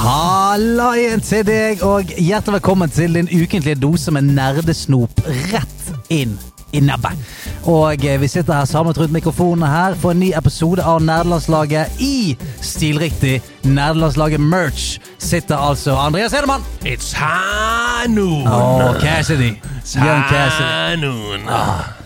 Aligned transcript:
Halla 0.00 0.94
igjen 0.96 1.20
til 1.20 1.42
deg, 1.44 1.82
og 1.84 2.08
hjertelig 2.16 2.54
velkommen 2.54 2.88
til 2.88 3.18
din 3.18 3.26
ukentlige 3.28 3.76
dose 3.76 4.08
med 4.16 4.30
nerdesnop 4.32 5.20
rett 5.50 5.90
inn 6.08 6.38
i 6.72 6.80
nebbet. 6.80 7.20
Og 7.68 8.06
eh, 8.08 8.16
vi 8.22 8.30
sitter 8.32 8.56
her 8.56 8.68
samlet 8.70 8.96
rundt 8.96 9.12
mikrofonene 9.12 9.68
her 9.68 9.98
for 10.00 10.14
en 10.14 10.22
ny 10.22 10.30
episode 10.38 10.80
av 10.80 11.02
Nerdelandslaget 11.04 12.00
i 12.00 12.32
stilriktig 12.64 13.42
Nerdelandslaget 13.68 14.40
merch. 14.40 14.96
Sitter 15.20 15.60
altså 15.60 15.98
Andreas 16.00 16.32
Hedemann 16.32 16.64
It's 16.80 17.12
Hanun. 17.20 18.48
og 18.48 19.02
Cassidy. 19.04 19.52
Young 20.00 20.24
Cassidy. 20.32 21.44
high. 21.44 22.00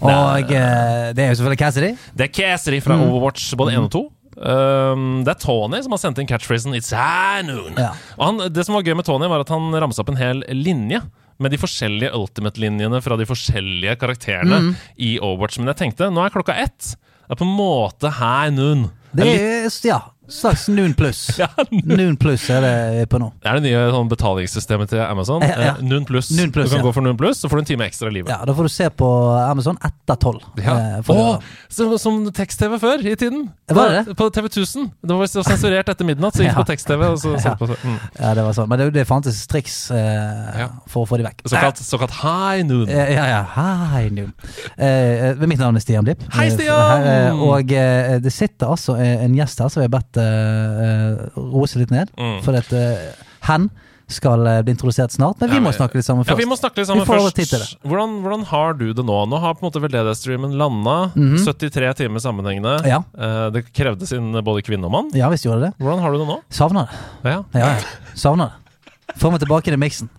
Og 0.00 0.40
eh, 0.50 1.14
det 1.14 1.24
er 1.24 1.28
jo 1.28 1.34
selvfølgelig 1.38 1.58
Cassidy. 1.62 1.94
Det 2.18 2.26
er 2.26 2.34
Cassidy 2.42 2.82
fra 2.82 2.98
Overwatch 2.98 3.54
både 3.56 3.78
1 3.78 3.78
og 3.86 3.90
2. 3.90 4.04
Um, 4.36 5.22
det 5.24 5.32
er 5.32 5.40
Tony 5.40 5.78
som 5.80 5.94
har 5.94 6.00
sendt 6.02 6.18
inn 6.20 6.28
catchphrasen 6.28 6.74
'It's 6.76 6.92
high 6.92 7.46
noon'. 7.46 7.78
Ja. 7.80 7.94
Han, 8.20 8.42
det 8.52 8.66
som 8.66 8.76
var 8.76 8.84
gøy 8.84 8.96
med 8.98 9.08
Tony, 9.08 9.28
var 9.32 9.40
at 9.40 9.52
han 9.52 9.72
ramsa 9.72 10.04
opp 10.04 10.12
en 10.12 10.20
hel 10.20 10.44
linje 10.52 11.00
med 11.40 11.52
de 11.52 11.60
forskjellige 11.60 12.12
Ultimate-linjene 12.16 13.00
fra 13.04 13.16
de 13.16 13.26
forskjellige 13.28 13.96
karakterene 14.00 14.76
i 14.96 15.16
Overwatch. 15.20 15.58
Men 15.60 15.72
jeg 15.72 15.80
tenkte, 15.82 16.10
nå 16.12 16.24
er 16.24 16.32
klokka 16.32 16.56
ett. 16.56 16.96
Det 17.26 17.34
er 17.34 17.40
på 17.40 17.48
en 17.48 17.56
måte 17.58 18.12
high 18.20 18.52
noon. 18.54 18.86
Det 19.16 19.26
er 19.26 19.68
ja, 19.88 20.00
slags 20.28 20.68
Noon 20.68 20.94
pluss. 20.94 21.20
ja, 21.42 21.48
Noon 21.84 22.16
pluss 22.20 22.48
er 22.50 22.60
det 22.64 23.06
på 23.12 23.18
nå. 23.22 23.28
det 23.42 23.50
er 23.50 23.60
det 23.60 23.64
nye 23.70 23.82
sånn, 23.94 24.08
betalingssystemet 24.10 24.90
til 24.92 25.00
Amazon. 25.04 25.42
Ja, 25.46 25.56
ja. 25.60 25.74
Eh, 25.76 25.82
Noon 25.86 26.04
pluss. 26.08 26.28
Pluss, 26.30 26.70
du 26.70 26.76
kan 26.76 26.80
ja. 26.80 26.84
gå 26.86 26.92
for 26.96 27.04
Noon 27.06 27.16
pluss, 27.20 27.40
så 27.42 27.50
får 27.50 27.60
du 27.60 27.62
en 27.64 27.68
time 27.72 27.86
ekstra 27.86 28.10
i 28.10 28.16
livet. 28.18 28.30
Ja, 28.32 28.40
Da 28.48 28.54
får 28.56 28.68
du 28.68 28.72
se 28.74 28.88
på 28.90 29.08
Amazon 29.40 29.78
etter 29.84 30.18
tolv. 30.22 30.42
Ja. 30.62 30.76
eh, 30.98 31.10
Åh, 31.12 31.22
å- 31.36 31.42
så, 31.68 31.88
som 32.00 32.22
tekst-TV 32.34 32.78
før 32.82 33.04
i 33.06 33.14
tiden. 33.18 33.48
Var 33.68 33.94
det 34.06 34.16
På 34.18 34.28
TV 34.32 34.48
1000. 34.48 34.90
Det 35.02 35.14
var 35.18 35.26
sensurert 35.30 35.88
etter 35.92 36.04
midnatt, 36.08 36.34
så 36.36 36.42
gikk 36.44 36.54
Ja. 36.54 36.62
på 36.62 36.66
tekst-TV. 36.72 37.10
Mm. 37.16 37.98
Ja, 38.20 38.34
det 38.34 38.44
var 38.46 38.52
sånn. 38.56 38.68
Men 38.70 38.78
det, 38.80 38.90
det 38.94 39.06
fantes 39.08 39.42
triks 39.50 39.90
eh, 39.94 40.66
for 40.90 41.04
å 41.04 41.08
få 41.08 41.18
de 41.20 41.26
vekk. 41.28 41.42
såkalt, 41.48 41.78
såkalt 41.82 42.14
high 42.22 42.62
noon. 42.66 42.88
Eh, 42.88 43.14
Ja, 43.16 43.26
ja. 43.30 43.42
High 43.56 44.10
Noon. 44.12 44.32
Eh, 44.76 45.30
eh, 45.32 45.46
mitt 45.46 45.58
navn 45.62 45.76
er 45.76 45.80
Stian 45.84 46.04
Blipp. 46.04 46.22
Hei, 46.34 46.46
Eh, 46.48 46.54
Stian! 46.56 47.06
eh, 47.06 47.42
og 47.46 47.72
eh, 47.72 48.18
det 48.22 48.32
sitter 48.32 48.66
altså 48.74 48.96
eh, 48.98 49.24
en 49.24 49.34
gjest 49.36 49.60
her 49.62 49.68
som 49.72 49.80
vi 49.82 49.86
har 49.88 49.94
bedt 49.94 50.15
eh, 50.20 50.84
eh, 50.86 51.40
roe 51.40 51.66
seg 51.70 51.84
litt 51.84 51.94
ned. 51.94 52.12
Mm. 52.18 52.38
For 52.46 52.56
at 52.58 52.72
uh, 52.72 53.26
hen 53.50 53.70
skal 54.06 54.46
eh, 54.46 54.60
bli 54.62 54.70
introdusert 54.76 55.10
snart. 55.10 55.40
Men 55.40 55.50
vi 55.50 55.56
Ja, 55.58 55.62
må 55.64 55.72
snakke 55.74 55.98
litt 55.98 56.06
sammen 56.06 56.22
først. 56.24 56.36
Ja. 56.36 56.38
Vi 56.38 56.46
må 56.46 56.56
snakke 56.58 56.78
litt 56.78 56.86
sammen 56.90 57.06
får 57.08 57.24
først. 57.34 57.78
Hvordan, 57.82 58.20
hvordan 58.22 58.44
har 58.52 58.76
du 58.78 58.86
det 58.94 59.04
nå? 59.06 59.16
Nå 59.26 59.40
har 59.42 59.56
på 59.58 59.64
en 59.64 59.68
måte 59.70 59.82
veldedighetsstreamen 59.82 60.54
landa. 60.60 60.96
73 61.16 61.94
timer 62.02 62.22
sammenhengende. 62.22 62.76
Ja. 62.86 63.02
Eh, 63.18 63.48
det 63.56 63.66
krevde 63.74 64.06
sin 64.06 64.30
både 64.46 64.62
kvinne 64.66 64.86
og 64.86 64.94
mann. 64.94 65.10
Ja 65.18 65.30
visst 65.32 65.46
gjorde 65.48 65.68
det. 65.68 65.72
Hvordan 65.82 66.04
har 66.04 66.14
du 66.14 66.22
det 66.22 66.28
nå? 66.30 66.38
Savner 66.54 66.86
det. 66.86 67.32
Ja, 67.32 67.42
Ja, 67.58 67.74
ja. 67.74 68.14
Savner 68.14 68.54
det. 68.54 69.16
Få 69.18 69.30
meg 69.34 69.42
tilbake 69.42 69.74
i 69.74 69.78
miksen. 69.80 70.10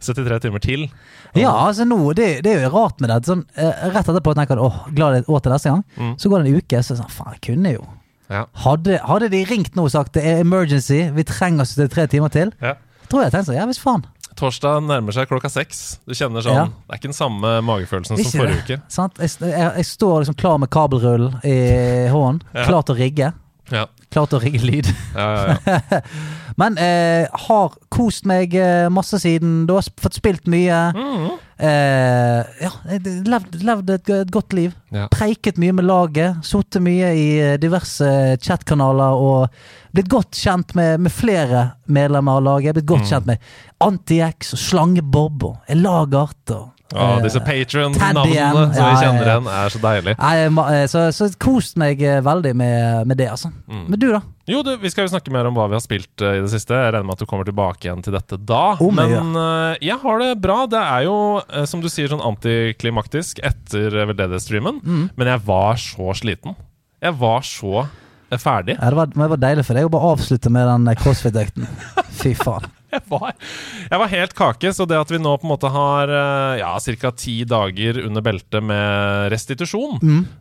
73 0.00 0.40
timer 0.46 0.62
til. 0.62 0.86
Ja, 1.36 1.50
altså 1.66 1.84
nå, 1.84 1.98
det, 2.16 2.40
det 2.46 2.54
er 2.54 2.64
jo 2.64 2.70
rart 2.74 3.00
med 3.02 3.10
det. 3.12 3.18
Sånn, 3.28 3.42
eh, 3.58 3.84
rett 3.92 4.08
etterpå 4.08 4.34
tenker 4.38 4.58
du 4.58 4.64
åh, 4.66 4.84
glad 4.94 5.18
et 5.20 5.28
år 5.30 5.42
til 5.44 5.52
neste 5.54 5.74
gang. 5.74 5.82
Mm. 5.98 6.14
Så 6.18 6.30
går 6.30 6.42
det 6.42 6.50
en 6.50 6.62
uke, 6.62 6.80
så 6.82 6.94
er 6.94 6.96
det 6.96 7.02
sånn 7.02 7.12
faen, 7.14 7.34
jeg 7.36 7.42
kunne 7.50 7.74
jo. 7.76 7.84
Ja. 8.30 8.44
Hadde, 8.62 9.00
hadde 9.02 9.28
de 9.32 9.40
ringt 9.50 9.74
nå 9.74 9.84
og 9.88 9.90
sagt 9.90 10.14
det 10.14 10.22
er 10.24 10.40
emergency, 10.44 11.00
vi 11.16 11.24
trenger 11.26 11.64
73 11.66 12.08
timer 12.14 12.30
til, 12.30 12.52
Ja. 12.62 12.76
tror 13.10 13.24
jeg 13.24 13.32
jeg 13.32 13.32
tenkte 13.34 13.50
sånn, 13.50 13.58
ja 13.58 13.66
visst 13.66 13.82
faen. 13.82 14.04
Torsdag 14.38 14.84
nærmer 14.86 15.12
seg 15.12 15.26
klokka 15.28 15.50
seks. 15.50 15.98
Du 16.06 16.14
kjenner 16.14 16.40
sånn 16.40 16.54
Ja. 16.54 16.64
Det 16.64 16.94
er 16.94 16.98
ikke 17.00 17.10
den 17.10 17.18
samme 17.18 17.50
magefølelsen 17.66 18.16
som 18.22 18.40
forrige 18.40 18.62
det. 18.66 18.78
uke. 18.78 18.82
Sant? 18.88 19.18
Jeg, 19.18 19.30
jeg, 19.42 19.72
jeg 19.76 19.84
står 19.90 20.20
liksom 20.22 20.36
klar 20.38 20.58
med 20.62 20.70
kabelrull 20.70 21.26
i 21.44 21.56
hånden, 22.08 22.40
klar 22.54 22.82
til 22.86 22.94
å 22.94 22.98
rigge. 22.98 23.32
Ja, 23.70 23.84
Klar 24.10 24.26
til 24.26 24.40
å 24.40 24.42
rigge 24.42 24.58
lyd. 24.66 24.88
ja, 25.14 25.26
ja, 25.36 25.56
ja. 25.66 26.00
Men 26.60 26.74
eh, 26.82 27.28
har 27.46 27.76
kost 27.94 28.26
meg 28.28 28.52
eh, 28.58 28.88
masse 28.92 29.16
siden. 29.22 29.62
Du 29.68 29.76
har 29.76 29.86
fått 30.02 30.18
spilt 30.18 30.48
mye. 30.50 30.80
Mm. 30.96 31.28
Eh, 31.60 32.50
ja, 32.64 32.70
levd, 33.30 33.54
levd 33.64 33.92
et, 33.94 34.10
et 34.24 34.32
godt 34.34 34.52
liv. 34.58 34.74
Preiket 35.14 35.60
mye 35.62 35.72
med 35.78 35.86
laget. 35.88 36.40
Sittet 36.44 36.82
mye 36.84 37.12
i 37.16 37.24
eh, 37.40 37.54
diverse 37.62 38.10
chatkanaler 38.44 39.16
og 39.22 39.62
blitt 39.94 40.10
godt 40.12 40.36
kjent 40.36 40.74
med, 40.78 41.00
med 41.06 41.14
flere 41.14 41.68
medlemmer 41.88 42.40
av 42.42 42.46
laget. 42.50 42.76
Blitt 42.80 42.90
godt 42.90 43.06
Mm. 43.06 43.10
kjent 43.14 43.30
med 43.30 43.48
Anti-X 43.86 44.52
og 44.58 44.60
Slangebob 44.66 45.46
og 45.52 45.72
Elagart 45.72 46.52
og 46.58 46.68
Ja, 46.90 47.06
eh, 47.16 47.22
disse 47.22 47.40
patron-navnene 47.44 48.64
som 48.74 48.88
vi 48.88 48.98
kjenner 48.98 49.28
igjen, 49.28 49.48
er 49.54 49.72
så 49.72 49.80
deilig. 49.82 50.14
Eh, 50.18 50.84
så, 50.90 51.04
så 51.14 51.28
kost 51.40 51.78
meg 51.80 52.02
eh, 52.02 52.18
veldig 52.24 52.52
med, 52.58 53.06
med 53.10 53.20
det, 53.20 53.28
altså. 53.30 53.52
Mm. 53.70 53.84
Men 53.92 54.02
du, 54.02 54.08
da? 54.16 54.22
Jo, 54.50 54.64
du, 54.66 54.72
vi 54.82 54.90
skal 54.90 55.06
jo 55.06 55.12
snakke 55.12 55.30
mer 55.34 55.46
om 55.46 55.54
hva 55.54 55.68
vi 55.70 55.78
har 55.78 55.84
spilt 55.84 56.24
uh, 56.24 56.32
i 56.34 56.42
det 56.42 56.50
siste. 56.50 56.74
Jeg 56.74 56.94
regner 56.96 57.06
med 57.06 57.14
at 57.14 57.22
du 57.22 57.30
kommer 57.30 57.46
tilbake 57.46 57.86
igjen 57.86 58.02
til 58.02 58.16
dette 58.16 58.40
da. 58.42 58.74
Oh, 58.82 58.90
Men 58.94 59.30
uh, 59.38 59.78
jeg 59.78 60.00
har 60.02 60.24
det 60.24 60.32
bra. 60.42 60.64
Det 60.70 60.80
er 60.80 61.06
jo, 61.06 61.16
uh, 61.44 61.62
som 61.70 61.84
du 61.84 61.86
sier, 61.92 62.10
sånn 62.10 62.24
antiklimaktisk 62.26 63.42
etter 63.46 63.94
veldedighetsstreamen. 64.00 64.82
Mm. 64.82 65.06
Men 65.14 65.34
jeg 65.34 65.44
var 65.46 65.78
så 65.78 66.16
sliten. 66.18 66.58
Jeg 67.00 67.14
var 67.20 67.46
så 67.46 67.86
ferdig. 68.34 68.74
Ja, 68.80 68.90
det, 68.90 68.98
var, 68.98 69.14
det 69.14 69.30
var 69.36 69.44
deilig 69.46 69.68
for 69.68 69.78
deg 69.78 69.86
å 69.86 69.94
bare 69.94 70.12
avslutte 70.16 70.50
med 70.52 70.66
den 70.66 70.90
crossfit-økten. 70.98 71.70
Fy 72.20 72.34
faen. 72.38 72.66
Jeg 72.96 73.02
var, 73.06 73.32
jeg 73.90 73.98
var 74.02 74.08
helt 74.10 74.32
kake, 74.34 74.70
så 74.74 74.84
det 74.88 74.96
at 74.98 75.10
vi 75.12 75.18
nå 75.22 75.30
på 75.38 75.46
en 75.46 75.50
måte 75.52 75.68
har 75.70 76.10
eh, 76.10 76.58
ja, 76.58 76.72
ca. 77.00 77.10
ti 77.14 77.36
dager 77.46 78.00
under 78.06 78.22
beltet 78.24 78.62
med 78.66 79.30
restitusjon, 79.30 80.00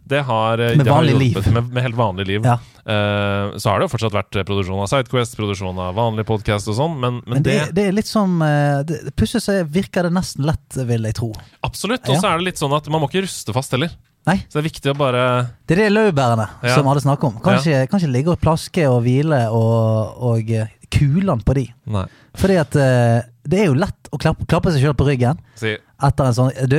det 0.09 0.23
har 0.25 0.57
eh, 0.57 0.73
Mm. 0.73 0.77
Med 0.79 0.85
det 0.85 0.91
har 0.93 1.01
vanlig 1.03 1.13
hjulpet 1.33 1.45
liv. 1.45 1.53
Med, 1.53 1.69
med 1.73 1.83
helt 1.85 1.95
vanlig 1.99 2.25
liv. 2.29 2.45
Ja. 2.49 2.57
Uh, 2.89 3.57
så 3.61 3.69
har 3.69 3.79
det 3.79 3.85
jo 3.85 3.91
fortsatt 3.93 4.15
vært 4.15 4.37
produksjon 4.47 4.81
av 4.81 4.87
Sidequest, 4.89 5.35
produksjon 5.37 5.77
av 5.83 5.93
vanlig 5.97 6.25
podkast 6.25 6.69
og 6.71 6.77
sånn, 6.79 6.95
men, 6.97 7.19
men, 7.25 7.35
Men 7.37 7.45
det, 7.45 7.57
det, 7.59 7.73
det 7.77 7.85
er 7.89 7.97
litt 7.99 8.09
som 8.09 8.39
uh, 8.41 8.81
Plutselig 9.13 9.43
så 9.45 9.57
virker 9.69 10.07
det 10.09 10.13
nesten 10.15 10.47
lett, 10.49 10.79
vil 10.89 11.05
jeg 11.09 11.17
tro. 11.19 11.29
Absolutt. 11.65 12.07
Og 12.09 12.15
Ja. 12.17 12.21
så 12.23 12.31
er 12.31 12.41
det 12.41 12.49
litt 12.49 12.61
sånn 12.61 12.73
at 12.73 12.89
man 12.89 13.03
må 13.03 13.09
ikke 13.11 13.25
ruste 13.27 13.53
fast 13.53 13.75
heller. 13.77 13.93
Nei. 14.27 14.39
Så 14.49 14.57
det 14.57 14.63
er 14.63 14.67
viktig 14.67 14.91
å 14.91 14.97
bare 14.99 15.21
Det 15.65 15.77
er 15.77 15.83
det 15.85 15.91
laurbærene 15.95 16.47
Ja. 16.65 16.73
som 16.75 16.87
alle 16.91 17.01
snakker 17.01 17.29
om. 17.31 17.37
Kanskje, 17.45 17.85
kanskje 17.89 18.09
ligge 18.11 18.33
og 18.33 18.41
plaske 18.41 18.83
og 18.89 18.99
hvile 19.05 19.45
og, 19.55 20.19
og 20.33 20.51
kulene 20.93 21.43
på 21.45 21.55
de. 21.57 21.65
Nei. 21.93 22.05
Fordi 22.39 22.57
at 22.61 22.75
eh, 22.79 23.19
det 23.49 23.61
er 23.63 23.69
jo 23.69 23.77
lett 23.79 24.09
å 24.13 24.19
klappe, 24.21 24.45
klappe 24.49 24.73
seg 24.73 24.83
sjøl 24.83 24.97
på 24.97 25.07
ryggen 25.07 25.39
Si 25.59 25.75
etter 25.99 26.29
en 26.29 26.35
sånn 26.37 26.51
Du, 26.71 26.77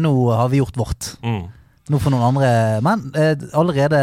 nå 0.00 0.12
har 0.32 0.48
vi 0.52 0.60
gjort 0.62 0.78
vårt. 0.80 1.10
mm. 1.22 1.42
Nå 1.90 1.98
får 1.98 2.12
noen 2.14 2.28
andre 2.30 2.50
Men 2.86 3.08
eh, 3.18 3.34
allerede 3.58 4.02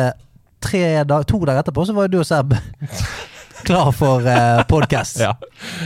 tre 0.60 1.04
dag, 1.08 1.24
to 1.26 1.40
dager 1.48 1.62
etterpå 1.64 1.86
så 1.88 1.96
var 1.96 2.10
jo 2.10 2.18
du 2.18 2.20
og 2.20 2.28
Seb 2.28 2.54
klar 3.68 3.92
for 3.96 4.24
uh, 4.26 4.64
podkast. 4.70 5.20
Ja. 5.26 5.34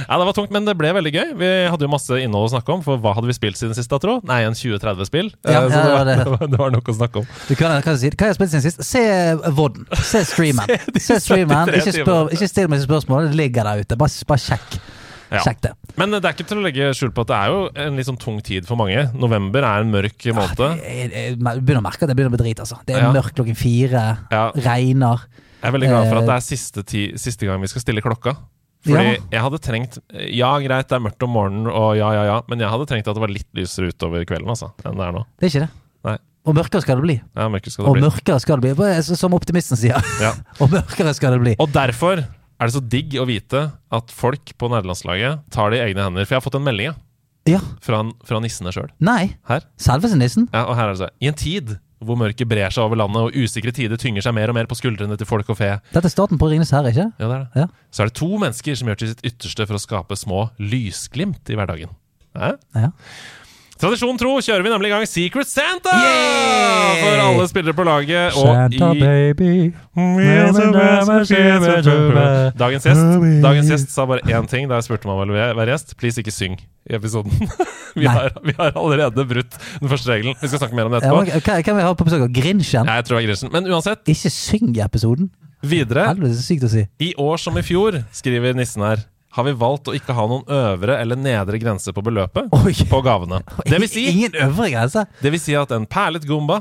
ja, 0.07 0.17
det 0.19 0.25
var 0.27 0.35
tungt, 0.37 0.51
men 0.53 0.65
det 0.67 0.75
ble 0.77 0.91
veldig 0.93 1.11
gøy. 1.13 1.29
Vi 1.39 1.47
hadde 1.71 1.85
jo 1.87 1.89
masse 1.91 2.17
innhold 2.21 2.49
å 2.49 2.51
snakke 2.53 2.73
om, 2.75 2.83
for 2.85 2.99
hva 3.01 3.15
hadde 3.17 3.29
vi 3.31 3.35
spilt 3.37 3.57
siden 3.59 3.73
sist, 3.77 3.89
da, 3.91 3.97
tro? 4.03 4.19
Nei, 4.29 4.41
en 4.45 4.53
20-30 4.57 5.09
spill. 5.09 5.31
Ja, 5.47 5.63
Eh, 5.63 5.69
så 5.73 5.79
ja, 5.79 5.83
det, 5.83 5.93
var, 5.93 6.05
det 6.05 6.17
det, 6.21 6.25
var 6.29 6.37
var, 6.43 6.51
det 6.53 6.59
var 6.61 6.73
nok 6.75 6.89
å 6.93 6.95
snakke 6.97 7.23
om. 7.23 7.29
Du 7.49 7.53
kan, 7.59 7.75
kan 7.85 7.97
si, 7.99 8.11
hva 8.13 8.27
har 8.27 8.33
jeg 8.33 8.39
spilt 8.39 8.53
siden 8.53 8.65
sist? 8.67 8.83
Se 8.85 9.03
Vodden. 9.57 9.87
Se 10.05 10.21
streamen. 10.29 10.73
Se 11.07 11.19
streamen. 11.23 11.71
Ikke, 11.79 11.93
spør, 11.95 12.33
ikke 12.35 12.49
still 12.51 12.69
meg 12.73 12.83
spørsmål, 12.85 13.31
det 13.31 13.39
ligger 13.41 13.69
der 13.71 13.83
ute. 13.85 13.97
Bare, 13.99 14.27
bare 14.29 14.43
sjekk. 14.45 14.77
Ja. 15.33 15.41
Det. 15.63 15.71
Men 15.97 16.11
det 16.13 16.19
er 16.29 16.35
ikke 16.35 16.45
til 16.45 16.59
å 16.59 16.63
legge 16.67 16.91
skjul 16.93 17.09
på 17.15 17.23
at 17.25 17.29
det 17.31 17.37
er 17.39 17.49
jo 17.49 17.61
en 17.87 17.95
litt 17.97 18.05
sånn 18.05 18.19
tung 18.21 18.35
tid 18.45 18.67
for 18.69 18.77
mange. 18.77 19.07
November 19.17 19.65
er 19.65 19.81
en 19.81 19.89
mørk 19.89 20.27
måned. 20.37 20.59
Jeg, 20.83 21.07
jeg, 21.09 21.31
jeg 21.33 21.39
begynner 21.41 21.81
å 21.81 21.85
merke 21.87 22.05
at 22.05 22.11
det 22.11 22.17
begynner 22.19 22.29
å 22.29 22.35
bli 22.37 22.43
drit, 22.43 22.61
altså. 22.61 22.77
Det 22.85 22.93
er 22.93 23.07
Ja. 23.07 23.09
mørkt 23.15 23.33
klokken 23.39 23.57
fire, 23.57 24.03
Ja. 24.29 24.43
regner. 24.67 25.23
Jeg 25.63 25.69
er 25.71 25.75
veldig 25.77 25.89
glad 25.89 26.09
for 26.09 26.17
Eh, 26.17 26.21
at 26.21 26.27
det 26.27 26.35
er 26.35 26.43
siste, 26.45 26.83
ti, 26.83 27.03
siste 27.17 27.47
gang 27.47 27.61
vi 27.63 27.67
skal 27.71 27.81
stille 27.85 28.01
klokka. 28.03 28.35
Fordi 28.83 29.13
Ja. 29.15 29.19
jeg 29.31 29.41
hadde 29.45 29.59
trengt 29.63 29.97
Ja, 30.35 30.57
greit, 30.59 30.89
det 30.89 30.97
er 30.97 30.99
mørkt 30.99 31.23
om 31.23 31.29
morgenen, 31.31 31.67
og 31.71 31.95
ja, 31.95 32.09
ja, 32.11 32.23
ja, 32.27 32.41
men 32.49 32.59
jeg 32.59 32.67
hadde 32.69 32.85
trengt 32.89 33.07
at 33.07 33.15
det 33.15 33.21
var 33.23 33.31
litt 33.31 33.47
lysere 33.55 33.87
utover 33.93 34.25
kvelden, 34.27 34.49
altså, 34.51 34.73
enn 34.83 34.97
det 34.99 35.05
er 35.07 35.13
nå. 35.15 35.23
Det 35.39 35.47
er 35.47 35.51
ikke 35.53 35.63
det. 35.63 35.69
Nei. 36.03 36.17
Og 36.45 36.55
mørkere 36.57 36.81
skal 36.83 36.95
det 36.99 37.03
bli. 37.07 37.15
Ja, 37.37 37.47
mørkere 37.47 37.71
skal 37.71 37.85
det 37.85 37.89
Og 37.89 37.95
bli. 37.95 38.03
mørkere 38.03 38.39
skal 38.43 38.59
det 38.59 38.75
bli. 38.75 39.15
Som 39.15 39.31
optimisten 39.33 39.77
sier. 39.79 40.03
Ja. 40.19 40.33
Og 40.59 40.69
mørkere 40.69 41.13
skal 41.15 41.31
det 41.31 41.39
bli. 41.45 41.55
Og 41.63 41.71
derfor 41.71 42.19
er 42.19 42.67
det 42.67 42.73
så 42.75 42.81
digg 42.83 43.15
å 43.15 43.25
vite 43.25 43.71
at 43.89 44.11
folk 44.11 44.51
på 44.59 44.67
nederlandslaget 44.69 45.39
tar 45.49 45.71
det 45.71 45.79
i 45.79 45.85
egne 45.87 46.03
hender. 46.03 46.25
For 46.27 46.35
jeg 46.35 46.41
har 46.41 46.45
fått 46.51 46.59
en 46.59 46.67
melding 46.67 46.91
ja, 46.91 46.93
Ja. 47.47 47.59
fra, 47.79 48.03
fra 48.27 48.39
nissene 48.43 48.71
sjøl. 48.75 48.89
Nei. 48.99 49.37
Her. 49.47 49.63
Selveste 49.79 50.19
nissen. 50.19 50.49
Ja, 50.51 50.65
og 50.67 50.75
her 50.75 50.89
er 50.89 50.93
det 50.93 50.99
så 50.99 51.09
I 51.23 51.27
en 51.31 51.39
tid 51.39 51.79
hvor 52.07 52.19
mørket 52.19 52.49
brer 52.49 52.73
seg 52.73 52.85
over 52.85 52.99
landet, 52.99 53.29
og 53.29 53.37
usikre 53.37 53.73
tider 53.75 53.99
tynger 54.01 54.25
seg 54.25 54.35
mer 54.37 54.51
og 54.51 54.57
mer 54.57 54.69
på 54.69 54.77
skuldrene 54.79 55.17
til 55.19 55.29
folk 55.29 55.49
og 55.53 55.59
fe. 55.59 55.71
Dette 55.93 56.09
er 56.09 56.13
starten 56.13 56.41
på 56.41 56.49
Ringenes 56.51 56.73
herre, 56.75 56.93
ikke? 56.93 57.09
Ja, 57.19 57.29
det 57.29 57.37
er 57.37 57.45
det. 57.45 57.63
Ja. 57.63 57.67
Så 57.93 58.03
er 58.03 58.11
det 58.11 58.17
to 58.19 58.31
mennesker 58.41 58.79
som 58.79 58.91
gjør 58.91 59.01
til 59.01 59.13
sitt 59.13 59.25
ytterste 59.31 59.69
for 59.69 59.79
å 59.79 59.83
skape 59.83 60.19
små 60.19 60.43
lysglimt 60.61 61.51
i 61.53 61.57
hverdagen. 61.59 61.95
Eh? 62.33 62.57
Ja. 62.75 62.91
Tradisjon 63.83 64.15
tro 64.15 64.37
kjører 64.39 64.63
vi 64.63 64.71
nemlig 64.71 64.87
i 64.87 64.91
gang 64.93 65.03
Secret 65.11 65.49
Santa! 65.49 65.91
Yeah! 65.91 67.01
For 67.01 67.23
alle 67.25 67.47
spillere 67.51 67.75
på 67.75 67.83
laget. 67.83 68.37
Og 68.39 68.45
Santa 68.47 68.91
i 68.95 69.01
baby. 69.35 69.73
Dagens 72.61 72.87
gjest, 72.87 73.03
dagens 73.43 73.71
gjest 73.73 73.91
sa 73.91 74.05
bare 74.07 74.23
én 74.31 74.47
ting 74.47 74.71
da 74.71 74.79
jeg 74.79 74.87
spurte 74.87 75.09
om 75.09 75.19
han 75.19 75.33
ville 75.35 75.49
være 75.59 75.75
gjest. 75.75 75.97
Please, 75.99 76.23
ikke 76.23 76.31
syng 76.31 76.55
i 76.63 76.95
episoden. 76.95 77.35
vi, 77.99 78.07
har, 78.07 78.31
vi 78.39 78.55
har 78.55 78.71
allerede 78.71 79.27
brutt 79.27 79.59
den 79.81 79.91
første 79.91 80.13
regelen. 80.13 80.39
Vi 80.39 80.47
skal 80.47 80.63
snakke 80.63 80.79
mer 80.79 80.87
om 80.87 80.95
det 80.95 81.03
etterpå. 81.03 81.27
Ja, 81.27 81.43
hva 81.43 81.75
vi 81.81 81.87
ha 81.89 81.93
på 81.99 82.07
besøk? 82.07 82.27
Grinchen? 82.39 82.87
Nei, 82.87 83.01
jeg 83.01 83.09
tror 83.09 83.19
det 83.19 83.25
er 83.25 83.31
Grinchen. 83.33 83.51
Men 83.51 83.67
uansett, 83.67 84.07
Ikke 84.15 84.31
syng 84.31 84.71
i 84.77 84.83
episoden. 84.85 85.27
videre. 85.59 86.07
Helvete, 86.13 86.39
sykt 86.43 86.63
å 86.67 86.71
si. 86.71 86.87
I 87.03 87.11
år 87.19 87.39
som 87.39 87.59
i 87.59 87.63
fjor, 87.67 87.99
skriver 88.15 88.55
nissen 88.55 88.83
her, 88.83 89.03
har 89.33 89.47
vi 89.47 89.53
valgt 89.57 89.89
å 89.89 89.95
ikke 89.97 90.13
ha 90.13 90.25
noen 90.29 90.43
øvre 90.45 90.99
eller 91.01 91.17
nedre 91.17 91.57
grense 91.61 91.93
på 91.93 92.03
beløpet 92.05 92.51
Oi. 92.53 92.73
på 92.89 92.99
gavene. 93.05 93.41
Det 93.65 93.79
vil 93.81 93.89
si, 93.89 94.03
Ingen 94.11 94.35
øvre 94.45 94.69
grense. 94.73 95.05
det 95.23 95.31
vil 95.33 95.41
si 95.41 95.55
at 95.57 95.71
en 95.73 95.87
perlet 95.89 96.25
gumba, 96.29 96.59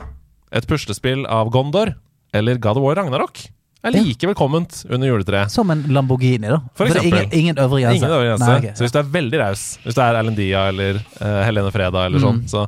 et 0.52 0.66
puslespill 0.68 1.26
av 1.28 1.50
Gondor 1.52 1.94
eller 2.32 2.56
God 2.60 2.80
of 2.80 2.86
War 2.86 2.96
Ragnarok 2.96 3.44
er 3.90 3.96
like 3.96 4.28
velkomment 4.30 4.82
under 4.88 5.10
juletreet. 5.10 5.50
Som 5.50 5.70
en 5.74 5.82
Lamborghini, 5.90 6.50
da. 6.50 6.60
For 6.78 6.86
det 6.86 6.96
er 6.96 7.00
eksempel. 7.00 7.24
ingen, 7.26 7.38
ingen 7.40 7.62
øvre 7.62 7.80
grense. 7.82 7.98
Ingen 7.98 8.14
øvre 8.14 8.28
grense. 8.30 8.48
Nei, 8.48 8.58
okay. 8.60 8.74
Så 8.78 8.86
hvis 8.86 8.94
du 8.94 8.98
er 9.00 9.08
veldig 9.16 9.40
raus, 9.42 9.64
hvis 9.82 9.98
du 9.98 10.02
er 10.04 10.18
Erlend 10.20 10.38
Dia 10.38 10.66
eller 10.70 11.00
uh, 11.18 11.40
Helene 11.46 11.74
Freda 11.74 12.06
eller 12.08 12.22
sånn 12.22 12.32
Mm. 12.32 12.46
Så 12.48 12.62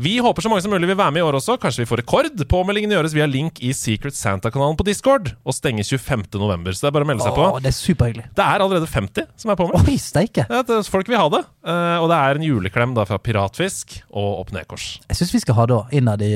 vi 0.00 0.14
håper 0.22 0.40
så 0.40 0.48
mange 0.48 0.62
som 0.64 0.72
mulig 0.72 0.88
vil 0.88 0.96
være 0.96 1.12
med 1.12 1.20
i 1.20 1.24
år 1.26 1.36
også. 1.36 1.58
Kanskje 1.60 1.82
vi 1.82 1.88
får 1.90 2.00
rekord. 2.00 2.30
Påmeldingene 2.48 2.94
gjøres 2.96 3.12
via 3.12 3.26
link 3.28 3.58
i 3.60 3.74
Secret 3.76 4.16
Santa-kanalen 4.16 4.78
på 4.78 4.86
Discord 4.86 5.34
og 5.44 5.52
stenger 5.52 5.84
25. 5.84 6.24
november. 6.40 6.72
Så 6.72 6.86
det 6.86 6.88
er 6.88 6.94
bare 6.96 7.04
å 7.04 7.10
melde 7.10 7.26
seg 7.26 7.36
på. 7.36 7.44
Åh, 7.44 7.58
det 7.60 7.68
er 7.68 7.76
superhyggelig. 7.76 8.24
Det 8.38 8.46
er 8.46 8.64
allerede 8.64 8.88
50 8.88 9.28
som 9.42 9.52
er 9.52 9.58
påmeldt. 9.60 9.90
Oi, 9.90 9.98
steike. 10.00 10.46
Ja, 10.48 10.62
folk 10.88 11.10
vil 11.10 11.20
ha 11.20 11.26
det. 11.34 11.42
Uh, 11.60 11.98
og 12.00 12.08
det 12.12 12.16
er 12.16 12.40
en 12.40 12.46
juleklem 12.46 12.96
da 12.96 13.04
fra 13.10 13.20
Piratfisk 13.20 13.98
og 14.08 14.40
Opp 14.40 14.54
Nedkors. 14.56 14.88
Jeg 15.10 15.20
syns 15.20 15.34
vi 15.36 15.42
skal 15.44 15.58
ha 15.60 15.68
det 15.68 15.80
innad 16.00 16.24
i, 16.24 16.32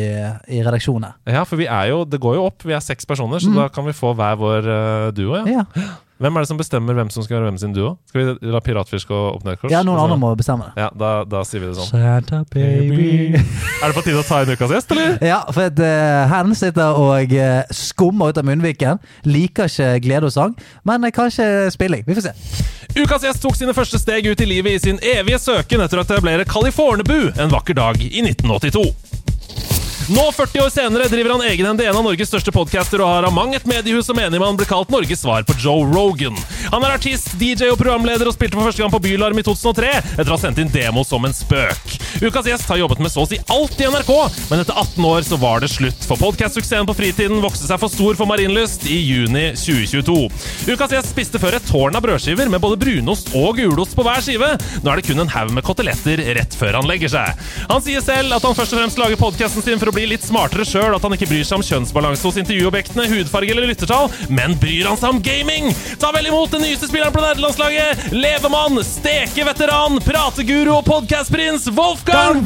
i 0.52 0.60
redaksjonen. 0.66 1.16
Ja, 1.24 1.46
for 1.48 1.60
vi 1.60 1.70
er 1.70 1.88
jo, 1.94 2.02
det 2.04 2.20
går 2.20 2.36
jo 2.36 2.44
opp. 2.50 2.68
Vi 2.68 2.76
er 2.76 2.84
seks 2.84 3.08
personer, 3.08 3.40
så 3.40 3.52
da 3.54 3.70
kan 3.72 3.88
vi 3.88 3.96
få 3.96 4.12
hver 4.12 4.23
vår 4.40 4.72
eh, 4.76 5.10
duo. 5.16 5.36
Ja. 5.44 5.66
Ja. 5.74 5.90
Hvem 6.22 6.36
er 6.38 6.44
det 6.44 6.48
som 6.48 6.58
bestemmer 6.58 6.94
hvem 6.94 7.08
som 7.10 7.24
skal 7.24 7.40
være 7.40 7.48
hvem 7.48 7.56
sin 7.58 7.72
duo? 7.74 7.96
Skal 8.08 8.20
vi 8.22 8.50
la 8.54 8.60
Piratfisk 8.62 9.10
og 9.10 9.24
oppnå 9.40 9.50
et 9.50 9.60
kors? 9.60 9.72
ja, 9.72 9.80
noen 9.82 9.98
andre 9.98 10.16
må 10.20 10.30
bestemme 10.38 10.68
det. 10.68 10.84
Ja, 10.84 10.86
da, 10.94 11.10
da 11.26 11.40
sier 11.44 11.64
vi 11.64 11.72
det 11.72 11.74
sånn. 11.76 11.90
Santa 11.90 12.44
baby. 12.52 13.34
Er 13.82 13.90
det 13.90 13.96
på 13.96 14.04
tide 14.06 14.22
å 14.22 14.26
ta 14.26 14.38
inn 14.44 14.54
ukas 14.54 14.70
gjest, 14.76 14.94
eller? 14.94 15.18
Ja, 15.26 15.40
for 15.50 15.66
at 15.66 15.82
uh, 15.82 16.30
hen 16.30 16.54
sitter 16.56 17.00
og 17.02 17.34
uh, 17.34 17.74
skummer 17.74 18.30
ut 18.30 18.38
av 18.38 18.46
munnviken. 18.46 19.02
Liker 19.26 19.66
ikke 19.68 19.90
glede 20.06 20.30
og 20.30 20.36
sang, 20.36 20.54
men 20.86 21.04
uh, 21.04 21.10
kanskje 21.14 21.48
spilling. 21.74 22.06
Vi 22.06 22.16
får 22.16 22.28
se. 22.30 22.36
Ukas 22.94 23.26
gjest 23.26 23.42
tok 23.42 23.58
sine 23.58 23.74
første 23.74 23.98
steg 23.98 24.30
ut 24.30 24.40
i 24.40 24.48
livet 24.48 24.78
i 24.78 24.84
sin 24.86 25.02
evige 25.02 25.42
søken 25.42 25.82
etter 25.82 25.98
å 25.98 26.06
etablere 26.06 26.46
Californebu 26.46 27.34
en 27.34 27.52
vakker 27.52 27.76
dag 27.76 27.98
i 27.98 28.22
1982. 28.22 28.86
Nå, 30.08 30.32
40 30.32 30.60
år 30.60 30.68
senere, 30.68 31.08
driver 31.08 31.30
han 31.30 31.42
egenhendig 31.48 31.86
en 31.88 31.96
av 31.96 32.04
Norges 32.04 32.28
største 32.28 32.52
podcaster 32.52 33.00
og 33.00 33.08
har 33.08 33.24
av 33.24 33.32
mang 33.32 33.54
et 33.56 33.64
mediehus 33.64 34.04
som 34.04 34.18
enig 34.20 34.36
man 34.42 34.58
blir 34.58 34.68
kalt 34.68 34.90
Norges 34.92 35.22
svar 35.24 35.46
på 35.48 35.56
Joe 35.56 35.86
Rogan. 35.88 36.36
Han 36.74 36.84
er 36.84 36.92
artist, 36.98 37.30
DJ 37.40 37.70
og 37.72 37.78
programleder 37.80 38.28
og 38.28 38.34
spilte 38.36 38.58
for 38.58 38.68
første 38.68 38.82
gang 38.84 38.92
på 38.92 39.00
Bylarm 39.00 39.40
i 39.40 39.44
2003 39.46 39.92
etter 40.02 40.28
å 40.28 40.36
ha 40.36 40.42
sendt 40.42 40.60
inn 40.60 40.72
demo 40.74 41.06
som 41.08 41.24
en 41.24 41.32
spøk. 41.32 41.96
Ukas 42.20 42.50
gjest 42.50 42.68
har 42.68 42.82
jobbet 42.82 43.00
med 43.00 43.14
så 43.14 43.24
å 43.24 43.28
si 43.30 43.38
alt 43.50 43.80
i 43.80 43.88
NRK, 43.88 44.12
men 44.50 44.60
etter 44.60 44.76
18 44.76 45.08
år 45.08 45.24
så 45.26 45.38
var 45.40 45.64
det 45.64 45.72
slutt, 45.72 46.04
for 46.04 46.20
podcast-suksessen 46.20 46.86
på 46.88 46.96
fritiden 46.98 47.40
vokste 47.42 47.66
seg 47.70 47.80
for 47.80 47.92
stor 47.92 48.20
for 48.20 48.28
Marienlyst 48.28 48.84
i 48.92 49.00
juni 49.00 49.46
2022. 49.56 50.18
Ukas 50.68 50.94
gjest 50.98 51.14
spiste 51.14 51.40
før 51.40 51.56
et 51.56 51.66
tårn 51.70 51.96
av 51.96 52.04
brødskiver 52.04 52.52
med 52.52 52.62
både 52.62 52.78
brunost 52.84 53.32
og 53.40 53.56
gulost 53.58 53.96
på 53.96 54.04
hver 54.04 54.20
skive. 54.24 54.52
Nå 54.84 54.92
er 54.92 55.00
det 55.00 55.08
kun 55.08 55.24
en 55.24 55.32
haug 55.32 55.56
med 55.56 55.64
koteletter 55.64 56.22
rett 56.36 56.60
før 56.60 56.78
han 56.78 56.88
legger 56.92 57.16
seg. 57.16 57.42
Han 57.72 57.82
sier 57.84 58.04
selv 58.04 58.36
at 58.36 58.44
han 58.44 58.56
først 58.60 58.76
og 58.76 58.82
fremst 58.82 59.00
lager 59.00 59.20
podkasten 59.20 59.64
sin 59.64 59.80
for 59.80 59.90
å 59.90 59.93
bli 59.94 60.08
litt 60.10 60.26
smartere 60.26 60.66
sjøl, 60.66 60.96
at 60.96 61.04
han 61.06 61.14
ikke 61.14 61.30
bryr 61.30 61.46
seg 61.46 61.60
om 61.60 61.66
kjønnsbalanse 61.66 62.26
hos 62.26 62.40
intervjuobjektene, 62.42 63.06
hudfarge 63.12 63.54
eller 63.54 63.70
lyttertall, 63.70 64.10
men 64.28 64.58
bryr 64.60 64.90
han 64.90 64.98
seg 65.00 65.14
om 65.14 65.22
gaming? 65.24 65.70
Ta 66.02 66.10
vel 66.14 66.30
imot 66.32 66.54
den 66.54 66.66
nyeste 66.66 66.90
spilleren 66.90 67.14
på 67.14 67.22
nederlandslaget! 67.24 68.10
levemann, 68.14 68.78
stekeveteran, 68.84 70.00
prateguru 70.04 70.78
og 70.78 70.84
podkastprins 70.86 71.66
Wolfgang 71.74 72.44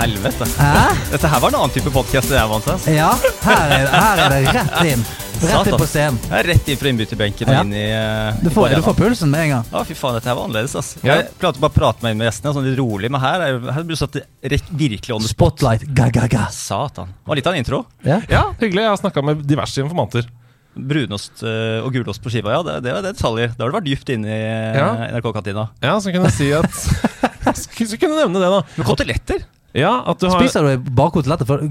Helvete. 0.00 0.46
Hæ? 0.56 0.84
Dette 1.12 1.28
her 1.28 1.40
var 1.40 1.52
en 1.52 1.58
annen 1.60 1.74
type 1.74 1.92
podkast 1.92 2.30
enn 2.30 2.38
jeg 2.38 2.44
er 2.44 2.52
vant 2.52 2.68
til. 2.70 2.94
Ja, 2.96 3.10
her 3.44 3.74
er, 3.76 3.90
her 3.92 4.22
er 4.24 4.32
det 4.32 4.54
rett 4.56 4.94
inn. 4.94 5.04
Rett 5.40 5.70
inn 5.70 5.76
på 5.80 5.86
scenen. 5.88 6.18
Er 6.36 6.46
rett 6.50 6.68
inn 6.68 6.78
fra 6.80 6.90
innbytterbenken 6.90 7.48
og 7.48 7.54
Ja. 7.54 7.60
inn 7.64 7.72
i 7.76 7.84
uh, 7.92 8.40
Du 8.44 8.50
får, 8.52 8.74
du 8.76 8.82
får 8.84 8.96
pulsen 8.98 9.30
med 9.32 9.46
en 9.46 9.52
gang. 9.54 9.70
Ja, 9.72 9.82
fy 9.88 9.96
faen, 9.96 10.18
dette 10.18 10.28
her 10.28 10.36
var 10.36 10.48
annerledes. 10.48 10.74
Altså. 10.76 11.00
Ja. 11.06 11.20
Jeg 11.20 11.30
klarte 11.40 11.62
bare 11.62 11.72
å 11.72 11.76
prate 11.78 12.04
meg 12.04 12.14
inn 12.14 12.20
med 12.20 12.28
gjestene, 12.28 12.52
sånn 12.56 12.68
litt 12.68 12.78
rolig, 12.80 13.10
men 13.12 13.22
her, 13.22 13.46
er, 13.46 13.60
her 13.72 13.86
blir 13.86 13.96
du 13.96 14.00
satt 14.00 14.18
rett, 14.20 14.68
virkelig 14.70 15.16
on 15.16 15.24
the 15.24 15.30
spot. 15.30 15.56
Spotlight. 15.60 15.86
Ga, 15.96 16.10
ga, 16.14 16.26
ga. 16.30 16.48
Satan. 16.54 17.14
Det 17.16 17.32
var 17.32 17.40
litt 17.40 17.48
av 17.48 17.56
en 17.56 17.64
intro. 17.64 17.80
Ja. 18.04 18.20
Ja, 18.28 18.44
hyggelig. 18.60 18.84
Jeg 18.84 18.92
har 18.92 19.00
snakka 19.00 19.24
med 19.24 19.46
diverse 19.48 19.80
informanter. 19.82 20.28
Brunost 20.76 21.42
eh, 21.42 21.80
og 21.82 21.90
gulost 21.96 22.22
på 22.22 22.30
skiva, 22.30 22.52
ja, 22.54 22.60
det, 22.62 22.76
det 22.84 22.92
var 22.94 23.02
det 23.02 23.16
detaljer. 23.16 23.56
Da 23.56 23.64
har 23.64 23.72
du 23.72 23.78
vært 23.80 23.88
dypt 23.88 24.12
inne 24.14 24.30
i 24.30 24.44
eh, 24.78 25.08
NRK-kantina. 25.16 25.66
Ja, 25.82 25.96
så 25.98 26.12
kunne 26.14 26.30
jeg 26.30 26.36
si 26.36 26.52
at 26.54 26.70
Så 27.56 27.96
kunne 27.98 28.14
jeg 28.14 28.28
nevne 28.28 28.42
det, 28.42 28.52
da. 28.52 28.60
Men 28.76 28.86
koteletter? 28.86 29.42
Ja, 29.76 29.92
at 30.10 30.20
du 30.22 30.28
har 30.28 30.40
Spiser 30.42 30.66
du 30.66 30.90
bare 30.94 31.12
koteletter 31.14 31.48
for 31.48 31.62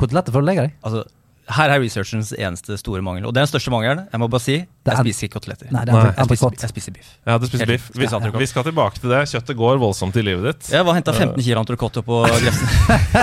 koteletter 0.00 0.34
før 0.34 0.44
du 0.44 0.48
legger 0.48 0.68
deg? 0.68 0.74
Altså, 0.84 1.04
her 1.46 1.70
er 1.70 1.78
researchens 1.78 2.32
eneste 2.34 2.74
store 2.80 3.02
mangel. 3.06 3.26
Og 3.28 3.34
det 3.34 3.38
er 3.40 3.46
den 3.46 3.50
største 3.52 3.70
mangelen. 3.70 4.06
Jeg 4.10 4.18
må 4.20 4.26
bare 4.30 4.42
si, 4.42 4.56
Det 4.58 4.90
er- 4.92 4.96
jeg 5.04 5.14
spiser 5.14 5.26
ikke 5.28 5.38
koteletter. 5.38 5.68
Nei, 5.70 5.84
det 5.84 5.94
Nei, 5.94 6.00
er 6.06 6.14
Jeg 6.16 6.26
spiser, 6.26 6.50
jeg 6.60 6.70
spiser 6.72 6.92
biff. 6.96 7.08
Ja, 7.26 7.38
du 7.38 7.46
spiser 7.46 7.66
biff. 7.66 7.90
Vi, 7.94 8.06
vi 8.38 8.46
skal 8.46 8.64
tilbake 8.64 8.98
til 8.98 9.10
det. 9.10 9.20
Kjøttet 9.30 9.56
går 9.56 9.78
voldsomt 9.78 10.16
i 10.16 10.22
livet 10.26 10.42
ditt. 10.44 10.70
Jeg 10.74 10.84
var 10.84 10.94
henta 10.98 11.12
15 11.14 11.38
kg 11.42 11.62
entrecôte 11.62 12.02
på 12.02 12.18
Grefsen. 12.26 12.68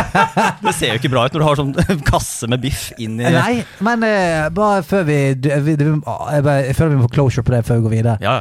det 0.63 0.75
ser 0.75 0.93
jo 0.93 0.99
ikke 1.01 1.11
bra 1.11 1.25
ut 1.27 1.33
når 1.35 1.39
du 1.43 1.47
har 1.47 1.59
sånn 1.59 2.01
kasse 2.11 2.47
med 2.47 2.61
biff 2.63 2.91
inn 2.97 3.19
i 3.19 3.27
Nei, 3.35 3.65
men 3.83 4.03
uh, 4.07 4.49
bare 4.55 4.83
før 4.87 5.03
vi, 5.07 5.19
vi, 5.35 5.75
vi 5.75 5.77
jeg, 5.77 6.01
bare, 6.43 6.63
jeg 6.67 6.75
føler 6.79 6.95
vi 6.95 6.99
må 7.01 7.07
få 7.09 7.15
closure 7.19 7.43
på 7.43 7.51
det 7.57 7.65
før 7.67 7.81
vi 7.81 7.87
går 7.89 7.95
videre. 7.99 8.17
Ja. 8.23 8.39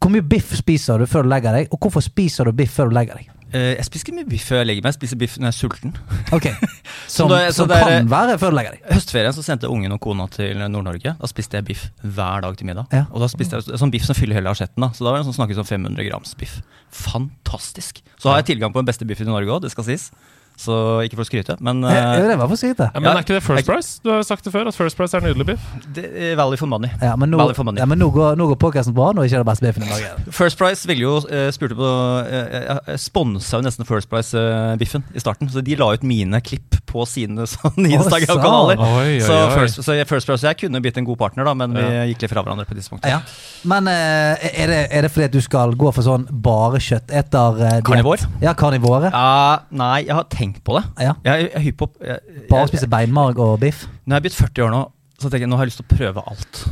Hvor 0.00 0.08
mye 0.12 0.24
biff 0.24 0.54
spiser 0.56 0.98
du 0.98 1.06
før 1.06 1.26
du 1.26 1.28
legger 1.28 1.52
deg, 1.52 1.68
og 1.72 1.78
hvorfor 1.84 2.00
spiser 2.00 2.48
du 2.48 2.52
biff 2.56 2.72
før 2.80 2.88
du 2.88 2.96
legger 2.96 3.20
deg? 3.20 3.28
Uh, 3.54 3.76
Jeg 3.76 3.84
spiser 3.86 4.08
ikke 4.08 4.16
mye 4.18 4.28
biff 4.28 4.48
før 4.48 4.62
jeg 4.62 4.66
legger 4.72 4.82
meg. 4.82 4.90
Jeg 4.94 4.98
spiser 5.00 5.20
biff 5.20 5.36
når 5.38 5.50
jeg 5.50 5.54
er 5.54 5.58
sulten. 5.60 5.92
Ok, 6.34 6.48
Som, 7.16 7.30
det 7.32 7.54
som 7.56 7.68
det 7.68 7.76
er- 7.76 7.84
kan 8.04 8.08
være 8.08 8.36
deg. 8.38 8.80
Høstferien 8.92 9.32
så 9.32 9.42
sendte 9.42 9.68
ungen 9.72 9.92
og 9.92 10.00
kona 10.04 10.26
til 10.28 10.56
Nord-Norge. 10.58 11.16
Da 11.20 11.26
spiste 11.30 11.56
jeg 11.58 11.64
biff 11.64 11.88
hver 12.04 12.42
dag 12.44 12.56
til 12.56 12.66
middag. 12.68 12.86
Ja. 12.92 13.04
Og 13.10 13.20
da 13.24 13.28
spiste 13.32 13.56
jeg 13.58 13.78
sånn 13.80 13.90
biff 13.94 14.04
som 14.04 14.14
fyller 14.18 14.34
hele 14.38 14.50
asjetten. 14.52 14.80
da 14.80 14.90
Så 14.92 15.04
da 15.04 15.10
var 15.12 15.22
det 15.22 15.26
sånn 15.30 15.38
snakkes 15.40 15.58
om 15.58 15.64
500 15.64 16.04
grams 16.10 16.34
biff. 16.36 16.60
Fantastisk. 16.92 18.02
Så 18.18 18.28
har 18.30 18.40
jeg 18.42 18.56
tilgang 18.56 18.72
på 18.72 18.80
den 18.82 18.88
beste 18.88 19.06
biffen 19.08 19.28
i 19.28 19.30
Norge 19.32 19.48
òg, 19.50 19.62
det 19.62 19.70
skal 19.72 19.84
sies. 19.84 20.10
Så 20.56 20.76
ikke 21.04 21.18
for 21.18 21.26
å 21.26 21.28
skryte, 21.28 21.56
men 21.60 21.82
uh, 21.84 21.92
jeg, 21.92 22.22
jeg 22.30 22.38
for 22.40 22.56
å 22.56 22.58
skryte. 22.60 22.88
Ja, 22.88 23.00
men 23.00 23.10
Ja, 23.10 23.14
er 23.18 23.24
ikke 23.26 23.36
det 23.36 23.42
First 23.44 23.68
Price? 23.68 23.90
Du 24.00 24.08
har 24.08 24.22
jo 24.22 24.26
sagt 24.26 24.46
det 24.46 24.52
før, 24.54 24.70
at 24.70 24.78
First 24.78 24.96
Price 24.96 25.16
er 25.16 25.24
nydelig 25.24 25.46
biff. 25.52 25.66
det 25.96 26.06
er 26.08 26.38
value 26.38 26.56
for 26.60 26.70
money. 26.70 26.88
Ja, 27.02 27.12
men 27.20 27.30
nå, 27.32 27.40
for 27.52 27.68
money. 27.68 27.82
ja, 27.82 27.88
men 27.88 28.00
nå 28.00 28.08
går, 28.14 28.38
nå 28.40 28.48
går 28.52 28.58
podcasten 28.62 28.96
bra. 28.96 29.10
Nå 29.12 29.24
er 29.24 29.28
ikke 29.28 29.42
det 29.42 29.50
beste 29.50 29.66
biffen 29.66 29.84
i 29.84 29.90
Norge. 29.90 30.14
First 30.40 30.60
Price 30.60 30.88
ville 30.88 31.04
jo 31.04 31.18
uh, 31.28 31.48
spurte 31.54 31.76
på 31.76 31.84
uh, 31.84 32.56
Jeg 32.88 33.02
sponsa 33.04 33.60
jo 33.60 33.66
nesten 33.68 33.88
First 33.88 34.08
Price-biffen 34.12 35.04
i 35.12 35.22
starten. 35.22 35.52
Så 35.52 35.64
de 35.66 35.76
la 35.76 35.90
ut 35.92 36.06
mine 36.08 36.40
klipp 36.40 36.80
på 36.88 37.04
sine 37.08 37.44
sånn, 37.52 37.90
Instagram-kanaler. 37.90 38.80
Oi, 38.80 39.20
Så. 39.24 39.38
First, 39.52 39.82
så 39.84 39.98
First 40.08 40.30
Price 40.30 40.40
og 40.40 40.48
jeg 40.48 40.60
kunne 40.64 40.80
blitt 40.84 40.96
en 41.00 41.06
god 41.06 41.20
partner, 41.20 41.46
da, 41.48 41.52
men 41.58 41.76
vi 41.76 41.84
gikk 42.12 42.24
litt 42.24 42.32
fra 42.32 42.42
hverandre 42.44 42.66
på 42.68 42.76
disse 42.78 42.92
punktene. 42.92 43.18
Ja. 43.18 43.66
Men 43.68 43.88
eh, 43.90 44.46
er, 44.52 44.70
det, 44.70 44.80
er 44.94 45.06
det 45.06 45.12
fordi 45.12 45.28
at 45.28 45.34
du 45.34 45.40
skal 45.44 45.74
gå 45.78 45.90
for 45.94 46.06
sånn 46.06 46.26
bare 46.30 46.80
kjøtt 46.82 47.12
etter 47.20 47.60
uh, 47.60 47.78
Karnivor? 47.86 48.22
Ja, 48.42 48.54
karnivore. 48.58 49.10
Ja, 49.12 49.66
nei, 49.74 50.06
jeg 50.06 50.16
har 50.16 50.26
tenkt 50.32 50.45
på 50.66 50.76
det. 50.78 50.84
Ja. 51.06 51.14
Jeg, 51.24 51.46
jeg 51.46 51.54
er 51.58 51.64
hypp 51.66 51.78
på 51.82 51.88
jeg, 52.00 52.44
Bare 52.50 52.66
å 52.66 52.70
spise 52.70 52.88
beinmarg 52.90 53.38
og 53.42 53.56
biff. 53.62 53.86
Når 54.04 54.16
jeg 54.16 54.20
er 54.22 54.26
blitt 54.28 54.38
40 54.38 54.66
år 54.66 54.70
nå, 54.74 54.82
så 55.16 55.30
tenker 55.30 55.46
jeg 55.46 55.50
nå 55.52 55.58
har 55.58 55.66
jeg 55.66 55.72
lyst 55.72 55.80
til 55.82 55.88
å 55.88 55.96
prøve 55.96 56.24
alt. 56.32 56.62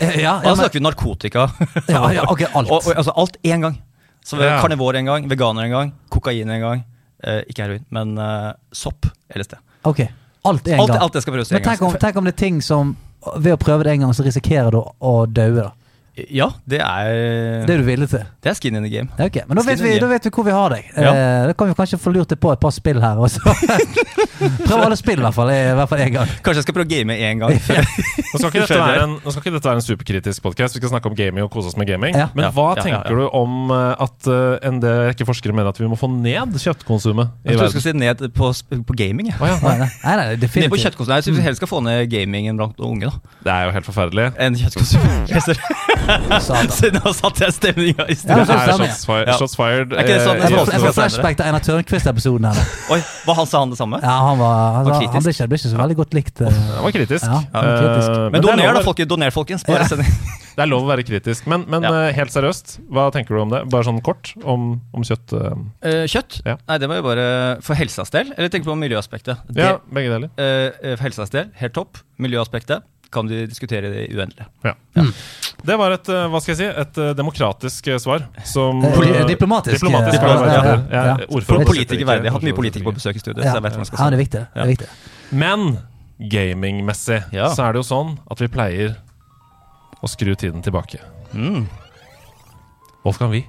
Ja, 0.00 0.10
ja, 0.16 0.32
Og 0.38 0.44
da 0.44 0.50
men, 0.50 0.58
snakker 0.60 0.78
vi 0.78 0.84
narkotika. 0.84 1.46
ja, 1.88 2.00
ja 2.18 2.24
ok, 2.28 2.42
alt. 2.50 2.68
og, 2.70 2.78
og, 2.84 2.92
altså 2.96 3.14
alt 3.16 3.36
én 3.46 3.64
gang. 3.64 3.78
Så 4.24 4.36
Ja. 4.40 4.58
Karnivor 4.60 4.96
en 4.96 5.08
gang, 5.08 5.28
veganer 5.28 5.64
en 5.64 5.70
gang, 5.74 5.92
kokain 6.12 6.50
en 6.50 6.60
gang. 6.60 6.82
Eh, 7.24 7.42
ikke 7.52 7.64
heroin, 7.64 7.84
men 7.92 8.16
eh, 8.20 8.50
sopp. 8.72 9.08
LSD. 9.34 9.56
Ok, 9.88 10.00
alt 10.44 10.68
en 10.68 10.82
gang. 10.86 10.98
alt 11.00 11.16
det 11.16 11.22
skal 11.24 11.36
prøve 11.36 11.52
Men 11.56 11.64
tenk 11.64 11.82
om, 11.84 11.96
tenk 12.00 12.16
om 12.20 12.28
det 12.28 12.34
er 12.34 12.42
ting 12.42 12.60
som 12.64 12.96
Ved 13.36 13.52
å 13.52 13.58
prøve 13.60 13.84
det 13.84 13.92
en 13.92 14.06
gang, 14.06 14.12
så 14.16 14.24
risikerer 14.24 14.72
du 14.72 14.78
å, 14.80 14.94
å 15.04 15.26
daue, 15.28 15.66
da. 15.66 15.72
Ja, 16.30 16.50
det 16.68 16.80
er 16.82 17.64
Det 17.66 17.74
er 17.74 17.78
du 17.80 17.86
villig 17.86 18.08
til? 18.10 18.24
Det 18.42 18.50
er 18.50 18.56
skin 18.58 18.74
in 18.76 18.82
the 18.84 18.90
game. 18.92 19.08
Okay, 19.14 19.42
ok, 19.42 19.48
Men 19.48 19.56
da 19.60 19.62
vet, 19.64 19.80
vi, 19.82 19.92
da 20.02 20.08
vet 20.10 20.24
vi 20.26 20.30
hvor 20.34 20.44
vi 20.44 20.52
har 20.52 20.72
deg. 20.74 20.88
Ja. 20.96 21.12
Eh, 21.14 21.46
da 21.50 21.54
kan 21.56 21.70
vi 21.70 21.76
kanskje 21.78 21.98
få 22.02 22.12
lurt 22.12 22.28
deg 22.32 22.40
på 22.42 22.50
et 22.52 22.60
par 22.60 22.74
spill 22.74 23.00
her 23.00 23.20
også. 23.22 23.40
Prøv 24.66 24.82
alle 24.84 24.96
spill, 24.98 25.20
i 25.20 25.24
hvert 25.24 25.36
fall. 25.36 25.52
I 25.52 25.74
hvert 25.78 25.90
fall 25.92 26.02
én 26.04 26.12
gang. 26.14 26.32
Kanskje 26.44 26.60
jeg 26.60 26.66
skal 26.66 26.76
prøve 26.76 26.88
å 26.88 26.92
game 26.92 27.16
én 27.16 27.40
gang. 27.42 27.56
Ja. 27.70 27.84
Nå 28.30 28.38
skal, 28.38 28.50
ikke 28.50 28.62
dette 28.62 28.78
være 28.78 29.02
en, 29.04 29.12
nå 29.24 29.32
skal 29.32 29.42
ikke 29.42 29.52
dette 29.56 29.68
være 29.68 29.78
en 29.80 29.84
superkritisk 29.84 30.42
podkast. 30.44 30.74
Vi 30.76 30.80
skal 30.82 30.90
snakke 30.92 31.10
om 31.10 31.14
gaming 31.18 31.44
og 31.44 31.50
kose 31.54 31.70
oss 31.70 31.76
med 31.78 31.88
gaming. 31.90 32.14
Ja. 32.18 32.28
Men 32.34 32.46
Ja, 32.46 32.50
hva 32.54 32.66
tenker 32.78 33.06
ja. 33.10 33.26
du 33.26 33.30
om 33.36 33.70
eh, 33.74 34.02
at 34.06 34.28
uh, 34.30 34.56
en 34.66 34.78
del 34.82 35.00
rekke 35.10 35.26
forskere 35.28 35.54
mener 35.54 35.70
at 35.72 35.80
vi 35.80 35.88
må 35.90 35.98
få 35.98 36.08
ned 36.10 36.54
kjøttkonsumet 36.60 37.30
Jeg 37.46 37.58
tror 37.58 37.70
du 37.70 37.74
skal 37.74 37.84
skulle 37.84 37.94
si 37.94 38.02
ned 38.02 38.24
på, 38.36 38.50
på 38.86 38.96
gaming. 38.98 39.30
jeg. 39.30 39.38
Ja, 39.38 39.58
Nei, 39.62 39.76
nei. 39.82 39.88
nei, 39.90 40.16
nei, 40.16 40.26
nei 40.34 40.50
Ned 40.64 40.72
på 40.74 40.80
kjøttkonsumet. 40.82 41.20
Jeg 41.20 41.28
syns 41.28 41.38
vi 41.40 41.46
heller 41.46 41.60
skal 41.60 41.70
få 41.70 41.82
ned 41.86 42.04
gamingen 42.12 42.58
blant 42.60 42.78
unge. 42.86 43.10
da 43.10 43.44
Det 43.46 43.54
er 43.56 43.68
jo 43.68 43.76
helt 43.78 43.90
forferdelig. 43.90 44.28
En 44.46 44.58
kjøttkonsum. 44.62 45.06
Så 46.40 46.90
nå 46.94 47.12
satte 47.14 47.44
jeg 47.46 47.54
stemninga 47.56 48.06
i 48.10 48.16
Ja. 48.16 48.36
Det 48.40 48.54
er 48.54 48.72
shots, 48.78 49.04
fi 49.06 49.18
Ja. 49.26 49.36
shots 49.38 49.56
fired. 49.58 49.92
Er 49.92 50.02
ikke 50.02 50.16
det 50.16 50.26
sånn- 50.26 50.40
Jeg 50.40 50.50
Jeg 50.50 50.66
jeg 50.72 50.80
får 50.80 50.94
flashback 50.98 51.36
til 51.36 51.46
Einar 51.46 51.60
Tørnquist-episoden. 51.60 52.46
Oi, 52.90 53.00
hva 53.26 53.34
han 53.36 53.46
sa 53.46 53.60
han 53.60 53.70
det 53.70 53.78
samme? 53.78 54.00
Ja, 54.02 54.16
han 54.28 54.38
var 54.38 54.72
han, 54.74 54.84
Var 54.86 55.00
kritisk. 55.00 55.12
han 55.12 55.22
ble 55.22 55.32
ikke, 55.32 55.48
ble 55.48 55.56
ikke 55.58 55.70
så 55.72 55.80
veldig 55.80 55.96
godt 55.96 56.14
likt. 56.14 56.40
Uh, 56.40 56.50
han 56.50 56.84
var 56.84 56.92
kritisk. 56.92 57.24
Ja, 57.24 57.40
han 57.52 57.64
var 57.64 57.80
kritisk. 57.82 58.08
Uh, 58.10 58.30
Men 58.30 58.34
er 58.34 58.40
doner, 58.40 58.74
da, 58.74 59.04
Doner, 59.10 59.30
folkens. 59.30 59.64
Bare 59.66 59.80
Ja. 59.80 59.86
send 59.86 60.04
Det 60.56 60.64
er 60.64 60.66
lov 60.66 60.82
å 60.82 60.88
være 60.90 61.04
kritisk. 61.06 61.46
Men, 61.46 61.64
men 61.68 61.82
Ja. 61.82 61.90
uh, 61.90 62.12
helt 62.12 62.30
seriøst, 62.30 62.80
hva 62.90 63.10
tenker 63.12 63.28
du 63.36 63.40
om 63.40 63.50
det? 63.50 63.68
Bare 63.70 63.84
sånn 63.84 64.02
kort 64.02 64.34
om, 64.44 64.80
om 64.92 65.02
kjøtt. 65.02 65.32
Uh, 65.32 65.54
Eh, 65.82 66.06
Kjøtt? 66.06 66.42
Ja. 66.44 66.56
Nei, 66.68 66.78
det 66.78 66.88
var 66.88 66.96
jo 66.96 67.02
bare 67.02 67.60
for 67.62 67.74
helsas 67.74 68.10
del. 68.10 68.32
Eller 68.36 68.48
tenk 68.48 68.64
på 68.64 68.74
miljøaspektet. 68.76 69.38
Det, 69.48 69.56
Ja, 69.62 69.78
begge 69.92 70.10
deler. 70.10 70.30
Uh, 70.36 70.96
for 70.96 71.04
helsas 71.04 71.30
del, 71.30 71.50
helt 71.56 71.72
topp. 71.72 71.98
Miljøaspektet 72.18 72.82
kan 73.10 73.26
vi 73.28 73.46
diskutere 73.50 73.90
det 73.90 74.04
uendelig. 74.14 74.44
Ja. 74.64 74.72
Ja. 74.96 75.04
Det 75.66 75.76
var 75.76 75.92
et 75.96 76.08
eh, 76.08 76.26
hva 76.30 76.40
skal 76.40 76.54
jeg 76.54 76.58
si, 76.60 76.68
et 76.80 76.98
eh, 77.02 77.10
demokratisk 77.18 77.88
eh, 77.90 77.98
svar. 77.98 78.22
Som 78.46 78.80
Poli- 78.82 79.12
diplomatisk. 79.28 79.76
Diplomatisk, 79.80 80.22
ja, 80.22 80.28
Ja, 80.30 80.62
ja, 80.64 81.04
ja. 81.10 81.16
ordfører 81.26 81.44
For 81.48 81.64
på 81.64 81.72
politiker 81.72 81.98
sitter 81.98 82.06
verdig. 82.12 82.24
Jeg 82.24 82.32
har 82.32 82.38
hatt 82.38 82.46
mye 82.48 82.58
politikere 82.60 82.88
på 82.90 82.94
besøk 83.00 83.16
i 83.18 83.22
studio, 83.24 83.42
Ja. 83.44 83.50
så 83.52 83.58
jeg 83.60 83.66
vet 83.66 83.72
hva 83.78 83.82
jeg 83.84 83.90
skal 83.90 83.98
Ja, 84.04 84.10
det 84.10 84.18
er 84.18 84.22
viktig. 84.24 84.42
Det 84.54 84.62
er 84.62 84.70
viktig. 84.72 84.88
Men 85.32 85.78
gamingmessig 86.30 87.20
Ja. 87.34 87.48
så 87.54 87.66
er 87.68 87.72
det 87.72 87.82
jo 87.82 87.86
sånn 87.90 88.18
at 88.30 88.38
vi 88.40 88.48
pleier 88.48 88.96
å 90.02 90.08
skru 90.08 90.34
tiden 90.36 90.62
tilbake. 90.62 91.00
Mm. 91.34 91.66
Wolfgang 93.04 93.30
Wie, 93.32 93.44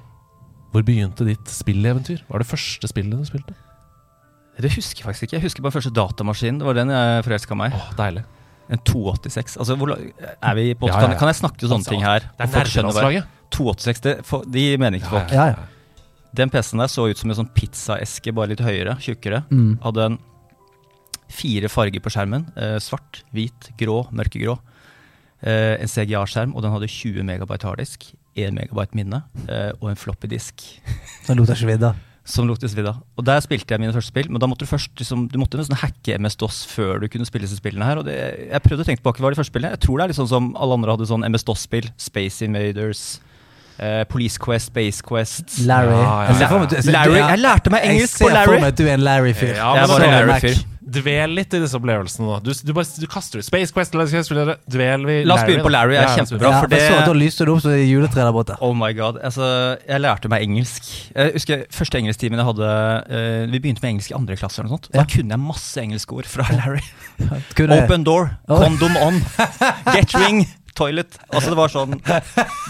hvor 0.72 0.82
begynte 0.86 1.24
ditt 1.28 1.48
spilleventyr? 1.52 2.22
Hva 2.26 2.36
var 2.38 2.44
det 2.44 2.48
første 2.50 2.88
spillet 2.88 3.18
du 3.18 3.24
spilte? 3.28 3.54
Det 4.60 4.70
husker 4.74 5.00
jeg 5.02 5.06
faktisk 5.08 5.22
ikke. 5.26 5.36
Jeg 5.38 5.42
husker 5.46 5.62
bare 5.64 5.72
første 5.74 5.90
datamaskin. 5.96 6.58
Det 6.60 6.66
var 6.68 6.74
den 6.76 6.90
jeg 6.92 7.24
forelska 7.24 7.56
meg 7.56 7.72
i. 7.72 7.80
Deilig. 7.98 8.22
En 8.72 8.80
286. 8.88 9.58
Altså, 9.60 9.76
hvor, 9.76 9.92
er 9.92 10.56
vi 10.56 10.72
på, 10.74 10.88
Ja, 10.88 10.94
ja, 10.94 11.00
ja. 11.00 11.06
Kan, 11.06 11.18
kan 11.20 11.28
jeg 11.28 11.38
snakke 11.42 11.68
sånne 11.68 11.88
ting 11.88 12.04
her? 12.04 12.24
Det 12.38 12.46
er 12.46 12.52
nerdelandslaget. 12.56 13.38
286, 13.52 14.02
det, 14.06 14.14
for, 14.24 14.46
de 14.48 14.64
mener 14.80 14.96
ikke 14.96 15.12
folk. 15.12 15.32
Ja, 15.36 15.50
ja. 15.52 15.68
Den 16.32 16.48
PC-en 16.48 16.80
der 16.80 16.88
så 16.88 17.04
ut 17.10 17.20
som 17.20 17.28
en 17.28 17.36
sånn 17.42 17.50
pizzaeske, 17.52 18.32
bare 18.32 18.54
litt 18.54 18.62
høyere, 18.64 18.96
tjukkere. 19.04 19.42
Mm. 19.52 19.74
Hadde 19.84 20.06
en 20.08 20.16
fire 21.32 21.68
farger 21.72 22.00
på 22.04 22.12
skjermen. 22.12 22.46
Eh, 22.56 22.78
svart, 22.80 23.20
hvit, 23.36 23.68
grå, 23.80 23.98
mørkegrå. 24.16 24.56
Eh, 25.42 25.74
en 25.82 25.90
CGA-skjerm, 25.90 26.54
og 26.56 26.64
den 26.64 26.72
hadde 26.72 26.88
20 26.88 27.26
megabyte 27.28 27.68
harddisk, 27.68 28.08
1 28.38 28.54
megabyte 28.56 28.96
minne 28.96 29.20
eh, 29.44 29.72
og 29.82 29.90
en 29.90 30.00
floppy 30.00 30.30
disk. 30.32 30.64
Den 31.26 31.40
lot 31.40 31.50
deg 31.50 31.60
ikke 31.60 31.74
videre. 31.74 32.11
Som 32.24 32.46
lukter 32.46 32.70
svidd 32.70 32.86
av. 32.86 33.00
Og 33.18 33.24
der 33.26 33.40
spilte 33.42 33.74
jeg 33.74 33.80
mine 33.82 33.92
første 33.92 34.12
spill, 34.12 34.28
men 34.30 34.38
da 34.38 34.46
måtte 34.46 34.62
du 34.62 34.70
først 34.70 34.92
liksom, 35.00 35.24
Du 35.32 35.40
måtte 35.42 35.58
nesten 35.58 35.74
hacke 35.80 36.14
MS-DOS 36.22 36.60
før 36.70 37.00
du 37.02 37.08
kunne 37.10 37.26
spille 37.26 37.48
disse 37.48 37.58
spillene 37.58 37.82
her. 37.88 37.98
Og 37.98 38.06
det, 38.06 38.14
jeg 38.52 38.62
prøvde 38.62 38.84
å 38.84 38.86
tenke 38.86 39.02
tilbake, 39.02 39.18
hva 39.18 39.26
var 39.26 39.34
de 39.34 39.40
første 39.42 39.50
spillene? 39.50 39.74
Jeg 39.74 39.82
tror 39.82 39.98
det 39.98 40.04
er 40.04 40.12
litt 40.12 40.20
sånn 40.20 40.30
som 40.30 40.52
alle 40.54 40.78
andre 40.78 40.94
hadde 40.94 41.08
sånn 41.10 41.26
MS-DOS-spill. 41.26 41.90
Space 41.98 42.46
Invaders, 42.46 43.02
eh, 43.82 44.04
Police 44.06 44.38
Quest, 44.38 44.70
Space 44.70 45.02
Quest. 45.02 45.58
Larry. 45.66 45.96
Ja, 45.98 45.98
ja, 45.98 46.28
Jeg 46.30 46.40
ja. 46.46 46.66
jeg 46.78 46.94
Larry, 46.94 47.18
jeg 47.18 47.42
lærte 47.42 47.74
meg 47.74 47.88
engelsk 47.90 48.20
Jeg 48.20 48.28
på 48.28 48.30
ser 48.30 48.30
for 48.30 48.38
Larry. 48.38 48.60
meg 48.60 48.68
at 48.70 48.76
du 48.78 48.84
er 48.86 48.94
en 48.94 49.06
Larry-fyr. 49.10 49.54
Ja, 49.56 49.74
Jeg 49.80 49.88
var 49.90 50.06
en 50.06 50.14
Larry-fyr. 50.16 50.62
Dvel 50.92 51.32
litt 51.38 51.54
i 51.56 51.60
disse 51.62 51.78
opplevelsene. 51.78 52.26
nå. 52.28 52.38
Du, 52.44 52.50
du, 52.52 52.72
bare, 52.76 52.86
du 53.00 53.06
kaster 53.10 53.40
ut 53.40 53.46
Space 53.46 53.72
Quest? 53.72 53.94
Dvel 53.94 55.06
ved 55.08 55.26
La 55.28 55.34
oss 55.38 55.44
begynne 55.46 55.64
på 55.64 55.72
Larry, 55.72 55.96
er 55.96 56.06
Ja, 56.08 56.14
kjempebra. 56.18 56.50
Ja, 56.52 56.60
for 56.62 56.74
jeg 56.76 56.86
så 56.90 56.98
at 56.98 57.06
da 57.06 57.12
det 57.12 57.20
lyste 57.22 57.46
det 57.48 57.54
opp 57.54 57.62
som 57.64 57.72
et 57.74 57.84
juletre 57.88 58.20
der 58.26 58.32
borte. 58.36 58.56
Oh 58.60 58.74
my 58.76 58.90
god. 58.96 59.20
Altså, 59.24 59.48
jeg 59.88 60.00
lærte 60.04 60.28
meg 60.32 60.44
engelsk. 60.46 60.90
Jeg 61.14 61.32
husker 61.38 61.64
Første 61.72 61.98
engelsktimen 62.02 62.38
jeg 62.42 62.48
hadde 62.50 62.68
uh, 62.68 63.52
Vi 63.52 63.58
begynte 63.62 63.82
med 63.84 63.94
engelsk 63.96 64.12
i 64.12 64.16
andre 64.18 64.36
klasse. 64.40 64.60
eller 64.60 64.70
noe 64.72 64.78
sånt 64.80 64.90
Da 64.92 65.00
Ja. 65.02 65.06
kunne 65.16 65.36
jeg 65.36 65.42
masse 65.46 65.80
engelske 65.82 66.18
ord 66.20 66.28
fra 66.30 66.46
Larry. 66.58 66.84
Open 67.82 68.04
door, 68.04 68.30
condom 68.48 68.96
on, 68.96 69.20
get 69.94 70.12
ring, 70.16 70.44
toilet. 70.78 71.18
Altså 71.32 71.52
Det 71.52 71.58
var 71.58 71.72
sånn 71.72 71.96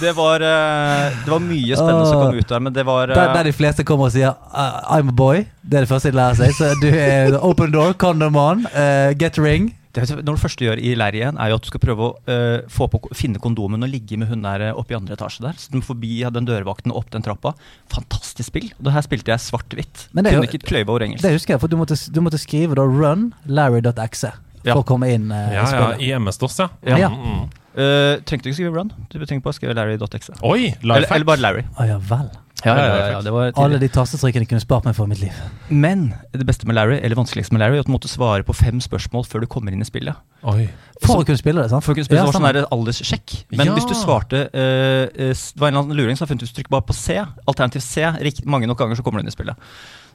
Det 0.02 0.12
var, 0.16 0.42
eh, 0.42 1.18
det 1.24 1.30
var 1.30 1.42
mye 1.44 1.76
spennende 1.78 2.06
som 2.08 2.22
kom 2.22 2.38
ut 2.38 2.48
der, 2.48 2.60
men 2.64 2.72
det 2.74 2.86
var 2.88 3.10
eh, 3.10 3.14
der, 3.18 3.34
der 3.36 3.50
de 3.50 3.52
fleste 3.56 3.84
kommer 3.86 4.10
og 4.10 4.14
sier 4.16 4.32
uh, 4.32 4.80
'I'm 4.90 5.12
a 5.12 5.16
boy'. 5.16 5.44
Det 5.62 5.78
er 5.78 5.86
det 5.86 5.92
første 5.92 6.10
de 6.10 6.18
lærer 6.18 6.34
seg. 6.40 6.56
Så 6.58 6.72
du 6.82 6.88
er 6.90 7.38
open 7.38 7.70
door, 7.72 7.92
condom 7.94 8.36
on, 8.36 8.66
uh, 8.74 9.12
get 9.14 9.38
ring. 9.38 9.70
det, 9.94 10.02
vet 10.02 10.08
du, 10.10 10.22
Når 10.24 10.34
det 10.38 10.40
første 10.42 10.58
du 10.58 10.64
gjør 10.66 10.80
i 10.80 10.94
leir 10.96 11.14
igjen, 11.18 11.36
er 11.38 11.50
jo 11.52 11.56
at 11.60 11.62
du 11.66 11.68
skal 11.70 11.80
prøve 11.84 12.06
å 12.08 12.12
uh, 12.26 12.68
få 12.72 12.88
på, 12.88 13.00
finne 13.14 13.38
kondomen 13.38 13.84
og 13.84 13.90
ligge 13.92 14.16
med 14.18 14.30
hun 14.32 14.42
der 14.42 14.60
eh, 14.70 14.72
oppe 14.74 14.94
i 14.94 14.96
andre 14.96 15.14
etasje 15.14 15.44
der. 15.44 15.54
Så 15.60 15.70
du 15.70 15.76
må 15.78 15.84
forbi 15.84 16.22
den 16.24 16.48
dørvakten 16.48 16.90
og 16.94 17.02
opp 17.04 17.10
den 17.12 17.22
trappa. 17.22 17.52
Fantastisk 17.92 18.48
spill. 18.48 18.70
Og 18.78 18.88
det 18.88 18.94
her 18.96 19.04
spilte 19.04 19.30
jeg 19.34 19.44
svart-hvitt. 19.44 20.06
Men 20.16 20.24
det 20.24 20.32
Kunne 20.34 20.48
ikke 20.48 20.64
kløyve 20.66 20.88
over 20.94 21.04
engelsk. 21.06 21.22
Det 21.22 21.34
husker 21.36 21.54
jeg, 21.54 21.60
for 21.60 21.68
du 21.68 21.76
måtte, 21.76 21.98
du 22.10 22.20
måtte 22.24 22.40
skrive 22.40 22.74
da 22.74 22.82
'run 22.88 23.32
larry.exe' 23.46 24.32
for 24.62 24.68
Ja. 24.70 24.76
å 24.78 24.84
komme 24.86 25.10
inn 25.12 25.30
uh, 25.30 25.50
Ja, 25.52 25.64
i 25.66 25.74
ja, 25.74 25.86
i 25.98 26.18
MS-DOS, 26.18 26.58
ja. 26.62 26.68
Ja. 26.86 27.08
Mm, 27.10 27.22
mm. 27.42 27.61
Eh, 27.72 28.20
trengte 28.28 28.50
ikke 28.50 28.58
skrive 28.58 28.76
run? 28.76 28.92
Du 29.08 29.18
trengte 29.24 29.48
å 29.48 29.56
skrive 29.56 29.76
larry.exe. 29.78 30.36
Oi! 30.44 30.72
Eller, 30.82 31.06
eller 31.08 31.28
bare 31.28 31.40
Larry. 31.40 31.66
Å 31.80 31.88
ja 31.88 31.98
vel. 32.10 32.28
Ja, 32.62 32.74
ja, 32.78 33.20
ja, 33.24 33.52
Alle 33.58 33.78
de 33.82 33.88
tastetrykkene 33.90 34.46
kunne 34.46 34.62
spart 34.62 34.84
meg 34.86 34.94
for 34.94 35.10
mitt 35.10 35.18
liv. 35.18 35.34
Men 35.66 36.12
det 36.30 36.44
beste 36.46 36.68
med 36.68 36.76
Larry, 36.78 37.00
eller 37.02 37.18
vanskeligste 37.18 37.56
med 37.56 37.62
Larry, 37.64 37.80
er 37.80 37.82
at 37.82 37.88
du 37.88 37.94
måtte 37.94 38.10
svare 38.10 38.46
på 38.46 38.54
fem 38.54 38.78
spørsmål 38.82 39.26
før 39.26 39.42
du 39.42 39.48
kommer 39.50 39.74
inn 39.74 39.82
i 39.82 39.88
spillet. 39.88 40.14
Oi. 40.46 40.68
For 41.02 41.24
å 41.24 41.26
kunne 41.26 41.40
spille 41.40 41.64
det, 41.64 41.72
sant? 41.72 41.82
For 41.82 41.94
å 41.94 41.98
kunne 41.98 42.06
spille 42.06 42.20
Ja, 42.20 42.28
det 42.28 42.30
var 42.30 42.38
sånn 42.38 42.46
der 42.52 42.68
alderssjekk. 42.76 43.34
Men 43.50 43.66
Ja. 43.66 43.74
hvis 43.74 43.88
du 43.90 43.96
svarte 43.98 44.44
uh, 44.54 45.08
eh, 45.10 45.34
Det 45.34 45.58
var 45.58 45.72
en 45.72 45.74
eller 45.74 45.82
annen 45.82 45.98
luring 45.98 46.16
som 46.16 46.26
har 46.26 46.30
funnet 46.30 46.44
ut 46.44 46.50
at 46.50 46.54
du 46.54 46.60
trykker 46.60 46.76
bare 46.76 46.86
på 46.86 46.94
C, 46.94 47.18
alternativ 47.50 47.82
C, 47.82 48.06
mange 48.46 48.70
nok 48.70 48.78
ganger, 48.78 48.94
så 48.94 49.02
kommer 49.02 49.18
du 49.18 49.26
inn 49.26 49.32
i 49.32 49.34
spillet. 49.34 49.56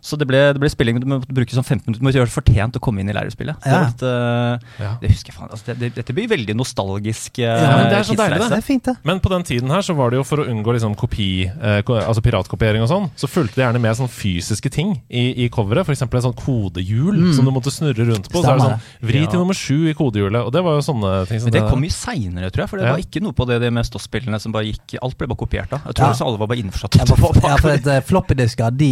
Så 0.01 0.17
det 0.17 0.27
ble, 0.27 0.53
det 0.53 0.59
ble 0.61 0.69
spilling. 0.69 0.99
Du 0.99 1.05
måtte 1.07 1.27
bruke 1.33 1.51
sånn 1.51 1.65
15 1.65 1.85
minutter. 1.87 1.99
Du 1.99 2.05
måtte 2.05 2.19
gjøre 2.19 2.29
det 2.29 2.35
fortjent 2.37 2.75
å 2.77 2.79
komme 2.83 2.99
inn 3.01 3.09
i 3.09 3.13
lærerspillet. 3.13 3.57
Ja. 3.65 3.79
Det, 3.79 3.87
litt, 3.87 4.03
eh, 4.03 4.83
Ja. 4.83 4.91
det 5.01 5.09
husker 5.11 5.31
jeg 5.33 5.35
faen. 5.39 5.49
Altså, 5.51 5.65
det, 5.67 5.75
det, 5.79 5.89
dette 5.95 6.13
blir 6.13 6.27
veldig 6.27 6.55
nostalgisk. 6.55 7.39
Uh, 7.39 7.43
Ja, 7.47 7.77
men 7.77 7.89
det 7.91 7.97
er 7.99 8.03
så 8.07 8.15
deilig, 8.15 8.37
Det 8.37 8.43
tidsreise. 8.47 8.57
er 8.57 8.61
fint, 8.61 8.83
det. 8.85 8.95
Men 9.03 9.19
på 9.19 9.29
den 9.29 9.43
tiden 9.43 9.69
her 9.69 9.81
så 9.81 9.95
var 9.95 10.09
det 10.11 10.17
jo 10.19 10.23
for 10.23 10.37
å 10.37 10.47
unngå 10.47 10.73
liksom 10.77 10.95
kopi, 10.95 11.47
uh, 11.49 11.81
altså 12.07 12.21
piratkopiering 12.21 12.81
og 12.85 12.89
sånn, 12.89 13.09
så 13.17 13.27
fulgte 13.27 13.55
det 13.55 13.65
gjerne 13.65 13.81
med 13.81 13.95
sånn 13.97 14.09
fysiske 14.11 14.69
ting 14.71 15.01
i, 15.09 15.45
i 15.45 15.49
coveret. 15.49 15.85
F.eks. 15.87 16.01
en 16.01 16.09
sånn 16.29 16.35
kodehjul 16.37 17.17
Mm. 17.17 17.33
som 17.33 17.45
du 17.45 17.51
måtte 17.51 17.71
snurre 17.73 18.05
rundt 18.05 18.29
på. 18.29 18.41
Så 18.43 18.51
er 18.51 18.57
det 18.57 18.63
sånn 18.67 18.81
Vri 19.07 19.21
Ja. 19.23 19.29
til 19.31 19.39
nummer 19.39 19.53
sju 19.57 19.89
i 19.89 19.93
kodehjulet. 19.93 20.45
Og 20.45 20.51
det 20.53 20.61
var 20.63 20.75
jo 20.77 20.81
sånne 20.85 21.27
ting 21.27 21.39
som 21.39 21.49
Men 21.51 21.53
det 21.63 21.69
kom 21.69 21.81
mye 21.81 21.91
seinere, 21.93 22.51
tror 22.51 22.61
jeg. 22.65 22.69
For 22.69 22.77
det 22.77 22.85
Ja. 22.85 22.91
var 22.93 22.99
ikke 22.99 23.21
noe 23.21 23.33
på 23.33 23.47
det, 23.47 23.59
det 23.61 23.71
med 23.73 23.83
ståspillene 23.85 24.39
som 24.39 24.51
bare 24.51 24.65
gikk 24.65 24.97
Alt 25.01 25.17
ble 25.17 25.27
bare 25.27 25.37
kopiert 25.37 25.69
da. 25.69 25.77
Jeg 25.85 25.95
tror 25.95 26.05
Ja. 26.05 26.11
liksom 26.13 26.27
alle 26.27 26.37
var 26.37 26.47
bare 26.47 26.57
innforstått. 26.61 26.95
Ja, 26.97 27.05
for, 27.05 27.33
ja, 27.49 27.57
for 27.57 27.69
et, 27.71 27.87
uh, 27.87 27.99
floppydisker, 28.01 28.71
de 28.77 28.91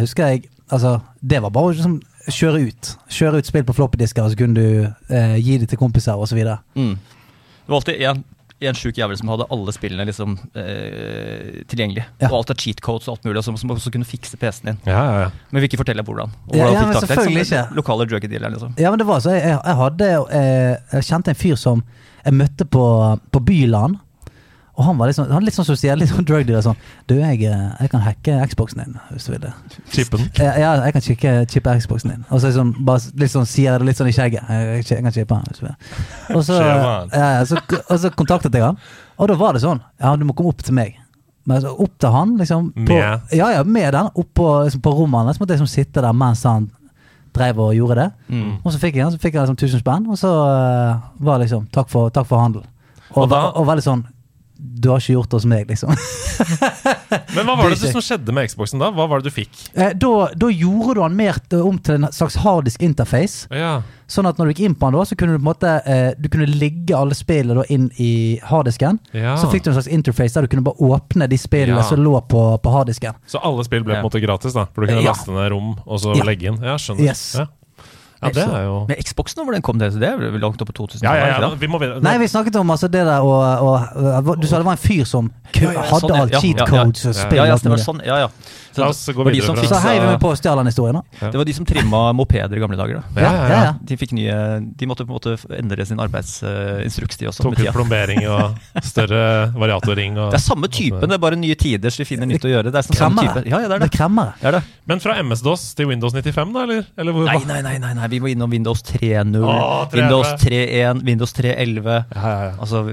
husker 0.00 0.26
jeg 0.28 0.48
Altså, 0.72 0.98
det 1.20 1.42
var 1.44 1.52
bare 1.52 1.70
å 1.70 1.74
liksom 1.74 1.98
kjøre 2.32 2.62
ut. 2.68 2.92
Kjøre 3.12 3.40
ut 3.40 3.48
spill 3.48 3.66
på 3.68 3.74
floppydisker, 3.76 4.24
og 4.24 4.32
så 4.32 4.38
kunne 4.38 4.60
du 4.60 4.86
eh, 5.12 5.34
gi 5.40 5.58
det 5.60 5.68
til 5.72 5.80
kompiser, 5.80 6.20
videre. 6.32 6.60
Mm. 6.78 6.94
Det 6.96 7.72
var 7.72 7.80
alltid 7.80 8.04
en, 8.08 8.22
en 8.64 8.78
sjuk 8.78 8.98
jævel 8.98 9.18
som 9.20 9.32
hadde 9.32 9.48
alle 9.52 9.74
spillene 9.76 10.06
liksom 10.08 10.38
eh, 10.56 11.60
tilgjengelig. 11.68 12.06
Ja. 12.22 12.30
Og 12.30 12.38
alt 12.40 12.54
av 12.54 12.60
cheat 12.60 12.80
codes 12.84 13.08
og 13.08 13.18
alt 13.18 13.28
mulig, 13.28 13.38
og 13.42 13.46
som, 13.48 13.58
som 13.60 13.74
også 13.76 13.92
kunne 13.92 14.08
fikse 14.08 14.40
PC-en 14.40 14.72
din. 14.72 14.80
Ja, 14.88 15.02
ja, 15.04 15.26
ja. 15.26 15.28
Men 15.50 15.64
vil 15.64 15.68
ikke 15.72 15.82
fortelle 15.82 16.06
hvordan. 16.06 16.32
Og 16.48 16.56
hvordan 16.56 16.72
ja, 16.72 16.80
fikk 16.80 16.88
men 16.88 16.94
tak 16.94 17.04
i 17.04 17.04
det, 17.04 17.12
selvfølgelig 17.12 17.46
ikke. 17.48 17.64
Lokale 17.80 18.08
drug 18.08 18.28
dealer, 18.30 18.56
liksom. 18.56 18.74
Ja, 18.80 18.94
men 18.94 19.02
det 19.02 19.08
var 19.10 19.20
så 19.24 19.36
Jeg, 19.36 19.58
jeg 19.58 19.78
hadde 19.82 20.10
jeg, 20.14 20.80
Jeg 20.94 21.08
kjente 21.10 21.34
en 21.34 21.42
fyr 21.44 21.60
som 21.60 21.84
jeg 22.24 22.40
møtte 22.40 22.64
på, 22.64 22.84
på 23.32 23.44
Byland. 23.44 24.00
Og 24.76 24.84
han 24.88 24.96
var 24.98 25.06
litt 25.06 25.14
sånn, 25.16 25.28
han 25.30 25.44
litt 25.46 25.54
sånn 25.54 25.66
sosial, 25.68 25.98
litt 26.00 26.10
sånn 26.10 26.24
drug 26.26 26.46
dealer. 26.48 26.62
Sånn 26.64 26.78
Du, 27.06 27.14
jeg, 27.14 27.44
eh, 27.46 27.66
jeg 27.80 27.90
kan 27.92 28.00
hacke 28.02 28.38
Xboxen 28.50 28.80
din, 28.82 28.96
hvis 29.12 29.26
du 29.28 29.30
vil 29.32 29.40
det. 29.44 29.52
Chippen. 29.92 30.24
den? 30.34 30.48
Ja, 30.60 30.72
jeg 30.84 30.92
kan 30.96 31.04
chippe, 31.04 31.34
chippe 31.52 31.74
Xboxen 31.78 32.10
din. 32.10 32.24
Og 32.30 32.40
så 32.42 32.50
liksom, 32.50 32.72
bare 32.84 32.98
litt 33.22 33.30
sånn, 33.30 33.46
sier 33.46 33.70
jeg 33.72 33.80
det 33.84 33.86
litt 33.86 34.00
sånn 34.00 34.10
i 34.10 34.16
skjegget. 34.16 34.48
Jeg, 34.50 34.82
jeg 34.90 35.04
kan 35.06 35.14
chippe 35.14 35.34
den. 35.38 35.46
hvis 35.46 35.62
du 35.62 35.66
vil. 35.68 35.76
Og 36.34 36.44
så, 36.48 36.58
ja, 36.58 37.44
så, 37.46 37.60
og 37.84 37.98
så 38.02 38.10
kontaktet 38.18 38.54
jeg 38.58 38.66
han, 38.66 38.78
og 39.18 39.28
da 39.30 39.36
var 39.38 39.54
det 39.54 39.62
sånn. 39.62 39.80
Ja, 40.02 40.16
du 40.18 40.24
må 40.26 40.34
komme 40.34 40.50
opp 40.50 40.62
til 40.66 40.74
meg. 40.74 40.96
Men 41.46 41.58
altså, 41.60 41.74
opp 41.84 41.94
til 42.00 42.10
han, 42.10 42.36
liksom. 42.40 42.72
På, 42.74 42.96
Med? 42.98 43.20
ja, 43.36 43.50
ja, 43.52 43.62
med 43.68 43.92
den. 43.94 44.10
Opp 44.16 44.30
på, 44.34 44.48
liksom, 44.64 44.80
på 44.82 44.90
rommet 44.96 45.28
hans. 45.28 45.38
Måtte 45.38 45.54
jeg 45.54 45.60
liksom 45.60 45.70
sitte 45.70 46.02
der 46.02 46.12
mens 46.16 46.42
han 46.48 46.70
drev 47.34 47.58
og 47.60 47.74
gjorde 47.76 47.96
det. 48.00 48.10
Mm. 48.30 48.52
Og 48.64 48.72
så 48.72 48.78
fikk 48.80 48.96
jeg, 48.98 49.10
så 49.12 49.18
fikk 49.22 49.34
jeg 49.36 49.42
liksom 49.46 49.58
1000 49.58 49.82
spenn, 49.82 50.04
og 50.10 50.18
så 50.18 50.30
uh, 50.30 51.00
var 51.22 51.38
det 51.38 51.46
liksom 51.48 51.66
takk 51.74 51.88
for, 51.90 52.10
takk 52.14 52.26
for 52.30 52.38
handel. 52.42 52.62
Og, 53.14 53.24
Og 53.24 53.30
da- 53.30 53.50
og 53.54 53.66
veldig 53.68 53.84
sånn 53.84 54.04
du 54.64 54.88
har 54.88 55.02
ikke 55.02 55.12
gjort 55.18 55.28
det 55.30 55.36
hos 55.36 55.44
meg, 55.50 55.66
liksom. 55.68 55.90
Men 57.36 57.44
hva 57.46 57.54
var 57.58 57.68
det 57.74 57.76
Det 57.82 57.90
som 57.92 58.00
skjedde 58.04 58.32
med 58.34 58.48
Xboxen 58.48 58.80
da? 58.80 58.88
Hva 58.94 59.04
var 59.10 59.20
det 59.20 59.28
du 59.28 59.34
fikk? 59.34 59.52
Eh, 59.76 59.92
da, 60.00 60.12
da 60.40 60.48
gjorde 60.48 60.94
du 60.96 61.00
den 61.02 61.16
mer 61.18 61.36
om 61.60 61.76
til 61.84 61.98
en 61.98 62.08
slags 62.14 62.38
harddisk 62.40 62.82
interface. 62.86 63.44
Ja, 63.52 63.82
Sånn 64.06 64.26
at 64.28 64.36
når 64.36 64.50
du 64.50 64.52
gikk 64.52 64.66
inn 64.66 64.74
på 64.76 64.90
den, 64.90 64.98
da, 64.98 65.04
så 65.08 65.16
kunne 65.16 65.32
du 65.32 65.38
på 65.38 65.42
en 65.42 65.46
måte 65.48 65.70
eh, 65.88 66.10
Du 66.20 66.26
kunne 66.28 66.44
ligge 66.44 66.92
alle 66.92 67.16
spillene 67.16 67.62
da 67.62 67.64
inn 67.72 67.86
i 68.04 68.10
harddisken. 68.44 68.98
ja. 69.16 69.32
Så 69.40 69.48
fikk 69.52 69.64
du 69.64 69.70
en 69.72 69.78
slags 69.78 69.88
interface 69.88 70.36
der 70.36 70.44
du 70.44 70.52
kunne 70.52 70.66
bare 70.66 70.76
åpne 70.92 71.28
de 71.32 71.38
spillene 71.40 71.80
Ja. 71.80 71.86
som 71.88 72.02
lå 72.04 72.12
på, 72.28 72.42
på 72.60 72.74
harddisken. 72.74 73.16
Så 73.26 73.40
alle 73.40 73.64
spill 73.64 73.82
ble 73.84 73.96
på 73.96 74.02
en 74.02 74.08
måte 74.08 74.20
gratis, 74.24 74.52
da? 74.56 74.66
For 74.74 74.84
du 74.84 74.92
kunne 74.92 75.00
Ja. 75.06 75.08
laste 75.14 75.32
ned 75.32 75.48
rom 75.54 75.74
og 75.86 76.00
så 76.04 76.12
Ja. 76.18 76.24
legge 76.28 76.52
inn? 76.52 76.60
Ja, 76.62 76.76
skjønner. 76.76 77.08
Yes. 77.08 77.24
Ja. 78.24 78.32
det 78.34 78.44
er 78.58 78.64
jo 78.64 78.74
Men 78.88 78.96
Xboxen, 79.04 79.44
hvor 79.44 79.52
den 79.56 79.62
kom 79.62 79.78
det? 79.78 79.92
Det 80.00 80.08
er 80.08 80.38
langt 80.40 80.60
opp 80.62 80.68
på 80.72 80.76
2000? 80.80 81.04
Ja, 81.04 81.14
ja, 81.16 81.40
ja. 81.40 81.50
Vi 81.60 81.66
må. 81.70 81.78
Nei, 81.80 82.16
vi 82.18 82.28
snakket 82.28 82.56
om 82.60 82.70
altså 82.74 82.88
det 82.90 83.04
der 83.06 83.20
og, 83.20 83.40
og, 83.62 84.28
og 84.28 84.40
Du 84.40 84.46
sa 84.48 84.58
det 84.58 84.66
var 84.66 84.78
en 84.78 84.84
fyr 84.84 85.04
som 85.08 85.30
hadde 85.54 85.88
sånn, 86.00 86.12
alt 86.18 86.36
cheat 86.40 86.60
codes 86.68 87.06
og 87.10 87.14
spill. 87.14 87.38
Ja, 87.42 87.46
ja, 87.52 87.56
det 87.60 87.70
var 87.74 87.82
sånn, 87.84 88.00
ja, 88.04 88.18
ja. 88.26 88.30
Så 88.74 88.82
La 88.82 88.88
oss 88.90 89.04
gå 89.06 89.12
det 89.14 89.22
var 89.22 89.30
de 89.30 89.38
videre 89.38 89.54
Fiksa, 89.62 89.76
Så 89.78 89.80
heiv 89.86 90.00
vi 90.02 90.06
med 90.08 90.18
på 90.18 90.30
å 90.32 90.34
stjele 90.34 90.56
den 90.64 90.66
historien, 90.72 90.96
da. 90.98 91.28
Det 91.30 91.38
var 91.38 91.46
de 91.46 91.52
som 91.54 91.66
trimma 91.68 92.00
mopeder 92.18 92.56
i 92.58 92.62
gamle 92.64 92.74
dager. 92.80 93.04
da 93.14 93.22
Ja, 93.22 93.30
ja, 93.30 93.58
ja. 93.68 93.72
De 93.86 93.94
fikk 94.00 94.16
nye 94.18 94.34
De 94.74 94.88
måtte 94.90 95.06
på 95.06 95.14
en 95.14 95.18
måte 95.20 95.36
endre 95.60 95.86
sin 95.86 96.00
arbeidsinstruks, 96.02 97.16
de 97.20 97.28
også. 97.30 97.44
Tok 97.46 97.60
ut 97.60 97.70
plombering 97.76 98.24
og 98.26 98.58
større 98.90 99.52
variatorring. 99.54 100.18
Og 100.18 100.32
Det 100.34 100.40
er 100.40 100.44
samme 100.44 100.66
typen, 100.74 101.06
det 101.06 101.18
er 101.18 101.22
bare 101.22 101.38
nye 101.38 101.54
tider, 101.60 101.94
så 101.94 102.02
de 102.02 102.08
finner 102.08 102.26
nytt 102.30 102.44
å 102.46 102.50
gjøre. 102.50 102.72
Det 102.74 102.80
er 102.82 102.88
sånn 102.88 102.98
samme 102.98 103.22
Kremmere. 103.22 103.44
type. 103.44 103.52
Ja, 103.54 103.62
ja, 103.62 103.68
det 103.70 103.76
er 103.76 103.84
Det 103.84 103.86
det. 103.86 103.94
er 103.94 103.98
kremmere. 103.98 104.34
det, 104.40 104.48
er 104.50 104.58
det. 104.58 104.62
Men 104.90 105.00
fra 105.06 105.16
MS-DOS 105.22 105.68
til 105.78 105.88
Windows 105.92 106.12
95, 106.18 106.52
da? 106.58 106.66
Eller, 106.66 106.90
eller 106.98 107.12
hvor, 107.16 107.30
Nei, 107.30 107.38
nei, 107.46 107.60
nei, 107.62 107.76
nei, 107.78 107.92
nei, 108.00 108.08
vi 108.14 108.22
må 108.22 108.30
innom 108.32 108.50
Windows 108.54 108.82
3.0, 108.88 109.44
Windows 109.94 110.32
3.1, 110.42 111.04
Windows 111.06 111.34
3.11. 111.36 111.86
Ja, 111.92 112.02
ja, 112.14 112.32
ja. 112.48 112.52
Altså, 112.56 112.84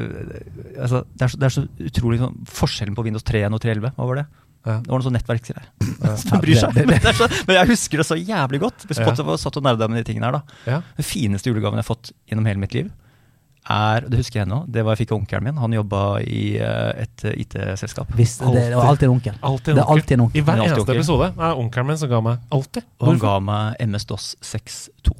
altså 0.76 1.04
det, 1.14 1.26
er 1.26 1.32
så, 1.34 1.40
det 1.42 1.48
er 1.50 1.56
så 1.56 1.66
utrolig 1.92 2.22
sånn, 2.22 2.40
Forskjellen 2.60 2.98
på 2.98 3.06
Windows 3.08 3.26
3.1 3.28 3.58
og 3.58 3.64
3.11, 3.64 3.94
hva 3.98 4.10
var 4.12 4.22
det? 4.22 4.28
Ja. 4.62 4.76
Det 4.78 4.92
var 4.92 5.00
noe 5.00 5.06
sånn 5.08 5.16
nettverksgreier. 5.18 5.70
Ja, 6.04 6.16
Som 6.22 6.42
bryr 6.44 6.60
seg. 6.60 6.76
Men, 6.92 7.08
så, 7.18 7.26
men 7.48 7.56
jeg 7.58 7.70
husker 7.72 8.02
det 8.02 8.06
så 8.12 8.18
jævlig 8.20 8.60
godt. 8.62 8.86
Hvis 8.90 9.00
Ja. 9.02 9.14
Satt 9.42 9.58
og 9.58 9.66
nerda 9.66 9.88
med 9.90 10.04
de 10.04 10.12
tingene 10.12 10.30
her, 10.30 10.38
da. 10.38 10.60
Ja. 10.70 10.82
Den 11.00 11.08
fineste 11.08 11.50
julegaven 11.50 11.80
jeg 11.82 11.86
har 11.88 11.90
fått 11.90 12.12
gjennom 12.30 12.46
hele 12.50 12.62
mitt 12.62 12.76
liv, 12.78 12.92
er 13.70 14.08
Det 14.10 14.18
husker 14.22 14.40
jeg 14.40 14.48
ennå. 14.48 14.64
Det 14.68 14.84
var 14.86 14.96
jeg 14.96 15.04
fikk 15.04 15.14
av 15.14 15.20
onkelen 15.20 15.46
min. 15.46 15.60
Han 15.62 15.76
jobba 15.76 16.02
i 16.26 16.44
eh, 16.58 17.04
et 17.04 17.26
eh, 17.30 17.38
IT-selskap. 17.44 18.10
Visst, 18.18 18.42
det, 18.42 18.64
var 18.76 18.90
alltid 18.90 19.10
en 19.10 19.16
onkel. 19.16 19.38
Altid 19.42 19.76
Det 19.78 19.84
er 19.84 19.94
alltid 19.96 20.18
en 20.18 20.26
I 20.34 20.42
hver 20.42 20.56
er 20.56 20.64
eneste 20.66 20.82
onkel. 20.82 21.02
episode 21.02 21.30
er 21.38 21.62
onkelen 21.66 21.92
min 21.92 22.02
som 22.02 22.12
ga 22.12 22.22
meg 22.26 22.58
alltid. 22.58 22.88
Og 23.00 23.12
han 23.12 23.22
ga 23.22 23.36
meg 23.52 23.86
MS-DOS 23.86 24.34
6.2. 24.42 25.16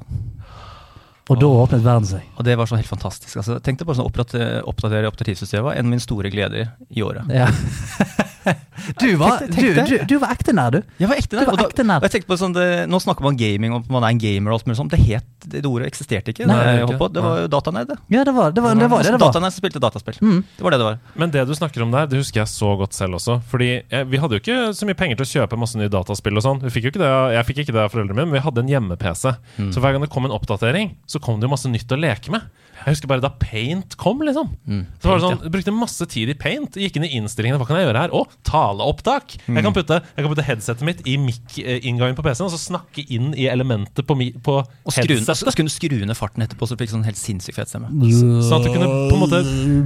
Og 1.30 1.38
da 1.38 1.48
åpnet 1.62 1.84
verden 1.84 2.08
seg. 2.08 2.26
Og 2.36 2.44
det 2.44 2.58
var 2.58 2.68
sånn 2.68 2.80
helt 2.82 2.90
fantastisk. 2.90 3.38
Altså, 3.38 3.60
tenk 3.62 3.78
deg 3.78 3.88
bare 3.88 4.00
sånn 4.00 4.10
oppdatere, 4.10 5.06
operativsystemet 5.08 5.68
var 5.68 5.78
en 5.78 5.86
av 5.86 5.94
mine 5.94 6.02
store 6.02 6.32
gleder 6.34 6.74
i 6.90 7.06
året. 7.06 7.30
Ja. 7.32 7.46
Du 8.98 9.06
var, 9.20 9.44
du, 9.46 9.62
du, 9.86 9.92
du 10.08 10.14
var 10.18 10.32
ekte 10.34 10.52
nær, 10.56 10.72
du. 10.74 10.80
Jeg 10.98 11.08
var 11.10 11.18
ekte 11.20 11.36
nær. 11.38 11.46
var 11.46 11.52
og 11.54 11.60
da- 11.60 11.66
ekte 11.68 11.84
nerd. 11.86 12.02
og 12.02 12.06
jeg 12.08 12.14
tenkte 12.16 12.30
på 12.32 12.38
sånn, 12.40 12.54
det, 12.56 12.64
Nå 12.90 12.98
snakker 13.02 13.22
man 13.26 13.36
gaming, 13.38 13.74
og 13.76 13.90
man 13.92 14.02
er 14.08 14.14
en 14.14 14.20
gamer 14.22 14.50
og 14.52 14.58
alt 14.60 14.66
mulig 14.70 14.78
sånt. 14.80 14.90
Det 14.94 14.98
het, 15.02 15.26
det 15.52 15.62
ordet 15.68 15.86
eksisterte 15.92 16.32
ikke. 16.34 16.46
Nei, 16.50 16.56
det 16.66 16.74
jeg 16.82 16.98
på. 16.98 17.08
Det 17.14 17.22
var 17.22 17.42
jo 17.44 17.50
datanerd, 17.52 17.92
det. 17.92 17.98
Ja, 18.14 18.24
det 18.26 18.34
var 18.34 18.50
det 18.56 18.64
var, 18.64 18.74
det 18.74 18.88
var, 18.90 19.02
det, 19.04 19.12
det 19.14 19.20
var. 19.20 19.28
Datanerd 19.28 19.54
som 19.54 19.62
spilte 19.62 19.82
dataspill. 19.82 20.18
Mm. 20.22 20.40
Det 20.58 20.66
var 20.66 20.74
det 20.74 20.80
det 20.82 20.88
var. 20.88 20.98
Men 21.22 21.34
det 21.36 21.44
du 21.48 21.54
snakker 21.58 21.84
om 21.86 21.94
der, 21.94 22.08
det 22.10 22.18
husker 22.22 22.42
jeg 22.42 22.50
så 22.52 22.72
godt 22.80 22.96
selv 22.98 23.20
også. 23.20 23.38
Fordi 23.52 23.70
jeg, 23.78 24.08
vi 24.10 24.20
hadde 24.22 24.38
jo 24.38 24.42
ikke 24.42 24.58
så 24.78 24.88
mye 24.88 24.98
penger 24.98 25.20
til 25.22 25.28
å 25.28 25.32
kjøpe 25.36 25.60
masse 25.62 25.78
nye 25.78 25.92
dataspill 25.92 26.40
og 26.40 26.46
sånn. 26.48 26.62
Vi 26.66 26.74
fikk 26.74 26.88
jo 26.88 26.94
ikke 26.94 27.04
det, 27.04 27.12
Jeg 27.36 27.48
fikk 27.52 27.62
ikke 27.66 27.76
det 27.78 27.84
av 27.86 27.94
foreldrene 27.94 28.18
mine, 28.18 28.30
men 28.32 28.38
vi 28.40 28.44
hadde 28.44 28.64
en 28.64 28.72
hjemme-PC. 28.74 29.36
Mm. 29.62 29.70
Så 29.76 29.82
hver 29.84 29.94
gang 29.96 30.02
det 30.06 30.10
kom 30.12 30.26
en 30.28 30.34
oppdatering, 30.34 30.96
så 31.06 31.22
kom 31.22 31.38
det 31.40 31.46
jo 31.48 31.54
masse 31.54 31.70
nytt 31.70 31.94
å 31.94 32.00
leke 32.00 32.34
med. 32.34 32.50
Jeg 32.86 32.94
husker 32.96 33.08
bare 33.10 33.22
da 33.24 33.30
Paint 33.40 33.96
kom, 34.00 34.20
liksom. 34.26 34.50
Mm. 34.66 34.82
Så 35.02 35.08
var 35.08 35.18
det 35.18 35.24
sånn, 35.26 35.38
Jeg 35.46 35.52
brukte 35.54 35.74
masse 35.76 36.06
tid 36.10 36.28
i 36.32 36.34
Paint. 36.38 36.76
Gikk 36.78 36.96
inn 36.98 37.06
i 37.06 37.12
innstillingene. 37.18 37.58
Hva 37.60 37.66
kan 37.68 37.78
jeg 37.78 37.86
gjøre 37.88 38.02
her? 38.04 38.14
Å, 38.16 38.22
taleopptak! 38.48 39.36
Mm. 39.46 39.56
Jeg, 39.58 39.64
kan 39.66 39.76
putte, 39.76 39.98
jeg 40.02 40.24
kan 40.26 40.32
putte 40.32 40.46
headsetet 40.46 40.86
mitt 40.86 41.02
i 41.08 41.16
mic-inngangen 41.20 42.16
på 42.18 42.24
PC-en 42.26 42.48
og 42.48 42.54
så 42.54 42.60
snakke 42.60 43.04
inn 43.12 43.32
i 43.38 43.46
elementet 43.52 44.06
på, 44.08 44.16
mi, 44.18 44.30
på 44.34 44.58
Og 44.62 44.92
skru, 44.94 45.16
så 45.20 45.32
headsetet. 45.32 45.52
skulle 45.54 45.70
du 45.70 45.74
skru 45.74 45.98
ned 46.06 46.18
farten 46.18 46.44
etterpå, 46.46 46.66
så 46.68 46.76
du 46.76 46.82
fikk 46.84 46.92
sånn 46.94 47.06
helt 47.06 47.20
sinnssykt 47.20 47.58
fet 47.58 47.70
stemme. 47.72 47.90
Sånn 47.92 48.58
at 48.58 48.66
du 48.66 48.72
kunne 48.74 48.90
på 48.90 49.16
en 49.16 49.22
måte 49.22 49.42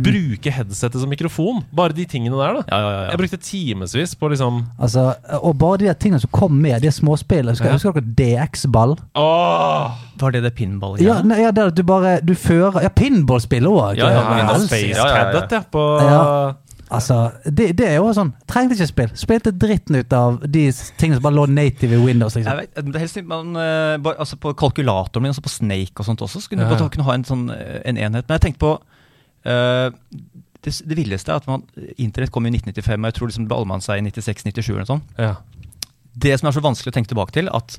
bruke 0.06 0.52
headsetet 0.52 1.00
som 1.02 1.10
mikrofon. 1.12 1.62
Bare 1.76 1.96
de 1.96 2.06
tingene 2.08 2.36
der, 2.40 2.60
da. 2.60 2.64
Ja, 2.70 2.78
ja, 2.80 2.90
ja, 2.96 3.10
Jeg 3.12 3.20
brukte 3.22 3.40
timevis 3.42 4.14
på 4.18 4.30
liksom 4.32 4.62
Altså, 4.80 5.08
og 5.42 5.56
bare 5.60 5.78
de 5.84 5.94
tingene 6.00 6.20
som 6.22 6.30
kom 6.32 6.54
med, 6.62 6.80
de 6.82 6.90
småspillet. 6.92 7.56
Husker, 7.56 7.70
Ja. 7.70 7.76
husker 7.78 7.92
dere 7.96 8.14
DX-ball? 8.46 8.96
Åh! 9.16 10.02
Var 10.20 10.36
det 10.36 10.42
det 10.46 10.52
pinball 10.56 11.00
Ja, 11.02 11.20
nei, 11.22 11.40
ja, 11.42 11.50
der 11.54 11.72
du 11.74 11.82
bare 11.86 12.18
Du 12.24 12.34
fører 12.38 12.82
Ja, 12.86 12.92
pinballspill 12.92 13.66
òg. 13.68 13.98
Ja, 13.98 14.10
ja, 14.12 14.22
Ja, 14.40 14.54
Space 14.62 14.94
ja, 14.94 15.02
ja, 15.02 15.08
ja. 15.08 15.26
Cadet, 15.32 15.58
ja. 15.58 15.64
På 15.72 15.88
Ja. 16.02 16.22
Altså, 16.86 17.32
det, 17.42 17.72
det 17.80 17.86
er 17.88 17.96
jo 17.98 18.12
sånn 18.14 18.28
Trengte 18.46 18.76
ikke 18.76 18.86
spill. 18.86 19.14
Spilte 19.18 19.50
dritten 19.50 19.98
ut 19.98 20.12
av 20.14 20.38
de 20.46 20.68
tingene 21.00 21.18
som 21.18 21.24
bare 21.24 21.34
lå 21.34 21.46
native 21.50 21.98
i 21.98 22.04
Windows. 22.04 22.36
Jeg 22.36 22.44
liksom 22.44 22.60
vet, 22.60 22.76
det 22.78 22.94
er 22.94 23.02
helst 23.02 23.18
man, 23.26 23.56
eh, 23.58 23.96
bare, 23.98 24.20
altså 24.22 24.38
På 24.38 24.52
kalkulatoren 24.54 25.24
min, 25.24 25.34
altså 25.34 25.42
på 25.42 25.50
Snake 25.50 25.98
og 25.98 26.06
sånt 26.06 26.22
også, 26.22 26.44
så 26.44 26.52
kunne 26.52 26.62
Ja, 26.62 26.70
du 26.70 26.78
bare 26.78 26.94
kunne 26.94 27.08
ha 27.08 27.16
en 27.18 27.26
sånn 27.26 27.48
eh, 27.50 27.80
en 27.90 27.98
enhet. 27.98 28.28
Men 28.28 28.38
jeg 28.38 28.44
tenkte 28.46 28.62
på 28.62 28.72
uh, 28.76 29.88
det, 30.62 30.72
det 30.86 30.98
villeste 30.98 31.34
er 31.34 31.42
at 31.42 31.50
man, 31.50 31.66
Internett 31.98 32.32
kom 32.34 32.46
i 32.46 32.54
1995, 32.54 33.02
og 33.02 33.10
jeg 33.10 33.18
tror 33.18 33.30
liksom 33.30 33.46
det 33.46 33.50
ble 33.50 33.60
allemannseie 33.60 34.02
i 34.02 34.06
96-97 34.06 34.70
eller 34.70 34.82
noe 34.84 34.92
sånt. 34.94 35.18
Ja. 35.18 35.34
Det 36.16 36.38
som 36.38 36.48
er 36.48 36.56
så 36.56 36.64
vanskelig 36.64 36.94
å 36.94 36.96
tenke 36.96 37.10
tilbake 37.12 37.34
til, 37.34 37.50
at 37.52 37.78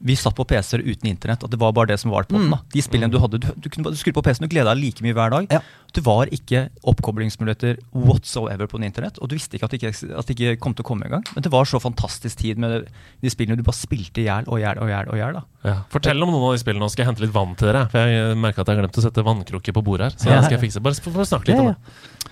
vi 0.00 0.16
satt 0.16 0.34
på 0.36 0.44
PC-er 0.44 0.82
uten 0.84 1.08
internett. 1.08 1.44
At 1.44 1.50
det 1.50 1.58
var 1.60 1.72
bare 1.72 1.86
det 1.92 2.00
som 2.00 2.10
var 2.10 2.24
på 2.24 2.34
den. 2.36 2.50
da. 2.50 2.58
De 2.72 2.82
spillene 2.82 3.10
du 3.12 3.18
hadde, 3.22 3.38
du, 3.40 3.46
du, 3.56 3.68
kunne, 3.70 3.90
du 3.90 3.96
skrudde 3.96 4.14
på 4.18 4.22
PC-en 4.26 4.44
og 4.44 4.50
gleda 4.50 4.74
deg 4.74 4.82
like 4.82 5.02
mye 5.04 5.14
hver 5.14 5.30
dag. 5.30 5.46
Ja. 5.54 5.60
Det 5.94 6.02
var 6.04 6.26
ikke 6.34 6.68
oppkoblingsmuligheter 6.90 7.78
whatsoever 7.94 8.66
på 8.66 8.80
internett. 8.82 9.18
Og 9.22 9.28
du 9.30 9.36
visste 9.36 9.56
ikke 9.56 9.68
at 9.68 9.70
det 9.76 9.80
ikke, 9.82 10.18
at 10.18 10.26
det 10.26 10.34
ikke 10.36 10.56
kom 10.60 10.74
til 10.74 10.82
å 10.84 10.88
komme 10.88 11.06
engang. 11.06 11.22
Men 11.36 11.42
det 11.46 11.52
var 11.54 11.64
så 11.70 11.78
fantastisk 11.80 12.38
tid 12.42 12.58
med 12.58 12.88
de 13.22 13.30
spillene 13.32 13.56
du 13.56 13.62
bare 13.66 13.78
spilte 13.78 14.20
i 14.24 14.26
hjel 14.26 14.44
og 14.50 14.58
i 14.58 14.64
hjel 14.64 14.80
og 14.82 14.90
i 14.90 14.94
hjel. 14.94 15.08
og 15.14 15.20
hjel, 15.20 15.38
da. 15.38 15.44
Ja. 15.70 15.76
Fortell 15.94 16.22
om 16.26 16.32
noen 16.34 16.48
av 16.50 16.56
de 16.56 16.62
spillene. 16.64 16.82
Nå 16.84 16.90
skal 16.92 17.04
jeg 17.04 17.12
hente 17.12 17.24
litt 17.24 17.34
vann 17.36 17.54
til 17.56 17.70
dere. 17.70 17.86
For 17.92 18.10
jeg 18.10 18.36
merka 18.42 18.64
at 18.66 18.72
jeg 18.74 18.82
glemte 18.82 19.00
å 19.00 19.06
sette 19.06 19.24
vannkrukke 19.24 19.72
på 19.78 19.84
bordet 19.86 20.10
her. 20.10 20.18
Så 20.18 20.28
Ja. 20.34 20.42
skal 20.42 20.58
jeg 20.58 20.64
fikse. 20.68 20.82
Bare, 20.82 20.94
bare 21.14 21.30
snakke 21.30 21.48
litt 21.52 21.56
Ja, 21.56 21.62
om 21.62 21.72
det. 21.72 22.30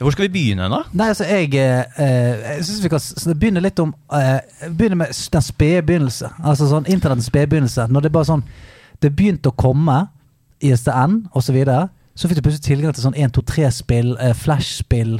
Hvor 0.00 0.14
skal 0.14 0.26
vi 0.28 0.32
begynne 0.32 0.66
da? 0.72 0.78
Nei, 0.96 1.08
altså, 1.12 1.24
jeg 1.28 1.54
eh, 1.60 1.84
eh, 2.00 2.56
Jeg 2.56 2.64
syns 2.64 2.82
vi 2.84 2.88
kan 2.92 3.34
begynne 3.40 3.60
litt 3.60 3.78
om 3.82 3.90
eh, 4.16 4.38
Begynne 4.72 4.96
med 5.02 5.12
den 5.32 5.44
spede 5.44 5.82
begynnelse. 5.84 6.30
Altså 6.42 6.68
sånn 6.70 6.88
internettens 6.88 7.28
spede 7.28 7.50
begynnelse. 7.52 7.84
Når 7.92 8.06
det 8.06 8.12
bare 8.14 8.28
sånn 8.30 8.44
Det 9.02 9.10
begynte 9.16 9.52
å 9.52 9.56
komme, 9.60 9.98
ISDN 10.60 11.26
osv., 11.32 11.46
så, 11.50 11.52
videre, 11.56 11.82
så 12.16 12.28
fikk 12.28 12.40
du 12.40 12.42
plutselig 12.48 12.64
tilgang 12.66 12.96
til 12.96 13.04
sånn 13.06 13.16
1-2-3-spill, 13.16 14.10
eh, 14.20 14.34
Flash-spill. 14.36 15.14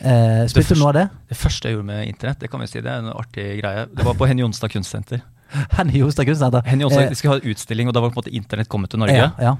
Eh, 0.00 0.46
spilte 0.48 0.76
du 0.76 0.80
noe 0.80 0.88
av 0.88 0.96
det? 0.96 1.02
Det 1.28 1.36
første 1.36 1.68
jeg 1.68 1.76
gjorde 1.76 1.88
med 1.90 2.06
internett, 2.08 2.40
det 2.40 2.48
kan 2.52 2.62
vi 2.62 2.68
si, 2.70 2.80
det 2.80 2.88
er 2.88 3.02
en 3.02 3.10
artig 3.12 3.48
greie. 3.60 3.82
Det 3.92 4.06
var 4.06 4.16
på 4.16 4.28
Henny 4.30 4.40
Jonstad 4.40 4.72
kunstsenter. 4.72 5.20
Henny 5.76 6.00
Jonstad 6.00 6.24
Kunstsenter. 6.28 6.62
Henny 6.64 6.86
Jonstad, 6.86 7.02
Eh, 7.04 7.10
De 7.10 7.18
skulle 7.18 7.34
ha 7.34 7.40
en 7.42 7.50
utstilling, 7.52 7.88
og 7.90 7.94
da 7.96 8.00
var 8.00 8.12
på 8.14 8.20
en 8.20 8.22
måte 8.22 8.32
internett 8.36 8.68
kommet 8.72 8.90
til 8.94 9.02
Norge. 9.02 9.16
ja, 9.16 9.30
ja. 9.40 9.56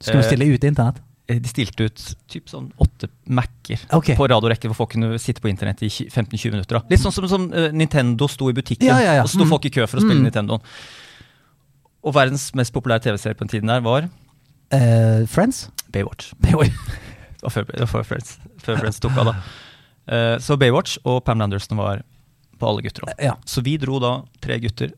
Skulle 0.00 0.22
du 0.22 0.26
Eh, 0.26 0.30
stille 0.32 0.48
ut 0.54 0.64
internett? 0.64 0.98
Eh, 1.28 1.40
De 1.42 1.48
stilte 1.50 1.88
ut 1.88 2.02
typ 2.30 2.48
sånn 2.48 2.68
åtte 2.78 3.08
Mac-er 3.26 3.80
okay. 3.96 4.14
på 4.14 4.28
radiorekke 4.30 4.68
hvor 4.70 4.76
folk 4.84 4.92
kunne 4.94 5.18
sitte 5.18 5.40
på 5.42 5.48
internett 5.50 5.82
i 5.82 5.88
15-20 5.88 6.52
minutter. 6.54 6.78
da. 6.78 6.84
Litt 6.92 7.00
sånn 7.02 7.12
som, 7.12 7.26
som 7.28 7.48
eh, 7.52 7.72
Nintendo 7.74 8.28
sto 8.30 8.48
i 8.50 8.54
butikken, 8.54 8.86
Ja, 8.86 9.00
ja, 9.02 9.12
ja. 9.18 9.22
og 9.24 9.28
så 9.28 9.34
sto 9.40 9.44
Mm. 9.44 9.50
folk 9.50 9.64
i 9.66 9.70
kø 9.74 9.86
for 9.86 9.98
å 9.98 10.04
spille 10.06 10.20
Mm. 10.20 10.28
Nintendoen. 10.30 10.62
Og 12.06 12.14
verdens 12.14 12.52
mest 12.54 12.72
populære 12.72 13.02
TV-serie 13.08 13.34
på 13.34 13.42
den 13.46 13.48
tiden 13.56 13.66
der 13.72 13.80
var 13.82 14.06
uh, 14.06 15.26
Friends? 15.26 15.68
Baywatch. 15.92 16.32
Baywatch. 16.42 16.70
Det 17.36 17.42
var 17.42 17.50
før, 17.52 17.64
det 17.68 17.80
var 17.80 17.86
før, 17.90 18.02
Friends, 18.08 18.30
før 18.64 18.78
Friends 18.80 18.98
tok 19.02 19.16
av, 19.20 19.28
da. 19.28 19.34
Uh, 20.08 20.38
så 20.42 20.56
Baywatch 20.58 20.96
og 21.04 21.20
Pam 21.26 21.42
Anderson 21.44 21.76
var 21.78 22.00
på 22.58 22.66
alle 22.66 22.82
gutter. 22.82 23.04
da. 23.06 23.12
Ja. 23.22 23.34
Så 23.44 23.60
vi 23.62 23.76
dro 23.78 23.98
da, 24.02 24.22
tre 24.40 24.56
gutter, 24.62 24.94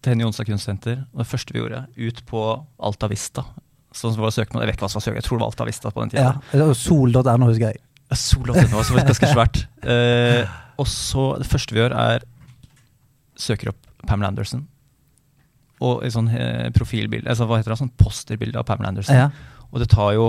til 0.00 0.12
Henny 0.14 0.22
Jonstad 0.24 0.46
kunstsenter. 0.48 1.02
Og 1.12 1.24
det 1.24 1.26
første 1.28 1.52
vi 1.52 1.58
gjorde, 1.60 1.82
ut 1.98 2.22
på 2.30 2.44
Alta 2.78 3.08
Vista. 3.10 3.42
Sånn 3.92 4.12
som 4.14 4.22
var 4.22 4.30
søknad, 4.30 4.62
Jeg 4.62 4.70
vet 4.70 4.76
ikke 4.78 4.84
hva 4.86 4.90
som 4.92 5.00
var 5.00 5.04
søknad, 5.08 5.22
jeg 5.22 5.26
tror 5.28 5.38
det 5.38 5.42
var 5.44 5.50
Alta 5.52 5.64
Vista 5.66 5.90
på 5.90 6.00
den 6.04 6.10
tida. 6.12 6.32
ja. 6.54 6.66
Sol.no, 6.78 7.46
husker 7.50 7.72
jeg. 7.72 7.80
Sol.no, 8.14 8.82
som 8.86 8.96
var 8.96 9.06
ganske 9.08 9.30
svært. 9.34 9.64
Uh, 9.82 10.46
og 10.80 10.86
så 10.90 11.24
Det 11.42 11.46
første 11.50 11.74
vi 11.74 11.80
gjør, 11.82 11.94
er 11.98 12.22
søker 13.40 13.72
opp 13.72 13.80
Pamela 14.06 14.28
Anderson. 14.30 14.66
Og 15.80 16.02
et 16.04 16.12
sånn 16.12 16.28
eh, 16.28 16.68
profilbilde, 16.76 17.24
altså 17.32 17.46
hva 17.48 17.56
heter 17.56 17.72
det, 17.72 17.78
sånn 17.80 17.92
posterbilde 17.96 18.58
av 18.60 18.66
Pamela 18.68 18.90
Anderson. 18.92 19.16
Ja. 19.16 19.30
Og 19.72 19.80
det 19.80 19.88
tar 19.92 20.12
jo 20.12 20.26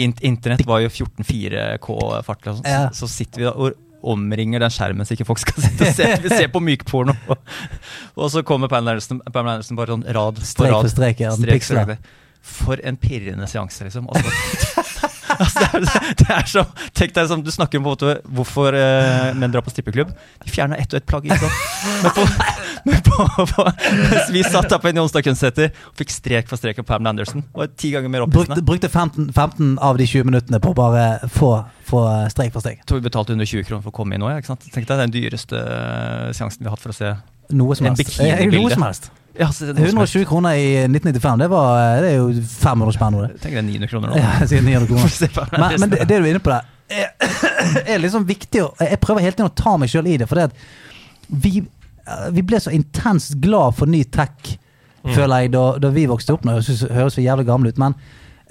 in 0.00 0.14
Internett 0.24 0.62
var 0.64 0.80
jo 0.80 0.88
14.4K-fart, 0.88 2.46
og 2.48 2.62
Ja. 2.64 2.88
så, 2.90 3.04
så 3.04 3.08
sitter 3.12 3.42
vi 3.42 3.44
da 3.44 3.52
og 3.52 3.74
omringer 4.06 4.60
den 4.62 4.70
skjermen 4.72 5.04
så 5.08 5.12
ikke 5.16 5.26
folk 5.28 5.40
skal 5.42 5.60
sitte 5.66 5.84
og 5.88 5.94
se. 5.98 6.06
Vi 6.22 6.30
ser 6.32 6.48
på 6.52 6.60
mykporno. 6.64 7.12
Og, 8.16 8.30
så 8.32 8.40
kommer 8.46 8.68
Pamela 8.72 8.94
Anderson, 8.96 9.20
Pamela 9.32 9.56
Anderson 9.58 9.76
bare 9.76 9.92
sånn 9.96 10.04
rad 10.16 10.38
Strek 10.46 10.70
på 10.70 10.76
rad. 10.76 10.86
for 10.86 10.94
strek, 10.94 11.20
ja. 11.26 11.32
Strek 11.36 11.64
strek, 11.66 11.90
strek. 11.90 12.12
For 12.46 12.80
en 12.86 12.96
pirrende 13.00 13.46
seanse, 13.50 13.84
liksom. 13.84 14.06
Altså, 14.08 14.30
altså, 15.42 15.60
det, 15.60 15.66
er, 15.66 16.14
det 16.20 16.28
er 16.30 16.46
så 16.50 16.62
Tenk 16.96 17.14
deg 17.16 17.28
som 17.30 17.42
du 17.44 17.50
snakker 17.52 17.80
om 17.80 17.86
på 17.86 17.90
en 17.90 17.96
måte, 17.96 18.14
hvorfor 18.38 18.76
eh, 18.78 19.32
menn 19.36 19.52
drar 19.52 19.64
på 19.66 19.72
strippeklubb. 19.74 20.12
De 20.44 20.52
fjerner 20.52 20.80
ett 20.80 20.94
og 20.94 21.00
ett 21.00 21.08
plagg. 21.08 21.26
Ikke 21.26 21.40
sant? 21.42 21.58
Men, 21.92 22.14
på, 22.14 22.24
men 22.86 23.02
på, 23.50 23.66
Mens 24.12 24.30
vi 24.30 24.44
satt 24.46 24.70
der 24.70 24.78
på 24.82 24.92
en 24.92 25.02
Jonstad 25.02 25.26
kunstsenter 25.26 25.72
og 25.90 25.98
fikk 25.98 26.14
strek 26.14 26.50
for 26.50 26.60
strek 26.60 26.78
av 26.82 26.86
Pamela 26.88 27.16
Anderson. 27.16 27.42
Var 27.56 27.72
ti 27.74 27.90
ganger 27.94 28.12
mer 28.12 28.26
Brukte, 28.30 28.62
brukte 28.62 28.88
15, 28.92 29.32
15 29.34 29.76
av 29.82 29.98
de 29.98 30.06
20 30.06 30.30
minuttene 30.30 30.62
på 30.62 30.70
å 30.70 30.78
bare 30.78 31.06
få, 31.34 31.52
få 31.90 32.06
strek 32.32 32.54
for 32.54 32.64
strek. 32.64 32.84
Jeg 32.84 32.90
tror 32.90 33.02
vi 33.02 33.08
betalte 33.08 33.34
120 33.34 33.66
kroner 33.66 33.82
for 33.82 33.94
å 33.94 33.98
komme 33.98 34.16
inn 34.16 34.26
òg. 34.26 34.38
Tenk 34.70 34.86
deg, 34.86 34.96
den 35.02 35.16
dyreste 35.18 35.62
seansen 36.36 36.62
vi 36.62 36.70
har 36.70 36.78
hatt 36.78 36.86
for 36.86 36.94
å 36.94 37.00
se 37.00 37.16
Noe 37.54 37.76
som 37.78 37.86
En. 37.86 37.94
Eh, 37.94 38.40
helst. 38.50 39.10
Ja, 39.38 39.48
se 39.52 39.68
noe 39.68 39.74
som 39.74 40.00
helst. 40.00 40.16
120 40.16 40.28
kroner 40.30 40.56
i 40.56 40.68
1995, 40.86 41.38
det, 41.42 41.48
var, 41.52 41.80
det 42.02 42.10
er 42.12 42.16
jo 42.20 42.46
500 42.52 42.96
spenn 42.96 43.16
nå. 43.16 43.22
det. 43.26 43.40
Tenk 43.42 43.58
deg 43.58 43.66
900 43.68 43.90
kroner 43.92 44.12
nå. 44.12 44.20
Ja, 44.20 44.32
sikkert 44.46 44.68
900 44.68 44.88
kroner. 44.90 45.60
Men, 45.60 45.80
men 45.82 45.92
det, 45.92 46.02
det 46.04 46.18
du 46.20 46.26
er 46.26 46.32
inne 46.32 46.42
på 46.44 46.52
der, 46.52 46.68
er, 46.88 47.08
er 47.96 48.02
liksom 48.02 48.26
viktig 48.28 48.62
å 48.62 48.68
Jeg 48.86 49.00
prøver 49.02 49.24
hele 49.24 49.34
tiden 49.34 49.50
å 49.50 49.56
ta 49.58 49.74
meg 49.80 49.90
sjøl 49.90 50.08
i 50.10 50.18
det, 50.20 50.28
for 50.30 50.38
det 50.38 50.48
at 50.50 50.60
vi, 51.46 51.58
eh, 51.60 52.28
vi 52.36 52.44
ble 52.46 52.60
så 52.62 52.72
intenst 52.74 53.36
glad 53.42 53.76
for 53.78 53.90
ny 53.90 54.04
tech, 54.14 54.54
føler 55.06 55.44
jeg, 55.44 55.52
da, 55.54 55.64
da 55.82 55.90
vi 55.94 56.06
vokste 56.10 56.34
opp. 56.34 56.46
Nå 56.46 56.56
høres 56.56 56.86
høres 56.90 57.18
vi 57.18 57.26
jævlig 57.26 57.46
gamle 57.46 57.70
ut, 57.70 57.80
men 57.82 57.94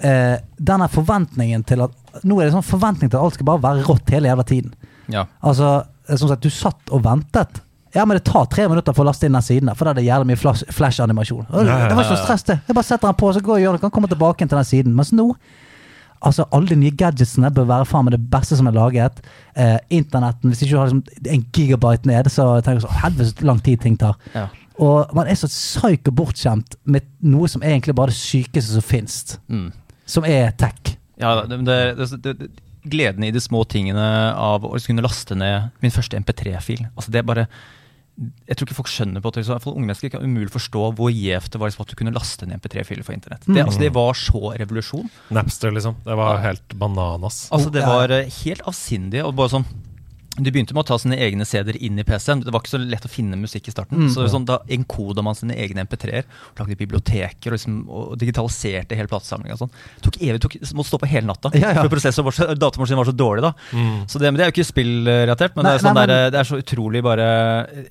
eh, 0.00 0.36
denne 0.56 0.88
forventningen 0.92 1.64
til 1.68 1.84
at 1.88 2.02
Nå 2.24 2.38
er 2.40 2.46
det 2.46 2.54
sånn 2.54 2.64
forventning 2.64 3.10
til 3.12 3.18
at 3.18 3.26
alt 3.26 3.34
skal 3.36 3.44
bare 3.44 3.60
være 3.60 3.82
rått 3.84 4.08
hele 4.14 4.30
jævla 4.30 4.44
tiden. 4.48 4.70
Ja. 5.12 5.26
Altså, 5.44 5.82
sånn 6.08 6.32
at 6.32 6.40
du 6.40 6.48
satt 6.48 6.88
og 6.96 7.02
ventet. 7.04 7.58
Ja, 7.94 8.04
men 8.04 8.18
det 8.18 8.24
tar 8.24 8.48
tre 8.50 8.66
minutter 8.68 8.92
for 8.96 9.04
å 9.04 9.08
laste 9.10 9.28
inn 9.28 9.36
den 9.36 9.44
siden, 9.44 9.70
for 9.76 9.86
da 9.86 9.94
er 9.94 10.00
det 10.00 10.06
jævlig 10.08 10.26
mye 10.32 10.40
flash- 10.40 10.66
flash-animasjon. 10.74 11.46
Flash 11.48 11.68
ja, 11.70 11.76
Det 11.88 11.96
var 11.96 12.04
ikke 12.04 12.16
noe 12.16 12.24
stress, 12.24 12.42
det. 12.48 12.58
Jeg 12.66 12.76
bare 12.76 12.88
setter 12.88 13.08
den 13.08 13.20
på, 13.22 13.30
så 13.32 13.40
går 13.44 13.58
jeg 13.58 13.62
og 13.62 13.66
gjør 13.66 13.78
det. 13.78 13.82
Kan 13.86 13.94
komme 13.94 14.10
tilbake 14.10 14.42
til 14.42 14.58
den 14.58 14.68
siden. 14.72 14.96
Mens 14.98 15.12
nå 15.16 15.30
Altså, 16.26 16.46
Alle 16.50 16.66
de 16.68 16.76
nye 16.80 16.94
gadgetsene 16.96 17.50
bør 17.52 17.66
være 17.68 17.86
faen 17.86 18.06
meg 18.06 18.14
det 18.16 18.30
beste 18.32 18.56
som 18.56 18.66
er 18.66 18.72
laget. 18.72 19.18
Eh, 19.54 19.76
internetten, 19.90 20.50
Hvis 20.50 20.62
ikke 20.64 20.72
du 20.72 20.78
har 20.78 20.88
liksom 20.88 21.32
en 21.34 21.44
gigabyte 21.52 22.08
ned, 22.08 22.30
så 22.32 22.46
tenker 22.64 22.80
jeg 22.80 22.86
så 22.86 23.00
helvete 23.02 23.28
så 23.30 23.44
lang 23.46 23.60
tid 23.62 23.82
ting 23.84 23.98
tar. 24.00 24.16
Ja. 24.34 24.46
Og 24.82 25.12
man 25.14 25.28
er 25.28 25.34
så 25.38 25.46
psyko 25.48 26.12
bortskjemt 26.16 26.76
med 26.84 27.04
noe 27.20 27.48
som 27.48 27.62
egentlig 27.62 27.94
bare 27.96 28.10
er 28.10 28.16
det 28.16 28.20
sykeste 28.20 28.72
som 28.76 28.84
finnes. 28.84 29.38
Mm. 29.48 29.70
Som 30.06 30.24
er 30.24 30.52
tech. 30.56 30.96
Ja, 31.20 31.42
det, 31.46 31.60
det, 31.64 31.78
det, 31.98 32.08
det, 32.22 32.34
det, 32.40 32.50
gleden 32.90 33.24
i 33.24 33.30
de 33.34 33.40
små 33.40 33.64
tingene 33.68 34.04
av 34.36 34.64
å 34.64 34.76
kunne 34.78 35.04
laste 35.04 35.36
ned 35.38 35.70
min 35.82 35.94
første 35.94 36.18
MP3-fil. 36.20 36.84
Altså 36.94 37.12
det 37.12 37.22
er 37.22 37.28
bare 37.28 37.46
Jeg 38.16 38.56
tror 38.56 38.68
ikke 38.68 38.78
folk 38.78 38.88
skjønner 38.88 39.20
på 39.20 39.28
at 39.28 39.38
liksom, 39.40 39.52
i 39.52 39.56
hvert 39.56 39.64
fall 39.66 39.74
unge 39.76 39.88
mennesker 39.90 40.12
kan 40.14 40.22
umulig 40.24 40.52
forstå 40.54 40.84
hvor 40.96 41.10
gjevt 41.12 41.50
det 41.52 41.60
var 41.60 41.68
liksom, 41.68 41.84
at 41.84 41.90
du 41.92 41.98
kunne 42.00 42.14
laste 42.16 42.48
ned 42.48 42.62
MP3-filer 42.62 43.04
for 43.04 43.16
internett. 43.16 43.44
Det, 43.44 43.60
altså, 43.60 43.82
det 43.82 43.90
var 43.96 44.16
så 44.16 44.42
revolusjon. 44.56 45.10
Napster, 45.36 45.74
liksom. 45.76 45.98
Det 46.06 46.16
var 46.16 46.40
helt 46.44 46.78
bananas. 46.80 47.42
Altså 47.52 47.72
Det 47.74 47.84
var 47.84 48.14
eh, 48.16 48.30
helt 48.40 48.64
avsindig. 48.64 49.20
og 49.26 49.36
bare 49.36 49.52
sånn 49.58 49.68
de 50.36 50.52
begynte 50.52 50.74
med 50.76 50.84
å 50.84 50.88
ta 50.90 50.98
sine 51.00 51.16
egne 51.22 51.46
CD-er 51.48 51.78
inn 51.80 51.98
i 52.00 52.04
PC-en. 52.06 52.42
Det 52.44 52.52
var 52.52 52.60
ikke 52.60 52.74
så 52.74 52.80
lett 52.82 53.06
å 53.08 53.10
finne 53.10 53.38
musikk 53.40 53.70
i 53.70 53.72
starten. 53.72 54.04
Mm. 54.04 54.10
så 54.12 54.22
det 54.24 54.32
sånn, 54.34 54.44
Da 54.48 54.58
enkoda 54.76 55.24
man 55.24 55.38
sine 55.38 55.56
egne 55.56 55.84
MP3-er, 55.86 56.26
lagde 56.58 56.76
biblioteker 56.76 57.52
og, 57.52 57.56
liksom, 57.56 57.78
og 57.88 58.16
digitaliserte 58.20 58.98
hele 58.98 59.10
platesamlinga. 59.10 59.56
Sånn. 59.60 59.72
Det 59.96 60.04
tok 60.06 60.18
evig, 60.20 60.42
tok, 60.44 60.58
måtte 60.76 60.90
stå 60.92 61.00
på 61.02 61.10
hele 61.10 61.30
natta. 61.30 61.52
Ja, 61.56 61.72
ja. 61.72 61.84
For 61.88 62.22
var 62.26 62.36
så, 62.36 62.48
datamaskinen 62.54 63.00
var 63.00 63.08
så 63.08 63.16
dårlig. 63.16 63.46
da. 63.46 63.52
Mm. 63.72 64.06
Så 64.10 64.20
det, 64.20 64.30
men 64.30 64.40
det 64.40 64.46
er 64.46 64.50
jo 64.50 64.56
ikke 64.58 64.70
spillrelatert, 64.72 65.56
men, 65.56 65.64
Nei, 65.64 65.72
det, 65.72 65.80
er 65.80 65.86
sånn 65.86 65.96
nei, 65.96 66.06
men- 66.06 66.14
der, 66.14 66.30
det 66.34 66.40
er 66.42 66.50
så 66.50 66.60
utrolig 66.60 67.02
bare 67.06 67.28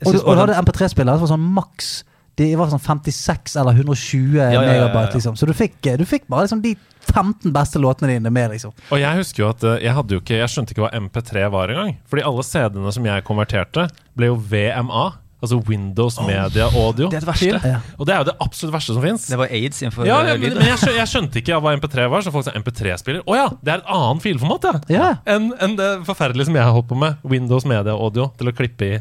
Og 0.05 0.13
du, 0.13 0.19
og 0.21 0.36
du 0.36 0.43
hadde 0.45 0.60
MP3-spillere 0.62 1.17
som 1.17 1.25
var 1.25 1.34
sånn 1.34 1.47
maks 1.55 1.89
De 2.38 2.49
var 2.60 2.69
sånn 2.69 2.84
56 2.84 3.55
eller 3.62 3.77
120 3.79 4.36
ja, 4.36 4.49
ja, 4.51 4.62
ja. 4.62 4.73
megabyte, 4.73 5.15
liksom. 5.17 5.38
Så 5.39 5.47
du 5.47 5.53
fikk, 5.55 5.79
du 5.97 6.05
fikk 6.05 6.27
bare 6.27 6.45
liksom 6.45 6.62
de 6.62 6.75
15 7.13 7.53
beste 7.55 7.81
låtene 7.81 8.15
dine 8.15 8.31
med, 8.33 8.55
liksom. 8.55 8.73
Og 8.89 9.01
jeg 9.01 9.19
husker 9.21 9.43
jo 9.43 9.51
at 9.51 9.65
eh, 9.67 9.83
jeg 9.85 9.93
hadde 9.97 10.17
jo 10.17 10.23
ikke 10.23 10.39
Jeg 10.39 10.51
skjønte 10.51 10.75
ikke 10.75 10.85
hva 10.85 10.93
MP3 10.97 11.45
var 11.53 11.73
engang. 11.73 11.93
Fordi 12.11 12.25
alle 12.25 12.45
CD-ene 12.47 12.95
som 12.95 13.05
jeg 13.07 13.25
konverterte, 13.27 13.87
ble 14.17 14.31
jo 14.31 14.39
VMA. 14.39 15.05
Altså 15.45 15.59
Windows 15.67 16.15
Media 16.25 16.65
Audio. 16.73 17.09
Det 17.11 17.19
er 17.19 17.25
det 17.25 17.27
verste. 17.27 17.59
Ja. 17.69 17.79
Og 17.99 18.07
det 18.07 18.13
er 18.15 18.21
jo 18.23 18.27
det 18.31 18.35
absolutt 18.41 18.73
verste 18.73 18.95
som 18.95 19.03
fins. 19.03 19.27
Det 19.29 19.37
var 19.37 19.51
aids 19.53 19.81
innenfor 19.83 20.07
Ja, 20.07 20.21
eh, 20.23 20.31
ja, 20.31 20.37
men, 20.41 20.55
men 20.57 20.69
jeg, 20.71 20.79
skjønte, 20.81 20.95
jeg 20.97 21.11
skjønte 21.11 21.41
ikke 21.43 21.59
hva 21.61 21.73
MP3 21.77 22.07
var. 22.13 22.25
Så 22.25 22.33
folk 22.33 22.47
sa 22.47 22.55
MP3-spiller. 22.57 23.25
Å 23.27 23.37
ja, 23.37 23.49
det 23.61 23.75
er 23.75 23.83
et 23.83 23.91
annet 23.97 24.25
filformat, 24.25 24.65
ja! 24.65 24.79
Ja. 24.95 25.09
Enn 25.35 25.51
enn 25.61 25.75
det 25.77 25.91
forferdelige 26.07 26.49
som 26.49 26.57
jeg 26.57 26.65
har 26.65 26.73
holdt 26.73 26.89
på 26.89 26.97
med. 26.97 27.19
Windows 27.35 27.67
Media 27.69 27.93
Audio 27.93 28.31
til 28.39 28.49
å 28.49 28.55
klippe 28.55 28.89
i 28.89 28.95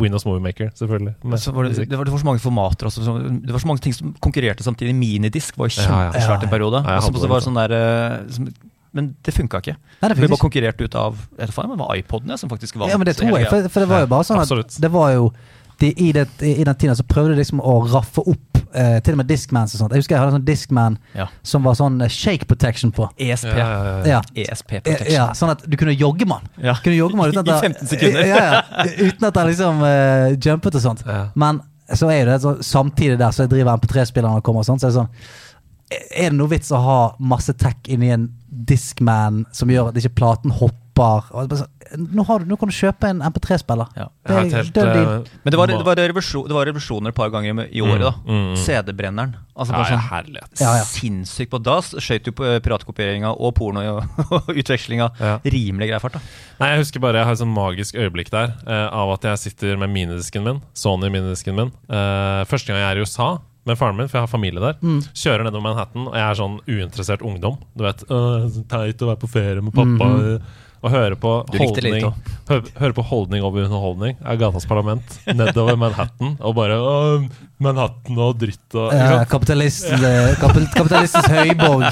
Windows 0.00 0.24
Movie 0.24 0.40
Maker, 0.42 0.70
selvfølgelig. 0.78 1.14
Med 1.24 1.38
Så 1.40 1.52
var 1.52 1.66
det, 1.68 1.76
det, 1.88 1.98
var, 1.98 2.04
det 2.08 2.12
var 2.14 2.20
så 2.22 2.28
mange 2.28 2.40
formater 2.40 2.86
også. 2.88 3.04
så- 3.04 3.18
Det 3.44 3.52
var 3.52 3.58
så 3.60 3.66
mange 3.68 3.82
ting 3.84 3.92
som 3.94 4.14
konkurrerte 4.20 4.64
samtidig. 4.64 4.94
Minidisk 4.94 5.58
var 5.58 5.68
kjempesvært 5.68 6.14
Ja, 6.14 6.20
ja. 6.20 6.38
Ja, 6.38 6.42
en 6.42 6.48
periode. 6.48 6.80
ja, 6.84 6.94
jeg 6.94 6.96
Og 6.96 7.20
så 7.20 7.28
var 7.28 7.40
det 7.40 7.44
det 7.44 7.48
sånn 7.48 7.60
der 7.60 7.72
eh, 7.78 8.30
som, 8.32 8.48
Men 8.94 9.16
det 9.26 9.34
funka 9.34 9.58
ikke. 9.60 9.76
Nei, 10.02 10.08
det 10.08 10.16
ble 10.16 10.28
bare 10.28 10.38
konkurrert 10.38 10.80
ut 10.80 10.94
av 10.94 11.16
jeg 11.38 11.48
vet 11.48 11.56
det 11.68 11.78
var 11.78 11.96
iPoden 11.96 12.28
ja, 12.30 12.36
som 12.36 12.48
faktisk 12.48 12.76
vant. 12.76 12.90
Ja, 12.90 12.96
men 12.96 13.06
det 13.06 13.16
tror 13.16 13.38
jeg. 13.38 13.48
For, 13.50 13.68
for 13.68 13.80
det 13.80 13.88
var 13.90 14.00
jo 14.00 14.06
bare 14.06 14.24
sånn 14.24 14.36
at 14.38 14.46
absolutt. 14.46 14.80
det 14.80 14.90
var 14.92 15.10
jo 15.12 15.32
de, 15.80 15.90
i, 15.98 16.12
det, 16.12 16.28
I 16.40 16.62
den 16.64 16.74
tiden 16.78 16.94
så 16.96 17.02
prøvde 17.02 17.34
de 17.34 17.40
liksom 17.42 17.60
å 17.60 17.80
raffe 17.90 18.22
opp 18.22 18.53
eh, 18.74 18.98
til 19.04 19.14
og 19.14 19.18
med 19.22 19.28
Discmans 19.30 19.74
og 19.74 19.80
sånt. 19.80 19.92
Jeg 19.94 20.02
husker 20.02 20.14
jeg 20.16 20.20
hadde 20.22 20.34
en 20.34 20.38
sånn 20.40 20.46
Discman 20.48 20.98
Ja. 21.14 21.26
som 21.42 21.62
var 21.66 21.74
sånn 21.78 22.00
eh, 22.02 22.08
shake 22.12 22.46
protection 22.50 22.92
på. 22.92 23.08
ESP. 23.18 23.50
Ja, 23.52 23.68
ja, 23.68 23.84
ja. 23.84 24.04
Ja. 24.16 24.20
ESP 24.44 24.72
Eh, 24.76 24.80
Protection. 24.82 25.12
Ja, 25.14 25.28
sånn 25.38 25.50
at 25.54 25.62
du 25.68 25.76
kunne 25.80 25.94
jogge 25.96 26.26
med 26.26 26.42
den. 26.44 26.64
Ja. 26.68 26.74
Kunne 26.84 26.96
jogge 26.98 27.16
med 27.16 27.32
den 27.32 27.40
uten 27.44 27.52
I 27.52 27.56
at 27.56 27.68
15 27.68 27.86
sekunder. 27.94 28.26
Ja, 28.26 28.42
ja, 28.44 28.84
uten 29.08 29.24
at 29.30 29.34
den 29.38 29.46
liksom 29.52 29.82
eh, 29.88 30.36
jumpet 30.38 30.74
og 30.80 30.84
sånt. 30.84 31.04
Ja. 31.06 31.28
Men 31.34 31.62
så 31.94 32.08
er 32.10 32.20
jo 32.22 32.28
det 32.32 32.38
så, 32.42 32.54
samtidig 32.64 33.18
der 33.20 33.30
så 33.36 33.44
jeg 33.44 33.50
driver 33.56 33.76
MP3-spillerne 33.76 34.38
og 34.40 34.44
kommer 34.46 34.64
og 34.64 34.68
sånt, 34.70 34.80
så 34.80 34.88
er 34.88 34.94
det 34.94 35.00
sånn 35.02 35.10
Er 36.16 36.30
det 36.32 36.38
noe 36.38 36.48
vits 36.48 36.70
å 36.72 36.78
ha 36.80 36.98
masse 37.20 37.52
tech 37.60 37.76
inni 37.92 38.08
en 38.14 38.28
Discman 38.48 39.44
som 39.52 39.68
gjør 39.68 39.90
at 39.92 39.98
ikke 40.00 40.14
platen 40.16 40.50
hopper? 40.56 40.80
Og 41.02 41.40
det 41.40 41.44
er 41.44 41.48
bare 41.54 41.62
sånn, 41.64 41.70
Nå, 41.94 42.24
har 42.26 42.40
du, 42.40 42.46
nå 42.48 42.56
kan 42.58 42.70
du 42.70 42.74
kjøpe 42.74 43.06
en 43.12 43.20
MP3-spiller. 43.22 43.90
Ja. 43.98 44.06
Har 44.26 44.46
helt, 44.50 44.70
død 44.74 44.86
deal. 44.88 45.04
eh, 45.04 45.34
Men 45.44 45.52
det 45.52 45.58
var, 45.60 45.68
det, 45.70 45.76
var 45.86 45.98
revolusjon, 46.00 46.46
det 46.48 46.54
var 46.56 46.66
revolusjoner 46.66 47.12
et 47.12 47.14
par 47.18 47.28
ganger 47.30 47.68
i 47.70 47.82
året. 47.84 48.00
da 48.02 48.12
Mm, 48.24 48.32
mm, 48.34 48.46
mm. 48.48 48.56
CD-brenneren. 48.64 49.34
Altså 49.54 49.74
bare 49.76 49.84
ja, 49.84 49.90
sånn 49.92 50.08
herlighet. 50.08 50.60
Ja, 50.64 50.72
ja. 50.80 50.84
sinnssykt 50.88 51.52
på 51.52 51.60
Da 51.62 51.76
skøyt 51.84 52.26
jo 52.26 52.32
på 52.34 52.46
eh, 52.48 52.58
piratkopieringa 52.64 53.30
og 53.36 53.54
pornoutvekslinga 53.60 55.10
Ja. 55.28 55.36
rimelig 55.44 55.90
grei 55.92 56.00
fart. 56.02 56.16
da 56.18 56.22
Nei, 56.60 56.70
jeg 56.74 56.82
husker 56.84 57.00
bare 57.04 57.20
jeg 57.20 57.28
har 57.28 57.36
et 57.36 57.42
sånn 57.44 57.54
magisk 57.54 57.94
øyeblikk 58.00 58.30
der 58.34 58.54
uh, 58.66 58.88
av 58.94 59.14
at 59.16 59.28
jeg 59.30 59.38
sitter 59.48 59.78
med 59.80 59.90
minidisken 59.94 60.42
min, 60.46 60.60
Sony 60.74 61.10
minidisken 61.12 61.54
min. 61.58 61.70
Uh, 61.90 62.42
første 62.50 62.72
gang 62.72 62.80
jeg 62.82 62.90
er 62.90 63.00
i 63.02 63.04
USA 63.06 63.28
med 63.64 63.78
faren 63.80 63.96
min, 63.96 64.08
for 64.10 64.18
jeg 64.18 64.26
har 64.26 64.28
familie 64.28 64.60
der. 64.60 64.74
Mm. 64.84 64.98
Kjører 65.16 65.46
nedover 65.46 65.64
Manhattan, 65.64 66.08
og 66.10 66.16
jeg 66.18 66.24
er 66.26 66.36
sånn 66.36 66.58
uinteressert 66.68 67.22
ungdom. 67.24 67.54
Du 67.72 67.84
vet, 67.86 68.02
«Åh, 68.12 68.44
så 68.52 68.60
teit 68.68 69.00
å 69.00 69.08
være 69.08 69.20
på 69.22 69.30
ferie 69.32 69.62
med 69.64 69.72
pappa. 69.72 70.08
Mhm. 70.10 70.42
Og 70.84 70.92
høre 70.92 71.16
på 71.16 71.30
holdning 71.48 72.04
hø 72.50 72.58
Høre 72.76 72.92
på 72.92 73.04
holdning 73.08 73.44
over 73.46 73.64
underholdning 73.64 74.18
er 74.20 74.40
gatas 74.40 74.66
parlament 74.68 75.14
nedover 75.32 75.78
Manhattan. 75.80 76.34
Og 76.44 76.52
bare 76.58 76.76
«Åh, 76.76 77.24
Manhattan 77.64 78.18
og 78.20 78.36
dritt 78.40 78.76
og 78.78 78.92
Ja, 78.94 79.22
kapitalist, 79.30 79.88
eh, 79.92 80.34
kapitalistens 80.40 81.26
høyborg. 81.32 81.88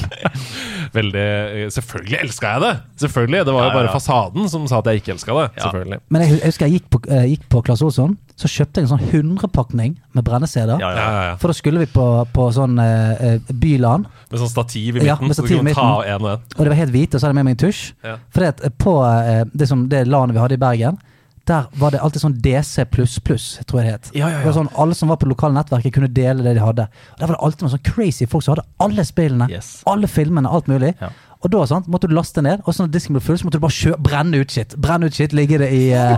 Veldig 0.97 1.71
Selvfølgelig 1.73 2.19
elska 2.21 2.51
jeg 2.53 2.61
det! 2.67 2.73
Selvfølgelig, 3.01 3.45
Det 3.47 3.53
var 3.55 3.63
jo 3.63 3.69
Ja, 3.69 3.73
ja, 3.73 3.77
bare 3.79 3.93
fasaden 3.95 4.49
som 4.53 4.67
sa 4.69 4.79
at 4.83 4.91
jeg 4.91 5.01
ikke 5.01 5.15
elska 5.15 5.33
det. 5.39 5.47
Ja. 5.57 5.63
Selvfølgelig 5.65 6.01
Men 6.13 6.23
jeg, 6.25 6.31
jeg 6.37 6.51
husker 6.51 6.67
jeg 6.69 6.75
gikk 6.81 6.89
på, 6.93 7.01
eh, 7.09 7.25
gikk 7.33 7.47
på 7.55 7.63
Klasse 7.65 7.87
Olsson, 7.87 8.17
så 8.37 8.51
kjøpte 8.51 8.81
jeg 8.83 8.89
en 8.89 8.93
sånn 8.93 9.07
100-pakning 9.39 9.95
med 10.17 10.27
brenneseder. 10.27 10.81
Ja, 10.83 10.91
Ja, 10.93 11.07
ja, 11.13 11.23
ja. 11.31 11.37
For 11.41 11.53
da 11.53 11.57
skulle 11.57 11.81
vi 11.85 11.89
på, 11.93 12.07
på 12.35 12.49
sånn 12.53 12.77
eh, 12.83 13.25
eh, 13.33 13.53
byland, 13.63 14.09
Med 14.33 14.43
sånn 14.43 14.53
stativ 14.53 14.91
i 14.91 15.01
midten, 15.01 15.09
Ja, 15.09 15.17
med 15.21 15.37
så 15.37 15.41
stativ 15.47 15.63
du 15.63 15.71
i 15.71 15.75
kan 15.75 15.81
ta 15.81 16.03
en 16.13 16.27
og 16.27 16.31
en. 16.35 16.45
og 16.59 16.61
det 16.67 16.69
var 16.75 16.81
helt 16.83 16.93
hvite, 16.93 17.17
og 17.17 17.21
så 17.23 17.27
hadde 17.29 17.33
jeg 17.37 17.41
med 17.41 17.49
meg 17.51 17.57
en 17.57 17.63
tusj. 17.65 17.83
Ja. 18.05 18.17
For 18.35 18.49
eh, 18.51 18.77
på 18.85 18.95
eh, 19.09 19.43
det, 19.55 19.69
som, 19.71 19.87
det 19.89 20.05
landet 20.11 20.37
vi 20.37 20.45
hadde 20.45 20.59
i 20.61 20.63
Bergen, 20.67 21.01
der 21.49 21.67
var 21.81 21.91
det 21.91 22.01
alltid 22.01 22.23
sånn 22.23 22.37
DC++, 22.45 22.85
tror 22.87 23.81
jeg 23.81 23.87
det 23.87 23.93
het. 23.93 24.11
Ja, 24.15 24.29
ja, 24.29 24.31
ja. 24.31 24.39
Det 24.43 24.47
var 24.51 24.57
sånn, 24.61 24.71
alle 24.79 24.95
som 24.95 25.11
var 25.11 25.19
på 25.19 25.27
lokale 25.31 25.57
nettverket, 25.57 25.95
kunne 25.97 26.11
dele 26.15 26.45
det 26.47 26.55
de 26.59 26.63
hadde. 26.63 26.87
Og 27.15 27.19
Der 27.19 27.27
var 27.27 27.35
det 27.37 27.43
alltid 27.49 27.67
noen 27.67 27.75
sånn 27.75 27.85
crazy 27.89 28.27
folk 28.31 28.45
som 28.47 28.55
hadde 28.55 28.69
alle 28.79 29.05
spillene, 29.09 29.49
Yes. 29.51 29.83
alle 29.87 30.07
filmene, 30.07 30.49
alt 30.49 30.71
mulig. 30.71 30.95
Og 31.43 31.51
da 31.51 31.65
sant, 31.67 31.89
måtte 31.91 32.07
du 32.07 32.15
laste 32.15 32.39
ned, 32.43 32.61
og 32.63 32.71
så 32.75 32.85
når 32.85 32.93
disken 32.95 33.17
ble 33.17 33.21
full, 33.25 33.35
så 33.41 33.49
måtte 33.49 33.59
du 33.59 33.65
bare 33.65 33.75
kjø 33.75 33.97
brenne 33.99 34.39
ut 34.39 34.53
shit. 34.55 34.77
Brenne 34.79 35.09
ut 35.11 35.17
shit, 35.17 35.33
Ligge 35.35 35.59
det 35.59 35.73
i, 35.75 35.91
uh, 35.91 36.15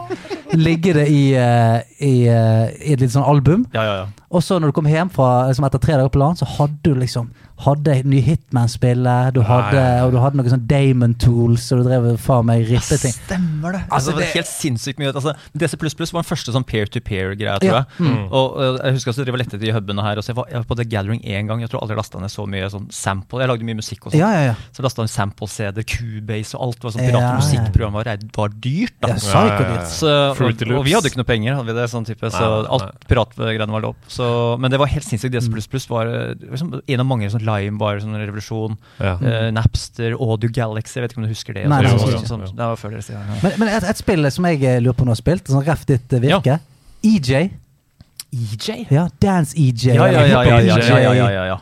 ligge 0.52 0.92
det 0.92 1.06
i, 1.08 1.22
uh, 1.32 1.80
i, 2.04 2.28
uh, 2.28 2.68
i 2.68 2.92
et 2.92 3.00
lite 3.00 3.14
sånn 3.14 3.24
album. 3.24 3.64
Ja, 3.72 3.84
ja, 3.88 3.94
ja. 4.02 4.06
Og 4.28 4.42
så 4.44 4.58
når 4.60 4.68
du 4.68 4.76
kom 4.76 4.84
hjem 4.90 5.08
fra, 5.14 5.46
liksom 5.48 5.64
etter 5.64 5.80
tre 5.80 5.96
dager 5.96 6.12
på 6.12 6.20
land, 6.20 6.37
så 6.42 6.44
hadde 6.58 6.76
du 6.84 6.92
liksom 7.00 7.30
hadde 7.64 7.96
ny 8.05 8.20
Hitman-spillet, 8.24 9.35
du 9.35 9.40
Ja, 9.42 9.59
ja, 9.72 9.83
ja. 9.98 10.05
og 10.07 10.12
du 10.12 10.18
hadde 10.22 10.37
noen 10.38 10.50
sånn 10.53 10.66
Damon 10.70 11.14
Tools, 11.20 11.66
og 11.72 11.83
du 11.83 11.88
drev 11.88 12.07
faen 12.20 12.46
meg 12.48 12.66
rippe 12.68 12.98
ting. 13.00 13.12
Stemmer 13.14 13.72
det! 13.79 13.83
Altså, 13.90 13.94
Altså, 14.05 14.11
det 14.14 14.18
det- 14.20 14.29
er 14.29 14.38
helt 14.38 14.50
sinnssykt 14.53 14.98
mye. 14.98 15.12
Altså, 15.14 15.35
DC 15.57 15.77
var 16.12 16.22
den 16.22 16.29
første 16.29 16.53
sånn 16.53 16.64
peer-to-peer-greia, 16.66 17.59
tror 17.61 17.64
Ja, 17.70 17.85
jeg. 17.98 18.07
mm. 18.07 18.29
Og 18.33 18.81
Jeg 18.85 18.92
husker 18.94 19.11
at 19.11 19.16
jeg 19.16 19.27
drev 19.27 19.35
og 19.35 19.38
lette 19.40 19.55
etter 19.57 19.64
de 19.66 19.72
hubene 19.72 20.03
her. 20.03 20.16
Og 20.18 20.24
så 20.24 20.29
jeg, 20.33 20.37
var, 20.37 20.46
jeg 20.50 20.59
var 20.61 20.64
på 20.68 20.77
The 20.77 20.85
Gathering 20.85 21.20
én 21.24 21.46
gang. 21.48 21.61
Jeg 21.61 21.70
tror 21.70 21.81
aldri 21.83 21.94
jeg 21.96 22.03
lasta 22.03 22.18
ned 22.20 22.31
så 22.31 22.46
mye 22.46 22.68
sånn 22.70 22.88
sample. 22.92 23.40
Jeg 23.40 23.48
lagde 23.48 23.64
mye 23.64 23.79
musikk 23.81 24.07
også. 24.09 24.18
Ja, 24.18 24.31
ja, 24.33 24.42
ja. 24.53 24.55
Så 24.72 24.83
lasta 24.83 25.03
jeg 25.03 25.11
sample-CD, 25.14 25.85
Cubase 25.85 26.55
og 26.55 26.61
alt. 26.68 26.83
var 26.85 26.90
sånn 26.90 27.05
Ja, 27.09 27.20
ja. 27.20 27.37
musikkprogram 27.38 27.92
var, 27.92 28.05
var 28.37 28.48
dyrt, 28.61 28.94
da. 29.00 29.09
ja 29.09 29.14
Ja. 29.14 29.85
Så, 29.85 30.09
og, 30.35 30.79
og 30.79 30.85
vi 30.85 30.92
hadde 30.92 31.09
ikke 31.11 31.20
noe 31.20 31.29
penger, 31.29 31.55
hadde 31.57 31.66
vi 31.66 31.72
det, 31.77 31.88
sånn 31.90 32.05
type, 32.07 32.29
så 32.31 32.40
Nei, 32.40 32.62
nei, 32.62 32.70
alt 32.77 33.09
piratgreiene 33.09 33.70
var 33.72 33.81
lov. 33.85 33.94
Så, 34.09 34.59
men 34.61 34.70
det 34.70 34.79
var 34.81 34.87
helt 34.90 35.05
sinnssykt. 35.05 35.33
DC 35.33 35.88
var 35.90 36.07
liksom, 36.38 36.81
en 36.87 37.00
av 37.00 37.07
mange 37.07 37.31
sånn 37.31 37.44
Lime 37.55 37.79
var 37.81 37.99
sånn 38.03 38.17
revolusjon. 38.21 38.77
Ja. 38.99 39.14
Uh, 39.23 39.49
Napster, 39.55 40.14
Audio 40.19 40.51
Galaxy, 40.55 41.01
vet 41.01 41.12
ikke 41.14 41.23
om 41.23 41.27
du 41.29 41.33
husker 41.33 41.57
det? 41.57 41.67
Nei, 41.71 41.83
sånn- 41.88 42.25
sånn- 42.29 42.47
det 42.51 42.71
var 42.71 42.77
før 42.81 42.97
deres 42.97 43.07
tid. 43.11 43.17
ja. 43.17 43.40
Men, 43.43 43.59
men 43.62 43.69
et, 43.77 43.85
et 43.95 44.01
spill 44.01 44.31
som 44.35 44.49
jeg 44.51 44.62
eh, 44.62 44.81
lurer 44.85 44.97
på 44.99 45.07
om 45.07 45.12
du 45.12 45.17
har 45.17 45.21
spilt, 45.23 45.47
sånn 45.51 45.64
ref 45.67 45.85
ditt 45.88 46.12
eh, 46.12 46.25
virke. 46.25 46.59
EJ. 47.05 47.51
EJ? 48.35 48.87
Ja, 48.90 49.09
Dance 49.21 49.55
EJ. 49.57 49.95
Ja, 49.95 50.07
ja, 50.07 50.25
ja. 50.25 50.27
ja, 50.27 50.43
ja, 50.43 50.59
ja, 50.59 50.75
Hiphop 50.75 50.88
ja, 50.99 51.12
ja, 51.12 51.31
ja, 51.31 51.47
ja. 51.55 51.61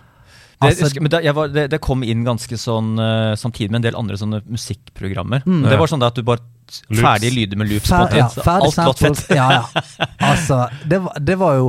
Det, 0.62 0.68
Altså- 0.68 0.84
husker- 0.84 1.02
men 1.02 1.10
det, 1.10 1.24
jeg 1.24 1.34
var, 1.34 1.48
det, 1.48 1.70
det 1.70 1.80
kom 1.82 2.02
inn 2.06 2.24
ganske 2.24 2.56
sånn 2.56 2.94
uh, 2.98 3.34
samtidig 3.34 3.70
med 3.72 3.80
en 3.80 3.86
del 3.88 3.96
andre 3.98 4.16
sånne 4.16 4.42
musikkprogrammer. 4.46 5.42
Mm. 5.42 5.64
Det 5.68 5.78
var 5.78 5.90
sånn 5.90 6.02
at 6.06 6.14
du 6.14 6.22
bare. 6.22 6.38
Ferdige 6.72 7.34
lyder 7.34 7.58
med 7.58 7.68
loops. 7.68 7.90
Fer, 7.90 8.06
på 8.08 8.16
ja, 8.16 8.28
alt, 8.30 8.44
ferdig 8.46 8.68
alt 8.70 8.86
låt 8.86 8.98
fett. 9.02 9.34
Ja, 9.36 9.48
ja. 9.52 9.82
Altså, 10.30 10.68
det 10.88 11.02
var, 11.02 11.18
det 11.20 11.34
var 11.36 11.56
jo 11.58 11.66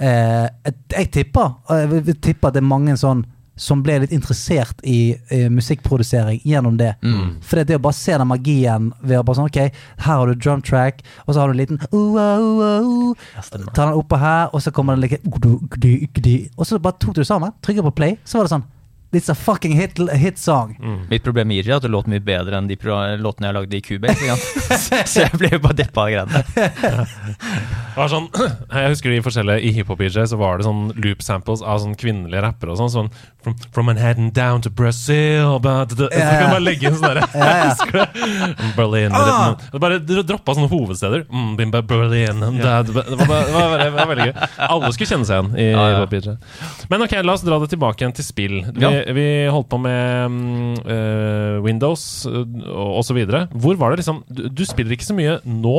eh, 0.00 0.48
Jeg 0.96 1.10
tipper 1.12 1.52
jeg 1.68 1.90
vil 1.92 2.16
at 2.16 2.54
det 2.56 2.62
er 2.62 2.66
mange 2.66 2.96
sånn 2.98 3.22
som 3.62 3.82
ble 3.84 4.00
litt 4.02 4.14
interessert 4.14 4.82
i 4.82 5.12
i 5.32 5.48
musikkprodusering 5.50 6.40
gjennom 6.44 6.76
det. 6.80 6.94
Mm. 7.02 7.38
For 7.44 7.62
det 7.62 7.76
er 7.76 7.80
å 7.80 7.84
bare 7.86 7.98
se 7.98 8.16
den 8.18 8.28
magien 8.30 8.90
ved 9.00 9.20
å 9.20 9.24
bare 9.26 9.38
sånn 9.38 9.50
Ok, 9.52 9.58
her 10.04 10.20
har 10.20 10.28
du 10.30 10.38
drum 10.38 10.62
track, 10.64 11.02
og 11.26 11.34
så 11.34 11.42
har 11.42 11.50
du 11.50 11.56
en 11.56 11.60
liten 11.60 11.80
uh, 11.92 12.16
uh, 12.16 13.10
uh. 13.12 13.24
Ta 13.74 13.86
den 13.86 13.98
oppå 13.98 14.18
her, 14.22 14.52
og 14.52 14.62
så 14.62 14.72
kommer 14.74 14.96
den 14.96 15.04
like. 15.04 15.20
Og 16.56 16.66
så 16.68 16.78
bare 16.78 16.98
tok 17.00 17.16
du 17.16 17.22
det 17.22 17.28
sammen, 17.28 17.54
trykket 17.64 17.90
på 17.90 17.96
play, 18.02 18.16
så 18.24 18.38
var 18.38 18.48
det 18.48 18.54
sånn 18.56 18.68
It's 19.12 19.28
a 19.28 19.34
fucking 19.36 19.72
hit, 19.76 19.98
hit 20.16 20.38
song. 20.40 20.76
Mitt 21.10 21.22
problem 21.24 21.48
med 21.48 21.60
EJ 21.60 21.68
er 21.68 21.76
at 21.76 21.84
det 21.84 21.90
låt 21.92 22.06
mye 22.08 22.22
bedre 22.24 22.56
enn 22.56 22.68
de 22.70 22.78
låtene 23.20 23.50
jeg 23.50 23.56
lagde 23.58 23.76
i 23.76 23.82
Cubase. 23.84 24.36
Så 25.12 25.26
jeg 25.26 25.36
ble 25.36 25.50
jo 25.52 25.58
bare 25.60 25.76
deppa 25.82 26.06
av 26.06 26.12
greiene. 26.14 26.42
Det 27.92 27.98
var 28.00 28.08
sånn, 28.08 28.28
jeg 28.72 28.88
husker 28.94 29.12
de 29.12 29.18
forskjellige 29.24 29.66
I 29.68 29.72
hiphop-EJ 29.76 30.16
så 30.32 30.38
var 30.40 30.56
det 30.56 30.64
sånn 30.64 30.86
loop 30.96 31.20
samples 31.24 31.60
av 31.60 31.82
sånn 31.82 31.92
kvinnelige 32.00 32.40
rappere 32.40 32.72
og 32.72 32.78
sånn. 32.80 32.92
sånn 32.94 33.10
from, 33.44 33.56
from 33.74 33.88
Manhattan 33.90 34.30
down 34.32 34.62
to 34.64 34.70
Brazil 34.72 35.58
blah, 35.60 35.82
da, 35.84 35.98
da. 35.98 36.08
Så 36.08 36.22
Ja, 36.22 36.30
kan 36.38 36.46
du 36.48 36.54
bare 36.54 36.64
legge 36.64 36.88
inn 36.88 36.96
sånn 36.96 37.08
derre 37.10 37.26
Ja, 37.36 37.50
ja. 37.52 37.66
Husker 37.74 37.92
du? 37.92 38.64
Berlin 38.78 39.12
Ah! 39.12 39.58
Det 39.72 39.80
Bare 39.82 39.98
droppa 40.00 40.54
sånne 40.56 40.70
hovedsteder. 40.72 41.26
Mm, 41.28 41.52
Bimba, 41.58 41.82
Berlin 41.84 42.40
da, 42.40 42.48
da, 42.56 42.74
Det 42.86 42.94
var, 42.96 43.26
bare, 43.28 43.44
det, 43.44 43.52
var, 43.58 43.76
det 43.82 43.90
var 43.98 44.10
veldig 44.12 44.26
gøy. 44.30 44.34
Alle 44.70 44.92
skulle 44.96 45.10
kjenne 45.12 45.28
seg 45.28 45.36
igjen 45.36 45.52
i 45.58 45.68
Ja, 45.68 45.84
ja. 45.92 46.00
hiphop-EJ. 46.00 46.86
Men 46.92 47.04
ok, 47.04 47.16
la 47.26 47.36
oss 47.36 47.44
dra 47.44 47.58
det 47.62 47.68
tilbake 47.74 48.04
igjen 48.06 48.16
til 48.16 48.26
spill. 48.26 48.56
Vi, 48.72 48.82
Ja. 48.86 48.92
Vi 49.16 49.26
holdt 49.52 49.68
på 49.72 49.78
med 49.82 50.78
eh, 50.86 51.58
Windows 51.64 52.04
uh, 52.28 52.42
og 52.70 53.00
osv. 53.02 53.20
Hvor 53.52 53.80
var 53.80 53.92
det 53.94 54.02
liksom 54.02 54.22
du, 54.28 54.46
du 54.48 54.64
spiller 54.68 54.96
ikke 54.96 55.08
så 55.10 55.16
mye 55.18 55.38
nå. 55.44 55.76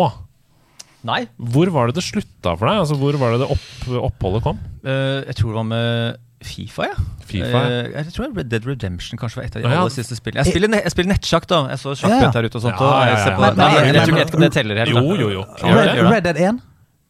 Nei. 1.03 1.23
Hvor 1.35 1.67
var 1.75 1.89
det 1.89 1.97
det 1.99 2.05
slutta 2.05 2.53
for 2.55 2.69
deg? 2.69 2.79
Altså 2.83 2.95
Hvor 2.99 3.17
var 3.19 3.33
det 3.35 3.41
det 3.43 3.49
opp, 3.51 3.65
oppholdet 4.11 4.45
kom? 4.45 4.61
Uh, 4.85 5.23
jeg 5.27 5.35
tror 5.39 5.51
det 5.51 5.59
var 5.61 5.67
med 5.71 6.21
Fifa, 6.43 6.89
ja. 6.89 6.95
FIFA, 7.23 7.47
ja. 7.47 7.59
Eh, 7.71 7.91
jeg 8.03 8.13
tror 8.17 8.33
Red 8.35 8.49
Dead 8.51 8.65
Redemption 8.67 9.19
kanskje 9.19 9.39
var 9.39 9.45
et 9.47 9.53
av 9.55 9.61
de 9.61 9.67
Ja, 9.67 9.75
ja. 9.77 9.83
aller 9.85 9.93
siste 9.95 10.17
spillene. 10.17 10.43
Jeg 10.43 10.51
spiller, 10.51 10.71
ne- 10.73 10.81
jeg 10.83 10.91
spiller 10.91 11.13
nettsjakk, 11.13 11.47
da. 11.47 11.59
Jeg 11.71 11.79
så 11.79 11.93
Ja, 11.93 11.95
ja. 11.95 12.01
sjakkbrett 12.01 12.35
her 12.35 12.47
ute 12.49 12.59
og 12.59 12.63
sånt. 12.65 12.75
Ja, 12.75 12.83
og 12.83 12.91
ja, 12.91 13.05
jeg 13.07 13.15
ja, 13.15 13.23
ja. 13.23 13.35
på, 13.35 13.41
Men- 13.41 13.55
nei, 13.55 13.69
jeg, 13.73 13.95
jeg 13.95 14.07
tror 14.09 14.19
ikke 14.23 14.41
det 14.43 14.51
teller 14.57 14.81
helt. 14.81 14.91
Jo, 14.91 15.03
da. 15.07 15.21
jo, 15.21 15.29
jo. 15.37 15.43
Red. 15.63 16.11
Red 16.11 16.23
Dead 16.27 16.41
1? 16.49 16.59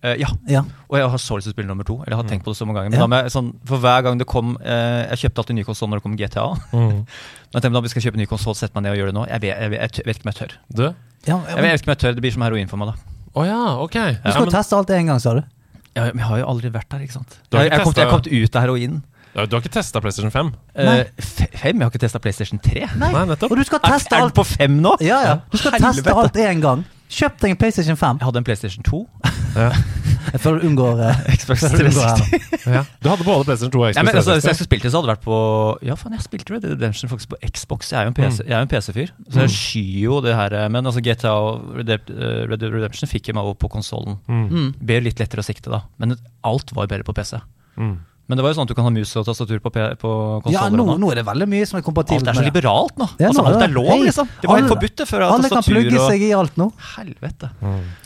Eh, 0.03 0.17
ja. 0.19 0.27
Ja. 0.51 0.61
Og 0.89 0.97
jeg 0.99 1.07
har 1.13 1.17
så 1.23 1.37
lyst 1.37 1.47
til 1.47 1.53
å 1.53 1.55
spille 1.55 1.69
nummer 1.69 1.85
to. 1.87 1.95
Eller 2.03 2.17
har 2.19 2.25
tenkt 2.27 2.43
på 2.43 2.51
det 2.51 2.57
så 2.59 2.65
mange 2.67 2.81
ganger. 2.81 2.91
Men 2.91 2.99
Ja. 2.99 3.07
må 3.07 3.31
sånn, 3.31 3.53
for 3.65 3.77
hver 3.79 4.01
gang 4.03 4.17
det 4.19 4.27
kom 4.27 4.57
uh, 4.59 5.07
Jeg 5.07 5.21
kjøpte 5.21 5.37
alltid 5.43 5.55
ny 5.55 5.63
konsoll 5.63 5.89
når 5.89 6.01
det 6.01 6.03
kom 6.03 6.17
GTA. 6.19 6.43
Mm. 6.73 7.05
Men 7.53 7.55
jeg 7.55 7.61
tenkte, 7.63 7.73
da 7.77 7.81
vi 7.85 7.91
skal 7.93 8.01
kjøpe 8.07 8.17
ny 8.19 8.25
konsoll, 8.27 8.55
sette 8.59 8.75
meg 8.75 8.83
ned 8.83 8.91
og 8.95 8.97
gjøre 8.99 9.13
det 9.13 9.15
nå. 9.15 9.23
Jeg 9.31 9.41
vet, 9.45 9.55
jeg, 9.55 9.69
vet, 9.71 9.97
jeg, 10.01 10.05
vet 10.09 10.17
ikke 10.19 10.27
om 10.27 10.31
jeg 10.33 10.39
tør. 10.41 10.55
Du? 10.75 10.83
Ja, 10.83 11.37
Jeg 11.47 11.55
jeg 11.55 11.63
vet 11.63 11.79
ikke 11.79 11.87
om 11.87 11.93
jeg 11.95 12.01
tør, 12.03 12.13
Det 12.17 12.21
blir 12.25 12.33
som 12.35 12.41
heroin 12.43 12.67
for 12.67 12.77
meg, 12.83 12.91
da. 12.91 12.95
Oh, 13.33 13.45
ja, 13.47 13.61
ok. 13.81 13.95
Du 14.25 14.29
skal 14.33 14.45
men, 14.45 14.53
teste 14.53 14.75
alt 14.77 14.89
en 14.93 15.07
gang, 15.13 15.19
sa 15.23 15.33
du? 15.39 15.43
Ja, 15.95 16.03
men 16.11 16.19
jeg 16.19 16.27
har 16.27 16.37
jo 16.43 16.47
aldri 16.51 16.69
vært 16.73 16.89
der, 16.91 16.99
ikke 17.07 17.13
sant. 17.15 17.39
Har 17.53 17.63
Jeg, 17.63 17.71
ikke 17.71 17.77
jeg, 17.77 17.83
kom, 17.87 17.93
testet- 17.93 18.03
jeg 18.03 18.41
kom 18.43 18.43
ut 18.43 18.55
av 18.55 18.61
heroin. 18.67 19.03
ja, 19.35 19.45
du 19.45 19.55
har 19.55 19.61
ikke 19.63 19.73
testa 19.73 20.01
PlayStation 20.01 20.31
5? 20.35 20.51
Nei. 20.75 20.97
Eh, 20.99 21.05
fe- 21.21 21.49
fem? 21.57 21.79
Jeg 21.79 21.81
har 21.87 21.89
ikke 21.93 22.03
testa 22.03 22.19
PlayStation 22.19 22.59
3. 22.59 22.89
Nei, 22.99 23.11
nettopp. 23.31 23.51
Og 23.51 23.57
du 23.57 23.63
skal 23.63 23.79
teste 23.79 24.17
alt 24.19 24.33
på 24.35 24.43
fem 24.45 24.81
nå? 24.81 24.97
Ja, 25.01 25.21
ja. 25.23 25.35
Du 25.49 25.57
skal 25.57 25.71
Helvete. 25.77 26.03
teste 26.03 26.13
alt 26.13 26.35
en 26.43 26.61
gang. 26.61 26.83
Kjøp 27.13 27.39
deg 27.39 27.51
en 27.53 27.57
PlayStation 27.57 27.95
5. 27.95 28.19
Jeg 28.19 28.25
hadde 28.25 28.37
en 28.41 28.43
PlayStation 28.43 28.83
2. 28.83 29.01
Jeg 29.53 30.39
føler 30.41 30.61
du 30.63 30.67
unngår 30.69 31.01
eh, 31.03 31.17
Xbox 31.39 31.61
føler 31.65 31.83
du 31.83 31.89
unngår 31.91 32.07
her 32.07 32.21
360. 32.23 32.67
Ja. 32.73 32.81
Du 33.03 33.09
hadde 33.11 33.25
både 33.27 33.45
PlayStation 33.47 33.73
2 33.75 33.81
og 33.81 33.85
Ja, 33.85 33.91
Xbox 33.91 34.05
men, 34.07 34.15
altså, 34.19 34.33
hvis 34.37 34.47
jeg 34.47 34.55
360. 34.55 34.57
skulle 34.57 34.69
spilt 34.69 34.85
det, 34.87 34.91
så 34.93 34.97
hadde 35.01 35.09
det 35.09 35.13
vært 35.13 35.25
på 35.27 35.39
Ja, 35.89 35.97
faen, 35.99 36.15
jeg 36.17 36.25
spilte 36.25 36.53
Red 36.55 36.63
Dead 36.65 36.73
Redemption 36.77 37.11
faktisk 37.11 37.33
på 37.33 37.39
Xbox. 37.53 37.91
Jeg 37.93 37.99
er 37.99 38.07
jo 38.07 38.13
en 38.13 38.71
PC-fyr, 38.71 39.11
PC 39.13 39.33
så 39.35 39.43
jeg 39.45 39.53
skyr 39.57 39.99
jo 40.07 40.21
det 40.25 40.35
her. 40.39 40.55
eh, 40.63 40.69
Men 40.73 40.85
altså 40.89 41.03
GTA 41.05 41.33
og 41.43 41.75
Red 41.77 41.91
Dead, 41.91 42.13
eh, 42.15 42.39
Red 42.49 42.63
Dead 42.63 42.73
Redemption 42.79 43.11
fikk 43.11 43.29
jeg 43.29 43.35
meg 43.37 43.43
over 43.43 43.59
på 43.61 43.69
konsollen. 43.75 44.17
Mm. 44.27 44.71
Ble 44.79 45.01
litt 45.09 45.19
lettere 45.21 45.43
å 45.43 45.47
sikte, 45.47 45.69
da. 45.73 45.83
Men 46.01 46.15
alt 46.43 46.73
var 46.73 46.87
bedre 46.87 47.03
på 47.03 47.13
PC. 47.19 47.37
Mm. 47.77 47.97
Men 48.33 48.39
det 48.41 48.45
var 48.47 48.53
jo 48.55 48.57
sånn 48.57 48.65
at 48.65 48.71
du 48.73 48.77
kan 48.79 48.87
ha 48.87 48.91
mus 48.93 49.11
og 49.21 49.27
tastatur 49.27 49.59
på, 49.61 49.69
P- 49.69 49.89
på 50.01 50.11
konsoller. 50.41 50.55
Ja, 50.57 50.63
nå, 50.73 50.95
nå 50.97 51.11
er 51.13 51.19
det 51.21 51.25
veldig 51.27 51.45
mye 51.51 51.67
som 51.69 51.77
er 51.77 51.85
Alt 51.85 52.29
er 52.31 52.37
så 52.39 52.45
liberalt 52.47 52.97
nå. 52.97 53.05
Ja, 53.21 53.29
altså, 53.29 53.43
alt 53.45 53.61
er 53.61 53.69
lov, 53.75 53.91
Hei, 53.91 53.99
liksom. 54.07 54.31
Det 54.41 54.49
var 54.49 54.57
helt 54.57 54.71
forbudt 54.73 55.03
før. 55.11 55.25
Alle 55.27 55.51
kan 55.53 55.65
plugge 55.67 55.93
og 55.99 56.07
seg 56.09 56.25
i 56.25 56.31
alt 56.33 56.57
nå. 56.57 56.71
Helvete. 56.95 57.51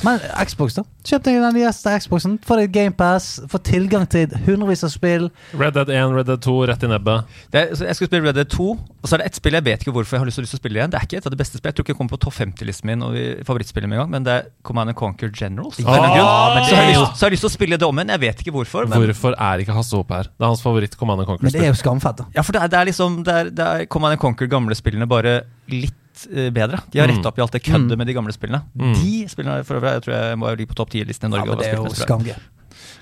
Men 0.03 0.19
Xbox, 0.43 0.75
da? 0.81 0.83
Kjøp 1.07 1.23
deg 1.23 1.39
den 1.39 1.55
nyeste 1.55 1.93
Xboxen. 2.03 2.35
Få 2.43 2.57
deg 2.59 2.73
GamePass. 2.75 3.29
Få 3.47 3.61
tilgang 3.63 4.03
til 4.11 4.27
hundrevis 4.43 4.83
av 4.83 4.91
spill. 4.91 5.29
Red 5.55 5.77
Dead 5.79 5.93
1, 5.95 6.11
Red 6.17 6.27
Dead 6.27 6.43
2, 6.43 6.57
rett 6.67 6.83
i 6.83 6.91
nebbet. 6.91 7.39
Det 7.53 7.61
er, 7.61 7.71
jeg 7.87 7.95
skal 8.01 8.09
spille 8.11 8.27
Red 8.27 8.35
Dead 8.41 8.51
2, 8.51 8.67
og 8.75 9.07
så 9.07 9.15
er 9.15 9.23
det 9.23 9.29
ett 9.31 9.39
spill 9.39 9.55
jeg 9.55 9.63
vet 9.69 9.85
ikke 9.85 9.93
hvorfor 9.95 10.17
jeg 10.17 10.25
har 10.25 10.27
lyst 10.27 10.41
til, 10.43 10.49
å 10.51 10.59
spille 10.59 10.81
igjen. 10.81 10.91
Det 10.91 10.99
er 10.99 11.07
ikke 11.07 11.21
et 11.21 11.29
av 11.29 11.31
de 11.31 11.39
beste 11.39 11.55
spillene. 11.55 11.71
Jeg 11.71 11.77
tror 11.79 11.87
ikke 11.87 11.95
jeg 11.95 11.99
kommer 12.01 12.15
på 12.17 12.21
topp 12.27 12.35
50-listen 12.41 12.91
min 12.91 13.05
og 13.07 13.15
favorittspillet 13.47 13.87
med 13.87 13.97
en 13.99 14.03
gang, 14.03 14.11
men 14.17 14.27
det 14.27 14.35
er 14.35 14.49
Command 14.67 14.91
and 14.91 14.99
Conquer 14.99 15.31
Generals. 15.31 15.79
Men 15.79 15.87
så, 15.87 16.75
har 16.75 16.91
lyst, 16.91 17.15
så 17.15 17.23
har 17.23 17.31
jeg 17.31 17.37
lyst 17.37 17.45
til 17.47 17.51
å 17.51 17.55
spille 17.55 17.79
det 17.79 17.87
om 17.87 18.01
igjen. 18.03 18.11
Jeg 18.17 18.23
vet 18.25 18.43
ikke 18.43 18.55
hvorfor. 18.57 18.89
Men, 18.91 19.05
Hvorfor 19.07 19.37
er 19.39 19.63
ikke 19.63 19.75
Hasse 19.77 19.95
Hope 19.95 20.16
her? 20.17 20.29
Det 20.33 20.43
er 20.43 20.49
hans 20.51 20.61
favoritt 20.65 20.97
Command 20.97 21.21
and 21.23 21.41
Men 21.41 21.51
det 21.51 21.61
er 21.61 21.71
jo 21.71 21.77
skamfett, 21.79 22.17
da. 22.17 22.25
ja, 22.35 22.41
for 22.43 22.51
det 22.57 22.61
er, 22.63 22.67
det 22.73 22.79
er 22.81 22.85
liksom 22.91 23.23
Det 23.23 23.33
er, 23.33 23.49
det 23.49 23.67
er 23.67 23.85
Command 23.87 24.11
and 24.17 24.21
Conquer 24.21 24.47
gamle 24.51 24.75
spillene 24.75 25.07
bare 25.07 25.41
litt 25.69 26.27
eh, 26.33 26.49
bedre. 26.49 26.79
De 26.91 26.99
har 26.99 27.07
Mm. 27.07 27.17
retta 27.17 27.29
opp 27.29 27.37
i 27.39 27.41
alt 27.45 27.51
det 27.51 27.63
køddet 27.63 27.91
Mm. 27.93 27.97
med 27.97 28.07
de 28.07 28.13
gamle 28.13 28.33
spillene. 28.33 28.61
Mm. 28.75 28.93
De 28.95 29.27
spillene 29.29 29.63
for 29.65 29.77
øvrig, 29.79 29.93
jeg 29.93 30.01
tror 30.07 30.13
jeg 30.17 30.37
må 30.37 30.55
ligge 30.57 30.69
på 30.73 30.75
topp 30.75 30.89
10-listen 30.91 31.29
i 31.31 31.37
Ja, 31.37 31.43
Norge. 31.45 31.47
men 31.47 31.57
det 31.57 31.67
er 31.67 31.75
jo 31.77 31.85
skamgøy. 31.93 32.35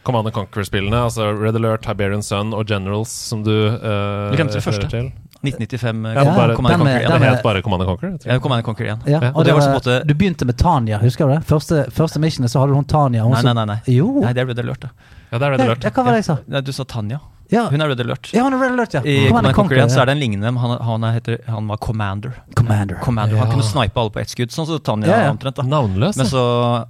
Command 0.06 0.28
and 0.28 0.34
Conquer-spillene, 0.36 0.94
altså 1.08 1.32
Red 1.40 1.56
Alert, 1.56 1.82
Tiberian 1.82 2.22
Sun 2.22 2.54
og 2.54 2.68
Generals, 2.68 3.10
som 3.10 3.42
du 3.44 3.50
uh, 3.52 4.30
Vi 4.32 4.38
glemte 4.38 4.54
det 4.54 4.64
første. 4.64 4.88
Til. 4.90 5.12
1995 5.46 6.06
Ja, 6.16 6.24
Ja, 6.24 6.36
bare, 6.36 6.56
Command 6.56 6.74
and 6.74 6.82
Conquer 6.82 7.06
1. 7.06 7.10
den 7.12 7.22
det 7.22 7.30
het 7.36 7.44
bare 7.44 7.62
Command 7.62 7.82
and 7.82 7.90
Conquer? 7.90 8.32
Ja, 8.34 8.40
Command 8.40 8.64
Conquer 8.66 8.86
1. 8.86 9.00
Ja, 9.06 9.20
Ja, 9.22 9.30
og 9.30 9.36
og 9.38 9.44
det 9.44 9.46
det 9.46 9.54
var 9.54 9.62
var, 9.62 9.68
så 9.68 9.70
på 9.70 9.90
en 9.92 10.02
måte- 10.02 10.08
Du 10.08 10.14
begynte 10.14 10.46
med 10.46 10.58
Tanya, 10.58 10.98
husker 11.00 11.28
du 11.28 11.34
det? 11.36 11.44
Første, 11.46 11.86
første 11.92 12.20
missionet 12.20 12.50
så 12.52 12.60
hadde 12.62 12.74
hun 12.74 12.86
Tanya. 12.86 13.24
Hun 13.24 13.32
Nei, 13.34 13.42
nei, 13.42 13.54
nei. 13.54 13.66
nei. 13.66 13.80
Jo. 13.88 14.22
Nei, 14.22 14.34
det 14.34 14.42
er 14.42 14.46
Red 14.48 14.60
Alert, 14.60 14.80
det. 14.82 14.90
Ja, 15.36 15.40
det 15.42 15.48
er 15.52 15.56
Red 15.58 15.64
Alert. 15.68 15.84
ja, 15.84 15.92
hva 15.92 16.04
var 16.08 16.16
det 16.16 16.22
jeg 16.24 16.30
sa? 16.32 16.38
Nei, 16.48 16.62
du 16.64 16.72
sa 16.76 16.86
Tanja. 16.88 17.20
Ja, 17.54 17.68
Hun 17.70 17.78
er 17.84 17.92
Red 17.92 18.00
Alert. 18.02 18.32
ja 18.34 18.42
hun 18.42 18.56
er 18.56 18.62
Red 18.64 18.72
Alert, 18.74 18.94
ja. 18.96 19.02
I 19.06 19.28
Command 19.30 19.54
Conquer 19.54 19.78
1 19.84 19.92
så 19.94 20.00
ja. 20.00 20.02
er 20.02 20.10
det 20.10 20.14
en 20.16 20.22
lignende, 20.24 20.50
men 20.56 20.58
han, 20.64 20.72
han, 20.82 21.04
er, 21.06 21.12
heter, 21.20 21.36
han 21.46 21.68
var 21.70 21.78
Commander. 21.78 22.32
Commander. 22.58 22.98
Commander. 23.04 23.38
Han 23.38 23.48
Ja. 23.48 23.52
kunne 23.54 23.68
snipe 23.68 24.00
alle 24.02 24.10
på 24.16 24.20
ett 24.24 24.32
skudd, 24.34 24.50
sånn 24.56 24.66
som 24.66 24.80
Tanja 24.82 25.12
Ja, 25.12 25.20
ja. 25.28 25.34
omtrent. 25.36 25.60
da 25.60 25.62
Navnløs. 25.68 26.18
Men 26.18 26.26
så, 26.26 26.42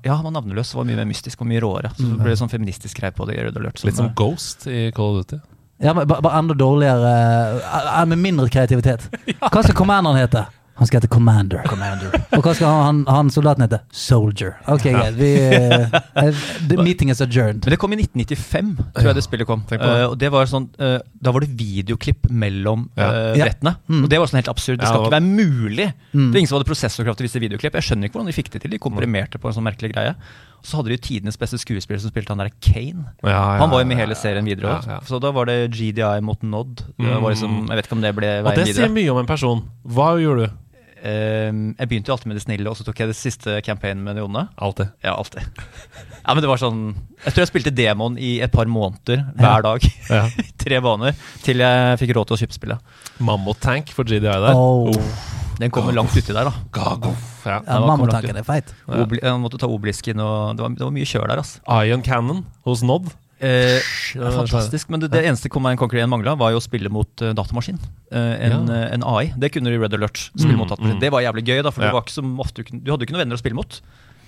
ja, 0.06 0.16
han 0.16 0.24
var 0.24 0.32
navneløs, 0.38 0.72
var 0.78 0.86
mye 0.88 0.96
mer 1.02 1.10
mystisk 1.12 1.42
og 1.44 1.50
mye 1.52 1.60
råere. 1.60 1.92
Så 1.98 2.08
det 2.08 2.22
ble 2.22 2.32
det 2.32 2.40
sånn 2.40 2.54
feministisk 2.54 3.02
greie 3.02 3.12
på 3.12 3.28
det 3.28 3.36
i 3.36 3.44
Red 3.50 3.58
Alert. 3.60 3.84
Litt 3.84 4.00
som 4.00 4.08
eh, 4.08 4.16
Ghost 4.16 4.68
i 4.72 4.92
Call 4.96 5.20
of 5.20 5.26
Duty. 5.28 5.42
Ja, 5.84 5.92
men 5.94 6.08
Bare 6.08 6.38
enda 6.40 6.54
dårligere, 6.56 7.12
eh, 7.60 8.06
med 8.06 8.18
mindre 8.24 8.48
kreativitet. 8.48 9.10
Hva 9.52 9.60
skal 9.60 9.76
commanderen 9.76 10.16
hete? 10.24 10.46
Han 10.76 10.88
skal 10.90 11.00
hete 11.00 11.08
Commander. 11.08 11.62
Og 12.36 12.42
hva 12.44 12.52
skal 12.54 12.68
han, 12.68 12.84
han, 12.84 13.16
han 13.16 13.30
soldaten 13.32 13.64
hete? 13.64 13.80
Soldier. 13.96 14.58
Ok, 14.68 14.84
greit. 14.92 15.16
Vi 15.16 15.30
eh, 15.40 16.42
The 16.68 16.78
meeting 16.84 17.10
is 17.14 17.22
adjourned. 17.24 17.64
Men 17.64 17.72
det 17.76 17.80
kom 17.80 17.94
i 17.96 18.00
1995, 18.02 18.74
tror 18.98 19.08
jeg 19.12 19.16
det 19.16 19.24
spillet 19.24 19.48
kom. 19.48 19.64
tenk 19.70 19.80
på 19.82 19.88
det. 19.88 20.02
Eh, 20.02 20.10
og 20.12 20.18
det 20.20 20.32
var 20.36 20.50
sånn, 20.52 20.68
uh, 20.82 20.98
Da 21.16 21.32
var 21.32 21.46
det 21.46 21.52
videoklipp 21.56 22.28
mellom 22.30 22.90
Ja. 23.00 23.08
Ja. 23.36 23.46
brettene. 23.46 23.76
Mm. 23.88 24.04
Og 24.04 24.10
det 24.12 24.20
var 24.20 24.28
sånn 24.32 24.42
helt 24.42 24.52
absurd. 24.52 24.80
Det 24.82 24.88
Ja, 24.90 24.92
skal 24.92 25.06
ikke 25.08 25.16
være 25.16 25.30
mulig. 25.30 25.88
Mm. 26.12 26.26
Det 26.28 26.34
var 26.36 26.40
ingen 26.44 26.52
som 26.52 26.60
hadde 26.60 26.70
prosessorkraft 26.74 27.18
til 27.22 27.28
visse 27.30 27.40
videoklipp. 27.46 27.80
Jeg 27.80 27.88
skjønner 27.90 28.10
ikke 28.10 28.20
hvordan 28.20 28.32
de 28.34 28.38
fikk 28.42 28.52
det 28.52 28.62
til. 28.66 28.76
De 28.76 28.82
komprimerte 28.84 29.40
på 29.40 29.48
en 29.48 29.56
sånn 29.56 29.68
merkelig 29.70 29.94
greie. 29.96 30.12
Og 30.60 30.66
så 30.68 30.80
hadde 30.80 30.90
de 30.92 30.98
tidenes 30.98 31.38
beste 31.38 31.60
skuespiller 31.62 32.02
som 32.02 32.10
spilte 32.12 32.34
han 32.34 32.40
der 32.42 32.50
Kane. 32.60 33.06
Ja, 33.24 33.30
ja, 33.30 33.42
Han 33.62 33.70
var 33.72 33.80
jo 33.84 33.88
med 33.88 33.96
ja, 34.00 34.04
hele 34.04 34.16
serien 34.18 34.44
videre 34.48 34.80
ja, 34.82 34.96
ja. 34.96 35.00
Så 35.06 35.20
da 35.22 35.30
var 35.32 35.46
det 35.46 35.70
GDI 35.72 36.20
mot 36.26 36.42
Nod. 36.44 36.76
Det 36.98 37.06
Mm. 37.06 37.22
var 37.22 37.32
liksom, 37.32 37.58
jeg 37.70 37.78
vet 37.78 37.86
ikke 37.88 37.96
om 37.96 38.02
det 38.02 38.16
ble 38.18 38.30
Og 38.40 38.46
veien 38.50 38.56
det 38.60 38.68
videre. 38.74 38.88
sier 38.88 38.94
mye 38.96 39.12
om 39.14 39.20
en 39.22 39.28
person. 39.30 39.62
Hva 39.86 40.08
gjorde 40.20 40.48
du? 40.50 40.54
Ehm, 41.06 41.62
jeg 41.78 41.90
begynte 41.92 42.10
jo 42.10 42.16
alltid 42.16 42.32
med 42.32 42.40
det 42.40 42.44
snille, 42.46 42.72
og 42.72 42.78
så 42.80 42.86
tok 42.88 43.02
jeg 43.04 43.12
det 43.12 43.18
siste 43.20 43.60
campaignen 43.66 44.04
med 44.08 44.18
det 44.18 44.26
onde. 44.26 44.48
Alltid. 44.58 44.92
Ja, 45.06 45.14
alltid. 45.16 45.46
Ja, 46.26 46.34
men 46.34 46.42
det 46.42 46.50
var 46.50 46.58
sånn 46.58 46.80
Jeg 47.22 47.36
tror 47.36 47.44
jeg 47.44 47.50
spilte 47.52 47.74
demon 47.78 48.16
i 48.18 48.40
et 48.42 48.54
par 48.54 48.66
måneder 48.66 49.28
hver 49.38 49.66
dag. 49.68 49.88
Ja. 50.10 50.26
Tre 50.66 50.82
baner. 50.82 51.16
Til 51.46 51.62
jeg 51.62 52.02
fikk 52.02 52.16
råd 52.18 52.32
til 52.32 52.38
å 52.38 52.42
kjøpe 52.44 52.58
spillet. 52.58 52.94
Mammut 53.22 53.62
Tank 53.62 53.94
for 53.94 54.08
GDI 54.08 54.26
der. 54.26 54.54
Oh. 54.58 54.90
Den 55.60 55.72
kommer 55.72 55.96
langt 55.96 56.12
uti 56.16 56.34
der, 56.34 56.50
da. 56.50 56.54
Gagoff. 56.76 57.30
Ja. 57.46 57.62
Ja, 57.64 57.78
var 57.80 57.92
Mammotanken 57.94 58.40
er 58.40 58.44
feit. 58.48 58.74
Ja. 58.88 59.04
Obli 59.06 59.22
jeg 59.22 59.40
måtte 59.40 59.60
ta 59.62 59.70
obelisken, 59.72 60.20
og 60.20 60.58
det 60.58 60.66
var, 60.66 60.74
det 60.76 60.84
var 60.84 60.96
mye 60.96 61.08
kjør 61.08 61.30
der, 61.32 61.44
altså. 61.44 61.62
Ion 61.86 62.04
Cannon 62.04 62.42
hos 62.68 62.84
Nod. 62.86 63.08
Eh, 63.40 63.82
fantastisk. 64.16 64.90
Men 64.90 65.02
det, 65.04 65.10
det 65.12 65.26
eneste 65.28 65.50
Command 65.52 65.78
Conquer 65.80 66.00
1 66.04 66.10
mangla, 66.10 66.36
var 66.40 66.54
jo 66.54 66.60
å 66.62 66.64
spille 66.64 66.90
mot 66.94 67.10
uh, 67.22 67.34
datamaskin. 67.36 67.78
Uh, 68.14 68.18
en, 68.40 68.70
Ja. 68.70 68.76
eh, 68.88 68.94
en 68.96 69.04
AI. 69.04 69.34
Det 69.38 69.52
kunne 69.52 69.70
du 69.70 69.76
i 69.76 69.82
Red 69.82 69.94
Alert. 69.94 70.30
Spille 70.38 70.54
Mm, 70.56 70.62
mot 70.64 70.70
datamaskin. 70.72 70.96
mm. 70.98 71.02
Det 71.04 71.12
var 71.12 71.22
jævlig 71.26 71.44
gøy, 71.46 71.62
da, 71.64 71.72
for 71.72 71.84
Ja. 71.84 71.92
ofte 71.92 72.64
du, 72.64 72.64
du 72.80 72.92
hadde 72.92 73.04
jo 73.04 73.06
ikke 73.10 73.16
noen 73.18 73.26
venner 73.26 73.36
å 73.36 73.44
spille 73.44 73.56
mot. 73.60 73.82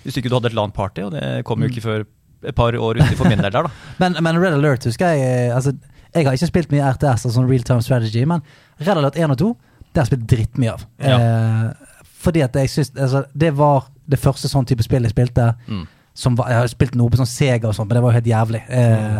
Hvis 0.03 0.17
ikke 0.19 0.29
du 0.29 0.35
hadde 0.35 0.51
et 0.51 0.57
LAN-party, 0.57 1.01
og 1.07 1.11
det 1.15 1.45
kom 1.45 1.59
jo 1.63 1.67
ikke 1.69 1.81
før 1.83 2.05
et 2.43 2.55
par 2.55 2.71
år 2.75 2.99
uti 3.01 3.15
for 3.15 3.27
min 3.27 3.39
del 3.41 3.51
der, 3.51 3.63
da. 3.63 3.71
Men, 3.99 4.15
men 4.21 4.37
Red 4.39 4.53
Alert 4.53 4.83
husker 4.85 5.15
jeg 5.15 5.51
altså, 5.51 5.73
Jeg 6.13 6.25
har 6.25 6.33
ikke 6.37 6.47
spilt 6.47 6.71
mye 6.71 6.85
RTS, 6.93 7.25
altså 7.25 7.31
sånn 7.33 7.49
real 7.49 7.63
time 7.63 7.81
strategy, 7.81 8.23
men 8.25 8.41
Red 8.79 8.97
Alert 8.97 9.17
1 9.17 9.31
og 9.31 9.37
2 9.41 9.49
det 9.93 10.01
har 10.03 10.05
jeg 10.05 10.11
spilt 10.11 10.27
drittmye 10.29 10.71
av. 10.75 10.83
Ja. 11.01 11.17
Eh, 11.17 11.73
fordi 12.21 12.43
at 12.43 12.53
jeg 12.53 12.69
syns 12.69 12.91
altså, 12.95 13.23
Det 13.33 13.49
var 13.57 13.87
det 14.07 14.19
første 14.19 14.47
sånn 14.51 14.65
type 14.67 14.83
spill 14.85 15.01
jeg 15.03 15.11
spilte. 15.15 15.55
Mm. 15.67 15.87
Som 16.17 16.37
var, 16.37 16.49
Jeg 16.49 16.63
har 16.63 16.71
spilt 16.71 16.95
noe 16.97 17.13
på 17.13 17.19
sånn 17.19 17.29
Sega 17.29 17.69
og 17.69 17.77
sånn, 17.77 17.87
men 17.87 17.97
det 17.97 18.03
var 18.03 18.13
jo 18.13 18.17
helt 18.17 18.29
jævlig. 18.31 18.61
Eh, 18.73 19.17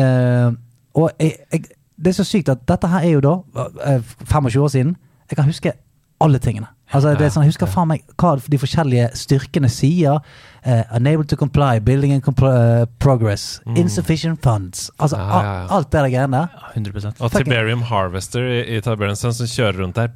eh, 0.00 0.50
og 0.96 1.10
jeg, 1.20 1.34
jeg, 1.52 1.64
det 2.02 2.12
er 2.12 2.16
så 2.16 2.26
sykt 2.26 2.52
at 2.52 2.62
dette 2.68 2.88
her 2.88 3.04
er 3.04 3.16
jo 3.16 3.24
da 3.24 3.34
eh, 3.88 4.14
25 4.24 4.62
år 4.64 4.72
siden. 4.72 4.94
Jeg 5.28 5.38
kan 5.38 5.48
huske 5.48 5.74
alle 6.22 6.40
tingene. 6.42 6.70
Altså, 6.92 7.12
det 7.16 7.26
er 7.26 7.32
sånn, 7.32 7.46
jeg 7.46 7.54
husker 7.54 7.70
faen 7.72 7.90
meg 7.92 8.02
hva 8.20 8.34
de 8.36 8.60
forskjellige 8.60 9.10
styrkene 9.16 9.70
sier. 9.72 10.20
Eh, 10.64 10.82
unable 10.94 11.24
to 11.26 11.34
comply, 11.36 11.80
building 11.80 12.12
and 12.14 12.22
compl 12.22 12.46
eh, 12.46 12.84
progress, 13.02 13.60
insufficient 13.76 14.38
funds. 14.44 14.90
Altså 15.02 15.16
Ja, 15.18 15.26
ja, 15.26 15.54
ja. 15.62 15.66
alt 15.74 15.88
det 15.90 15.98
der 16.04 16.10
greiene 16.12 16.42
der. 16.44 16.68
100 16.76 17.14
Og 17.20 17.32
Tiberium 17.34 17.82
Harvester 17.88 18.44
i, 18.46 18.60
i 18.76 18.80
Tiberium 18.80 19.16
som 19.18 19.32
kjører 19.34 19.80
rundt 19.82 19.96
der 19.98 20.12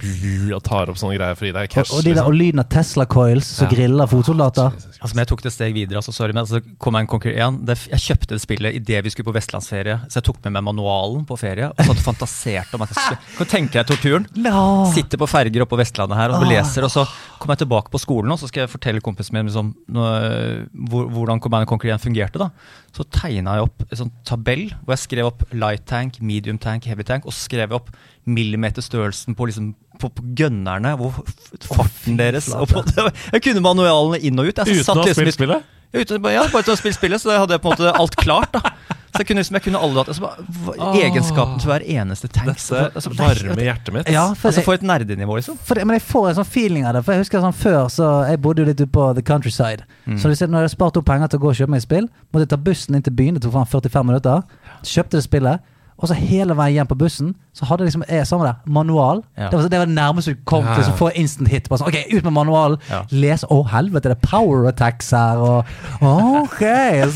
og 0.55 0.63
tar 0.63 0.93
opp 0.93 1.01
sånne 1.01 1.17
greier 1.19 1.35
for 1.35 1.47
å 1.47 1.51
gi 1.51 1.55
deg 1.57 1.73
cash. 1.75 1.91
Og, 1.91 1.99
og, 1.99 2.05
de 2.07 2.13
der, 2.15 2.23
og 2.23 2.31
liksom. 2.31 2.39
lyden 2.39 2.63
av 2.63 2.69
Tesla 2.71 3.07
coils 3.11 3.49
som 3.59 3.67
Ja. 3.67 3.73
griller 3.75 4.07
fotsoldater. 4.07 4.71
Jesus. 4.77 5.01
Altså, 5.03 5.15
men 5.17 5.23
jeg 5.25 5.31
tok 5.33 5.43
det 5.43 5.51
et 5.51 5.57
steg 5.57 5.75
videre, 5.75 5.99
altså, 5.99 6.15
sorry, 6.15 6.33
men 6.33 6.45
altså, 6.45 6.61
kom 6.79 6.95
jeg 6.95 7.01
en 7.09 7.11
konkurrent 7.11 7.37
igjen, 7.37 7.59
det, 7.67 7.77
Jeg 7.91 8.01
kjøpte 8.07 8.29
det 8.37 8.41
spillet 8.47 8.75
idet 8.79 9.03
vi 9.05 9.11
skulle 9.11 9.27
på 9.33 9.35
vestlandsferie, 9.35 9.99
så 10.09 10.21
jeg 10.21 10.29
tok 10.31 10.39
med 10.47 10.53
meg 10.61 10.63
manualen 10.71 11.27
på 11.27 11.37
ferie 11.43 11.73
og 11.73 11.77
satt 11.83 11.91
og 11.99 12.07
fantaserte 12.07 12.79
om 12.79 12.87
at 12.87 12.95
jeg 12.95 13.03
skulle 13.03 13.37
Kan 13.37 13.47
du 13.47 13.51
tenke 13.57 13.73
deg 13.83 13.91
torturen? 13.91 14.27
No. 14.47 14.87
Sitter 14.95 15.19
på 15.19 15.27
ferger 15.27 15.67
oppe 15.67 15.75
på 15.75 15.83
Vestlandet 15.83 16.17
her 16.23 16.31
og 16.31 16.47
Ah. 16.47 16.49
leser, 16.55 16.85
og 16.87 16.91
så 16.95 17.03
kommer 17.41 17.55
jeg 17.59 17.67
tilbake 17.67 17.91
på 17.91 17.99
skolen, 17.99 18.31
og 18.33 18.39
så 18.39 18.47
skal 18.49 18.63
jeg 18.65 18.71
fortelle 18.71 19.01
kompisen 19.03 19.35
min 19.35 19.47
liksom, 19.51 19.75
noe, 19.91 20.15
hvordan 20.73 21.41
Command 21.43 21.69
Conquer 21.69 21.95
1 21.95 22.03
fungerte. 22.03 22.41
da. 22.41 22.51
Så 22.97 23.05
tegna 23.13 23.57
jeg 23.57 23.69
opp 23.69 23.85
en 23.87 24.01
sånn 24.03 24.13
tabell 24.27 24.69
hvor 24.83 24.95
jeg 24.97 25.05
skrev 25.05 25.31
opp 25.31 25.45
light 25.53 25.87
tank, 25.89 26.21
medium 26.21 26.59
tank, 26.59 26.87
heavy 26.89 27.07
tank, 27.07 27.27
og 27.29 27.35
skrev 27.37 27.75
opp 27.77 27.91
millimeterstørrelsen 28.27 29.37
på, 29.39 29.49
liksom, 29.51 29.73
på, 30.01 30.11
på 30.11 30.27
gønnerne, 30.39 30.97
hvor 31.01 31.21
farten 31.67 32.19
deres 32.19 32.51
på, 32.51 32.85
Jeg 33.35 33.45
kunne 33.45 33.65
manualene 33.65 34.21
inn 34.23 34.39
og 34.41 34.51
ut. 34.51 34.63
Jeg 34.63 34.83
Uten 34.83 34.93
å 34.93 35.03
ha 35.03 35.09
liksom 35.09 35.23
spilt 35.23 35.39
spillet? 35.39 35.73
ja, 35.93 36.03
uten, 36.03 36.31
ja, 36.35 36.47
bare 36.53 36.67
til 36.67 36.75
å 36.75 36.79
spille 36.81 36.99
spillet, 36.99 37.23
så 37.23 37.37
hadde 37.37 37.57
jeg 37.57 37.63
på 37.65 37.71
en 37.73 37.79
måte 37.79 37.95
alt 37.95 38.17
klart. 38.21 38.57
da. 38.57 38.75
Så 39.17 39.23
jeg 39.23 39.29
kunne 39.31 39.43
liksom, 39.43 39.57
jeg 39.59 39.65
kunne 39.67 39.81
alle 39.83 40.05
altså, 40.05 40.31
hva- 40.67 40.77
Åh. 40.77 40.99
Egenskapen 41.01 41.61
til 41.63 41.71
hver 41.73 41.85
eneste 41.97 42.29
tank. 42.29 42.47
Dette 42.53 42.83
altså, 42.95 43.11
er 43.11 43.19
varmer 43.21 43.63
hjertet 43.65 43.95
mitt. 43.95 44.11
Ja, 44.13 44.27
for 44.35 44.53
Altså 44.53 44.65
For 44.67 44.79
et 44.79 44.83
nerdenivå, 44.87 45.39
liksom. 45.41 45.59
for 45.59 45.81
men 45.85 45.97
jeg 45.97 46.05
får 46.07 46.29
en 46.31 46.39
sånn 46.41 46.51
feeling 46.51 46.87
av 46.87 46.95
det. 46.95 47.05
For 47.07 47.17
jeg 47.17 47.25
husker 47.25 47.45
sånn 47.45 47.57
før, 47.57 47.89
så 47.93 48.11
jeg 48.31 48.43
bodde 48.45 48.63
jo 48.63 48.69
litt 48.71 48.81
ute 48.81 48.93
på 48.93 49.09
the 49.17 49.23
countryside. 49.23 49.87
Mm. 50.07 50.19
Så 50.19 50.29
når 50.29 50.37
jeg 50.37 50.53
hadde 50.53 50.75
spart 50.77 51.01
opp 51.01 51.09
penger 51.09 51.33
til 51.33 51.41
å 51.41 51.43
gå 51.47 51.49
og 51.55 51.59
kjøpe 51.61 51.75
meg 51.75 51.83
et 51.83 51.89
spill, 51.89 52.09
måtte 52.33 52.47
jeg 52.47 52.53
ta 52.55 52.61
bussen 52.69 52.95
inn 52.95 53.03
til 53.03 53.17
byen. 53.17 53.35
Det 53.35 53.43
tok 53.43 53.57
45 53.73 54.07
minutter. 54.07 54.43
Kjøpte 54.85 55.19
det 55.19 55.25
spillet. 55.27 55.73
Og 55.97 56.11
så 56.11 56.15
hele 56.19 56.57
veien 56.57 56.83
hjem 56.83 56.91
på 56.91 56.99
bussen 57.01 57.35
Så 57.57 57.65
hadde 57.65 57.87
jeg 57.87 57.93
liksom 57.95 58.05
Sånn 58.29 58.43
med 58.43 58.49
der, 58.51 58.59
manual. 58.69 59.23
Ja. 59.39 59.49
Det, 59.49 59.57
var, 59.57 59.69
det 59.73 59.79
var 59.81 59.89
det 59.89 59.97
nærmeste 59.97 60.35
du 60.37 60.43
kom 60.49 60.67
Ja, 60.67 60.75
til 60.77 60.91
å 60.93 60.97
få 60.99 61.09
instant 61.17 61.49
hit. 61.49 61.71
Bare 61.73 61.81
sånn, 61.81 61.89
ok, 61.89 62.13
Ut 62.13 62.27
med 62.29 62.35
manualen. 62.37 62.77
Ja. 62.91 63.01
Les 63.17 63.47
Å, 63.49 63.59
helvete, 63.73 64.13
det 64.13 64.19
er 64.19 64.29
power 64.29 64.69
attacks 64.69 65.09
her. 65.17 65.41
Og, 65.41 65.75
ok 66.43 66.63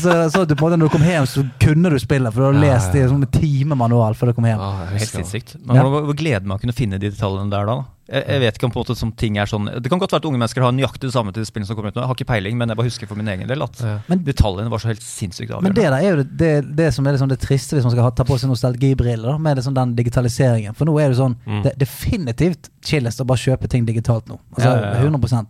Så, 0.01 0.17
så 0.33 0.43
du 0.49 0.55
på 0.55 0.65
en 0.65 0.71
måte 0.71 0.79
når 0.81 0.89
du 0.89 0.95
kom 0.97 1.05
hjem, 1.05 1.29
så 1.29 1.45
kunne 1.61 1.93
du 1.93 1.99
spillet. 2.01 2.33
For 2.33 2.41
du 2.41 2.49
hadde 2.49 2.65
Ja, 2.65 2.73
lest 2.75 2.97
i 2.97 3.05
en 3.05 3.13
sånn 3.15 3.29
time 3.37 3.77
manual 3.77 4.17
før 4.17 4.31
du 4.31 4.37
kom 4.39 4.49
hjem. 4.49 4.61
Ah, 4.61 4.85
Helt 4.91 5.13
sinnssykt. 5.13 5.57
Men 5.61 5.77
Ja. 5.81 5.87
Hvor 5.91 6.15
gleder 6.17 6.45
man 6.47 6.57
å 6.57 6.61
kunne 6.63 6.75
finne 6.75 6.97
de 7.01 7.09
detaljene 7.13 7.51
der 7.53 7.67
da? 7.69 7.81
Jeg, 8.11 8.25
jeg 8.27 8.41
vet 8.43 8.57
ikke 8.57 8.67
om 8.67 8.71
på 8.73 8.79
en 8.81 8.83
måte 8.83 8.95
som 8.99 9.11
ting 9.15 9.37
er 9.39 9.47
sånn 9.47 9.69
Det 9.79 9.87
kan 9.87 9.99
godt 10.01 10.11
være 10.11 10.19
at 10.19 10.25
unge 10.27 10.39
mennesker 10.41 10.63
har 10.65 10.73
nøyaktig 10.75 11.07
det 11.07 11.13
samme 11.13 11.31
til 11.31 11.45
spillene 11.47 11.69
som 11.69 11.77
kommer 11.77 11.93
ut 11.93 11.95
nå. 11.95 12.01
Jeg 12.03 12.09
har 12.09 12.17
ikke 12.17 12.27
peiling, 12.33 12.57
men 12.59 12.71
jeg 12.73 12.79
bare 12.79 12.89
husker 12.89 13.07
for 13.07 13.19
min 13.19 13.29
egen 13.31 13.47
del 13.47 13.63
at 13.63 13.79
Ja. 13.79 13.93
Detaljene 14.11 14.71
var 14.73 14.83
så 14.83 14.89
helt 14.91 15.05
sinnssykt 15.05 15.53
Men 15.63 15.75
det 15.77 15.85
der 15.85 15.95
er 15.95 16.03
jo 16.09 16.17
det, 16.19 16.27
det, 16.41 16.51
det 16.75 16.89
som 16.95 17.07
er 17.07 17.15
liksom 17.15 17.29
det 17.31 17.39
triste 17.39 17.77
hvis 17.77 17.85
man 17.87 17.93
skal 17.95 18.09
ha, 18.09 18.11
ta 18.11 18.25
på 18.27 18.35
seg 18.41 18.51
nostalgibriller 18.51 19.39
med 19.39 19.57
liksom 19.61 19.77
den 19.77 19.95
digitaliseringen. 19.95 20.30
For 20.77 20.85
nå 20.89 20.97
er 21.01 21.09
det 21.13 21.17
sånn 21.21 21.35
Mm. 21.45 21.61
Det 21.63 21.71
er 21.73 21.79
definitivt 21.85 22.69
chillest 22.85 23.21
å 23.21 23.25
bare 23.27 23.37
kjøpe 23.41 23.67
ting 23.71 23.85
digitalt 23.87 24.27
nå. 24.29 24.39
Altså 24.55 24.69
Ja, 24.69 24.75
ja, 24.81 25.03
ja. 25.03 25.09
100% 25.09 25.47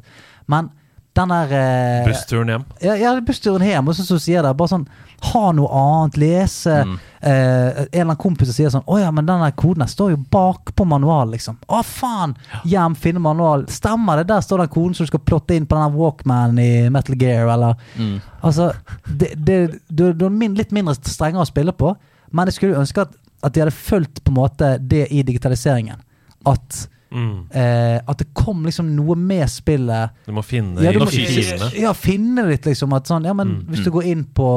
Men 0.48 0.70
den 1.14 1.28
der 1.28 1.50
eh, 1.52 2.06
Bussturen 2.08 2.48
hjem. 2.48 2.62
ja, 2.82 2.94
ja, 2.96 3.10
bussturen 3.20 3.62
hjem, 3.68 3.88
og 3.92 3.96
så, 3.98 4.04
så 4.08 4.16
sier 4.20 4.42
det 4.46 4.54
bare 4.56 4.72
sånn 4.72 4.86
Ha 5.34 5.52
noe 5.54 5.68
annet, 5.70 6.16
lese. 6.18 6.78
Mm. 6.88 6.94
Eh, 7.22 7.32
en 7.32 7.88
eller 7.92 8.06
annen 8.06 8.18
kompis 8.18 8.48
som 8.48 8.56
sier 8.56 8.72
sånn 8.74 8.86
Å 8.88 8.96
ja, 9.02 9.10
men 9.12 9.26
den 9.28 9.44
der 9.44 9.52
koden 9.52 9.84
her 9.84 9.92
står 9.92 10.14
jo 10.16 10.22
bak 10.32 10.72
på 10.74 10.86
manualen, 10.88 11.34
liksom. 11.36 11.58
Å 11.68 11.82
faen! 11.86 12.34
Hjem, 12.66 12.96
finne 12.96 13.20
manual. 13.22 13.68
Stemmer 13.70 14.18
det? 14.22 14.30
Der 14.32 14.42
står 14.42 14.64
den 14.64 14.72
koden 14.74 14.96
som 14.96 15.06
du 15.06 15.12
skal 15.12 15.20
plotte 15.28 15.54
inn 15.54 15.68
på 15.68 15.76
den 15.78 15.92
der 15.92 16.00
Walkman 16.00 16.58
i 16.64 16.90
Metal 16.90 17.16
Gear, 17.20 17.52
eller 17.54 17.76
Mm. 17.98 18.22
Altså, 18.42 18.72
det, 19.06 19.34
det, 19.36 19.60
du, 19.90 20.14
du 20.14 20.30
min, 20.30 20.56
litt 20.56 20.72
mindre 20.72 20.96
strengere 20.96 21.44
å 21.44 21.46
spille 21.52 21.76
på, 21.78 21.92
men 22.32 22.48
jeg 22.48 22.56
skulle 22.56 22.80
ønske 22.80 23.04
at, 23.04 23.12
at 23.44 23.54
de 23.54 23.60
hadde 23.64 23.72
fulgt 23.76 24.24
på 24.24 24.32
en 24.32 24.38
måte 24.38 24.78
det 24.80 25.08
i 25.12 25.22
digitaliseringen. 25.24 26.00
At, 26.46 26.88
Mm. 27.12 27.52
eh, 27.52 28.00
at 28.08 28.18
det 28.22 28.30
kom 28.34 28.64
liksom 28.64 28.94
noe 28.96 29.16
med 29.20 29.44
spillet 29.52 30.10
Du 30.26 30.32
må 30.32 30.40
finne 30.48 30.80
ja, 30.82 30.94
du 30.94 31.00
må, 31.00 31.10
filene. 31.12 31.68
ja, 31.76 31.92
finne 31.94 32.46
litt, 32.48 32.64
liksom. 32.66 32.94
At 32.96 33.04
sånn, 33.12 33.26
ja, 33.28 33.34
men 33.36 33.48
Mm, 33.48 33.66
hvis 33.68 33.84
du 33.84 33.92
går 33.92 34.06
inn 34.08 34.24
på, 34.24 34.48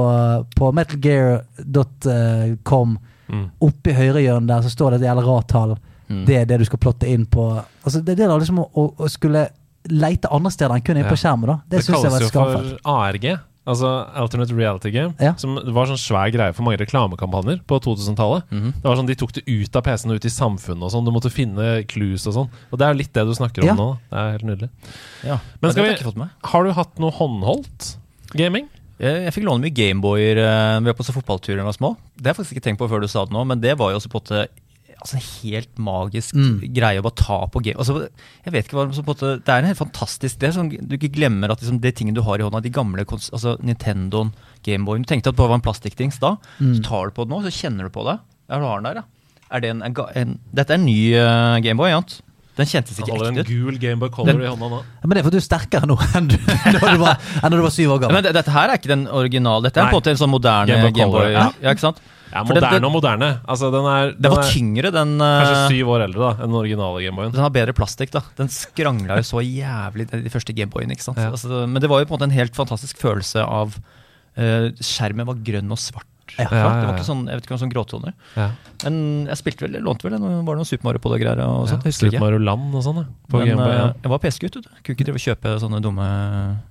på 0.54 0.70
metalgear.com, 1.64 2.98
Mm. 3.30 3.50
høyre 3.62 3.94
høyrehjørnet 3.96 4.46
der, 4.46 4.60
så 4.62 4.70
står 4.70 4.90
det 4.92 5.00
et 5.02 5.06
jævla 5.08 5.22
ratall. 5.24 5.76
Mm. 6.10 6.24
Det 6.26 6.36
er 6.36 6.44
det 6.44 6.58
du 6.60 6.64
skal 6.68 6.78
plotte 6.78 7.08
inn 7.08 7.24
på 7.26 7.64
Altså, 7.84 8.02
det, 8.04 8.16
det 8.18 8.24
er 8.26 8.28
da 8.28 8.36
liksom 8.38 8.58
å, 8.60 8.68
å, 9.00 9.08
skulle 9.08 9.46
leite 9.88 10.28
andre 10.30 10.50
steder 10.52 10.74
enn 10.76 10.84
kun 10.84 10.96
inn 11.00 11.08
på 11.08 11.16
skjermen, 11.16 11.46
da. 11.48 11.56
Det, 11.68 11.78
Det, 11.80 11.86
kalles 11.88 12.12
var 12.12 12.20
jo 12.20 12.28
for. 12.28 12.78
ARG. 12.84 13.24
Altså 13.64 13.88
Alternate 14.20 14.52
Reality 14.52 14.90
Game. 14.92 15.14
Ja. 15.22 15.32
Som 15.40 15.56
var 15.56 15.88
sånn 15.88 16.00
svær 16.00 16.28
greie 16.34 16.52
for 16.52 16.66
mange 16.66 16.82
reklamekampanjer 16.82 17.62
på 17.64 17.78
2000-tallet. 17.80 18.44
Mhm. 18.52 18.74
Det 18.82 18.84
var 18.84 18.98
sånn 19.00 19.08
De 19.08 19.16
tok 19.16 19.32
det 19.38 19.44
ut 19.48 19.76
av 19.76 19.82
PC-en 19.86 20.12
og 20.12 20.20
ut 20.20 20.28
i 20.28 20.32
samfunnet 20.34 20.84
og 20.84 20.92
sånn. 20.92 21.04
Du 21.08 21.12
måtte 21.14 21.32
finne 21.32 21.82
clues 21.88 22.26
og 22.28 22.36
sånn. 22.36 22.50
Og 22.70 22.78
det 22.78 22.86
er 22.88 22.98
litt 22.98 23.12
det 23.16 23.24
du 23.24 23.32
snakker 23.32 23.64
om 23.64 23.68
Ja. 23.72 23.74
nå. 23.74 23.88
Det 24.10 24.18
er 24.20 24.30
helt 24.36 24.48
nydelig. 24.50 24.70
Ja. 25.24 25.38
Men 25.62 25.72
skal 25.72 25.84
vi-. 25.88 26.28
Har 26.52 26.64
du 26.64 26.72
hatt 26.72 26.98
noe 26.98 27.10
håndholdt 27.10 27.96
gaming? 28.36 28.68
Jeg, 29.00 29.24
jeg 29.26 29.32
fikk 29.34 29.46
låne 29.48 29.64
mye 29.64 29.74
Gameboyer 29.74 30.38
uh, 30.38 30.78
vi 30.78 30.86
var 30.86 30.94
på 30.94 31.02
så 31.02 31.12
fotballtur 31.16 31.56
da 31.56 31.62
vi 31.64 31.66
var 31.66 31.74
små. 31.74 31.96
Det 32.14 32.28
har 32.28 32.34
jeg 32.34 32.38
faktisk 32.44 32.56
ikke 32.56 32.66
tenkt 32.68 32.78
på 32.78 32.88
før 32.88 33.00
du 33.02 33.08
sa 33.10 33.24
det 33.26 33.34
nå, 33.34 33.42
men 33.48 33.60
det 33.60 33.74
var 33.80 33.90
jo 33.90 33.98
også 33.98 34.10
på 34.12 34.20
en 34.20 34.22
måte 34.22 34.44
altså 35.04 35.18
en 35.18 35.26
helt 35.44 35.78
magisk 35.78 36.34
Mm. 36.34 36.54
greie 36.74 36.98
å 36.98 37.04
bare 37.04 37.14
ta 37.20 37.38
på 37.52 37.60
game. 37.62 37.76
Altså, 37.78 38.08
jeg 38.44 38.52
vet 38.54 38.66
ikke 38.66 38.78
hva, 38.78 38.86
så 38.96 39.04
på 39.04 39.12
en 39.12 39.14
måte, 39.14 39.44
Det 39.44 39.52
er 39.52 39.58
en 39.62 39.68
helt 39.68 39.78
fantastisk 39.78 40.38
Det 40.40 40.48
er 40.48 40.52
sånn, 40.56 40.70
Du 40.88 40.96
ikke 40.96 41.12
glemmer 41.12 41.52
at 41.52 41.60
liksom, 41.60 41.78
det 41.80 41.94
tingene 41.94 42.14
du 42.16 42.22
har 42.24 42.38
i 42.40 42.42
hånda, 42.42 42.62
de 42.64 42.70
gamle 42.72 43.04
altså 43.04 43.58
Nintendoen, 43.62 44.32
Gameboyen 44.64 45.04
Du 45.04 45.08
tenkte 45.12 45.28
at 45.28 45.34
det 45.36 45.42
bare 45.42 45.52
var 45.52 45.60
en 45.60 45.66
plastikkdings 45.68 46.18
da. 46.20 46.36
Mm. 46.58 46.76
Så 46.78 46.82
tar 46.88 47.06
du 47.06 47.12
på 47.12 47.28
den 47.28 47.36
nå, 47.36 47.42
så 47.44 47.52
kjenner 47.52 47.84
du 47.84 47.90
på 47.90 48.04
det. 48.08 48.18
Ja, 48.48 48.58
du 48.58 48.64
har 48.64 48.80
den 48.80 48.88
der, 48.90 49.02
ja. 49.02 49.04
Er 49.54 49.60
det 49.60 49.70
en, 49.70 49.82
en, 49.82 49.94
en, 50.16 50.38
dette 50.52 50.70
er 50.72 50.80
en 50.80 50.86
ny 50.86 51.14
uh, 51.14 51.60
Gameboy, 51.60 51.90
Jant. 51.92 52.20
Den 52.56 52.66
kjentes 52.70 52.96
ikke 52.98 53.10
Han 53.10 53.18
ut. 53.18 53.26
holder 53.26 53.42
hadde 53.42 53.50
en 53.50 53.64
gul 53.66 53.78
Gameboy 53.82 54.08
Color 54.14 54.26
Den- 54.32 54.40
i 54.42 54.46
hånda 54.46 54.68
nå. 54.70 54.78
Ja, 54.82 55.06
Men 55.08 55.10
det 55.10 55.18
er 55.20 55.26
fordi 55.28 55.38
du 55.38 55.42
er 55.42 55.46
sterkere 55.48 55.86
nå 55.90 55.96
enn 56.16 56.28
du, 56.30 56.36
når 56.38 56.92
du 56.94 56.98
var, 57.02 57.18
enn 57.42 57.50
du 57.50 57.62
var 57.62 57.70
syv 57.74 57.90
år 57.96 58.02
Ja, 58.06 58.08
men 58.14 58.22
det, 58.22 58.32
dette 58.36 58.50
her 58.54 58.68
er 58.70 58.78
ikke 58.78 58.92
den 58.94 59.06
originale. 59.10 59.62
Dette 59.68 59.80
er 59.82 59.84
Nei. 59.84 59.90
på 59.92 59.96
en 59.98 60.00
måte 60.02 60.12
en 60.14 60.20
sånn 60.22 60.30
moderne 60.32 60.66
Game 60.70 60.82
Boy 60.86 60.92
Gameboy. 60.94 61.20
Color, 61.20 61.32
Ja. 61.34 61.46
ja. 61.60 61.70
ikke 61.74 61.80
sant? 61.82 61.98
Ja, 62.34 62.42
den- 62.42 62.50
moderne 62.56 62.74
den- 62.74 62.84
og 62.88 62.92
moderne. 62.92 63.28
Altså, 63.46 63.70
den 63.70 63.84
er, 63.86 64.10
Den 64.12 64.22
den 64.26 64.32
var 64.34 64.42
er 64.42 64.50
tyngre, 64.50 64.90
den. 64.90 65.12
kanskje 65.22 65.58
eh, 65.60 65.68
syv 65.70 65.86
år 65.94 66.04
eldre 66.08 66.20
da 66.20 66.30
enn 66.42 66.50
den 66.50 66.58
originale 66.60 67.02
Gameboyen. 67.04 67.32
Den 67.32 67.40
har 67.46 67.50
bedre 67.54 67.72
plastikk, 67.72 68.10
da. 68.10 68.22
Den 68.36 68.48
skrangla 68.50 69.16
jo 69.20 69.26
så 69.28 69.38
jævlig, 69.44 70.08
de 70.10 70.30
første 70.34 70.52
Gameboyene. 70.52 70.92
ikke 70.98 71.06
sant? 71.06 71.18
Ja. 71.22 71.30
Altså, 71.30 71.62
men 71.68 71.80
det 71.80 71.88
var 71.88 72.00
jo 72.02 72.06
på 72.10 72.14
en 72.14 72.18
måte 72.18 72.28
en 72.32 72.34
helt 72.38 72.54
fantastisk 72.58 72.98
følelse 72.98 73.38
av 73.46 73.76
uh, 73.78 74.68
Skjermen 74.82 75.26
var 75.30 75.38
grønn 75.46 75.70
og 75.70 75.78
svart. 75.78 76.06
Ja. 76.38 76.46
klart. 76.48 76.52
Ja, 76.52 76.58
ja, 76.58 76.80
Det 76.80 76.86
var 76.88 76.94
ikke 76.98 77.06
sånn, 77.06 77.26
jeg 77.28 77.36
vet 77.36 77.44
ikke 77.46 77.54
om 77.54 77.60
sånn 77.60 77.72
gråtoner. 77.72 78.12
Ja. 78.36 78.46
Men 78.84 79.26
jeg 79.28 79.36
spilte 79.38 79.60
vel, 79.66 79.72
jeg 79.78 79.82
lånte 79.84 80.02
vel, 80.08 80.12
det 80.16 80.20
var 80.20 80.56
det 80.56 80.60
noe 80.62 80.64
Super 80.68 80.84
Mario 80.88 80.98
på 81.04 81.12
det 81.12 81.20
greier 81.22 81.40
og 81.44 81.68
sånt. 81.68 81.84
Ja, 81.84 81.90
jeg 81.92 81.94
Super. 81.94 82.20
Mario 82.20 82.38
Land 82.38 82.74
og 82.74 82.82
sånn, 82.82 82.96
ja. 82.96 83.04
Men 83.32 83.46
Gameboy. 83.48 83.74
Ja. 83.74 83.84
eh, 83.86 83.92
jeg 84.02 84.10
var 84.14 84.18
PC-gutt. 84.24 84.58
Kunne 84.82 84.96
ikke 84.96 85.04
drive 85.08 85.20
og 85.20 85.24
kjøpe 85.24 85.54
sånne 85.62 85.80
dumme 85.84 86.08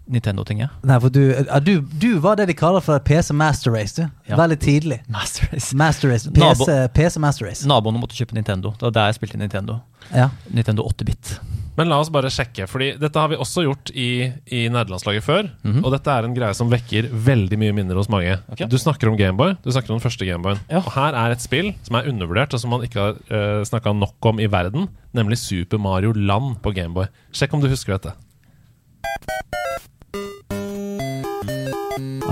Nintendo-ting. 0.10 0.64
Nei, 0.84 1.00
for 1.00 1.10
du, 1.10 1.22
du, 1.64 1.74
du 2.02 2.20
var 2.20 2.36
det 2.36 2.48
de 2.52 2.54
kaller 2.60 2.82
for 2.84 3.00
PC 3.00 3.32
Master 3.34 3.72
Race, 3.72 3.96
du. 3.96 4.10
Ja. 4.30 4.36
Veldig 4.38 4.60
tidlig. 4.60 5.00
Master 5.08 5.48
Race. 5.54 5.76
Master 5.76 6.10
Race. 6.10 6.30
Nabo- 6.30 6.66
PC, 6.66 6.88
PC 6.94 7.20
Master 7.24 7.46
Race. 7.48 7.68
Naboene 7.68 8.00
måtte 8.02 8.18
kjøpe 8.18 8.34
Nintendo. 8.38 8.72
Det 8.78 8.82
var 8.90 8.92
der 8.92 9.12
jeg 9.14 9.16
spilte 9.22 9.38
Nintendo. 9.38 9.80
Ja. 10.14 10.30
Nintendo 10.52 10.84
8-bit. 10.90 11.38
Men 11.78 11.90
la 11.90 11.98
oss 12.02 12.12
bare 12.14 12.30
sjekke, 12.34 12.68
fordi 12.70 12.92
dette 13.02 13.18
har 13.20 13.32
vi 13.32 13.40
også 13.42 13.64
gjort 13.66 13.92
i, 13.98 14.28
i 14.54 14.66
nederlandslaget 14.70 15.26
før. 15.26 15.48
Mhm. 15.66 15.82
Og 15.82 15.94
dette 15.96 16.14
er 16.14 16.28
en 16.28 16.36
greie 16.36 16.58
som 16.58 16.70
vekker 16.72 17.10
veldig 17.10 17.58
mye 17.62 17.76
minner 17.80 17.98
hos 17.98 18.12
mange. 18.14 18.36
Okay. 18.54 18.68
Du 18.70 18.78
snakker 18.78 19.10
om 19.10 19.18
Gameboy. 19.18 19.56
Du 19.64 19.72
snakker 19.74 19.94
om 19.94 19.98
den 19.98 20.06
første 20.06 20.28
Gameboyen. 20.28 20.62
Ja. 20.70 20.84
Og 20.84 20.92
her 20.94 21.18
er 21.18 21.34
et 21.34 21.42
spill 21.42 21.74
som 21.86 21.98
er 21.98 22.10
undervurdert, 22.12 22.54
og 22.54 22.62
som 22.62 22.74
man 22.76 22.86
ikke 22.86 23.02
har 23.02 23.18
uh, 23.34 23.64
snakka 23.66 23.96
nok 23.98 24.30
om 24.34 24.42
i 24.44 24.50
verden, 24.52 24.88
nemlig 25.18 25.42
Super 25.42 25.82
Mario 25.82 26.14
Land 26.14 26.62
på 26.62 26.76
Gameboy. 26.78 27.10
Sjekk 27.34 27.58
om 27.58 27.64
du 27.64 27.70
husker 27.72 27.98
dette. 27.98 28.14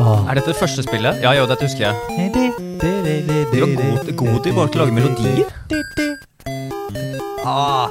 Oh. 0.02 0.26
Er 0.30 0.38
dette 0.38 0.50
det 0.50 0.58
første 0.58 0.86
spillet? 0.86 1.22
Ja, 1.22 1.34
jo, 1.38 1.46
dette 1.50 1.66
husker 1.66 1.90
jeg. 1.90 1.96
Du 3.52 3.60
var 3.62 4.14
god 4.18 4.42
til 4.42 4.52
i 4.52 4.56
bare 4.56 4.70
å 4.70 4.82
lage 4.82 4.94
melodier. 4.98 5.50
Ah. 7.46 7.90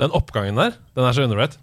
Den 0.00 0.12
oppgangen 0.16 0.56
der, 0.56 0.76
den 0.96 1.04
er 1.04 1.12
så 1.12 1.24
underrated. 1.26 1.58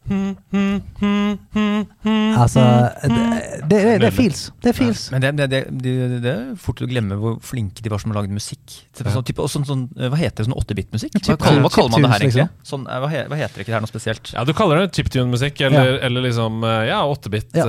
Altså, 2.37 2.61
det, 3.01 3.09
det, 3.09 3.69
det, 3.71 3.79
det 4.03 4.07
er 4.09 4.13
feels. 4.13 4.41
Det 4.61 4.69
er 4.69 4.75
feels. 4.77 5.07
Men 5.11 5.23
det, 5.23 5.31
det, 5.39 5.47
det, 5.49 5.61
det, 5.81 5.93
det 6.21 6.33
er 6.33 6.43
fort 6.61 6.83
å 6.85 6.89
glemme 6.91 7.17
hvor 7.17 7.39
flinke 7.41 7.81
de 7.81 7.89
var 7.89 8.03
som 8.03 8.13
har 8.13 8.19
lagd 8.21 8.35
musikk. 8.35 8.61
Sånn, 8.93 9.09
Ja. 9.09 9.23
type, 9.25 9.41
og 9.41 9.49
sånn, 9.49 9.65
sånn, 9.65 9.87
eh, 9.97 10.11
hva 10.13 10.19
heter 10.21 10.43
det, 10.43 10.49
sånn 10.51 10.57
8-bit-musikk? 10.59 11.15
Hva, 11.17 11.23
Chip- 11.25 11.41
kaller- 11.47 11.65
hva 11.65 11.71
kaller 11.73 11.95
man 11.95 12.05
det 12.05 12.11
her 12.13 12.25
egentlig? 12.27 12.47
Sånn, 12.67 12.85
eh, 12.85 12.99
hva, 13.01 13.09
hva 13.31 13.39
heter 13.41 13.55
det 13.57 13.65
ikke 13.65 13.71
det 13.73 13.77
her 13.79 13.85
noe 13.87 13.93
spesielt? 13.95 14.33
Ja, 14.37 14.43
du 14.45 14.53
kaller 14.53 14.83
det 14.83 14.91
chiptune-musikk, 14.99 15.61
eller, 15.71 15.97
eller 16.05 16.27
liksom 16.29 16.61
eh, 16.67 16.83
ja, 16.91 17.01
8-bit 17.09 17.57
Ja, 17.57 17.65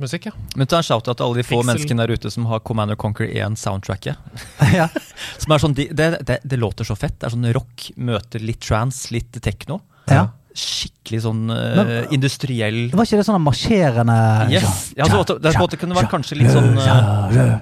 8-bit-musikk. 0.00 0.26
eh. 0.26 0.32
Ja. 0.34 0.56
Men 0.56 0.66
ta 0.66 0.76
en 0.80 0.82
shout-out 0.82 1.16
til 1.20 1.26
alle 1.26 1.36
de 1.36 1.42
få 1.44 1.60
Pixel. 1.60 1.68
menneskene 1.70 2.06
der 2.06 2.14
ute 2.16 2.30
som 2.32 2.46
har 2.50 2.60
Commander 2.60 2.96
Conquer 2.96 3.28
1-soundtracket. 3.28 4.16
Ja. 4.74 4.88
Som 5.38 5.52
er 5.52 5.58
sånn, 5.62 5.74
de, 5.74 5.88
det, 5.92 6.10
det, 6.26 6.38
det 6.44 6.56
låter 6.58 6.84
så 6.86 6.94
fett. 6.96 7.18
Det 7.20 7.26
er 7.28 7.32
sånn 7.34 7.48
rock 7.52 7.90
møter 7.96 8.40
litt 8.40 8.60
trans, 8.64 9.10
litt 9.10 9.32
techno. 9.42 9.80
Ja. 10.08 10.28
Skikkelig 10.50 11.20
sånn 11.22 11.44
eh, 11.54 11.76
Men- 11.78 12.08
industriell 12.16 12.78
Var 12.90 13.06
ikke 13.06 13.20
det 13.20 13.26
sånn 13.28 13.38
marsjerende 13.44 14.16
Yes! 14.50 14.80
Ja, 14.98 15.06
så, 15.06 15.20
det, 15.28 15.36
det, 15.46 15.52
det 15.70 15.78
kunne 15.78 15.94
vært 15.94 16.10
kanskje 16.10 16.40
litt 16.40 16.50
sånn 16.50 16.74
uh, 16.74 17.60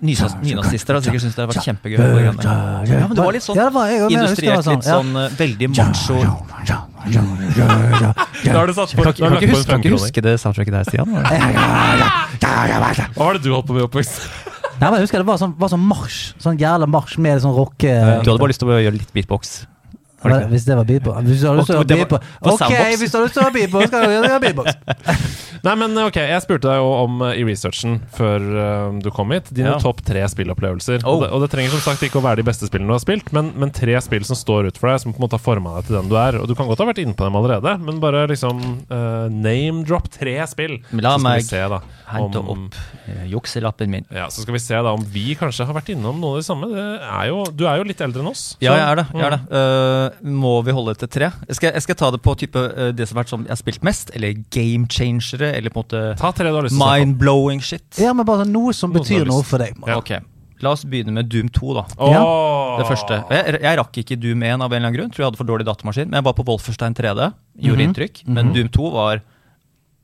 Nynaz- 0.00 0.38
Nynazister 0.40 0.96
har 0.96 1.04
sikkert 1.04 1.20
syntes 1.26 1.36
det 1.36 1.44
hadde 1.44 1.52
vært 1.52 1.68
kjempegøy. 1.68 2.00
Ja, 2.00 3.04
men 3.10 3.16
det 3.18 3.26
var 3.26 3.36
litt 3.36 3.44
sånn 3.44 3.60
det 3.60 3.68
industrielt, 4.08 4.70
litt 4.72 4.88
sånn 4.88 5.12
eh, 5.20 5.36
veldig 5.36 5.68
macho. 5.74 6.16
Da 7.00 8.58
har 8.58 8.66
du 8.68 8.74
satt 8.76 8.92
på, 8.96 9.02
Kan 9.04 9.14
ikke 9.14 9.50
huske, 9.54 9.66
kan 9.70 9.80
ikke 9.80 9.96
huske 9.96 10.24
det 10.24 10.36
soundtracket 10.42 10.74
der, 10.76 10.84
Stian? 10.88 11.08
Hva 12.40 13.24
var 13.24 13.38
det 13.38 13.42
du 13.44 13.50
holdt 13.54 13.68
på 13.68 13.76
med 13.76 13.84
i 13.84 13.88
oppveksten? 13.88 14.48
Nei, 14.80 14.88
men 14.88 14.96
jeg 15.00 15.08
husker 15.08 15.20
det 15.20 15.28
var 15.28 15.36
sånn, 15.40 15.52
var 15.60 15.68
sånn 15.68 15.82
marsj. 15.84 16.20
Sånn 16.40 16.56
jævla 16.60 16.86
marsj 16.88 17.18
med 17.20 17.42
sånn 17.44 17.52
rocke... 17.52 17.90
Du 18.24 18.30
hadde 18.30 18.40
bare 18.40 18.52
lyst 18.52 18.62
til 18.62 18.70
å 18.72 18.78
gjøre 18.80 18.96
litt 18.96 19.12
beatbox. 19.12 19.66
Det? 20.20 20.38
Hvis 20.50 20.64
det 20.68 20.76
var 20.76 20.84
beatbox 20.84 21.22
Hvis 21.24 21.40
du 21.40 21.46
har 21.48 21.56
lyst 21.56 21.70
til 21.70 21.76
å 21.78 21.80
var- 21.80 21.88
beatbox 21.88 22.26
på 22.44 22.52
Ok, 22.52 22.74
hvis 23.00 23.10
du 23.12 23.16
har 23.16 23.24
lyst 23.24 23.34
til 23.38 23.40
å 23.40 23.46
ha 23.46 23.52
beatbox, 23.54 23.86
skal 23.88 24.02
du 24.04 24.12
gjøre 24.18 24.40
beatbox. 24.44 24.74
Nei, 25.64 25.74
men 25.76 25.96
ok, 26.00 26.16
Jeg 26.16 26.40
spurte 26.44 26.68
deg 26.70 26.78
jo 26.80 26.88
om 27.02 27.18
eh, 27.26 27.34
i 27.40 27.44
researchen 27.44 27.98
før 28.16 28.44
uh, 28.56 28.98
du 29.00 29.10
kom 29.12 29.32
hit 29.34 29.50
dine 29.52 29.74
Ja. 29.74 29.78
topp 29.80 30.00
tre 30.06 30.22
spillopplevelser. 30.32 31.02
Oh. 31.04 31.14
Og, 31.18 31.24
det, 31.24 31.28
og 31.36 31.42
det 31.44 31.50
trenger 31.52 31.74
som 31.74 31.82
sagt 31.84 32.04
ikke 32.06 32.20
å 32.20 32.24
være 32.24 32.40
de 32.40 32.46
beste 32.48 32.68
spillene 32.68 32.88
du 32.88 32.96
har 32.96 33.02
spilt, 33.02 33.28
men, 33.36 33.50
men 33.60 33.72
tre 33.76 33.96
spill 34.04 34.24
som 34.24 34.38
står 34.38 34.70
ut 34.70 34.80
for 34.80 34.88
deg, 34.92 35.02
som 35.04 35.12
på 35.12 35.20
en 35.20 35.26
måte 35.26 35.36
har 35.36 35.44
forma 35.44 35.74
deg 35.78 35.88
til 35.90 35.98
den 35.98 36.08
du 36.12 36.16
er. 36.20 36.38
Og 36.40 36.48
Du 36.48 36.54
kan 36.56 36.68
godt 36.70 36.80
ha 36.80 36.88
vært 36.88 37.02
inne 37.04 37.16
på 37.16 37.28
dem 37.28 37.36
allerede, 37.40 37.74
men 37.84 38.00
bare 38.02 38.24
liksom 38.32 38.60
uh, 38.88 39.28
name 39.28 39.84
drop 39.88 40.08
tre 40.12 40.38
spill. 40.50 40.78
Men 40.92 41.04
la 41.04 41.14
så 41.18 41.24
meg 41.24 41.42
vi 41.44 41.48
se 41.50 41.60
da 41.74 41.80
Hente 42.10 42.40
om, 42.40 42.64
opp 42.66 42.80
uh, 43.10 43.24
jukselappen 43.30 43.92
min. 43.92 44.08
ja, 44.16 44.30
Så 44.32 44.44
skal 44.46 44.56
vi 44.56 44.62
se 44.64 44.80
da 44.80 44.94
om 44.96 45.04
vi 45.12 45.36
kanskje 45.38 45.68
har 45.68 45.76
vært 45.76 45.92
innom 45.92 46.20
noe 46.24 46.38
av 46.38 46.40
det 46.40 46.48
samme. 46.48 46.72
Det 46.72 46.88
er 47.04 47.28
jo, 47.30 47.44
du 47.52 47.66
er 47.68 47.82
jo 47.82 47.88
litt 47.92 48.00
eldre 48.04 48.24
enn 48.24 48.32
oss. 48.32 48.46
Ja, 48.64 48.72
jeg 48.80 48.86
er 48.88 49.02
det. 49.02 49.06
Jeg 49.12 49.28
er 49.28 49.36
det. 49.36 50.09
Må 50.22 50.62
vi 50.64 50.72
holde 50.72 50.94
til 50.98 51.08
tre? 51.08 51.30
Jeg 51.48 51.56
skal, 51.56 51.72
jeg 51.72 51.82
skal 51.82 51.94
ta 51.96 52.10
det 52.10 52.20
på 52.22 52.34
type 52.38 52.56
eh, 52.56 52.90
det 52.92 53.06
som 53.08 53.16
har 53.16 53.24
vært 53.24 53.32
sånn 53.34 53.44
jeg 53.46 53.54
har 53.54 53.60
spilt 53.60 53.82
mest, 53.86 54.10
eller 54.14 54.34
game 54.50 54.86
changere, 54.88 55.52
eller 55.56 55.70
på 55.70 55.80
en 55.80 55.86
måte 55.86 56.70
mind-blowing 56.76 57.60
shit. 57.62 57.86
Ja, 57.98 58.12
men 58.12 58.26
bare 58.26 58.44
noe 58.48 58.72
som 58.72 58.92
Noe 58.92 59.00
som 59.04 59.16
betyr 59.16 59.26
noe 59.28 59.42
for 59.46 59.58
deg. 59.58 59.74
Ja. 59.86 59.96
Okay. 59.98 60.20
la 60.60 60.70
oss 60.76 60.84
begynne 60.84 61.12
med 61.16 61.30
Doom 61.32 61.48
2, 61.48 61.74
da. 61.74 61.84
Åh! 61.98 62.78
Det 62.80 62.86
første. 62.88 63.16
Jeg, 63.32 63.60
jeg 63.62 63.78
rakk 63.80 63.96
ikke 64.02 64.16
Doom 64.20 64.42
1 64.44 64.60
av 64.60 64.72
en 64.72 64.76
eller 64.76 64.88
annen 64.90 64.96
grunn. 64.98 65.10
Tror 65.10 65.22
jeg 65.24 65.28
hadde 65.30 65.40
for 65.40 65.48
dårlig 65.48 65.64
datamaskin. 65.66 66.10
Men 66.10 66.18
jeg 66.20 66.24
var 66.26 66.34
på 66.36 66.44
Wolfenstein 66.44 66.94
3D. 66.94 67.30
Gjorde 67.64 67.80
Mhm. 67.80 67.86
inntrykk. 67.88 68.20
Men 68.28 68.52
Doom 68.52 68.68
2 68.68 68.90
var 68.92 69.22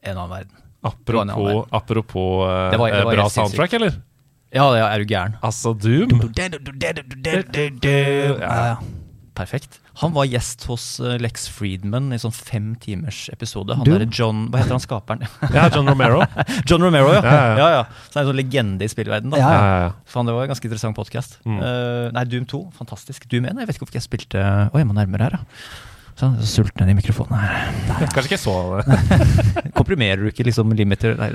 en 0.03 0.17
annen 0.17 0.31
verden. 0.31 0.57
Apropos, 0.87 1.67
apropos 1.73 2.47
uh, 2.47 2.71
Det 2.71 2.79
var- 2.79 2.91
det 2.91 3.05
var 3.05 3.15
bra 3.17 3.29
soundtrack, 3.29 3.73
eller? 3.75 3.93
Ja, 4.55 4.71
det 4.73 4.81
er 4.81 4.99
du 4.99 5.05
gæren. 5.13 5.35
Altså, 5.43 5.75
Doom. 5.77 6.33
Ja, 7.83 8.67
ja. 8.67 8.77
Perfekt. 9.37 9.81
Han 10.03 10.13
var 10.13 10.27
gjest 10.29 10.67
hos 10.69 10.85
eh, 11.01 11.17
Lex 11.23 11.47
Friedman 11.53 12.11
i 12.13 12.19
sånn 12.21 12.35
fem 12.35 12.75
timers 12.83 13.27
episode. 13.33 13.79
Han 13.79 13.89
derre 13.89 14.09
John 14.13 14.47
Hva 14.53 14.61
heter 14.61 14.77
han 14.77 14.85
skaperen? 14.85 15.25
Ja, 15.57 15.67
John 15.73 15.89
Romero. 15.89 16.21
John 16.69 16.85
Romero, 16.85 17.15
ja. 17.17 17.23
Ja, 17.25 17.57
ja, 17.57 17.69
ja. 17.79 17.83
Så 18.11 18.19
er 18.19 18.25
en 18.25 18.31
sånn 18.31 18.41
legende 18.41 18.85
i 18.85 18.93
spillverden 18.93 19.33
da. 19.33 19.41
Ja, 19.41 19.51
Ja, 19.57 19.67
ja, 19.67 19.83
ja. 19.87 19.91
Faen, 20.13 20.29
det 20.29 20.37
var 20.37 20.47
en 20.47 20.53
ganske 20.53 20.69
interessant 20.69 20.99
podkast. 20.99 21.39
Mm. 21.49 21.61
nei, 22.17 22.25
Doom 22.31 22.49
2, 22.51 22.63
fantastisk. 22.77 23.29
Doom 23.33 23.49
1, 23.49 23.61
jeg 23.63 23.69
vet 23.71 23.79
ikke 23.79 23.87
hvorfor 23.87 24.01
jeg 24.01 24.07
spilte 24.07 24.43
Oi, 24.45 24.81
jeg 24.83 24.89
må 24.89 24.97
nærmere 24.97 25.31
her, 25.31 25.39
ja. 25.41 25.95
Sånn, 26.17 26.39
så 26.41 26.63
sulten 26.63 26.89
i 26.89 26.95
mikrofonen 26.97 27.37
her. 27.37 28.07
Kanskje 28.15 28.31
ikke 28.31 28.41
så. 28.41 28.55
Komprimerer 29.79 30.23
du 30.25 30.31
ikke 30.31 30.47
liksom 30.49 30.73
limiter 30.77 31.13
Nei. 31.21 31.29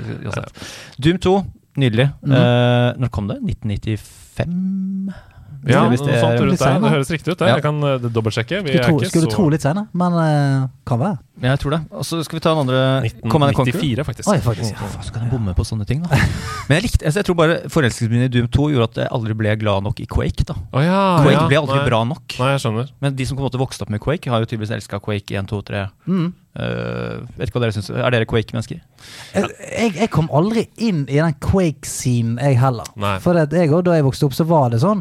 Doom 0.98 1.20
2, 1.22 1.34
nydelig. 1.78 2.08
Mm. 2.26 2.34
Uh, 2.34 2.88
når 2.98 3.12
kom 3.14 3.30
det? 3.30 3.38
1995? 3.46 5.30
Ja, 5.62 5.88
Hvis 5.88 6.00
det 6.02 6.14
er- 6.16 6.38
der. 6.38 6.80
Det 6.82 6.90
høres 6.90 7.10
riktig 7.10 7.32
ut. 7.32 7.38
det. 7.38 7.46
Ja. 7.46 7.54
Jeg 7.54 7.62
kan 7.62 7.76
uh, 7.84 7.98
dobbeltsjekke. 8.02 8.62
Vi 8.64 8.72
Skulle, 8.72 8.80
er 8.82 8.88
tro, 8.88 8.96
ikke 8.98 9.10
skulle 9.10 9.28
så 9.30 9.36
tro 9.36 9.48
litt 9.48 9.62
senere, 9.62 9.86
men 9.94 10.12
uh, 10.12 10.68
kan 10.84 10.98
være. 10.98 11.18
Ja, 11.42 11.52
jeg 11.54 11.60
tror 11.62 11.70
det. 11.76 11.80
Og 11.90 12.04
så 12.06 12.18
skal 12.26 12.36
vi 12.38 12.42
ta 12.42 12.50
den 12.54 12.62
andre 12.66 12.80
Command 13.30 13.50
and 13.50 13.56
Conquer. 13.56 13.78
1994, 13.78 14.04
faktisk. 14.06 14.28
Oi, 14.30 14.38
faktisk. 14.42 14.74
Ja. 14.74 14.88
Faen, 14.90 15.04
så 15.06 15.14
kan 15.14 15.22
jeg 15.22 15.30
bomme 15.32 15.54
på 15.54 15.64
sånne 15.66 15.86
ting, 15.86 16.02
da. 16.02 16.18
Men 16.68 16.76
jeg 16.78 16.86
likte, 16.88 17.06
altså, 17.06 17.22
jeg 17.22 17.28
tror 17.28 17.38
bare 17.38 17.56
forelskelsen 17.72 18.12
min 18.12 18.26
i 18.26 18.28
Doom 18.32 18.50
2 18.52 18.68
gjorde 18.74 18.88
at 18.90 19.00
jeg 19.04 19.12
aldri 19.18 19.38
ble 19.38 19.54
glad 19.62 19.86
nok 19.86 20.02
i 20.02 20.06
Quake. 20.10 20.44
da 20.50 20.54
Oh, 20.72 20.82
ja, 20.82 20.98
Quake 21.22 21.38
ja. 21.38 21.46
ble 21.48 21.60
aldri 21.62 21.78
Nei. 21.78 21.86
bra 21.88 22.02
nok. 22.10 22.36
Nei, 22.42 22.50
jeg 22.56 22.62
skjønner. 22.66 22.92
Men 23.02 23.16
de 23.18 23.26
som 23.26 23.38
på 23.38 23.42
en 23.44 23.48
måte 23.48 23.62
vokste 23.62 23.86
opp 23.86 23.94
med 23.94 24.02
Quake, 24.02 24.30
har 24.30 24.42
jo 24.42 24.50
tydeligvis 24.50 24.74
elska 24.78 25.00
Quake 25.02 25.38
1, 25.38 25.50
2, 25.50 25.62
3. 25.70 25.86
Mm. 26.10 26.28
Uh, 26.52 27.22
vet 27.38 27.48
ikke 27.48 27.56
hva 27.56 27.62
dere 27.64 27.72
synes 27.72 27.86
Er 27.96 28.12
dere 28.12 28.26
Quake-mennesker? 28.28 28.82
Jeg, 29.32 29.46
jeg, 29.72 29.94
jeg 30.02 30.10
kom 30.12 30.26
aldri 30.36 30.66
inn 30.84 31.06
i 31.08 31.16
den 31.16 31.38
Quake-scenen, 31.40 32.36
jeg 32.42 32.58
heller. 32.60 32.90
Nei. 33.00 33.16
For 33.24 33.38
at 33.40 33.54
jeg 33.56 33.72
da 33.72 33.96
jeg 33.96 34.04
vokste 34.04 34.28
opp, 34.28 34.36
så 34.36 34.44
var 34.44 34.68
det 34.74 34.82
sånn. 34.84 35.00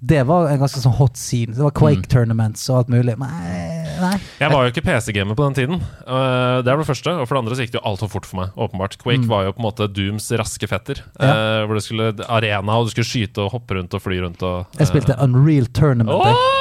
Det 0.00 0.22
var 0.24 0.46
en 0.48 0.60
ganske 0.62 0.80
sånn 0.80 0.94
hot 0.96 1.18
scene. 1.20 1.52
Det 1.52 1.60
var 1.60 1.74
Quake-tournaments 1.76 2.62
og 2.72 2.78
alt 2.78 2.92
mulig. 2.92 3.18
Nei, 3.20 3.88
nei. 4.00 4.14
Jeg 4.40 4.48
var 4.48 4.64
jo 4.64 4.72
ikke 4.72 4.84
PC-gamer 4.86 5.36
på 5.36 5.44
den 5.44 5.56
tiden. 5.58 5.82
Uh, 6.08 6.62
det 6.64 6.72
er 6.72 6.80
det 6.80 6.86
første. 6.88 7.12
Og 7.20 7.28
for 7.28 7.36
det 7.36 7.42
andre 7.42 7.58
så 7.58 7.66
gikk 7.66 7.74
det 7.74 7.80
jo 7.82 7.84
altfor 7.90 8.08
fort 8.14 8.28
for 8.30 8.40
meg. 8.40 8.54
åpenbart 8.56 8.96
Quake 9.02 9.28
var 9.28 9.44
jo 9.44 9.52
på 9.52 9.60
en 9.60 9.66
måte 9.68 9.90
Dooms 9.92 10.30
raske 10.40 10.70
fetter. 10.70 11.02
Mm. 11.18 11.20
Ja. 11.20 11.34
Uh, 11.36 11.66
hvor 11.68 11.76
det 11.76 11.84
skulle 11.84 12.08
arena, 12.32 12.78
og 12.80 12.88
du 12.88 12.94
skulle 12.94 13.10
skyte 13.10 13.44
og 13.44 13.52
hoppe 13.58 13.76
rundt 13.76 13.92
og 13.98 14.00
fly 14.06 14.22
rundt. 14.24 14.40
Og, 14.42 14.80
Jeg 14.80 14.88
spilte 14.88 15.18
Unreal 15.20 15.68
Tournament. 15.76 16.24
jeg. 16.30 16.56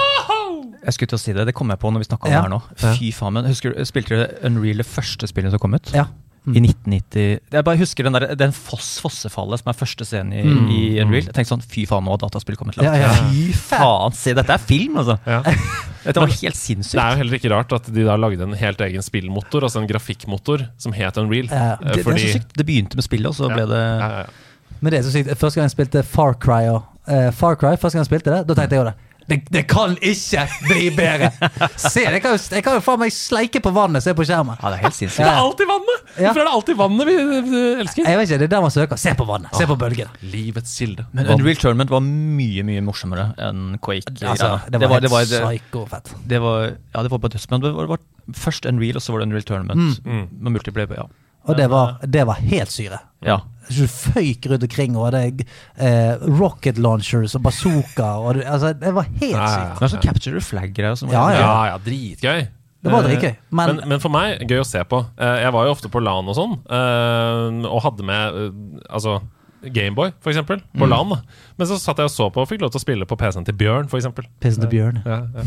Jeg 0.79 0.95
skulle 0.95 1.11
til 1.11 1.19
å 1.19 1.21
si 1.21 1.33
det, 1.35 1.43
det 1.49 1.53
kom 1.55 1.71
jeg 1.71 1.79
på 1.79 1.89
når 1.91 2.03
vi 2.03 2.07
snakka 2.07 2.27
om 2.27 2.31
Ja. 2.31 2.41
det 2.41 2.47
her 2.47 2.53
nå. 2.55 2.95
Fy 2.97 3.11
faen, 3.15 3.33
men 3.35 3.45
husker 3.45 3.73
du, 3.75 3.79
Spilte 3.85 4.15
du 4.15 4.47
Unreal 4.47 4.79
det 4.79 4.87
første 4.87 5.27
spillet 5.27 5.51
som 5.51 5.59
kom 5.59 5.75
ut? 5.75 5.91
Ja. 5.95 6.05
Mm. 6.49 6.55
I 6.57 6.61
1990 6.65 7.53
Jeg 7.53 7.63
bare 7.67 7.77
husker 7.77 8.07
den, 8.07 8.15
der, 8.17 8.31
den 8.39 8.53
Foss 8.55 8.95
Fossefallet 9.03 9.61
som 9.61 9.69
er 9.69 9.77
første 9.77 10.05
scenen 10.07 10.33
i, 10.33 10.41
Mm. 10.49 10.69
i 10.73 10.79
Unreal. 11.03 11.27
Jeg 11.29 11.35
tenkte 11.37 11.51
sånn, 11.53 11.61
Fy 11.69 11.83
faen, 11.85 12.03
nå 12.07 12.15
har 12.15 12.21
dataspill 12.23 12.57
kommet 12.57 12.79
langt. 12.79 12.89
Ja, 12.89 13.09
ja. 13.09 13.13
Fy 13.29 13.53
faen, 13.53 14.15
se, 14.17 14.33
dette 14.33 14.55
er 14.55 14.63
film, 14.63 14.97
altså! 15.03 15.19
Ja. 15.29 15.43
Dette 15.99 16.21
var 16.23 16.31
helt 16.31 16.55
sinnssykt. 16.55 16.95
Det 16.95 17.03
er 17.03 17.11
jo 17.11 17.17
heller 17.19 17.35
ikke 17.37 17.49
rart 17.51 17.73
at 17.75 17.89
de 17.93 18.03
da 18.07 18.13
lagde 18.17 18.41
en 18.47 18.53
helt 18.57 18.79
egen 18.81 19.03
spillmotor, 19.03 19.65
altså 19.67 19.81
en 19.83 19.87
grafikkmotor, 19.89 20.63
som 20.79 20.93
het 20.95 21.17
Unreal. 21.19 21.49
Ja. 21.51 21.75
det, 21.81 21.97
Det, 21.99 22.05
det 22.05 22.13
er 22.15 22.21
så 22.23 22.37
sykt. 22.39 22.53
Det 22.57 22.65
begynte 22.65 22.95
med 22.95 23.03
spillet, 23.05 23.27
og 23.27 23.35
så 23.35 23.49
ble 23.51 23.65
det 23.67 23.81
ja, 23.83 23.99
ja, 23.99 24.23
ja. 24.23 24.77
Men 24.79 24.93
det 24.95 25.01
er 25.01 25.03
så 25.09 25.11
sykt. 25.11 25.29
Første 25.37 25.59
gang 25.59 25.67
jeg 25.67 25.75
spilte 25.75 26.03
Far 26.07 26.33
Cry, 26.39 26.61
og, 26.71 26.87
eh, 27.11 27.29
Far 27.35 27.59
Cry 27.59 27.75
første 27.75 27.97
gang 27.99 28.05
jeg 28.07 28.11
spilte 28.13 28.31
det, 28.31 28.41
da 28.47 28.55
tenkte 28.55 28.77
jeg 28.77 28.85
jo 28.85 28.87
det. 28.87 28.95
Det, 29.30 29.38
det 29.53 29.63
kan 29.69 29.93
ikke 30.01 30.45
bli 30.65 30.89
bedre! 30.97 31.30
Se, 31.77 32.01
jeg 32.05 32.21
kan 32.23 32.34
jo, 32.34 32.39
jeg 32.55 32.65
kan 32.65 32.77
jo 32.80 32.84
faen 32.84 33.01
meg 33.03 33.13
sleike 33.13 33.61
på 33.63 33.73
vannet, 33.75 34.03
se 34.05 34.15
på 34.17 34.25
skjermen. 34.25 34.57
Ja, 34.57 34.71
det 34.73 34.80
er 34.80 34.88
helt 34.88 34.97
sinnssykt. 34.97 35.21
Det 35.21 35.30
er 35.30 35.41
alltid 35.43 35.69
vannet! 35.69 36.03
Ja. 36.15 36.30
Hvorfor 36.30 36.41
er 36.41 36.49
det 36.49 36.55
alltid 36.57 36.80
vannet 36.80 37.09
vi 37.11 37.63
elsker? 37.84 38.09
Jeg 38.09 38.19
vet 38.19 38.30
ikke, 38.30 38.41
det 38.41 38.49
er 38.49 38.53
der 38.55 38.65
man 38.65 38.73
søker. 38.73 39.01
Se 39.01 39.13
på 39.19 39.27
vannet, 39.30 39.53
se 39.57 39.69
på 39.69 39.77
bølgene. 39.80 40.30
Livets 40.34 40.75
kilde. 40.82 41.05
Men 41.13 41.30
Unreal 41.36 41.61
Tournament 41.61 41.93
var 41.93 42.03
mye 42.05 42.65
mye 42.67 42.84
morsommere 42.86 43.30
enn 43.49 43.77
Quake. 43.86 44.15
Altså, 44.19 44.55
det 44.65 44.82
var, 44.82 44.82
det 44.82 44.89
var, 44.89 45.05
det 45.05 45.13
var, 45.13 45.25
helt 45.25 45.34
det, 45.36 45.43
psyko-fett. 45.45 46.13
det 46.34 46.43
var, 46.43 46.69
ja, 46.73 47.05
det 47.05 47.13
var 47.13 47.23
bare 47.25 47.36
døds, 47.38 47.47
det 47.49 47.61
var, 47.69 47.86
det 47.86 47.93
var 47.93 48.05
først 48.36 48.65
Unreal, 48.69 48.97
og 48.99 49.05
så 49.05 49.13
var 49.13 49.21
det 49.21 49.30
Unreal 49.30 49.45
Tournament. 49.47 50.01
Mm. 50.05 50.27
Med 50.39 50.57
multiplayer, 50.57 51.03
ja. 51.03 51.09
Og 51.49 51.57
det 51.57 51.69
var, 51.71 51.95
det 52.05 52.25
var 52.29 52.35
helt 52.49 52.71
syre. 52.71 52.99
ja. 53.25 53.39
Så 53.69 53.83
Du 53.85 53.87
føyk 53.87 54.47
rundt 54.49 54.63
omkring, 54.65 54.95
og 54.97 55.11
det 55.13 55.45
eh, 55.77 56.15
rocket 56.39 56.79
launchers 56.81 57.35
og 57.37 57.43
bazooka 57.45 58.07
og 58.17 58.39
det, 58.39 58.45
altså, 58.49 58.71
Det 58.73 58.93
var 58.95 59.03
helt 59.03 59.35
Ja, 59.35 59.43
ja, 59.43 59.49
sykt. 59.51 59.67
ja. 59.67 59.75
Det 59.75 59.83
er 59.85 59.91
sånn 59.93 60.01
capture 60.07 60.33
the 60.39 60.41
flag-greier. 60.41 60.95
som 60.97 61.09
var- 61.09 61.33
Ja, 61.33 61.39
Ja, 61.39 61.65
ja, 61.73 61.77
dritgøy. 61.77 62.47
Det 62.81 62.91
var 62.91 63.03
Eh, 63.03 63.09
dritgøy. 63.11 63.35
Men, 63.51 63.75
Men, 63.75 63.89
men 63.89 63.99
for 63.99 64.09
meg, 64.09 64.39
gøy 64.47 64.59
å 64.61 64.65
se 64.65 64.81
på. 64.85 65.05
Eh, 65.19 65.41
Jeg 65.43 65.51
var 65.53 65.65
jo 65.65 65.71
ofte 65.75 65.89
på 65.91 66.01
LAN 66.01 66.27
og 66.29 66.35
sånn, 66.35 66.57
eh, 66.65 67.69
og 67.69 67.81
hadde 67.83 68.03
med 68.03 68.33
eh, 68.33 68.85
altså 68.89 69.19
Gameboy, 69.61 70.13
for 70.21 70.31
eksempel, 70.31 70.61
på 70.73 70.85
Mm. 70.87 70.89
LAN. 70.89 71.09
da. 71.09 71.21
Men 71.57 71.67
så 71.67 71.77
satt 71.77 71.97
jeg 71.97 72.05
og 72.05 72.11
så 72.11 72.31
på 72.33 72.41
og 72.41 72.47
fikk 72.49 72.61
lov 72.61 72.71
til 72.71 72.79
å 72.79 72.85
spille 72.87 73.05
på 73.05 73.17
PC-en 73.19 73.45
til 73.45 73.53
Bjørn, 73.53 73.87
for 73.89 73.97
eksempel. 73.99 74.25
pissen 74.39 74.61
til 74.61 74.69
bjørn. 74.71 75.03
Ja, 75.05 75.21
ja. 75.35 75.43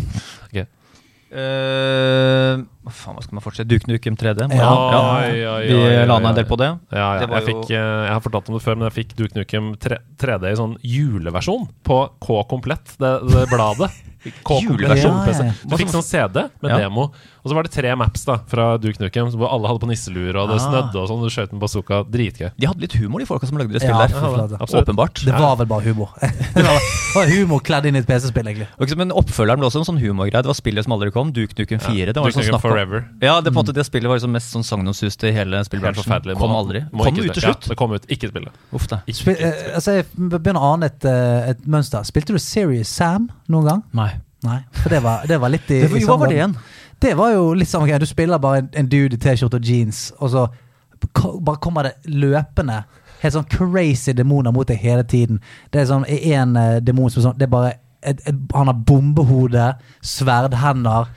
Ok. 0.47 0.67
Eh, 1.33 2.63
faen, 2.91 3.15
hva 3.15 3.23
skal 3.23 3.35
man 3.39 3.45
fortsette? 3.45 3.69
Duke 3.71 3.87
Nukem 3.87 4.17
3D? 4.19 4.49
Ja. 4.51 4.71
ja, 4.91 5.03
ja, 5.31 5.57
Vi 5.63 5.75
oi, 5.77 6.07
la 6.09 6.19
ned 6.19 6.31
en 6.33 6.39
del 6.41 6.49
på 6.51 6.59
det. 6.59 6.71
Ja, 6.91 7.15
ja. 7.15 7.27
Det 7.27 7.31
Jeg, 7.31 7.47
fikk, 7.53 7.71
eh, 7.71 7.77
jeg 7.79 8.13
har 8.17 8.21
fortalt 8.25 8.49
om 8.51 8.59
det 8.59 8.63
før, 8.65 8.79
men 8.81 8.91
jeg 8.91 8.97
fikk 8.99 9.17
Duke 9.17 9.39
Nukem 9.39 9.75
3, 9.79 9.99
3D 10.19 10.51
i 10.51 10.57
sånn 10.59 10.79
juleversjon 10.83 11.69
på 11.87 12.01
K-komplett, 12.23 12.97
det, 12.99 13.13
det 13.31 13.47
bladet. 13.53 13.91
K-komplett 14.23 14.63
Juleversjon? 15.03 15.17
Ja, 15.27 15.47
ja. 15.49 15.53
Du 15.67 15.75
fikk 15.81 15.91
sånn 15.91 16.05
CD 16.07 16.45
med 16.63 16.71
Ja. 16.71 16.77
demo, 16.85 17.09
og 17.43 17.47
så 17.51 17.57
var 17.57 17.67
det 17.67 17.73
tre 17.75 17.91
maps 17.99 18.23
da 18.25 18.37
fra 18.47 18.77
Duke 18.79 19.03
Nukem, 19.03 19.33
hvor 19.35 19.51
alle 19.51 19.67
hadde 19.67 19.83
på 19.83 19.89
nisselur, 19.91 20.37
og 20.39 20.49
det 20.53 20.61
Ah. 20.61 20.67
snødde 20.69 20.95
og 21.01 21.09
sånn, 21.11 21.23
du 21.25 21.29
skjøt 21.29 21.51
med 21.51 21.61
bazooka. 21.61 22.05
Dritgøy. 22.07 22.53
De 22.57 22.67
hadde 22.71 22.81
litt 22.81 22.95
humor, 22.95 23.19
de 23.19 23.27
folka 23.27 23.49
som 23.51 23.59
lagde 23.59 23.73
det 23.75 23.83
spillet 23.83 24.15
ja, 24.15 24.47
der. 24.47 24.63
Åpenbart. 24.63 25.25
Det 25.27 25.35
var 25.35 25.57
vel 25.59 25.67
bare 25.67 25.83
humor. 25.83 26.15
det 26.55 26.63
var, 26.63 27.27
humor 27.35 27.59
kledd 27.67 27.87
inn 27.91 27.97
i 27.97 27.99
et 27.99 28.07
PC-spill, 28.07 28.47
egentlig. 28.47 28.69
Men 28.97 29.11
oppfølgeren 29.11 29.59
ble 29.59 29.67
også 29.67 29.83
en 29.83 29.89
sånn 29.91 29.99
humorgreie. 29.99 30.43
Det 30.47 30.53
var 30.53 30.59
spillet 30.61 30.87
som 30.87 30.95
aldri 30.95 31.11
kom. 31.11 31.33
Duke 31.35 31.59
Nukem 31.59 31.83
4. 31.83 32.13
Det 32.15 32.23
var 32.23 32.31
sånn 32.31 32.47
snakk 32.47 32.63
Forever. 32.73 33.05
Ja, 33.23 33.37
det, 33.41 33.53
på 33.53 33.55
en 33.55 33.61
måte, 33.61 33.75
det 33.77 33.85
spillet 33.87 34.11
var 34.11 34.19
liksom 34.19 34.35
mest 34.35 34.53
sånn 34.55 34.67
sagnomsuste 34.67 35.31
i 35.31 35.35
hele 35.37 35.63
spillbransjen. 35.67 36.35
Kom 36.41 36.51
Må- 36.51 36.59
aldri. 36.59 36.85
må 36.91 37.07
Kom 37.07 37.21
ut 37.21 37.33
til 37.33 37.45
slutt. 37.45 37.69
Ja, 37.69 37.75
det 37.75 37.79
kom 37.79 37.95
ut. 37.95 38.09
Ikke 38.13 38.33
spille. 38.33 38.53
Uff 38.73 38.89
da. 38.91 39.03
Ikke 39.07 39.21
Spil, 39.21 39.37
eh, 39.39 39.75
altså, 39.77 39.99
jeg 40.01 40.07
begynner 40.17 40.61
å 40.61 40.75
ane 40.75 40.91
et, 40.91 41.05
eh, 41.05 41.51
et 41.53 41.67
mønster. 41.67 42.05
Spilte 42.09 42.35
du 42.35 42.39
Serious 42.39 42.89
Sam 42.89 43.31
noen 43.49 43.69
gang? 43.69 43.83
Nei. 43.93 44.11
Nei, 44.43 44.59
for 44.75 44.91
det 44.91 45.03
var, 45.05 45.27
det 45.27 45.39
var 45.41 45.53
litt 45.55 45.71
i, 45.71 45.81
Det 45.87 46.03
i 46.03 46.05
hva 46.05 46.19
var 46.19 46.33
det 46.33 46.41
igjen? 46.41 46.57
Det 47.03 47.17
var 47.19 47.33
jo 47.35 47.53
litt 47.55 47.69
samme 47.71 47.87
greie. 47.87 47.99
Du 48.03 48.07
spiller 48.07 48.39
bare 48.43 48.65
en, 48.65 48.71
en 48.75 48.89
dude 48.91 49.15
i 49.15 49.23
T-skjorte 49.23 49.59
og 49.61 49.67
jeans, 49.67 50.13
og 50.19 50.31
så 50.31 50.49
bare 51.43 51.59
kommer 51.63 51.89
det 51.89 51.95
løpende 52.11 52.85
helt 53.23 53.37
sånn 53.37 53.49
crazy 53.51 54.15
demoner 54.17 54.55
mot 54.55 54.67
deg 54.69 54.81
hele 54.83 55.05
tiden. 55.07 55.41
Det 55.71 55.83
er 55.83 55.89
sånn 55.91 56.07
en 56.09 56.57
uh, 56.59 56.81
demon 56.83 57.11
som 57.11 57.23
er 57.23 57.27
sånn 57.29 57.39
Det 57.39 57.47
er 57.47 57.53
bare 57.53 57.73
et, 58.03 58.21
et, 58.27 58.39
Han 58.55 58.71
har 58.71 58.79
bombehode, 58.87 59.67
sverdhender, 60.03 61.11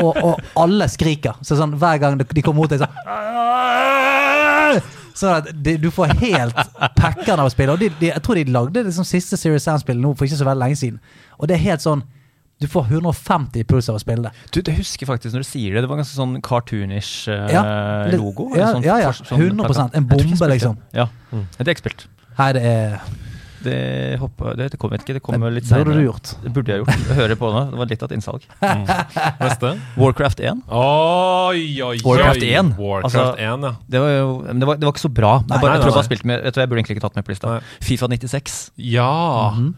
og, 0.00 0.16
og 0.16 0.40
alle 0.58 0.88
skriker. 0.88 1.40
Så 1.44 1.58
sånn 1.58 1.76
hver 1.80 2.00
gang 2.02 2.18
de 2.20 2.42
kommer 2.42 2.62
mot 2.62 2.72
deg, 2.72 2.80
sånn 2.84 2.94
Sånn 5.20 5.34
at 5.40 5.50
de, 5.52 5.74
du 5.80 5.90
får 5.92 6.14
helt 6.22 6.56
packeren 6.96 7.42
av 7.42 7.48
å 7.48 7.52
spille. 7.52 7.74
Og 7.74 7.82
de, 7.82 7.90
de, 8.00 8.08
jeg 8.12 8.22
tror 8.24 8.38
de 8.38 8.54
lagde 8.54 8.84
det 8.86 8.94
som 8.96 9.06
siste 9.06 9.36
Serious 9.36 9.66
Sam-spill 9.66 9.98
nå 10.00 10.14
for 10.14 10.28
ikke 10.28 10.38
så 10.38 10.46
veldig 10.48 10.64
lenge 10.64 10.78
siden. 10.80 11.00
Og 11.38 11.50
det 11.50 11.58
er 11.58 11.64
helt 11.66 11.84
sånn 11.84 12.06
Du 12.60 12.66
får 12.68 12.90
150 12.92 13.62
i 13.62 13.64
puls 13.64 13.88
av 13.88 13.96
å 13.96 14.00
spille 14.02 14.28
det. 14.28 14.46
Du, 14.52 14.60
det 14.64 14.74
husker 14.76 15.08
faktisk 15.08 15.32
når 15.32 15.44
du 15.44 15.48
sier 15.48 15.74
det. 15.74 15.82
Det 15.84 15.90
var 15.90 16.00
ganske 16.02 16.16
sånn 16.16 16.34
cartoonish 16.44 17.24
uh, 17.32 17.48
Ja, 17.48 17.62
det, 18.10 18.18
logo. 18.20 18.50
ja, 18.52 18.74
sånn, 18.74 18.84
ja, 18.84 18.98
ja. 19.00 19.12
sånn 19.16 19.40
100%, 19.40 19.40
en 19.40 19.48
Jeg 19.48 19.64
tror 19.64 19.80
ikke 19.80 19.96
jeg 19.96 20.06
bombe, 20.12 20.50
liksom. 20.52 20.76
Ja. 20.96 21.06
Ja, 21.32 21.40
det 21.58 21.66
er 21.66 21.74
ikke 21.74 21.86
spilt. 21.86 22.06
Her 22.36 22.60
er 22.60 22.98
Det 23.64 24.16
hopper, 24.20 24.54
Det, 24.56 24.70
det 24.72 24.78
kom 24.80 24.94
ikke, 24.96 25.14
det 25.16 25.22
kommer 25.24 25.52
litt 25.52 25.66
Det 25.68 25.80
burde 25.84 25.98
du 25.98 26.04
gjort. 26.06 26.32
Det 26.42 26.52
burde 26.54 26.72
jeg 26.72 26.82
gjort. 26.82 27.08
Jeg 27.10 27.18
hører 27.18 27.38
på 27.40 27.50
nå. 27.52 27.62
Det 27.72 27.80
var 27.80 27.90
litt 27.90 28.04
av 28.04 28.10
et 28.10 28.16
innsalg. 28.16 28.46
Neste. 29.40 29.72
Warcraft 30.00 30.40
1. 30.40 30.62
Oi, 30.70 31.64
oi, 31.84 31.96
Warcraft 32.06 32.46
1. 32.46 32.72
Warcraft 32.80 33.08
Altså, 33.10 33.24
1, 33.36 33.66
ja. 33.68 33.72
Det 33.90 34.02
var 34.02 34.14
jo 34.14 34.30
det 34.50 34.68
var, 34.68 34.80
det 34.80 34.88
var 34.88 34.94
ikke 34.94 35.04
så 35.04 35.12
bra. 35.12 35.32
Nei, 35.40 35.58
jeg, 35.58 35.62
bare, 35.64 35.70
nei, 35.70 35.76
jeg 35.76 35.82
tror 35.82 35.90
jeg 35.90 35.92
nei. 35.92 35.98
bare 35.98 36.08
spilte 36.08 36.30
med 36.30 36.44
Vet 36.44 36.54
du 36.54 36.58
hva, 36.58 36.64
jeg 36.64 36.70
burde 36.72 36.82
egentlig 36.82 36.96
ikke 36.96 37.04
tatt 37.06 37.18
med 37.20 37.26
på 37.26 37.34
lista. 37.34 37.52
Nei. 37.52 37.76
Fifa 37.90 38.08
96. 38.14 38.56
Ja! 38.90 39.10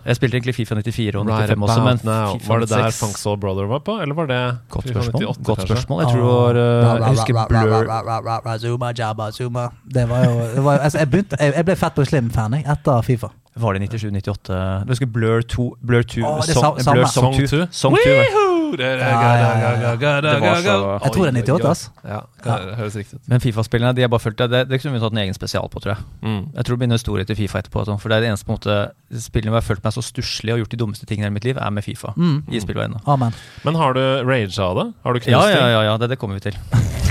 Jeg 0.06 0.20
spilte 0.20 0.38
egentlig 0.38 0.56
Fifa 0.60 0.78
94 0.78 1.18
og 1.18 1.26
Right 1.32 1.52
95 1.52 1.66
også, 1.68 1.80
men 1.88 2.02
now. 2.06 2.36
FIFA 2.36 2.52
Var 2.52 2.64
det 2.64 2.70
der 2.72 2.86
96 2.86 3.02
Funk 3.02 3.20
Soul 3.22 3.38
Brother 3.42 3.70
var 3.72 3.84
på, 3.86 3.98
eller 4.04 4.18
var 4.18 4.30
det 4.30 4.40
Godt 4.70 4.88
FIFA 4.88 5.06
spørsmål. 5.08 5.28
98, 5.32 5.46
Godt 5.50 5.66
spørsmål. 5.66 6.02
Jeg 6.02 6.14
tror 6.14 6.22
det 6.22 6.30
var 6.30 6.62
uh, 6.62 7.02
Jeg 7.02 7.14
husker 7.16 7.34
Blur 7.52 8.58
Zuma, 8.62 8.92
jabba, 8.98 9.30
zuma. 9.34 9.68
Det 9.94 10.08
var 10.08 10.24
jo 10.28 10.34
det 10.54 10.64
var, 10.64 10.78
altså, 10.78 10.98
jeg, 10.98 11.10
begynte, 11.10 11.36
jeg, 11.40 11.54
jeg 11.56 11.64
ble 11.64 11.76
fett 11.76 11.96
på 11.96 12.04
Slim-fan 12.06 12.60
etter 12.62 13.06
Fifa. 13.06 13.32
Var 13.54 13.74
det 13.76 13.88
97-98? 13.90 14.84
Du 14.86 14.92
husker 14.94 15.06
Blur 15.12 15.42
2 15.44 15.64
Blur 15.84 16.02
2 16.08 16.22
Å, 16.24 16.30
det 16.40 16.54
er 16.54 16.56
Song, 16.56 16.78
samme. 16.80 17.02
Blur. 17.02 17.06
Song 17.12 17.34
2. 17.36 17.46
Song 17.46 17.66
2. 17.66 17.66
Song 17.72 17.96
2! 18.00 18.76
Det 18.80 18.86
er- 18.88 18.98
Ja, 19.02 19.08
ja, 19.12 19.48
ja, 19.60 19.72
ja. 19.92 20.20
Det 20.24 20.40
var 20.40 20.54
så 20.64 20.76
Jeg 21.04 21.12
tror 21.12 21.26
det 21.26 21.32
er 21.36 21.42
98, 21.42 21.68
ass. 21.68 21.90
Ja, 22.08 22.20
det 22.44 22.76
høres 22.78 22.96
riktig 22.96 23.18
ut. 23.18 23.28
Men 23.28 23.40
Fifa-spillene 23.44 23.92
de 23.94 24.00
har 24.00 24.08
bare 24.08 24.24
fulgt, 24.24 24.38
det, 24.40 24.48
det, 24.50 24.62
det 24.70 24.80
kunne 24.80 24.94
vi 24.96 25.02
tatt 25.04 25.12
en 25.12 25.18
egen 25.20 25.36
spesial 25.36 25.68
på, 25.68 25.82
tror 25.84 25.92
jeg. 25.92 26.04
Mm. 26.22 26.40
Jeg 26.56 26.64
tror 26.64 26.72
det 26.72 26.80
blir 26.80 26.88
en 26.88 26.96
historie 26.96 27.24
til 27.28 27.36
Fifa 27.36 27.60
etterpå. 27.60 27.84
Sånn, 27.84 28.00
for 28.00 28.08
det 28.08 28.16
er 28.16 28.20
det 28.24 28.30
eneste 28.32 28.48
på 28.48 28.56
en 28.56 28.58
måte 28.62 29.20
spillene 29.20 29.52
hvor 29.52 29.60
jeg 29.60 29.66
har 29.66 29.68
følt 29.74 29.84
meg 29.84 29.92
så 29.92 30.06
stusslig 30.08 30.54
og 30.56 30.62
gjort 30.64 30.72
de 30.72 30.80
dummeste 30.80 31.04
tingene 31.12 31.28
i 31.28 31.36
mitt 31.36 31.44
liv, 31.44 31.60
er 31.60 31.70
med 31.76 31.84
Fifa. 31.84 32.14
Mm. 32.16 32.38
I 32.48 32.64
spillverdenen. 32.64 33.04
Amen. 33.04 33.36
Men 33.68 33.74
har 33.76 33.92
du 33.92 34.00
rage 34.24 34.58
av 34.64 34.80
det? 34.80 34.88
Har 35.04 35.12
du 35.12 35.20
knust 35.20 35.36
Ja, 35.36 35.44
ja, 35.52 35.68
ja, 35.76 35.82
ja 35.92 35.96
det, 36.00 36.08
det 36.16 36.18
kommer 36.18 36.40
vi 36.40 36.48
til. 36.48 36.56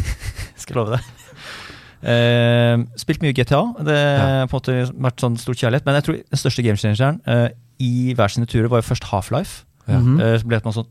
Skal 0.66 0.82
love 0.82 0.98
det. 0.98 1.21
Eh, 2.04 2.78
spilt 2.98 3.22
mye 3.22 3.34
GTA. 3.34 3.62
Det 3.86 3.98
har 4.20 4.48
på 4.48 4.58
en 4.58 4.62
måte 4.62 4.94
vært 5.06 5.22
sånn 5.22 5.38
stor 5.38 5.54
kjærlighet. 5.54 5.86
Men 5.86 5.96
jeg 6.00 6.04
tror 6.08 6.16
den 6.18 6.40
største 6.42 6.64
gamechangeren 6.66 7.22
uh, 7.28 7.50
i 7.80 8.14
hver 8.18 8.28
sine 8.34 8.46
turer 8.50 8.70
var 8.70 8.82
jo 8.82 8.90
først 8.90 9.04
Half-Life. 9.12 9.64
Ja. 9.88 10.00
Mhm. 10.00 10.20
Eh, 10.22 10.38
som 10.40 10.48
ble 10.50 10.58
et 10.58 10.64
sånn 10.64 10.88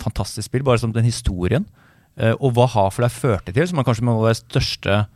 fantastisk 0.00 0.46
spill, 0.48 0.62
bare 0.66 0.78
som 0.78 0.92
den 0.92 1.04
historien. 1.04 1.66
eh, 2.18 2.34
og 2.40 2.52
hva 2.54 2.66
Half-Life 2.68 3.20
førte 3.22 3.52
til, 3.54 3.66
som 3.68 3.78
er 3.78 3.84
kanskje 3.86 4.02
må 4.04 4.16
være 4.22 4.34
største 4.42 5.06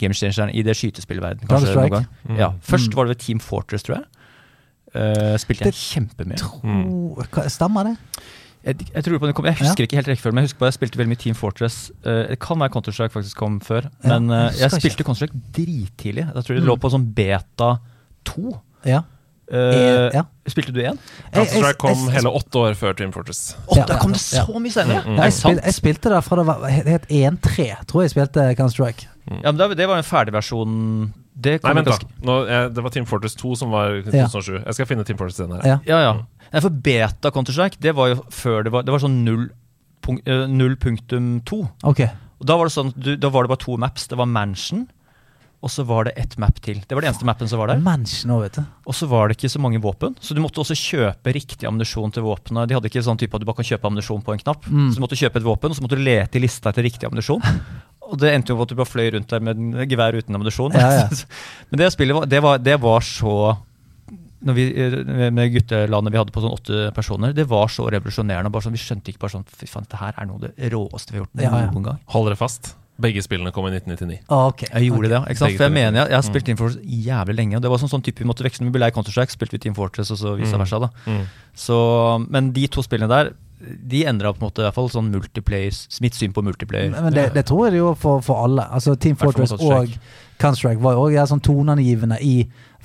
gamechangeren 0.00 0.50
i 0.54 0.62
det 0.62 0.74
skytespillverdenen. 0.76 1.46
kanskje 1.48 1.74
noen 1.74 1.90
gang. 1.90 2.06
Mm. 2.28 2.36
Ja, 2.38 2.50
Først 2.62 2.88
Mm. 2.90 2.94
var 2.96 3.04
det 3.04 3.16
ved 3.16 3.20
Team 3.26 3.38
Fortress, 3.40 3.82
tror 3.82 3.96
jeg. 3.96 4.04
Eh, 4.94 5.36
spilte 5.38 5.64
jeg 5.68 5.74
kjempemye. 5.74 6.38
Mm. 6.64 6.86
Oh, 7.18 7.22
Stemmer 7.48 7.84
det? 7.84 7.96
Jeg, 8.64 8.76
jeg, 8.94 9.04
tror 9.04 9.18
på 9.22 9.26
den 9.26 9.34
kom, 9.34 9.44
jeg 9.46 9.56
husker 9.60 9.84
ikke 9.86 9.96
helt 10.00 10.08
rekkefølgen, 10.08 10.34
men 10.34 10.42
jeg 10.42 10.48
husker 10.50 10.58
bare 10.58 10.72
jeg 10.72 10.78
spilte 10.80 10.98
veldig 10.98 11.12
mye 11.12 11.20
Team 11.22 11.34
Fortress. 11.38 11.76
Uh, 12.04 12.24
det 12.28 12.38
kan 12.42 12.58
være 12.58 12.72
Counter-Strike 12.74 13.14
faktisk 13.14 13.36
kom 13.38 13.60
før, 13.64 13.86
Ja, 14.04 14.18
men 14.18 14.30
uh, 14.30 14.48
jeg 14.50 14.66
jeg 14.66 14.70
spilte 14.82 15.04
Counter-Strike 15.06 15.40
drittidlig. 15.56 16.24
Jeg 16.34 16.44
tror 16.44 16.54
det 16.58 16.62
Mm. 16.64 16.68
lå 16.72 16.76
på 16.82 16.90
sånn 16.90 17.06
beta 17.14 17.78
2. 18.24 18.58
Ja. 18.84 19.02
Eh, 19.50 19.56
Eh, 19.56 20.10
ja. 20.12 20.22
Spilte 20.46 20.72
du 20.74 20.80
én? 20.80 20.82
Jeg- 20.84 20.98
jeg- 20.98 21.46
Counter-Strike 21.48 21.78
kom 21.78 21.90
jeg- 22.04 22.14
hele 22.18 22.28
åtte 22.36 22.58
år 22.58 22.74
før 22.76 22.96
Team 22.96 23.12
Fortress. 23.12 23.56
Å, 23.68 23.76
Ja, 23.76 23.84
da 23.86 23.96
kom 23.98 24.12
det 24.12 24.20
så 24.20 24.44
mye 24.60 24.70
senere! 24.72 25.02
Mm, 25.06 25.14
mm. 25.14 25.16
Ja, 25.16 25.24
jeg, 25.24 25.62
jeg 25.64 25.74
spilte 25.74 26.10
det 26.12 26.24
fra 26.24 26.36
det 26.36 26.46
var 26.46 26.68
het 26.68 26.86
het 26.86 27.06
1-3, 27.08 27.76
tror 27.86 28.02
jeg 28.02 28.10
spilte 28.10 28.54
Counter-Strike. 28.56 29.06
Ja, 29.42 29.52
men 29.52 29.58
det, 29.60 29.68
det 29.76 29.86
var 29.90 30.00
en 30.00 30.06
ferdigversjon 30.06 30.72
Det 31.38 31.58
Nei, 31.62 31.72
vent, 31.78 31.86
da. 31.92 31.98
Nå, 32.24 32.36
jeg, 32.48 32.72
det 32.74 32.82
var 32.84 32.94
Team 32.94 33.06
Fortress 33.06 33.36
2 33.38 33.54
som 33.60 33.70
var 33.74 33.92
2007. 34.02 34.16
Ja. 34.18 34.26
2007. 34.32 34.58
Jeg 34.66 34.74
skal 34.78 34.88
finne 34.90 35.04
Team 35.06 35.18
Fortress 35.20 35.40
1 35.44 35.54
her. 35.58 35.66
Ja. 35.68 35.78
Ja, 35.86 35.98
ja. 36.02 36.12
Nei, 36.52 36.62
for 36.64 36.70
beta 36.88 37.30
Counter-Strike, 37.34 37.78
det 37.84 37.92
var 37.94 38.08
jo 38.14 38.22
før 38.32 38.64
det 38.66 38.72
var 38.72 38.82
Det 38.88 38.94
var 38.94 39.02
sånn 39.04 39.20
null 39.26 39.48
punk- 40.02 40.24
eh, 40.26 40.46
0.2. 40.48 41.58
Ok. 41.84 42.00
Og 42.38 42.46
da 42.46 42.56
var 42.56 42.68
det 42.70 42.74
sånn 42.74 42.92
du, 42.96 43.16
Da 43.20 43.28
var 43.34 43.44
det 43.44 43.52
bare 43.52 43.64
to 43.64 43.76
maps. 43.76 44.06
Det 44.08 44.16
var 44.18 44.26
Mansion, 44.30 44.86
og 45.60 45.72
så 45.74 45.82
var 45.84 46.06
det 46.06 46.12
ett 46.16 46.36
map 46.38 46.60
til. 46.62 46.78
Det 46.86 46.94
var 46.94 47.02
den 47.02 47.10
eneste 47.10 47.26
mappen 47.26 47.48
som 47.50 47.58
var 47.58 47.72
der. 47.72 47.80
Mansion 47.82 48.30
vet 48.40 48.54
du. 48.60 48.62
Og 48.86 48.94
så 48.94 49.08
var 49.10 49.26
det 49.28 49.36
ikke 49.38 49.50
så 49.50 49.58
mange 49.60 49.80
våpen, 49.82 50.14
så 50.22 50.34
du 50.36 50.40
måtte 50.40 50.62
også 50.62 50.76
kjøpe 50.78 51.34
riktig 51.34 51.66
ammunisjon 51.66 52.12
til 52.14 52.22
våpenet. 52.22 52.68
De 52.70 52.76
hadde 52.78 52.86
ikke 52.90 53.02
sånn 53.02 53.18
type 53.18 53.34
at 53.34 53.42
du 53.42 53.46
bare 53.48 53.58
kan 53.58 53.66
kjøpe 53.66 53.90
ammunisjon 53.90 54.22
på 54.22 54.36
en 54.36 54.42
knapp. 54.44 54.68
Mm. 54.70 54.92
Så 54.92 55.00
du 55.00 55.02
måtte 55.02 55.18
kjøpe 55.18 55.42
et 55.42 55.48
våpen, 55.48 55.74
og 55.74 55.76
så 55.76 55.82
måtte 55.82 55.98
du 55.98 56.04
lete 56.06 56.38
i 56.38 56.44
lista 56.46 56.70
etter 56.70 56.86
riktig 56.86 57.10
ammunisjon. 57.10 57.42
Og 58.08 58.18
det 58.20 58.30
endte 58.34 58.54
jo 58.54 58.56
på 58.56 58.64
at 58.64 58.72
du 58.72 58.76
bare 58.78 58.88
fløy 58.88 59.10
rundt 59.14 59.28
der 59.28 59.40
med 59.44 59.58
en 59.60 59.88
gevær 59.90 60.16
uten 60.16 60.34
ammunisjon. 60.38 60.72
Ja, 60.72 60.90
ja. 61.02 61.08
Men 61.70 61.82
det 61.82 61.90
spillet 61.92 62.16
var, 62.16 62.26
det 62.30 62.40
var, 62.42 62.58
det 62.64 62.78
var 62.80 63.04
så 63.04 63.34
når 64.38 64.54
vi, 64.54 64.64
eh, 64.78 65.30
Med 65.34 65.50
guttelandet 65.52 66.12
vi 66.14 66.18
hadde 66.20 66.30
på 66.32 66.40
sånn 66.44 66.52
åtte 66.54 66.82
personer, 66.94 67.32
det 67.34 67.44
var 67.50 67.66
så 67.74 67.88
revolusjonerende. 67.90 68.52
Bare 68.54 68.62
sånn, 68.68 68.76
vi 68.76 68.82
skjønte 68.82 69.10
ikke 69.12 69.24
bare 69.24 69.34
sånn 69.34 69.46
Fy 69.50 69.66
faen, 69.66 69.86
det 69.90 69.98
her 69.98 70.14
er 70.16 70.28
noe 70.30 70.38
av 70.38 70.44
det 70.46 70.70
råeste 70.72 71.10
vi 71.12 71.18
har 71.18 71.24
gjort 71.26 71.42
Ja, 71.42 71.50
ja. 71.64 71.70
noen 71.74 71.88
gang. 71.90 71.98
Hold 72.14 72.30
dere 72.30 72.38
fast. 72.38 72.70
Begge 72.98 73.22
spillene 73.22 73.52
kom 73.54 73.66
i 73.68 73.70
1999. 73.74 74.22
Ah, 74.34 74.48
ok. 74.50 74.64
Jeg 74.72 74.88
gjorde 74.88 75.10
det, 75.10 75.14
ja. 75.18 75.20
ikke 75.30 75.38
sant? 75.42 75.52
For 75.58 75.66
jeg 75.68 75.74
mener, 75.74 76.00
jeg, 76.00 76.10
jeg 76.10 76.18
har 76.18 76.24
spilt 76.26 76.46
Team 76.48 76.56
Fortress 76.58 76.80
jævlig 76.82 77.36
lenge. 77.38 77.58
Og 77.58 77.62
det 77.62 77.70
var 77.70 77.78
sånn, 77.82 77.90
sånn 77.92 78.02
type 78.02 78.24
vi 78.24 78.26
måtte 78.26 78.42
veksle. 78.46 78.64
Når 78.64 78.72
vi 78.72 78.74
ble 78.74 78.82
lei 78.82 78.88
Counter-Strike, 78.96 79.34
spilte 79.36 79.54
vi 79.54 79.60
Team 79.66 79.76
Fortress, 79.76 80.10
og 80.14 80.18
så 80.18 80.32
vice 80.38 80.50
Mm. 80.56 80.62
versa. 80.64 80.80
da. 80.82 80.88
Mm. 81.06 81.20
Så, 81.54 81.76
men 82.30 82.48
de 82.56 82.64
to 82.74 82.82
spillene 82.82 83.06
der, 83.12 83.30
de 83.58 84.04
endra 84.06 84.32
på 84.32 84.42
en 84.42 84.46
måte 84.48 84.62
i 84.62 84.66
hvert 84.66 84.76
fall 84.76 84.90
sånn 84.92 85.10
mitt 85.10 86.14
syn 86.14 86.34
på 86.34 86.44
multiplayer. 86.46 86.92
Men 86.94 87.14
det, 87.14 87.30
det 87.34 87.44
tror 87.48 87.68
jeg 87.68 87.80
gjorde 87.80 87.98
for, 87.98 88.22
for 88.24 88.46
alle. 88.46 88.64
Altså 88.70 88.94
Team 88.94 89.18
Fortress 89.18 89.56
og 89.56 89.94
Counter-Strike 90.38 90.82
var 90.82 90.94
jo 90.94 91.06
også 91.08 91.32
sånn 91.32 91.42
toneangivende 91.42 92.20
i 92.22 92.34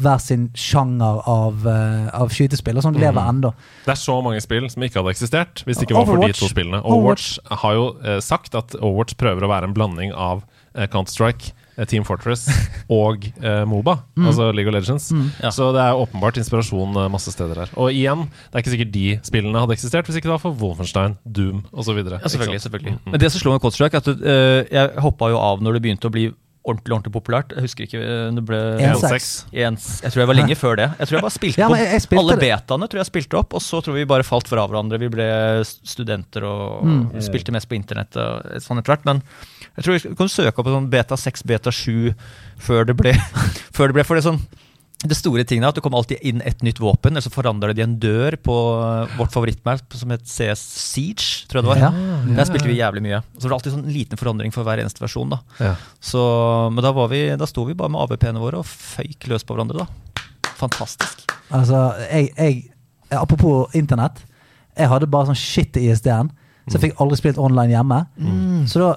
hver 0.02 0.22
sin 0.22 0.48
sjanger 0.58 1.20
av, 1.30 1.68
uh, 1.70 2.08
av 2.18 2.32
skytespill, 2.34 2.80
og 2.80 2.86
som 2.86 2.96
lever 2.98 3.20
mm. 3.20 3.30
ennå. 3.30 3.52
Det 3.86 3.94
er 3.94 4.00
så 4.02 4.16
mange 4.26 4.42
spill 4.42 4.66
som 4.74 4.86
ikke 4.86 5.02
hadde 5.02 5.14
eksistert 5.14 5.62
hvis 5.68 5.78
det 5.78 5.86
ikke 5.86 6.00
var 6.00 6.10
for 6.10 6.24
de 6.24 6.34
to 6.34 6.50
spillene. 6.50 6.82
Overwatch. 6.82 7.36
Overwatch 7.38 7.62
har 7.62 7.78
jo 7.78 7.86
uh, 8.02 8.18
sagt 8.26 8.58
at 8.58 8.74
Overwatch 8.80 9.20
prøver 9.22 9.46
å 9.46 9.52
være 9.54 9.70
en 9.70 9.76
blanding 9.78 10.16
av 10.18 10.42
uh, 10.42 10.88
Counter-Strike, 10.88 11.54
Team 11.90 12.04
Fortress 12.06 12.46
og 12.92 13.26
eh, 13.42 13.64
Moba, 13.66 13.96
Mm. 14.18 14.28
altså 14.30 14.52
League 14.54 14.70
of 14.70 14.76
Legends. 14.76 15.08
Ja. 15.42 15.50
Så 15.50 15.72
det 15.74 15.82
er 15.82 15.98
åpenbart 15.98 16.38
inspirasjon 16.38 16.96
eh, 17.02 17.10
masse 17.10 17.32
steder 17.34 17.64
her. 17.64 17.74
Og 17.76 17.90
igjen, 17.92 18.28
det 18.52 18.56
er 18.60 18.62
ikke 18.64 18.76
sikkert 18.76 18.92
de 18.94 19.06
spillene 19.26 19.60
hadde 19.64 19.74
eksistert 19.74 20.06
hvis 20.06 20.20
ikke 20.22 20.30
det 20.30 20.36
var 20.38 20.44
for 20.46 20.54
Wolfenstein, 20.62 21.18
Doom 21.26 21.64
osv. 21.74 21.98
Ja, 22.06 22.20
selvfølgelig. 22.30 22.62
selvfølgelig. 22.68 22.96
Men 23.10 23.20
det 23.20 23.32
som 23.34 23.42
slo 23.42 23.52
meg 23.56 23.62
Counter-Strike, 23.66 23.98
er 23.98 24.06
at 24.06 24.08
eh, 24.24 24.78
jeg 24.78 25.04
hoppa 25.04 25.32
jo 25.34 25.42
av 25.42 25.62
når 25.66 25.80
det 25.80 25.84
begynte 25.88 26.08
å 26.12 26.14
bli 26.14 26.30
ordentlig 26.64 26.94
ordentlig 26.96 27.12
populært. 27.12 27.50
Jeg 27.58 27.66
husker 27.66 27.84
ikke 27.84 28.00
eh, 28.00 28.30
det 28.38 28.44
ble 28.48 28.60
1-6. 28.80 29.26
Jeg 29.52 29.74
tror 30.14 30.22
jeg 30.22 30.30
var 30.30 30.38
lenge 30.38 30.56
før 30.56 30.78
det. 30.80 30.86
Jeg 31.02 31.10
tror 31.10 31.18
jeg 31.18 31.24
bare 31.26 31.36
spilte 31.36 31.60
Ja, 31.60 31.68
jeg- 31.76 31.90
jeg 31.92 32.04
spilte 32.06 32.22
Alle 32.24 32.38
det. 32.40 32.52
betaene 32.54 32.88
tror 32.88 33.02
jeg 33.02 33.10
spilte 33.10 33.40
opp, 33.42 33.58
og 33.58 33.62
så 33.66 33.82
tror 33.84 33.98
vi 33.98 34.06
bare 34.08 34.24
falt 34.24 34.48
fra 34.48 34.64
hverandre. 34.70 35.00
Vi 35.02 35.10
ble 35.12 35.28
studenter 35.84 36.46
og 36.48 36.86
Mm. 36.86 37.02
spilte 37.20 37.52
mest 37.52 37.68
på 37.68 37.76
internett 37.76 38.16
og 38.16 38.62
sånn 38.64 38.80
etter 38.80 38.94
hvert. 38.96 39.04
Men 39.06 39.22
jeg 39.78 39.86
tror 39.86 39.98
du 39.98 40.18
kan 40.20 40.32
søke 40.32 40.54
opp 40.54 40.68
på 40.68 40.74
sånn 40.76 40.92
beta 40.92 41.18
6, 41.18 41.46
beta 41.50 41.72
7 41.74 42.14
før 42.62 42.86
det 42.90 42.98
ble 43.00 43.16
Før 43.76 43.90
det 43.90 43.98
ble 43.98 44.06
for 44.08 44.20
det 44.20 44.26
sånn 44.28 44.42
det 45.04 45.18
store 45.20 45.44
tingen 45.48 45.66
er 45.66 45.74
at 45.74 45.76
det 45.76 45.84
kommer 45.84 46.00
alltid 46.00 46.22
inn 46.24 46.40
et 46.48 46.62
nytt 46.64 46.80
våpen, 46.80 47.12
eller 47.12 47.24
så 47.26 47.32
forandrer 47.34 47.74
de 47.76 47.84
en 47.84 47.96
dør 48.00 48.38
på 48.40 48.54
eh, 48.80 49.16
vårt 49.20 49.34
favorittmap 49.36 49.98
som 50.00 50.14
het 50.16 50.24
CS 50.30 50.62
Siege, 50.80 51.44
tror 51.52 51.60
jeg 51.60 51.66
det 51.66 51.72
var. 51.74 51.82
Ja. 51.82 51.90
Der 52.38 52.48
spilte 52.48 52.70
vi 52.70 52.78
jævlig 52.78 53.04
mye. 53.04 53.20
Så 53.36 53.44
det 53.44 53.50
var 53.52 53.58
alltid 53.58 53.76
sånn 53.76 53.90
liten 53.92 54.22
forandring 54.22 54.56
for 54.56 54.64
hver 54.68 54.80
eneste 54.80 55.04
versjon. 55.04 55.34
da. 55.34 55.42
Ja. 55.60 55.74
Så, 56.00 56.22
men 56.72 56.86
da, 56.86 56.94
var 56.96 57.12
vi, 57.12 57.26
da 57.40 57.50
sto 57.50 57.66
vi 57.68 57.76
bare 57.76 57.92
med 57.92 58.00
AVP-ene 58.06 58.44
våre 58.44 58.62
og 58.64 58.70
føyk 58.70 59.28
løs 59.32 59.44
på 59.44 59.58
hverandre, 59.58 59.84
da. 59.84 60.24
Fantastisk. 60.62 61.26
Altså, 61.52 61.90
jeg, 62.08 62.32
jeg 62.38 62.62
Apropos 63.14 63.76
internett. 63.78 64.24
Jeg 64.80 64.90
hadde 64.90 65.12
bare 65.12 65.28
sånn 65.30 65.38
shit 65.38 65.76
i 65.78 65.84
ISD-en, 65.92 66.32
så 66.66 66.78
jeg 66.78 66.88
fikk 66.88 67.02
aldri 67.04 67.20
spilt 67.20 67.38
online 67.38 67.76
hjemme. 67.76 68.00
Så 68.72 68.80
da 68.82 68.94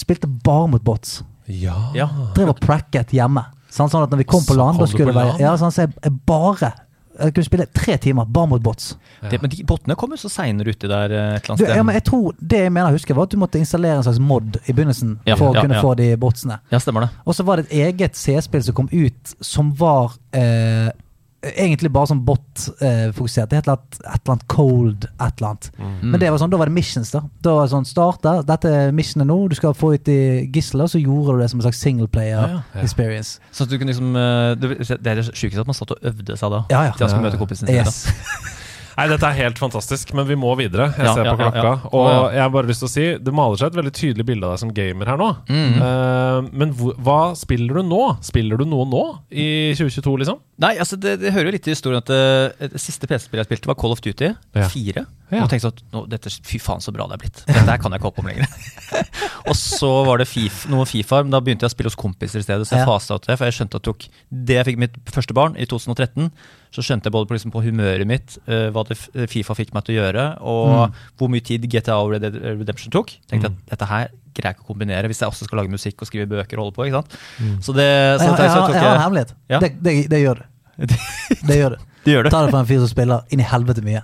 spilte 0.00 0.28
bare 0.44 0.68
mot 0.74 0.82
bots. 0.84 1.22
Ja. 1.46 1.76
Ja. 1.94 2.08
Drev 2.36 2.54
og 2.54 2.60
pracket 2.64 3.12
hjemme. 3.12 3.44
Sånn, 3.74 3.90
sånn 3.90 4.04
at 4.06 4.12
når 4.14 4.20
vi 4.22 4.26
kom 4.30 4.44
på 4.46 4.54
land, 4.56 4.78
kom 4.78 4.84
da 4.86 4.90
skulle 4.90 5.10
det 5.10 5.16
være 5.18 5.38
Ja, 5.42 5.56
sånn, 5.58 5.72
så 5.74 5.82
jeg, 5.84 5.96
jeg 6.04 6.12
bare 6.30 6.68
Jeg 7.18 7.34
kunne 7.34 7.46
spille 7.46 7.64
tre 7.74 7.96
timer 8.02 8.24
bare 8.26 8.48
mot 8.50 8.62
bots. 8.62 8.92
Det, 9.30 9.38
men 9.42 9.50
de 9.50 9.64
bottene 9.66 9.94
kom 9.98 10.10
jo 10.14 10.18
så 10.18 10.30
seinere 10.30 10.72
uti 10.74 10.88
der 10.90 11.12
eh, 11.14 11.34
et 11.36 11.44
eller 11.44 11.52
annet 11.54 11.58
Du, 11.58 11.64
sted. 11.64 11.76
ja, 11.78 11.82
men 11.86 11.94
jeg 11.98 12.04
tror 12.08 12.34
Det 12.38 12.58
jeg 12.64 12.72
mener 12.74 12.90
jeg 12.90 12.96
husker, 13.00 13.14
var 13.18 13.26
at 13.28 13.34
du 13.34 13.38
måtte 13.42 13.58
installere 13.62 13.98
en 14.00 14.06
slags 14.06 14.18
mod 14.22 14.58
i 14.64 14.72
begynnelsen 14.74 15.12
Ja, 15.26 15.36
for 15.38 15.50
å 15.50 15.54
ja, 15.54 15.62
kunne 15.66 15.78
ja. 15.78 15.82
få 15.82 15.92
de 15.98 16.08
botsene. 16.22 16.60
Ja, 16.74 16.80
stemmer 16.82 17.06
det. 17.06 17.10
Og 17.26 17.34
så 17.38 17.46
var 17.46 17.56
det 17.62 17.66
et 17.68 17.76
eget 17.88 18.16
C-spill 18.18 18.62
som 18.66 18.74
kom 18.78 18.88
ut 18.92 19.34
som 19.42 19.70
var 19.78 20.14
eh, 20.34 20.90
egentlig 21.52 21.90
bare 21.92 22.08
sånn 22.10 22.22
bot-fokusert. 22.26 23.50
det 23.50 23.58
het 23.60 23.68
et 23.68 23.72
eller 23.74 24.32
annet 24.32 24.46
cold 24.48 25.04
et 25.08 25.38
eller 25.40 25.48
annet. 25.50 25.70
Men 26.02 26.18
det 26.20 26.30
var 26.32 26.38
sånn, 26.42 26.50
da 26.52 26.60
var 26.60 26.70
det 26.70 26.76
missions. 26.76 27.10
Da 27.14 27.22
Da 27.44 27.54
var 27.58 27.66
det 27.68 27.74
sånn, 27.74 27.86
starta, 27.88 28.34
dette 28.46 28.70
er 28.70 28.92
missionet 28.96 29.28
nå, 29.28 29.38
du 29.48 29.54
skal 29.58 29.74
få 29.76 29.94
ut 29.94 30.08
i 30.08 30.18
gisler, 30.54 30.86
så 30.90 30.98
gjorde 31.02 31.36
du 31.36 31.42
det 31.44 31.50
som 31.52 31.60
en 31.60 31.66
slags 31.68 31.80
singleplayer 31.84 32.34
Ja, 32.40 32.62
ja. 32.74 32.80
experience. 32.82 33.40
Så 33.52 33.66
du 33.68 33.76
kunne 33.78 33.92
liksom 33.92 34.14
eh, 34.16 34.54
det, 34.60 34.74
det 35.02 35.06
er 35.14 35.20
det 35.22 35.28
sjukeste 35.34 35.60
at 35.60 35.70
man 35.70 35.74
satt 35.78 35.90
og 35.96 35.98
øvde 36.02 36.36
seg 36.40 36.50
da. 36.54 36.64
Ja, 36.70 36.82
ja. 36.90 36.92
Til 36.98 37.06
å 37.06 37.22
møte 37.24 37.40
kompisen 37.40 37.68
sine. 37.68 37.84
Yes. 37.84 38.06
Nei, 38.96 39.06
dette 39.10 39.26
er 39.26 39.36
helt 39.40 39.58
fantastisk, 39.58 40.12
men 40.14 40.26
vi 40.28 40.36
må 40.38 40.52
videre. 40.58 40.90
Jeg 40.94 41.06
Ja, 41.08 41.14
ser 41.16 41.24
ja, 41.26 41.34
på 41.34 41.42
ja, 41.42 41.50
klokka. 41.50 41.62
ja. 41.64 41.90
Og 41.98 42.32
jeg 42.34 42.42
har 42.44 42.50
bare 42.54 42.66
lyst 42.70 42.84
til 42.84 42.88
å 42.88 42.92
si 42.92 43.06
det 43.26 43.34
maler 43.34 43.56
seg 43.58 43.72
et 43.72 43.78
veldig 43.80 43.92
tydelig 43.96 44.26
bilde 44.28 44.46
av 44.46 44.54
deg 44.54 44.62
som 44.62 44.72
gamer 44.76 45.06
her 45.10 45.16
nå. 45.20 45.30
Mhm. 45.48 45.82
Uh, 45.82 46.48
men 46.52 46.74
hva 46.78 47.18
spiller 47.36 47.74
du 47.80 47.82
nå? 47.90 48.02
Spiller 48.22 48.56
du 48.60 48.64
noe 48.70 48.86
nå? 48.86 49.02
I 49.30 49.74
2022, 49.74 50.16
liksom? 50.22 50.38
Nei, 50.62 50.76
altså 50.78 50.94
det, 51.00 51.16
det 51.20 51.32
hører 51.34 51.48
jo 51.50 51.54
litt 51.56 51.64
til 51.66 51.74
historien 51.74 51.98
at 51.98 52.06
det, 52.06 52.70
det 52.70 52.80
siste 52.80 53.08
PC-spillet 53.10 53.42
jeg 53.42 53.50
spilte, 53.50 53.66
var 53.72 53.74
Call 53.80 53.90
of 53.96 54.00
Duty 54.04 54.30
Ja. 54.54 54.68
4. 54.70 55.04
Ja. 55.34 55.42
Og 55.42 55.48
tenkte 55.50 55.66
sånn 55.66 55.74
at 55.74 55.82
nå, 55.96 56.02
dette, 56.12 56.30
fy 56.46 56.60
faen 56.62 56.82
så 56.84 56.92
bra 56.94 57.08
det 57.10 57.16
er 57.16 57.22
blitt. 57.24 57.40
Dette 57.48 57.74
kan 57.82 57.90
jeg 57.90 57.98
ikke 57.98 58.06
hoppe 58.12 58.22
om 58.22 58.28
lenger. 58.30 58.46
og 59.50 59.56
så 59.58 59.90
var 60.06 60.20
det 60.22 60.28
FIFA, 60.30 60.68
noe 60.70 60.86
Fifa, 60.86 61.22
men 61.24 61.32
da 61.34 61.40
begynte 61.42 61.66
jeg 61.66 61.72
å 61.72 61.74
spille 61.74 61.90
hos 61.90 61.98
kompiser 61.98 62.38
i 62.38 62.46
stedet. 62.46 62.68
Så 62.68 62.76
jeg 62.76 62.84
Ja. 62.84 62.90
fasa 62.92 63.16
ut 63.18 63.26
det, 63.26 63.34
for 63.40 63.48
jeg 63.48 63.56
skjønte 63.58 63.80
at 63.80 63.82
det 63.82 63.88
tok 63.90 64.06
Det 64.30 64.54
jeg 64.60 64.66
fikk 64.70 64.78
mitt 64.84 64.94
første 65.10 65.34
barn 65.34 65.56
i 65.58 65.66
2013, 65.66 66.30
så 66.74 66.82
skjønte 66.82 67.06
jeg 67.06 67.14
både 67.14 67.28
på, 67.30 67.36
liksom, 67.36 67.52
på 67.54 67.62
humøret 67.62 68.06
mitt 68.10 68.34
uh, 68.50 68.66
hva 68.74 68.82
det, 68.88 68.96
Fifa 69.30 69.54
fikk 69.54 69.70
meg 69.76 69.84
til 69.86 69.94
å 69.94 69.98
gjøre, 70.02 70.24
og 70.42 70.96
hvor 71.20 71.30
mye 71.30 71.44
tid 71.46 71.68
GTA 71.70 72.00
og 72.02 72.10
Red 72.16 72.24
Dead 72.26 72.34
Redemption 72.58 72.90
tok. 72.94 73.14
Tenkte 73.30 73.52
at 73.52 73.60
dette 73.70 73.86
her 73.90 74.08
greier 74.34 74.50
jeg 74.50 74.56
ikke 74.58 74.64
å 74.66 74.70
kombinere 74.72 75.06
hvis 75.06 75.20
jeg 75.22 75.30
også 75.30 75.46
skal 75.46 75.60
lage 75.62 75.70
musikk 75.70 76.02
og 76.02 76.08
skrive 76.10 76.26
bøker 76.32 76.58
og 76.58 76.66
holde 76.66 76.74
på. 76.80 76.86
ikke 76.88 76.98
sant? 77.00 77.14
Så 77.62 77.74
det, 77.76 77.86
så 78.18 78.26
Jeg, 78.26 78.34
jeg, 78.34 78.38
jeg, 78.42 78.50
har- 78.50 78.74
jeg 78.74 78.82
har 78.82 78.96
en 78.98 79.04
hemmelighet. 79.04 79.34
Ja. 79.54 79.60
Det, 79.62 79.70
det, 79.86 79.94
det 80.10 80.20
gjør 80.24 80.42
det. 80.42 80.48
Det 81.48 81.56
gjør 81.60 81.76
det. 81.76 81.78
Det 82.04 82.12
gjør 82.12 82.26
det. 82.26 82.30
Ta 82.34 82.40
det 82.44 82.50
fra 82.52 82.60
en 82.64 82.66
fyr 82.68 82.80
som 82.82 82.90
spiller 82.90 83.22
inn 83.32 83.40
i 83.40 83.46
helvete 83.48 83.80
mye. 83.86 84.02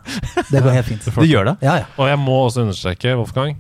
Det 0.53 0.62
går 0.62 0.71
helt 0.79 0.87
fint. 0.87 1.09
Det 1.18 1.27
gjør 1.29 1.51
det. 1.51 1.57
Ja, 1.66 1.75
ja. 1.83 1.89
Og 1.99 2.07
jeg 2.09 2.21
må 2.23 2.37
også 2.47 2.62
understreke, 2.62 3.16
Wolfgang, 3.18 3.59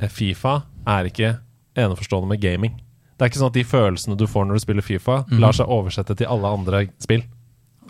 eh, 0.00 0.08
Fifa 0.10 0.56
er 0.88 1.10
ikke 1.12 1.34
eneforstående 1.76 2.32
med 2.32 2.40
gaming. 2.42 2.78
Det 3.16 3.24
er 3.26 3.30
ikke 3.30 3.38
sånn 3.42 3.52
at 3.52 3.56
de 3.60 3.64
følelsene 3.68 4.16
du 4.20 4.24
får 4.28 4.48
når 4.48 4.58
du 4.58 4.62
spiller 4.64 4.84
Fifa, 4.84 5.20
lar 5.40 5.54
seg 5.56 5.68
oversette 5.72 6.16
til 6.18 6.28
alle 6.32 6.48
andre 6.58 6.82
spill. 7.00 7.22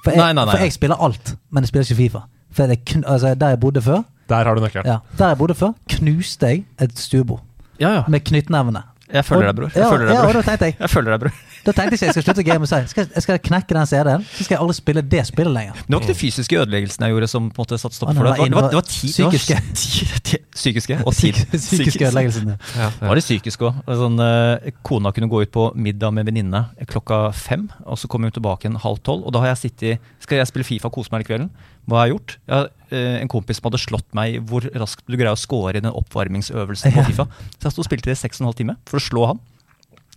For 0.06 0.14
jeg, 0.14 0.22
Nei, 0.22 0.32
nei, 0.38 0.44
nei. 0.46 0.52
for 0.54 0.62
jeg 0.62 0.72
spiller 0.76 1.00
alt, 1.02 1.32
men 1.50 1.64
jeg 1.66 1.72
spiller 1.72 1.88
ikke 1.90 1.98
Fifa. 1.98 2.20
For 2.54 2.70
det 2.70 3.02
altså, 3.02 3.34
der 3.34 3.54
jeg 3.56 3.60
bodde 3.60 3.82
før, 3.82 4.04
Der 4.30 4.44
har 4.48 4.54
du 4.54 4.60
nøkkelen. 4.62 4.86
ja, 4.86 4.98
der 5.18 5.32
jeg 5.34 5.38
bodde 5.38 5.54
før, 5.58 5.72
knuste 5.98 6.46
jeg 6.46 6.64
et 6.80 6.98
stuebord 6.98 7.42
Ja, 7.80 7.90
ja. 7.98 8.02
med 8.08 8.20
knyttnevene. 8.24 8.82
Jeg 9.12 9.24
følger 9.24 9.46
deg, 9.46 9.54
bror. 9.56 9.70
Jeg 9.70 9.82
ja, 9.82 9.90
følger 9.90 10.06
deg, 10.08 10.14
ja, 10.16 10.20
og 10.20 10.26
bror. 10.26 10.36
da 10.40 10.42
tenkte 10.50 10.66
jeg 10.66 10.76
Jeg 10.80 10.90
følger 10.90 11.12
deg, 11.14 11.20
bror. 11.20 11.32
Da 11.66 11.72
tenkte 11.74 11.82
jeg 11.94 11.98
ikke 11.98 12.06
jeg 12.06 12.14
skal 12.16 12.24
slutte 12.26 12.42
å 12.42 12.46
game 12.46 12.62
og 12.66 12.68
si 12.70 12.78
skal, 12.92 13.06
jeg 13.14 13.22
skal 13.24 13.38
knekke 13.42 13.74
den 13.76 13.86
CD-en, 13.90 14.24
så 14.30 14.44
skal 14.46 14.54
jeg 14.54 14.60
aldri 14.62 14.76
spille 14.78 15.02
det 15.14 15.22
spillet 15.26 15.52
lenger. 15.54 15.78
Det 15.86 15.94
var 15.96 16.02
ikke 16.04 16.12
de 16.12 16.18
fysiske 16.20 16.58
ødeleggelsene 16.60 17.08
jeg 17.08 17.14
gjorde 17.16 17.28
som 17.32 17.48
på 17.50 17.58
en 17.58 17.64
måte 17.66 17.78
satte 17.82 17.98
stopp 17.98 18.12
for 18.14 18.28
det. 18.28 18.34
Det 18.36 18.38
var, 18.38 18.46
det 18.46 18.56
var, 18.56 18.68
det 18.70 18.78
var 18.78 18.86
ti, 18.90 19.10
psykiske. 19.10 19.58
ti- 20.26 20.42
Psykiske 20.56 20.98
og 21.06 21.12
tid. 21.14 21.38
Psykiske 21.52 22.06
ødeleggelsene. 22.08 22.54
Ja, 22.78 22.90
Det 23.00 23.08
var 23.10 23.18
det 23.18 23.24
psykiske 23.26 23.66
òg. 23.68 23.80
Sånn, 24.00 24.18
eh, 24.24 24.70
kona 24.86 25.12
kunne 25.12 25.28
gå 25.30 25.42
ut 25.44 25.52
på 25.54 25.66
middag 25.76 26.14
med 26.16 26.26
venninne 26.30 26.64
klokka 26.88 27.32
fem, 27.36 27.66
og 27.84 27.98
så 28.00 28.08
kom 28.10 28.22
hun 28.26 28.32
tilbake 28.34 28.70
en 28.70 28.78
halv 28.82 28.98
tolv. 29.06 29.26
Og 29.26 29.34
da 29.36 29.42
har 29.44 29.52
jeg 29.54 29.62
sittet 29.66 30.12
Skal 30.22 30.38
jeg 30.40 30.48
spille 30.50 30.64
Fifa 30.66 30.88
og 30.88 30.96
kose 30.96 31.12
meg 31.12 31.22
hele 31.22 31.28
kvelden? 31.28 31.50
Hva 31.86 32.00
har 32.00 32.06
jeg 32.08 32.16
gjort? 32.16 32.36
Jeg 32.46 32.56
har 32.56 32.70
eh, 32.90 33.16
en 33.22 33.28
kompis 33.30 33.60
som 33.60 33.68
hadde 33.70 33.78
slått 33.82 34.08
meg 34.18 34.34
i 34.34 34.38
hvor 34.42 34.64
raskt 34.74 35.04
du 35.06 35.14
greier 35.16 35.32
å 35.36 35.38
score 35.38 35.70
i 35.76 35.80
den 35.80 35.92
oppvarmingsøvelsen 35.92 36.92
på 36.96 37.04
Fifa. 37.10 37.26
Så 37.60 37.68
jeg 37.68 37.72
sto 37.76 37.84
og 37.84 37.86
spilte 37.88 38.10
det 38.10 38.16
i 38.16 38.22
seks 38.22 38.40
og 38.40 38.44
en 38.44 38.48
halv 38.50 38.58
time 38.58 38.76
for 38.90 38.98
å 38.98 39.04
slå 39.06 39.26
han. 39.32 39.38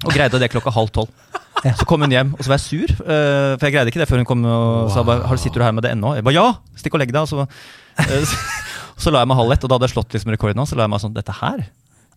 Og 0.07 0.13
greide 0.15 0.39
det 0.39 0.47
klokka 0.53 0.71
halv 0.71 0.89
tolv. 0.95 1.09
Så 1.75 1.83
kom 1.85 1.99
hun 2.05 2.13
hjem, 2.15 2.29
og 2.37 2.39
så 2.45 2.53
var 2.53 2.55
jeg 2.61 2.65
sur. 2.65 2.91
eh, 3.03 3.57
for 3.59 3.65
jeg 3.67 3.73
greide 3.75 3.91
ikke 3.91 3.99
det 3.99 4.07
før 4.07 4.21
hun 4.21 4.27
kom 4.29 4.45
og 4.47 4.89
sa 4.95 5.03
bare, 5.03 5.25
har 5.27 5.35
du 5.35 5.41
sitter 5.43 5.59
du 5.59 5.65
her 5.65 5.73
med 5.75 5.83
det 5.83 5.91
ennå. 5.91 6.13
Jeg 6.15 6.23
bare 6.23 6.37
ja! 6.37 6.47
Stikk 6.79 6.95
og 6.95 7.01
legg 7.03 7.11
deg. 7.11 7.21
Og 7.21 7.27
så, 7.27 7.43
eh, 8.05 8.23
så, 8.23 8.39
så 9.03 9.11
la 9.11 9.25
jeg 9.25 9.29
meg 9.33 9.37
halv 9.41 9.51
ett, 9.57 9.65
og 9.67 9.69
da 9.69 9.75
hadde 9.75 9.89
jeg 9.89 9.95
slått 9.97 10.15
liksom 10.15 10.31
rekorden 10.31 10.61
hans. 10.63 10.71
Så 10.71 10.79
la 10.79 10.87
jeg 10.87 10.93
meg 10.95 11.03
sånn 11.03 11.17
Dette 11.17 11.35
her 11.41 11.65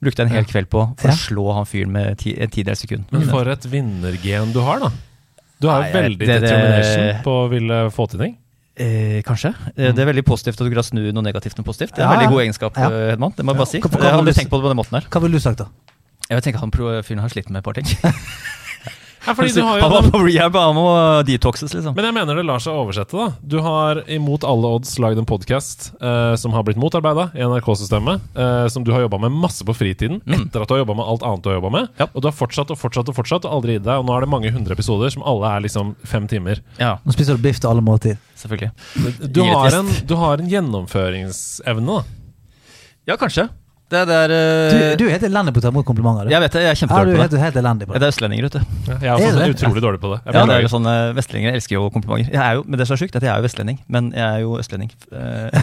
brukte 0.02 0.22
jeg 0.22 0.30
en 0.30 0.34
hel 0.38 0.46
kveld 0.50 0.66
på 0.70 0.80
for 0.98 1.10
Ja. 1.10 1.14
å 1.14 1.18
slå 1.26 1.48
han 1.58 1.66
fyren 1.70 1.92
med 1.94 2.16
ti, 2.22 2.32
en 2.40 2.50
tidel 2.54 2.78
sekund. 2.78 3.04
Men 3.14 3.26
for 3.30 3.46
et 3.50 3.66
vinnergen 3.70 4.54
du 4.54 4.60
har, 4.66 4.78
da. 4.82 4.88
Du 5.62 5.68
har 5.70 5.84
jo 5.86 5.92
veldig 5.94 6.18
det- 6.18 6.26
det- 6.26 6.40
determination 6.48 7.22
på 7.26 7.34
å 7.44 7.50
ville 7.50 7.76
få 7.94 8.08
til 8.10 8.18
ting. 8.24 8.32
Eh, 8.76 9.20
kanskje. 9.22 9.52
Mm. 9.76 9.94
Det 9.94 9.98
er 10.00 10.06
veldig 10.08 10.24
positivt 10.24 10.56
at 10.60 10.64
du 10.64 10.70
å 10.80 10.84
snu 10.86 11.02
noe 11.12 11.22
negativt 11.22 11.56
med 11.58 11.66
positivt. 11.66 11.94
Det 11.94 12.00
er 12.00 12.06
en 12.06 12.10
Ja, 12.12 12.16
veldig 12.16 12.30
god 12.32 12.40
egenskap, 12.46 12.76
Ja. 12.76 12.88
eh, 12.88 13.10
Hedman. 13.12 13.34
Det 13.36 13.44
må 13.44 13.52
jeg 13.52 13.58
bare 13.58 13.66
si. 13.66 13.80
Hva- 13.80 13.90
hva 13.90 14.00
Jeg 14.00 14.10
har 14.10 14.18
aldri 14.18 14.32
du 14.32 14.38
tenkt 14.40 14.50
på 14.50 14.56
det 14.56 14.64
på 14.64 14.68
den 14.72 14.76
måten 14.80 14.94
her. 15.00 15.08
Hva 15.10 15.20
ville 15.20 15.32
du 15.36 15.40
sagt, 15.40 15.58
da? 15.58 15.66
Jeg 16.30 16.40
vil 16.40 16.52
tenke 16.52 16.56
at 16.56 16.60
han 16.62 16.70
fyren 17.02 17.20
har 17.20 17.28
slitt 17.28 17.50
med 17.50 17.58
et 17.58 17.64
par 17.64 17.74
ting. 17.74 17.84
Ja, 19.26 19.34
fordi 19.38 19.52
du 19.54 19.62
har 19.62 19.78
jo 19.78 19.82
han 19.84 19.92
var 19.92 20.02
den, 20.02 20.10
på 20.10 20.20
rehab, 20.26 20.56
han 20.58 20.74
må 20.74 20.86
detoxes, 21.28 21.72
liksom. 21.76 21.94
men 21.94 22.04
jeg 22.08 22.14
mener 22.16 22.38
det 22.40 22.44
lar 22.48 22.58
seg 22.62 22.74
oversette, 22.74 23.14
da. 23.14 23.28
Du 23.42 23.60
har 23.62 24.00
imot 24.10 24.42
alle 24.48 24.72
odds 24.78 24.96
lagd 24.98 25.20
en 25.22 25.28
podkast 25.28 25.92
eh, 26.02 26.34
som 26.42 26.52
har 26.56 26.64
blitt 26.66 26.80
motarbeida 26.82 27.28
i 27.38 27.44
NRK-systemet, 27.46 28.24
eh, 28.34 28.66
som 28.74 28.82
du 28.86 28.90
har 28.92 29.04
jobba 29.04 29.20
med 29.26 29.36
masse 29.44 29.62
på 29.68 29.74
fritiden, 29.78 30.20
Mm. 30.26 30.46
etter 30.48 30.62
at 30.64 30.68
du 30.68 30.74
har 30.74 30.82
jobba 30.82 30.94
med 30.98 31.06
alt 31.06 31.22
annet 31.28 31.42
du 31.44 31.48
har 31.52 31.56
jobba 31.60 31.70
med. 31.76 31.88
Ja. 32.00 32.06
Og 32.14 32.22
du 32.22 32.28
har 32.28 32.34
fortsatt 32.34 32.70
og 32.74 32.78
fortsatt 32.80 33.08
og 33.08 33.14
fortsatt 33.16 33.44
og 33.46 33.52
aldri 33.60 33.76
gitt 33.78 33.84
deg. 33.86 33.98
Og 34.02 34.06
nå 34.08 34.16
er 34.16 34.24
det 34.26 34.30
mange 34.32 34.50
hundre 34.54 34.74
episoder 34.74 35.10
som 35.14 35.22
alle 35.22 35.46
er 35.54 35.60
liksom 35.66 35.94
fem 36.08 36.26
timer. 36.30 36.60
Ja, 36.78 36.96
Nå 37.06 37.14
spiser 37.14 37.36
du 37.38 37.42
biff 37.46 37.60
til 37.62 37.70
alle 37.70 37.82
måltid. 37.84 38.18
selvfølgelig. 38.42 38.72
Du 39.32 39.42
har, 39.46 39.70
en, 39.78 39.90
du 40.06 40.14
har 40.18 40.38
en 40.42 40.48
gjennomføringsevne, 40.50 41.86
da. 42.00 42.02
Ja, 43.06 43.16
kanskje. 43.18 43.48
Det, 43.92 44.00
det 44.08 44.16
er 44.24 44.32
Du, 44.32 44.76
eh, 44.80 44.96
du 44.96 45.04
er 45.06 45.12
helt 45.16 45.26
elendig 45.28 45.52
på 45.54 45.60
å 45.60 45.64
ta 45.66 45.70
imot 45.72 45.86
komplimenter. 45.88 46.26
Du. 46.28 46.32
Jeg 46.34 46.40
vet 46.46 46.56
det, 46.56 46.62
jeg 46.64 46.70
er 46.72 46.78
du 46.78 46.80
kjempedårlig 46.82 47.12
ja, 47.18 47.26
på 47.28 47.34
det. 47.36 47.40
helt 47.44 47.58
elendig 47.62 47.86
på 47.88 47.92
Ja, 47.92 47.98
det. 47.98 48.00
Det 48.02 48.08
er 48.08 48.14
østlendinger, 48.14 48.42
vet 48.48 48.56
du. 48.56 48.60
Ja, 48.62 48.96
Jeg 48.96 49.02
er 49.02 49.12
Er 49.12 49.14
også 49.14 49.32
det 49.32 49.42
det? 49.42 49.54
utrolig 49.56 49.82
dårlig 49.86 50.00
på 50.02 50.10
det. 50.12 50.18
Jeg 50.26 50.34
Ja, 50.34 50.46
det 50.46 50.54
er 50.56 50.62
jo 50.66 50.72
sånn, 50.72 50.86
eh, 50.92 51.12
Vestlendinger 51.18 51.52
elsker 51.58 51.74
jo 51.78 51.82
komplimenter. 51.94 52.32
Jeg 52.32 52.42
er 52.42 52.54
jo, 52.58 52.64
men 52.66 52.78
det 52.80 52.86
som 52.88 52.94
er 52.96 53.00
sjukt, 53.02 53.14
er 53.14 53.20
at 53.22 53.26
jeg 53.28 53.32
er 53.34 53.38
jo 53.42 53.46
vestlending, 53.48 53.78
men 53.88 54.10
jeg 54.16 54.26
er 54.26 54.40
jo 54.46 54.56
østlending. 54.58 54.90
Eh, 55.12 55.62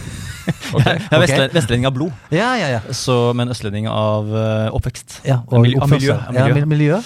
Jeg 0.70 1.00
er 1.10 1.18
vestlending, 1.20 1.54
vestlending 1.56 1.86
av 1.88 1.94
blod, 1.96 2.12
Ja, 2.30 2.52
ja, 2.58 2.68
ja. 2.76 2.80
så, 2.94 3.32
men 3.34 3.50
østlending 3.50 3.88
av 3.90 4.28
oppvekst. 4.76 5.20
ja 5.26 5.40
og 5.50 5.64
miljø- 5.64 5.80
av 5.82 5.90
miljø, 5.90 6.12
av 6.14 6.34
Ja, 6.34 6.44
miljø. 6.46 6.60
Ja, 6.62 6.66
miljø. 6.70 6.98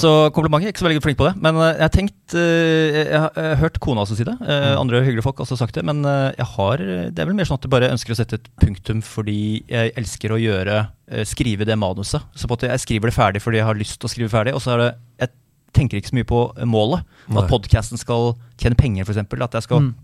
Så 0.00 0.12
komplimenter. 0.32 0.68
Er 0.68 0.72
ikke 0.72 0.80
så 0.82 0.86
veldig 0.88 1.02
flink 1.04 1.18
på 1.20 1.26
det. 1.28 1.34
Men 1.44 1.58
jeg 1.60 1.82
har 1.84 1.92
tenkt 1.92 2.34
Jeg 2.34 3.18
har, 3.20 3.30
jeg 3.36 3.50
har 3.52 3.60
hørt 3.60 3.76
kona 3.84 4.00
også 4.06 4.16
si 4.16 4.24
det. 4.24 4.34
eh, 4.48 4.72
Andre 4.80 5.02
hyggelige 5.04 5.22
folk 5.26 5.36
har 5.38 5.44
også 5.44 5.58
sagt 5.60 5.74
det. 5.76 5.84
Men 5.84 6.00
jeg 6.04 6.46
har 6.56 6.76
Det 6.78 7.18
er 7.20 7.26
vel 7.28 7.34
mer 7.36 7.44
sånn 7.44 7.58
at 7.60 7.66
jeg 7.68 7.70
bare 7.76 7.90
ønsker 7.92 8.14
å 8.14 8.16
sette 8.16 8.34
et 8.40 8.48
punktum 8.64 9.02
fordi 9.04 9.62
jeg 9.68 9.92
elsker 10.00 10.32
å 10.32 10.40
gjøre 10.40 10.53
eh, 10.62 11.24
Skrive 11.28 11.66
det 11.68 11.76
manuset. 11.78 12.22
Så 12.34 12.46
på 12.48 12.54
at 12.58 12.66
jeg 12.70 12.80
skriver 12.84 13.10
det 13.10 13.14
ferdig 13.16 13.42
fordi 13.44 13.58
jeg 13.60 13.66
har 13.68 13.74
lyst 13.78 13.98
til 14.00 14.08
å 14.08 14.12
skrive 14.12 14.30
ferdig. 14.32 14.54
Og 14.54 14.62
så 14.64 14.74
er 14.74 14.78
det 14.84 14.90
Jeg 15.20 15.28
tenker 15.74 15.98
ikke 15.98 16.12
så 16.12 16.14
mye 16.20 16.28
på 16.30 16.40
målet. 16.70 17.02
Nei. 17.28 17.42
At 17.42 17.50
podkasten 17.50 17.98
skal 17.98 18.36
tjene 18.62 18.76
penger, 18.78 19.04
f.eks. 19.04 19.18
At 19.42 19.54
jeg 19.58 19.62
skal 19.66 19.80
Mm. 19.80 19.94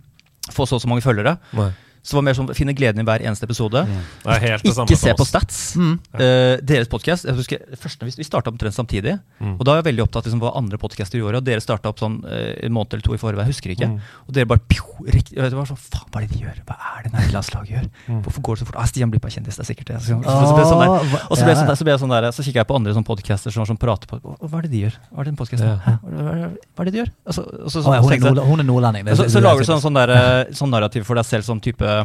få 0.51 0.67
så 0.67 0.75
og 0.75 0.83
så 0.83 0.89
mange 0.91 1.03
følgere. 1.05 1.37
Nei. 1.55 1.71
Så 2.03 2.15
det 2.15 2.19
var 2.19 2.25
mer 2.31 2.37
sånn 2.39 2.49
finne 2.57 2.73
gleden 2.77 3.03
i 3.03 3.05
hver 3.05 3.23
eneste 3.25 3.45
episode. 3.45 3.83
Det 3.85 4.33
er 4.33 4.45
helt 4.47 4.65
det 4.65 4.73
samme 4.77 4.89
Ikke 4.89 5.01
se 5.01 5.13
på 5.19 5.27
stats. 5.29 5.59
Mm. 5.77 5.93
Uh, 6.17 6.55
deres 6.65 6.89
podkast 6.89 7.29
Vi 7.29 8.25
starta 8.25 8.53
omtrent 8.53 8.77
samtidig. 8.77 9.19
Mm. 9.39 9.59
Og 9.59 9.65
da 9.69 9.75
er 9.75 9.83
jeg 9.83 9.89
veldig 9.91 10.07
opptatt 10.07 10.29
liksom, 10.29 10.41
hva 10.41 10.55
andre 10.57 10.81
podcaster 10.81 11.21
gjorde. 11.21 11.43
Og 11.43 11.47
dere 11.47 11.61
starta 11.65 11.93
opp 11.93 12.01
sånn 12.01 12.21
uh, 12.25 12.55
en 12.65 12.73
måned 12.73 12.97
eller 12.97 13.05
to 13.05 13.17
i 13.17 13.21
forveien. 13.21 13.45
Jeg 13.45 13.53
husker 13.53 13.75
ikke. 13.75 13.91
Mm. 13.93 13.99
Og 14.27 14.37
dere 14.37 14.49
bare 14.49 14.65
pjo, 14.71 14.87
riktig, 15.07 15.37
Det 15.37 15.53
var 15.57 15.69
sånn 15.69 15.81
Faen, 15.81 16.09
hva 16.09 16.23
er 16.23 16.27
det 16.27 16.39
de 16.39 16.45
gjør? 16.47 16.63
Hva 16.69 16.79
er 16.95 17.05
det 17.07 17.13
nærlandslaget 17.15 17.75
gjør? 17.75 17.87
Mm. 18.07 18.23
Hvorfor 18.25 18.47
går 18.49 18.57
det 18.57 18.63
så 18.63 18.71
fort? 18.71 18.81
Ah, 18.81 18.89
Stian 18.89 19.13
blir 19.13 19.23
bare 19.23 19.37
kjendis, 19.37 19.61
det 19.61 19.65
er 19.67 19.71
sikkert 19.71 19.93
det. 19.93 20.01
Så, 20.07 20.17
så, 20.25 20.37
så, 20.41 20.57
ble 20.57 20.65
det 20.65 20.71
sånn 20.73 20.83
der. 20.85 21.21
Og 21.29 21.37
så 21.37 21.45
ble 21.45 21.53
jeg 21.53 21.61
sånn 21.61 21.71
der, 21.71 21.81
så 21.81 21.89
ble 21.89 21.95
jeg 21.95 22.03
sånn 22.05 22.15
der 22.17 22.29
Så 22.37 22.47
kikker 22.47 22.63
jeg 22.63 22.71
på 22.71 22.79
andre 22.81 22.97
sånn 22.97 23.07
podcaster 23.09 23.55
som, 23.55 23.69
som 23.69 23.81
prater 23.81 24.09
på 24.11 24.21
Hva 24.25 24.63
er 24.63 24.67
det 24.67 24.73
de 24.73 24.85
gjør? 24.87 24.99
Hva 25.11 25.21
er 25.21 25.29
det 25.29 25.35
den 25.35 25.41
podcasten 25.41 25.69
Ja. 25.69 25.97
Hva, 26.01 26.85
er 26.85 26.89
det 26.89 26.95
de 26.97 27.03
gjør? 27.03 27.13
Og 27.27 27.37
så, 27.37 27.45
så, 27.73 27.85
Å, 27.85 27.97
ja, 27.99 28.03
hun, 28.05 28.63
er 28.63 28.67
nordlending. 28.67 29.07
det- 29.09 29.17
så, 29.19 29.29
så 29.29 29.41
er 29.41 29.47
lager 29.47 29.65
du 29.65 29.69
sånn, 29.69 29.83
sånn, 29.83 29.99
der, 29.99 30.13
eh, 30.17 30.53
sånn 30.57 30.73
narrativ 30.73 31.07
for 31.09 31.19
deg 31.19 31.29
selv, 31.29 31.47
som 31.47 31.61
type 31.63 31.90
uh, 31.91 32.05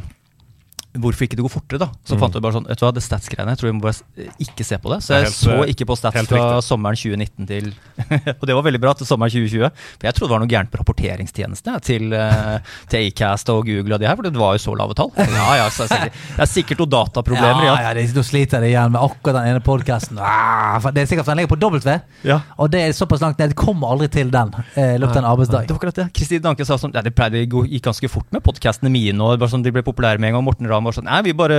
hvorfor 1.01 1.25
ikke 1.27 1.37
det 1.39 1.43
går 1.45 1.51
fortere, 1.53 1.79
da. 1.81 1.87
Så 2.07 2.17
fant 2.19 2.33
jeg 2.37 2.43
bare 2.45 2.55
sånn, 2.57 2.65
vet 2.69 2.79
du 2.79 2.85
hva, 2.85 2.91
det 2.95 3.03
stats-greiene, 3.05 3.53
jeg 3.55 3.59
tror 3.61 3.69
vi 3.69 3.75
må 3.77 3.83
bare 3.85 4.29
ikke 4.45 4.65
se 4.67 4.77
på 4.81 4.91
det. 4.93 4.99
Så 5.05 5.13
jeg 5.17 5.25
helt, 5.27 5.35
så 5.37 5.55
eh, 5.63 5.71
ikke 5.73 5.87
på 5.89 5.97
stats 5.99 6.29
fra 6.29 6.61
sommeren 6.65 6.95
2019 6.99 7.47
til 7.49 7.71
Og 8.39 8.45
det 8.47 8.55
var 8.55 8.63
veldig 8.65 8.81
bra 8.83 8.93
til 8.97 9.07
sommeren 9.09 9.31
2020. 9.33 9.69
For 9.99 10.07
jeg 10.07 10.15
trodde 10.17 10.29
det 10.29 10.35
var 10.35 10.43
noe 10.45 10.51
gærent 10.51 10.71
på 10.73 10.79
rapporteringstjenestene 10.81 11.79
til, 11.85 12.13
eh, 12.15 12.57
til 12.91 13.07
Acast 13.09 13.49
og 13.53 13.65
Google 13.67 13.95
og 13.97 14.01
de 14.03 14.07
her, 14.09 14.15
for 14.19 14.27
det 14.27 14.33
var 14.39 14.55
jo 14.57 14.63
så 14.65 14.75
lave 14.77 14.95
tall. 14.97 15.11
Ja, 15.35 15.47
ja, 15.59 15.65
så 15.73 15.83
det, 15.85 15.91
er 15.91 16.05
sikkert, 16.05 16.19
det 16.37 16.43
er 16.45 16.51
sikkert 16.51 16.79
noen 16.83 16.91
dataproblemer, 16.93 17.65
ja, 17.67 17.73
ja. 17.83 17.91
ja, 17.99 18.05
nå 18.15 18.23
sliter 18.25 18.63
de 18.63 18.69
igjen 18.71 18.93
med 18.93 19.01
akkurat 19.03 19.39
den 19.41 19.49
ene 19.51 19.61
podkasten. 19.65 20.19
Det 20.19 21.03
er 21.03 21.09
sikkert 21.09 21.25
for 21.27 21.33
den 21.33 21.41
ligger 21.43 21.51
på 21.55 21.59
W, 21.59 21.97
Ja. 22.25 22.39
og 22.61 22.71
det 22.73 22.81
er 22.85 22.95
såpass 22.95 23.21
langt 23.23 23.39
ned. 23.41 23.51
Det 23.53 23.59
kommer 23.59 23.91
aldri 23.93 24.07
til 24.13 24.31
den 24.33 24.53
eh, 24.75 24.95
i 24.95 24.99
løpet 25.01 25.17
av 25.19 25.23
en 25.23 25.29
arbeidsdag. 25.33 25.67
Det 25.67 25.75
var 25.75 25.81
akkurat 25.81 25.99
det. 25.99 26.07
Kristin 26.15 26.43
Danke 26.45 26.65
sa 26.67 26.77
sånn 26.79 26.93
Ja, 26.95 27.01
det 27.05 27.11
pleide 27.17 27.41
gå- 27.51 27.65
gikk 27.67 27.85
ganske 27.89 28.09
fort 28.11 28.27
med 28.33 28.43
podkastene 28.45 28.91
mine. 28.93 29.19
Og 29.21 29.37
bare 29.41 29.51
sånn, 29.51 29.63
De 29.65 29.73
ble 29.75 29.83
populære 29.85 30.19
med 30.21 30.29
en 30.31 30.37
gang. 30.39 30.45
Morten 30.47 30.69
Ramm 30.71 30.84
var 30.85 30.95
sånn 30.95 31.07
Nei, 31.09 31.21
vi 31.25 31.33
bare 31.37 31.57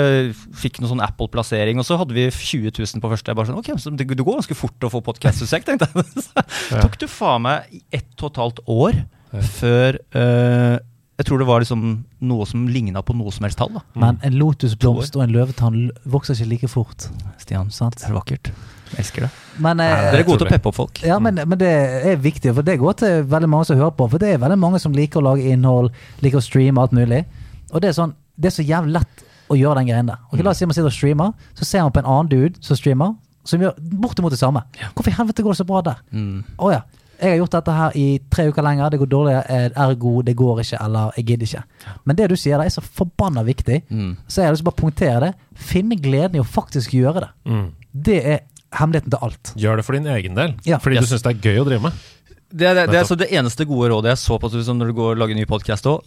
fikk 0.56 0.80
noe 0.80 0.90
sånn 0.90 1.02
Apple-plassering, 1.04 1.80
og 1.82 1.86
så 1.88 1.98
hadde 2.00 2.16
vi 2.16 2.26
20 2.30 2.72
000 2.78 3.02
på 3.02 3.10
første. 3.12 3.32
Jeg 3.32 3.38
bare 3.38 3.50
sånn 3.50 3.60
Ok, 3.60 3.70
så 3.82 3.92
det, 3.92 4.08
det 4.08 4.24
går 4.26 4.40
ganske 4.40 4.58
fort 4.58 4.86
å 4.86 4.92
få 4.92 5.02
podkastsuksess, 5.06 5.66
tenkte 5.66 5.88
jeg. 5.90 6.26
Så 6.70 6.82
tok 6.82 6.98
du 7.00 7.06
faen 7.10 7.44
meg 7.46 7.80
ett 7.94 8.22
og 8.22 8.30
et 8.30 8.40
halvt 8.42 8.62
år 8.72 9.00
før 9.56 9.98
uh, 10.16 10.76
Jeg 11.18 11.26
tror 11.28 11.40
det 11.40 11.48
var 11.48 11.62
liksom 11.64 11.82
noe 12.28 12.46
som 12.48 12.66
ligna 12.68 13.02
på 13.04 13.16
noe 13.16 13.32
som 13.34 13.46
helst 13.46 13.60
tall, 13.60 13.72
da. 13.76 13.82
Men 13.98 14.18
en 14.26 14.36
lotusblomst 14.36 15.16
og 15.16 15.24
en 15.24 15.34
løvetann 15.34 15.78
vokser 16.04 16.36
ikke 16.36 16.50
like 16.52 16.72
fort. 16.72 17.08
Stian, 17.40 17.72
Sant. 17.72 18.00
det 18.02 18.10
er 18.10 18.18
vakkert. 18.18 18.52
Jeg 18.92 19.00
elsker 19.02 19.26
det. 19.26 19.30
Men, 19.58 19.80
eh, 19.80 19.94
Dere 20.12 20.20
er 20.20 20.28
gode 20.28 20.44
til 20.44 20.48
å 20.50 20.52
peppe 20.52 20.70
opp 20.70 20.76
folk. 20.76 21.00
Ja, 21.06 21.16
men, 21.22 21.40
men 21.42 21.58
det 21.58 21.72
er 22.12 22.20
viktig, 22.22 22.52
for 22.54 22.66
det 22.66 22.76
går 22.78 23.00
til 23.00 23.24
veldig 23.32 23.48
mange 23.50 23.66
som 23.70 23.80
hører 23.80 23.96
på. 23.96 24.06
For 24.12 24.22
det 24.22 24.34
er 24.34 24.44
veldig 24.44 24.58
mange 24.60 24.80
som 24.82 24.94
liker 24.94 25.22
å 25.22 25.26
lage 25.30 25.48
innhold, 25.50 25.90
liker 26.22 26.38
å 26.38 26.44
streame 26.44 26.84
alt 26.84 26.94
mulig. 26.96 27.24
Og 27.72 27.82
det 27.82 27.90
er 27.90 27.96
sånn, 27.96 28.14
det 28.36 28.50
er 28.50 28.56
så 28.56 28.64
jævlig 28.66 28.92
lett 28.98 29.24
å 29.50 29.56
gjøre 29.56 29.78
den 29.80 29.86
greien 29.88 30.06
der. 30.10 30.18
Ok, 30.32 30.42
La 30.42 30.50
oss 30.50 30.58
si 30.58 30.66
man 30.66 30.74
sitter 30.74 30.90
og 30.90 30.92
streamer, 30.96 31.32
så 31.54 31.64
ser 31.64 31.82
man 31.86 31.92
på 31.94 32.02
en 32.02 32.10
annen 32.10 32.28
dude 32.32 32.58
som 32.60 32.76
streamer, 32.76 33.14
som 33.46 33.60
gjør 33.62 33.76
bortimot 34.02 34.30
det 34.34 34.38
samme. 34.40 34.62
Hvorfor 34.94 35.08
i 35.12 35.16
helvete 35.16 35.42
går 35.46 35.54
det 35.54 35.60
så 35.60 35.66
bra 35.68 35.82
der? 35.86 36.00
Mm. 36.12 36.44
Oh, 36.58 36.70
ja. 36.72 36.80
Jeg 37.16 37.30
har 37.30 37.38
gjort 37.40 37.54
dette 37.54 37.72
her 37.72 37.94
i 37.96 38.06
tre 38.28 38.44
uker 38.50 38.62
lenger, 38.66 38.90
det 38.92 38.98
går 39.00 39.08
dårlig, 39.08 39.36
eh, 39.48 39.70
ergo 39.80 40.18
det 40.26 40.34
går 40.36 40.58
ikke, 40.60 40.80
eller 40.84 41.12
jeg 41.16 41.24
gidder 41.30 41.46
ikke. 41.46 41.62
Men 42.04 42.16
det 42.18 42.26
du 42.28 42.34
sier 42.36 42.58
der 42.58 42.66
er 42.68 42.74
så 42.74 42.82
forbanna 42.84 43.42
viktig, 43.46 43.82
Mm. 43.88 44.16
så 44.28 44.42
jeg 44.42 44.46
har 44.46 44.52
lyst 44.52 44.60
til 44.64 44.68
å 44.68 44.70
bare 44.72 44.82
punktere 44.82 45.20
det. 45.20 45.34
Finne 45.54 45.96
gleden 45.96 46.36
i 46.36 46.42
å 46.42 46.44
faktisk 46.44 46.90
gjøre 46.92 47.20
det. 47.24 47.30
Mm. 47.46 47.70
Det 47.94 48.18
er 48.26 48.40
hemmeligheten 48.76 49.10
til 49.10 49.18
alt. 49.22 49.54
Gjør 49.56 49.76
det 49.76 49.84
for 49.86 49.92
din 49.96 50.06
egen 50.06 50.34
del. 50.34 50.54
Ja. 50.66 50.76
Fordi 50.78 50.96
Yes. 50.96 51.08
du 51.08 51.14
syns 51.16 51.22
det 51.22 51.32
er 51.36 51.40
gøy 51.50 51.62
å 51.62 51.64
drive 51.64 51.82
med. 51.82 51.92
Det 52.52 52.66
er, 52.68 52.74
det, 52.74 52.90
det 52.90 52.98
er 53.00 53.04
så 53.04 53.16
det 53.16 53.30
eneste 53.32 53.64
gode 53.64 53.88
rådet 53.90 54.12
jeg 54.12 54.18
så 54.18 54.38
på 54.38 54.48
når 54.50 54.86
du 54.86 54.92
går 54.92 55.10
og 55.12 55.18
lager 55.18 55.34
ny 55.34 55.44
podkast 55.46 55.86
òg. 55.86 56.02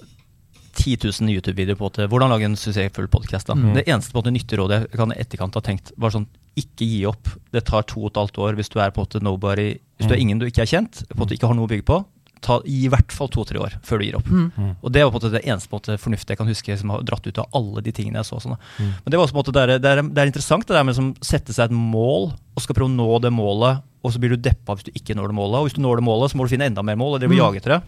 10 0.80 0.96
000 1.04 1.34
YouTube-videoer 1.36 1.78
på 1.80 1.90
til 1.96 2.08
hvordan 2.10 2.32
lage 2.32 2.48
en 2.48 2.56
suksessfull 2.60 3.10
podkast. 3.12 3.52
Mm. 3.52 3.74
Det 3.76 3.84
eneste 3.88 4.14
på 4.14 4.20
en 4.20 4.24
måte 4.24 4.36
nyttige 4.36 4.60
rådet 4.62 4.84
jeg 4.86 5.00
kan 5.02 5.12
i 5.12 5.20
etterkant 5.20 5.58
ha 5.60 5.64
tenkt, 5.66 5.92
var 6.00 6.14
sånn 6.16 6.30
ikke 6.60 6.88
gi 6.88 7.02
opp. 7.10 7.28
Det 7.54 7.66
tar 7.68 7.84
to 7.88 8.06
og 8.06 8.14
et 8.14 8.22
halvt 8.22 8.40
år 8.46 8.60
hvis 8.60 8.72
du 8.72 8.80
er 8.80 8.94
på 8.96 9.02
en 9.02 9.08
måte 9.08 9.24
nobody 9.24 9.74
Hvis 10.00 10.08
du 10.08 10.14
er 10.14 10.18
Mm. 10.20 10.24
ingen 10.24 10.40
du 10.40 10.46
ikke 10.48 10.64
er 10.64 10.72
kjent, 10.72 11.04
på 11.10 11.18
en 11.18 11.22
måte 11.26 11.36
ikke 11.36 11.48
har 11.48 11.56
noe 11.56 11.68
å 11.68 11.72
bygge 11.72 11.84
på. 11.84 12.06
Ta 12.40 12.62
i 12.64 12.88
hvert 12.88 13.12
fall 13.12 13.28
to-tre 13.28 13.60
år 13.60 13.74
før 13.84 14.00
du 14.00 14.06
gir 14.06 14.16
opp. 14.16 14.30
Mm. 14.32 14.78
Og 14.82 14.92
Det 14.92 15.04
var 15.04 15.12
på 15.12 15.20
en 15.20 15.20
måte 15.20 15.32
det 15.36 15.44
eneste 15.44 15.68
på 15.68 15.76
en 15.76 15.82
måte 15.82 16.00
fornuftige 16.00 16.32
jeg 16.32 16.40
kan 16.40 16.48
huske 16.48 16.78
som 16.80 16.90
har 16.90 17.04
dratt 17.04 17.28
ut 17.28 17.38
av 17.38 17.50
alle 17.54 17.84
de 17.84 17.92
tingene 17.92 18.24
jeg 18.24 18.30
så. 18.32 18.40
Sånn. 18.40 18.56
Mm. 18.80 18.94
Men 19.04 19.12
det 19.12 19.20
var 19.20 19.28
også 19.28 19.36
på 19.36 19.40
en 19.40 19.44
måte 19.44 19.56
det, 19.60 19.64
er, 19.64 19.80
det, 19.84 19.92
er, 19.92 20.02
det 20.08 20.24
er 20.24 20.32
interessant 20.32 20.64
det 20.66 20.78
der 20.78 20.88
med 20.88 20.96
å 20.96 21.08
sette 21.20 21.52
seg 21.52 21.68
et 21.68 21.76
mål 21.76 22.32
og 22.32 22.64
skal 22.64 22.76
prøve 22.80 22.88
å 22.88 22.96
nå 22.96 23.20
det 23.20 23.34
målet, 23.36 23.84
og 24.00 24.16
så 24.16 24.20
blir 24.24 24.32
du 24.32 24.40
deppa 24.40 24.78
hvis 24.80 24.88
du 24.88 24.96
ikke 24.96 25.16
når 25.20 25.28
det 25.28 25.36
målet. 25.36 25.60
Og 25.60 25.68
hvis 25.68 25.76
du 25.76 25.84
når 25.84 26.00
det 26.00 26.08
målet, 26.08 26.32
så 26.32 26.40
må 26.40 26.48
du 26.48 26.54
finne 26.56 26.72
enda 26.72 26.82
mer 26.82 26.96
mål 26.96 27.18
og 27.18 27.20
drive 27.20 27.36
mm. 27.36 27.42
jage 27.44 27.60
etter 27.60 27.76
det. 27.76 27.82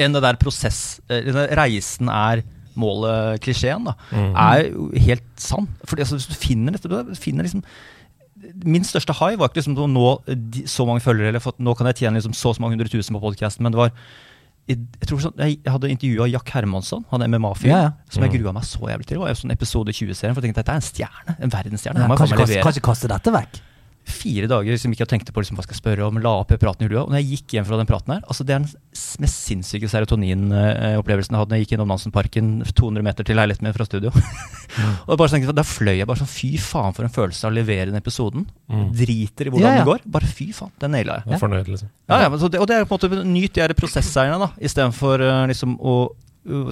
Enn 0.00 0.16
det 0.16 0.22
der 0.24 0.40
prosess 0.40 1.00
eh, 1.08 1.24
denne 1.26 1.48
Reisen 1.58 2.10
er 2.12 2.44
målet, 2.78 3.42
klisjeen, 3.44 3.84
da, 3.84 3.92
er 4.16 4.70
jo 4.70 4.88
helt 5.04 5.26
sann. 5.36 5.66
For 5.84 6.00
altså, 6.00 6.16
hvis 6.16 6.30
du 6.30 6.38
finner 6.40 6.72
dette, 6.72 6.88
du 6.88 7.16
finner 7.20 7.44
liksom 7.44 7.64
Min 8.66 8.82
største 8.84 9.14
high 9.20 9.36
var 9.38 9.50
ikke 9.50 9.60
liksom 9.60 9.76
å 9.78 9.86
nå 9.86 10.06
så 10.66 10.86
mange 10.88 11.02
følgere, 11.04 11.30
eller 11.30 11.42
for 11.44 11.54
nå 11.62 11.74
kan 11.78 11.88
jeg 11.90 12.02
tjene 12.02 12.18
liksom 12.18 12.34
så 12.34 12.50
og 12.50 12.56
så 12.56 12.64
mange 12.64 12.74
hundre 12.74 12.90
tusen 12.90 13.14
på 13.14 13.22
podkasten, 13.22 13.62
men 13.64 13.74
det 13.74 13.78
var 13.78 13.92
jeg, 13.92 14.78
jeg, 14.98 15.08
tror 15.10 15.20
sånn, 15.22 15.36
jeg, 15.42 15.58
jeg 15.62 15.72
hadde 15.74 15.90
intervjua 15.90 16.28
Jack 16.30 16.50
Hermansson, 16.54 17.04
han 17.10 17.24
MMA-fyren, 17.26 17.70
Ja, 17.70 17.80
ja. 17.88 17.92
som 18.14 18.24
jeg 18.26 18.34
grua 18.36 18.52
meg 18.54 18.66
så 18.66 18.82
jævlig 18.90 19.08
til. 19.08 19.16
Det 19.16 19.22
var 19.24 19.32
jo 19.32 19.38
sånn 19.40 19.54
episode 19.54 19.94
20-serien, 19.94 20.36
for 20.36 20.42
jeg 20.42 20.50
tenkte 20.50 20.62
dette 20.62 20.74
er 20.74 20.82
en 20.82 20.86
stjerne. 20.86 21.36
En 21.38 21.54
verdensstjerne. 21.54 22.04
Ja, 22.04 22.18
kanskje, 22.18 22.60
kanskje 22.62 22.84
kaste 22.84 23.10
dette 23.10 23.34
vekk? 23.34 23.58
Fire 24.08 24.48
dager 24.50 24.78
som 24.80 24.92
ikke 24.92 25.04
jeg 25.04 25.10
tenkte 25.12 25.34
på 25.34 25.42
liksom, 25.42 25.58
hva 25.58 25.64
skal 25.64 25.76
jeg 25.76 25.82
spørre 25.82 26.06
om, 26.06 26.18
la 26.22 26.32
opp 26.40 26.52
praten 26.60 26.86
i 26.86 26.90
lua. 26.90 27.04
Og 27.04 27.12
når 27.12 27.22
jeg 27.22 27.36
gikk 27.36 27.56
hjem 27.56 27.66
fra 27.68 27.78
den 27.80 27.88
praten 27.88 28.14
her, 28.14 28.22
altså 28.26 28.46
det 28.46 28.54
er 28.54 28.64
den 28.64 28.72
mest 29.22 29.44
sinnssyke 29.46 29.90
serotonin-opplevelsen 29.92 31.36
jeg 31.36 31.42
hadde 31.42 31.54
når 31.54 31.60
jeg 31.60 31.66
gikk 31.66 31.74
innom 31.76 31.92
Nansenparken 31.92 32.50
200 32.72 33.06
meter 33.06 33.28
til 33.28 33.38
leiligheten 33.38 33.68
min 33.68 33.76
fra 33.76 33.86
studio. 33.88 34.12
og 35.08 35.14
bare 35.14 35.32
tenkte, 35.34 35.54
Da 35.56 35.66
fløy 35.66 35.94
jeg 36.00 36.08
bare 36.10 36.22
sånn 36.22 36.32
fy 36.32 36.52
faen 36.62 36.96
for 36.96 37.06
en 37.06 37.14
følelse 37.14 37.46
av 37.46 37.54
å 37.54 37.58
levere 37.60 37.90
den 37.92 38.00
episoden. 38.00 38.48
Driter 38.96 39.48
i 39.48 39.54
hvordan 39.54 39.68
Ja, 39.68 39.76
ja. 39.78 39.84
det 39.84 39.90
går. 39.92 40.02
Bare 40.18 40.30
fy 40.30 40.50
faen, 40.56 40.74
den 40.82 40.96
naila 40.96 41.20
jeg. 41.20 41.34
Jeg 41.34 41.44
fornøyd, 41.44 41.70
liksom. 41.70 41.92
Ja, 42.10 42.24
ja, 42.24 42.32
men 42.32 42.42
så 42.42 42.50
det, 42.52 42.60
og 42.62 42.68
det 42.70 42.76
er 42.78 42.88
på 42.88 42.98
en 42.98 43.14
måte 43.14 43.24
nyt 43.28 43.62
de 43.62 43.78
prosesseierne, 43.78 44.40
da, 44.42 44.50
istedenfor 44.58 45.22
uh, 45.22 45.46
liksom 45.50 45.78
å 45.78 45.96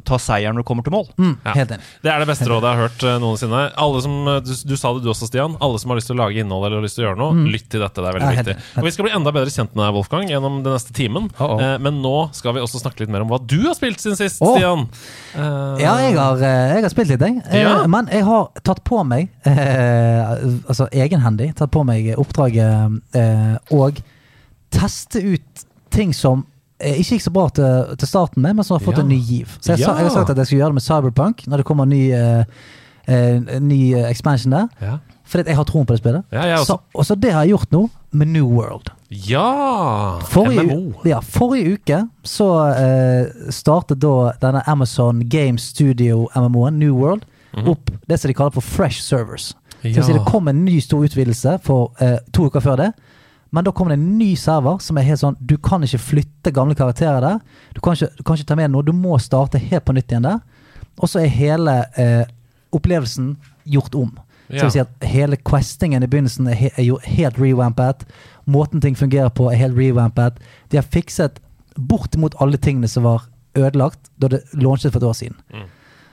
ta 0.04 0.16
seieren 0.18 0.56
når 0.58 0.64
du 0.64 0.66
kommer 0.66 0.82
til 0.82 0.92
mål. 0.96 1.06
Mm, 1.16 1.36
Ja. 1.46 1.52
Det 1.64 2.10
er 2.10 2.18
det 2.18 2.26
beste 2.26 2.48
rådet 2.50 2.66
jeg 2.66 2.76
har 2.76 2.88
hørt 2.88 3.02
eh, 3.06 3.18
noensinne. 3.22 3.60
Alle 3.78 4.00
som, 4.02 4.14
eh, 4.28 4.40
du, 4.42 4.50
du 4.66 4.74
sa 4.76 4.90
det 4.96 5.04
du 5.04 5.10
også, 5.12 5.28
Stian. 5.30 5.54
Alle 5.62 5.78
som 5.78 5.92
har 5.92 6.00
lyst 6.00 6.10
til 6.10 6.16
å 6.18 6.20
lage 6.24 6.40
innhold 6.42 6.66
eller 6.66 6.80
har 6.80 6.86
lyst 6.88 6.98
til 6.98 7.04
å 7.04 7.08
gjøre 7.08 7.20
noe, 7.20 7.44
lytt 7.54 7.68
til 7.70 7.80
dette. 7.84 7.94
Det 8.02 8.08
er 8.10 8.18
veldig 8.18 8.26
Mm. 8.30 8.34
Ja, 8.34 8.42
viktig. 8.42 8.56
Og 8.80 8.84
Vi 8.88 8.90
skal 8.96 9.04
bli 9.06 9.12
enda 9.14 9.32
bedre 9.32 9.50
kjent 9.54 9.74
med 9.78 9.84
deg, 9.86 9.94
Wolfgang, 9.94 10.26
gjennom 10.28 10.58
den 10.66 10.74
neste 10.74 10.92
timen. 10.96 11.30
Oh, 11.38 11.54
oh. 11.54 11.62
Eh, 11.62 11.78
men 11.78 12.02
nå 12.02 12.16
skal 12.34 12.54
vi 12.58 12.60
også 12.66 12.82
snakke 12.82 13.00
litt 13.04 13.10
mer 13.14 13.22
om 13.22 13.30
hva 13.30 13.38
du 13.46 13.56
har 13.68 13.74
spilt 13.78 14.02
siden 14.02 14.18
sist, 14.18 14.42
oh. 14.42 14.56
Stian. 14.58 14.88
Eh, 15.34 15.84
Ja, 15.86 15.94
jeg 16.02 16.16
har, 16.18 16.36
eh, 16.42 16.74
jeg 16.74 16.82
har 16.82 16.90
spilt 16.90 17.08
litt, 17.14 17.20
jeg. 17.20 17.42
Eh, 17.50 17.86
Men 17.86 18.06
jeg 18.10 18.24
har 18.26 18.50
tatt 18.66 18.82
på 18.84 19.04
meg, 19.06 19.30
eh, 19.46 20.34
altså 20.66 20.88
egenhendig, 20.90 21.54
tatt 21.54 21.70
på 21.70 21.84
meg 21.86 22.10
oppdraget 22.18 23.00
eh, 23.14 23.56
og 23.70 24.02
teste 24.70 25.22
ut 25.22 25.64
ting 25.90 26.12
som 26.14 26.44
eh, 26.44 26.49
ikke 26.80 27.16
gikk 27.16 27.22
så 27.22 27.32
bra 27.34 27.48
til, 27.54 27.96
til 28.00 28.08
starten 28.08 28.42
med, 28.42 28.56
men 28.56 28.64
som 28.64 28.78
har 28.78 28.84
fått 28.84 28.96
Ja. 28.98 29.02
en 29.04 29.08
ny 29.08 29.20
giv. 29.20 29.56
Så 29.60 29.72
jeg, 29.74 29.80
Ja. 29.80 29.94
jeg 29.96 30.08
har 30.08 30.10
sagt 30.10 30.30
at 30.30 30.36
jeg 30.36 30.46
skal 30.46 30.58
gjøre 30.58 30.70
det 30.72 30.74
med 30.74 30.82
Cyberpunk 30.82 31.46
når 31.46 31.56
det 31.56 31.66
kommer 31.66 31.82
en 31.84 31.90
ny, 31.90 32.12
uh, 32.12 32.44
eh, 33.06 33.60
ny 33.60 33.94
eh, 33.94 34.10
expansion 34.10 34.52
der. 34.52 34.68
Ja. 34.80 34.98
Fordi 35.24 35.46
jeg 35.46 35.56
har 35.56 35.64
troen 35.64 35.86
på 35.86 35.94
det 35.94 36.00
spillet. 36.00 36.24
Ja. 36.32 36.56
Så, 36.64 36.80
og 36.94 37.04
så 37.06 37.14
det 37.14 37.32
har 37.32 37.44
jeg 37.44 37.52
gjort 37.54 37.70
nå 37.72 37.88
med 38.12 38.26
New 38.28 38.46
World. 38.46 38.90
ja! 39.10 40.18
Forrige, 40.26 40.62
MMO. 40.62 40.92
ja, 41.04 41.20
forrige 41.20 41.72
uke 41.78 42.08
så 42.24 42.48
uh, 42.74 43.50
startet 43.50 44.00
da 44.02 44.32
denne 44.42 44.62
Amazon 44.66 45.22
Game 45.28 45.58
Studio 45.58 46.28
MMO-en, 46.34 46.78
New 46.78 46.94
World, 46.94 47.24
opp 47.66 47.90
det 48.08 48.20
som 48.20 48.28
de 48.28 48.34
kaller 48.34 48.54
for 48.54 48.60
Fresh 48.62 49.02
Servers. 49.02 49.54
Mhm. 49.82 49.94
Ja. 49.94 50.02
det 50.02 50.26
kom 50.26 50.48
en 50.48 50.64
ny 50.64 50.80
stor 50.80 51.04
utvidelse 51.04 51.58
for 51.62 51.92
uh, 52.02 52.18
to 52.32 52.46
uker 52.46 52.60
før 52.60 52.76
det. 52.76 52.92
Men 53.50 53.66
da 53.66 53.72
kommer 53.74 53.94
det 53.94 53.98
en 53.98 54.18
ny 54.18 54.30
server 54.38 54.78
som 54.82 54.98
er 54.98 55.08
helt 55.08 55.20
sånn 55.22 55.36
Du 55.40 55.56
kan 55.58 55.82
ikke 55.82 55.98
flytte 55.98 56.52
gamle 56.54 56.76
karakterer 56.78 57.20
der. 57.24 57.38
Du 57.74 57.80
kan 57.82 57.96
ikke, 57.96 58.12
du 58.16 58.22
kan 58.22 58.38
ikke 58.38 58.50
ta 58.52 58.58
med 58.58 58.70
noe. 58.70 58.86
Du 58.86 58.92
må 58.94 59.18
starte 59.18 59.58
helt 59.58 59.84
på 59.86 59.94
nytt 59.96 60.12
igjen 60.12 60.28
der. 60.28 60.38
Og 61.00 61.10
så 61.10 61.22
er 61.22 61.32
hele 61.34 61.76
eh, 61.98 62.26
opplevelsen 62.76 63.34
gjort 63.64 63.96
om. 63.98 64.12
Så 64.50 64.64
vil 64.66 64.72
si 64.74 64.82
at 64.82 65.06
hele 65.06 65.38
questingen 65.46 66.02
i 66.02 66.08
begynnelsen 66.10 66.48
er, 66.50 66.56
he 66.58 66.70
er 66.74 66.86
jo 66.86 66.98
helt 67.04 67.38
revampet. 67.38 68.02
Måten 68.50 68.82
ting 68.82 68.96
fungerer 68.98 69.30
på, 69.30 69.46
er 69.50 69.60
helt 69.60 69.78
revampet. 69.78 70.40
De 70.70 70.78
har 70.80 70.86
fikset 70.90 71.38
bortimot 71.78 72.34
alle 72.42 72.58
tingene 72.58 72.90
som 72.90 73.06
var 73.06 73.28
ødelagt 73.54 74.10
da 74.18 74.30
det 74.30 74.42
launchet 74.52 74.92
for 74.92 74.98
et 74.98 75.06
år 75.06 75.18
siden. 75.18 75.36
Mm. 75.54 75.68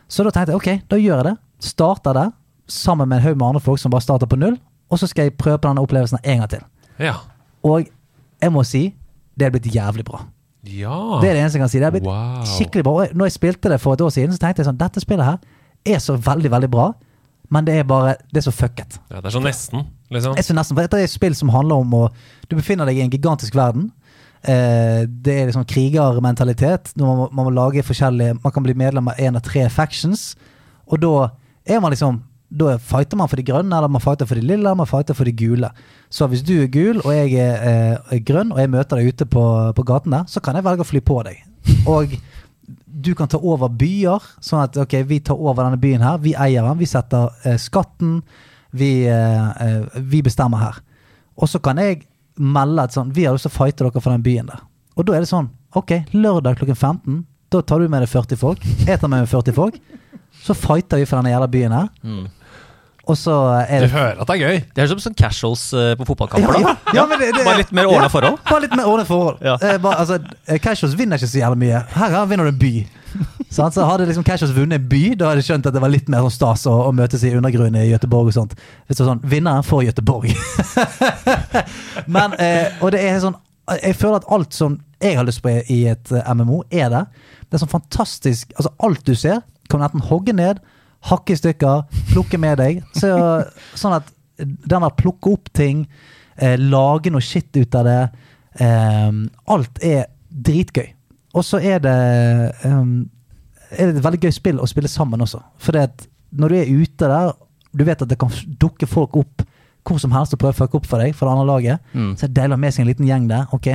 Så 0.07 0.23
da 0.23 0.31
tenkte 0.31 0.53
jeg 0.53 0.61
ok, 0.61 0.89
da 0.89 1.01
gjør 1.01 1.21
jeg 1.21 1.29
det. 1.31 1.35
Starter 1.65 2.13
det 2.13 2.27
sammen 2.67 3.09
med 3.09 3.17
en 3.17 3.23
haug 3.23 3.37
med 3.37 3.47
andre 3.47 3.63
folk 3.63 3.81
som 3.81 3.91
bare 3.91 4.05
starter 4.05 4.29
på 4.29 4.39
null. 4.39 4.57
Og 4.89 4.99
så 4.99 5.09
skal 5.09 5.27
jeg 5.27 5.37
prøve 5.37 5.57
på 5.57 5.67
denne 5.67 5.81
opplevelsen 5.81 6.21
en 6.23 6.43
gang 6.43 6.49
til. 6.51 6.63
Ja. 6.99 7.13
Og 7.63 7.87
jeg 8.41 8.51
må 8.51 8.63
si 8.65 8.93
det 9.37 9.45
er 9.47 9.51
blitt 9.51 9.67
jævlig 9.73 10.03
bra. 10.05 10.23
ja. 10.65 11.19
Det 11.21 11.29
er 11.29 11.33
det 11.33 11.41
eneste 11.43 11.57
jeg 11.57 11.61
kan 11.61 11.69
si. 11.69 11.79
Det 11.79 11.87
er 11.87 11.91
blitt 11.91 12.03
Wow. 12.05 12.43
skikkelig 12.43 12.83
bra. 12.83 12.91
Og 12.93 13.07
når 13.15 13.25
jeg 13.25 13.33
spilte 13.37 13.69
det 13.69 13.79
for 13.81 13.93
et 13.93 14.01
år 14.01 14.09
siden, 14.09 14.31
så 14.33 14.39
tenkte 14.39 14.59
jeg 14.63 14.67
sånn 14.67 14.77
Dette 14.77 14.99
spillet 14.99 15.25
her 15.25 15.37
er 15.85 15.99
så 15.99 16.17
veldig, 16.17 16.49
veldig 16.51 16.69
bra, 16.71 16.93
men 17.49 17.63
det 17.65 17.75
er 17.79 17.83
bare 17.83 18.15
Det 18.33 18.37
er 18.41 18.51
så 18.51 18.53
fucket. 18.53 18.99
ja. 19.11 19.21
Det 19.21 19.25
er 19.25 19.29
så 19.39 19.43
nesten, 19.43 19.85
liksom. 20.11 20.37
er 20.37 20.41
så 20.41 20.53
nesten, 20.53 20.75
for 20.75 20.81
Dette 20.81 20.97
er 20.99 21.03
et 21.03 21.09
spill 21.09 21.35
som 21.35 21.49
handler 21.49 21.75
om 21.75 21.91
å 21.93 22.09
Du 22.49 22.55
befinner 22.55 22.85
deg 22.85 22.97
i 22.97 23.01
en 23.01 23.09
gigantisk 23.11 23.53
verden. 23.55 23.91
Eh, 24.43 25.05
det 25.07 25.33
er 25.33 25.45
liksom 25.47 25.65
krigermentalitet. 25.65 26.93
Man, 26.97 27.17
må- 27.17 27.29
man 27.31 27.45
må 27.45 27.53
lage 27.53 27.83
forskjellige 27.83 28.39
Man 28.43 28.51
kan 28.51 28.63
bli 28.63 28.73
medlem 28.73 29.07
av 29.07 29.15
én 29.17 29.35
av 29.35 29.41
tre 29.41 29.67
factions. 29.69 30.35
Og 30.87 30.99
da 30.99 31.31
er 31.65 31.79
man 31.79 31.91
liksom 31.91 32.21
Da 32.49 32.77
fighter 32.77 33.17
man 33.17 33.27
for 33.27 33.35
de 33.35 33.43
grønne, 33.43 33.73
eller 33.75 33.89
man 33.89 33.99
fighter 33.99 34.25
for 34.25 34.35
de 34.35 34.41
lille, 34.41 34.59
eller 34.63 34.75
man 34.75 34.85
fighter 34.87 35.13
for 35.13 35.25
de 35.25 35.33
gule. 35.33 35.69
Så 36.09 36.27
hvis 36.31 36.43
du 36.45 36.53
er 36.61 36.71
gul, 36.71 37.01
og 37.03 37.11
jeg 37.11 37.33
er, 37.43 37.99
eh, 38.11 38.19
grønn, 38.23 38.53
og 38.55 38.61
jeg 38.61 38.71
møter 38.71 38.99
deg 38.99 39.13
ute 39.13 39.27
på, 39.27 39.43
på 39.75 39.87
gaten 39.87 40.15
der, 40.15 40.27
så 40.31 40.43
kan 40.43 40.55
jeg 40.55 40.65
velge 40.67 40.85
å 40.85 40.87
fly 40.87 41.01
på 41.03 41.19
deg. 41.27 41.41
Og 41.87 42.13
du 43.03 43.13
kan 43.15 43.29
ta 43.29 43.37
over 43.37 43.69
byer, 43.69 44.23
sånn 44.43 44.63
at 44.65 44.77
ok, 44.81 44.99
vi 45.07 45.19
tar 45.23 45.37
over 45.37 45.63
denne 45.63 45.79
byen 45.81 46.03
her, 46.03 46.19
vi 46.23 46.33
eier 46.35 46.65
den, 46.65 46.79
vi 46.79 46.89
setter 46.89 47.29
eh, 47.45 47.59
skatten, 47.61 48.21
vi, 48.77 48.91
eh, 49.07 49.49
eh, 49.63 49.99
vi 50.01 50.23
bestemmer 50.25 50.63
her. 50.63 50.79
Og 51.37 51.51
så 51.51 51.61
kan 51.63 51.79
jeg 51.81 52.01
melde 52.37 52.87
et 52.87 52.95
sånn, 52.95 53.13
vi 53.13 53.27
har 53.27 53.35
lyst 53.35 53.47
til 53.47 53.53
å 53.53 53.57
fighte 53.57 53.85
dere 53.85 54.01
for 54.01 54.13
den 54.13 54.25
byen 54.25 54.49
der. 54.49 54.63
Og 54.97 55.05
da 55.07 55.15
er 55.15 55.23
det 55.23 55.29
sånn, 55.29 55.51
ok, 55.77 55.93
lørdag 56.15 56.57
klokken 56.59 56.79
15, 56.79 57.21
da 57.53 57.61
tar 57.61 57.83
du 57.83 57.91
med 57.91 58.03
deg 58.03 58.11
40 58.11 58.41
folk, 58.41 58.65
jeg 58.87 58.99
tar 58.99 59.11
med 59.11 59.23
meg 59.23 59.31
40 59.31 59.55
folk, 59.57 59.79
Så 60.43 60.53
fighter 60.53 60.99
vi 60.99 61.05
for 61.07 61.17
denne 61.17 61.31
jævla 61.31 61.47
byen 61.49 61.73
her. 61.73 61.87
Mm. 62.05 62.25
Og 63.07 63.15
så 63.15 63.33
er 63.63 63.85
Du 63.85 63.93
hører 63.93 64.19
at 64.19 64.27
det 64.27 64.35
er 64.35 64.41
gøy. 64.43 64.61
Det 64.75 64.83
er 64.83 64.89
som 64.91 64.99
sånn 65.01 65.15
casuals 65.17 65.63
eh, 65.73 65.93
på 65.99 66.07
fotballkamper. 66.09 66.59
ja, 66.59 66.73
ja. 66.75 66.95
ja, 66.99 67.05
men 67.07 67.21
det, 67.21 67.31
det, 67.37 67.45
Bare 67.47 67.61
litt 67.61 67.73
mer 67.75 67.87
ordna 67.87 68.09
forhold. 68.11 68.39
Bare 68.49 68.65
litt 68.65 68.75
mer 68.75 68.89
ordna 68.91 69.07
forhold. 69.07 69.39
Ja. 69.45 69.55
Eh, 69.61 69.77
bare, 69.83 70.03
altså, 70.03 70.19
eh, 70.47 70.59
Casuals 70.63 70.97
vinner 70.99 71.19
ikke 71.19 71.31
så 71.31 71.39
jævlig 71.39 71.61
mye. 71.63 71.83
Her 71.95 72.15
her 72.17 72.29
vinner 72.29 72.49
du 72.49 72.55
en 72.55 72.61
by. 72.61 72.73
Så 73.53 73.63
Hadde 73.63 74.05
liksom 74.05 74.25
Casuals 74.27 74.55
vunnet 74.55 74.81
en 74.81 74.89
by, 74.91 75.01
da 75.17 75.29
hadde 75.29 75.41
jeg 75.41 75.47
skjønt 75.47 75.69
at 75.69 75.75
det 75.75 75.81
var 75.81 75.91
litt 75.93 76.09
mer 76.11 76.25
sånn 76.25 76.35
stas 76.35 76.65
å, 76.69 76.73
å 76.89 76.91
møtes 76.95 77.23
i 77.23 77.31
undergrunnen 77.37 77.79
i 77.79 77.91
Gøteborg. 77.93 78.31
og 78.31 78.35
sånt. 78.35 78.57
Hvis 78.87 78.99
det 78.99 79.05
var 79.05 79.13
sånn, 79.13 79.23
Vinneren 79.31 79.65
får 79.65 79.85
Gøteborg. 79.87 80.33
Men, 82.17 82.35
eh, 82.43 82.75
og 82.81 82.91
det 82.93 83.03
er 83.07 83.21
sånn 83.23 83.37
Jeg 83.83 83.97
føler 83.99 84.21
at 84.21 84.29
alt 84.31 84.55
som 84.55 84.77
jeg 85.03 85.17
har 85.17 85.27
lyst 85.27 85.43
på 85.45 85.51
i 85.53 85.79
et 85.91 86.11
eh, 86.11 86.33
MMO, 86.33 86.63
er 86.71 86.91
det. 86.93 87.03
Det 87.47 87.57
er 87.57 87.63
sånn 87.63 87.71
fantastisk 87.71 88.53
Altså, 88.57 88.73
alt 88.83 89.03
du 89.07 89.13
ser, 89.15 89.43
kan 89.71 89.81
du 89.81 89.87
enten 89.87 90.05
hogge 90.09 90.35
ned, 90.35 90.61
hakke 91.07 91.35
i 91.35 91.39
stykker, 91.39 91.85
plukke 92.11 92.39
med 92.41 92.59
deg. 92.61 92.83
Så, 92.97 93.11
sånn 93.77 93.97
at 93.99 94.11
den 94.37 94.83
der 94.85 94.93
plukke 94.97 95.33
opp 95.33 95.51
ting, 95.55 95.85
eh, 96.37 96.57
lage 96.59 97.11
noe 97.13 97.23
shit 97.23 97.49
ut 97.57 97.75
av 97.75 97.87
det 97.87 98.01
eh, 98.61 99.11
Alt 99.53 99.81
er 99.81 100.05
dritgøy. 100.29 100.91
Og 101.37 101.45
så 101.45 101.61
er 101.61 101.81
det 101.83 101.97
eh, 102.67 102.81
er 103.67 103.89
det 103.89 103.97
et 103.97 104.05
veldig 104.05 104.21
gøy 104.23 104.35
spill 104.35 104.61
å 104.63 104.69
spille 104.69 104.91
sammen 104.91 105.21
også. 105.23 105.41
For 105.59 105.75
det 105.75 106.07
når 106.37 106.51
du 106.51 106.57
er 106.59 106.71
ute 106.83 107.09
der, 107.09 107.33
du 107.77 107.83
vet 107.87 108.01
at 108.03 108.09
det 108.09 108.19
kan 108.19 108.31
dukke 108.59 108.87
folk 108.89 109.15
opp 109.19 109.45
hvor 109.87 110.01
som 110.03 110.11
helst 110.11 110.33
og 110.35 110.41
prøve 110.41 110.51
å 110.51 110.57
fucke 110.57 110.81
opp 110.81 110.87
for 110.89 110.99
deg 110.99 111.13
fra 111.15 111.29
det 111.29 111.33
andre 111.33 111.47
laget. 111.47 111.91
Mm. 111.93 112.09
Så 112.19 112.25
jeg 112.25 112.33
deler 112.35 112.59
med 112.59 112.73
seg 112.75 112.83
en 112.83 112.89
liten 112.89 113.07
gjeng 113.07 113.29
der. 113.29 113.45
Ok, 113.55 113.69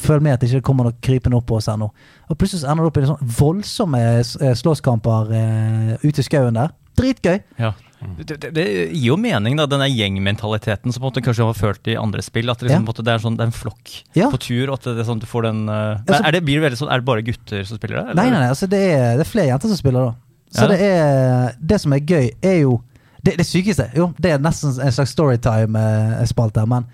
Følg 0.00 0.24
med 0.24 0.32
at 0.32 0.40
det 0.40 0.48
ikke 0.48 0.64
kommer 0.70 0.88
noe 0.88 0.96
krypende 1.04 1.36
opp 1.36 1.50
på 1.50 1.58
oss 1.58 1.68
her 1.68 1.76
nå. 1.80 1.90
Og 2.30 2.38
plutselig 2.38 2.62
ender 2.70 2.86
det 2.86 2.90
opp 2.92 2.98
i 3.02 3.06
sånn 3.10 3.30
voldsomme 3.40 4.00
eh, 4.22 4.54
slåsskamper 4.54 5.32
eh, 5.34 5.94
ute 6.06 6.22
i 6.22 6.26
skauen 6.26 6.54
der. 6.54 6.70
Dritgøy. 7.00 7.40
Ja. 7.58 7.72
Det, 8.16 8.38
det, 8.40 8.48
det 8.56 8.64
gir 8.94 9.10
jo 9.10 9.16
mening, 9.20 9.58
da, 9.58 9.66
denne 9.68 9.88
gjengmentaliteten 9.90 10.88
som 10.92 11.02
på 11.02 11.04
en 11.04 11.10
måte 11.10 11.22
kanskje 11.26 11.44
har 11.50 11.56
ført 11.58 11.90
i 11.90 11.96
andre 12.00 12.22
spill. 12.24 12.48
At 12.48 12.62
det, 12.62 12.70
liksom, 12.70 12.86
Ja. 12.86 12.88
måte, 12.88 13.04
er 13.04 13.18
sånn, 13.20 13.36
er 13.40 13.50
en 13.50 13.52
flokk 13.52 13.90
Ja. 14.16 14.30
på 14.32 14.38
tur. 14.40 14.70
og 14.70 14.78
At 14.78 14.84
det 14.88 15.02
er 15.02 15.08
sånn 15.10 15.20
du 15.20 15.26
får 15.28 15.42
den 15.50 15.60
Uh, 15.68 15.98
altså, 16.06 16.22
er, 16.24 16.30
det, 16.32 16.44
blir 16.46 16.60
det 16.60 16.64
veldig 16.70 16.78
sånn, 16.80 16.90
er 16.92 17.02
det 17.02 17.08
bare 17.10 17.22
gutter 17.26 17.64
som 17.68 17.76
spiller 17.76 17.96
det? 17.98 18.04
eller? 18.10 18.14
Nei, 18.22 18.30
nei, 18.30 18.40
nei, 18.40 18.48
altså 18.54 18.68
det 18.70 18.80
er, 18.94 19.16
det 19.18 19.26
er 19.26 19.30
flere 19.30 19.50
jenter 19.52 19.68
som 19.68 19.76
spiller 19.82 20.06
da. 20.06 20.14
Så 20.50 20.62
Ja. 20.64 20.68
det 20.72 20.80
er 20.80 21.52
Det 21.60 21.80
som 21.80 21.92
er 21.92 22.00
gøy, 22.00 22.30
er 22.42 22.56
jo 22.62 22.80
Det, 23.22 23.36
det 23.36 23.46
sykeste 23.46 23.90
Jo, 23.94 24.12
det 24.18 24.32
er 24.32 24.38
nesten 24.42 24.72
en 24.80 24.92
slags 24.92 25.12
storytime-spalte, 25.14 26.64
men 26.66 26.86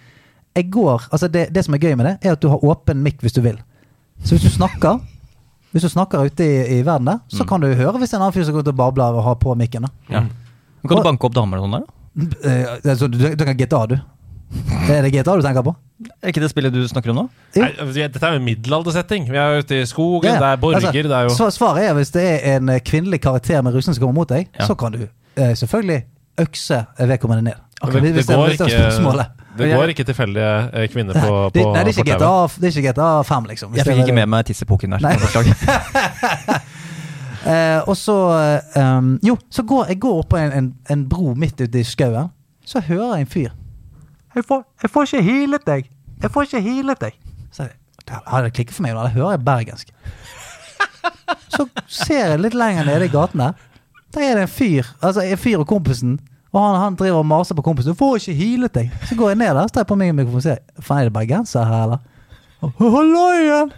jeg 0.57 0.71
går 0.71 1.09
Altså, 1.13 1.29
det, 1.29 1.53
det 1.55 1.65
som 1.65 1.75
er 1.75 1.79
gøy 1.79 1.95
med 1.97 2.07
det, 2.07 2.17
er 2.27 2.33
at 2.33 2.41
du 2.43 2.49
har 2.49 2.59
åpen 2.65 3.03
mic 3.03 3.21
hvis 3.23 3.33
du 3.37 3.41
vil. 3.45 3.59
Så 4.25 4.35
hvis 4.37 4.43
du 4.43 4.51
snakker 4.51 5.01
Hvis 5.77 5.85
du 5.85 5.91
snakker 5.93 6.25
ute 6.25 6.41
i, 6.47 6.79
i 6.79 6.83
verden 6.87 7.05
der, 7.11 7.19
så 7.29 7.45
Mm. 7.45 7.49
kan 7.51 7.61
du 7.61 7.67
høre 7.77 7.99
hvis 8.01 8.11
det 8.11 8.17
en 8.17 8.23
annen 8.25 8.33
fyr 8.33 8.45
som 8.49 8.55
går 8.57 8.65
ut 8.65 8.69
og 8.73 8.77
babler 8.81 9.13
og 9.21 9.23
har 9.27 9.35
på 9.37 9.53
mikken. 9.61 9.85
da. 9.85 9.89
Ja. 10.09 10.21
Men 10.25 10.89
kan 10.89 10.97
du 10.97 11.05
banke 11.05 11.29
opp 11.29 11.35
damer 11.37 11.61
og 11.61 11.67
sånn 11.69 11.77
der? 11.77 11.85
da? 11.85 11.93
Eh, 12.49 12.93
altså, 12.95 13.09
du, 13.13 13.19
du 13.37 13.45
kan 13.45 13.57
GTA, 13.61 13.83
du. 13.93 13.97
Er 14.89 15.03
det 15.03 15.11
GTA 15.13 15.35
du 15.37 15.43
tenker 15.45 15.63
på? 15.67 15.75
Er 16.23 16.31
ikke 16.31 16.41
det 16.41 16.49
spillet 16.53 16.73
du 16.73 16.81
snakker 16.89 17.11
om 17.13 17.17
nå? 17.17 17.25
Jo. 17.57 17.63
Nei, 17.63 17.71
altså, 17.83 17.93
dette 18.09 18.23
er 18.25 18.37
jo 18.37 18.41
en 18.41 18.45
middelaldersetting. 18.47 19.27
Vi 19.29 19.37
er 19.37 19.59
ute 19.61 19.81
i 19.83 19.85
skogen, 19.91 20.31
Ja, 20.33 20.39
det 20.41 20.49
er 20.55 20.57
borger, 20.63 20.77
altså, 20.81 20.93
det 20.93 21.11
er 21.11 21.29
jo 21.29 21.35
svar- 21.37 21.53
Svaret 21.57 21.91
er 21.91 21.95
hvis 21.99 22.13
det 22.15 22.25
er 22.25 22.57
en 22.57 22.69
eh, 22.73 22.81
kvinnelig 22.81 23.21
karakter 23.21 23.61
med 23.67 23.75
rusen 23.75 23.93
som 23.95 24.01
kommer 24.01 24.15
mot 24.23 24.29
deg, 24.29 24.49
Ja. 24.59 24.67
så 24.67 24.77
kan 24.79 24.93
du 24.93 25.03
eh, 25.37 25.53
selvfølgelig 25.53 26.05
økse 26.39 26.87
vedkommende 27.01 27.43
ned. 27.51 27.55
Hvis- 27.83 27.93
det, 28.03 28.13
hvis 28.15 28.27
det, 28.27 28.37
går 28.37 28.47
hvis 28.49 28.59
det 28.59 28.67
er 28.67 28.71
ikke, 28.73 28.93
spørsmålet. 28.93 29.27
Det 29.59 29.69
går 29.73 29.93
ikke 29.93 30.05
tilfeldige 30.09 30.53
eh, 30.73 30.87
kvinner 30.93 31.19
på, 31.19 31.35
det, 31.55 31.63
på 31.63 31.73
nei, 31.73 31.85
det 31.85 31.93
er, 31.93 32.01
ikke. 32.01 32.17
GTA, 32.17 32.33
det 32.61 32.69
er 32.69 32.79
ikke 32.79 32.93
GTA 32.93 33.11
5, 33.29 33.51
liksom. 33.53 33.71
hvis 33.73 33.83
Jeg 33.83 33.89
fikk 33.91 34.03
ikke 34.05 34.17
med 34.17 34.33
meg 34.33 34.49
tissepoken 34.49 34.97
der. 34.97 36.63
Eh, 37.47 37.79
og 37.87 37.95
så 37.95 38.15
um, 38.75 39.13
Jo, 39.23 39.37
så 39.55 39.63
går 39.63 39.93
jeg 39.93 40.01
går 40.03 40.17
opp 40.19 40.33
på 40.33 40.39
en, 40.41 40.53
en, 40.53 40.65
en 40.91 41.05
bro 41.07 41.31
midt 41.39 41.61
ute 41.61 41.79
i 41.79 41.85
skauen. 41.87 42.33
Så 42.67 42.81
hører 42.83 43.21
jeg 43.21 43.21
en 43.21 43.31
fyr. 43.31 43.53
Jeg 44.35 44.45
får, 44.49 44.65
jeg 44.83 44.91
får 44.91 45.07
ikke 45.07 45.23
healet 45.23 45.67
deg. 45.69 45.87
Jeg 46.23 46.33
får 46.35 46.49
ikke 46.49 46.63
healet 46.65 47.05
deg. 47.05 47.21
Så 47.55 47.69
jeg, 47.69 47.77
det 48.09 48.53
klikket 48.57 48.75
for 48.75 48.83
meg, 48.83 48.97
da. 48.97 49.07
Da 49.07 49.15
hører 49.15 49.37
jeg 49.37 49.45
bergensk. 49.47 49.95
Så 51.55 51.69
ser 51.87 52.33
jeg 52.33 52.43
litt 52.43 52.57
lenger 52.59 52.89
nede 52.89 53.07
i 53.07 53.13
gaten 53.13 53.45
der. 53.45 53.55
Der 54.15 54.27
er 54.27 54.41
det 54.41 54.47
en 54.47 54.53
fyr. 54.53 54.91
Altså 55.01 55.23
en 55.23 55.41
fyr 55.41 55.63
og 55.63 55.69
kompisen. 55.71 56.19
Og 56.57 56.63
han, 56.63 56.77
han 56.81 56.95
driver 56.97 57.21
og 57.21 57.27
maser 57.29 57.57
på 57.57 57.63
kompisen. 57.63 57.93
'Du 57.93 57.99
får 58.01 58.17
ikke 58.17 58.39
healet 58.39 58.75
deg.' 58.75 58.93
Så 59.09 59.17
går 59.19 59.35
jeg 59.35 59.39
ned 59.43 59.53
der, 59.53 59.67
så 59.69 59.75
tar 59.75 59.85
jeg 59.85 59.91
på 59.93 59.99
meg 60.01 60.15
mikrofonen 60.17 60.41
og 60.41 60.47
sier 60.47 60.63
'Faen, 60.81 61.01
er 61.01 61.11
det 61.11 61.13
bergenser 61.13 61.69
her, 61.69 61.83
eller?' 61.85 62.01
Igjen! 63.37 63.73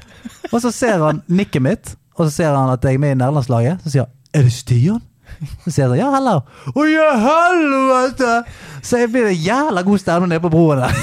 Og 0.53 0.61
så 0.62 0.70
ser 0.70 1.03
han 1.03 1.22
nikket 1.26 1.62
mitt, 1.62 1.97
og 2.14 2.29
så 2.29 2.31
ser 2.31 2.55
han 2.55 2.70
at 2.70 2.85
jeg 2.85 2.95
er 2.95 3.03
med 3.03 3.16
i 3.16 3.18
nederlandslaget. 3.18 3.83
Så 3.83 3.91
sier 3.91 4.07
han 4.07 4.12
'Er 4.35 4.47
det 4.47 4.53
Stian?' 4.53 5.03
Så 5.64 5.70
sier 5.74 5.91
sånn 5.91 5.99
'Ja, 5.99 6.12
heller'. 6.14 6.43
'Å 6.70 6.87
ja, 6.87 7.09
helvete!' 7.26 8.45
Så 8.83 9.03
jeg 9.03 9.11
blir 9.11 9.26
en 9.26 9.35
jævla 9.35 9.83
god 9.83 9.99
stemning 9.99 10.29
nede 10.29 10.41
på 10.41 10.51
broen 10.55 10.79
der. 10.79 10.95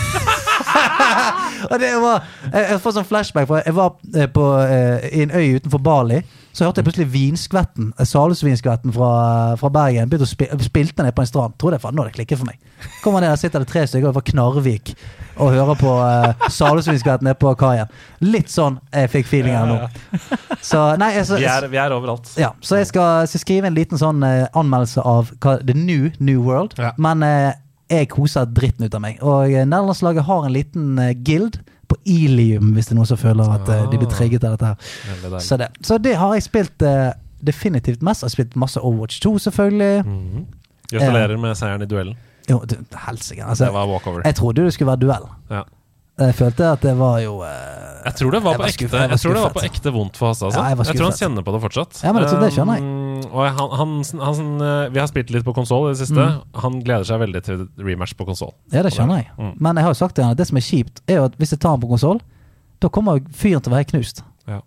og 1.72 1.80
det 1.80 1.92
var 2.02 2.24
Jeg, 2.54 2.66
jeg 2.72 2.82
får 2.82 2.92
sånn 2.92 3.06
flashback, 3.06 3.48
for 3.48 3.62
jeg 3.66 3.76
var 3.76 3.94
eh, 4.16 4.28
på 4.32 4.48
eh, 4.64 5.10
i 5.12 5.22
en 5.28 5.32
øy 5.32 5.60
utenfor 5.60 5.84
Bali. 5.84 6.24
Så 6.56 6.64
hørte 6.64 6.80
jeg 6.80 6.88
plutselig 6.88 7.10
vinskvetten, 7.12 7.90
eh, 8.00 8.08
Salhusvinskvetten 8.08 8.94
fra, 8.96 9.12
fra 9.60 9.70
Bergen. 9.76 10.08
Begynte 10.08 10.24
å 10.24 10.30
spille, 10.30 10.56
spilte 10.64 11.04
ned 11.04 11.16
på 11.16 11.26
en 11.26 11.28
strand. 11.28 11.58
Trodde 11.60 11.76
jeg 11.76 11.84
faen, 11.84 11.98
nå 11.98 12.06
det 12.08 12.16
klikket 12.16 12.40
for 12.40 12.48
meg. 12.48 12.62
Kommer 13.04 13.20
ned, 13.20 13.34
der 13.34 13.42
sitter 13.42 13.64
det 13.64 13.68
tre 13.72 13.84
stykker 13.90 14.16
fra 14.16 14.24
Knarvik 14.24 14.94
og 15.36 15.52
hører 15.52 15.76
på 15.76 15.92
uh, 16.00 16.48
Salhusvinskvetten 16.48 17.28
nede 17.28 17.36
på 17.42 17.52
kaien. 17.60 17.92
Litt 18.24 18.52
sånn 18.54 18.78
jeg 18.94 19.12
fikk 19.12 19.28
feelingen 19.28 19.74
nå. 19.74 19.90
Så 20.64 20.80
nei, 21.02 21.12
altså, 21.20 21.42
Vi 21.42 21.50
er, 21.50 21.68
vi 21.72 21.82
er 21.82 21.92
overalt. 21.92 22.32
ja, 22.40 22.54
så 22.64 22.80
jeg 22.80 22.88
skal, 22.94 23.28
skal 23.28 23.44
skrive 23.44 23.68
en 23.68 23.76
liten 23.76 24.00
sånn 24.00 24.24
uh, 24.24 24.48
anmeldelse 24.56 25.04
av 25.04 25.34
hva, 25.44 25.58
The 25.60 25.76
New 25.76 26.08
New 26.24 26.40
World. 26.48 26.78
Ja. 26.80 26.94
Men 27.02 27.24
eh, 27.26 27.52
jeg 27.92 28.10
koser 28.10 28.46
dritten 28.50 28.86
ut 28.88 28.96
av 28.98 29.02
meg. 29.04 29.20
Og 29.22 29.52
eh, 29.52 29.66
Nederlandslaget 29.68 30.26
har 30.26 30.46
en 30.48 30.54
liten 30.56 31.00
eh, 31.00 31.14
guild 31.14 31.60
på 31.88 31.98
Ilium, 32.10 32.72
hvis 32.74 32.88
det 32.90 32.96
er 32.96 33.00
noen 33.00 33.10
som 33.12 33.20
føler 33.22 33.52
at 33.60 33.70
eh, 33.70 33.84
de 33.92 34.00
blir 34.02 34.10
trigget 34.10 34.44
av 34.48 34.56
dette. 34.56 34.72
her 35.06 35.40
Så 35.40 35.58
det, 35.62 35.70
så 35.86 36.00
det 36.02 36.16
har 36.18 36.34
jeg 36.34 36.48
spilt 36.48 36.82
uh, 36.82 37.12
definitivt 37.46 38.02
mest. 38.02 38.24
Jeg 38.24 38.32
har 38.32 38.36
spilt 38.40 38.56
masse 38.58 38.82
Overwatch 38.82 39.20
2, 39.22 39.38
selvfølgelig. 39.48 40.06
Mhm. 40.06 40.46
Gratulerer 40.92 41.38
med 41.42 41.56
seieren 41.58 41.82
i 41.82 41.90
duellen. 41.90 42.18
Jo, 42.50 42.60
du, 42.62 42.76
helsike. 43.08 43.42
Altså, 43.42 43.66
Det 43.66 43.74
var 43.74 43.88
walkover. 43.90 44.22
jeg 44.26 44.36
trodde 44.38 44.66
det 44.66 44.74
skulle 44.74 44.92
være 44.92 45.02
duell. 45.02 45.24
Ja. 45.50 45.62
Jeg 46.16 46.36
følte 46.38 46.64
at 46.72 46.80
det 46.86 46.94
var 46.96 47.18
jo 47.20 47.42
eh, 47.44 48.04
Jeg 48.06 48.16
tror 48.16 48.32
det 48.32 48.40
var 48.46 48.54
på 48.56 48.62
var 48.64 48.70
ekte 48.72 48.88
jeg 48.88 49.10
Jeg 49.12 49.20
tror 49.20 49.34
det 49.36 49.42
var 49.44 49.54
på 49.58 49.64
ekte 49.68 49.92
vondt 49.92 50.16
for 50.16 50.30
Hasse. 50.32 50.46
Altså. 50.48 50.62
Ja, 50.62 50.70
jeg 50.72 50.78
jeg 50.88 50.96
tror 50.96 51.10
han 51.10 51.18
kjenner 51.20 51.44
på 51.44 51.52
det 51.56 51.62
fortsatt. 51.66 51.98
Ja, 52.06 52.14
men 52.16 52.24
det- 52.24 52.40
det 52.40 52.52
skjønner 52.56 52.78
jeg. 52.78 52.84
Um, 52.86 53.26
og 53.36 53.42
han, 53.58 53.70
han, 53.80 53.92
han, 54.24 54.62
eh, 54.62 54.90
vi 54.96 55.00
har 55.00 55.08
spilt 55.12 55.30
litt 55.36 55.44
på 55.44 55.54
konsoll 55.58 55.90
i 55.90 55.92
det 55.92 56.00
siste. 56.08 56.16
Mm. 56.16 56.42
Han 56.64 56.80
gleder 56.86 57.04
seg 57.10 57.20
veldig 57.20 57.42
til 57.44 57.68
rematch 57.84 58.16
på 58.16 58.26
konsoll. 58.30 58.54
Ja, 58.72 58.82
det 58.84 58.94
skjønner 58.96 59.24
jeg. 59.24 59.28
Mm. 59.38 59.52
Men 59.60 59.76
jeg 59.76 59.84
har 59.84 59.92
jo 59.92 60.00
sagt 60.00 60.16
til 60.16 60.24
han 60.24 60.32
at 60.32 60.38
det 60.40 60.48
som 60.48 60.58
er 60.58 60.66
kjipt, 60.70 61.02
er 61.08 61.20
jo 61.20 61.26
at 61.26 61.36
hvis 61.36 61.52
jeg 61.52 61.60
tar 61.60 61.76
han 61.76 61.82
på 61.84 61.90
konsoll, 61.92 62.22
da 62.80 62.88
kommer 62.88 63.20
fyren 63.36 63.62
til 63.64 63.72
å 63.72 63.76
være 63.76 63.84
helt 63.84 63.92
knust. 63.92 64.24
Ja. 64.48 64.62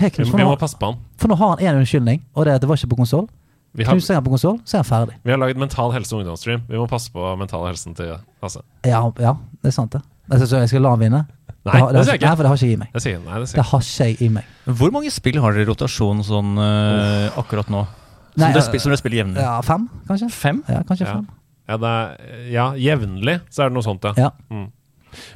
Vi, 0.00 0.10
knust. 0.10 0.32
vi 0.32 0.34
For 0.34 0.50
må 0.50 0.58
passe 0.58 0.76
på 0.78 0.90
han. 0.90 0.98
for 1.16 1.28
nå 1.30 1.36
har 1.38 1.54
han 1.54 1.58
én 1.62 1.78
unnskyldning, 1.78 2.22
og 2.34 2.44
det 2.44 2.50
er 2.52 2.54
at 2.56 2.60
det 2.66 2.68
var 2.68 2.76
ikke 2.76 2.90
på 2.90 2.96
konsoll. 3.04 3.28
Vi 3.76 3.84
Knuser 3.84 4.14
jeg 4.14 4.16
han 4.16 4.24
på 4.24 4.30
konsoll, 4.32 4.58
så 4.64 4.78
er 4.78 4.82
han 4.82 4.88
ferdig. 4.88 5.14
vi 5.22 5.30
har 5.30 5.38
laget 5.38 5.56
Mental 5.60 5.92
Helse 5.92 6.16
ungdomsstream. 6.16 6.62
Vi 6.66 6.76
må 6.80 6.88
passe 6.88 7.10
på 7.12 7.20
mental 7.38 7.66
helsen 7.68 7.94
til 7.94 8.16
Hasse. 8.42 8.62
Ja, 8.88 9.02
ja 9.20 9.36
det 9.62 9.68
er 9.68 9.70
sant, 9.76 9.92
det. 9.92 10.00
Altså, 10.30 10.46
skal, 10.46 10.64
jeg 10.64 10.72
skal 10.72 10.82
la 10.86 10.92
han 10.94 11.02
vinne? 11.02 11.22
Nei, 11.66 11.72
det 11.74 11.82
har, 11.82 11.96
jeg 11.96 12.20
ikke. 12.20 12.30
For 12.38 12.46
det 12.46 12.50
har 12.50 12.58
ikke 12.60 12.66
jeg 12.66 12.76
i 12.76 12.80
meg. 12.80 12.90
Det, 12.94 13.02
sier, 13.02 13.22
nei, 13.22 13.38
det 13.42 13.48
sier 13.50 13.58
Det 13.58 13.66
har 13.70 13.86
ikke 13.86 14.06
jeg 14.06 14.18
i 14.22 14.28
meg. 14.36 14.50
Hvor 14.80 14.92
mange 14.94 15.10
spill 15.14 15.38
har 15.42 15.56
dere 15.56 15.66
i 15.66 15.68
rotasjon 15.70 16.22
sånn 16.26 16.52
uh, 16.60 17.38
akkurat 17.42 17.72
nå? 17.74 17.80
Som, 17.86 18.42
Nei, 18.42 18.50
dere, 18.52 18.62
spiller, 18.66 18.84
som 18.84 18.92
dere 18.92 19.00
spiller 19.00 19.20
jevnlig? 19.22 19.42
Ja, 19.42 19.54
fem, 19.66 19.86
kanskje? 20.06 20.28
Fem? 20.34 20.60
Ja, 20.70 20.82
kanskje 20.86 21.06
Ja. 21.08 21.16
fem. 21.16 21.26
Ja, 21.66 21.76
det 21.82 21.90
er, 21.90 22.42
ja, 22.54 22.66
jevnlig 22.78 23.40
så 23.50 23.64
er 23.64 23.72
det 23.72 23.74
noe 23.74 23.82
sånt, 23.86 24.04
ja. 24.06 24.28
Ja. 24.28 24.30
Mm. 24.52 24.68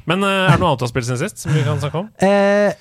Men 0.07 0.23
uh, 0.23 0.29
er 0.29 0.53
det 0.55 0.61
noe 0.61 0.69
annet 0.71 0.83
du 0.83 0.85
har 0.85 0.91
spilt 0.93 1.09
siden 1.09 1.19
sist 1.19 1.43
som 1.43 1.51
vi 1.55 1.63
kan 1.65 1.81
snakke 1.81 2.03
om? 2.05 2.07
Eh, 2.23 2.71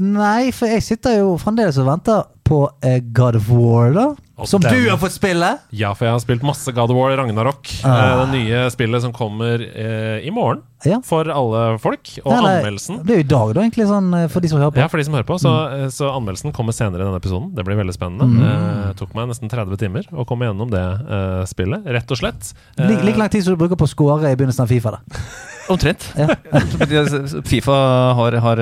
nei, 0.00 0.48
for 0.56 0.72
jeg 0.72 0.86
sitter 0.86 1.18
jo 1.18 1.34
fremdeles 1.42 1.76
og 1.82 1.90
venter 1.90 2.22
på 2.44 2.68
eh, 2.84 3.00
God 3.16 3.36
of 3.40 3.48
War, 3.48 3.92
da. 3.96 4.14
Og 4.36 4.48
Som 4.50 4.60
den- 4.64 4.74
du 4.74 4.88
har 4.90 4.98
fått 4.98 5.12
spille! 5.14 5.46
Ja, 5.70 5.92
for 5.94 6.04
jeg 6.08 6.12
har 6.12 6.18
spilt 6.20 6.42
masse 6.42 6.72
God 6.74 6.90
of 6.90 6.96
War 6.98 7.12
Ragnarok. 7.16 7.68
Ah. 7.86 7.94
eh, 7.94 8.26
Det 8.26 8.32
nye 8.34 8.62
spillet 8.74 9.00
som 9.04 9.12
kommer 9.14 9.62
eh, 9.62 10.26
i 10.26 10.30
morgen 10.34 10.62
Ja. 10.84 10.98
for 11.06 11.24
alle 11.30 11.78
folk. 11.78 12.02
Og 12.24 12.32
ja, 12.32 12.40
nei, 12.42 12.56
anmeldelsen 12.58 12.98
Det 13.06 13.14
er 13.14 13.20
jo 13.20 13.24
i 13.24 13.28
dag, 13.30 13.54
da, 13.54 13.60
egentlig, 13.62 13.86
sånn 13.88 14.10
eh, 14.18 14.26
for 14.28 14.40
de 14.44 14.48
som 14.50 14.58
hører 14.58 14.74
på. 14.74 14.82
Ja, 14.82 14.88
for 14.88 14.98
de 14.98 15.04
som 15.06 15.14
hører 15.14 15.28
på. 15.28 15.38
Så, 15.38 15.48
Mm. 15.54 15.84
eh, 15.84 15.88
så 15.94 16.10
anmeldelsen 16.10 16.52
kommer 16.52 16.72
senere 16.74 17.00
i 17.00 17.04
denne 17.06 17.20
episoden. 17.22 17.54
Det 17.54 17.64
blir 17.64 17.76
veldig 17.78 17.94
spennende. 17.94 18.26
Mm. 18.26 18.42
Eh, 18.42 18.92
tok 18.98 19.14
meg 19.14 19.28
nesten 19.30 19.48
30 19.48 19.78
timer 19.78 20.02
å 20.12 20.26
komme 20.26 20.44
gjennom 20.50 20.68
det 20.68 20.82
eh, 20.84 21.44
spillet, 21.46 21.86
rett 21.86 22.10
og 22.10 22.18
slett. 22.18 22.52
Like, 22.76 23.04
like 23.04 23.16
lang 23.16 23.28
tid 23.30 23.44
som 23.44 23.54
du 23.54 23.62
bruker 23.64 23.76
på 23.78 23.86
å 23.86 23.88
score 23.88 24.18
i 24.28 24.34
begynnelsen 24.34 24.66
av 24.66 24.68
Fifa. 24.68 24.90
da 24.98 24.98
Omtrent. 25.72 26.10
Ja. 26.18 26.26
Fifa 27.48 27.72
har, 28.18 28.32
har, 28.36 28.56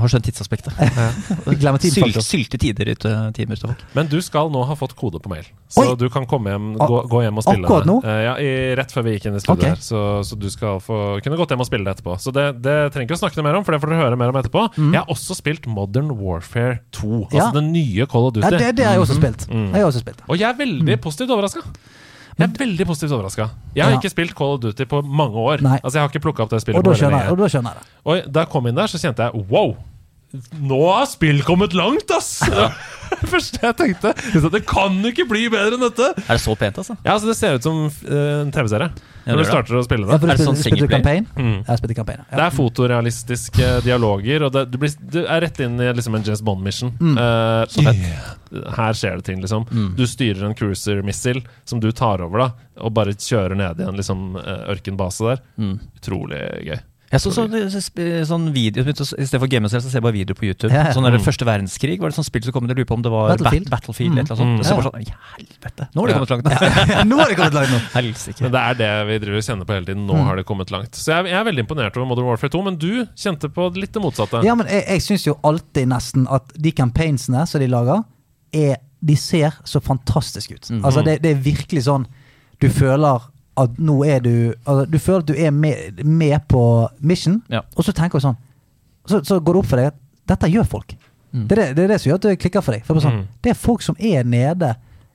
har 0.00 0.08
skjønt 0.08 0.24
tidsaspektet. 0.24 0.72
Sylte 2.24 2.56
tider 2.58 2.88
ute 2.94 3.25
timer 3.34 3.56
til 3.58 3.68
folk. 3.70 3.82
Men 3.96 4.06
du 4.12 4.20
skal 4.22 4.50
nå 4.52 4.62
ha 4.68 4.74
fått 4.78 4.94
kode 4.98 5.18
på 5.22 5.30
mail, 5.32 5.46
så 5.72 5.82
Oi! 5.82 5.96
du 5.98 6.06
kan 6.12 6.26
komme 6.30 6.52
hjem, 6.52 6.68
gå, 6.78 7.00
gå 7.10 7.22
hjem 7.24 7.40
og 7.40 7.46
spille 7.46 7.66
akkurat 7.66 7.88
nå? 7.88 7.96
Eh, 8.04 8.20
ja, 8.26 8.34
i, 8.38 8.50
rett 8.78 8.92
før 8.94 9.06
vi 9.08 9.16
gikk 9.16 9.26
inn 9.30 9.36
i 9.38 9.40
studio 9.42 9.56
okay. 9.58 9.74
her. 9.74 9.82
Så, 9.82 10.02
så 10.28 10.38
du 10.38 10.48
skal 10.52 10.78
få, 10.84 11.18
kunne 11.24 11.36
gått 11.40 11.50
hjem 11.54 11.64
og 11.64 11.68
spille 11.68 11.84
det 11.88 11.96
etterpå. 11.96 12.16
Så 12.22 12.30
det, 12.36 12.46
det 12.62 12.76
trenger 12.94 13.08
ikke 13.08 13.18
å 13.18 13.22
snakke 13.24 13.40
noe 13.40 13.48
mer 13.48 13.58
om, 13.58 13.66
for 13.66 13.72
det 13.74 13.82
får 13.82 13.94
dere 13.94 14.04
høre 14.04 14.20
mer 14.20 14.30
om 14.34 14.40
etterpå. 14.42 14.66
Jeg 14.78 15.00
har 15.00 15.10
også 15.16 15.36
spilt 15.38 15.66
Modern 15.66 16.12
Warfare 16.20 16.80
2, 16.92 17.12
altså 17.26 17.36
Mm. 17.36 17.38
Ja. 17.40 17.50
den 17.52 17.72
nye 17.72 18.06
Call 18.06 18.26
of 18.28 18.34
Duty. 18.34 18.46
Ja, 18.46 18.50
det, 18.58 18.76
det 18.76 18.84
har 18.86 18.92
jeg 18.96 19.00
også 19.06 19.16
spilt. 19.18 19.48
Mm. 19.50 19.68
Jeg 19.74 19.80
har 19.82 19.90
også 19.90 20.00
spilt. 20.04 20.20
Og 20.28 20.38
jeg 20.40 20.48
er 20.48 20.58
veldig 20.58 21.00
positivt 21.00 21.30
overraska. 21.30 21.62
Jeg 22.36 22.44
er 22.50 22.58
veldig 22.58 22.86
positivt 22.86 23.12
overraska. 23.16 23.48
Jeg 23.74 23.84
har 23.84 23.92
Ja. 23.92 23.98
ikke 23.98 24.10
spilt 24.12 24.34
Call 24.36 24.54
of 24.56 24.60
Duty 24.60 24.84
på 24.84 25.00
mange 25.02 25.36
år. 25.36 25.62
Nei. 25.62 25.78
Altså 25.82 25.98
Jeg 25.98 26.02
har 26.02 26.08
ikke 26.12 26.42
opp 26.42 26.50
det 26.50 26.60
spillet 26.60 26.78
Og 26.78 26.84
da 26.84 26.92
skjønner 26.92 27.18
jeg, 27.18 27.28
lenge. 27.28 27.32
og 27.32 27.38
da 27.38 27.48
skjønner 27.48 27.72
jeg 27.72 27.80
det. 27.80 27.88
Og 28.04 28.32
da 28.32 28.40
jeg 28.40 28.48
kom 28.50 28.66
inn 28.66 28.74
der, 28.74 28.86
så 28.86 28.98
kjente 29.00 29.22
jeg 29.24 29.46
wow! 29.48 29.76
Nå 30.60 30.80
har 30.90 31.06
spill 31.10 31.42
kommet 31.46 31.76
langt, 31.76 32.10
ass! 32.14 32.40
Det 33.20 33.28
første 33.30 33.60
jeg 33.62 33.76
tenkte. 33.78 34.12
Det 34.52 34.62
kan 34.68 34.96
ikke 35.08 35.26
bli 35.30 35.44
bedre 35.52 35.76
enn 35.76 35.84
dette! 35.84 36.08
Er 36.26 36.38
det 36.38 36.42
så 36.42 36.56
pent, 36.58 36.80
altså? 36.82 36.96
Ja, 37.04 37.14
altså 37.14 37.30
Det 37.30 37.36
ser 37.38 37.58
ut 37.58 37.66
som 37.66 37.84
eh, 37.86 38.32
en 38.42 38.50
TV-serie 38.54 38.88
Ja, 38.90 39.28
når 39.30 39.42
du 39.42 39.48
starter 39.48 39.78
å 39.78 39.84
spille 39.86 40.08
det. 40.08 40.16
Ja, 40.16 40.32
Er 40.34 40.40
det 40.40 40.46
sånn 40.48 40.58
spiller 40.58 40.90
campaign? 40.90 41.28
Mm. 41.38 41.56
Campaign, 41.96 42.24
Det 42.32 42.44
er 42.48 42.56
fotorealistiske 42.56 43.70
dialoger, 43.86 44.46
og 44.48 44.54
det, 44.56 44.66
du, 44.72 44.78
blir, 44.82 44.94
du 45.00 45.20
er 45.24 45.44
rett 45.46 45.62
inn 45.62 45.78
i 45.82 45.88
liksom 45.94 46.18
en 46.18 46.26
James 46.26 46.42
Bond-mission. 46.46 46.94
Mm. 46.98 47.16
Uh, 47.18 47.62
Så 47.70 47.86
yeah. 47.86 48.34
Her 48.76 48.96
skjer 48.96 49.20
det 49.20 49.26
ting, 49.30 49.40
liksom. 49.42 49.66
Mm. 49.70 49.90
Du 49.98 50.04
styrer 50.08 50.46
en 50.46 50.58
cruiser-missil 50.58 51.42
som 51.66 51.82
du 51.82 51.90
tar 51.94 52.22
over, 52.26 52.46
da 52.46 52.52
og 52.76 52.92
bare 52.92 53.14
kjører 53.16 53.56
ned 53.56 53.80
i 53.80 53.86
en 53.86 53.96
liksom, 53.96 54.36
eh, 54.36 54.66
ørkenbase 54.74 55.30
der. 55.30 55.42
Mm. 55.56 55.76
Utrolig 55.96 56.40
gøy. 56.66 56.78
Jeg 57.12 57.20
så 57.22 57.30
sånn, 57.30 57.52
sånn 58.26 58.46
video 58.52 58.82
I 58.82 58.92
stedet 58.92 59.30
for 59.38 59.46
å 59.46 59.50
game 59.50 59.68
selv, 59.70 59.82
så 59.84 59.90
ser 59.92 60.00
jeg 60.00 60.02
bare 60.02 60.16
video 60.16 60.34
på 60.34 60.46
YouTube. 60.48 60.72
Yeah. 60.72 60.92
Sånn 60.92 61.04
der, 61.06 61.12
Mm. 61.16 61.22
Første 61.22 61.46
verdenskrig 61.46 62.00
var 62.00 62.10
det 62.10 62.16
sånn 62.18 62.26
spill 62.26 62.42
som 62.42 62.52
kom, 62.52 62.66
jeg 62.66 62.76
lurer 62.76 62.84
på 62.90 62.94
om 62.98 63.02
det 63.02 63.10
var 63.12 63.28
Battlefield. 63.30 63.70
Bat- 63.70 63.80
Battlefield 63.86 64.12
eller 64.12 64.22
et 64.22 64.30
eller 64.30 64.44
Mm. 64.44 64.56
sånt. 64.58 64.66
Så 64.66 64.74
bare 64.76 64.90
sånn, 64.90 65.14
helvete. 65.38 65.88
Nå 65.94 66.00
har 66.00 66.06
de 66.06 66.12
Ja. 66.12 66.18
kommet 66.18 66.30
langt. 66.34 67.06
Nå 67.06 67.16
har 67.18 67.28
det 67.30 67.36
kommet 67.36 67.54
langt 67.54 67.70
nå. 67.70 67.78
Helsike. 67.94 68.40
Men 68.42 68.52
det 68.52 68.60
er 68.60 68.74
det 68.74 68.90
vi 69.06 69.18
driver 69.24 69.36
og 69.38 69.46
kjenner 69.46 69.64
på 69.66 69.74
hele 69.78 69.86
tiden. 69.86 70.06
Nå 70.06 70.14
Mm. 70.16 70.24
har 70.26 70.36
det 70.36 70.46
kommet 70.46 70.70
langt. 70.70 70.90
Så 70.98 71.06
jeg, 71.14 71.24
jeg 71.30 71.38
er 71.38 71.44
veldig 71.44 71.62
imponert 71.66 71.96
over 71.96 72.06
Modern 72.06 72.26
Warfare 72.26 72.50
2, 72.50 72.62
men 72.64 72.76
du 72.76 73.06
kjente 73.14 73.48
på 73.54 73.70
litt 73.76 73.92
det 73.92 74.02
motsatte. 74.02 74.42
Ja, 74.44 74.54
men 74.54 74.66
jeg, 74.66 74.84
jeg 74.88 75.00
syns 75.06 75.24
jo 75.26 75.38
alltid 75.44 75.86
nesten 75.88 76.26
at 76.30 76.52
de 76.58 76.72
campaignsene 76.72 77.46
som 77.46 77.60
de 77.60 77.68
lager, 77.68 78.02
er, 78.52 78.76
de 79.04 79.14
ser 79.14 79.52
så 79.64 79.80
fantastiske 79.80 80.54
ut. 80.54 80.68
Mhm. 80.70 80.82
Altså 80.84 81.04
det, 81.04 81.20
det 81.22 81.36
er 81.36 81.40
virkelig 81.40 81.84
sånn 81.86 82.06
Du 82.58 82.68
føler 82.70 83.20
at 83.56 83.78
nå 83.78 84.04
er 84.04 84.20
du 84.20 84.54
altså, 84.66 84.86
Du 84.90 84.98
føler 84.98 85.18
at 85.24 85.26
du 85.26 85.34
er 85.34 85.50
med, 85.50 86.04
med 86.04 86.40
på 86.48 86.62
mission, 87.00 87.42
Ja. 87.48 87.62
og 87.76 87.84
så 87.84 87.92
tenker 87.92 88.18
du 88.20 88.26
sånn 88.26 88.36
så, 89.06 89.20
så 89.24 89.38
går 89.40 89.54
det 89.54 89.58
opp 89.62 89.66
for 89.70 89.76
deg 89.76 89.86
at 89.86 89.98
dette 90.26 90.48
gjør 90.50 90.66
folk. 90.66 90.96
Mm. 91.32 91.46
Det, 91.48 91.52
er 91.58 91.60
det, 91.60 91.76
det 91.76 91.84
er 91.84 91.88
det 91.92 92.00
som 92.00 92.10
gjør 92.10 92.14
at 92.18 92.22
det 92.26 92.38
klikker 92.42 92.62
for 92.64 92.72
deg. 92.74 92.84
For 92.84 92.94
det, 92.94 93.04
er 93.04 93.08
sånn, 93.08 93.20
Mm. 93.20 93.26
det 93.42 93.50
er 93.52 93.54
folk 93.54 93.82
som 93.82 93.96
er 94.00 94.24
nede 94.24 94.72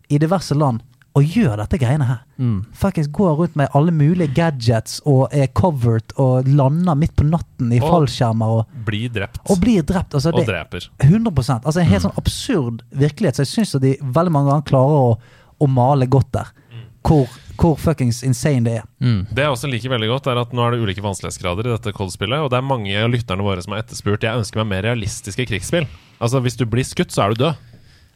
i 0.10 0.18
diverse 0.18 0.56
land 0.56 0.80
og 1.14 1.24
gjør 1.28 1.58
dette 1.60 1.76
greiene 1.78 2.06
her. 2.08 2.22
Mm. 2.40 2.62
Faktisk 2.72 3.12
går 3.12 3.34
rundt 3.36 3.56
med 3.60 3.68
alle 3.76 3.92
mulige 3.92 4.32
gadgets 4.34 5.02
og 5.06 5.28
er 5.36 5.48
covered 5.48 6.14
og 6.16 6.48
lander 6.48 6.96
midt 6.96 7.18
på 7.20 7.26
natten 7.28 7.74
i 7.76 7.82
Og- 7.82 7.90
fallskjermer 7.92 8.48
og, 8.62 8.66
blir 8.88 9.10
drept. 9.12 9.42
og 9.52 9.60
blir 9.60 9.84
drept. 9.84 10.14
Altså, 10.16 10.32
Og 10.32 10.40
det, 10.40 10.48
dreper. 10.48 10.88
100 11.04 11.60
Altså 11.66 11.82
En 11.82 11.86
helt 11.88 12.04
Mm. 12.04 12.12
sånn 12.12 12.18
absurd 12.18 12.82
virkelighet. 12.96 13.36
Så 13.36 13.44
jeg 13.44 13.66
syns 13.68 13.82
de 13.82 13.98
veldig 14.02 14.32
mange 14.32 14.50
ganger 14.52 14.64
klarer 14.72 14.96
å, 15.04 15.18
å 15.60 15.68
male 15.68 16.08
godt 16.08 16.32
der. 16.32 16.48
Hvor, 17.04 17.28
hvor 17.62 17.78
fuckings 17.80 18.24
insane 18.26 18.66
det 18.66 18.78
er. 18.80 18.86
Mm. 19.04 19.26
Det 19.30 19.46
jeg 19.46 19.54
også 19.54 19.70
liker 19.70 19.94
veldig 19.94 20.10
godt, 20.10 20.30
er 20.32 20.40
at 20.42 20.54
nå 20.58 20.64
er 20.66 20.76
det 20.76 20.82
ulike 20.82 21.04
vanskelighetsgrader 21.06 21.70
i 21.70 21.74
dette 21.76 21.94
Cold-spillet, 21.98 22.42
og 22.42 22.50
det 22.54 22.58
er 22.58 22.66
mange 22.66 22.96
av 22.98 23.12
lytterne 23.14 23.46
våre 23.46 23.62
som 23.64 23.76
har 23.76 23.84
etterspurt 23.84 24.26
Jeg 24.26 24.42
ønsker 24.42 24.64
meg 24.64 24.72
mer 24.72 24.88
realistiske 24.90 25.46
krigsspill. 25.50 25.86
Altså, 26.22 26.42
hvis 26.42 26.58
du 26.58 26.66
blir 26.70 26.88
skutt, 26.88 27.14
så 27.14 27.26
er 27.26 27.36
du 27.36 27.44
død. 27.46 27.68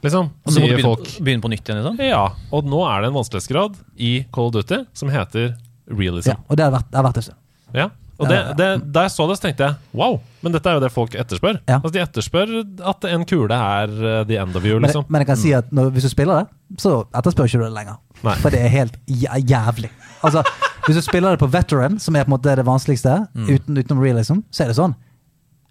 Liksom. 0.05 0.31
Og 0.45 0.53
så 0.53 0.61
må 0.61 0.67
du 0.67 0.75
begynne, 0.75 0.89
folk. 0.89 1.11
begynne 1.25 1.41
på 1.45 1.49
nytt 1.53 1.65
igjen, 1.65 1.81
liksom? 1.81 2.01
Ja. 2.05 2.23
Og 2.53 2.67
nå 2.69 2.81
er 2.85 3.01
det 3.01 3.09
en 3.09 3.17
vanskelighetsgrad 3.17 3.77
i 3.97 4.11
Cold 4.35 4.57
Duty 4.57 4.83
som 4.97 5.13
heter 5.13 5.53
realism. 5.89 6.33
Ja, 6.33 6.41
og 6.49 6.59
det 6.59 6.67
har 6.67 6.73
vært, 6.75 6.89
det 6.91 6.99
har 6.99 7.07
vært 7.07 7.21
det. 7.21 7.37
Ja. 7.75 7.89
Og 8.19 8.29
det, 8.29 8.37
det, 8.55 8.67
da 8.95 9.01
jeg 9.03 9.11
så 9.11 9.25
det, 9.27 9.35
så 9.37 9.43
tenkte 9.47 9.65
jeg 9.67 9.75
wow, 9.99 10.19
men 10.45 10.53
dette 10.55 10.69
er 10.71 10.77
jo 10.77 10.83
det 10.85 10.91
folk 10.93 11.15
etterspør. 11.19 11.57
Ja. 11.67 11.81
Altså 11.81 11.91
De 11.97 11.99
etterspør 11.99 12.53
at 12.91 13.07
en 13.11 13.25
kule 13.27 13.57
er 13.57 13.91
uh, 13.91 14.21
the 14.29 14.37
end 14.39 14.55
of 14.55 14.63
you, 14.63 14.77
liksom. 14.79 15.03
men 15.09 15.19
jeg 15.23 15.27
kan 15.27 15.39
si 15.41 15.51
at 15.57 15.67
når, 15.75 15.89
hvis 15.97 16.07
du 16.07 16.11
spiller 16.13 16.43
det, 16.45 16.79
så 16.79 16.93
etterspør 17.11 17.49
ikke 17.49 17.59
du 17.59 17.65
det 17.65 17.73
lenger. 17.75 17.97
Nei. 18.23 18.37
For 18.39 18.55
det 18.55 18.61
er 18.63 18.71
helt 18.71 18.95
jævlig. 19.09 19.91
Altså, 20.23 20.45
Hvis 20.85 20.95
du 20.95 21.01
spiller 21.01 21.33
det 21.35 21.39
på 21.41 21.47
veteran, 21.49 21.99
som 21.99 22.15
er 22.15 22.23
på 22.23 22.29
en 22.29 22.35
måte 22.37 22.55
det 22.55 22.65
vanskeligste, 22.65 23.27
Mm. 23.33 23.49
uten, 23.55 23.77
utenom 23.77 24.03
realism, 24.03 24.39
så 24.53 24.63
er 24.63 24.67
det 24.71 24.75
sånn 24.77 24.93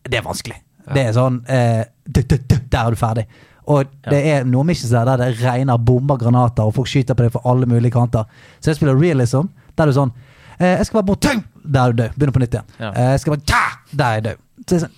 Det 0.05 0.19
er 0.19 0.23
vanskelig. 0.27 0.57
Det 0.93 1.01
er 1.07 1.13
sånn 1.17 1.41
eh, 1.49 1.85
Der 2.13 2.79
er 2.85 2.91
du 2.91 2.97
ferdig. 2.97 3.25
Og 3.67 3.87
det 4.11 4.21
er 4.29 4.45
noen 4.45 4.67
missions 4.69 4.91
der 4.93 5.07
der 5.09 5.17
det 5.23 5.39
regner 5.41 5.79
bomber, 5.81 6.19
granater, 6.21 6.67
og 6.69 6.75
folk 6.77 6.89
skyter 6.91 7.17
på 7.17 7.25
deg 7.25 7.33
fra 7.33 7.41
alle 7.49 7.65
mulige 7.67 7.95
kanter. 7.95 8.27
Så 8.61 8.71
jeg 8.73 8.77
spiller 8.77 8.99
realism, 9.01 9.49
der 9.79 9.87
er 9.87 9.93
du 9.93 9.97
sånn 9.97 10.13
eh, 10.13 10.34
Jeg 10.61 10.87
skal 10.87 10.97
bare 10.99 11.05
bort 11.13 11.21
tøng! 11.21 11.45
Der 11.75 11.81
er 11.81 11.93
du 11.93 12.03
død. 12.03 12.09
Begynner 12.15 12.33
på 12.33 12.39
nytt 12.45 12.55
igjen. 12.55 12.67
Ja. 12.81 12.91
Eh, 12.91 13.11
jeg 13.11 13.21
skal 13.21 13.33
bare 13.37 13.47
tja! 13.47 13.63
Der 13.99 14.05
er 14.05 14.13
jeg 14.19 14.25
død. 14.25 14.43
Sånn, 14.79 14.91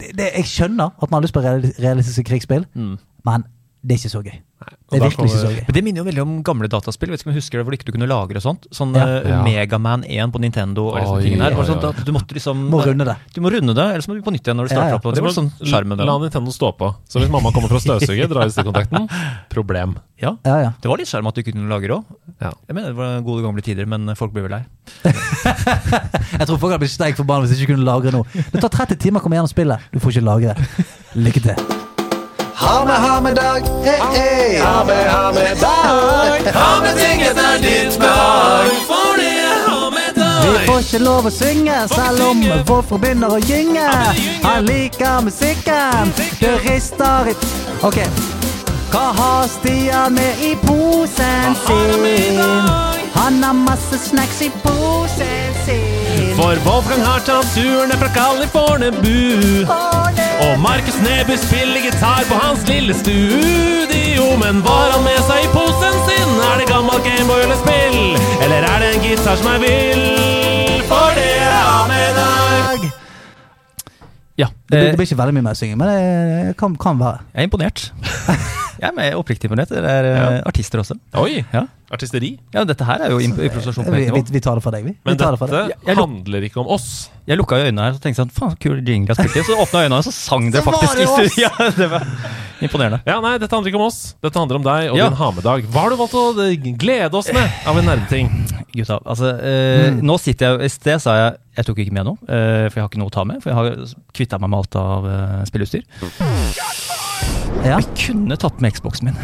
det, 0.00 0.10
det, 0.18 0.26
jeg 0.36 0.44
skjønner 0.48 0.90
at 1.02 1.10
man 1.10 1.18
har 1.18 1.24
lyst 1.26 1.34
på 1.34 1.40
reali- 1.44 1.72
realistiske 1.82 2.24
krigsspill, 2.24 2.66
Mm. 2.74 2.98
men 3.24 3.44
det 3.80 3.94
er 3.94 3.98
ikke 4.02 4.10
så 4.12 4.20
gøy. 4.20 4.34
Nei, 4.60 4.72
Det 4.92 4.98
er 4.98 5.04
virkelig 5.08 5.28
ikke 5.30 5.40
så 5.40 5.50
gøy. 5.54 5.60
Men 5.66 5.74
Det 5.76 5.82
minner 5.86 6.00
jo 6.02 6.04
veldig 6.04 6.20
om 6.22 6.32
gamle 6.44 6.68
dataspill. 6.68 7.08
Vet 7.14 7.22
ikke 7.22 7.30
om 7.30 7.32
jeg 7.32 7.40
husker 7.40 7.56
det, 7.60 7.64
hvor 7.64 7.72
ikke 7.78 7.86
du 7.88 7.92
kunne 7.94 8.08
lagre 8.10 8.36
og 8.36 8.44
sånt. 8.44 8.66
Sånn 8.76 8.92
Ja. 8.92 9.06
uh, 9.24 9.38
Megaman 9.46 10.04
1 10.04 10.32
på 10.34 10.40
Nintendo 10.42 10.90
og 10.90 10.98
sånne 11.00 11.22
tingene 11.24 11.46
her. 11.48 11.56
oi. 11.56 11.88
at 11.88 12.04
du 12.04 12.12
måtte 12.12 12.36
liksom 12.36 12.60
Må 12.68 12.82
runde 12.84 13.06
det. 13.08 13.14
Du 13.32 13.40
må 13.40 13.48
runde 13.54 13.72
det, 13.72 13.86
ellers 13.94 14.08
må 14.10 14.18
du 14.18 14.20
på 14.26 14.34
nytt 14.34 14.44
igjen 14.44 14.58
når 14.60 14.68
du 14.68 14.74
starter 14.74 14.84
Ja, 14.84 14.92
ja. 14.92 15.00
opp. 15.00 15.06
Og 15.08 15.14
det 15.16 15.22
var 15.24 15.32
sånn 15.32 15.48
skjermen 15.64 15.96
La. 16.04 16.18
Nintendo 16.20 16.52
stå 16.52 16.76
på. 16.76 16.90
Så 17.08 17.22
hvis 17.24 17.30
mamma 17.32 17.52
kommer 17.56 17.72
fra 17.72 17.80
støvsuget, 17.80 18.28
drar 18.28 18.44
i 18.44 18.52
stikkontakten, 18.52 19.08
problem. 19.48 19.96
Ja. 20.20 20.36
Ja, 20.44 20.58
ja. 20.60 20.70
Det 20.82 20.88
var 20.92 20.98
litt 21.00 21.08
skjerm 21.08 21.26
at 21.32 21.34
du 21.34 21.40
ikke 21.40 21.56
kunne 21.56 21.70
lagre 21.72 21.96
òg. 22.02 22.04
Ja. 22.42 22.52
Jeg 22.68 22.74
mener 22.76 22.92
det 22.92 22.96
var 23.00 23.20
gode 23.24 23.42
gamle 23.42 23.62
tider, 23.64 23.86
men 23.88 24.12
folk 24.14 24.34
blir 24.36 24.44
vel 24.44 24.58
lei. 24.60 24.64
Jeg 26.40 26.46
tror 26.46 26.58
folk 26.60 26.72
hadde 26.72 26.82
blitt 26.84 26.92
steik 26.92 27.16
forbanna 27.16 27.46
hvis 27.48 27.56
de 27.56 27.64
ikke 27.64 27.72
kunne 27.74 27.88
lagre 27.88 28.12
noe. 28.12 28.24
Det 28.52 28.60
tar 28.60 28.68
30 28.84 29.00
timer 29.00 29.20
å 29.20 29.24
komme 29.24 29.40
gjennom 29.40 29.48
spillet. 29.48 29.88
Du 29.92 30.00
får 30.04 30.18
ikke 30.18 30.26
lagre. 30.28 30.56
Lykke 31.16 31.48
til. 31.48 31.89
Ha 32.60 32.84
med, 32.84 32.94
ha 32.94 33.20
med 33.20 33.34
dag. 33.34 33.62
Hey, 33.84 34.20
hey. 34.20 34.60
Ha 34.60 34.84
med, 34.84 35.10
ha 35.10 35.32
med 35.32 35.56
dag. 35.60 36.54
Ha 36.54 36.80
med 36.80 36.96
ting 36.96 37.22
etter 37.22 37.58
ditt 37.62 37.98
behag. 37.98 38.66
For 38.88 39.16
det 39.16 39.28
er 39.44 39.62
ha 39.68 39.90
med 39.90 40.20
Vi 40.44 40.66
får 40.66 40.82
ikke 40.84 41.00
lov 41.04 41.28
å 41.30 41.32
synge 41.32 41.78
selv 41.94 42.20
om 42.26 42.42
Wolfram 42.68 43.00
begynner 43.00 43.32
å 43.32 43.40
gynge. 43.48 43.86
Han 44.44 44.68
liker 44.68 45.24
musikken, 45.24 46.12
det 46.42 46.52
rister 46.66 47.32
i 47.32 47.34
Ok. 47.80 47.96
Hva 48.92 49.06
har 49.16 49.48
Stian 49.48 50.12
med 50.18 50.44
i 50.44 50.52
posen 50.60 51.56
sin? 51.64 52.44
Han 53.16 53.40
har 53.42 53.56
masse 53.56 54.04
snacks 54.04 54.44
i 54.44 54.52
posen 54.60 55.60
sin. 55.64 56.36
For 56.36 56.60
Wolfgang 56.68 57.08
har 57.08 57.24
tatt 57.24 57.48
turen 57.56 57.96
fra 57.96 58.04
fra 58.04 58.12
Californebu. 58.20 59.64
Og 60.44 60.52
Markus 60.60 60.96
Neby 61.04 61.34
spiller 61.46 61.80
gitar 61.86 62.22
på 62.30 62.36
hans 62.44 62.62
lille 62.68 62.94
studio. 62.94 64.24
Men 64.42 64.62
var 64.64 64.86
han 64.94 65.02
med 65.04 65.20
seg 65.28 65.44
i 65.46 65.50
posen 65.52 65.96
sin? 66.08 66.30
Er 66.48 66.54
det 66.60 66.66
gammelt 66.70 67.04
Gameboy 67.04 67.42
eller 67.44 67.58
spill? 67.60 67.98
Eller 68.44 68.66
er 68.72 68.78
det 68.82 68.88
en 68.94 69.04
gitar 69.04 69.36
som 69.40 69.50
er 69.54 69.60
vill? 69.64 70.06
For 70.88 71.18
det 71.18 71.32
er 71.44 71.66
han 71.72 71.92
i 71.96 72.08
dag. 72.20 72.88
Ja. 74.40 74.48
Det 74.48 74.72
blir, 74.72 74.78
eh, 74.78 74.86
det 74.90 74.96
blir 75.00 75.10
ikke 75.10 75.20
veldig 75.20 75.36
mye 75.36 75.48
mer 75.50 75.58
synging, 75.60 75.78
men 75.82 75.92
det 75.92 76.56
kan, 76.62 76.76
kan 76.80 77.02
være. 77.02 77.20
Jeg 77.34 77.42
er 77.42 77.50
imponert. 77.50 77.92
Jeg 78.80 78.88
er 78.88 78.96
med 78.96 79.14
oppriktig 79.20 79.50
imponert. 79.50 79.68
Dere 79.68 79.90
er 79.92 80.06
ja. 80.08 80.40
artister 80.48 80.80
også. 80.80 80.96
Oi! 81.20 81.42
Ja. 81.52 81.66
Artisteri. 81.90 82.38
ja, 82.54 82.62
dette 82.64 82.84
her 82.86 83.00
er 83.02 83.10
jo 83.10 83.18
imp- 83.18 83.40
improvisasjon 83.42 83.84
på 83.84 83.90
Vi, 83.90 84.04
høyt 84.06 84.12
vi, 84.14 84.20
nivå. 84.22 84.32
vi 84.36 84.40
tar 84.40 84.54
det 84.54 84.62
fra 84.62 84.70
deg, 84.70 84.84
vi. 84.84 84.90
vi 84.92 84.98
Men 85.04 85.16
tar 85.18 85.32
det 85.34 85.40
dette 85.40 85.50
deg. 85.50 85.70
Jeg- 85.70 85.86
jeg 85.86 85.96
handler 85.96 86.40
ikke 86.46 86.60
om 86.62 86.66
oss. 86.68 87.10
Jeg 87.26 87.38
lukka 87.38 87.56
øynene 87.58 87.82
her 87.82 87.92
og 87.92 88.00
tenkte 88.00 88.22
sånn, 88.22 88.30
faen, 88.30 88.54
kul 88.60 88.78
jingle 88.86 89.14
jeg 89.14 89.16
spilte. 89.16 89.42
Så 89.46 89.56
åpna 89.58 89.82
jeg 89.82 89.90
øynene, 89.90 89.98
og 89.98 90.04
så 90.06 90.12
sang 90.14 90.50
det 90.50 90.62
faktisk 90.68 91.00
i 91.02 91.06
studio. 91.06 91.30
Ja, 91.44 91.70
det 91.70 91.90
var 91.90 92.06
imponerende. 92.62 93.00
Ja, 93.06 93.20
nei, 93.20 93.38
Dette 93.38 93.50
handler 93.56 93.70
ikke 93.72 93.80
om 93.80 93.86
oss. 93.88 94.14
Dette 94.22 94.38
handler 94.38 94.56
om 94.56 94.62
deg 94.62 94.90
og 94.92 94.96
Ja. 94.98 95.08
din 95.08 95.16
ha-med-dag. 95.18 95.64
Hva 95.66 95.80
har 95.82 95.90
du 95.90 95.96
valgt 95.96 96.14
å 96.14 96.24
eh, 96.46 96.56
glede 96.78 97.14
oss 97.14 97.32
med 97.32 97.50
av 97.66 97.76
en 97.78 97.84
nærmeting? 97.84 98.30
Gutta, 98.74 99.00
altså, 99.04 99.34
eh, 99.42 99.90
Mm. 99.90 100.02
nå 100.06 100.18
sitter 100.20 100.58
jeg, 100.58 100.62
I 100.62 100.68
sted 100.68 101.00
sa 101.02 101.14
jeg 101.16 101.36
jeg 101.56 101.66
tok 101.66 101.78
ikke 101.82 101.92
med 101.92 102.04
noe, 102.06 102.18
eh, 102.28 102.68
for 102.70 102.78
jeg 102.78 102.82
har 102.84 102.88
ikke 102.88 102.98
noe 103.02 103.10
å 103.10 103.12
ta 103.12 103.24
med. 103.24 103.42
For 103.42 103.50
jeg 103.50 103.56
har 103.58 103.94
kvitta 104.14 104.38
meg 104.40 104.48
med 104.50 104.58
alt 104.58 104.76
av 104.76 105.06
eh, 105.06 105.44
spilleutstyr. 105.44 105.82
Ja. 106.56 107.74
Jeg 107.76 107.84
kunne 108.06 108.36
tatt 108.38 108.60
med 108.62 108.72
Xboxen 108.72 109.04
min. 109.10 109.16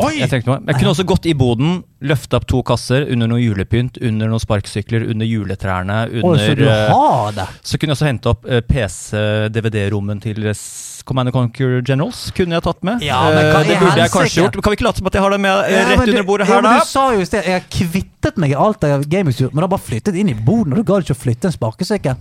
Oi! 0.00 0.14
Jeg, 0.22 0.28
tenkte 0.32 0.48
meg. 0.54 0.62
jeg 0.70 0.78
kunne 0.80 0.92
også 0.94 1.04
gått 1.06 1.26
i 1.28 1.34
boden, 1.36 1.82
løfta 2.08 2.38
opp 2.40 2.46
to 2.48 2.62
kasser 2.66 3.04
under 3.12 3.28
noe 3.28 3.40
julepynt, 3.42 3.98
under 4.00 4.30
noen 4.30 4.40
sparkesykler, 4.40 5.04
under 5.12 5.28
juletrærne, 5.28 5.98
Oi, 6.24 6.36
så 6.40 6.54
du 6.56 6.62
eh, 6.64 6.88
har 6.88 7.34
det? 7.36 7.44
Så 7.66 7.76
kunne 7.78 7.92
jeg 7.92 7.98
også 7.98 8.08
hente 8.08 8.30
opp 8.32 8.46
eh, 8.48 8.62
PC-DVD-rommen 8.64 10.22
til 10.24 10.48
S- 10.54 11.02
Command 11.04 11.28
and 11.28 11.34
Conquer 11.36 11.80
Generals. 11.84 12.30
Kunne 12.36 12.56
jeg 12.56 12.64
tatt 12.64 12.82
med. 12.86 13.02
Ja, 13.04 13.20
men 13.28 13.42
Eh, 13.52 13.64
det 13.68 13.78
burde 13.80 13.98
jeg 14.04 14.12
kanskje 14.14 14.42
gjort. 14.44 14.58
Kan 14.62 14.70
vi 14.72 14.78
ikke 14.78 14.86
late 14.86 15.02
som 15.02 15.08
at 15.10 15.16
jeg 15.18 15.22
har 15.26 15.34
det 15.34 15.40
med 15.42 15.64
eh, 15.66 15.72
Ja, 15.74 15.84
rett 15.90 16.04
du- 16.06 16.12
under 16.14 16.26
bordet 16.28 16.46
ja, 16.48 16.54
her, 16.54 16.62
men 16.62 16.70
da? 16.70 16.84
Du 16.86 16.88
sa 16.92 17.04
jo 17.12 17.20
i 17.20 17.26
sted 17.28 17.48
jeg 17.50 17.58
har 17.60 17.66
kvittet 17.74 18.38
meg 18.38 18.54
i 18.54 18.58
alt 18.66 18.84
av 18.88 19.04
gamingutstyr, 19.10 19.50
men 19.52 19.60
du 19.60 19.66
har 19.66 19.72
bare 19.76 19.86
flyttet 19.90 20.14
inn 20.16 20.30
i 20.32 20.34
boden, 20.38 20.72
og 20.72 20.80
du 20.80 20.86
gadd 20.92 21.04
ikke 21.04 21.16
å 21.18 21.22
flytte 21.24 21.50
en 21.50 21.56
sparkesykkel. 21.56 22.16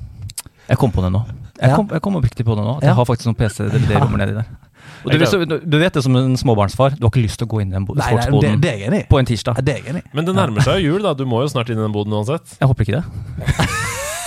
Jeg 0.72 0.78
kom 0.82 0.92
på 0.94 1.04
det 1.06 1.12
nå. 1.14 1.24
Jeg 1.62 1.76
kom, 1.78 1.88
jeg 1.94 2.02
kom 2.02 2.16
oppriktig 2.18 2.46
på 2.48 2.56
det 2.58 2.64
nå. 2.66 2.78
At 2.82 2.88
jeg 2.90 2.98
har 2.98 3.06
faktisk 3.06 3.30
noen 3.30 3.38
PC-DVD-rommer 3.38 4.22
nedi 4.24 4.34
der. 4.40 4.50
Og 5.06 5.12
du, 5.12 5.18
vet, 5.18 5.50
du- 5.50 5.62
du 5.66 5.78
vet 5.82 5.94
det 5.94 6.04
som 6.04 6.16
en 6.16 6.36
småbarnsfar, 6.38 6.98
du 7.00 7.06
har 7.06 7.10
ikke 7.14 7.24
lyst 7.26 7.40
til 7.42 7.48
å 7.48 7.52
gå 7.56 7.62
inn 7.64 7.72
i 7.72 7.78
den 7.80 7.86
sportsboden 7.88 8.42
Nei, 8.42 8.58
nei, 8.58 8.80
det, 8.86 8.90
det 8.92 9.04
på 9.10 9.20
en 9.20 9.26
tirsdag. 9.26 9.62
Det 9.66 9.80
er 9.80 9.90
enig. 9.94 10.04
Men 10.14 10.26
det 10.28 10.36
nærmer 10.38 10.62
seg 10.66 10.82
jo 10.84 10.94
jul, 10.96 11.02
da. 11.08 11.14
Du 11.18 11.26
må 11.26 11.42
jo 11.42 11.48
snart 11.52 11.70
inn 11.74 11.80
i 11.80 11.82
den 11.86 11.92
boden 11.96 12.14
uansett. 12.14 12.58
Jeg 12.60 12.68
håper 12.70 12.86
ikke 12.88 13.00
det. 13.02 13.06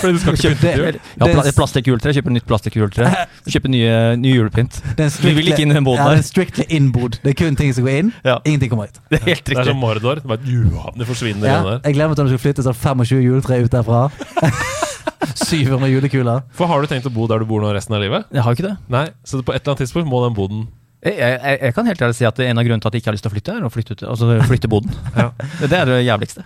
Fordi 0.05 0.17
du 0.17 0.19
skal 0.21 0.35
ikke 0.35 0.49
pynte 0.51 0.61
til 0.75 0.81
jul. 0.83 0.97
ja, 1.17 1.27
pla 1.31 1.43
plastikkjuletre. 1.57 2.13
Kjøpe 2.17 2.33
nytt 2.35 2.45
plastikkjuletre. 2.51 3.13
Kjøpe 3.49 3.71
nye, 3.73 3.93
ny 4.21 4.35
julepynt. 4.35 4.81
Vi 4.99 5.33
vil 5.39 5.49
ikke 5.49 5.63
inn 5.65 5.73
i 5.73 5.77
den 5.79 5.87
boden 5.87 6.03
ja, 6.03 6.11
der. 6.11 6.21
er 6.21 6.27
strictly 6.27 6.67
in-bod. 6.77 7.21
Det 7.23 7.33
er 7.33 7.39
kun 7.39 7.57
ting 7.57 7.73
som 7.73 7.87
går 7.87 8.01
inn, 8.03 8.11
Ja. 8.27 8.35
ingenting 8.45 8.69
kommer 8.75 8.91
ut. 8.91 8.99
Det 9.09 9.21
er 9.23 9.31
helt 9.31 9.45
Det 9.49 9.57
er 9.57 9.71
som 9.71 9.81
Mordor. 9.81 10.21
Det 10.21 10.29
bare, 10.29 10.43
et 10.43 10.51
julehavn. 10.51 10.99
Det 10.99 11.07
forsvinner 11.09 11.47
Ja, 11.49 11.79
jeg 11.87 11.95
gleder 11.97 12.09
meg 12.11 12.17
til 12.19 12.25
når 12.27 12.35
du 12.35 12.37
skal 12.37 12.45
flytte 12.45 12.67
sånn 12.67 12.77
25 12.83 13.23
juletre 13.25 13.63
ut 13.65 13.71
derfra. 13.79 14.03
700 15.33 15.91
julekuler. 15.93 16.43
For 16.57 16.71
har 16.71 16.81
du 16.85 16.91
tenkt 16.91 17.09
å 17.09 17.13
bo 17.15 17.27
der 17.31 17.43
du 17.43 17.49
bor 17.49 17.63
nå 17.65 17.73
resten 17.75 17.97
av 17.97 18.03
livet? 18.05 18.27
Jeg 18.35 18.45
har 18.45 18.55
jo 18.55 18.59
ikke 18.59 18.69
det. 18.71 18.77
Nei, 18.93 19.07
så 19.25 19.41
på 19.43 19.55
et 19.55 19.63
eller 19.63 19.75
annet 19.75 19.85
tidspunkt 19.87 20.11
må 20.11 20.21
den 20.25 20.37
boden 20.37 20.67
Jeg, 21.05 21.19
jeg, 21.21 21.59
jeg 21.61 21.75
kan 21.77 21.89
helt 21.91 22.03
ærlig 22.07 22.17
si 22.17 22.25
at 22.25 22.39
en 22.41 22.61
av 22.61 22.65
grunnene 22.65 22.81
til 22.81 22.89
at 22.89 22.95
jeg 22.97 23.03
ikke 23.03 23.11
har 23.11 23.17
lyst 23.19 23.27
til 23.27 23.33
å 23.33 23.35
flytte, 23.35 23.55
er 23.59 23.65
å 23.67 23.73
flytte, 23.73 23.97
ut, 23.97 24.05
altså 24.09 24.29
flytte 24.49 24.71
boden. 24.73 24.95
Ja. 25.21 25.27
Det 25.61 25.77
er 25.77 25.91
det 25.91 25.99
jævligste. 26.07 26.45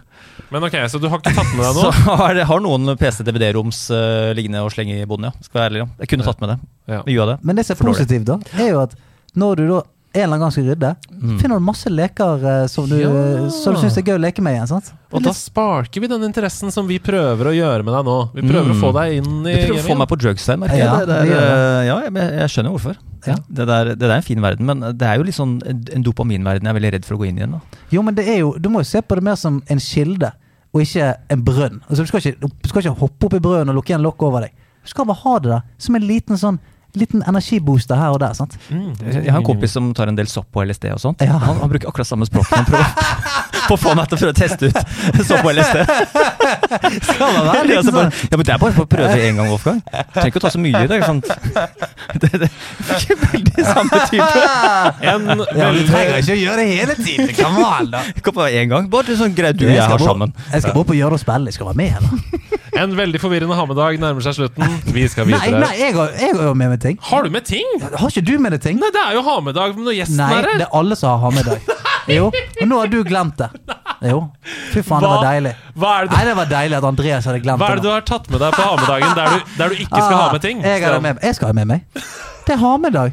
Men 0.51 0.65
ok, 0.67 0.75
så 0.91 0.99
du 0.99 1.07
har 1.13 1.21
ikke 1.21 1.35
tatt 1.37 1.53
med 1.55 1.63
deg 1.63 1.79
Så 1.85 2.17
har 2.23 2.41
jeg 2.41 2.49
har 2.49 2.65
noen 2.65 2.95
PC-DVD-roms 2.99 3.85
uh, 3.95 4.33
liggende 4.35 4.65
og 4.67 4.73
slenge 4.75 4.97
i 4.99 5.07
boden, 5.07 5.29
ja. 5.31 5.47
Skal 5.47 5.61
være 5.61 5.71
ærlig. 5.71 5.85
ja. 5.85 5.89
Jeg 6.03 6.11
kunne 6.15 6.27
tatt 6.27 6.43
med 6.43 6.55
det. 6.55 6.59
Ja. 6.91 7.05
Mye 7.07 7.23
av 7.23 7.31
det. 7.35 7.39
Men 7.47 7.61
det 7.61 7.67
som 7.69 7.79
er 7.79 7.91
positivt, 7.93 8.27
da, 8.33 8.41
er 8.59 8.73
jo 8.73 8.83
at 8.83 8.99
når 9.39 9.61
du 9.61 9.65
da 9.71 9.85
en 10.19 10.25
eller 10.27 10.37
annen 10.37 10.45
gang 10.47 10.53
skal 10.55 10.65
rydde, 10.69 10.91
Mm. 11.19 11.39
finner 11.41 11.59
du 11.59 11.65
masse 11.67 11.91
leker 11.91 12.45
eh, 12.47 12.67
som 12.71 12.87
du, 12.89 12.95
Ja. 13.01 13.49
som 13.51 13.75
du 13.75 13.81
syns 13.81 13.97
er 13.99 14.03
gøy 14.07 14.15
å 14.19 14.21
leke 14.23 14.43
med 14.43 14.55
igjen. 14.55 14.69
sant? 14.69 14.93
Og 15.13 15.23
da 15.23 15.31
sparker 15.33 16.01
vi 16.01 16.07
den 16.07 16.23
interessen 16.23 16.71
som 16.71 16.87
vi 16.87 16.99
prøver 16.99 17.51
å 17.51 17.55
gjøre 17.57 17.83
med 17.85 17.95
deg 17.95 18.05
nå. 18.07 18.17
Vi 18.35 18.43
prøver 18.43 18.71
å 18.71 18.77
Mm. 18.77 18.81
få 18.81 18.93
deg 18.95 19.17
inn 19.19 19.47
i 19.47 19.55
Vi 19.57 19.67
prøver 19.67 19.83
å 19.83 19.89
få 19.89 19.99
meg 19.99 20.09
på 20.09 20.19
drugs 20.19 20.47
her, 20.47 20.57
merker 20.57 20.77
jeg. 20.77 20.85
Ja, 20.87 20.99
det, 21.01 21.07
det 21.07 21.33
er, 21.33 21.81
eh, 21.83 21.87
ja, 21.87 22.01
jeg, 22.05 22.13
jeg 22.15 22.49
skjønner 22.55 22.71
hvorfor. 22.77 22.97
Ja. 23.27 23.35
Det, 23.51 23.67
der, 23.67 23.85
det 23.85 23.99
der 23.99 24.11
er 24.11 24.17
en 24.17 24.23
fin 24.23 24.41
verden, 24.41 24.65
men 24.67 24.81
det 24.81 25.03
er 25.03 25.17
jo 25.19 25.25
litt 25.25 25.35
sånn 25.35 25.61
en 25.67 25.85
en 25.95 26.03
dopaminverden 26.05 26.63
jeg 26.63 26.71
er 26.71 26.79
veldig 26.81 26.93
redd 26.93 27.05
for 27.05 27.17
å 27.17 27.19
gå 27.19 27.27
inn 27.29 27.39
i 27.39 27.41
igjen. 27.43 27.53
da. 27.53 27.61
Jo, 27.91 28.03
men 28.03 28.15
det 28.15 28.29
er 28.29 28.39
jo, 28.41 28.53
du 28.59 28.69
må 28.69 28.79
jo 28.79 28.85
se 28.85 29.01
på 29.03 29.15
det 29.17 29.23
mer 29.25 29.35
som 29.37 29.63
en 29.69 29.79
kilde, 29.79 30.33
og 30.73 30.81
ikke 30.83 31.17
en 31.31 31.43
brønn. 31.43 31.81
Altså, 31.91 32.05
du, 32.05 32.07
skal 32.07 32.21
ikke, 32.21 32.41
du 32.63 32.69
skal 32.69 32.83
ikke 32.83 32.99
hoppe 32.99 33.25
opp 33.27 33.35
i 33.35 33.41
brønnen 33.41 33.71
og 33.71 33.77
lukke 33.83 33.91
igjen 33.97 34.03
lokket 34.05 34.23
over 34.29 34.41
deg. 34.43 34.51
Du 34.85 34.89
skal 34.93 35.05
bare 35.07 35.17
ha 35.25 35.39
det 35.41 35.51
der 35.51 35.63
som 35.79 35.97
en 35.97 36.03
liten 36.07 36.37
sånn 36.39 36.59
liten 36.97 37.23
energibooster 37.29 37.97
her 38.01 38.15
og 38.15 38.21
der. 38.23 38.33
sant? 38.35 38.57
Mm. 38.71 38.93
Jeg 39.13 39.33
har 39.33 39.39
en 39.41 39.45
kompis 39.47 39.73
som 39.77 39.91
tar 39.95 40.09
en 40.09 40.17
del 40.17 40.29
sopp 40.31 40.49
på 40.53 40.65
LSD 40.65 40.89
og 40.95 41.01
sånt. 41.03 41.21
Ja. 41.25 41.37
Han, 41.43 41.59
han 41.61 41.71
bruker 41.71 41.89
akkurat 41.91 42.09
samme 42.09 42.27
språk. 42.29 42.49
Han 42.55 42.65
prøver 42.65 42.87
på 43.69 43.77
å 43.77 43.81
få 43.85 43.93
meg 43.99 44.09
til 44.09 44.17
å 44.17 44.21
prøve 44.23 44.33
å 44.33 44.39
teste 44.39 44.71
ut 44.71 44.79
sopp 45.29 45.45
på 45.45 45.53
LSD. 45.53 45.83
Skal 47.05 47.35
man 47.35 47.51
være 47.51 47.65
bare, 47.69 47.83
sånn 47.85 47.99
ja, 48.31 48.39
men 48.39 48.45
Det 48.49 48.55
er 48.55 48.63
bare 48.63 48.75
for 48.77 48.87
å 48.87 48.91
prøve 48.91 49.11
det 49.15 49.29
én 49.29 49.39
gang, 49.41 49.51
Wolfgang. 49.53 49.83
Du 49.85 50.15
trenger 50.17 50.31
ikke 50.33 50.41
å 50.41 50.45
ta 50.47 50.53
så 50.55 50.63
mye 50.63 50.85
i 50.85 50.91
det. 50.91 51.01
sant? 51.07 51.29
Det, 52.19 52.31
det 52.41 52.47
er 52.49 53.03
ikke 53.03 53.17
veldig 53.21 53.65
samme 53.67 53.99
type. 54.09 54.45
En 55.13 55.27
ja, 55.61 55.67
Du 55.77 55.83
trenger 55.91 56.23
ikke 56.23 56.35
å 56.35 56.39
gjøre 56.41 56.63
det 56.63 56.69
hele 56.73 56.97
tiden. 56.99 57.33
Come 57.37 57.67
on, 57.69 57.91
da. 57.93 58.01
Kom 58.25 58.37
på 58.39 58.47
én 58.49 58.71
gang. 58.73 58.89
Bare 58.91 59.17
sånn 59.19 59.37
greit 59.37 59.59
du 59.61 59.67
og 59.69 59.75
Jeg 59.75 59.85
har 59.85 60.03
sammen. 60.03 60.33
Jeg 60.55 60.65
skal 60.65 60.75
bare 60.79 60.89
på 60.89 60.97
Gjøre 60.99 61.19
og 61.19 61.23
spille. 61.23 61.53
Jeg 61.53 61.59
skal 61.59 61.69
være 61.71 61.79
med, 61.79 62.01
eller? 62.01 62.58
En 62.79 62.93
veldig 62.99 63.19
forvirrende 63.23 63.57
hammedag 63.59 63.99
nærmer 64.03 64.23
seg 64.23 64.37
slutten. 64.37 64.77
Vi 64.95 65.07
skal 65.11 65.27
Nei, 65.27 65.39
videre. 65.43 65.61
nei, 65.65 65.75
jeg 65.81 65.95
har, 65.97 66.13
jeg 66.21 66.35
har 66.37 66.45
jo 66.51 66.55
med 66.55 66.71
meg 66.75 66.81
ting. 66.85 66.99
Har 67.11 67.23
du 67.27 67.31
med 67.35 67.45
ting? 67.49 67.67
Har 67.83 68.09
ikke 68.13 68.23
du 68.29 68.35
med 68.39 68.55
deg 68.55 68.63
ting? 68.63 68.79
Nei, 68.83 68.91
det 68.95 69.03
er 69.03 69.17
jo 69.19 69.23
hammedag 69.27 69.75
når 69.79 69.97
gjesten 69.99 70.21
Nei, 70.21 70.31
er 70.39 70.49
det 70.63 70.67
er 70.69 70.75
alle 70.79 70.97
som 71.01 71.15
har 71.17 71.25
hammedag. 71.29 71.61
Jo, 72.09 72.31
og 72.33 72.63
nå 72.71 72.77
har 72.81 72.89
du 72.89 73.03
glemt 73.05 73.37
det. 73.37 73.51
Jo. 74.09 74.23
Fy 74.73 74.81
faen, 74.81 75.03
det 75.05 75.09
var 75.11 75.25
deilig. 75.27 75.51
Hva 75.77 75.91
er 75.99 76.07
det, 76.07 76.15
Nei, 76.15 76.23
det 76.25 76.37
var 76.39 76.47
deilig 76.49 76.77
at 76.79 76.87
Andreas 76.89 77.27
hadde 77.29 77.43
glemt 77.45 77.61
det. 77.61 77.67
hva 77.67 77.75
er 77.75 77.83
det 77.83 77.85
du 77.85 77.91
har 77.93 78.07
tatt 78.09 78.31
med 78.33 78.41
deg 78.41 78.55
på 78.57 78.65
ha-med-dagen 78.65 79.13
der, 79.19 79.35
du- 79.35 79.51
der 79.59 79.69
du 79.69 79.83
ikke 79.83 80.01
skal 80.07 80.17
ha 80.23 80.31
med 80.33 80.41
ting? 80.47 80.63
Ah, 80.65 80.79
Jeg, 80.81 81.03
med, 81.05 81.19
jeg 81.29 81.37
skal 81.37 81.51
ha 81.51 81.57
med 81.59 81.69
meg. 81.69 81.85
Det 82.47 82.55
er 82.57 82.63
ha-med-dag. 82.63 83.13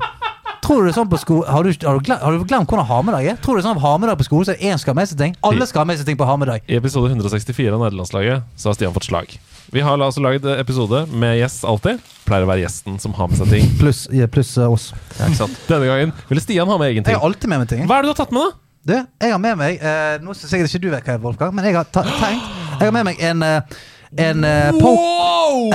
Tror 0.65 0.81
du 0.81 0.87
det 0.87 0.95
er 0.95 0.97
sånn 0.97 1.09
på 1.11 1.17
sko 1.21 1.35
har, 1.45 1.61
du, 1.61 1.85
har, 1.85 1.97
du 1.99 2.05
glemt, 2.07 2.21
har 2.25 2.33
du 2.33 2.45
glemt 2.49 2.71
hvordan 2.71 2.87
ha-med-dag 2.89 3.27
er? 3.29 3.35
Tror 3.37 3.53
du 3.53 3.59
det 3.59 3.67
er 3.67 3.67
sånn 3.67 3.81
ha-med-dag 3.83 4.17
på 4.17 4.25
skolen 4.25 4.47
så 4.47 4.55
er 4.55 4.57
det 4.57 4.71
én 4.71 4.79
skal 4.81 4.95
ha 4.95 4.97
med 4.97 5.11
seg 5.11 5.19
ting? 5.19 5.35
Alle 5.45 5.67
skal 5.69 5.83
ha 5.83 5.89
med 5.91 5.99
seg 5.99 6.07
ting 6.09 6.17
på 6.17 6.25
ha-med-dag. 6.25 6.65
I 6.65 6.79
episode 6.79 7.11
164 7.13 7.67
av 7.69 7.83
Nederlandslaget 7.83 8.47
så 8.57 8.71
har 8.71 8.79
Stian 8.79 8.95
fått 8.95 9.05
slag. 9.05 9.35
Vi 9.75 9.83
har 9.85 10.01
altså 10.01 10.23
laget 10.25 10.47
episode 10.55 11.03
med 11.13 11.37
gjest 11.37 11.67
alltid. 11.69 12.01
Pleier 12.25 12.47
å 12.47 12.49
være 12.49 12.65
gjesten 12.65 12.97
som 13.03 13.13
har 13.17 13.29
med 13.29 13.37
seg 13.37 13.53
ting. 13.53 13.69
Pluss 13.77 14.07
plus, 14.33 14.55
uh, 14.57 14.73
oss. 14.73 14.89
Denne 15.19 15.85
gangen 15.85 16.17
ville 16.31 16.41
Stian 16.41 16.73
ha 16.73 16.81
med 16.81 16.95
egen 16.95 17.05
ting. 17.05 17.13
Jeg 17.13 17.21
har 17.21 17.29
alltid 17.29 17.53
med 17.53 17.61
meg 17.61 17.69
ting. 17.69 17.85
Hva 17.85 17.99
er 17.99 18.05
det 18.05 18.09
du 18.09 18.15
har 18.15 18.21
tatt 18.23 18.33
med, 18.33 18.49
da? 18.49 18.61
Du, 18.85 18.93
jeg 18.97 19.33
har 19.33 19.39
med 19.41 19.55
meg 19.57 19.79
eh, 19.81 20.19
Nå 20.21 20.35
syns 20.37 20.51
sikkert 20.53 20.69
ikke 20.69 20.83
du 20.83 20.91
vet 20.91 21.07
hva 21.07 21.15
er, 21.15 21.21
Wolfgang, 21.23 21.53
men 21.57 21.65
jeg 21.65 21.73
har 21.73 21.87
ta, 21.89 22.03
tenkt 22.05 22.51
Jeg 22.75 22.83
har 22.83 22.93
med 22.93 23.07
meg 23.07 23.21
en 23.25 23.41
eh, 23.41 23.79
en, 24.17 24.43
uh, 24.43 24.71
po 24.79 24.93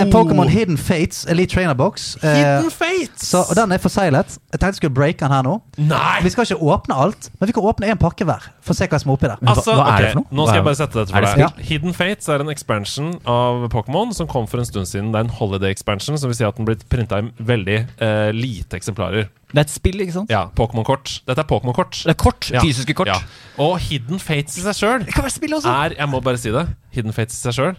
en 0.00 0.10
Pokémon 0.10 0.48
Hidden 0.48 0.78
Fates 0.78 1.24
Elite 1.28 1.54
Trainer 1.54 1.74
Box. 1.74 2.16
eh, 2.22 2.36
Hidden 2.36 2.70
Fates! 2.70 3.28
så, 3.28 3.42
og 3.48 3.56
den 3.56 3.72
er 3.72 3.78
forseglet. 3.78 4.36
Jeg 4.52 4.60
tenkte 4.60 4.66
jeg 4.66 4.74
skulle 4.74 4.94
breake 4.94 5.18
den 5.20 5.32
her 5.32 5.42
nå. 5.46 5.56
Nei! 5.78 6.20
Vi 6.24 6.32
skal 6.32 6.46
ikke 6.46 6.60
åpne 6.74 6.96
alt, 7.04 7.30
men 7.40 7.50
vi 7.50 7.56
kan 7.56 7.66
åpne 7.70 7.90
én 7.92 8.00
pakke 8.00 8.26
hver. 8.28 8.50
For 8.64 8.74
å 8.74 8.78
se 8.78 8.88
hva 8.90 9.00
som 9.00 9.12
er 9.12 9.18
oppi 9.18 9.30
der. 9.30 9.42
Altså, 9.44 9.74
hva 9.76 9.96
er 9.96 10.04
det 10.04 10.12
for 10.12 10.22
noe? 10.22 10.30
Nå 10.36 10.46
skal 10.46 10.60
jeg 10.60 10.68
bare 10.68 10.80
sette 10.80 10.98
dette 11.00 11.14
for 11.14 11.26
det 11.26 11.32
deg. 11.34 11.42
Ja. 11.44 11.50
Hidden 11.70 11.96
Fates 11.96 12.30
er 12.30 12.44
en 12.44 12.52
expansion 12.52 13.12
av 13.28 13.66
Pokémon 13.72 14.14
som 14.16 14.30
kom 14.30 14.48
for 14.50 14.62
en 14.62 14.68
stund 14.68 14.88
siden. 14.90 15.12
Det 15.14 15.20
er 15.20 15.28
en 15.28 15.36
holiday 15.40 15.74
expansion, 15.74 16.18
som 16.20 16.32
vil 16.32 16.40
si 16.40 16.46
at 16.48 16.56
den 16.60 16.68
blitt 16.68 16.86
printa 16.92 17.20
i 17.20 17.28
veldig 17.52 17.78
uh, 18.00 18.30
lite 18.36 18.80
eksemplarer. 18.80 19.28
Det 19.50 19.58
er 19.58 19.66
et 19.66 19.72
spill, 19.72 19.98
ikke 20.04 20.14
sant? 20.14 20.30
Ja, 20.30 20.44
Pokémon-kort. 20.54 21.16
Dette 21.26 21.42
er 21.42 21.48
Pokémon-kort. 21.50 22.04
Det 22.06 22.14
er 22.14 22.18
kort. 22.20 22.50
Ja. 22.54 22.62
Fysiske 22.62 22.94
kort. 22.94 23.10
Ja. 23.10 23.18
Og 23.58 23.80
Hidden 23.82 24.22
Fates 24.22 24.60
i 24.60 24.62
seg 24.62 24.78
sjøl 24.78 25.06
er 25.10 25.96
Jeg 25.98 26.08
må 26.08 26.20
bare 26.22 26.38
si 26.38 26.54
det. 26.54 26.68
Hidden 26.94 27.16
Fates 27.16 27.40
i 27.40 27.48
seg 27.48 27.58
sjøl 27.58 27.78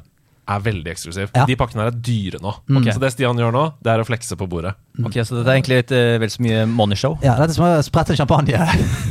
er 0.53 0.65
veldig 0.65 0.91
eksklusiv. 0.93 1.31
Ja. 1.35 1.45
De 1.49 1.57
pakkene 1.59 1.85
her 1.85 1.91
er 1.91 1.99
dyre 2.07 2.41
nå. 2.43 2.53
Ok. 2.79 2.89
Så 2.91 3.01
det 3.03 3.11
Stian 3.15 3.39
gjør 3.39 3.53
nå, 3.55 3.65
det 3.83 3.93
er 3.93 4.03
å 4.03 4.07
flekse 4.07 4.37
på 4.39 4.47
bordet. 4.51 4.75
Ok, 5.01 5.21
Så 5.23 5.39
det 5.39 5.45
er 5.47 5.57
egentlig 5.57 5.81
et 5.85 5.93
uh, 5.95 6.17
vel 6.21 6.31
så 6.33 6.43
mye 6.43 6.65
moneyshow. 6.69 7.17
Ja, 7.23 7.37
Dette 7.39 7.55
er 7.55 7.59
som 7.59 7.67
å 7.67 7.73
sprette 7.85 8.17
champagne. 8.19 8.59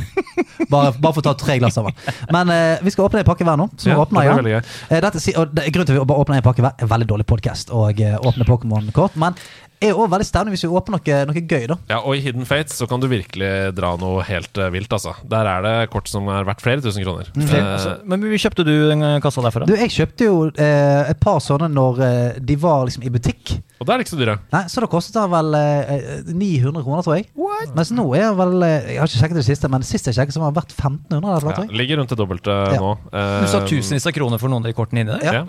bare, 0.71 0.91
bare 0.97 1.13
for 1.15 1.21
å 1.21 1.25
ta 1.29 1.33
tre 1.39 1.57
glass 1.61 1.79
av 1.81 1.89
den. 1.89 1.97
Men 2.33 2.51
uh, 2.53 2.83
vi 2.85 2.93
skal 2.93 3.07
åpne 3.07 3.23
en 3.23 3.27
pakke 3.27 3.47
hver 3.47 3.59
nå. 3.59 3.67
Så 3.81 3.91
Ja, 3.91 3.99
åpner 4.01 4.21
det 4.21 4.29
jeg 4.29 4.39
veldig 4.41 4.53
gøy. 4.55 4.61
Eh, 4.89 5.01
dette, 5.07 5.23
og 5.41 5.57
det, 5.57 5.67
grunnen 5.73 5.89
til 5.89 5.97
at 5.97 5.99
vi 5.99 6.07
bare 6.13 6.25
åpner 6.25 6.39
en 6.39 6.47
pakke 6.47 6.65
hver, 6.65 6.77
er 6.77 6.91
veldig 6.93 7.09
dårlig 7.11 7.27
podkast 7.31 7.73
og 7.75 8.01
eh, 8.01 8.17
åpne 8.19 8.47
Pokémon-kort. 8.47 9.17
Men 9.21 9.37
det 9.37 9.70
er 9.81 9.97
òg 9.97 10.09
veldig 10.11 10.25
stemning 10.27 10.53
hvis 10.55 10.63
vi 10.65 10.69
åpner 10.71 10.97
noe, 10.99 11.15
noe 11.31 11.41
gøy, 11.41 11.65
da. 11.71 11.77
Ja, 11.89 11.99
Og 12.05 12.15
i 12.15 12.21
Hidden 12.21 12.45
Fates 12.45 12.77
så 12.77 12.87
kan 12.89 13.01
du 13.01 13.07
virkelig 13.11 13.49
dra 13.77 13.95
noe 14.01 14.21
helt 14.27 14.57
eh, 14.61 14.69
vilt, 14.73 14.91
altså. 14.93 15.13
Der 15.27 15.49
er 15.49 15.65
det 15.65 15.73
kort 15.93 16.07
som 16.11 16.27
er 16.29 16.45
verdt 16.47 16.61
flere 16.61 16.81
tusen 16.85 17.03
kroner. 17.05 17.31
Mm. 17.35 17.47
Eh, 17.49 17.65
altså, 17.73 17.95
men 18.05 18.21
hvor 18.25 18.37
kjøpte 18.45 18.65
du 18.67 18.71
den 18.91 19.01
eh, 19.07 19.17
kassa 19.23 19.41
derfra? 19.45 19.65
Du, 19.69 19.73
jeg 19.79 19.89
kjøpte 19.95 20.27
jo 20.29 20.37
eh, 20.53 21.09
et 21.11 21.19
par 21.23 21.39
sånne 21.43 21.69
når 21.73 22.01
eh, 22.05 22.39
de 22.41 22.57
var 22.61 22.85
liksom 22.87 23.03
i 23.07 23.13
butikk. 23.13 23.55
og 23.81 23.87
da 23.89 23.93
er 23.95 24.01
det 24.01 24.05
ikke 24.07 24.15
så 24.15 24.21
dyre. 24.21 24.37
Nei, 24.53 24.63
Så 24.69 24.83
da 24.85 24.89
kostet 24.91 25.17
det 25.17 25.25
vel 25.33 25.57
eh, 25.57 26.21
900 26.29 26.85
kroner, 26.85 27.01
tror 27.07 27.17
jeg. 27.17 27.27
What? 27.41 27.73
Mens 27.77 27.91
nå 27.95 28.05
er 28.17 28.27
det 28.29 28.37
vel 28.41 28.67
eh, 28.67 28.91
Jeg 28.93 29.01
har 29.01 29.09
ikke 29.09 29.21
sjekket 29.23 29.41
det 29.41 29.47
siste, 29.49 29.71
men 29.73 29.87
sist 29.87 30.07
jeg 30.11 30.17
sjekket, 30.19 30.37
så 30.37 30.43
var 30.45 30.53
vært 30.53 30.71
verdt 30.75 30.77
1500. 30.77 31.17
Eller, 31.17 31.41
Ja, 31.41 31.55
tror 31.57 31.65
jeg. 31.67 31.77
ligger 31.81 32.01
rundt 32.03 32.13
det 32.13 32.19
dobbelte 32.21 32.59
Ja. 32.75 32.79
nå. 32.81 32.93
Eh, 33.11 33.33
Du 33.41 33.47
sa 33.51 33.65
tusenvis 33.65 34.05
av 34.07 34.13
kroner 34.15 34.37
for 34.41 34.49
noen 34.53 34.61
av 34.61 34.69
de 34.69 34.77
kortene 34.77 35.01
inni 35.05 35.17
der? 35.17 35.41
Ja. 35.41 35.43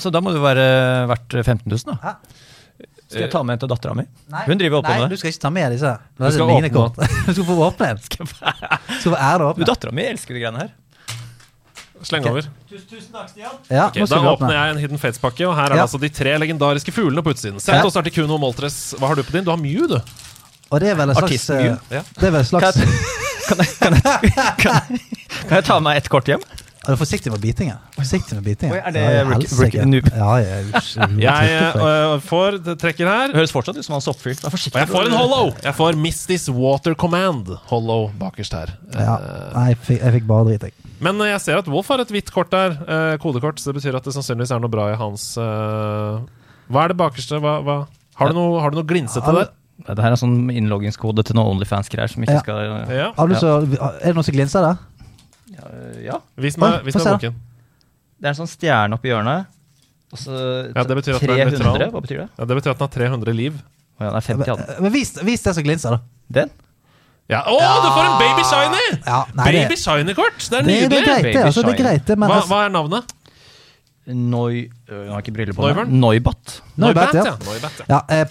Så 0.00 0.10
da 0.10 0.18
må 0.24 0.32
det 0.34 0.40
være 0.42 0.64
verdt 1.12 1.36
15 1.44 1.70
000, 1.70 1.84
da. 1.92 1.98
Hæ? 2.02 2.14
Skal 3.14 3.24
jeg 3.26 3.32
ta 3.32 3.42
med 3.46 3.56
en 3.56 3.62
til 3.64 3.70
dattera 3.70 3.94
mi? 3.96 4.04
Hun 4.44 4.58
driver 4.60 4.80
og 4.80 4.84
Nei, 4.88 4.94
det 4.98 5.04
Nei, 5.04 5.10
du 5.14 5.20
skal 5.20 5.30
ikke 5.32 5.42
ta 5.46 5.50
med 5.54 5.74
disse. 5.76 5.92
Du 6.18 6.30
skal 6.34 6.48
mine 6.50 6.70
kort. 6.74 6.96
du 7.26 7.32
skal 7.32 7.46
få 7.50 7.58
åpne 7.68 7.90
en. 7.94 8.00
Skal 8.08 8.30
få 8.32 9.14
ære 9.18 9.38
å 9.38 9.44
Du, 9.44 9.50
åpne. 9.52 9.68
Dattera 9.70 9.94
mi 9.94 10.06
elsker 10.10 10.36
de 10.36 10.42
greiene 10.42 10.64
her. 10.66 10.72
Sleng 12.04 12.26
over. 12.28 12.44
tusen 12.68 13.08
takk, 13.14 13.30
Stian. 13.30 13.54
da 13.70 13.86
okay, 13.88 14.04
da 14.04 14.18
åpner 14.18 14.32
åpne. 14.34 14.52
jeg 14.52 14.72
en 14.74 14.80
Hidden 14.82 15.00
Fates-pakke, 15.00 15.46
og 15.48 15.54
her 15.56 15.72
er 15.72 15.76
Ja. 15.78 15.86
altså 15.86 15.96
de 16.02 16.10
tre 16.12 16.34
legendariske 16.42 16.92
fuglene 16.92 17.22
på 17.24 17.32
utsiden. 17.32 17.60
Sett 17.62 17.78
Ja. 17.78 17.84
oss 17.86 17.96
Kuno 18.12 18.36
Moltres. 18.36 18.94
Hva 18.98 19.08
har 19.08 19.16
du 19.16 19.22
på 19.22 19.32
din? 19.32 19.44
Du 19.44 19.50
har 19.50 19.56
Mew, 19.56 19.86
du. 19.88 19.96
Og 20.70 20.80
det 20.80 20.90
er 20.90 20.94
vel 20.98 21.10
en 21.10 21.16
slags 21.16 21.48
uh, 21.50 21.78
Ja. 21.90 22.02
Det 22.18 22.28
er 22.28 22.30
vel 22.34 22.40
en 22.42 22.44
slags 22.44 22.76
kan, 23.44 23.58
jeg, 23.60 23.68
kan, 23.78 23.92
jeg, 23.94 24.32
kan, 24.58 24.72
jeg, 24.90 25.00
kan 25.48 25.56
jeg 25.58 25.64
ta 25.64 25.78
med 25.80 25.96
ett 26.00 26.08
kort 26.08 26.26
hjem? 26.28 26.40
Er 26.84 26.92
du 26.92 27.00
forsiktig 27.00 27.30
med 27.32 27.40
bitingen? 27.40 27.78
Forsiktig 27.96 28.36
med 28.36 28.44
bitingen. 28.44 28.74
Oi, 28.76 28.80
er 28.84 28.92
det 28.92 29.04
rookie- 29.56 29.84
noob? 29.88 30.08
Ja, 30.12 30.34
jeg 30.42 30.64
jeg, 31.24 31.48
Jeg 31.48 31.80
øh, 31.80 32.20
får 32.20 32.58
trekker 32.82 33.08
her. 33.08 33.32
Det 33.32 33.38
høres 33.40 33.54
fortsatt 33.54 33.78
ut 33.80 33.86
som 33.86 33.94
han 33.96 34.02
er 34.02 34.06
soppfyr. 34.06 34.34
Vær 34.44 34.52
forsiktig. 34.52 34.76
Og 34.76 34.82
jeg 34.84 34.90
får 34.92 35.08
en 35.08 35.16
hollow! 35.16 35.52
Jeg 35.64 35.74
får 35.78 35.96
Misty's 35.96 36.46
Water 36.52 36.94
Command. 36.94 37.54
Hollow 37.72 38.10
bakerst 38.20 38.52
her. 38.58 38.74
ja. 38.92 39.16
Eh, 39.16 39.48
Nei, 39.56 39.66
jeg 39.72 39.80
fikk, 39.88 40.00
jeg 40.04 40.16
fikk 40.18 40.28
bare 40.28 40.48
drit, 40.50 40.68
jeg. 40.68 40.76
Men 41.04 41.18
jeg 41.26 41.40
ser 41.42 41.58
at 41.60 41.66
Wolf 41.72 41.88
har 41.92 42.00
et 42.04 42.12
hvitt 42.14 42.30
kort 42.32 42.52
der. 42.54 42.76
eh, 42.84 43.16
kodekort. 43.24 43.58
Så 43.60 43.72
det 43.72 43.80
betyr 43.80 43.96
at 43.98 44.04
det 44.04 44.14
sannsynligvis 44.14 44.52
er 44.54 44.60
noe 44.62 44.72
bra 44.72 44.90
i 44.92 44.96
hans 45.00 45.30
eh, 45.40 46.22
Hva 46.70 46.84
er 46.84 46.92
det 46.94 47.00
bakerste? 47.00 47.40
Hva, 47.42 47.58
hva? 47.64 47.78
Har, 48.20 48.30
du 48.30 48.36
noe, 48.38 48.60
har 48.62 48.70
du 48.70 48.78
noe 48.82 48.86
glinsete 48.86 49.32
der? 49.40 49.50
Det 49.88 49.98
her 49.98 50.12
er 50.14 50.18
sånn 50.20 50.36
innloggingskode 50.54 51.24
til 51.26 51.34
noe 51.34 51.50
Onlyfans-greier 51.50 52.06
som 52.12 52.22
ikke 52.22 52.36
Ja. 52.36 52.42
skal 52.44 52.60
Ja. 52.62 52.76
Ja. 52.94 53.08
er 53.18 54.06
det 54.06 54.14
noe 54.14 54.22
som 54.22 54.36
glinser 54.36 54.62
der? 54.62 54.76
Ja. 56.04 56.18
Vis 56.40 56.56
meg, 56.60 56.80
vis 56.86 56.96
meg 56.98 57.06
boken. 57.14 57.36
Det 58.18 58.28
er 58.28 58.32
en 58.34 58.38
sånn 58.40 58.50
stjerne 58.50 58.96
oppi 58.98 59.10
hjørnet. 59.12 59.46
Og 60.14 60.20
så 60.20 60.34
Ja, 60.70 60.84
det 60.86 60.96
betyr 61.00 61.16
at 61.16 61.24
den 61.24 61.30
er 61.34 61.50
300. 61.56 61.88
Hva 61.92 62.02
betyr 62.04 62.20
det? 62.22 62.28
Ja, 62.38 62.44
det 62.50 62.58
betyr 62.60 62.74
at 62.74 62.78
den 62.78 62.86
har 62.86 62.92
300 62.98 63.34
liv. 63.36 63.56
Å 63.98 64.04
ja, 64.06 64.10
den 64.10 64.18
er 64.20 64.26
50 64.26 64.46
ja, 64.50 64.54
Men, 64.60 64.82
Men 64.86 64.92
vis, 64.94 65.14
vis 65.26 65.42
det 65.42 65.54
som 65.56 65.66
glinser, 65.66 65.96
da. 65.96 66.00
Den? 66.38 66.52
Ja. 67.30 67.40
Å, 67.48 67.56
du 67.56 67.88
får 67.94 68.04
en 68.04 68.16
Baby 68.20 68.44
Shiny! 68.50 68.86
Ja, 69.06 69.18
nei, 69.34 69.44
det- 69.48 69.60
Baby 69.64 69.76
Shiny-kort! 69.80 70.40
Det 70.50 70.58
er 70.60 70.66
Det, 70.68 70.78
det 70.92 70.98
er 70.98 71.06
greit, 71.08 71.28
det. 71.32 71.44
Altså, 71.48 71.62
det 71.64 71.72
er 71.74 71.80
greit, 71.82 72.10
men 72.18 72.28
Hva, 72.28 72.36
altså, 72.40 72.50
hva 72.52 72.64
er 72.66 72.74
navnet? 72.74 73.14
Noi... 74.06 74.66
Jeg 75.04 75.12
har 75.12 75.22
ikke 75.24 75.34
briller 75.36 75.56
på. 75.56 75.64
Noivern? 75.64 75.90
Noibat. 76.00 76.60
Noibat, 76.80 77.14
ja. 77.14 77.34
Noibat, 77.46 77.80
ja. 77.82 77.86
Ja, 77.90 77.98
eh, 78.16 78.24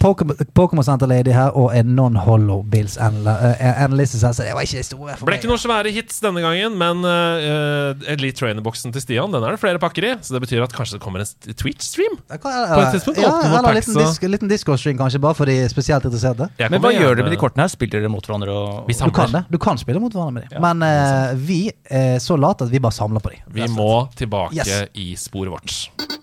Pokémon 0.54 0.84
Center 0.84 1.08
Lady 1.08 1.32
her 1.32 1.54
og 1.56 1.70
en 1.76 1.94
non-hollow 1.96 2.62
Bills 2.70 2.96
analysis 3.00 4.22
her, 4.24 4.32
så 4.36 4.44
det 4.44 4.52
var 4.56 4.66
ikke 4.66 4.80
det 4.82 4.86
store 4.88 5.16
for 5.18 5.28
Ble 5.28 5.38
ikke 5.38 5.48
noen 5.50 5.60
svære 5.62 5.92
hits 5.94 6.20
denne 6.24 6.42
gangen, 6.44 6.76
men 6.80 7.04
uh, 7.06 8.12
Elite 8.12 8.36
Trainer-boksen 8.40 8.92
til 8.94 9.04
Stian 9.04 9.32
Den 9.32 9.44
er 9.46 9.56
det 9.56 9.60
flere 9.62 9.80
pakker 9.82 10.08
i, 10.08 10.12
så 10.24 10.36
det 10.36 10.42
betyr 10.44 10.64
at 10.66 10.74
kanskje 10.76 10.98
det 10.98 11.02
kommer 11.04 11.24
en 11.24 11.54
Twitch-stream. 11.60 12.18
På 12.28 12.52
et 12.52 12.92
tidspunkt 12.96 13.20
ja, 13.22 13.32
eller 13.46 13.70
en 13.70 13.78
liten, 13.78 13.98
disk, 13.98 14.26
liten 14.28 14.50
Discord-stream, 14.52 14.98
kanskje, 15.00 15.22
bare 15.24 15.38
for 15.38 15.48
de 15.50 15.56
spesielt 15.72 16.04
interesserte. 16.08 16.50
Men 16.60 16.80
hva 16.84 16.92
gjør 16.94 17.14
dere 17.16 17.28
med 17.28 17.34
de 17.36 17.40
kortene 17.40 17.64
her? 17.66 17.72
Spiller 17.72 18.04
dere 18.04 18.12
mot 18.12 18.24
hverandre? 18.28 18.52
Og... 18.52 18.84
Vi 18.90 18.98
Du 19.00 19.10
kan 19.14 19.32
det. 19.32 19.44
Du 19.52 19.58
kan 19.62 19.80
spille 19.80 20.02
mot 20.02 20.12
hverandre 20.12 20.40
med 20.40 20.48
dem. 20.48 20.58
Ja, 20.58 20.64
Men 20.64 20.84
uh, 20.84 21.38
vi 21.48 21.60
er 21.90 22.18
så 22.22 22.36
late 22.40 22.68
at 22.68 22.72
vi 22.74 22.80
bare 22.82 22.94
samler 22.96 23.24
på 23.24 23.32
dem. 23.34 23.44
Vi 23.54 23.68
må 23.72 23.90
tilbake 24.18 24.54
Yes. 24.54 24.88
i 24.94 25.14
sporet 25.18 25.50
vårt. 25.52 26.20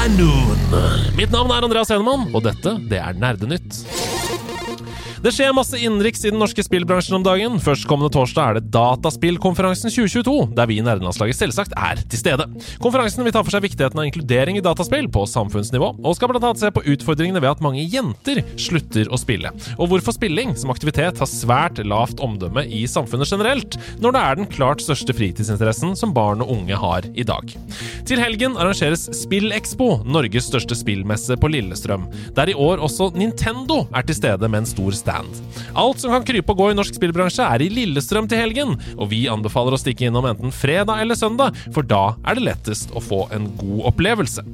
Ternoon. 0.00 0.56
Mitt 1.12 1.28
navn 1.28 1.50
er 1.52 1.66
Andreas 1.66 1.90
Henemann, 1.92 2.22
og 2.32 2.40
dette 2.46 2.72
det 2.88 3.02
er 3.04 3.18
Nerdenytt. 3.20 3.82
Det 5.20 5.34
skjer 5.36 5.50
masse 5.52 5.76
innenriks 5.76 6.22
i 6.24 6.30
den 6.32 6.40
norske 6.40 6.62
spillbransjen 6.64 7.18
om 7.18 7.24
dagen. 7.26 7.58
Førstkommende 7.60 8.08
torsdag 8.14 8.40
er 8.40 8.56
det 8.56 8.70
Dataspillkonferansen 8.72 9.92
2022, 9.92 10.46
der 10.56 10.68
vi 10.70 10.78
i 10.80 10.84
Nerdelandslaget 10.86 11.36
selvsagt 11.36 11.74
er 11.76 12.00
til 12.08 12.22
stede. 12.22 12.46
Konferansen 12.80 13.26
vil 13.26 13.34
ta 13.34 13.42
for 13.44 13.52
seg 13.52 13.66
viktigheten 13.66 14.00
av 14.00 14.08
inkludering 14.08 14.56
i 14.56 14.62
dataspill 14.64 15.10
på 15.12 15.26
samfunnsnivå, 15.28 15.90
og 16.00 16.16
skal 16.16 16.32
bl.a. 16.32 16.52
se 16.56 16.70
på 16.72 16.84
utfordringene 16.94 17.42
ved 17.44 17.50
at 17.50 17.60
mange 17.60 17.84
jenter 17.84 18.40
slutter 18.56 19.12
å 19.12 19.18
spille, 19.20 19.52
og 19.76 19.90
hvorfor 19.92 20.16
spilling 20.16 20.54
som 20.56 20.72
aktivitet 20.72 21.20
har 21.20 21.28
svært 21.28 21.82
lavt 21.84 22.24
omdømme 22.24 22.64
i 22.64 22.86
samfunnet 22.88 23.28
generelt, 23.28 23.76
når 24.00 24.16
det 24.16 24.24
er 24.24 24.40
den 24.40 24.48
klart 24.56 24.80
største 24.80 25.12
fritidsinteressen 25.20 25.92
som 26.00 26.16
barn 26.16 26.40
og 26.40 26.54
unge 26.56 26.80
har 26.80 27.10
i 27.12 27.28
dag. 27.28 27.52
Til 28.08 28.24
helgen 28.24 28.56
arrangeres 28.56 29.04
SpillExpo, 29.20 29.98
Norges 30.08 30.48
største 30.48 30.80
spillmesse 30.80 31.36
på 31.36 31.52
Lillestrøm, 31.52 32.08
der 32.40 32.54
i 32.54 32.56
år 32.56 32.80
også 32.88 33.12
Nintendo 33.20 33.82
er 33.92 34.08
til 34.08 34.16
stede 34.22 34.48
med 34.48 34.64
en 34.64 34.72
stor 34.72 34.96
stand. 34.96 35.09
Alt 35.78 36.02
som 36.02 36.14
kan 36.14 36.26
krype 36.26 36.54
og 36.54 36.60
gå 36.60 36.70
i 36.72 36.78
norsk 36.78 36.96
spillbransje, 36.98 37.46
er 37.46 37.64
i 37.64 37.70
Lillestrøm 37.72 38.28
til 38.30 38.42
helgen, 38.42 38.76
og 38.96 39.10
vi 39.12 39.24
anbefaler 39.30 39.76
å 39.76 39.80
stikke 39.80 40.08
innom 40.08 40.28
enten 40.30 40.54
fredag 40.54 41.02
eller 41.02 41.18
søndag, 41.18 41.58
for 41.74 41.86
da 41.86 42.14
er 42.24 42.38
det 42.38 42.46
lettest 42.48 42.94
å 42.94 43.02
få 43.04 43.26
en 43.36 43.50
god 43.60 43.90
opplevelse. 43.92 44.46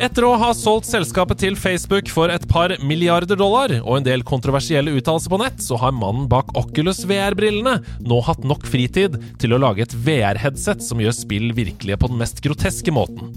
Etter 0.00 0.24
å 0.24 0.30
ha 0.40 0.48
solgt 0.56 0.88
selskapet 0.88 1.42
til 1.42 1.56
Facebook 1.60 2.08
for 2.08 2.32
et 2.32 2.46
par 2.48 2.72
milliarder 2.80 3.36
dollar 3.36 3.74
og 3.82 3.98
en 3.98 4.06
del 4.06 4.22
kontroversielle 4.24 4.94
uttalelser 4.96 5.28
på 5.28 5.38
nett, 5.42 5.58
så 5.60 5.76
har 5.82 5.92
mannen 5.92 6.24
bak 6.30 6.54
Oculus 6.56 7.02
VR-brillene 7.04 7.74
nå 8.08 8.20
hatt 8.24 8.46
nok 8.48 8.64
fritid 8.64 9.18
til 9.42 9.52
å 9.52 9.58
lage 9.60 9.84
et 9.84 9.96
VR-headset 10.06 10.80
som 10.86 11.02
gjør 11.04 11.12
spill 11.18 11.50
virkelige 11.52 12.00
på 12.00 12.08
den 12.08 12.20
mest 12.22 12.40
groteske 12.40 12.94
måten. 12.96 13.34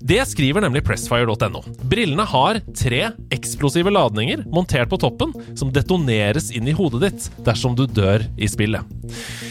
Det 0.00 0.22
skriver 0.30 0.64
nemlig 0.64 0.86
pressfire.no. 0.88 1.60
Brillene 1.84 2.24
har 2.32 2.62
tre 2.72 3.10
eksplosive 3.36 3.92
ladninger 3.92 4.46
montert 4.48 4.88
på 4.88 5.00
toppen 5.04 5.36
som 5.52 5.68
detoneres 5.68 6.48
inn 6.56 6.72
i 6.72 6.76
hodet 6.80 7.10
ditt 7.10 7.28
dersom 7.44 7.76
du 7.76 7.84
dør 7.84 8.24
i 8.40 8.48
spillet. 8.48 8.96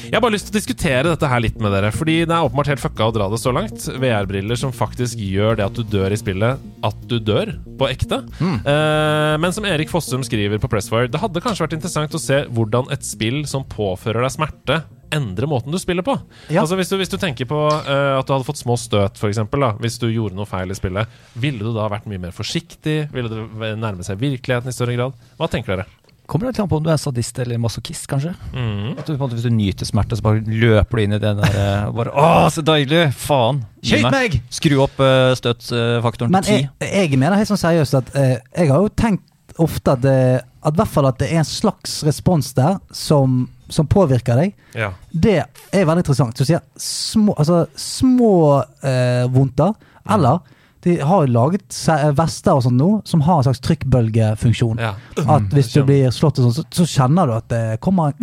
Jeg 0.05 0.17
har 0.17 0.21
bare 0.21 0.35
lyst 0.35 0.49
til 0.49 0.53
å 0.53 0.59
diskutere 0.59 1.11
dette 1.11 1.29
her 1.29 1.41
litt 1.41 1.57
med 1.61 1.73
dere, 1.73 1.89
fordi 1.93 2.19
det 2.25 2.33
er 2.33 2.45
åpenbart 2.45 2.69
helt 2.69 2.81
fucka 2.83 3.07
å 3.09 3.13
dra 3.15 3.25
det 3.31 3.39
så 3.41 3.53
langt. 3.55 3.87
VR-briller 4.01 4.59
som 4.59 4.73
faktisk 4.75 5.21
gjør 5.21 5.57
det 5.57 5.65
at 5.65 5.77
du 5.77 5.81
dør 5.81 6.13
i 6.13 6.19
spillet, 6.19 6.54
at 6.85 7.05
du 7.09 7.17
dør 7.23 7.53
på 7.79 7.89
ekte. 7.89 8.21
Eh, 8.41 9.35
men 9.41 9.55
som 9.55 9.67
Erik 9.67 9.91
Fossum 9.91 10.23
skriver 10.25 10.61
på 10.61 10.69
Pressfire, 10.71 11.09
det 11.11 11.21
hadde 11.21 11.43
kanskje 11.43 11.65
vært 11.65 11.77
interessant 11.77 12.15
å 12.15 12.21
se 12.21 12.43
hvordan 12.55 12.91
et 12.93 13.05
spill 13.05 13.43
som 13.49 13.65
påfører 13.67 14.25
deg 14.25 14.35
smerte, 14.35 14.79
endrer 15.15 15.47
måten 15.47 15.73
du 15.73 15.79
spiller 15.79 16.05
på. 16.05 16.15
Ja. 16.49 16.63
Altså 16.63 16.77
hvis 16.79 16.89
du, 16.91 16.97
hvis 16.99 17.11
du 17.11 17.17
tenker 17.21 17.47
på 17.49 17.59
eh, 17.77 18.13
at 18.17 18.27
du 18.27 18.33
hadde 18.35 18.47
fått 18.47 18.61
små 18.61 18.77
støt, 18.79 19.21
da, 19.21 19.73
hvis 19.81 19.99
du 20.01 20.09
gjorde 20.09 20.37
noe 20.37 20.49
feil 20.49 20.71
i 20.73 20.77
spillet, 20.77 21.19
ville 21.39 21.63
du 21.63 21.71
da 21.75 21.89
vært 21.91 22.09
mye 22.11 22.21
mer 22.27 22.35
forsiktig? 22.35 22.97
Ville 23.15 23.31
du 23.31 23.61
nærme 23.79 24.05
seg 24.07 24.19
virkeligheten 24.21 24.71
i 24.71 24.75
større 24.75 24.97
grad? 24.97 25.21
Hva 25.39 25.51
tenker 25.51 25.75
dere? 25.75 26.04
Kommer 26.25 26.47
det 26.47 26.55
litt 26.55 26.61
an 26.63 26.69
på 26.69 26.79
om 26.79 26.85
du 26.85 26.89
er 26.89 26.97
sadist 26.97 27.37
eller 27.43 27.59
masochist, 27.61 28.07
kanskje? 28.09 28.31
Mm. 28.55 28.95
At 28.95 29.05
du, 29.05 29.11
på 29.11 29.15
en 29.15 29.21
måte, 29.21 29.37
hvis 29.37 29.45
du 29.45 29.53
nyter 29.53 29.85
smerte, 29.85 30.17
så 30.17 30.25
bare 30.25 30.41
løper 30.41 30.97
du 30.97 31.03
inn 31.03 31.13
i 31.17 31.21
den 31.21 31.41
der 31.41 31.57
eh, 31.59 31.85
og 31.89 31.99
bare 31.99 32.13
Å, 32.17 32.29
så 32.53 32.63
deilig! 32.65 33.03
Faen! 33.19 33.61
Skyt 33.85 34.09
meg! 34.09 34.39
Skru 34.53 34.79
opp 34.87 34.97
uh, 34.97 35.35
støtfaktoren 35.37 36.33
Men 36.33 36.47
til 36.47 36.63
jeg, 36.63 36.89
jeg 36.89 37.21
mener 37.21 37.37
helt 37.37 37.51
sånn 37.51 37.61
seriøst 37.61 37.99
at 38.01 38.09
uh, 38.17 38.33
jeg 38.33 38.71
har 38.71 38.81
jo 38.81 38.89
tenkt 38.97 39.59
ofte 39.61 39.93
at, 39.93 40.07
uh, 40.09 40.39
at 40.65 40.73
i 40.73 40.81
hvert 40.81 40.93
fall 40.95 41.09
at 41.11 41.21
det 41.21 41.29
er 41.29 41.43
en 41.43 41.47
slags 41.47 41.99
respons 42.07 42.49
der 42.57 42.79
som, 42.89 43.43
som 43.69 43.85
påvirker 43.91 44.41
deg. 44.41 44.57
Ja. 44.73 44.89
Det 45.11 45.37
er 45.43 45.85
veldig 45.85 46.01
interessant. 46.01 46.37
Så 46.37 46.47
sier 46.47 46.57
jeg 46.57 46.81
små, 46.81 47.37
altså, 47.37 47.67
små 47.77 48.33
uh, 48.65 49.25
vondter, 49.35 49.77
eller 50.09 50.41
de 50.85 50.95
har 51.01 51.25
jo 51.25 51.31
laget 51.33 51.75
vester 52.17 52.53
og 52.53 52.63
sånt 52.63 52.77
nå 52.77 52.89
som 53.09 53.23
har 53.25 53.39
en 53.41 53.47
slags 53.47 53.59
trykkbølgefunksjon. 53.65 54.77
ja. 54.79 54.93
At 55.25 55.49
hvis 55.55 55.71
du 55.73 55.81
blir 55.87 56.11
slått 56.13 56.39
og 56.39 56.47
sånn, 56.51 56.59
så, 56.59 56.65
så 56.69 56.85
kjenner 56.85 57.27
du 57.31 57.33
at 57.39 57.47
det 57.49 57.63
kommer. 57.81 58.13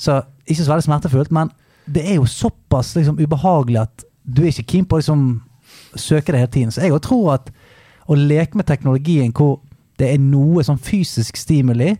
Så 0.00 0.22
ikke 0.46 0.62
så 0.64 0.72
veldig 0.72 0.86
smertefullt, 0.88 1.30
men 1.34 1.50
det 1.86 2.02
er 2.10 2.16
jo 2.18 2.24
såpass 2.28 2.94
liksom, 2.96 3.18
ubehagelig 3.20 3.80
at 3.84 4.04
du 4.26 4.42
er 4.42 4.50
ikke 4.50 4.66
keen 4.72 4.88
på 4.88 4.96
å 4.96 5.02
liksom, 5.02 5.26
søke 5.96 6.32
det 6.34 6.40
hele 6.42 6.52
tiden. 6.56 6.72
Så 6.74 6.82
jeg 6.84 7.00
tror 7.04 7.34
at 7.36 7.52
å 8.08 8.16
leke 8.18 8.56
med 8.58 8.66
teknologien 8.68 9.32
hvor 9.36 9.60
det 9.98 10.10
er 10.12 10.18
noe 10.20 10.62
sånn 10.66 10.78
fysisk 10.82 11.36
stimuli, 11.40 11.94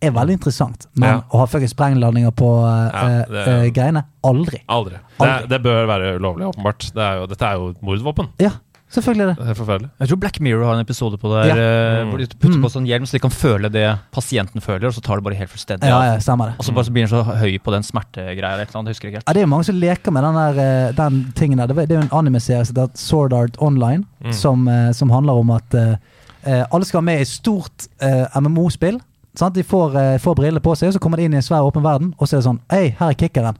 er 0.00 0.12
veldig 0.16 0.38
interessant. 0.38 0.86
Men 0.96 1.08
Ja. 1.18 1.22
å 1.28 1.38
ha 1.42 1.46
fuckings 1.50 1.74
sprengladninger 1.74 2.30
på 2.32 2.48
eh, 2.64 2.94
Ja, 2.94 3.24
det- 3.28 3.46
uh, 3.48 3.66
greiene 3.74 4.04
aldri. 4.24 4.62
Aldri. 4.68 4.96
Det, 4.96 5.26
Aldri. 5.26 5.48
det 5.48 5.58
bør 5.62 5.86
være 5.90 6.14
ulovlig, 6.16 6.46
åpenbart. 6.54 6.86
Det 6.94 7.02
er 7.04 7.18
jo, 7.20 7.26
dette 7.26 7.42
er 7.50 7.58
jo 7.58 7.74
mordvåpen. 7.84 8.28
Ja, 8.40 8.50
selvfølgelig 8.90 9.22
er 9.22 9.26
det. 9.30 9.36
Det 9.38 9.48
er 9.50 9.54
forferdelig. 9.54 9.88
Jeg 10.00 10.08
tror 10.10 10.18
Black 10.20 10.40
Mirror 10.40 10.64
har 10.66 10.74
en 10.74 10.80
episode 10.84 11.16
på 11.18 11.28
der 11.30 11.46
Ja. 11.46 11.54
eh, 11.54 12.04
Mm. 12.04 12.10
hvor 12.10 12.18
de 12.18 12.26
putter 12.26 12.56
Mm. 12.58 12.62
på 12.64 12.70
sånn 12.70 12.86
hjelm, 12.86 13.06
så 13.06 13.12
de 13.12 13.18
kan 13.20 13.30
føle 13.30 13.70
det 13.70 13.98
pasienten 14.12 14.60
føler, 14.60 14.86
og 14.86 14.92
så 14.94 15.00
tar 15.00 15.16
det 15.16 15.24
bare 15.24 15.34
helt 15.34 15.50
fullstendig 15.50 15.84
Ja, 15.88 15.96
av. 15.96 16.02
ja, 16.04 16.18
stemmer 16.18 16.46
det. 16.50 16.54
Og 16.58 16.64
så 16.64 16.74
bare 16.74 16.84
så 16.84 16.92
blir 16.92 17.06
den 17.06 17.08
så 17.08 17.24
høy 17.24 17.58
på 17.58 17.70
den 17.72 17.82
smertegreia 17.82 18.52
eller 18.52 18.62
et 18.62 18.68
eller 18.68 18.78
annet, 18.80 18.88
jeg 18.88 18.94
husker 18.94 19.08
ikke 19.08 19.16
helt. 19.20 19.28
Ja, 19.28 19.32
det 19.32 19.40
er 19.40 19.46
jo 19.46 19.54
mange 19.54 19.64
som 19.64 19.74
leker 19.80 20.10
med 20.12 20.22
den, 20.24 20.34
der, 20.34 20.58
eh, 20.88 20.92
den 20.92 21.32
tingen 21.34 21.58
der. 21.58 21.66
Det 21.68 21.90
er 21.90 21.94
jo 22.00 22.02
en 22.02 22.08
anime-serie 22.26 22.64
som 22.66 22.74
heter 22.76 22.90
Sword 22.96 23.32
Art 23.32 23.56
Online, 23.60 24.04
Mm. 24.24 24.32
som, 24.32 24.68
eh, 24.68 24.92
som 24.92 25.10
handler 25.10 25.32
om 25.38 25.50
at 25.50 25.74
eh, 25.74 26.64
alle 26.72 26.84
skal 26.84 26.98
være 27.02 27.04
med 27.04 27.18
i 27.18 27.22
et 27.22 27.28
stort 27.28 27.86
uh, 28.02 28.26
MMO-spill. 28.40 28.98
Sant? 29.36 29.54
De 29.54 29.62
får, 29.62 29.94
uh, 29.94 30.18
får 30.18 30.34
briller 30.36 30.58
på 30.60 30.74
seg, 30.76 30.88
og 30.88 30.94
så 30.94 30.98
kommer 30.98 31.16
de 31.18 31.24
inn 31.24 31.34
i 31.34 31.36
en 31.36 31.42
svær 31.42 31.60
åpen 31.70 31.82
verden, 31.82 32.14
og 32.18 32.26
så 32.26 32.34
er 32.34 32.40
det 32.40 32.46
sånn 32.46 32.60
Hei, 32.70 32.88
her 32.98 33.10
er 33.10 33.14
kickeren. 33.14 33.56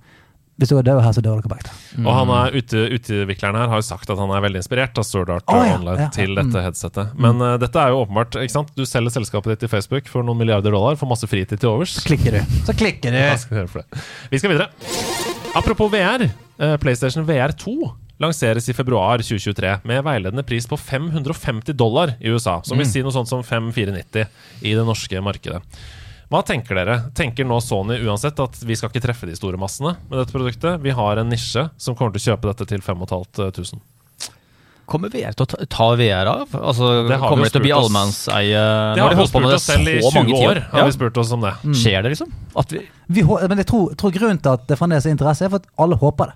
Hvis 0.61 0.69
dere 0.69 0.85
dør 0.85 0.99
her, 1.01 1.15
så 1.17 1.23
dør 1.25 1.41
dere 1.41 1.49
på 1.49 1.59
Mm. 1.91 2.05
Og 2.07 2.15
han 2.15 2.31
er 2.31 2.55
ute, 2.55 2.81
utvikleren 2.95 3.57
her 3.59 3.71
har 3.73 3.81
jo 3.81 3.85
sagt 3.85 4.11
at 4.13 4.19
han 4.21 4.31
er 4.31 4.43
veldig 4.45 4.61
inspirert 4.61 4.99
av 5.01 5.05
Sword 5.05 5.33
Art 5.35 5.49
oh, 5.51 5.59
ja, 5.67 5.75
Online 5.75 6.05
ja, 6.05 6.09
til 6.15 6.31
ja. 6.31 6.37
dette 6.39 6.61
Mm. 6.61 6.65
headsetet. 6.69 7.15
Men 7.19 7.43
uh, 7.43 7.57
dette 7.59 7.81
er 7.83 7.91
jo 7.91 8.05
åpenbart 8.05 8.39
ikke 8.39 8.55
sant? 8.55 8.71
Du 8.79 8.85
selger 8.87 9.11
selskapet 9.17 9.55
ditt 9.55 9.65
til 9.65 9.73
Facebook 9.73 10.07
for 10.09 10.23
noen 10.27 10.39
milliarder 10.39 10.71
dollar, 10.71 10.99
får 11.01 11.11
masse 11.11 11.27
fritid 11.27 11.59
til 11.59 11.73
overs. 11.73 11.97
Så 11.99 12.05
klikker 12.07 12.39
du. 12.39 12.55
Så 12.69 12.77
klikker 12.79 13.11
du. 13.11 13.19
skal 13.43 13.57
vi 13.57 13.61
gjøre 13.63 13.73
for 13.73 13.83
det? 13.83 14.05
Vi 14.31 14.43
skal 14.43 14.55
videre. 14.55 14.71
Apropos 15.59 15.91
VR. 15.93 16.29
Uh, 16.61 16.77
PlayStation 16.81 17.27
VR 17.27 17.57
2 17.57 17.75
lanseres 18.21 18.69
i 18.69 18.77
februar 18.77 19.23
2023 19.25 19.79
med 19.89 20.05
veiledende 20.05 20.45
pris 20.47 20.67
på 20.69 20.77
550 20.77 21.73
dollar 21.73 22.15
i 22.21 22.29
USA. 22.29 22.61
Som 22.63 22.79
vil 22.79 22.89
si 22.89 23.03
noe 23.03 23.15
sånt 23.17 23.31
som 23.33 23.43
5490 23.43 24.29
i 24.61 24.77
det 24.77 24.85
norske 24.85 25.23
markedet. 25.25 25.63
Hva 26.31 26.45
tenker 26.47 26.79
dere? 26.79 26.97
Tenker 27.19 27.45
nå 27.49 27.57
Sony 27.63 27.97
uansett 28.07 28.39
at 28.39 28.59
vi 28.63 28.77
skal 28.79 28.93
ikke 28.93 29.03
treffe 29.03 29.27
de 29.27 29.35
store 29.35 29.59
massene 29.59 29.97
med 30.09 30.21
dette 30.21 30.31
produktet? 30.35 30.77
Vi 30.85 30.93
har 30.95 31.19
en 31.19 31.29
nisje 31.33 31.65
som 31.81 31.97
kommer 31.99 32.15
til 32.15 32.23
å 32.23 32.27
kjøpe 32.37 32.53
dette 32.53 32.69
til 32.71 32.85
5500. 32.87 33.81
Kommer 34.91 35.11
VR 35.11 35.35
til 35.39 35.47
å 35.47 35.67
ta, 35.71 35.87
VR 35.99 36.27
av? 36.27 36.55
Altså, 36.59 36.87
Det 37.07 37.15
har 37.19 37.29
kommer 37.31 37.47
det 37.47 37.53
til 37.55 37.61
å 37.61 37.63
bli 37.63 37.71
spurt 37.71 37.83
allemannseie? 37.85 38.63
Det 38.97 39.03
har 39.05 39.13
vi 39.13 39.19
holdt 39.21 39.35
på 39.35 39.43
med 39.43 39.51
spurt 39.53 39.59
oss 39.61 39.67
selv 39.71 39.91
i 39.91 39.99
så 40.03 40.11
mange 40.17 40.31
20 40.33 40.41
tiår. 40.41 40.51
år. 40.51 40.61
Har 40.73 40.79
Ja. 40.81 40.85
vi 40.87 40.95
spurt 40.97 41.17
oss 41.23 41.31
om 41.33 41.41
det. 41.47 41.53
Skjer 41.79 42.03
det, 42.03 42.11
liksom? 42.15 42.33
At 42.57 42.73
vi, 42.75 42.81
Vi, 43.09 43.23
men 43.23 43.59
jeg 43.59 43.67
tror, 43.67 43.95
tror 43.95 44.11
grunnen 44.11 44.43
til 44.43 44.51
at 44.53 44.67
det 44.67 44.79
fremdeles 44.79 45.07
er 45.07 45.11
interesse, 45.15 45.43
er 45.45 45.49
for 45.51 45.57
at 45.63 45.67
alle 45.79 45.97
håper 45.97 46.27
det. 46.27 46.35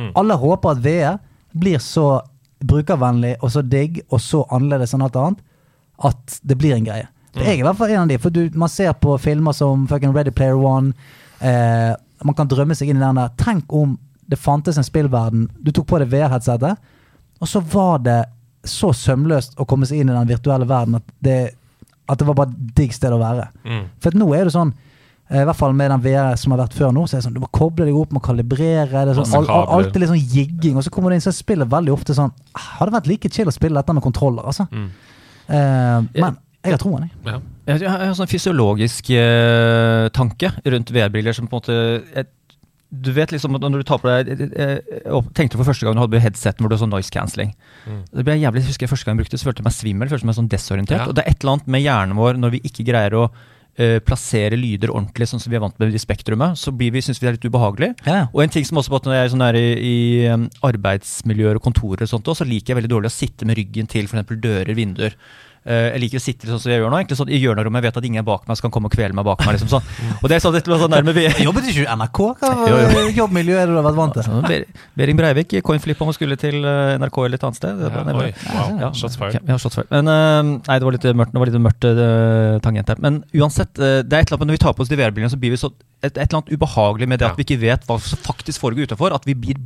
Mm. 0.00 0.12
Alle 0.16 0.36
håper 0.36 0.70
at 0.70 0.78
VR 0.84 1.18
blir 1.56 1.78
så 1.78 2.20
brukervennlig 2.64 3.36
og 3.42 3.50
så 3.50 3.62
digg 3.62 4.02
og 4.10 4.20
så 4.20 4.44
annerledes 4.50 4.92
enn 4.94 5.02
alt 5.04 5.16
annet 5.16 5.38
at 6.04 6.40
det 6.44 6.58
blir 6.58 6.74
en 6.76 6.84
greie. 6.84 7.08
Mm. 7.34 7.42
Jeg 7.42 7.50
er 7.52 7.60
i 7.60 7.66
hvert 7.66 7.78
fall 7.78 7.92
en 7.92 8.04
av 8.04 8.10
de, 8.10 8.18
for 8.22 8.34
du, 8.34 8.42
man 8.58 8.70
ser 8.70 8.92
på 9.02 9.16
filmer 9.22 9.56
som 9.56 9.88
fucking 9.90 10.14
Ready 10.14 10.30
Player 10.34 10.58
One. 10.58 10.94
Eh, 11.42 11.92
man 12.24 12.36
kan 12.38 12.48
drømme 12.48 12.76
seg 12.78 12.90
inn 12.92 13.00
i 13.00 13.04
den 13.04 13.18
der. 13.20 13.32
Tenk 13.40 13.72
om 13.74 13.96
det 14.30 14.38
fantes 14.40 14.78
en 14.78 14.86
spillverden. 14.86 15.48
Du 15.60 15.72
tok 15.74 15.88
på 15.90 16.00
deg 16.00 16.12
VR-headsetet, 16.12 16.80
og 17.40 17.50
så 17.50 17.60
var 17.74 18.00
det 18.04 18.22
så 18.64 18.94
sømløst 18.96 19.58
å 19.60 19.66
komme 19.68 19.84
seg 19.88 20.00
inn 20.00 20.08
i 20.08 20.16
den 20.16 20.30
virtuelle 20.30 20.64
verden 20.68 20.96
at 20.96 21.10
det, 21.24 21.38
at 22.08 22.20
det 22.20 22.26
var 22.28 22.38
bare 22.38 22.54
et 22.54 22.72
digg 22.78 22.94
sted 22.96 23.12
å 23.12 23.20
være. 23.20 23.50
Mm. 23.66 23.82
For 24.00 24.16
nå 24.16 24.30
er 24.36 24.48
det 24.48 24.54
sånn 24.54 24.70
eh, 24.72 25.42
I 25.42 25.44
hvert 25.44 25.58
fall 25.58 25.76
med 25.76 25.92
den 25.92 26.04
VR 26.06 26.38
som 26.40 26.54
har 26.54 26.62
vært 26.62 26.76
før 26.78 26.94
nå, 26.96 27.04
så 27.04 27.16
er 27.16 27.20
det 27.20 27.26
sånn 27.26 27.36
du 27.36 27.42
må 27.42 27.50
koble 27.52 27.88
deg 27.88 27.98
opp, 27.98 28.14
må 28.16 28.22
kalibrere. 28.24 28.88
Det 28.88 29.12
er 29.12 29.20
sånn, 29.20 29.36
al, 29.42 29.50
al, 29.52 29.68
alltid 29.80 30.00
litt 30.00 30.12
sånn 30.14 30.22
jigging. 30.38 30.78
Og 30.80 30.86
så 30.86 30.94
kommer 30.94 31.12
du 31.12 31.18
inn, 31.18 31.26
så 31.26 31.34
spiller 31.34 31.68
veldig 31.68 31.92
ofte 31.92 32.16
sånn 32.16 32.32
«Ah, 32.54 32.70
Hadde 32.78 32.96
vært 32.96 33.10
like 33.10 33.32
chill 33.34 33.50
å 33.50 33.54
spille 33.54 33.76
dette 33.76 33.96
med 33.96 34.06
kontroller, 34.06 34.46
altså. 34.48 34.68
Mm. 34.72 34.88
Eh, 35.44 35.98
men 36.24 36.40
Jeg 36.64 36.76
har 36.76 36.80
troen, 36.80 37.04
jeg. 37.04 37.18
Ja. 37.26 37.40
Jeg, 37.68 37.82
jeg 37.84 37.90
har 37.92 38.06
en 38.06 38.16
sånn 38.16 38.30
fysiologisk 38.30 39.10
eh, 39.16 40.06
tanke 40.16 40.50
rundt 40.64 40.92
VR-briller 40.94 41.36
som 41.36 41.48
på 41.48 41.58
en 41.58 41.62
måte 41.62 41.76
jeg, 42.14 42.28
Du 43.04 43.10
vet 43.16 43.32
liksom 43.34 43.56
at 43.58 43.64
når 43.64 43.82
du 43.82 43.86
tar 43.88 44.00
på 44.00 44.08
deg 44.10 44.32
jeg 44.32 45.22
tenkte 45.36 45.58
for 45.58 45.68
første 45.68 45.86
gang 45.86 45.96
du 45.96 46.04
hadde 46.04 46.20
headseten 46.22 46.64
hvor 46.64 46.72
du 46.72 46.76
har 46.76 46.84
sånn 46.84 46.94
noise 46.94 47.12
cancelling. 47.12 47.50
Mm. 47.84 48.04
Det 48.12 48.26
ble 48.26 48.38
jævlig, 48.38 48.62
jeg 48.62 48.72
husker 48.72 48.86
jeg 48.86 48.92
første 48.94 49.08
gang 49.08 49.16
jeg 49.16 49.24
brukte 49.24 49.36
det, 49.36 49.42
så 49.42 49.50
følte 49.50 49.64
jeg 49.64 49.68
meg 49.68 49.78
svimmel, 49.78 50.12
følte 50.12 50.30
meg 50.30 50.38
sånn 50.38 50.52
desorientert. 50.52 51.02
Ja. 51.02 51.08
Og 51.10 51.18
det 51.18 51.24
er 51.24 51.34
et 51.34 51.42
eller 51.42 51.58
annet 51.58 51.74
med 51.76 51.84
hjernen 51.84 52.20
vår 52.20 52.40
når 52.40 52.56
vi 52.56 52.64
ikke 52.70 52.86
greier 52.88 53.18
å 53.18 53.26
eh, 53.76 53.98
plassere 54.04 54.58
lyder 54.58 54.92
ordentlig, 54.94 55.28
sånn 55.30 55.42
som 55.42 55.52
vi 55.52 55.58
er 55.58 55.64
vant 55.64 55.78
med 55.80 55.94
i 55.94 56.02
spektrumet, 56.02 56.58
så 56.60 56.72
blir 56.74 56.94
vi, 56.94 57.02
synes 57.04 57.20
vi 57.20 57.26
det 57.26 57.32
er 57.32 57.38
litt 57.38 57.48
ubehagelig. 57.48 57.90
Ja, 58.06 58.18
ja. 58.22 58.26
Og 58.32 58.44
en 58.44 58.54
ting 58.54 58.66
som 58.68 58.80
også 58.80 58.92
på 58.92 59.00
at 59.00 59.08
når 59.08 59.18
jeg 59.18 59.26
er 59.26 59.32
sånn 59.34 59.46
der 59.46 59.58
i, 59.58 59.66
i 59.74 59.96
um, 60.32 60.46
arbeidsmiljøer 60.70 61.60
og 61.60 61.66
kontorer 61.66 62.06
og 62.06 62.12
sånt, 62.12 62.30
også, 62.30 62.44
så 62.44 62.50
liker 62.50 62.72
jeg 62.72 62.82
veldig 62.82 62.94
dårlig 62.94 63.10
å 63.10 63.16
sitte 63.16 63.48
med 63.48 63.58
ryggen 63.60 63.90
til 63.90 64.08
f.eks. 64.10 64.36
dører, 64.38 64.74
vinduer. 64.78 65.18
Eh, 65.64 65.94
jeg 65.94 66.00
liker 66.02 66.20
å 66.20 66.22
sitte 66.24 66.44
sånn 66.50 66.58
som 66.60 66.68
jeg 66.72 66.82
gjør 66.82 66.90
nå, 66.92 66.98
egentlig 67.00 67.16
sånn 67.16 67.30
i 67.32 67.38
hjørnerommet. 67.40 67.80
Jeg 67.80 67.86
vet 67.88 67.96
at 68.00 68.04
ingen 68.04 68.20
er 68.20 68.26
bak 68.28 68.42
meg 68.48 68.58
som 68.58 68.66
kan 68.66 68.72
komme 68.74 68.90
og 68.90 68.92
kvele 68.92 69.14
meg 69.16 69.24
bak 69.24 69.40
meg. 69.46 69.54
liksom 69.56 69.70
sånn. 69.72 69.86
Og 70.20 70.26
det 70.28 70.36
er 70.36 70.42
sånn, 70.44 70.52
det 70.58 70.60
sånn 70.66 70.92
nærme 70.92 71.14
vi 71.16 71.22
Jobbet 71.40 71.68
ikke 71.70 71.78
du 71.80 71.86
i 71.86 71.94
NRK? 71.96 72.20
Hva 72.42 72.50
Jo, 72.70 72.80
jo. 72.84 73.04
jobbmiljø 73.22 73.56
er 73.56 73.64
det 73.70 73.72
du 73.72 73.78
har 73.80 73.86
vært 73.86 73.96
vant 73.96 74.18
til? 74.18 74.42
Ber- 74.44 74.66
Bering 75.00 75.16
Breivik, 75.16 75.54
coinflip 75.64 76.02
om 76.04 76.10
hun 76.12 76.16
skulle 76.18 76.36
til 76.36 76.58
eh, 76.68 76.98
NRK 77.00 77.16
eller 77.24 77.40
et 77.40 77.46
annet 77.48 77.60
sted. 77.62 77.80
Ja, 77.80 78.04
oi, 78.12 78.28
wow. 78.52 78.74
Ja, 78.84 78.90
Shots 78.92 79.16
fired. 79.16 79.40
ja, 79.48 79.56
shots 79.56 79.78
fired. 79.80 79.88
Men 79.94 80.12
eh, 80.12 80.52
nei, 80.68 80.76
det 80.78 80.88
var 80.90 80.98
litt 80.98 81.08
mørkt, 81.22 81.32
det 81.32 81.40
var 81.44 81.48
litt 81.52 81.64
mørkt 81.64 81.88
uh, 81.88 82.58
tangent 82.64 82.92
her. 82.92 83.00
Men 83.00 83.22
uansett, 83.32 83.72
det 83.80 83.88
er 84.04 84.20
et 84.20 84.28
eller 84.28 84.36
annet 84.42 84.52
når 84.52 84.58
vi 84.58 84.64
tar 84.66 84.76
på 84.76 84.84
oss 84.84 84.92
de 84.92 85.00
VR-brillene, 85.00 85.32
så 85.32 85.40
blir 85.40 85.54
vi 85.56 85.60
så 85.64 85.72
et, 86.04 86.12
et 86.12 86.20
eller 86.26 86.42
annet 86.42 86.52
ubehagelig 86.52 87.08
med 87.08 87.18
det 87.22 87.24
Ja. 87.24 87.32
at 87.32 87.40
vi 87.40 87.46
ikke 87.48 87.60
vet 87.64 87.88
hva 87.88 87.96
som 88.04 88.20
faktisk 88.20 88.60
foregår 88.60 88.90
utenfor. 88.92 89.14
At 89.16 89.24
vi 89.24 89.32
blir 89.38 89.56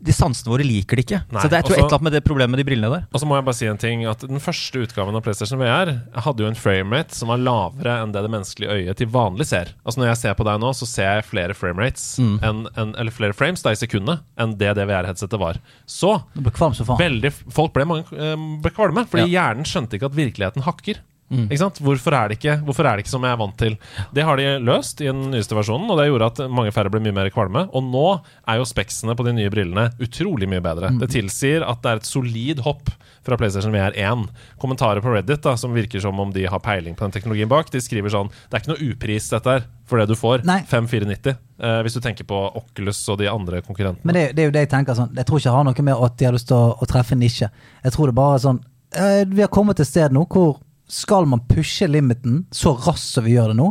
De 0.00 0.12
sansene 0.16 0.48
våre 0.52 0.64
liker 0.64 0.96
det 0.96 1.04
ikke. 1.04 1.18
Nei, 1.28 1.42
så 1.42 1.50
det 1.52 1.58
er 1.58 1.64
et 1.64 1.70
eller 1.74 1.86
annet 1.90 2.06
med 2.06 2.14
det 2.16 2.22
problemet 2.24 2.54
med 2.54 2.62
de 2.62 2.66
brillene 2.70 2.90
der. 2.94 3.02
Og 3.12 3.20
så 3.20 3.28
må 3.28 3.36
jeg 3.36 3.44
bare 3.44 3.58
si 3.58 3.66
en 3.68 3.80
ting 3.80 4.04
at 4.08 4.22
Den 4.24 4.40
første 4.40 4.80
utgaven 4.86 5.16
av 5.18 5.24
PlayStation 5.26 5.60
VR 5.60 5.92
hadde 6.24 6.44
jo 6.44 6.48
en 6.48 6.56
framerate 6.56 7.16
som 7.16 7.28
var 7.32 7.42
lavere 7.42 7.98
enn 8.04 8.14
det 8.14 8.22
det 8.24 8.32
menneskelige 8.32 8.78
øyet 8.78 9.00
til 9.00 9.10
vanlig 9.12 9.46
ser. 9.50 9.74
Altså 9.84 10.00
Når 10.00 10.10
jeg 10.12 10.20
ser 10.22 10.38
på 10.40 10.46
deg 10.48 10.62
nå, 10.62 10.72
så 10.76 10.88
ser 10.88 11.10
jeg 11.18 11.28
flere 11.28 11.56
framerates 11.56 12.08
Mm. 12.20 12.38
en, 12.42 12.58
en, 12.76 12.94
Eller 12.98 13.12
flere 13.14 13.32
frames 13.36 13.62
da 13.62 13.70
i 13.72 13.78
sekundet 13.78 14.20
enn 14.40 14.56
det 14.58 14.72
det 14.76 14.86
VR-headsetet 14.88 15.38
var. 15.40 15.60
Så 15.86 16.16
ble 16.34 16.50
veldig 16.52 17.32
Folk 17.52 17.72
ble, 17.76 17.84
mange, 17.84 18.04
eh, 18.16 18.36
ble 18.62 18.72
kvalme, 18.74 19.04
fordi 19.08 19.30
hjernen 19.32 19.64
skjønte 19.68 19.96
ikke 19.98 20.10
at 20.10 20.16
virkeligheten 20.16 20.64
hakker. 20.66 21.00
Mm. 21.30 21.46
Hvorfor 21.78 22.14
er, 22.16 22.30
det 22.30 22.40
ikke, 22.40 22.56
hvorfor 22.66 22.86
er 22.86 22.98
det 22.98 23.04
ikke 23.04 23.12
som 23.12 23.24
jeg 23.26 23.36
er 23.36 23.38
vant 23.38 23.56
til? 23.58 23.76
Det 24.14 24.24
har 24.26 24.40
de 24.40 24.48
løst 24.66 25.00
i 25.02 25.06
den 25.06 25.28
nyeste 25.30 25.54
versjonen, 25.54 25.86
og 25.90 26.00
det 26.00 26.08
gjorde 26.08 26.30
at 26.32 26.42
mange 26.50 26.72
færre 26.74 26.90
ble 26.90 27.02
mye 27.04 27.14
mer 27.14 27.30
kvalme. 27.34 27.68
Og 27.70 27.86
nå 27.86 28.06
er 28.50 28.58
jo 28.58 28.66
speksene 28.66 29.14
på 29.18 29.26
de 29.28 29.36
nye 29.36 29.52
brillene 29.52 29.90
utrolig 30.02 30.48
mye 30.50 30.64
bedre. 30.64 30.90
Det 30.98 31.12
tilsier 31.14 31.62
at 31.66 31.84
det 31.84 31.92
er 31.92 32.02
et 32.02 32.08
solid 32.10 32.64
hopp 32.66 32.90
fra 33.26 33.36
PlayStation 33.38 33.74
VR 33.74 33.94
1. 33.94 34.26
Kommentarer 34.60 35.02
på 35.04 35.12
Reddit 35.14 35.44
da, 35.44 35.54
som 35.60 35.74
virker 35.76 36.02
som 36.02 36.18
om 36.20 36.32
de 36.34 36.46
har 36.50 36.62
peiling 36.64 36.96
på 36.98 37.06
den 37.06 37.14
teknologien 37.14 37.50
bak, 37.50 37.70
de 37.70 37.82
skriver 37.82 38.12
sånn 38.12 38.30
Det 38.32 38.56
er 38.56 38.64
ikke 38.64 38.72
noe 38.72 38.88
upris, 38.90 39.28
dette 39.30 39.54
her, 39.54 39.68
for 39.86 40.00
det 40.00 40.08
du 40.10 40.16
får. 40.18 40.42
5490. 40.46 41.36
Eh, 41.60 41.78
hvis 41.84 41.94
du 41.94 42.00
tenker 42.00 42.24
på 42.24 42.40
Oculus 42.56 43.02
og 43.12 43.20
de 43.20 43.28
andre 43.30 43.60
konkurrentene. 43.62 44.06
Men 44.08 44.16
det, 44.16 44.24
det 44.36 44.42
er 44.42 44.48
jo 44.48 44.54
det 44.54 44.64
jeg 44.64 44.70
tenker 44.72 44.96
sånn 44.96 45.12
Jeg 45.18 45.28
tror 45.28 45.40
ikke 45.40 45.50
det 45.50 45.56
har 45.58 45.66
noe 45.68 45.86
med 45.90 46.04
at 46.06 46.14
de 46.16 46.28
har 46.28 46.34
lyst 46.36 46.48
til 46.48 46.56
å, 46.56 46.72
å 46.72 46.88
treffe 46.88 47.12
en 47.16 47.20
nisje. 47.20 47.50
Jeg 47.84 47.94
tror 47.94 48.08
det 48.08 48.16
bare 48.16 48.38
er 48.38 48.44
sånn 48.46 48.60
eh, 48.96 49.22
Vi 49.28 49.44
har 49.44 49.52
kommet 49.52 49.76
til 49.76 49.84
et 49.84 49.92
sted 49.92 50.16
nå 50.16 50.24
hvor 50.30 50.56
skal 50.90 51.28
man 51.30 51.44
pushe 51.48 51.86
limiten 51.88 52.44
så 52.50 52.74
raskt 52.74 53.14
som 53.14 53.26
vi 53.26 53.36
gjør 53.36 53.52
det 53.52 53.60
nå, 53.60 53.70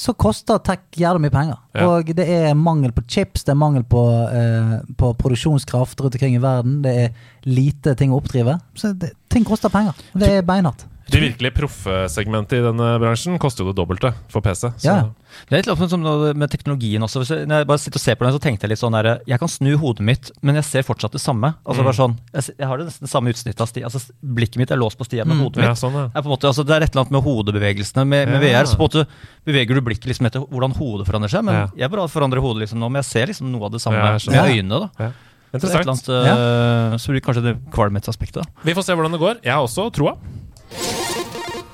så 0.00 0.14
koster 0.14 0.60
tech 0.64 0.82
jævlig 0.96 1.26
mye 1.26 1.34
penger. 1.34 1.58
Ja. 1.76 1.88
Og 1.90 2.10
det 2.16 2.26
er 2.30 2.54
mangel 2.58 2.92
på 2.94 3.02
chips, 3.10 3.44
det 3.44 3.52
er 3.54 3.58
mangel 3.58 3.84
på, 3.84 4.02
eh, 4.30 4.76
på 4.96 5.12
produksjonskraft 5.18 6.00
rundt 6.00 6.16
omkring 6.16 6.36
i 6.38 6.42
verden. 6.42 6.78
Det 6.84 6.94
er 7.04 7.10
lite 7.48 7.96
ting 7.98 8.14
å 8.14 8.20
oppdrive. 8.20 8.56
Så 8.78 8.94
det, 8.96 9.12
ting 9.28 9.44
koster 9.44 9.72
penger. 9.72 9.98
Det 10.14 10.30
er 10.38 10.46
beinhardt. 10.46 10.86
De 11.10 11.20
virkelig 11.22 11.50
proffe 11.56 11.94
segmentet 12.12 12.60
i 12.60 12.62
denne 12.64 12.90
bransjen 13.02 13.38
koster 13.42 13.64
jo 13.64 13.72
det 13.72 13.78
dobbelte 13.80 14.12
for 14.30 14.40
PC. 14.44 14.68
Så 14.78 14.84
Ja. 14.86 15.08
Det 15.48 15.54
er 15.54 15.62
litt 15.62 15.68
eller 15.70 15.88
som 15.88 16.02
med 16.38 16.50
teknologien 16.50 17.02
også. 17.02 17.22
Når 17.46 17.60
jeg 17.62 17.66
bare 17.66 17.78
sitter 17.78 17.98
og 17.98 18.02
ser 18.02 18.14
på 18.18 18.24
den, 18.26 18.32
så 18.34 18.40
tenkte 18.42 18.66
jeg 18.66 18.70
litt 18.70 18.80
sånn 18.82 18.92
der, 18.92 19.20
Jeg 19.26 19.38
kan 19.38 19.48
snu 19.48 19.76
hodet 19.78 20.00
mitt, 20.04 20.30
men 20.42 20.54
jeg 20.56 20.64
ser 20.64 20.82
fortsatt 20.82 21.12
det 21.12 21.20
samme. 21.20 21.54
Altså 21.64 21.84
bare 21.84 21.94
sånn, 21.94 22.16
jeg, 22.34 22.54
jeg 22.58 22.66
har 22.66 22.78
det 22.78 22.86
nesten 22.86 23.08
samme 23.08 23.30
utsnittet 23.30 23.60
av 23.60 23.68
sti. 23.70 23.82
Altså 23.86 24.00
Blikket 24.22 24.56
mitt 24.56 24.70
er 24.70 24.76
låst 24.76 24.98
på 24.98 25.04
stia, 25.06 25.24
men 25.24 25.38
hodet 25.38 25.62
ja, 25.62 25.70
mitt 25.70 25.78
sånn, 25.78 25.92
ja. 25.94 26.04
er 26.14 26.22
på 26.22 26.26
en 26.26 26.34
måte, 26.34 26.46
altså 26.50 26.64
Det 26.66 26.74
er 26.76 26.82
et 26.82 26.90
eller 26.94 27.04
annet 27.06 27.14
med 27.18 27.22
hodebevegelsene. 27.22 28.06
Med, 28.06 28.28
med 28.28 28.42
Ja. 28.42 28.62
VR 28.62 28.66
så 28.66 28.76
på 28.76 28.86
en 28.86 28.90
måte 28.90 29.06
beveger 29.46 29.74
du 29.74 29.80
blikket 29.82 30.06
liksom 30.10 30.26
etter 30.26 30.40
hvordan 30.46 30.74
hodet 30.76 31.06
forandrer 31.06 31.30
seg. 31.30 31.44
Men 31.44 31.54
Ja. 31.54 31.66
jeg 31.76 31.90
bare 31.90 32.08
forandrer 32.08 32.40
hodet 32.40 32.62
liksom 32.66 32.78
nå, 32.78 32.90
men 32.90 33.02
jeg 33.02 33.10
ser 33.10 33.26
liksom 33.26 33.50
noe 33.52 33.64
av 33.66 33.72
det 33.72 33.80
samme 33.80 33.96
Ja, 33.98 34.18
med 34.30 34.50
øynene. 34.50 34.90
da 34.96 35.04
Ja. 35.04 35.12
Så 35.50 35.66
Interessant. 35.66 36.06
annet, 36.08 36.26
ja. 36.26 36.96
Så 36.98 37.10
blir 37.10 37.18
det 37.20 37.24
kanskje 37.26 37.42
det 37.42 37.70
kvalmhetsaspektet. 37.74 38.46
Vi 38.62 38.72
får 38.72 38.84
se 38.84 38.94
hvordan 38.94 39.10
det 39.10 39.18
går. 39.20 39.36
Jeg 39.42 39.52
har 39.52 39.62
også 39.66 39.90
troa. 39.92 40.14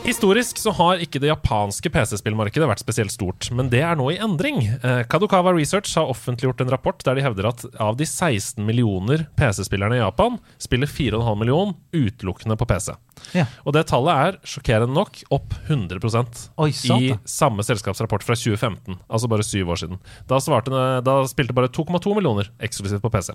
Historisk 0.06 0.58
så 0.62 0.70
har 0.70 1.00
ikke 1.02 1.18
det 1.18 1.32
japanske 1.32 1.90
PC-spillmarkedet 1.90 2.68
vært 2.70 2.78
spesielt 2.78 3.10
stort, 3.10 3.48
men 3.50 3.66
det 3.72 3.80
er 3.82 3.96
nå 3.98 4.12
i 4.14 4.18
endring. 4.22 4.60
Eh, 4.78 5.00
Kadokawa 5.10 5.50
Research 5.56 5.96
har 5.98 6.06
offentliggjort 6.12 6.62
en 6.62 6.70
rapport 6.70 7.02
der 7.02 7.18
de 7.18 7.24
hevder 7.24 7.48
at 7.50 7.64
av 7.82 7.98
de 7.98 8.06
16 8.06 8.62
millioner 8.62 9.24
PC-spillerne 9.34 9.98
i 9.98 10.00
Japan, 10.04 10.38
spiller 10.62 10.86
4,5 10.86 11.40
million 11.40 11.74
utelukkende 11.90 12.54
på 12.54 12.68
PC. 12.70 12.94
Ja. 13.34 13.48
Og 13.66 13.74
det 13.74 13.88
tallet 13.90 14.14
er 14.28 14.38
sjokkerende 14.46 14.94
nok 14.94 15.24
opp 15.34 15.56
100 15.66 15.98
Oi, 16.62 16.70
i 16.70 17.10
samme 17.26 17.66
selskapsrapport 17.66 18.22
fra 18.22 18.38
2015, 18.38 19.00
altså 19.10 19.30
bare 19.32 19.46
syv 19.48 19.74
år 19.74 19.82
siden. 19.82 19.98
Da, 20.30 20.38
svarte, 20.38 20.70
da 21.02 21.18
spilte 21.26 21.56
bare 21.56 21.72
2,2 21.72 22.14
millioner 22.14 22.52
eksklusivt 22.62 23.02
på 23.02 23.10
PC. 23.10 23.34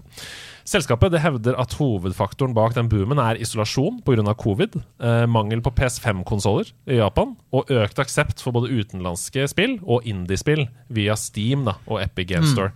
Selskapet 0.72 1.12
det 1.12 1.20
hevder 1.20 1.58
at 1.60 1.74
hovedfaktoren 1.76 2.54
bak 2.56 2.78
den 2.78 2.88
boomen 2.88 3.20
er 3.20 3.40
isolasjon 3.44 3.98
pga. 4.08 4.34
covid, 4.40 4.78
eh, 5.04 5.26
mangel 5.28 5.60
på 5.62 5.74
PS5-konsoller 5.76 6.72
i 6.88 7.02
Japan 7.02 7.34
og 7.52 7.68
økt 7.68 8.00
aksept 8.00 8.40
for 8.40 8.56
både 8.56 8.72
utenlandske 8.72 9.50
spill 9.52 9.80
og 9.84 10.08
indiespill 10.08 10.70
via 10.88 11.18
Steam 11.20 11.66
da, 11.68 11.76
og 11.88 12.00
Epic 12.06 12.30
Game 12.30 12.48
Store. 12.48 12.72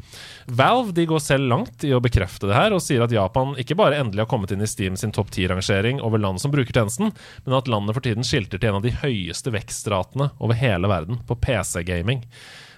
Valve 0.48 0.92
de 0.92 1.06
går 1.08 1.24
selv 1.24 1.48
langt 1.48 1.88
i 1.88 1.94
å 1.96 2.02
bekrefte 2.04 2.50
det 2.50 2.58
her 2.58 2.76
og 2.76 2.84
sier 2.84 3.06
at 3.06 3.16
Japan 3.16 3.56
ikke 3.56 3.80
bare 3.80 4.02
endelig 4.02 4.26
har 4.26 4.32
kommet 4.34 4.52
inn 4.52 4.66
i 4.66 4.68
Steam 4.68 5.00
sin 5.00 5.16
topp 5.16 5.32
10-rangering 5.32 6.04
over 6.04 6.20
land 6.20 6.44
som 6.44 6.52
bruker 6.52 6.76
tjenesten, 6.76 7.16
men 7.46 7.56
at 7.56 7.72
landet 7.72 7.96
for 7.96 8.04
tiden 8.04 8.28
skilter 8.28 8.60
til 8.60 8.74
en 8.74 8.82
av 8.82 8.84
de 8.84 8.92
høyeste 8.92 9.56
vekstratene 9.56 10.34
over 10.44 10.60
hele 10.60 10.92
verden 10.92 11.24
på 11.24 11.40
PC-gaming. 11.40 12.26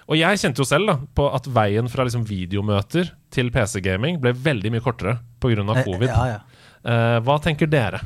Og 0.08 0.16
jeg 0.16 0.40
kjente 0.40 0.62
jo 0.62 0.68
selv 0.68 0.88
da, 0.88 0.94
på 1.14 1.26
at 1.36 1.48
veien 1.52 1.88
fra 1.92 2.06
liksom 2.08 2.22
videomøter 2.28 3.10
til 3.34 3.50
PC-gaming 3.52 4.16
ble 4.22 4.32
veldig 4.32 4.70
mye 4.72 4.84
kortere 4.84 5.18
pga. 5.42 5.66
covid. 5.84 6.08
Eh, 6.08 6.14
Ja, 6.14 6.26
ja. 6.36 6.40
Uh, 6.88 7.18
hva 7.26 7.36
tenker 7.42 7.66
dere 7.68 7.98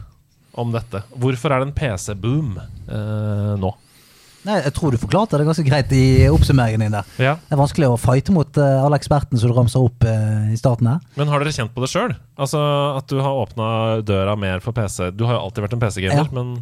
om 0.59 0.73
dette? 0.73 1.05
Hvorfor 1.15 1.53
er 1.53 1.63
det 1.63 1.69
en 1.69 1.75
PC-boom 1.77 2.57
uh, 2.59 3.55
nå? 3.61 3.71
Nei, 4.43 4.57
jeg 4.65 4.73
tror 4.75 4.91
du 4.91 4.99
forklarte 4.99 5.39
det 5.39 5.45
ganske 5.47 5.63
greit 5.63 5.93
i 5.95 6.27
oppsummeringen 6.27 6.83
din 6.83 6.97
der. 6.97 7.07
Ja. 7.23 7.37
Det 7.47 7.55
er 7.55 7.61
vanskelig 7.61 7.93
å 7.93 7.99
fighte 8.01 8.35
mot 8.35 8.59
uh, 8.59 8.81
alle 8.83 8.99
ekspertene 8.99 9.39
som 9.39 9.53
du 9.53 9.55
ramser 9.55 9.85
opp 9.87 10.03
uh, 10.03 10.51
i 10.51 10.59
starten 10.59 10.89
her. 10.91 10.99
Men 11.15 11.31
har 11.31 11.45
dere 11.45 11.55
kjent 11.55 11.71
på 11.77 11.85
det 11.85 11.93
sjøl? 11.93 12.17
Altså 12.35 12.59
at 12.99 13.07
du 13.13 13.21
har 13.23 13.39
åpna 13.45 13.69
døra 14.03 14.35
mer 14.35 14.59
for 14.65 14.75
PC? 14.75 15.13
Du 15.15 15.23
har 15.29 15.39
jo 15.39 15.45
alltid 15.45 15.69
vært 15.69 15.77
en 15.79 15.85
PC-gamer, 15.85 16.27
Ja. 16.27 16.31
men 16.35 16.57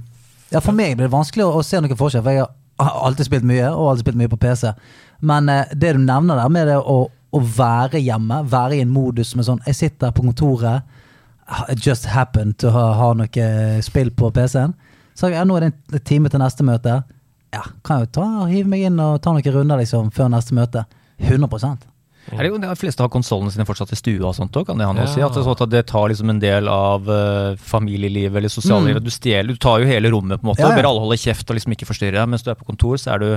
Ja, 0.50 0.60
For 0.60 0.76
meg 0.76 0.98
blir 0.98 1.06
det 1.08 1.14
vanskelig 1.14 1.46
å, 1.46 1.54
å 1.56 1.64
se 1.64 1.78
noen 1.80 1.96
forskjell, 1.96 2.26
for 2.26 2.34
jeg 2.36 2.42
har 2.44 2.52
alltid 2.80 3.28
spilt 3.28 3.46
mye, 3.46 3.68
og 3.70 3.92
alltid 3.92 4.06
spilt 4.06 4.20
mye 4.20 4.32
på 4.32 4.40
PC. 4.40 4.72
Men 5.26 5.48
eh, 5.52 5.72
det 5.72 5.94
du 5.96 6.02
nevner 6.02 6.40
der 6.40 6.52
med 6.52 6.70
det 6.70 6.78
å, 6.80 6.98
å 7.10 7.40
være 7.56 8.02
hjemme, 8.02 8.42
være 8.50 8.78
i 8.78 8.84
en 8.84 8.92
modus 8.94 9.34
med 9.36 9.46
sånn 9.46 9.62
Jeg 9.68 9.78
sitter 9.78 10.14
på 10.14 10.24
kontoret, 10.26 10.86
it 11.68 11.86
just 11.86 12.06
happened 12.06 12.58
to 12.62 12.70
ha, 12.70 12.92
ha 12.94 13.12
noe 13.18 13.46
spill 13.82 14.12
på 14.14 14.30
PC-en. 14.34 14.76
Så 15.18 15.32
ja, 15.32 15.44
nå 15.44 15.56
er 15.58 15.66
det 15.66 15.72
en 15.72 16.04
time 16.06 16.30
til 16.30 16.40
neste 16.40 16.64
møte. 16.64 17.00
Ja, 17.50 17.64
kan 17.84 17.98
jeg 17.98 18.08
jo 18.08 18.14
ta, 18.20 18.26
hive 18.48 18.70
meg 18.70 18.86
inn 18.86 19.00
og 19.02 19.18
ta 19.24 19.34
noen 19.34 19.54
runder 19.56 19.82
liksom 19.82 20.12
før 20.14 20.30
neste 20.32 20.54
møte. 20.56 20.86
100 21.20 21.89
Er 22.32 22.44
det 22.46 22.50
jo, 22.52 22.58
de 22.62 22.74
fleste 22.78 23.02
har 23.02 23.10
konsollene 23.12 23.52
sine 23.54 23.66
fortsatt 23.66 23.94
i 23.94 23.98
stua 23.98 24.28
og 24.30 24.36
sånt 24.36 24.54
òg, 24.56 24.68
kan 24.68 24.78
det 24.78 24.86
han 24.86 24.98
noe 24.98 25.08
å 25.08 25.12
si? 25.12 25.22
At 25.24 25.34
det, 25.34 25.42
sånn 25.46 25.56
at 25.56 25.72
det 25.72 25.82
tar 25.90 26.12
liksom 26.12 26.30
en 26.30 26.42
del 26.42 26.70
av 26.70 27.08
uh, 27.10 27.56
familielivet 27.58 28.38
eller 28.38 28.52
sosiallivet. 28.52 29.02
Du 29.02 29.10
stjeler, 29.14 29.50
du 29.50 29.60
tar 29.60 29.82
jo 29.82 29.90
hele 29.90 30.12
rommet, 30.14 30.38
på 30.38 30.46
en 30.46 30.52
måte. 30.52 30.62
Ja, 30.62 30.70
ja. 30.70 30.76
og 30.76 30.78
Ber 30.78 30.90
alle 30.92 31.02
holde 31.06 31.18
kjeft 31.20 31.50
og 31.50 31.58
liksom 31.58 31.74
ikke 31.74 31.88
forstyrre. 31.90 32.26
Mens 32.30 32.46
du 32.46 32.52
er 32.52 32.58
på 32.60 32.68
kontor, 32.68 33.00
så 33.02 33.16
er 33.16 33.24
du 33.24 33.28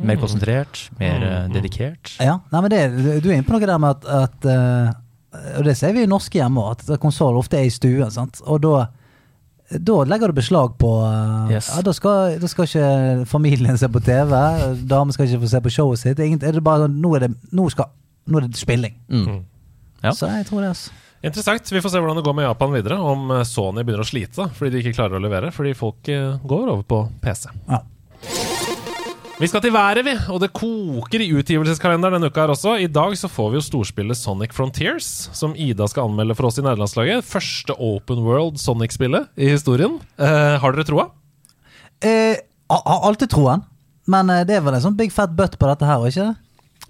mer 0.00 0.20
konsentrert, 0.20 0.86
mer 1.00 1.20
mm. 1.20 1.52
dedikert. 1.54 2.14
Ja, 2.20 2.38
nei, 2.52 2.62
men 2.62 2.72
det, 2.72 2.80
du 3.20 3.28
er 3.30 3.36
inne 3.36 3.46
på 3.46 3.54
noe 3.54 3.68
der 3.68 3.80
med 3.80 3.98
at, 3.98 4.06
at 4.24 4.48
eh, 4.48 5.58
Og 5.58 5.66
det 5.68 5.76
ser 5.78 5.92
vi 5.96 6.04
i 6.04 6.10
norske 6.10 6.40
hjemme 6.40 6.62
òg, 6.62 6.86
at 6.88 7.02
konsoll 7.02 7.38
ofte 7.40 7.60
er 7.60 7.68
i 7.68 7.74
stuen. 7.74 8.10
sant? 8.10 8.40
Og 8.46 8.62
da, 8.64 8.86
da 9.76 9.98
legger 10.08 10.32
du 10.32 10.40
beslag 10.40 10.76
på 10.80 10.94
eh, 11.06 11.54
Yes. 11.56 11.70
ja, 11.74 11.84
da, 11.86 11.94
skal, 11.96 12.38
da 12.40 12.50
skal 12.50 12.68
ikke 12.68 13.28
familien 13.30 13.78
se 13.78 13.88
på 13.92 14.02
TV, 14.04 14.34
damer 14.88 15.16
skal 15.16 15.28
ikke 15.28 15.44
få 15.44 15.52
se 15.52 15.64
på 15.66 15.74
showet 15.76 16.04
sitt. 16.04 16.22
Ingen, 16.24 16.42
er 16.44 16.56
det 16.56 16.64
bare, 16.64 16.86
sånn, 16.86 17.00
nå, 17.02 17.14
er 17.18 17.26
det, 17.26 17.34
nå, 17.52 17.68
skal, 17.72 17.92
nå 18.26 18.40
er 18.40 18.48
det 18.48 18.60
spilling. 18.60 18.96
Mm. 19.08 19.44
Ja. 20.02 20.12
Så 20.16 20.28
jeg 20.32 20.46
tror 20.48 20.60
det. 20.64 20.72
altså. 20.74 20.90
Interessant. 21.22 21.68
Vi 21.72 21.80
får 21.84 21.92
se 21.92 22.00
hvordan 22.00 22.16
det 22.16 22.24
går 22.24 22.36
med 22.38 22.46
Japan 22.48 22.72
videre. 22.72 22.96
Om 23.00 23.30
eh, 23.36 23.42
Sony 23.48 23.82
begynner 23.84 24.04
å 24.06 24.08
slite 24.08 24.46
fordi 24.56 24.70
de 24.72 24.80
ikke 24.84 24.96
klarer 24.96 25.18
å 25.18 25.24
levere. 25.24 25.50
Fordi 25.52 25.74
folk 25.76 26.08
eh, 26.08 26.38
går 26.48 26.70
over 26.72 26.84
på 26.88 27.00
PC. 27.24 27.50
Ja. 27.68 27.82
Vi 29.40 29.48
skal 29.48 29.62
til 29.64 29.72
været, 29.72 30.04
vi. 30.04 30.12
Og 30.32 30.40
det 30.42 30.50
koker 30.52 31.22
i 31.24 31.30
utgivelseskalenderen 31.40 32.18
denne 32.18 32.28
uka 32.28 32.42
her 32.44 32.52
også. 32.52 32.74
I 32.84 32.88
dag 32.92 33.14
så 33.16 33.28
får 33.32 33.54
vi 33.54 33.56
jo 33.56 33.64
storspillet 33.64 34.18
Sonic 34.18 34.52
Frontiers, 34.52 35.06
som 35.36 35.54
Ida 35.56 35.86
skal 35.88 36.10
anmelde 36.10 36.36
for 36.36 36.50
oss 36.50 36.58
i 36.60 36.64
nederlandslaget. 36.64 37.24
Første 37.24 37.72
open 37.76 38.20
world 38.26 38.60
Sonic-spillet 38.60 39.30
i 39.40 39.48
historien. 39.54 39.96
Eh, 40.20 40.58
har 40.60 40.76
dere 40.76 40.84
troa? 40.88 41.06
Eh, 42.04 42.36
Har 42.70 43.06
alltid 43.08 43.32
troen. 43.32 43.64
Men 44.10 44.28
eh, 44.32 44.44
det 44.48 44.58
er 44.58 44.64
vel 44.64 44.76
en 44.76 44.84
sånn 44.84 44.96
big 44.98 45.12
fat 45.12 45.32
butt 45.36 45.56
på 45.60 45.68
dette 45.72 45.88
her, 45.88 46.04
ikke 46.08 46.28
det? 46.28 46.36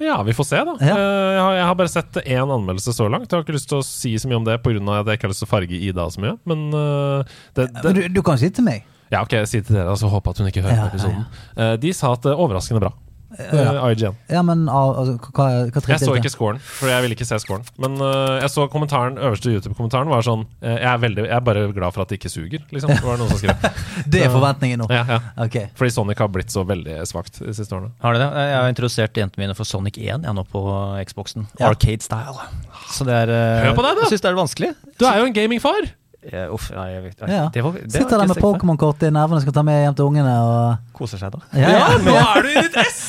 Ja, 0.01 0.17
vi 0.25 0.33
får 0.33 0.47
se, 0.49 0.61
da. 0.65 0.75
Ja. 0.81 0.95
Eh, 0.97 1.33
Jeg, 1.37 1.41
har, 1.45 1.55
jeg 1.59 1.67
har 1.69 1.75
bare 1.77 1.93
sett 1.93 2.21
én 2.25 2.53
anmeldelse 2.57 2.95
så 2.97 3.09
langt. 3.13 3.29
Jeg 3.29 3.37
har 3.37 3.45
ikke 3.45 3.57
lyst 3.59 3.69
til 3.69 3.79
å 3.81 3.85
si 3.85 4.15
så 4.19 4.31
mye 4.31 4.39
om 4.41 4.47
det 4.49 4.57
pga. 4.65 4.81
at 5.01 5.07
jeg 5.13 5.19
ikke 5.21 5.29
har 5.29 5.35
lyst 5.35 5.45
til 5.45 5.49
å 5.51 5.53
farge 5.53 5.81
Ida 5.91 6.07
så 6.11 6.21
mye. 6.25 6.39
Men 6.49 6.65
eh, 6.73 7.37
det, 7.59 7.69
det, 7.83 7.93
du, 7.99 8.01
du 8.17 8.23
kan 8.25 8.41
si 8.41 8.49
til 8.51 8.65
meg. 8.65 8.87
Ja, 9.13 9.21
ok, 9.27 9.35
si 9.51 9.61
til 9.61 9.75
dere, 9.77 9.93
så 9.99 10.09
håper 10.09 10.31
at 10.33 10.39
hun 10.41 10.49
ikke 10.49 10.63
hører 10.65 10.77
Ja, 10.79 10.89
episoden. 10.89 11.25
episoden. 11.27 11.57
ja. 11.59 11.77
De 11.83 11.93
sa 11.93 12.13
at 12.15 12.23
det 12.25 12.33
er 12.33 12.41
overraskende 12.41 12.81
bra. 12.85 12.93
Ja. 13.39 13.86
Eh, 13.86 13.93
IGN. 13.93 14.16
Ja, 14.27 14.43
men 14.43 14.65
altså, 14.69 15.15
hva, 15.31 15.47
hva 15.70 15.82
Jeg 15.93 16.02
så 16.02 16.15
ikke 16.19 16.32
scoren, 16.32 16.59
for 16.62 16.90
jeg 16.90 17.05
ville 17.05 17.15
ikke 17.15 17.27
se 17.28 17.39
scoren. 17.43 17.66
Men 17.81 17.94
uh, 18.02 18.40
jeg 18.40 18.51
så 18.51 18.66
kommentaren, 18.73 19.20
øverste 19.20 19.52
YouTube-kommentaren 19.52 20.11
var 20.11 20.27
sånn 20.27 20.43
uh, 20.48 20.73
jeg, 20.73 20.89
er 20.90 20.98
veldig, 21.05 21.27
jeg 21.28 21.36
er 21.36 21.44
bare 21.47 21.65
glad 21.77 21.94
for 21.94 22.05
at 22.05 22.11
det 22.11 22.19
ikke 22.19 22.32
suger, 22.32 22.65
liksom. 22.74 22.90
Det 22.90 23.07
var 23.07 23.20
noen 23.20 23.31
som 23.31 23.40
skrev. 23.43 23.69
Det 24.11 24.24
er 24.24 24.32
forventningen 24.32 24.82
nå. 24.82 24.89
Ja, 24.90 25.05
ja. 25.07 25.20
Okay. 25.47 25.70
Fordi 25.78 25.94
Sonic 25.94 26.23
har 26.23 26.31
blitt 26.32 26.51
så 26.52 26.65
veldig 26.66 26.98
svakt 27.09 27.39
de 27.39 27.55
siste 27.55 27.77
årene. 27.77 27.93
Har 28.02 28.16
du 28.16 28.23
det? 28.23 28.28
Jeg 28.51 28.59
har 28.59 28.73
introdusert 28.73 29.23
jentene 29.23 29.47
mine 29.47 29.57
for 29.59 29.69
Sonic 29.69 30.01
1 30.01 30.27
jeg 30.27 30.36
nå 30.36 30.47
på 30.51 30.65
Xboxen. 31.07 31.47
Ja. 31.61 31.70
Arcade 31.70 32.02
style. 32.05 32.51
Så 32.90 33.07
det 33.07 33.23
er 33.27 33.35
Hør 33.69 33.78
på 33.78 33.86
deg, 33.86 33.94
da! 33.94 34.07
Jeg 34.09 34.16
syns 34.16 34.27
det 34.27 34.32
er 34.32 34.39
vanskelig. 34.43 34.74
Du 34.98 35.07
er 35.07 35.23
jo 35.23 35.31
en 35.31 35.36
gamingfar! 35.36 35.93
Jeg, 36.20 36.51
uff, 36.52 36.66
nei, 36.77 36.90
jeg 36.93 37.02
vet, 37.07 37.23
Ja. 37.32 37.44
Det 37.48 37.62
var, 37.65 37.73
det 37.81 37.93
Sitter 37.94 38.19
der 38.20 38.28
med. 38.28 38.36
Pokémon-kortet 38.36 39.09
i 39.09 39.12
nervene 39.15 39.40
skal 39.40 39.55
ta 39.57 39.62
med 39.65 39.78
hjem 39.86 39.97
til 39.97 40.11
ungene 40.11 40.35
og 40.44 40.93
Koser 40.93 41.16
seg, 41.23 41.32
da. 41.32 41.40
Ja, 41.57 41.70
ja, 41.73 41.86
nå 42.05 42.12
er 42.12 42.44
du 42.44 42.51
i 42.51 42.65
ditt 42.66 42.77
ess! 42.77 43.01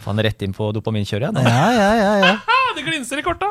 Faen, 0.00 0.20
rett 0.24 0.42
inn 0.46 0.52
på 0.56 0.70
dopaminkjøret, 0.76 1.32
nå. 1.36 1.42
ja, 1.44 1.66
ja, 1.76 1.88
ja, 2.00 2.12
ja. 2.24 2.34
Det 2.76 2.84
glinser 2.86 3.18
i 3.20 3.22
korta! 3.26 3.48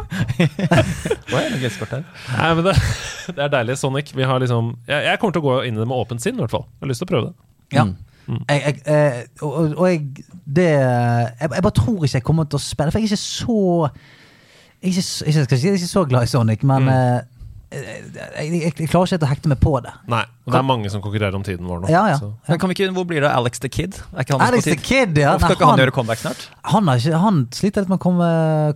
Oi, 1.36 1.42
det 1.60 1.70
her. 1.70 2.04
Nei, 2.38 2.50
men 2.56 2.64
det, 2.70 2.76
det 3.36 3.44
er 3.46 3.52
deilig. 3.54 3.76
Sonic, 3.82 4.14
vi 4.16 4.24
har 4.26 4.40
liksom 4.42 4.72
jeg, 4.88 5.04
jeg 5.06 5.20
kommer 5.22 5.36
til 5.36 5.44
å 5.44 5.48
gå 5.50 5.56
inn 5.68 5.76
i 5.78 5.82
det 5.84 5.88
med 5.92 5.98
åpent 6.00 6.24
sinn, 6.24 6.38
i 6.40 6.44
hvert 6.44 6.54
fall. 6.56 6.64
Jeg 6.78 6.86
har 6.86 6.92
lyst 6.94 7.04
til 7.04 7.10
å 7.10 7.12
prøve 7.14 7.32
det. 7.32 7.36
ja. 7.80 7.88
Mm. 8.30 8.44
Jeg, 8.46 8.62
jeg, 8.62 8.82
eh, 8.94 9.24
og, 9.42 9.56
og- 9.74 9.88
jeg 9.90 10.04
det 10.46 10.68
jeg, 10.70 11.48
jeg 11.50 11.64
bare 11.66 11.74
tror 11.80 12.04
ikke 12.06 12.20
jeg 12.20 12.26
kommer 12.28 12.46
til 12.46 12.60
å 12.60 12.62
spille, 12.62 12.92
for 12.94 13.02
jeg 13.02 13.08
er 13.08 13.16
ikke 13.16 13.24
så 13.24 13.56
Jeg 14.80 14.86
er 14.86 14.92
ikke, 14.94 15.06
jeg 15.26 15.34
skal 15.34 15.48
ikke 15.48 15.58
si 15.58 15.66
jeg 15.66 15.74
er 15.74 15.80
ikke 15.80 15.90
så 15.90 16.04
glad 16.12 16.28
i 16.28 16.30
Sonic, 16.30 16.62
men 16.64 16.86
Mm. 16.86 17.39
Eh, 17.72 17.88
jeg, 17.88 18.50
jeg, 18.50 18.74
jeg 18.74 18.90
klarer 18.92 19.08
ikke 19.08 19.16
helt 19.16 19.26
å 19.26 19.32
hekte 19.32 19.52
meg 19.52 19.62
på 19.64 19.74
det. 19.86 19.94
Nei, 20.12 20.24
og 20.46 20.54
det 20.54 20.60
er 20.62 20.68
mange 20.68 20.92
som 20.94 21.04
konkurrerer 21.04 21.38
om 21.38 21.46
tiden 21.46 21.70
vår 21.70 21.84
nå. 21.86 21.92
Ja, 21.94 22.04
ja. 22.12 22.20
så. 22.22 22.32
Men 22.50 22.62
kan 22.62 22.72
vi 22.72 22.78
ikke, 22.78 22.92
hvor 22.98 23.08
blir 23.10 23.24
det 23.24 23.32
av 23.32 23.44
Alex 23.44 23.64
the 23.64 23.72
Kid? 23.72 24.00
Er 24.14 24.26
ikke 24.26 24.38
han 24.38 24.46
Alex 24.48 24.70
the? 24.70 24.78
Kid, 24.78 25.18
ja. 25.20 25.34
Hvorfor 25.36 25.54
skal 25.54 25.60
ikke 25.60 25.68
han, 25.70 25.76
han, 25.76 25.84
gjøre 25.86 25.96
comeback 25.96 26.24
snart? 26.24 26.46
han, 26.74 26.92
har 26.92 27.04
ikke, 27.04 27.24
han 27.26 27.42
sliter 27.56 27.86
litt 27.86 27.92
med 27.94 28.02
å 28.02 28.06
komme, 28.08 28.30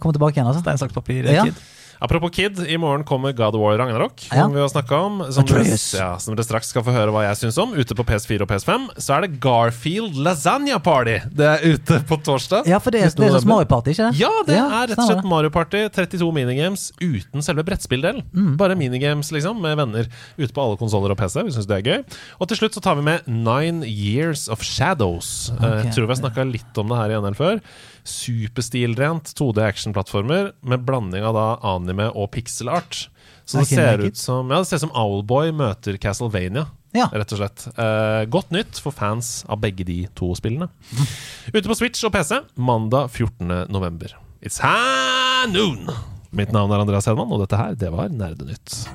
komme 0.03 0.17
tilbake 0.17 0.39
igjen. 0.39 0.51
Altså. 0.51 0.65
Stein, 0.65 0.81
saks, 0.85 0.97
papir, 0.97 1.29
Ja. 1.29 1.47
Kid. 1.49 1.63
Apropos 1.99 2.33
Kid, 2.33 2.59
i 2.67 2.77
morgen 2.77 3.03
kommer 3.07 3.33
God 3.35 3.55
of 3.55 3.61
War 3.61 3.77
Ragnarok. 3.77 4.25
Som 4.29 4.53
vi 4.53 4.61
har 4.61 4.69
snakket 4.71 4.91
om 4.97 5.21
som 5.33 5.45
dere, 5.47 5.77
ja, 5.97 6.09
som 6.19 6.35
dere 6.35 6.45
straks 6.47 6.71
skal 6.73 6.85
få 6.85 6.93
høre 6.95 7.13
hva 7.13 7.25
jeg 7.27 7.39
syns 7.43 7.59
om. 7.61 7.75
Ute 7.77 7.97
på 7.97 8.05
PS4 8.07 8.45
og 8.45 8.49
PS5 8.51 8.87
så 8.97 9.17
er 9.17 9.25
det 9.25 9.39
Garfield 9.43 10.17
Lasagna 10.25 10.79
Party. 10.83 11.19
Det 11.31 11.47
er 11.47 11.63
ute 11.73 11.99
på 12.09 12.17
torsdag. 12.25 12.67
Ja, 12.69 12.79
for 12.83 12.95
det 12.95 13.03
er, 13.05 13.13
det 13.15 13.29
er 13.29 13.37
sånn 13.37 13.49
Mario 13.51 13.69
Party, 13.69 13.93
ikke 13.95 14.09
det? 14.09 14.21
Ja, 14.21 14.31
det 14.47 14.57
er 14.59 14.91
rett 14.91 14.97
og 14.97 15.09
slett. 15.09 15.27
Mario 15.27 15.53
Party. 15.53 15.85
32 15.93 16.29
minigames 16.35 16.89
uten 17.01 17.45
selve 17.45 17.65
brettspilldelen. 17.67 18.23
Mm. 18.33 18.53
Bare 18.59 18.77
minigames 18.79 19.31
liksom 19.35 19.61
med 19.63 19.77
venner 19.79 20.09
ute 20.37 20.51
på 20.53 20.65
alle 20.65 20.79
konsoller 20.81 21.13
og 21.13 21.19
PC. 21.19 21.41
Vi 21.47 21.55
synes 21.55 21.69
det 21.69 21.79
er 21.79 21.87
gøy. 21.87 22.19
Og 22.39 22.49
til 22.51 22.61
slutt 22.61 22.77
så 22.77 22.83
tar 22.83 22.99
vi 22.99 23.05
med 23.07 23.27
Nine 23.29 23.87
Years 23.87 24.47
of 24.51 24.63
Shadows. 24.65 25.51
Okay. 25.55 25.63
Ok. 25.63 25.87
Jeg 25.87 25.95
tror 25.97 26.07
vi 26.07 26.15
har 26.15 26.21
snakka 26.23 26.47
litt 26.49 26.81
om 26.83 26.91
det 26.91 27.01
her 27.01 27.13
i 27.13 27.19
NL 27.23 27.37
før. 27.39 27.63
Superstilrent 28.03 29.33
2D 29.37 29.63
actionplattformer 29.63 30.51
med 30.61 30.83
blanding 30.87 31.23
av 31.23 31.35
da 31.37 31.47
anime 31.73 32.09
og 32.11 32.31
pixel 32.35 32.71
art. 32.73 33.07
Så 33.45 33.59
det 33.59 33.67
ser 33.71 34.03
ut 34.03 34.17
som 34.19 34.51
Ja, 34.51 34.61
det 34.61 34.69
ser 34.69 34.79
ut 34.81 34.85
som 34.87 34.95
Owlboy 34.95 35.51
møter 35.55 35.97
Castlevania. 35.99 36.67
Ja. 36.93 37.07
Rett 37.11 37.31
og 37.33 37.41
slett. 37.41 37.65
Eh, 37.73 38.23
godt 38.29 38.51
nytt 38.53 38.79
for 38.79 38.93
fans 38.93 39.41
av 39.49 39.59
begge 39.63 39.85
de 39.87 40.03
to 40.15 40.31
spillene. 40.37 40.69
Ute 41.55 41.65
på 41.65 41.77
Switch 41.79 42.03
og 42.05 42.13
PC 42.13 42.43
mandag 42.55 43.09
14. 43.11 43.65
november. 43.73 44.13
It's 44.43 44.59
high 44.61 45.47
noon! 45.51 45.87
Mitt 46.33 46.51
navn 46.53 46.71
er 46.73 46.81
Andreas 46.81 47.05
Hedman, 47.05 47.29
og 47.31 47.43
dette 47.43 47.57
her, 47.59 47.75
det 47.77 47.91
var 47.93 48.09
Nerdenytt. 48.09 48.87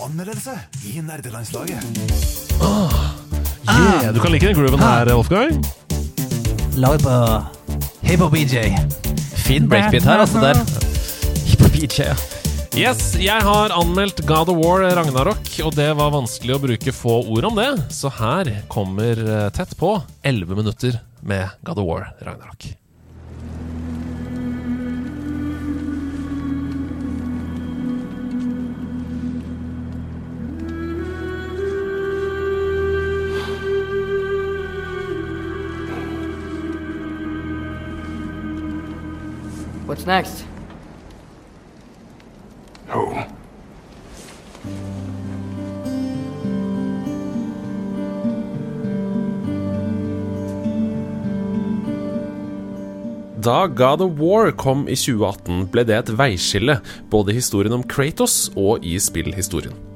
Anmeldelse 0.00 0.54
i 0.88 1.02
nerdelandslaget. 1.04 1.84
Yeah, 3.68 4.14
du 4.14 4.20
kan 4.20 4.32
like 4.32 4.48
den 4.48 4.56
grooven 4.56 4.80
her, 4.80 5.12
Wolfgang. 5.12 5.60
Laget 6.76 7.02
på 7.02 7.44
Hiphop 8.00 8.32
BJ. 8.32 8.58
Fin 9.46 9.68
breakbeat 9.68 10.04
her, 10.04 10.18
altså. 10.18 10.40
Der. 10.40 10.54
På 11.58 11.68
BJ, 11.68 12.02
ja. 12.02 12.14
Yes, 12.78 13.16
jeg 13.18 13.42
har 13.42 13.72
anmeldt 13.74 14.22
God 14.26 14.48
of 14.52 14.60
War 14.62 14.84
Ragnarok, 14.94 15.48
og 15.66 15.74
det 15.74 15.88
var 15.98 16.12
vanskelig 16.14 16.54
å 16.54 16.60
bruke 16.62 16.94
få 16.94 17.16
ord 17.26 17.48
om 17.50 17.58
det, 17.58 17.70
så 17.92 18.12
her 18.20 18.52
kommer 18.70 19.18
eh, 19.18 19.48
tett 19.56 19.74
på 19.80 19.96
11 20.22 20.60
minutter 20.62 21.00
med 21.26 21.50
God 21.66 21.82
of 21.82 21.90
War 21.90 22.12
Ragnarok. 22.22 22.70
What's 39.90 40.06
next? 40.06 40.44
Home. 42.88 43.24
Da 53.36 53.66
God 53.66 54.00
of 54.00 54.10
War 54.20 54.52
kom 54.52 54.86
i 54.86 54.94
2018, 54.94 55.66
ble 55.72 55.82
det 55.82 55.98
et 55.98 56.14
veiskille 56.14 56.78
både 57.10 57.34
i 57.34 57.40
historien 57.42 57.74
om 57.74 57.82
Kratos 57.82 58.44
og 58.54 58.86
i 58.86 58.94
spillhistorien. 59.02 59.89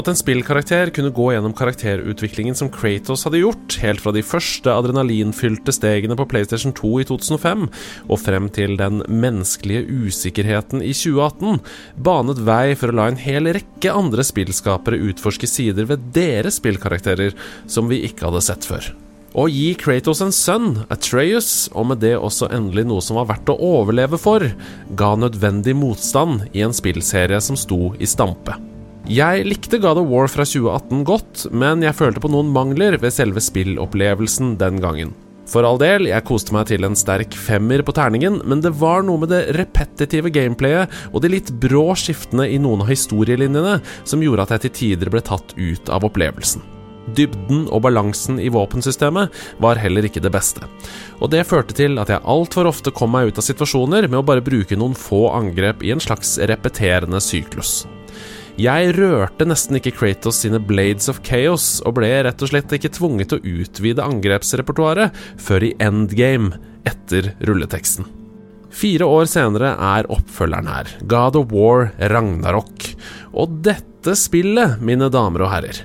At 0.00 0.08
en 0.08 0.16
spillkarakter 0.16 0.88
kunne 0.96 1.10
gå 1.12 1.26
gjennom 1.34 1.52
karakterutviklingen 1.52 2.54
som 2.56 2.70
Kratos 2.72 3.26
hadde 3.26 3.42
gjort, 3.42 3.74
helt 3.82 4.00
fra 4.00 4.14
de 4.16 4.22
første 4.24 4.72
adrenalinfylte 4.72 5.74
stegene 5.76 6.16
på 6.16 6.24
PlayStation 6.30 6.72
2 6.72 6.92
i 7.02 7.06
2005 7.10 7.66
og 8.06 8.20
frem 8.22 8.46
til 8.54 8.78
den 8.80 9.02
menneskelige 9.12 9.82
usikkerheten 10.06 10.80
i 10.80 10.94
2018, 10.96 11.60
banet 12.00 12.40
vei 12.48 12.72
for 12.80 12.88
å 12.88 12.96
la 12.96 13.10
en 13.10 13.20
hel 13.20 13.50
rekke 13.52 13.92
andre 13.92 14.24
spillskapere 14.24 15.02
utforske 15.10 15.50
sider 15.50 15.90
ved 15.90 16.08
deres 16.16 16.56
spillkarakterer 16.62 17.36
som 17.68 17.92
vi 17.92 18.00
ikke 18.08 18.30
hadde 18.30 18.44
sett 18.48 18.70
før. 18.70 18.88
Å 19.36 19.46
gi 19.52 19.68
Kratos 19.78 20.24
en 20.24 20.32
sønn, 20.32 20.72
Atreus, 20.88 21.68
og 21.76 21.90
med 21.92 22.00
det 22.06 22.16
også 22.16 22.48
endelig 22.56 22.88
noe 22.88 23.04
som 23.04 23.20
var 23.20 23.28
verdt 23.34 23.52
å 23.52 23.60
overleve 23.76 24.18
for, 24.18 24.48
ga 24.96 25.12
nødvendig 25.20 25.76
motstand 25.76 26.48
i 26.56 26.64
en 26.64 26.74
spillserie 26.74 27.44
som 27.44 27.60
sto 27.60 27.92
i 28.00 28.08
stampe. 28.08 28.56
Jeg 29.08 29.46
likte 29.48 29.78
God 29.80 30.02
of 30.02 30.10
War 30.10 30.28
fra 30.28 30.44
2018 30.44 31.04
godt, 31.08 31.46
men 31.56 31.80
jeg 31.84 31.96
følte 31.96 32.20
på 32.20 32.28
noen 32.30 32.50
mangler 32.52 32.98
ved 33.00 33.14
selve 33.14 33.40
spillopplevelsen 33.40 34.58
den 34.60 34.80
gangen. 34.82 35.14
For 35.50 35.66
all 35.66 35.80
del, 35.80 36.06
jeg 36.06 36.26
koste 36.28 36.54
meg 36.54 36.68
til 36.70 36.84
en 36.86 36.98
sterk 36.98 37.34
femmer 37.34 37.82
på 37.82 37.94
terningen, 37.96 38.38
men 38.46 38.60
det 38.62 38.74
var 38.78 39.02
noe 39.02 39.18
med 39.22 39.32
det 39.32 39.56
repetitive 39.56 40.30
gameplayet 40.30 40.92
og 41.10 41.24
de 41.24 41.32
litt 41.32 41.50
brå 41.62 41.88
skiftene 41.98 42.46
i 42.46 42.60
noen 42.62 42.84
av 42.84 42.92
historielinjene 42.92 43.80
som 44.04 44.22
gjorde 44.22 44.46
at 44.46 44.54
jeg 44.54 44.66
til 44.68 44.76
tider 44.78 45.10
ble 45.10 45.24
tatt 45.26 45.56
ut 45.58 45.90
av 45.90 46.06
opplevelsen. 46.06 46.62
Dybden 47.16 47.64
og 47.72 47.82
balansen 47.82 48.38
i 48.38 48.50
våpensystemet 48.52 49.34
var 49.64 49.80
heller 49.80 50.06
ikke 50.06 50.22
det 50.22 50.30
beste. 50.30 50.68
Og 51.18 51.32
det 51.32 51.46
førte 51.48 51.74
til 51.74 51.98
at 51.98 52.12
jeg 52.12 52.22
altfor 52.22 52.68
ofte 52.70 52.92
kom 52.94 53.16
meg 53.16 53.32
ut 53.32 53.40
av 53.40 53.48
situasjoner 53.48 54.06
med 54.06 54.20
å 54.20 54.26
bare 54.28 54.44
bruke 54.44 54.78
noen 54.78 54.94
få 54.94 55.32
angrep 55.34 55.82
i 55.82 55.90
en 55.96 56.04
slags 56.04 56.36
repeterende 56.46 57.18
syklus. 57.24 57.80
Jeg 58.60 58.92
rørte 58.98 59.46
nesten 59.48 59.78
ikke 59.78 59.92
Kratos 59.94 60.42
sine 60.42 60.58
Blades 60.60 61.08
of 61.08 61.22
Chaos, 61.24 61.78
og 61.86 61.94
ble 61.96 62.10
rett 62.26 62.42
og 62.44 62.50
slett 62.50 62.72
ikke 62.76 62.90
tvunget 62.92 63.30
til 63.30 63.38
å 63.38 63.52
utvide 63.62 64.04
angrepsrepertoaret 64.04 65.16
før 65.40 65.64
i 65.70 65.74
endgame, 65.80 66.58
etter 66.88 67.30
rulleteksten. 67.46 68.08
Fire 68.72 69.06
år 69.08 69.30
senere 69.30 69.72
er 69.74 70.08
oppfølgeren 70.12 70.68
her, 70.70 70.92
God 71.08 71.38
of 71.40 71.54
War 71.54 71.90
Ragnarok. 72.12 72.90
Og 73.32 73.60
dette 73.64 74.16
spillet, 74.18 74.80
mine 74.84 75.08
damer 75.12 75.46
og 75.46 75.52
herrer 75.54 75.84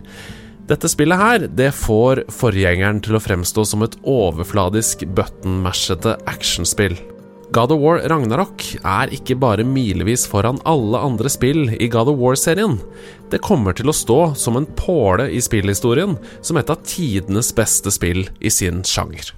Dette 0.66 0.90
spillet 0.90 1.22
her, 1.22 1.48
det 1.48 1.72
får 1.78 2.26
forgjengeren 2.34 3.04
til 3.06 3.16
å 3.16 3.22
fremstå 3.22 3.68
som 3.70 3.86
et 3.86 4.00
overfladisk 4.02 5.06
button-mashete 5.16 6.18
actionspill. 6.32 6.98
God 7.52 7.72
of 7.72 7.80
War 7.80 8.00
Ragnarok 8.10 8.64
er 8.82 9.12
ikke 9.14 9.38
bare 9.40 9.66
milevis 9.68 10.26
foran 10.30 10.60
alle 10.66 11.00
andre 11.00 11.30
spill 11.32 11.70
i 11.78 11.88
God 11.92 12.10
of 12.12 12.20
War-serien. 12.20 12.80
Det 13.32 13.44
kommer 13.46 13.76
til 13.78 13.92
å 13.92 13.96
stå 13.96 14.20
som 14.40 14.58
en 14.60 14.68
påle 14.80 15.30
i 15.30 15.42
spillhistorien 15.44 16.18
som 16.42 16.58
et 16.62 16.70
av 16.74 16.82
tidenes 16.88 17.54
beste 17.56 17.94
spill 17.94 18.28
i 18.40 18.52
sin 18.54 18.84
sjanger. 18.84 19.34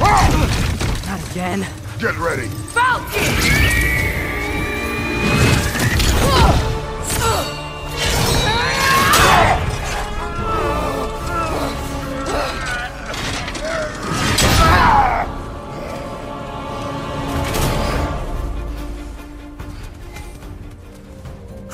Not 0.00 1.20
again. 1.32 1.66
Get 1.98 2.18
ready. 2.20 2.50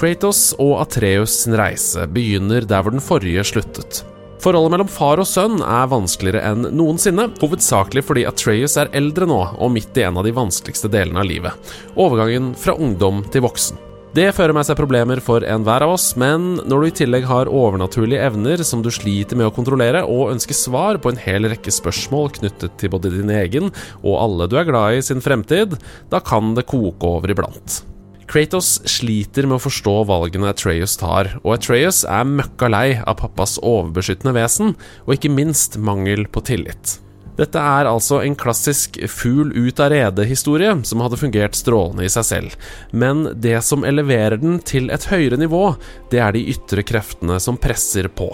Kratos 0.03 0.49
og 0.59 0.81
Atreus 0.83 1.45
sin 1.45 1.55
reise 1.55 2.09
begynner 2.11 2.65
der 2.67 2.83
hvor 2.83 2.91
den 2.91 3.03
forrige 3.05 3.45
sluttet. 3.47 4.01
Forholdet 4.43 4.73
mellom 4.75 4.89
far 4.91 5.21
og 5.23 5.29
sønn 5.31 5.61
er 5.63 5.93
vanskeligere 5.93 6.41
enn 6.49 6.65
noensinne, 6.75 7.29
hovedsakelig 7.39 8.03
fordi 8.09 8.25
Atreus 8.27 8.75
er 8.83 8.91
eldre 8.99 9.29
nå 9.31 9.39
og 9.53 9.71
midt 9.71 10.01
i 10.01 10.03
en 10.03 10.19
av 10.19 10.27
de 10.27 10.33
vanskeligste 10.35 10.91
delene 10.91 11.23
av 11.23 11.29
livet, 11.29 11.71
overgangen 11.95 12.49
fra 12.59 12.75
ungdom 12.75 13.21
til 13.31 13.45
voksen. 13.47 13.79
Det 14.19 14.27
fører 14.35 14.57
med 14.59 14.67
seg 14.67 14.81
problemer 14.81 15.23
for 15.23 15.47
enhver 15.47 15.87
av 15.87 15.95
oss, 15.95 16.09
men 16.19 16.59
når 16.67 16.83
du 16.83 16.89
i 16.89 16.97
tillegg 17.05 17.31
har 17.31 17.53
overnaturlige 17.63 18.27
evner 18.27 18.67
som 18.67 18.83
du 18.83 18.91
sliter 18.91 19.39
med 19.39 19.53
å 19.53 19.55
kontrollere, 19.55 20.03
og 20.03 20.35
ønsker 20.35 20.59
svar 20.59 20.99
på 20.99 21.15
en 21.15 21.23
hel 21.29 21.47
rekke 21.55 21.71
spørsmål 21.79 22.35
knyttet 22.41 22.75
til 22.83 22.91
både 22.99 23.15
din 23.15 23.31
egen 23.39 23.71
og 24.03 24.19
alle 24.19 24.51
du 24.51 24.59
er 24.59 24.67
glad 24.67 24.99
i 24.99 25.07
sin 25.13 25.23
fremtid, 25.23 25.79
da 26.11 26.19
kan 26.19 26.57
det 26.59 26.67
koke 26.75 27.15
over 27.15 27.31
iblant. 27.39 27.85
Kratos 28.33 28.79
sliter 28.89 29.45
med 29.45 29.59
å 29.59 29.61
forstå 29.61 29.93
valgene 30.09 30.49
Atreus 30.49 30.95
tar, 30.97 31.35
og 31.43 31.59
Atreus 31.59 31.99
er 32.09 32.25
møkka 32.25 32.71
lei 32.73 32.87
av 32.97 33.19
pappas 33.19 33.59
overbeskyttende 33.61 34.33
vesen, 34.39 34.73
og 35.05 35.19
ikke 35.19 35.35
minst 35.37 35.77
mangel 35.77 36.25
på 36.33 36.41
tillit. 36.49 36.95
Dette 37.37 37.61
er 37.61 37.91
altså 37.91 38.23
en 38.25 38.39
klassisk 38.41 38.97
fugl 39.13 39.53
ut 39.53 39.85
av 39.85 39.93
redet-historie 39.93 40.73
som 40.89 41.05
hadde 41.05 41.21
fungert 41.21 41.61
strålende 41.61 42.09
i 42.09 42.15
seg 42.17 42.29
selv, 42.31 42.57
men 42.97 43.27
det 43.37 43.59
som 43.69 43.85
eleverer 43.85 44.41
den 44.41 44.63
til 44.65 44.89
et 44.89 45.11
høyere 45.13 45.37
nivå, 45.37 45.67
det 46.09 46.25
er 46.25 46.33
de 46.33 46.47
ytre 46.57 46.89
kreftene 46.89 47.37
som 47.37 47.61
presser 47.61 48.09
på. 48.09 48.33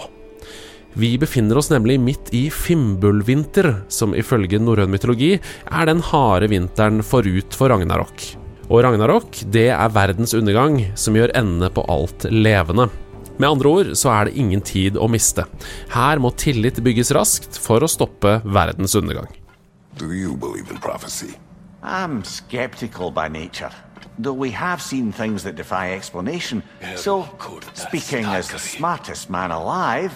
Vi 0.95 1.17
befinner 1.19 1.59
oss 1.59 1.73
nemlig 1.75 1.99
midt 1.99 2.31
i 2.31 2.47
Fimbulvinter, 2.47 3.73
som 3.91 4.15
ifølge 4.15 4.63
norrøn 4.63 4.95
mytologi 4.95 5.35
er 5.67 5.91
den 5.91 6.07
harde 6.07 6.47
vinteren 6.55 7.03
forut 7.03 7.51
for 7.51 7.75
Ragnarok. 7.75 8.38
Og 8.69 8.83
Ragnarok, 8.85 9.39
det 9.49 9.71
er 9.73 9.93
verdens 9.95 10.35
undergang, 10.37 10.75
som 10.93 11.15
gjør 11.17 11.31
ende 11.37 11.71
på 11.73 11.81
alt 11.89 12.27
levende. 12.29 12.85
Med 13.41 13.47
andre 13.49 13.69
ord 13.69 13.89
så 13.97 14.11
er 14.13 14.27
det 14.27 14.37
ingen 14.37 14.61
tid 14.61 14.97
å 14.99 15.07
miste. 15.09 15.47
Her 15.89 16.21
må 16.21 16.29
tillit 16.37 16.77
bygges 16.85 17.09
raskt 17.17 17.57
for 17.57 17.81
å 17.81 17.89
stoppe 17.89 18.35
verdens 18.45 18.93
undergang. 18.99 19.31
Do 19.97 20.13
you 20.13 20.37
believe 20.37 20.69
in 20.69 20.77
prophecy? 20.77 21.33
I'm 21.81 22.23
skeptical 22.23 23.09
by 23.09 23.27
nature, 23.27 23.71
though 24.19 24.37
we 24.37 24.51
have 24.51 24.81
seen 24.81 25.11
things 25.11 25.43
that 25.43 25.55
defy 25.55 25.93
explanation. 25.95 26.61
So, 26.95 27.25
speaking 27.73 28.25
as 28.25 28.49
the 28.49 28.59
smartest 28.59 29.31
man 29.31 29.49
alive, 29.49 30.13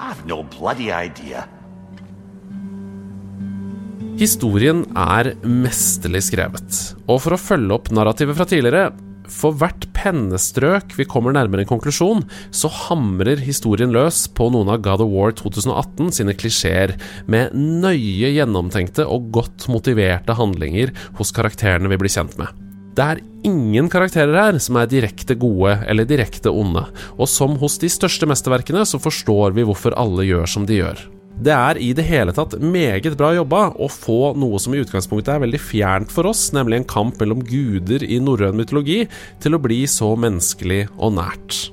I've 0.00 0.26
no 0.26 0.42
bloody 0.42 0.90
idea. 0.90 1.46
Historien 4.16 4.78
er 4.96 5.34
mesterlig 5.44 6.22
skrevet, 6.24 6.76
og 7.04 7.18
for 7.20 7.36
å 7.36 7.40
følge 7.40 7.74
opp 7.76 7.90
narrativet 7.92 8.38
fra 8.38 8.46
tidligere 8.48 8.86
for 9.28 9.52
hvert 9.60 9.82
pennestrøk 9.92 10.94
vi 10.96 11.04
kommer 11.04 11.34
nærmere 11.36 11.66
en 11.66 11.68
konklusjon, 11.68 12.22
så 12.48 12.70
hamrer 12.72 13.42
historien 13.44 13.92
løs 13.92 14.22
på 14.32 14.46
noen 14.54 14.70
av 14.72 14.80
God 14.86 15.02
of 15.04 15.10
War 15.12 15.34
2018 15.36 16.14
sine 16.16 16.32
klisjeer, 16.38 16.94
med 17.28 17.52
nøye 17.52 18.30
gjennomtenkte 18.38 19.04
og 19.04 19.28
godt 19.34 19.66
motiverte 19.68 20.38
handlinger 20.38 20.94
hos 21.18 21.34
karakterene 21.36 21.90
vi 21.92 21.98
blir 22.00 22.14
kjent 22.16 22.38
med. 22.40 22.54
Det 22.96 23.04
er 23.04 23.20
ingen 23.44 23.90
karakterer 23.92 24.32
her 24.46 24.60
som 24.64 24.78
er 24.80 24.88
direkte 24.88 25.36
gode 25.36 25.74
eller 25.84 26.08
direkte 26.08 26.48
onde, 26.48 26.86
og 27.20 27.28
som 27.28 27.58
hos 27.60 27.76
de 27.84 27.92
største 27.92 28.24
mesterverkene 28.32 28.86
så 28.88 28.96
forstår 29.02 29.52
vi 29.58 29.68
hvorfor 29.68 29.98
alle 30.00 30.24
gjør 30.24 30.48
som 30.56 30.64
de 30.64 30.80
gjør. 30.80 31.04
Det 31.36 31.52
er 31.52 31.76
i 31.76 31.90
det 31.92 32.06
hele 32.08 32.32
tatt 32.32 32.56
meget 32.62 33.16
bra 33.18 33.34
jobba 33.36 33.66
å 33.76 33.90
få 33.92 34.32
noe 34.40 34.60
som 34.62 34.72
i 34.72 34.80
utgangspunktet 34.80 35.34
er 35.34 35.42
veldig 35.44 35.60
fjernt 35.60 36.12
for 36.12 36.30
oss, 36.30 36.48
nemlig 36.56 36.80
en 36.80 36.88
kamp 36.88 37.20
mellom 37.20 37.44
guder 37.44 38.04
i 38.06 38.16
norrøn 38.22 38.56
mytologi, 38.56 39.02
til 39.44 39.56
å 39.56 39.60
bli 39.60 39.82
så 39.90 40.14
menneskelig 40.16 40.86
og 40.96 41.18
nært. 41.20 41.66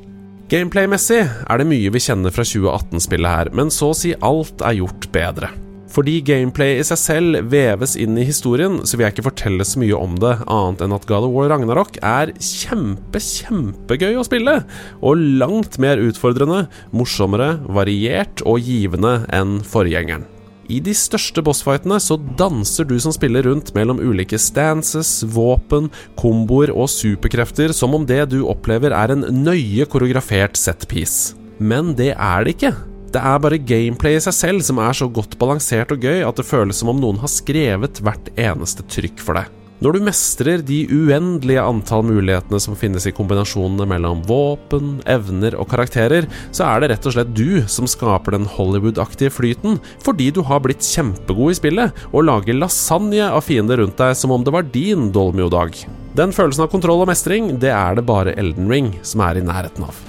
Gameplay-messig 0.52 1.24
er 1.24 1.62
det 1.62 1.70
mye 1.70 1.94
vi 1.96 2.04
kjenner 2.04 2.36
fra 2.36 2.44
2018-spillet 2.46 3.38
her, 3.40 3.54
men 3.56 3.72
så 3.74 3.94
å 3.94 3.98
si 3.98 4.12
alt 4.20 4.62
er 4.68 4.82
gjort 4.84 5.08
bedre. 5.16 5.54
Fordi 5.94 6.18
gameplay 6.26 6.80
i 6.80 6.86
seg 6.88 6.98
selv 6.98 7.52
veves 7.54 7.94
inn 8.02 8.18
i 8.18 8.26
historien, 8.26 8.80
så 8.82 8.98
vil 8.98 9.06
jeg 9.06 9.16
ikke 9.16 9.28
fortelle 9.28 9.66
så 9.68 9.82
mye 9.82 9.98
om 9.98 10.18
det, 10.22 10.34
annet 10.50 10.82
enn 10.82 10.96
at 10.96 11.06
God 11.10 11.28
of 11.28 11.34
War 11.36 11.52
Ragnarok 11.52 12.00
er 12.02 12.34
kjempe, 12.42 13.22
kjempegøy 13.22 14.18
å 14.18 14.26
spille, 14.26 14.60
og 15.06 15.22
langt 15.42 15.78
mer 15.84 16.02
utfordrende, 16.02 16.66
morsommere, 16.96 17.60
variert 17.70 18.42
og 18.42 18.64
givende 18.66 19.20
enn 19.34 19.60
forgjengeren. 19.70 20.26
I 20.72 20.80
de 20.82 20.94
største 20.96 21.44
bossfightene 21.44 21.98
så 22.02 22.16
danser 22.40 22.88
du 22.88 22.96
som 23.04 23.14
spiller 23.14 23.44
rundt 23.46 23.74
mellom 23.76 24.00
ulike 24.00 24.40
stances, 24.40 25.12
våpen, 25.36 25.92
komboer 26.18 26.72
og 26.72 26.88
superkrefter 26.90 27.76
som 27.76 27.94
om 27.98 28.08
det 28.08 28.24
du 28.32 28.40
opplever 28.48 28.96
er 28.96 29.14
en 29.14 29.28
nøye 29.44 29.86
koreografert 29.92 30.58
setpiece. 30.58 31.36
Men 31.60 31.94
det 32.00 32.14
er 32.16 32.48
det 32.48 32.56
ikke. 32.56 32.74
Det 33.14 33.22
er 33.22 33.42
bare 33.44 33.60
gameplay 33.62 34.16
i 34.18 34.22
seg 34.26 34.34
selv 34.34 34.64
som 34.66 34.80
er 34.82 34.96
så 34.98 35.06
godt 35.06 35.36
balansert 35.38 35.92
og 35.94 36.02
gøy 36.02 36.24
at 36.26 36.40
det 36.40 36.48
føles 36.50 36.80
som 36.82 36.90
om 36.90 36.98
noen 36.98 37.20
har 37.22 37.30
skrevet 37.30 38.00
hvert 38.02 38.32
eneste 38.42 38.86
trykk 38.90 39.22
for 39.22 39.38
deg. 39.38 39.52
Når 39.84 39.98
du 39.98 40.06
mestrer 40.06 40.62
de 40.66 40.80
uendelige 40.90 41.62
antall 41.62 42.06
mulighetene 42.08 42.58
som 42.64 42.78
finnes 42.80 43.06
i 43.06 43.12
kombinasjonene 43.14 43.86
mellom 43.90 44.24
våpen, 44.26 44.96
evner 45.12 45.58
og 45.60 45.68
karakterer, 45.70 46.26
så 46.56 46.66
er 46.70 46.82
det 46.82 46.90
rett 46.94 47.10
og 47.10 47.14
slett 47.14 47.34
du 47.36 47.60
som 47.70 47.90
skaper 47.92 48.34
den 48.34 48.48
Hollywood-aktige 48.50 49.34
flyten, 49.36 49.78
fordi 50.02 50.32
du 50.34 50.40
har 50.48 50.64
blitt 50.64 50.88
kjempegod 50.88 51.54
i 51.54 51.60
spillet 51.60 52.06
og 52.14 52.26
lager 52.32 52.58
lasagne 52.58 53.28
av 53.28 53.44
fiender 53.46 53.84
rundt 53.84 54.00
deg 54.00 54.16
som 54.18 54.34
om 54.34 54.48
det 54.48 54.56
var 54.56 54.72
din 54.74 55.12
Dolmio-dag. 55.14 55.76
Den 56.18 56.34
følelsen 56.34 56.66
av 56.66 56.72
kontroll 56.74 57.04
og 57.04 57.12
mestring, 57.12 57.60
det 57.62 57.76
er 57.76 58.00
det 58.00 58.08
bare 58.10 58.34
Elden 58.40 58.72
Ring 58.74 58.94
som 59.06 59.22
er 59.28 59.42
i 59.42 59.46
nærheten 59.46 59.86
av. 59.86 60.02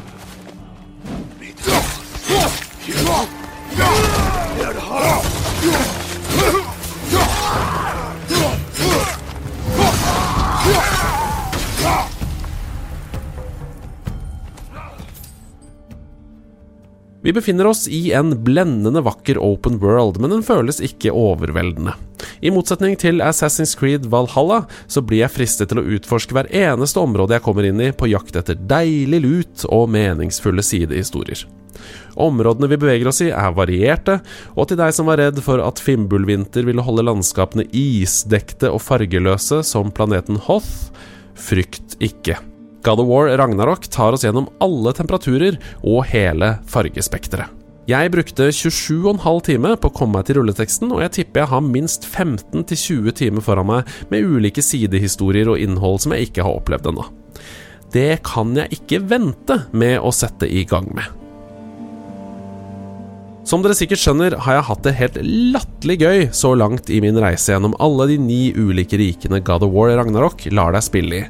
이 2.87 2.93
루. 2.93 3.34
Vi 17.25 17.33
befinner 17.33 17.67
oss 17.67 17.87
i 17.89 18.13
en 18.13 18.35
blendende 18.45 19.01
vakker 19.01 19.39
open 19.41 19.79
world, 19.81 20.19
men 20.21 20.29
den 20.29 20.43
føles 20.45 20.83
ikke 20.85 21.15
overveldende. 21.17 21.95
I 22.45 22.53
motsetning 22.53 22.99
til 23.01 23.25
Assassin's 23.25 23.73
Creed 23.81 24.05
Valhalla 24.13 24.67
så 24.85 25.01
blir 25.01 25.23
jeg 25.23 25.33
fristet 25.33 25.73
til 25.73 25.81
å 25.81 25.87
utforske 25.97 26.37
hver 26.37 26.51
eneste 26.53 27.01
område 27.01 27.39
jeg 27.39 27.47
kommer 27.47 27.65
inn 27.65 27.81
i, 27.81 27.89
på 27.97 28.13
jakt 28.13 28.37
etter 28.37 28.61
deilig 28.69 29.23
lut 29.25 29.67
og 29.73 29.89
meningsfulle 29.97 30.61
sidehistorier. 30.61 31.47
Områdene 32.21 32.69
vi 32.75 32.83
beveger 32.85 33.09
oss 33.09 33.25
i, 33.25 33.33
er 33.33 33.57
varierte, 33.57 34.21
og 34.53 34.69
til 34.69 34.85
deg 34.85 34.93
som 34.93 35.09
var 35.09 35.23
redd 35.25 35.41
for 35.49 35.65
at 35.65 35.81
Fimbulvinter 35.81 36.69
ville 36.69 36.85
holde 36.85 37.09
landskapene 37.09 37.71
isdekte 37.73 38.69
og 38.69 38.85
fargeløse 38.85 39.65
som 39.65 39.89
planeten 39.97 40.45
Hoth, 40.45 40.93
frykt 41.35 41.97
ikke. 42.05 42.37
God 42.85 43.01
of 43.01 43.07
War 43.09 43.29
Ragnarok 43.39 43.87
tar 43.89 44.13
oss 44.13 44.27
gjennom 44.27 44.51
alle 44.61 44.93
temperaturer 44.93 45.57
og 45.81 46.03
hele 46.11 46.59
fargespekteret. 46.69 47.49
Jeg 47.89 48.13
brukte 48.13 48.51
27,5 48.53 49.41
timer 49.45 49.75
på 49.77 49.89
å 49.91 49.95
komme 49.97 50.19
meg 50.19 50.29
til 50.29 50.39
rulleteksten, 50.39 50.93
og 50.93 51.03
jeg 51.05 51.13
tipper 51.19 51.43
jeg 51.43 51.53
har 51.53 51.65
minst 51.65 52.05
15-20 52.09 53.17
timer 53.17 53.45
foran 53.45 53.69
meg 53.69 53.91
med 54.13 54.25
ulike 54.25 54.65
sidehistorier 54.65 55.53
og 55.53 55.61
innhold 55.61 56.01
som 56.05 56.17
jeg 56.17 56.31
ikke 56.31 56.45
har 56.45 56.61
opplevd 56.61 56.93
ennå. 56.93 57.09
Det 57.93 58.23
kan 58.27 58.57
jeg 58.57 58.81
ikke 58.81 59.05
vente 59.09 59.63
med 59.73 60.01
å 60.01 60.13
sette 60.13 60.49
i 60.49 60.65
gang 60.69 60.89
med. 60.97 61.24
Som 63.45 63.61
dere 63.61 63.75
sikkert 63.77 64.01
skjønner, 64.01 64.39
har 64.41 64.57
jeg 64.57 64.65
hatt 64.71 64.87
det 64.87 64.93
helt 64.97 65.17
latterlig 65.21 65.97
gøy 66.01 66.23
så 66.33 66.55
langt 66.57 66.89
i 66.89 67.03
min 67.05 67.19
reise 67.21 67.53
gjennom 67.53 67.75
alle 67.83 68.07
de 68.09 68.17
ni 68.17 68.39
ulike 68.57 68.97
rikene 68.97 69.43
God 69.45 69.67
of 69.67 69.75
War 69.75 69.93
Ragnarok 69.99 70.47
lar 70.57 70.73
deg 70.73 70.87
spille 70.87 71.19
i, 71.19 71.27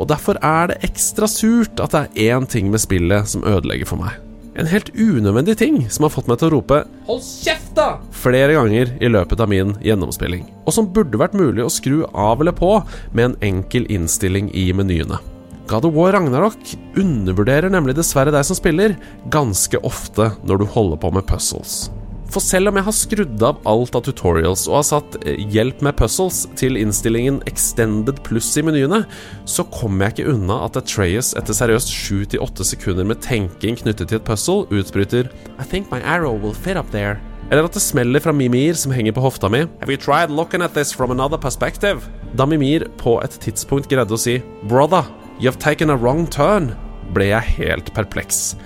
og 0.00 0.08
derfor 0.08 0.40
er 0.40 0.72
det 0.72 0.78
ekstra 0.88 1.28
surt 1.28 1.84
at 1.84 1.92
det 1.92 2.02
er 2.24 2.38
én 2.38 2.48
ting 2.48 2.72
med 2.72 2.80
spillet 2.80 3.28
som 3.28 3.44
ødelegger 3.44 3.92
for 3.92 4.00
meg. 4.00 4.16
En 4.58 4.66
helt 4.66 4.88
unødvendig 4.96 5.58
ting 5.60 5.82
som 5.92 6.08
har 6.08 6.14
fått 6.16 6.26
meg 6.30 6.40
til 6.40 6.48
å 6.48 6.54
rope 6.56 6.82
'hold 7.06 7.20
kjeft', 7.22 7.74
da! 7.76 8.00
flere 8.10 8.56
ganger 8.56 8.96
i 8.98 9.12
løpet 9.12 9.38
av 9.38 9.52
min 9.52 9.76
gjennomspilling, 9.84 10.48
og 10.64 10.72
som 10.72 10.88
burde 10.88 11.20
vært 11.20 11.36
mulig 11.36 11.62
å 11.62 11.70
skru 11.70 12.06
av 12.14 12.40
eller 12.40 12.56
på 12.56 12.78
med 13.12 13.24
en 13.24 13.36
enkel 13.44 13.84
innstilling 13.92 14.48
i 14.56 14.72
menyene. 14.72 15.20
God 15.68 15.84
of 15.84 15.92
War 15.92 16.14
Ragnarok 16.16 16.70
undervurderer 16.96 17.68
nemlig 17.68 17.92
dessverre 17.98 18.32
deg 18.32 18.46
som 18.48 18.56
spiller, 18.56 18.94
ganske 19.28 19.76
ofte 19.84 20.30
når 20.48 20.62
du 20.62 20.70
holder 20.72 21.00
på 21.02 21.10
med 21.12 21.26
puzzles. 21.28 21.90
For 22.32 22.44
selv 22.44 22.70
om 22.70 22.76
jeg 22.76 22.84
har 22.86 22.96
skrudd 22.96 23.44
av 23.44 23.60
alt 23.68 23.96
av 23.96 24.04
tutorials 24.04 24.66
og 24.68 24.78
har 24.78 24.86
satt 24.88 25.16
eh, 25.22 25.40
'hjelp 25.52 25.80
med 25.84 25.96
puzzles' 25.96 26.46
til 26.56 26.76
innstillingen 26.80 27.40
'extended 27.44 28.20
pluss' 28.24 28.56
i 28.60 28.64
menyene, 28.64 29.04
så 29.44 29.64
kommer 29.64 30.08
jeg 30.08 30.18
ikke 30.18 30.34
unna 30.34 30.58
at 30.64 30.76
Atreas 30.76 31.34
etter 31.36 31.56
seriøst 31.56 31.92
7-8 31.92 32.64
sekunder 32.64 33.04
med 33.04 33.20
tenking 33.24 33.76
knyttet 33.76 34.08
til 34.08 34.20
et 34.20 34.28
puzzle 34.28 34.68
utbryter 34.72 35.28
'I 35.28 35.68
think 35.68 35.92
my 35.92 36.00
arrow 36.00 36.36
will 36.36 36.54
fit 36.54 36.76
up 36.76 36.88
there'. 36.92 37.20
Eller 37.50 37.64
at 37.64 37.72
det 37.72 37.82
smeller 37.82 38.20
fra 38.20 38.32
Mimir 38.32 38.74
som 38.74 38.92
henger 38.92 39.12
på 39.12 39.24
hofta 39.24 39.48
mi. 39.48 39.64
Have 39.80 39.88
you 39.88 39.96
tried 39.96 40.30
looking 40.30 40.62
at 40.62 40.74
this 40.74 40.92
from 40.92 41.10
another 41.10 41.38
perspective? 41.38 42.08
Da 42.36 42.44
Mimir 42.44 42.88
på 42.98 43.20
et 43.24 43.40
tidspunkt 43.40 43.88
greide 43.88 44.12
å 44.12 44.20
si 44.20 44.42
'Brother, 44.68 45.04
you've 45.40 45.58
taken 45.58 45.90
a 45.90 45.96
wrong 45.96 46.26
turn', 46.26 46.74
ble 47.14 47.30
jeg 47.30 47.56
helt 47.58 47.94
perpleks. 47.94 48.56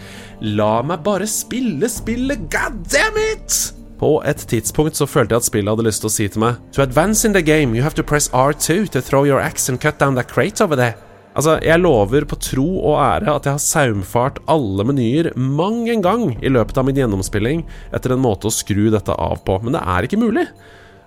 La 0.40 0.82
meg 0.82 1.04
bare 1.06 1.28
spille 1.30 1.88
spillet, 1.92 2.48
god 2.50 2.82
damn 2.90 3.18
it! 3.20 3.72
På 4.02 4.16
et 4.26 4.40
tidspunkt 4.50 4.98
så 4.98 5.06
følte 5.06 5.36
jeg 5.36 5.44
at 5.44 5.46
spillet 5.46 5.70
hadde 5.70 5.86
lyst 5.86 6.02
til 6.02 6.10
å 6.10 6.12
si 6.16 6.24
til 6.26 6.42
meg 6.42 6.56
To 6.74 6.82
advance 6.82 7.22
in 7.28 7.36
the 7.36 7.42
game, 7.42 7.76
you 7.76 7.84
have 7.84 7.94
to 7.94 8.02
press 8.02 8.26
R2 8.34 8.90
to 8.90 9.00
throw 9.00 9.22
your 9.22 9.38
axe 9.38 9.68
and 9.70 9.78
cut 9.78 10.00
down 10.00 10.16
that 10.18 10.32
crate 10.32 10.58
over 10.64 10.74
there. 10.74 10.98
Altså, 11.32 11.54
jeg 11.64 11.80
lover 11.80 12.26
på 12.28 12.36
tro 12.42 12.66
og 12.82 12.98
ære 13.00 13.30
at 13.32 13.46
jeg 13.46 13.56
har 13.56 13.62
saumfart 13.62 14.40
alle 14.52 14.84
menyer 14.84 15.30
mang 15.38 15.86
en 15.88 16.02
gang 16.04 16.24
i 16.42 16.50
løpet 16.52 16.76
av 16.76 16.88
min 16.88 16.98
gjennomspilling 16.98 17.62
etter 17.94 18.12
en 18.12 18.24
måte 18.24 18.50
å 18.50 18.52
skru 18.52 18.90
dette 18.92 19.14
av 19.14 19.40
på, 19.46 19.56
men 19.62 19.78
det 19.78 19.84
er 19.94 20.08
ikke 20.08 20.20
mulig. 20.20 20.48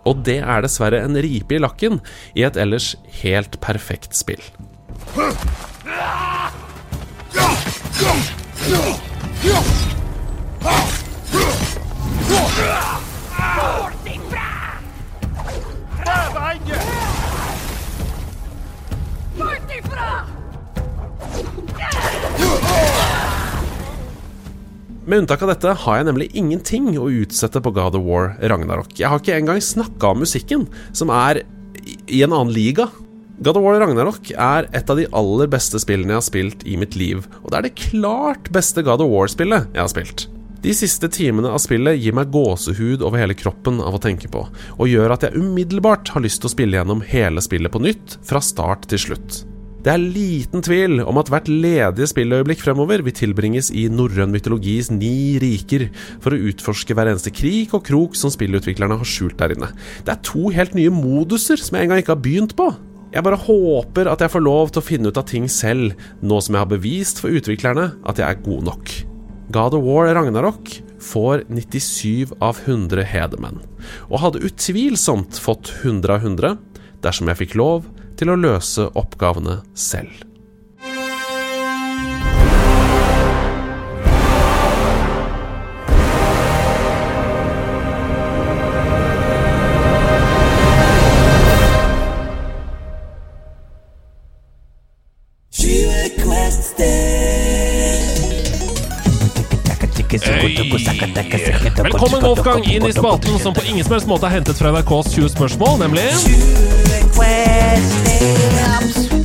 Og 0.09 0.23
det 0.25 0.39
er 0.39 0.63
dessverre 0.65 1.03
en 1.03 1.19
ripe 1.19 1.57
i 1.57 1.61
lakken 1.61 1.99
i 2.33 2.45
et 2.47 2.57
ellers 2.57 2.93
helt 3.21 3.59
perfekt 3.61 4.17
spill. 4.17 4.41
Med 25.05 25.22
unntak 25.22 25.43
av 25.45 25.51
dette 25.53 25.73
har 25.84 25.99
jeg 25.99 26.05
nemlig 26.07 26.26
ingenting 26.34 26.88
å 26.97 27.05
utsette 27.13 27.61
på 27.61 27.72
God 27.76 27.93
of 27.99 28.05
War 28.07 28.31
Ragnarok. 28.41 28.89
Jeg 28.97 29.11
har 29.11 29.22
ikke 29.22 29.35
engang 29.38 29.61
snakka 29.61 30.15
om 30.15 30.23
musikken, 30.26 30.65
som 30.97 31.11
er 31.13 31.43
i 32.09 32.23
en 32.26 32.34
annen 32.34 32.53
liga. 32.55 32.88
God 33.43 33.57
of 33.59 33.65
War 33.65 33.81
Ragnarok 33.81 34.29
er 34.31 34.67
et 34.71 34.89
av 34.89 34.95
de 34.95 35.09
aller 35.11 35.49
beste 35.51 35.79
spillene 35.83 36.13
jeg 36.13 36.21
har 36.21 36.23
spilt 36.23 36.61
i 36.63 36.77
mitt 36.79 36.95
liv, 36.95 37.25
og 37.41 37.51
det 37.51 37.57
er 37.57 37.65
det 37.65 37.73
klart 37.81 38.47
beste 38.55 38.79
God 38.85 39.03
of 39.03 39.11
War-spillet 39.11 39.73
jeg 39.75 39.81
har 39.81 39.91
spilt. 39.91 40.29
De 40.63 40.71
siste 40.73 41.09
timene 41.11 41.51
av 41.51 41.59
spillet 41.61 41.99
gir 41.99 42.15
meg 42.15 42.31
gåsehud 42.33 43.03
over 43.03 43.19
hele 43.19 43.35
kroppen 43.37 43.81
av 43.83 43.97
å 43.97 43.99
tenke 44.01 44.31
på, 44.31 44.45
og 44.79 44.87
gjør 44.89 45.17
at 45.17 45.27
jeg 45.27 45.35
umiddelbart 45.35 46.13
har 46.15 46.23
lyst 46.23 46.39
til 46.41 46.49
å 46.49 46.53
spille 46.55 46.79
gjennom 46.79 47.03
hele 47.11 47.43
spillet 47.43 47.75
på 47.75 47.83
nytt, 47.83 48.15
fra 48.25 48.39
start 48.41 48.87
til 48.93 49.03
slutt. 49.03 49.43
Det 49.85 49.91
er 49.93 50.01
liten 50.01 50.63
tvil 50.65 51.03
om 51.03 51.19
at 51.21 51.27
hvert 51.29 51.51
ledige 51.51 52.07
spilløyeblikk 52.09 52.63
fremover 52.63 53.03
vil 53.05 53.13
tilbringes 53.13 53.67
i 53.69 53.83
norrøn 53.91 54.31
mytologis 54.33 54.89
ni 54.95 55.35
riker, 55.43 55.91
for 56.23 56.33
å 56.33 56.41
utforske 56.49 56.95
hver 56.97 57.11
eneste 57.11 57.35
krik 57.35 57.75
og 57.75 57.83
krok 57.91 58.17
som 58.17 58.33
spillutviklerne 58.33 58.97
har 58.97 59.11
skjult 59.11 59.37
der 59.43 59.53
inne. 59.53 59.69
Det 60.07 60.15
er 60.15 60.25
to 60.25 60.49
helt 60.55 60.73
nye 60.73 60.89
moduser 61.03 61.61
som 61.61 61.77
jeg 61.77 61.85
engang 61.85 62.01
ikke 62.01 62.15
har 62.15 62.25
begynt 62.31 62.57
på. 62.57 62.71
Jeg 63.15 63.23
bare 63.23 63.39
håper 63.39 64.09
at 64.11 64.19
jeg 64.19 64.31
får 64.33 64.43
lov 64.43 64.71
til 64.73 64.81
å 64.81 64.85
finne 64.85 65.07
ut 65.07 65.19
av 65.19 65.23
ting 65.29 65.45
selv, 65.47 65.93
nå 66.19 66.39
som 66.43 66.57
jeg 66.57 66.65
har 66.65 66.71
bevist 66.73 67.21
for 67.23 67.31
utviklerne 67.31 67.93
at 68.03 68.19
jeg 68.19 68.27
er 68.27 68.41
god 68.43 68.67
nok. 68.67 68.91
God 69.55 69.77
of 69.77 69.85
War 69.85 70.09
Ragnarok 70.17 70.73
får 70.99 71.45
97 71.47 72.33
av 72.43 72.59
100 72.65 73.07
hedermenn, 73.07 73.61
og 74.09 74.19
hadde 74.19 74.43
utvilsomt 74.49 75.39
fått 75.39 75.71
100 75.85 76.17
av 76.17 76.27
100 76.27 76.57
dersom 77.05 77.31
jeg 77.31 77.45
fikk 77.45 77.55
lov 77.61 77.87
til 78.19 78.33
å 78.33 78.39
løse 78.39 78.89
oppgavene 78.99 79.61
selv. 79.79 80.11
Wolfgang, 102.26 102.64
inn 102.65 102.85
i 102.85 102.93
spalten 102.93 103.39
som 103.39 103.53
på 103.53 103.61
ingen 103.69 103.85
som 103.85 103.93
helst 103.93 104.07
måte 104.10 104.26
er 104.26 104.39
hentet 104.39 104.57
fra 104.57 104.72
NRKs 104.73 105.11
20 105.14 105.30
spørsmål, 105.30 105.76
nemlig 105.84 106.06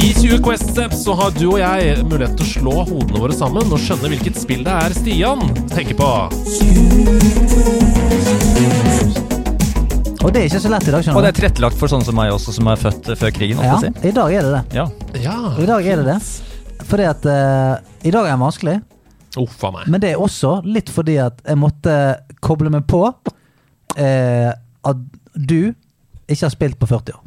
I 0.05 0.11
20 0.19 0.43
Quest 0.45 0.69
Steps 0.75 1.05
så 1.07 1.15
har 1.17 1.33
du 1.33 1.47
og 1.47 1.57
jeg 1.63 1.95
mulighet 2.05 2.37
til 2.37 2.45
å 2.45 2.51
slå 2.51 2.75
hodene 2.91 3.23
våre 3.23 3.39
sammen 3.39 3.73
og 3.73 3.81
skjønne 3.81 4.11
hvilket 4.13 4.37
spill 4.43 4.67
det 4.67 4.75
er 4.83 4.97
Stian 4.99 5.47
tenker 5.73 5.97
på. 5.97 6.11
Og 10.21 10.29
det 10.29 10.43
er 10.43 10.51
ikke 10.51 10.61
så 10.61 10.75
lett 10.75 10.85
i 10.85 10.93
dag, 10.93 11.01
skjønner 11.01 11.17
du 11.17 11.17
Og 11.17 11.25
det 11.25 11.33
er 11.33 11.41
tilrettelagt 11.41 11.81
for 11.81 11.89
sånne 11.89 12.05
som 12.11 12.21
meg 12.21 12.37
også, 12.37 12.53
som 12.61 12.69
er 12.69 12.85
født 12.85 13.09
eh, 13.15 13.21
før 13.23 13.33
krigen. 13.41 13.65
Ja, 13.65 13.81
si. 13.81 13.95
i 14.05 14.13
dag 14.13 14.37
er 14.37 14.45
det 14.45 14.53
det. 14.59 14.63
Ja. 14.77 14.89
Ja. 15.25 15.41
I 15.57 15.73
dag 15.73 15.89
er 15.89 16.05
det 16.05 16.09
det. 16.13 16.85
Fordi 16.91 17.09
at 17.09 17.25
uh, 17.25 17.81
I 18.05 18.13
dag 18.13 18.29
er 18.29 18.35
den 18.37 18.45
vanskelig, 18.45 18.81
Oh, 19.39 19.47
men 19.87 20.01
det 20.03 20.09
er 20.11 20.19
også 20.19 20.57
litt 20.67 20.89
fordi 20.91 21.15
at 21.23 21.37
jeg 21.47 21.59
måtte 21.61 21.93
koble 22.45 22.71
meg 22.73 22.87
på 22.89 23.03
eh, 23.97 24.51
at 24.85 25.03
du 25.35 25.73
ikke 26.31 26.45
har 26.47 26.55
spilt 26.55 26.79
på 26.81 26.89
40 26.91 27.17
år. 27.17 27.25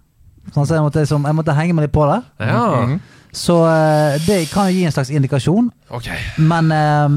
Sånn, 0.54 0.66
så 0.68 0.76
jeg 0.76 0.84
måtte, 0.84 1.04
liksom, 1.04 1.24
jeg 1.28 1.38
måtte 1.38 1.56
henge 1.56 1.76
meg 1.76 1.88
litt 1.88 1.96
på 1.96 2.06
det. 2.10 2.20
Ja, 2.44 2.98
Så 3.34 3.56
eh, 3.66 4.18
det 4.28 4.40
kan 4.52 4.70
jo 4.70 4.78
gi 4.78 4.86
en 4.86 4.96
slags 4.96 5.10
indikasjon. 5.14 5.72
Okay. 5.90 6.20
Men 6.38 6.72
eh, 6.72 7.16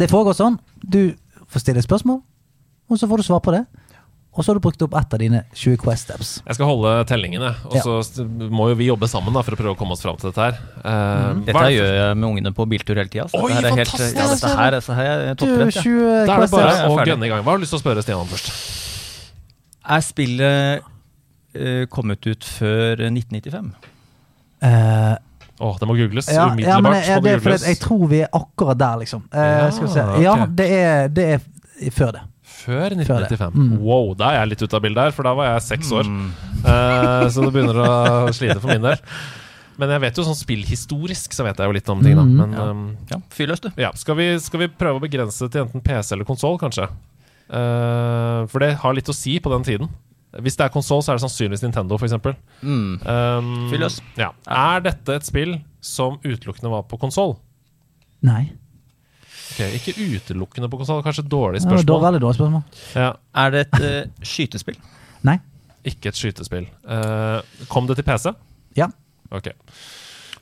det 0.00 0.10
foregår 0.10 0.36
sånn. 0.36 0.58
Du 0.82 1.14
får 1.48 1.64
stille 1.64 1.84
spørsmål, 1.84 2.22
og 2.88 2.98
så 3.00 3.08
får 3.08 3.20
du 3.20 3.26
svar 3.28 3.42
på 3.44 3.54
det. 3.54 3.64
Og 4.38 4.44
så 4.44 4.52
har 4.52 4.58
du 4.58 4.62
brukt 4.62 4.82
opp 4.86 4.92
ett 4.94 5.14
av 5.14 5.18
dine 5.18 5.40
20 5.50 5.80
Quest 5.82 6.06
Steps. 6.06 6.28
Jeg 6.46 6.54
skal 6.54 6.68
holde 6.68 6.92
tellingene, 7.10 7.48
og 7.66 7.74
Ja. 7.74 7.82
så 7.82 8.22
må 8.28 8.68
jo 8.70 8.76
vi 8.78 8.86
jobbe 8.86 9.08
sammen 9.10 9.34
da 9.34 9.42
for 9.42 9.56
å 9.56 9.58
prøve 9.58 9.74
å 9.74 9.78
komme 9.78 9.96
oss 9.96 10.04
fram 10.04 10.16
til 10.16 10.30
dette 10.30 10.44
her. 10.44 10.60
Uh, 10.78 11.34
mm. 11.34 11.40
Dette 11.48 11.64
det 11.64 11.72
gjør 11.74 11.90
jeg 11.98 12.16
med 12.16 12.28
ungene 12.28 12.52
på 12.54 12.66
biltur 12.70 12.94
hele 12.94 13.10
tida. 13.10 13.26
Oi, 13.34 13.50
ja, 13.50 13.64
fantastisk! 13.66 14.14
ja, 14.14 14.28
dette 14.30 14.52
her, 14.54 14.70
dette 14.76 14.98
her 15.00 15.24
er 15.24 15.34
topprett 15.34 15.74
topptrent. 15.74 15.90
Ja. 15.90 16.22
Da 16.28 16.36
er 16.36 16.44
det 16.44 16.50
bare 16.54 16.70
jeg 16.70 16.92
å 16.94 17.08
gønne 17.10 17.26
i 17.26 17.32
gang. 17.32 17.42
Hva 17.42 17.50
har 17.50 17.58
du 17.58 17.66
lyst 17.66 17.74
til 17.74 17.80
å 17.80 17.82
spørre 17.82 18.06
Stian 18.06 18.22
om 18.22 18.30
først? 18.30 18.52
Er 19.88 20.06
spillet 20.06 20.86
uh, 20.86 21.84
kommet 21.90 22.30
ut 22.30 22.44
før 22.44 23.02
1995? 23.10 23.74
Uh, 24.62 25.18
Åh, 25.58 25.66
oh, 25.66 25.76
det 25.80 25.86
må 25.90 25.98
googles 25.98 26.28
ja, 26.30 26.44
ja, 26.54 26.78
men 26.78 26.94
jeg, 26.94 27.18
er 27.18 27.64
jeg 27.66 27.78
tror 27.82 28.04
vi 28.06 28.20
er 28.22 28.28
akkurat 28.30 28.78
der, 28.78 29.00
liksom. 29.02 29.26
Uh, 29.34 29.42
Ja, 29.42 29.70
skal 29.74 29.88
vi 29.88 29.94
se. 29.96 30.04
Ja, 30.22 30.34
det 30.46 30.66
er, 30.70 31.08
det 31.10 31.24
er 31.34 31.90
før 31.90 32.14
det. 32.14 32.22
Før 32.68 32.92
Før 32.92 32.94
1995. 33.00 33.56
Mm. 33.56 33.74
Wow, 33.80 34.12
da 34.18 34.30
er 34.34 34.42
jeg 34.42 34.52
litt 34.52 34.62
ute 34.66 34.76
av 34.76 34.84
bildet 34.84 35.08
her, 35.08 35.16
for 35.16 35.24
da 35.28 35.34
var 35.38 35.50
jeg 35.54 35.66
seks 35.70 35.92
år. 35.96 36.08
Eh, 36.58 37.26
så 37.32 37.44
det 37.46 37.52
begynner 37.54 37.78
å 37.80 37.92
slite 38.36 38.58
for 38.60 38.72
min 38.74 38.84
del. 38.84 39.00
Men 39.78 39.92
jeg 39.94 40.02
vet 40.02 40.18
jo 40.18 40.24
sånn 40.26 40.36
spillhistorisk 40.36 41.36
så 41.36 41.46
vet 41.46 41.60
jeg 41.62 41.70
jo 41.70 41.76
litt 41.76 41.88
om 41.92 42.00
ting, 42.02 42.16
da. 42.18 42.24
Mm. 42.26 42.34
Men 42.40 42.56
Ja. 42.58 42.66
Um, 42.72 42.82
Ja, 43.12 43.20
fyr 43.30 43.48
løs, 43.52 43.62
du. 43.62 43.70
ja, 43.78 43.92
skal, 43.94 44.18
vi, 44.18 44.26
skal 44.42 44.64
vi 44.64 44.68
prøve 44.74 44.98
å 44.98 45.04
begrense 45.04 45.46
det 45.46 45.54
til 45.54 45.64
enten 45.64 45.84
PC 45.86 46.16
eller 46.16 46.26
konsoll, 46.28 46.58
kanskje? 46.60 46.88
Uh, 47.48 48.44
for 48.50 48.60
det 48.60 48.74
har 48.82 48.96
litt 48.98 49.08
å 49.08 49.16
si 49.16 49.38
på 49.40 49.52
den 49.54 49.64
tiden. 49.64 49.88
Hvis 50.44 50.58
det 50.58 50.66
er 50.66 50.74
konsoll, 50.74 51.00
så 51.00 51.14
er 51.14 51.16
det 51.16 51.24
sannsynligvis 51.24 51.62
Nintendo, 51.64 51.96
f.eks. 51.96 52.18
Mm. 52.60 52.98
Um, 53.06 53.70
løs. 53.80 54.02
Ja. 54.18 54.32
Er 54.44 54.82
dette 54.84 55.14
et 55.16 55.24
spill 55.24 55.56
som 55.80 56.18
utelukkende 56.26 56.74
var 56.74 56.84
på 56.90 56.98
konsoll? 57.00 57.38
Nei. 58.26 58.50
Ok, 59.58 59.74
ikke 59.74 59.94
utelukkende 59.98 60.68
på 60.70 60.78
konsoll, 60.78 61.02
kanskje 61.02 61.24
dårlig 61.26 61.60
Det 61.60 61.66
var 61.66 61.78
spørsmål. 61.82 62.02
veldig 62.06 62.20
dårlig 62.22 62.38
spørsmål. 62.38 62.62
Ja, 62.94 63.12
Er 63.34 63.50
det 63.50 63.64
et 63.66 63.80
uh, 63.82 64.10
skytespill? 64.22 64.76
Nei. 65.26 65.38
ikke 65.84 66.12
et 66.12 66.14
skytespill. 66.18 66.68
Uh, 66.86 67.40
kom 67.68 67.88
det 67.88 67.96
til 67.98 68.04
PC? 68.06 68.30
Ja. 68.78 68.86
Ok. 69.34 69.48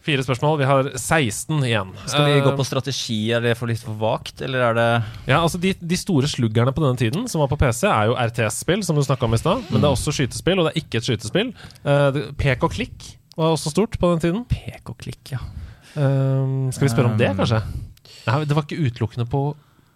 Fire 0.06 0.22
spørsmål. 0.22 0.58
Vi 0.60 0.66
har 0.68 0.88
16 0.94 1.64
igjen. 1.66 1.88
Skal 2.06 2.26
vi 2.28 2.34
Eh, 2.38 2.42
gå 2.44 2.52
på 2.56 2.64
strategi? 2.66 3.32
Er 3.34 3.40
det 3.42 3.56
for 3.58 3.66
litt 3.66 3.80
for 3.82 3.94
vagt, 3.98 4.40
eller 4.42 4.60
er 4.68 4.74
det 4.74 5.02
Ja, 5.32 5.40
altså 5.42 5.58
de, 5.58 5.72
de 5.80 5.96
store 5.98 6.28
sluggerne 6.30 6.70
på 6.76 6.84
denne 6.84 6.96
tiden 7.00 7.26
som 7.28 7.40
var 7.40 7.48
på 7.48 7.58
PC, 7.58 7.88
er 7.88 8.06
jo 8.12 8.14
RTS-spill, 8.14 8.84
som 8.84 8.94
du 8.94 9.02
snakka 9.02 9.24
om 9.26 9.34
i 9.34 9.40
stad. 9.40 9.64
Men 9.70 9.80
det 9.80 9.88
er 9.88 9.96
også 9.96 10.12
skytespill, 10.14 10.60
og 10.60 10.68
det 10.68 10.76
er 10.76 10.80
ikke 10.84 10.98
et 11.00 11.08
skytespill. 11.08 11.50
Uh, 11.82 12.20
pek 12.38 12.62
og 12.62 12.70
klikk 12.76 13.16
var 13.36 13.56
også 13.56 13.70
stort 13.74 13.98
på 13.98 14.12
den 14.14 14.20
tiden. 14.22 14.44
pek 14.46 14.88
og 14.92 14.98
klikk, 14.98 15.32
ja? 15.34 15.38
Eh, 15.96 16.70
skal 16.76 16.86
vi 16.86 16.92
spørre 16.92 17.10
om 17.10 17.18
det, 17.18 17.30
Um, 17.32 17.36
kanskje? 17.42 17.62
Nei, 18.26 18.42
det 18.44 18.56
var 18.56 18.66
ikke 18.66 18.88
utelukkende 18.88 19.26
på, 19.30 19.42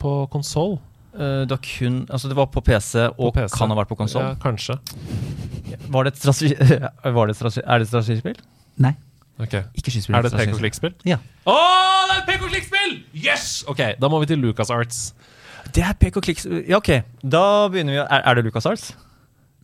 på 0.03 0.15
konsoll. 0.33 0.79
Eh, 1.15 1.43
det 1.45 1.51
var 1.51 1.63
kun 1.65 2.07
Altså, 2.11 2.31
det 2.31 2.37
var 2.39 2.47
på 2.55 2.63
PC 2.63 3.09
og 3.19 3.35
PC. 3.35 3.57
kan 3.59 3.73
ha 3.73 3.79
vært 3.81 3.91
på 3.91 3.99
konsoll. 3.99 4.29
Ja, 4.29 4.35
kanskje. 4.41 4.79
Var 5.91 6.07
det 6.07 6.15
et 6.15 6.19
strategi... 6.23 6.55
Var 7.19 7.27
det 7.27 7.35
et 7.35 7.41
strategi 7.41 7.65
er 7.67 7.79
det 7.83 7.89
et 7.89 7.93
strategispill? 7.93 8.39
Nei. 8.81 8.95
Okay. 9.41 9.63
Ikke 9.75 9.91
skyspill. 9.91 10.15
Er 10.17 10.23
det 10.23 10.33
et 10.35 10.39
pek 10.39 10.55
og 10.55 10.61
klikk-spill? 10.61 10.95
Ja. 11.09 11.17
Å, 11.49 11.57
det 12.11 12.15
er 12.15 12.19
et 12.21 12.27
pek 12.29 12.43
og 12.45 12.51
klikk-spill! 12.53 12.97
Yes! 13.17 13.47
Ok, 13.71 13.81
da 14.01 14.11
må 14.13 14.21
vi 14.21 14.29
til 14.31 14.43
Lucas 14.43 14.71
Arts. 14.75 15.15
Det 15.75 15.85
er 15.87 15.97
pek 16.01 16.19
og 16.19 16.25
klikk 16.25 16.43
Ja, 16.69 16.79
ok. 16.81 16.91
Da 17.23 17.43
begynner 17.73 17.95
vi 17.95 18.01
Er, 18.03 18.23
er 18.25 18.39
det 18.39 18.45
Lucas 18.47 18.67
Arts? 18.67 18.91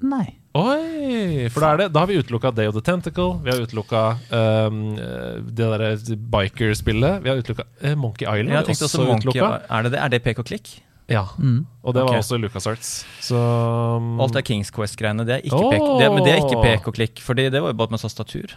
Nei. 0.04 0.26
Oi! 0.56 1.48
For 1.52 1.60
da, 1.60 1.72
er 1.74 1.80
det, 1.80 1.86
da 1.92 2.02
har 2.02 2.08
vi 2.08 2.16
utelukka 2.20 2.50
Day 2.56 2.68
of 2.68 2.76
the 2.76 2.82
Tentacle. 2.84 3.36
Vi 3.44 3.52
har 3.52 3.60
utelukka 3.60 4.02
um, 4.32 4.80
det 4.96 5.68
derre 5.68 5.90
biker-spillet. 6.32 7.22
Vi 7.24 7.32
har 7.32 7.40
utelukka 7.40 7.66
Monkey 7.96 8.24
Island. 8.24 8.54
Jeg 8.54 8.76
også 8.76 8.88
også 8.88 9.06
Monkey. 9.08 9.40
Er 9.40 9.86
det 9.86 9.92
det? 9.92 10.00
Er 10.00 10.12
det 10.14 10.22
pek 10.24 10.40
og 10.40 10.48
klikk? 10.48 10.78
Ja, 11.06 11.22
Mm. 11.38 11.66
og 11.84 11.94
det 11.94 12.02
okay. 12.02 12.12
var 12.16 12.18
også 12.18 12.36
Lucas 12.36 12.66
Arts. 12.66 13.06
Så 13.22 13.36
um, 13.38 14.20
Alt 14.20 14.34
det 14.34 14.42
Kings 14.44 14.72
Quest-greiene, 14.74 15.22
det 15.26 15.52
oh. 15.52 15.70
Det, 15.70 16.08
men 16.10 16.24
det 16.24 16.32
er 16.32 16.40
ikke 16.42 16.62
pek 16.64 16.88
og 16.88 16.94
klikk, 16.94 17.20
Fordi 17.22 17.48
det 17.48 17.62
var 17.62 17.70
jo 17.70 17.78
bare 17.78 17.94
med 17.94 18.02
tastatur. 18.02 18.56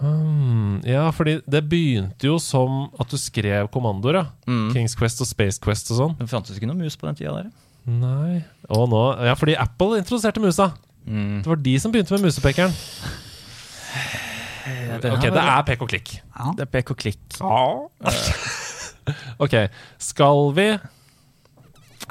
Hmm, 0.00 0.80
ja, 0.88 1.10
fordi 1.10 1.36
det 1.46 1.60
begynte 1.68 2.26
jo 2.26 2.38
som 2.42 2.88
at 2.98 3.12
du 3.12 3.18
skrev 3.20 3.68
kommandoer, 3.68 4.22
ja. 4.22 4.24
Mm. 4.48 4.72
Kings 4.72 4.96
Quest 4.98 5.20
og 5.20 5.28
Space 5.28 5.60
Quest 5.62 5.92
og 5.92 6.00
sånn. 6.00 6.16
Det 6.18 6.30
fantes 6.32 6.56
ikke 6.56 6.70
noe 6.70 6.80
mus 6.80 6.96
på 6.96 7.06
den 7.06 7.20
tida 7.20 7.36
der. 7.36 7.52
Nei 7.86 8.40
Og 8.70 8.88
nå 8.90 9.00
Ja, 9.26 9.34
fordi 9.34 9.54
Apple 9.58 9.98
introduserte 9.98 10.40
musa. 10.40 10.68
Mm. 11.06 11.40
Det 11.42 11.46
var 11.50 11.56
de 11.64 11.78
som 11.80 11.92
begynte 11.92 12.14
med 12.14 12.22
musepekeren. 12.28 12.74
Ok, 14.92 15.02
det 15.02 15.42
er 15.42 15.62
pek 15.66 15.80
og 15.82 15.88
klikk. 15.90 16.12
Det 16.56 16.62
er 16.66 16.70
pek 16.70 16.90
og 16.94 16.96
klikk. 16.96 17.38
ok, 19.42 19.54
skal 19.98 20.52
vi 20.56 20.68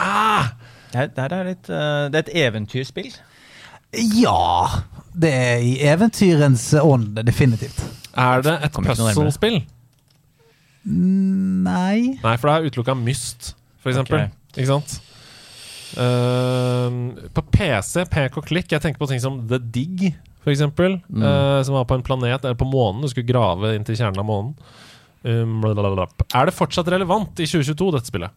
Ah! 0.01 0.49
Det, 0.91 0.99
er- 0.99 1.11
der 1.15 1.35
er 1.37 1.43
litt, 1.47 1.69
uh, 1.69 2.09
det 2.11 2.15
er 2.19 2.23
et 2.25 2.31
eventyrspill. 2.47 3.11
Ja! 3.93 4.81
Det 5.13 5.31
er 5.35 5.59
i 5.63 5.73
eventyrens 5.87 6.65
ånd, 6.79 7.15
definitivt. 7.27 7.79
Er 8.17 8.41
det 8.43 8.57
et 8.65 8.73
puzzle-spill? 8.75 9.61
Nei 10.83 12.17
Nei, 12.23 12.35
for 12.41 12.49
det 12.49 12.53
er 12.55 12.67
utelukka 12.71 12.95
Myst, 12.97 13.51
for 13.83 13.91
eksempel. 13.93 14.23
Okay. 14.25 14.57
Ikke 14.57 14.67
sant? 14.71 14.95
Ehm, 15.99 16.99
på 17.35 17.43
PC, 17.51 18.05
pek 18.11 18.37
og 18.39 18.45
klikk, 18.47 18.71
jeg 18.71 18.83
tenker 18.83 19.01
på 19.01 19.09
ting 19.11 19.21
som 19.23 19.41
The 19.49 19.59
Dig, 19.59 20.13
for 20.43 20.53
eksempel. 20.53 20.99
Mm. 21.09 21.23
Uh, 21.25 21.59
som 21.67 21.75
var 21.77 21.87
på 21.89 21.97
en 21.97 22.05
planet, 22.05 22.43
eller 22.43 22.57
på 22.57 22.69
månen. 22.69 23.03
Du 23.03 23.11
skulle 23.11 23.29
grave 23.29 23.75
inn 23.75 23.85
til 23.87 23.97
kjernen 23.99 24.21
av 24.21 24.27
månen. 24.27 24.55
Um, 25.21 25.59
er 25.67 26.47
det 26.49 26.55
fortsatt 26.57 26.89
relevant 26.89 27.37
i 27.43 27.45
2022, 27.45 27.91
dette 27.93 28.09
spillet? 28.09 28.33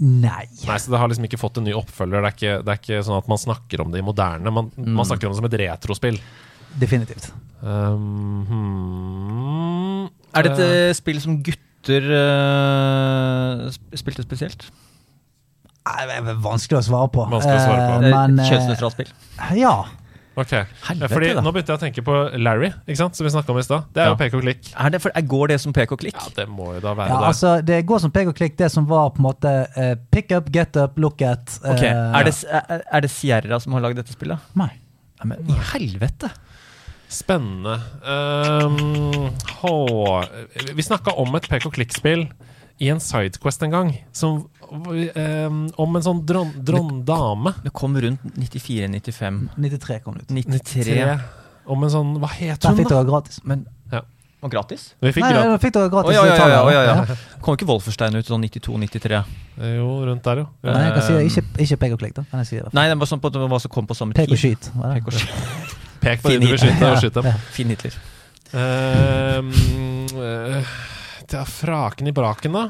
Nei. 0.00 0.46
Nei, 0.64 0.78
så 0.80 0.90
Det 0.90 0.98
har 0.98 1.10
liksom 1.12 1.26
ikke 1.28 1.38
fått 1.38 1.58
en 1.60 1.66
ny 1.68 1.74
oppfølger. 1.76 2.24
Det 2.24 2.28
er 2.30 2.36
ikke, 2.36 2.54
det 2.64 2.72
er 2.72 2.80
ikke 2.80 3.02
sånn 3.04 3.20
at 3.20 3.28
man 3.28 3.38
snakker 3.42 3.82
om 3.84 3.92
det 3.92 4.00
i 4.00 4.06
moderne. 4.06 4.50
Man, 4.50 4.70
Mm. 4.76 4.94
man 4.96 5.04
snakker 5.04 5.28
om 5.28 5.34
det 5.34 5.40
som 5.42 5.44
et 5.50 5.58
retrospill. 5.60 6.18
Definitivt. 6.80 7.30
Um, 7.60 8.46
hmm, 8.48 10.04
Er 10.34 10.42
det 10.42 10.52
et 10.52 10.60
eh, 10.64 10.92
spill 10.94 11.20
som 11.20 11.42
gutter 11.42 12.06
uh, 12.08 13.68
spilte 13.92 14.22
spesielt? 14.24 14.70
Nei, 15.88 16.20
Det 16.26 16.36
vanskelig 16.44 16.78
å 16.78 16.84
svare 16.84 17.08
på. 17.14 17.24
Vanskelig 17.30 17.56
å 17.56 17.64
svare 17.64 17.86
på. 17.88 17.94
Eh, 18.04 18.12
men 18.12 18.38
eh, 18.38 18.50
kjønnsnøytralt 18.50 18.94
spill. 18.98 19.10
Ja. 19.58 19.72
Ok, 20.38 20.52
Helvete, 20.86 21.08
fordi 21.10 21.30
da. 21.34 21.42
Nå 21.42 21.50
begynte 21.52 21.72
jeg 21.74 21.78
å 21.80 21.82
tenke 21.82 22.02
på 22.06 22.14
Larry, 22.40 22.68
ikke 22.86 22.96
sant? 23.00 23.16
som 23.18 23.26
vi 23.26 23.32
snakka 23.34 23.50
om 23.52 23.58
i 23.60 23.64
stad. 23.66 23.88
Det 23.92 24.00
er 24.00 24.06
Ja. 24.06 24.12
jo 24.12 24.18
pek 24.20 24.36
og 24.38 24.44
klikk. 24.44 24.68
Er 24.78 24.92
det, 24.94 25.00
for, 25.02 25.12
er- 25.18 25.26
går 25.26 25.48
det 25.48 25.56
som 25.60 25.72
pek 25.74 25.90
og 25.92 25.98
klikk? 26.00 26.14
Ja, 26.14 26.28
Det 26.36 26.46
må 26.48 26.68
jo 26.76 26.80
da 26.80 26.94
være 26.94 27.08
ja 27.10 27.18
det. 27.18 27.26
altså, 27.32 27.50
det 27.66 27.80
går 27.86 27.98
som 28.00 28.10
pek 28.14 28.28
og 28.30 28.36
klikk, 28.38 28.56
det 28.56 28.70
som 28.72 28.86
var 28.86 29.10
på 29.10 29.18
en 29.20 29.26
måte 29.26 29.52
uh, 29.76 29.94
pick 30.12 30.30
up, 30.32 30.48
get 30.54 30.76
up, 30.76 30.96
look 30.96 31.20
at. 31.20 31.58
Uh, 31.64 31.74
okay. 31.74 31.90
er, 31.90 32.24
det, 32.24 32.34
er, 32.46 32.84
er 32.92 33.00
det 33.00 33.10
Sierra 33.10 33.58
som 33.60 33.72
har 33.72 33.82
lagd 33.82 33.96
dette 34.00 34.14
spillet? 34.14 34.38
Nei. 34.54 34.70
Ja, 35.18 35.26
men 35.26 35.50
i 35.50 35.58
helvete! 35.74 36.30
Spennende. 37.10 37.80
Um, 38.06 39.32
hå, 39.60 39.74
vi 40.78 40.82
snakka 40.86 41.16
om 41.18 41.34
et 41.34 41.48
pek 41.50 41.66
og 41.66 41.74
klikk-spill 41.74 42.28
i 42.80 42.88
en 42.88 43.00
Sidequest 43.00 43.62
en 43.66 43.70
gang. 43.74 43.90
Som, 44.16 44.46
um, 44.70 45.58
om 45.76 45.96
en 45.98 46.02
sånn 46.06 46.22
dron, 46.26 46.52
dron. 46.64 47.02
Det 47.64 47.72
kom 47.76 47.96
rundt 48.00 48.22
94-95. 48.38 49.42
93 49.56 50.00
kom 50.04 50.16
det 50.16 50.22
ut. 50.24 50.30
93. 50.30 51.18
Om 51.70 51.84
en 51.84 51.90
sånn 51.92 52.14
Hva 52.18 52.30
het 52.32 52.62
Der 52.62 52.70
Da 52.70 52.76
fikk 52.78 52.88
da? 52.88 52.94
dere 53.02 53.10
gratis. 53.10 53.40
Men 53.44 53.66
Ja. 53.92 54.00
var 54.40 54.50
gratis? 54.50 54.94
Vi 55.00 55.12
fikk 55.12 55.22
Nei, 55.22 55.32
gra- 55.32 55.42
da 55.52 55.58
fikk 55.58 55.72
dere 55.76 55.88
Å 55.88 55.90
gratis. 55.92 56.14
ja, 56.14 56.24
ja, 56.24 56.36
ja, 56.36 56.46
ja, 56.48 56.70
ja, 56.70 57.04
ja. 57.04 57.16
Kom 57.42 57.54
ikke 57.54 57.66
Wolferstein 57.68 58.16
ut 58.16 58.26
sånn 58.26 58.40
92-93? 58.42 59.24
Jo, 59.76 60.04
rundt 60.08 60.22
der, 60.24 60.36
jo. 60.36 60.48
Nei, 60.62 60.82
jeg 60.84 60.94
kan 60.94 61.02
si 61.02 61.12
det. 61.12 61.26
Ikke, 61.28 61.44
ikke 61.66 61.76
pek 61.76 61.92
og 61.92 61.98
klikk, 62.00 62.14
da. 62.14 62.22
Kan 62.30 62.40
jeg 62.40 62.46
si 62.46 62.56
det. 62.56 62.72
Nei, 62.72 62.88
det 62.88 62.98
var 62.98 63.06
sånn 63.06 63.20
på 63.20 63.30
hva 63.30 63.60
som 63.60 63.70
kom 63.70 63.86
på 63.86 63.94
samme 63.94 64.14
Pek 64.14 64.30
og 64.30 64.38
tid. 64.38 64.56
skyt. 64.56 64.72
det? 64.72 64.94
Pek 64.94 65.06
og 65.06 65.12
skyt. 65.12 65.30
Pek 66.00 66.22
på 66.22 66.28
de 66.30 66.38
du 66.40 66.46
vil 66.46 66.58
skyte, 66.58 66.80
og 66.90 66.96
skyt 66.96 67.12
dem. 67.12 67.24
Ja. 67.26 67.32
Fin 67.52 67.68
Hitler. 67.68 67.92
Uh, 68.52 69.44
eh, 70.16 70.64
er 71.38 71.48
fraken 71.48 72.10
i 72.10 72.14
braken, 72.16 72.56
da. 72.56 72.66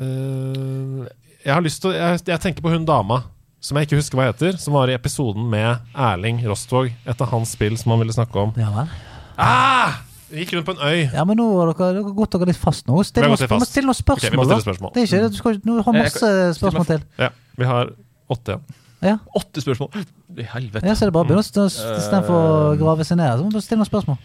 Uh, 0.00 1.04
jeg 1.42 1.52
har 1.52 1.64
lyst 1.64 1.82
til 1.82 1.90
å 1.90 1.94
jeg, 1.96 2.22
jeg 2.30 2.40
tenker 2.42 2.64
på 2.64 2.72
hun 2.72 2.86
dama 2.88 3.22
som 3.62 3.78
jeg 3.78 3.86
ikke 3.86 3.98
husker 4.00 4.18
hva 4.18 4.24
heter, 4.30 4.56
som 4.58 4.74
var 4.74 4.90
i 4.90 4.94
episoden 4.96 5.44
med 5.50 5.92
Erling 5.94 6.40
Rostvåg. 6.48 6.88
Et 7.06 7.20
av 7.22 7.28
hans 7.30 7.52
spill 7.54 7.76
som 7.78 7.94
han 7.94 8.02
ville 8.02 8.14
snakke 8.14 8.40
om. 8.48 8.54
Ja 8.58 8.72
vel. 8.74 8.90
Ah! 9.38 10.00
Gikk 10.32 10.54
rundt 10.56 10.66
på 10.66 10.74
en 10.74 10.82
øy. 10.82 11.00
Ja, 11.12 11.22
men 11.28 11.36
nå 11.36 11.46
har 11.58 11.70
dere, 11.70 11.90
dere 12.00 12.14
gått 12.16 12.34
dere 12.34 12.48
litt 12.48 12.58
fast 12.58 12.88
nå. 12.88 12.96
Still 13.06 13.28
noen, 13.28 13.36
vi 13.38 13.48
fast. 13.50 13.70
stille 13.70 13.90
noen 13.90 13.98
spørsmål. 13.98 14.32
vi 14.32 14.40
må 14.40 14.46
stille 14.48 14.58
da. 14.58 14.64
spørsmål. 14.64 14.92
Det 14.94 15.02
er 15.02 15.10
ikke, 15.10 15.28
du, 15.28 15.38
skal, 15.38 15.58
du 15.60 15.72
har 15.76 15.98
masse 15.98 16.30
spørsmål 16.58 16.88
til. 16.88 17.04
Ja, 17.20 17.28
vi 17.60 17.68
har 17.68 17.92
åtte 18.32 18.56
igjen. 18.56 18.78
Ja, 19.02 19.16
Åtte 19.34 19.60
spørsmål! 19.60 20.04
I 20.38 20.44
helvete. 20.46 20.86
ja 20.86 20.94
så 20.94 21.04
er 21.04 21.10
det 21.10 21.14
bare 21.16 21.26
å 21.26 21.42
begynne 21.42 22.20
å 22.22 22.42
grave 22.78 23.04
seg 23.04 23.18
ned. 23.18 23.32
Så 23.34 23.44
må 23.44 23.50
du 23.50 23.58
stille 23.60 23.80
noen 23.82 23.90
spørsmål. 23.90 24.20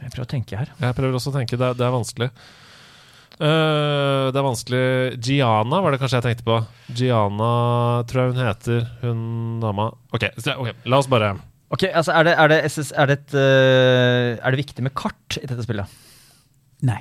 Jeg 0.00 0.12
prøver 0.14 0.26
å 0.26 0.32
tenke 0.32 0.58
her. 0.58 0.72
Jeg 0.80 0.96
prøver 0.96 1.16
også 1.18 1.32
å 1.32 1.36
tenke. 1.36 1.58
Det 1.60 1.70
er, 1.70 1.78
det 1.78 1.86
er 1.86 1.94
vanskelig. 1.94 2.30
Uh, 3.40 4.28
det 4.28 4.36
er 4.36 4.44
vanskelig 4.44 4.80
Giana 5.24 5.78
var 5.80 5.94
det 5.94 6.00
kanskje 6.02 6.18
jeg 6.18 6.26
tenkte 6.26 6.44
på. 6.44 6.58
Giana 6.92 7.52
tror 8.10 8.20
jeg 8.20 8.34
hun 8.34 8.42
heter, 8.44 8.82
hun 9.00 9.22
dama. 9.62 9.88
Ok, 10.12 10.26
okay 10.36 10.74
la 10.84 11.00
oss 11.00 11.08
bare 11.08 11.38
Ok, 11.70 11.86
altså 11.86 12.12
Er 12.18 12.26
det, 12.26 12.34
er 12.34 12.50
det, 12.50 12.58
SS, 12.66 12.90
er 12.98 13.08
det, 13.08 13.16
et, 13.22 13.36
uh, 13.38 14.36
er 14.42 14.52
det 14.52 14.60
viktig 14.64 14.84
med 14.84 14.92
kart 14.98 15.38
i 15.40 15.46
dette 15.46 15.64
spillet? 15.64 15.98
Nei. 16.84 17.00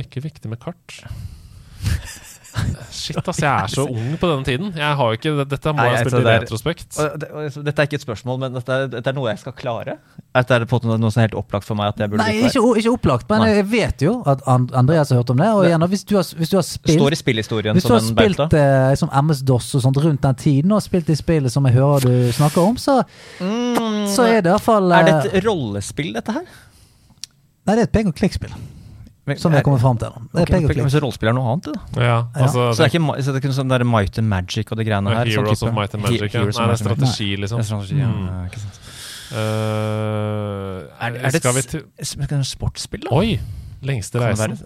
Ikke 0.00 0.24
viktig 0.24 0.50
med 0.50 0.58
kart. 0.62 1.02
Shit, 2.96 3.18
ass. 3.20 3.38
Jeg 3.42 3.50
er 3.50 3.70
så 3.72 3.84
ung 3.96 4.14
på 4.20 4.28
denne 4.30 4.44
tiden. 4.46 4.70
Jeg 4.76 4.96
har 4.98 5.10
jo 5.12 5.18
ikke, 5.18 5.32
Dette 5.50 5.72
må 5.74 5.80
Nei, 5.82 5.86
jeg 5.92 5.98
altså, 6.00 6.10
spilt 6.10 6.16
i 6.16 6.26
det 6.26 6.32
er- 6.34 6.44
retrospekt. 6.44 6.86
Og 7.02 7.18
det, 7.22 7.28
og, 7.30 7.58
dette 7.66 7.82
er 7.82 7.88
ikke 7.90 7.98
et 8.00 8.04
spørsmål, 8.06 8.38
men 8.44 8.56
dette 8.56 8.76
er, 8.76 8.88
dette 8.96 9.12
er 9.12 9.16
noe 9.18 9.28
jeg 9.30 9.40
skal 9.42 9.54
klare? 9.58 9.96
Dette 10.36 10.56
er 10.56 10.64
det 10.64 10.68
på 10.70 10.80
noe 10.84 11.10
som 11.10 11.20
er 11.22 11.28
helt 11.28 11.36
opplagt 11.40 11.64
for 11.68 11.78
meg 11.78 11.92
at 11.94 12.02
jeg 12.04 12.12
burde 12.12 12.24
Nei, 12.26 12.34
ikke, 12.48 12.62
ikke 12.82 12.92
opplagt, 12.96 13.28
men 13.30 13.44
Nei. 13.44 13.50
jeg 13.56 13.66
vet 13.72 14.04
jo 14.06 14.14
at 14.28 14.42
Andreas 14.48 15.12
har 15.14 15.20
hørt 15.22 15.32
om 15.32 15.40
det. 15.40 15.50
Og 15.56 15.64
igjen, 15.68 15.86
hvis 15.94 16.04
du 16.08 16.14
har, 16.18 16.26
hvis 16.40 16.52
du 16.52 16.56
har 16.58 16.66
Det 16.66 16.72
spilt 16.72 17.00
står 17.00 17.16
i 17.16 17.20
spillhistorien 17.22 17.78
Hvis 17.78 17.88
du 17.88 17.94
har 17.94 18.04
spilt 18.04 18.58
eh, 18.60 18.92
som 19.00 19.12
MS-DOS 19.22 19.70
og 19.78 19.84
sånt 19.86 20.02
rundt 20.04 20.22
den 20.26 20.40
tiden, 20.42 20.72
og 20.76 20.82
spilt 20.84 21.08
de 21.08 21.16
spillet 21.16 21.52
som 21.52 21.64
jeg 21.70 21.78
hører 21.78 22.04
du 22.06 22.32
snakker 22.36 22.62
om, 22.64 22.76
så, 22.80 23.00
så 23.40 24.26
er 24.28 24.40
det 24.44 24.52
iallfall 24.52 24.90
eh, 24.92 24.98
Er 25.02 25.10
det 25.10 25.34
et 25.40 25.46
rollespill, 25.48 26.12
dette 26.16 26.36
her? 26.36 26.46
Nei, 27.66 27.74
det 27.74 27.80
er 27.80 27.88
et 27.88 27.94
pek 27.96 28.10
og 28.12 28.14
klikk-spill, 28.20 28.52
som 29.34 29.50
vi 29.50 29.58
har 29.58 29.64
kommet 29.66 29.82
fram 29.82 29.98
til. 29.98 30.08
nå. 30.14 30.22
Det 30.32 30.38
er 30.38 30.46
okay, 30.46 30.68
pek 30.70 30.82
og 30.84 30.90
så 30.94 31.00
rollespill 31.02 31.30
er 31.32 31.34
noe 31.34 31.52
annet, 31.52 31.66
det 31.66 31.74
da? 31.74 32.02
Ja, 32.06 32.18
altså 32.44 32.68
Så 32.70 32.78
det 32.78 32.86
er 32.86 32.92
ikke, 32.94 33.22
så 33.26 33.32
det 33.34 33.40
er 33.40 33.42
ikke 33.42 33.56
sånn 33.56 33.72
der 33.72 33.84
Might 33.84 34.18
and 34.22 34.28
Magic 34.30 34.70
og 34.70 34.78
de 34.78 34.86
greiene 34.86 35.10
her? 35.10 35.26
sånn 35.26 35.32
Heroes 35.34 35.58
type- 35.58 35.68
of 35.68 35.74
Might 35.74 35.94
and 35.98 36.02
Magic. 36.06 36.34
Ja. 36.34 36.44
Nei, 36.46 36.52
det 36.54 36.74
er 36.76 36.82
strategi, 36.84 37.30
liksom. 37.42 37.58
Det 37.58 37.64
er 37.64 37.70
strategi, 37.72 37.98
ja. 37.98 38.10
Mm. 38.12 38.26
ja, 38.30 38.44
ikke 38.46 38.62
sant. 38.62 38.80
Uh, 39.26 40.86
Er, 41.02 41.16
er 41.18 41.30
det 41.34 41.42
et 41.42 42.30
det 42.30 42.46
sportsspill, 42.46 43.02
da? 43.08 43.10
Oi! 43.16 43.40
Lengste 43.82 44.22
reisen. 44.22 44.56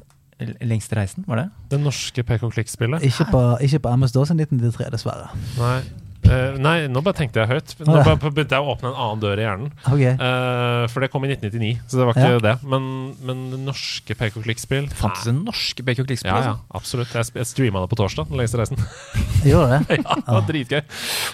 Lengste 0.60 0.96
reisen, 0.96 1.24
var 1.28 1.36
det? 1.36 1.48
Det 1.70 1.80
norske 1.80 2.22
pek 2.24 2.44
og 2.44 2.52
klikk-spillet. 2.52 3.02
Ikke 3.04 3.26
på, 3.32 3.40
ikke 3.64 3.80
på 3.84 3.96
MS-DOS 3.96 4.32
i 4.32 4.36
1993, 4.36 4.92
dessverre. 4.92 5.32
Nei. 5.58 5.80
Eh, 6.28 6.56
nei, 6.60 6.84
nå 6.92 7.00
bare 7.02 7.16
tenkte 7.16 7.40
jeg 7.40 7.48
høyt. 7.48 7.72
Nå 7.86 7.94
bare 8.04 8.18
begynte 8.20 8.52
jeg 8.58 8.62
å 8.62 8.74
åpne 8.74 8.90
en 8.90 8.98
annen 9.02 9.22
dør 9.22 9.40
i 9.40 9.44
hjernen. 9.46 9.70
Okay. 9.88 10.12
Uh, 10.20 10.84
for 10.92 11.00
det 11.02 11.08
kom 11.10 11.24
i 11.24 11.30
1999, 11.32 11.80
så 11.88 11.96
det 12.00 12.06
var 12.10 12.18
ikke 12.18 12.28
Ja. 12.34 12.42
det. 12.44 12.52
Men, 12.70 12.84
men 13.24 13.40
norske 13.64 14.14
pek 14.20 14.36
og 14.36 14.44
klikk-spill 14.44 14.90
Fantes 14.94 15.24
det 15.26 15.34
norske 15.38 15.82
pek 15.86 16.02
og 16.04 16.06
klikkspill? 16.10 16.30
Ja, 16.30 16.52
ja, 16.52 16.54
absolutt. 16.76 17.10
Jeg, 17.16 17.32
jeg 17.40 17.48
streama 17.48 17.82
det 17.86 17.90
på 17.94 17.98
torsdag, 18.02 18.28
den 18.30 18.38
lengste 18.42 18.60
reisen. 18.60 18.78
Gjorde 19.48 19.80
det? 19.80 19.98
ja, 20.04 20.20
det 20.20 20.36
var 20.36 20.46
dritgøy. 20.52 20.80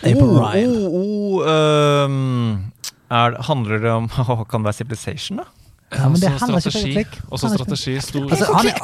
April 0.06 0.24
Oh, 0.26 0.40
Ryan. 0.46 0.78
oh, 0.78 0.96
oh, 1.02 2.06
um, 2.06 2.72
er, 3.10 3.36
handler 3.50 3.78
det 3.84 3.92
om 3.92 4.08
Kan 4.50 4.62
det 4.62 4.70
være 4.70 4.78
Civilization, 4.80 5.42
da? 5.42 5.50
Ja, 5.94 6.08
men 6.10 6.18
det 6.18 6.32
handler 6.40 6.58
strategi, 6.64 6.88
ikke 6.90 7.04
klikk. 7.04 7.30
Også 7.30 7.48
strategi. 7.52 7.92
Stor 8.02 8.24
Altså, 8.26 8.46
han, 8.50 8.66
er- 8.66 8.80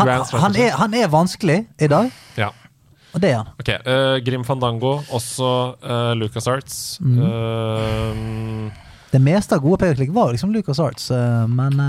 han, 0.00 0.40
han, 0.40 0.54
er, 0.56 0.70
han 0.80 0.94
er 0.96 1.10
vanskelig 1.12 1.58
i 1.76 1.88
dag, 1.92 2.08
Ja. 2.40 2.48
Og 3.10 3.22
det 3.22 3.32
er 3.32 3.40
han. 3.40 3.50
Ok, 3.60 3.70
uh, 3.86 4.16
Grim 4.26 4.44
Fandango, 4.46 5.00
også 5.16 5.50
uh, 5.82 6.12
LucasArts. 6.18 6.98
Mm. 7.02 7.18
Uh, 7.18 8.86
Det 9.10 9.20
meste 9.22 9.56
av 9.56 9.64
gode 9.64 9.80
pekeklikk 9.82 10.12
var 10.14 10.30
liksom 10.34 10.52
Lucas 10.54 10.78
Arts, 10.78 11.08
men 11.50 11.80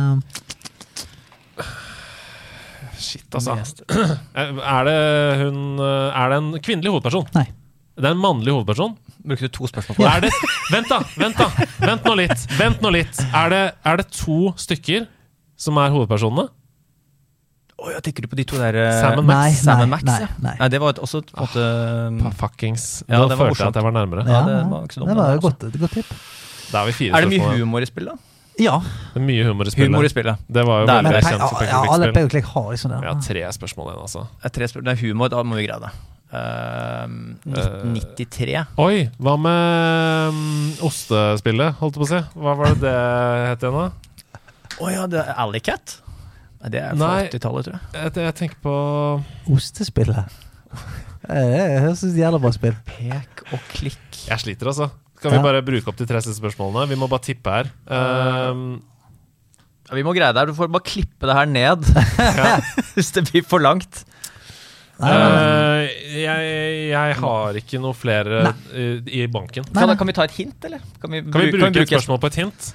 shit, 2.97 3.27
altså. 3.29 3.55
Mest. 3.59 3.83
Er 4.75 4.87
det 4.87 4.97
hun 5.43 5.79
Er 5.81 6.31
det 6.31 6.37
en 6.39 6.51
kvinnelig 6.61 6.95
hovedperson? 6.95 7.27
Nei. 7.37 7.45
Det 7.97 8.07
er 8.09 8.15
en 8.15 8.21
mannlig 8.23 8.53
hovedperson? 8.55 8.95
Brukte 9.21 9.49
du 9.49 9.53
to 9.53 9.69
spørsmål 9.69 9.99
på 9.99 10.05
Er 10.09 10.23
det, 10.25 10.31
vent, 10.73 10.89
da! 10.89 11.01
Vent 11.19 11.37
da 11.37 11.49
Vent 11.83 12.07
nå 12.07 12.15
litt. 12.17 12.45
Vent 12.57 12.81
nå 12.81 12.93
litt 12.95 13.21
Er 13.29 13.53
det, 13.53 13.61
er 13.85 14.01
det 14.01 14.07
to 14.15 14.53
stykker 14.57 15.05
som 15.61 15.77
er 15.77 15.93
hovedpersonene? 15.93 16.49
Å 17.81 17.91
ja, 17.95 17.99
tenker 18.05 18.25
du 18.25 18.29
på 18.29 18.37
de 18.37 18.43
to 18.45 18.59
der 18.61 18.75
uh, 18.77 18.87
Sam 18.93 19.21
and 19.23 19.25
Nei, 19.25 19.35
Max? 19.49 19.61
Sam 19.63 19.79
nei, 19.79 19.85
and 19.87 19.93
Max, 19.95 20.03
nei, 20.05 20.17
ja. 20.21 20.27
nei. 20.45 20.55
Nei, 20.59 20.67
det 20.69 20.81
var 20.83 20.93
et, 20.93 20.99
også 21.01 21.23
et, 21.23 21.31
på 21.33 21.45
måte 21.47 21.63
Pa- 22.19 22.33
Fuckings 22.43 22.83
Ja, 23.07 23.23
Nå 23.23 23.37
følte 23.39 23.63
jeg 23.63 23.73
at 23.73 23.79
jeg 23.79 23.87
var 23.87 23.95
nærmere. 23.95 24.25
Ja, 24.27 24.35
Ja, 24.37 24.41
det 24.45 24.59
var 24.69 24.85
ikke 24.85 24.97
så 24.97 25.01
dumt, 25.01 25.09
det 25.09 25.17
var 25.17 25.31
jo 25.31 25.39
et 25.39 25.47
godt, 25.47 25.65
et 25.65 25.79
godt 25.81 25.97
tipp. 25.97 26.11
Er 26.71 26.85
vi 26.87 26.93
fire 26.99 27.17
Er 27.17 27.25
det 27.25 27.31
mye 27.33 27.55
humor 27.57 27.81
i 27.81 27.89
spillet? 27.89 28.27
Ja. 28.61 28.77
Det 28.83 29.17
er 29.17 29.25
mye 29.25 29.47
humor 29.47 29.65
i 29.65 29.73
spillet. 29.73 29.89
Humor 29.89 30.05
i 30.05 30.11
spillet. 30.11 30.45
Det 30.45 30.63
var 30.67 30.83
jo 30.83 30.87
Det 30.87 30.93
er 30.93 31.07
veldig 31.07 31.23
kjent 31.25 31.43
som 31.47 31.65
ja, 31.65 31.81
alle 31.95 32.09
pek 32.11 32.17
pek 32.17 32.27
og 32.27 32.33
klikk 32.35 32.49
har 32.51 32.67
liksom 32.75 32.93
det. 32.93 32.99
Vi 33.01 33.09
har 33.09 33.21
tre 33.25 33.43
spørsmål 33.57 33.91
igjen, 33.91 34.01
altså. 34.05 34.23
Det 34.29 34.49
er, 34.49 34.53
tre 34.57 34.67
spørsmål. 34.69 34.87
det 34.87 34.93
er 34.93 35.01
humor, 35.07 35.31
da 35.33 35.43
må 35.47 35.57
vi 35.57 35.65
greie 35.65 35.81
det. 35.81 35.91
Ehm, 36.31 37.17
1993. 37.47 38.61
Oi, 38.79 39.01
hva 39.19 39.33
med 39.41 40.35
um, 40.35 40.69
ostespillet, 40.87 41.79
holdt 41.81 41.97
jeg 41.97 42.03
på 42.03 42.07
å 42.07 42.11
si? 42.11 42.21
Hva 42.37 42.55
var 42.59 42.75
det 42.75 42.79
det 42.85 42.95
het 43.49 43.65
igjen, 43.65 43.81
da? 43.81 44.39
Å 44.81 44.93
ja, 44.93 45.07
det 45.11 45.25
er 45.25 45.35
Alleycat? 45.43 45.97
Nei, 46.61 46.69
det 46.73 46.81
er 46.83 46.95
fra 46.95 47.11
80-tallet, 47.25 47.65
tror 47.67 47.75
jeg. 47.77 47.83
Jeg, 47.97 48.13
jeg 48.25 48.35
tenker 48.37 48.59
på 48.61 48.73
Ostespillet. 49.55 50.35
Eh, 51.29 51.35
Det 51.35 51.81
høres 51.85 52.03
ut 52.03 52.11
som 52.11 52.19
jævla 52.21 52.39
bra 52.43 52.51
spill. 52.53 52.75
Pek 52.85 53.43
og 53.53 53.65
klikk. 53.73 54.19
Jeg 54.29 54.39
sliter, 54.43 54.69
altså. 54.71 54.89
Kan 55.21 55.31
vi 55.33 55.37
Ja. 55.37 55.43
bare 55.45 55.61
bruke 55.65 55.87
opp 55.91 55.97
de 55.99 56.05
tre 56.09 56.21
siste 56.21 56.37
spørsmålene? 56.41 56.87
Vi 56.89 56.95
må 56.97 57.09
bare 57.09 57.21
tippe 57.25 57.49
her. 57.53 57.69
Um, 57.85 58.81
Ja, 59.89 59.95
vi 59.97 60.03
må 60.07 60.13
greie 60.15 60.31
det 60.33 60.39
her. 60.39 60.47
Du 60.47 60.53
får 60.55 60.69
bare 60.71 60.85
klippe 60.87 61.27
det 61.27 61.35
her 61.35 61.45
ned 61.51 61.83
hvis 62.95 63.11
det 63.17 63.25
blir 63.31 63.43
for 63.43 63.59
langt. 63.59 64.05
Uh, 65.01 65.87
jeg, 66.13 66.91
jeg 66.93 67.15
har 67.17 67.57
ikke 67.57 67.79
noe 67.81 67.93
flere 67.97 68.51
i, 68.77 68.85
i 69.21 69.27
banken. 69.33 69.65
Kan, 69.73 69.93
kan 69.97 70.07
vi 70.07 70.13
ta 70.13 70.23
et 70.29 70.35
hint, 70.37 70.57
eller? 70.69 70.79
Kan 71.01 71.11
vi, 71.15 71.21
Kan 71.25 71.41
vi 71.41 71.49
bru- 71.51 71.63
bruke 71.65 71.81
et 71.81 71.89
spørsmål 71.89 72.19
på 72.21 72.29
et 72.31 72.37
hint? 72.43 72.69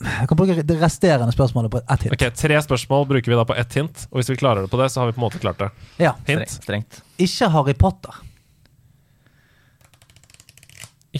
Jeg 0.00 0.28
kan 0.30 0.38
bruke 0.38 0.62
det 0.64 0.76
resterende 0.80 1.32
spørsmålet 1.34 1.72
på 1.74 1.80
ett 1.82 2.06
hint. 2.06 2.14
Ok, 2.16 2.22
Tre 2.40 2.56
spørsmål 2.64 3.02
bruker 3.10 3.32
vi 3.32 3.36
da 3.36 3.44
på 3.44 3.56
ett 3.60 3.74
hint. 3.76 4.06
Og 4.08 4.20
hvis 4.20 4.30
vi 4.32 4.38
klarer 4.40 4.64
det 4.64 4.70
på 4.72 4.78
det, 4.80 4.86
så 4.94 5.02
har 5.02 5.10
vi 5.10 5.16
på 5.16 5.20
en 5.20 5.26
måte 5.26 5.40
klart 5.42 5.60
det. 5.60 5.68
Ja. 6.00 6.14
Hint? 6.24 6.46
Strengt. 6.48 6.62
strengt. 6.64 7.00
Ikke 7.20 7.50
Harry 7.52 7.74
Potter. 7.76 8.16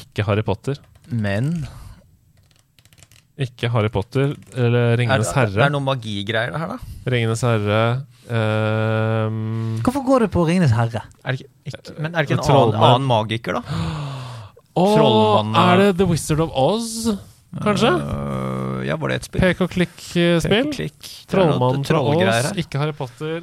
Ikke 0.01 0.25
Harry 0.25 0.45
Potter. 0.47 0.79
Men 1.11 1.67
Ikke 3.41 3.71
Harry 3.73 3.89
Potter 3.91 4.35
eller 4.55 4.93
er, 4.93 4.99
Ringenes 5.01 5.31
Herre 5.35 5.57
det 5.57 5.65
er 5.65 5.73
noe 5.73 5.83
magigreier 5.83 6.53
her, 6.61 6.75
da? 6.77 6.91
Ringenes 7.11 7.41
herre 7.43 7.79
ehm, 8.29 9.81
Hvorfor 9.81 10.05
går 10.07 10.27
du 10.27 10.33
på 10.37 10.45
Ringenes 10.47 10.75
herre? 10.77 11.03
Er 11.25 11.35
det 11.35 11.41
ikke, 11.41 11.51
ikke, 11.73 11.95
men 11.97 12.13
er 12.13 12.21
det 12.21 12.29
ikke 12.29 12.37
en 12.37 12.45
Trollmann. 12.45 12.77
annen, 12.77 12.95
annen 13.01 13.09
magiker, 13.11 13.59
da? 13.59 13.63
Åh, 14.77 14.93
Trollmann, 14.95 15.57
Er 15.65 15.83
det 15.83 15.89
The 16.03 16.07
Wizard 16.13 16.45
of 16.45 16.53
Oz, 16.55 16.93
kanskje? 17.65 17.95
Ja, 18.87 18.97
var 19.01 19.13
det 19.13 19.21
et 19.21 19.29
spill? 19.31 19.43
Pek 19.45 19.65
og 19.65 19.73
klikk-spill? 19.75 20.71
Klikk. 20.75 21.01
Det 21.01 21.33
Trollmannen 21.35 21.85
fra 21.85 21.99
trollgreier 21.99 22.61
ikke 22.63 22.81
Harry 22.83 22.97
Potter. 22.97 23.43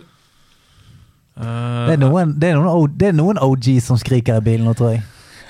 Det 1.38 1.94
er 1.94 2.02
noen, 2.02 2.34
det 2.42 2.50
er 2.50 2.58
noen, 2.58 2.94
det 2.98 3.12
er 3.12 3.18
noen 3.18 3.38
OG 3.46 3.70
som 3.86 4.00
skriker 4.02 4.40
i 4.42 4.46
bilen 4.46 4.66
nå, 4.66 4.74
tror 4.78 4.96
jeg. 4.96 5.04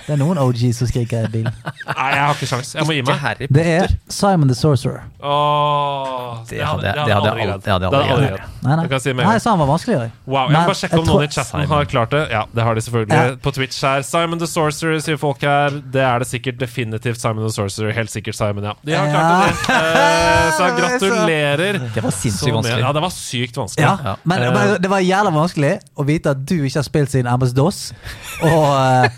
Det 0.08 0.14
er 0.16 0.20
noen 0.22 0.38
OG 0.40 0.62
som 0.74 0.88
skriker 0.88 1.26
i 1.28 1.32
bilen. 1.34 1.52
Nei, 1.52 2.06
jeg 2.16 2.22
har 2.24 2.34
ikke 2.38 2.48
sjans. 2.48 2.70
Jeg 2.78 2.86
må 2.88 2.94
gi 2.96 3.02
meg. 3.04 3.18
Harry 3.20 3.48
Det 3.52 3.66
er 3.68 3.88
Simon 4.08 4.48
the 4.48 4.56
Sorcerer. 4.56 5.02
Åh, 5.20 6.38
Det 6.48 6.62
hadde- 6.64 6.82
det 6.82 6.94
hadde 6.96 7.10
jeg 7.10 7.18
aldri 7.18 7.44
gjort 7.48 7.64
det 7.64 7.72
hadde 7.74 7.84
jeg 7.84 7.92
aldri 7.94 8.28
greid. 8.28 8.30
greid. 8.38 8.64
Nei, 8.64 8.76
nei. 8.76 8.84
Jeg 8.86 8.90
kan 8.94 9.00
si 9.04 9.10
med 9.14 9.20
en 9.20 9.28
nei 9.28 9.34
gang. 9.34 9.40
sa 9.44 9.50
han 9.50 9.60
var 9.60 9.68
vanskeligere. 9.68 10.12
Wow, 10.26 10.42
jeg 10.48 10.52
Men 10.52 10.62
må 10.62 10.66
bare 10.68 10.76
sjekke 10.80 11.00
om 11.00 11.06
noen 11.06 11.24
i 11.24 11.28
tror- 11.28 11.36
chatten 11.44 11.68
har 11.68 11.86
klart 11.86 12.10
det. 12.16 12.22
Ja, 12.32 12.44
det 12.56 12.64
har 12.64 12.74
de 12.76 12.82
selvfølgelig 12.82 13.18
Ja. 13.18 13.36
på 13.36 13.52
Twitch 13.54 13.82
her. 13.82 14.02
Simon 14.04 14.40
the 14.40 14.48
Sorcerer, 14.48 15.00
sier 15.02 15.18
folk 15.18 15.42
her. 15.42 15.70
Det 15.70 16.02
er 16.02 16.20
det 16.20 16.28
sikkert 16.28 16.58
definitivt 16.58 17.20
Simon 17.20 17.44
the 17.44 17.52
Sorcerer. 17.52 17.92
Helt 17.94 18.10
sikkert 18.10 18.36
Simon, 18.36 18.64
ja. 18.64 18.74
De 18.86 18.94
har 18.94 19.08
klart 19.12 19.68
det. 19.68 19.76
Eh, 19.76 20.52
så 20.52 20.64
gratulerer. 20.80 21.74
Det 21.94 22.02
var 22.04 22.12
Så 22.12 22.22
sinnssykt 22.30 22.54
vanskelig. 22.54 22.80
Ja, 22.80 22.92
det 22.94 23.02
var 23.02 23.10
sykt 23.10 23.56
vanskelig. 23.58 23.84
Ja, 23.84 23.98
Ja. 24.04 24.16
Men, 24.24 24.44
Eh. 24.44 24.54
men 24.54 24.82
det 24.82 24.90
var 24.90 25.00
jævla 25.00 25.32
vanskelig 25.34 25.80
å 25.98 26.06
vite 26.06 26.28
at 26.32 26.46
du 26.46 26.56
ikke 26.64 26.76
har 26.80 26.84
spilt 26.84 27.10
siden 27.12 27.28
MS-DOS, 27.28 27.94
og, 28.42 29.04
eh, 29.04 29.10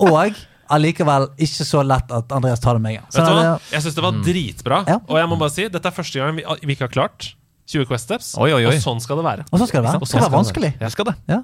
og 0.00 0.29
allikevel 0.70 1.28
ikke 1.38 1.64
så 1.66 1.82
lett 1.86 2.10
at 2.14 2.32
Andreas 2.32 2.60
tar 2.60 2.74
det 2.78 2.82
med 2.82 2.94
en 2.94 3.00
gang. 3.02 3.10
Så 3.12 3.20
Vet 3.20 3.26
du 3.28 3.34
hva? 3.34 3.42
det- 3.58 3.72
Jeg 3.72 3.82
syns 3.82 3.94
det 3.94 4.02
var 4.06 4.12
dritbra. 4.24 4.84
Ja. 4.88 4.98
Og 5.08 5.16
jeg 5.18 5.28
må 5.28 5.38
bare 5.38 5.50
si, 5.50 5.68
dette 5.68 5.86
er 5.86 5.90
første 5.90 6.18
gang 6.18 6.36
vi, 6.36 6.44
vi 6.66 6.72
ikke 6.76 6.86
har 6.88 6.94
klart 6.94 7.34
20 7.70 7.86
Quest 7.86 8.04
Steps. 8.04 8.34
Oi, 8.38 8.52
oi, 8.52 8.64
oi. 8.66 8.74
Og 8.76 8.82
sånn 8.82 9.00
skal 9.00 9.16
det 9.16 9.24
være. 9.24 9.44
Og 9.52 9.58
så 9.60 9.66
skal 9.68 9.82
det 9.82 9.88
være. 9.90 10.00
Og 10.00 10.06
Det 10.06 10.08
sånn 10.08 10.20
skal 10.20 10.30
være 10.30 10.38
vanskelig. 10.38 10.72
Jeg 10.80 10.90
skal 10.90 11.04
det. 11.04 11.14
Ja. 11.28 11.40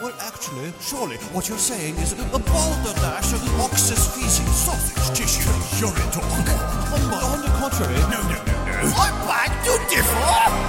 Well, 0.00 0.12
actually, 0.20 0.72
surely 0.80 1.16
what 1.34 1.48
you're 1.48 1.58
saying 1.58 1.96
is 1.98 2.12
a 2.12 2.38
balderdash 2.38 3.32
of 3.34 3.42
ox's 3.60 4.06
feces, 4.14 4.48
sausage 4.54 5.14
tissue, 5.16 5.50
urine 5.84 6.10
talk. 6.12 6.24
On, 6.24 7.00
on 7.32 7.40
the 7.42 7.50
contrary, 7.60 7.98
no, 8.12 8.20
no, 8.22 8.38
no, 8.46 8.54
no. 8.66 8.94
I 8.96 9.10
beg 9.26 9.50
to 9.64 9.74
differ! 9.90 10.67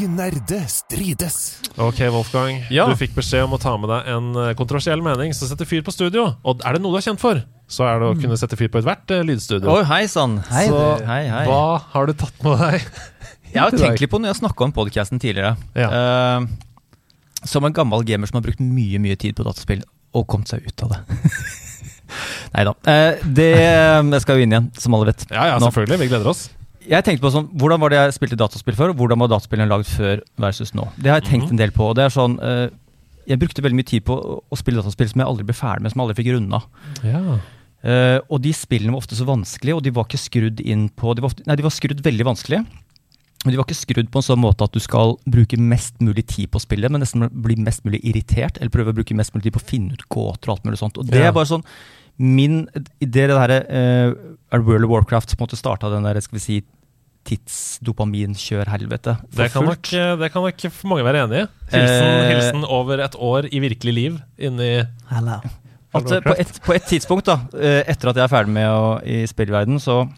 De 0.00 0.06
nerde 0.08 0.58
strides. 0.72 1.34
Ok, 1.76 1.98
Wolfgang. 2.08 2.62
Ja. 2.72 2.86
Du 2.88 2.96
fikk 2.96 3.12
beskjed 3.12 3.44
om 3.44 3.52
å 3.52 3.58
ta 3.60 3.74
med 3.76 3.90
deg 3.92 4.06
en 4.08 4.28
eh, 4.32 4.52
kontroversiell 4.56 5.02
mening 5.04 5.34
som 5.36 5.50
setter 5.50 5.68
fyr 5.68 5.82
på 5.84 5.92
studio. 5.92 6.22
Og 6.40 6.62
er 6.64 6.76
det 6.76 6.80
noe 6.80 6.94
du 6.94 6.96
er 6.96 7.04
kjent 7.04 7.20
for, 7.20 7.42
så 7.68 7.84
er 7.84 8.00
det 8.00 8.06
å 8.08 8.14
kunne 8.16 8.38
sette 8.40 8.56
fyr 8.56 8.70
på 8.72 8.80
ethvert 8.80 9.12
uh, 9.12 9.20
lydstudio. 9.28 9.68
Oh, 9.68 9.82
hei 9.90 10.06
sann. 10.08 10.38
Hei, 10.48 10.62
Så 10.70 10.78
du. 10.78 11.04
Hei, 11.04 11.18
hei. 11.28 11.42
hva 11.50 11.82
har 11.92 12.08
du 12.08 12.14
tatt 12.16 12.40
med 12.46 12.62
deg? 12.62 12.86
Jeg 13.52 13.60
har 13.60 13.76
tenkt 13.76 14.00
litt 14.00 14.12
på 14.12 14.20
når 14.22 14.30
jeg 14.30 14.38
snakka 14.38 14.62
om 14.68 14.72
podcasten 14.72 15.20
tidligere. 15.20 15.56
Ja. 15.74 15.88
Uh, 15.90 17.42
som 17.50 17.66
en 17.66 17.74
gammel 17.74 18.06
gamer 18.06 18.30
som 18.30 18.38
har 18.38 18.44
brukt 18.46 18.62
mye 18.62 19.00
mye 19.02 19.18
tid 19.20 19.34
på 19.36 19.44
dataspill 19.44 19.82
og 20.14 20.24
kommet 20.30 20.52
seg 20.52 20.64
ut 20.64 20.86
av 20.86 20.94
det. 20.94 21.20
Nei 22.54 22.64
da. 22.70 22.72
det 23.26 23.50
jeg 23.58 24.22
skal 24.24 24.38
jo 24.38 24.46
inn 24.46 24.54
igjen, 24.54 24.70
som 24.78 24.96
alle 24.96 25.10
vet. 25.10 25.26
Ja, 25.28 25.50
ja, 25.50 25.58
Nå. 25.58 25.66
selvfølgelig. 25.68 26.00
Vi 26.06 26.10
gleder 26.14 26.30
oss. 26.32 26.46
Jeg 26.88 27.04
tenkte 27.04 27.20
på 27.26 27.30
sånn, 27.34 27.48
Hvordan 27.60 27.80
var 27.82 27.90
det 27.92 27.98
jeg 27.98 28.14
spilte 28.16 28.38
dataspill 28.40 28.74
før, 28.78 28.90
og 28.94 28.96
hvordan 28.96 29.18
var 29.20 29.28
dataspillene 29.28 29.68
lagd 29.68 29.86
før 29.90 30.22
versus 30.40 30.72
nå? 30.74 30.88
Det 30.96 31.10
har 31.12 31.20
jeg 31.20 31.28
tenkt 31.30 31.44
Mhm. 31.50 31.50
en 31.50 31.56
del 31.56 31.70
på. 31.72 31.88
og 31.90 31.96
det 31.96 32.04
er 32.04 32.08
sånn, 32.14 32.38
eh, 32.42 32.70
Jeg 33.28 33.38
brukte 33.38 33.62
veldig 33.62 33.76
mye 33.76 33.86
tid 33.86 34.04
på 34.04 34.16
å, 34.50 34.56
spille 34.58 34.80
dataspill 34.82 35.08
som 35.08 35.20
jeg 35.20 35.26
aldri 35.28 35.44
ble 35.44 35.54
ferdig 35.54 35.82
med, 35.82 35.92
som 35.92 36.00
jeg 36.00 36.08
aldri 36.08 36.24
fikk 36.24 36.34
runda. 36.34 36.62
Ja. 37.04 37.38
Eh, 37.84 38.20
og 38.28 38.42
de 38.42 38.50
spillene 38.52 38.90
var 38.92 39.00
ofte 39.02 39.14
så 39.14 39.24
vanskelige, 39.24 39.76
og 39.76 39.82
de 39.84 39.90
var 39.90 40.04
ikke 40.04 40.18
skrudd 40.18 40.60
inn 40.60 40.88
på 40.88 41.14
de 41.14 41.22
var, 41.22 41.30
ofte, 41.30 41.46
Nei, 41.46 41.54
de 41.56 41.62
var 41.62 41.70
skrudd 41.70 42.00
veldig 42.02 42.24
vanskelig. 42.24 42.66
Men 43.44 43.52
de 43.52 43.56
var 43.56 43.64
ikke 43.64 43.86
skrudd 43.86 44.10
på 44.10 44.16
en 44.16 44.22
sånn 44.36 44.40
måte 44.42 44.64
at 44.64 44.72
du 44.72 44.80
skal 44.80 45.16
bruke 45.28 45.56
mest 45.58 45.94
mulig 46.00 46.26
tid 46.26 46.50
på 46.50 46.60
spillet, 46.60 46.90
men 46.90 47.00
nesten 47.00 47.30
bli 47.30 47.54
mest 47.56 47.84
mulig 47.84 48.02
irritert, 48.04 48.58
eller 48.58 48.68
prøve 48.68 48.92
å 48.92 48.96
bruke 48.96 49.14
mest 49.14 49.32
mulig 49.32 49.44
tid 49.44 49.52
på 49.54 49.60
å 49.62 49.68
finne 49.70 49.92
ut 49.92 50.08
gåter 50.10 50.48
og 50.50 50.58
alt 50.58 50.64
mulig 50.64 50.78
sånt. 50.78 50.98
Og 50.98 51.06
det 51.06 51.22
er 51.22 51.32
bare 51.32 51.46
sånn 51.46 51.62
Min 52.20 52.66
idé 53.00 53.24
det 53.30 53.32
derre 53.32 53.62
uh, 53.64 54.12
Er 54.52 54.60
World 54.66 54.84
of 54.84 54.90
Warcraft 54.92 55.32
som 55.32 55.38
på 55.38 55.44
en 55.44 55.48
måte 55.48 55.56
starta 55.60 55.88
den 55.92 56.04
der, 56.04 56.18
skal 56.20 56.36
vi 56.36 56.42
si, 56.44 56.58
tidsdopaminkjør-helvete. 57.28 59.16
for 59.30 59.42
Det 59.42 59.52
kan, 59.52 59.64
nok, 59.64 59.92
eh, 59.92 60.16
det 60.18 60.30
kan 60.32 60.42
nok 60.42 60.64
mange 60.84 61.04
være 61.04 61.24
enig 61.24 61.42
i. 61.42 61.46
Hilsen, 61.70 62.06
Eh, 62.06 62.30
hilsen 62.34 62.64
over 62.64 62.98
et 63.04 63.14
år 63.18 63.48
i 63.52 63.60
virkelig 63.60 63.94
liv 63.94 64.18
inni 64.38 64.70
Hello. 65.10 65.40
At 65.94 66.10
eh, 66.12 66.20
på 66.22 66.34
et, 66.38 66.60
på 66.64 66.72
et 66.74 66.82
tidspunkt, 66.82 67.26
da, 67.26 67.38
eh, 67.54 67.82
etter 67.86 68.08
at 68.10 68.16
jeg 68.16 68.24
er 68.24 68.32
ferdig 68.32 68.52
med 68.54 68.68
å, 68.68 69.00
i 69.04 69.26
spillverden, 69.26 69.78
så 69.80 70.08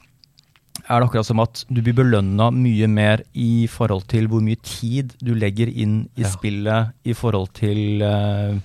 er 0.88 1.00
det 1.00 1.08
akkurat 1.08 1.26
som 1.26 1.40
at 1.40 1.64
du 1.68 1.82
blir 1.82 1.94
belønna 1.94 2.50
mye 2.52 2.88
mer 2.88 3.22
i 3.34 3.66
forhold 3.70 4.06
til 4.08 4.26
hvor 4.28 4.40
mye 4.40 4.56
tid 4.62 5.12
du 5.22 5.34
legger 5.34 5.68
inn 5.68 6.08
i 6.16 6.22
Ja. 6.22 6.28
spillet 6.28 6.92
i 7.04 7.12
forhold 7.14 7.52
til 7.54 8.02
eh, 8.02 8.56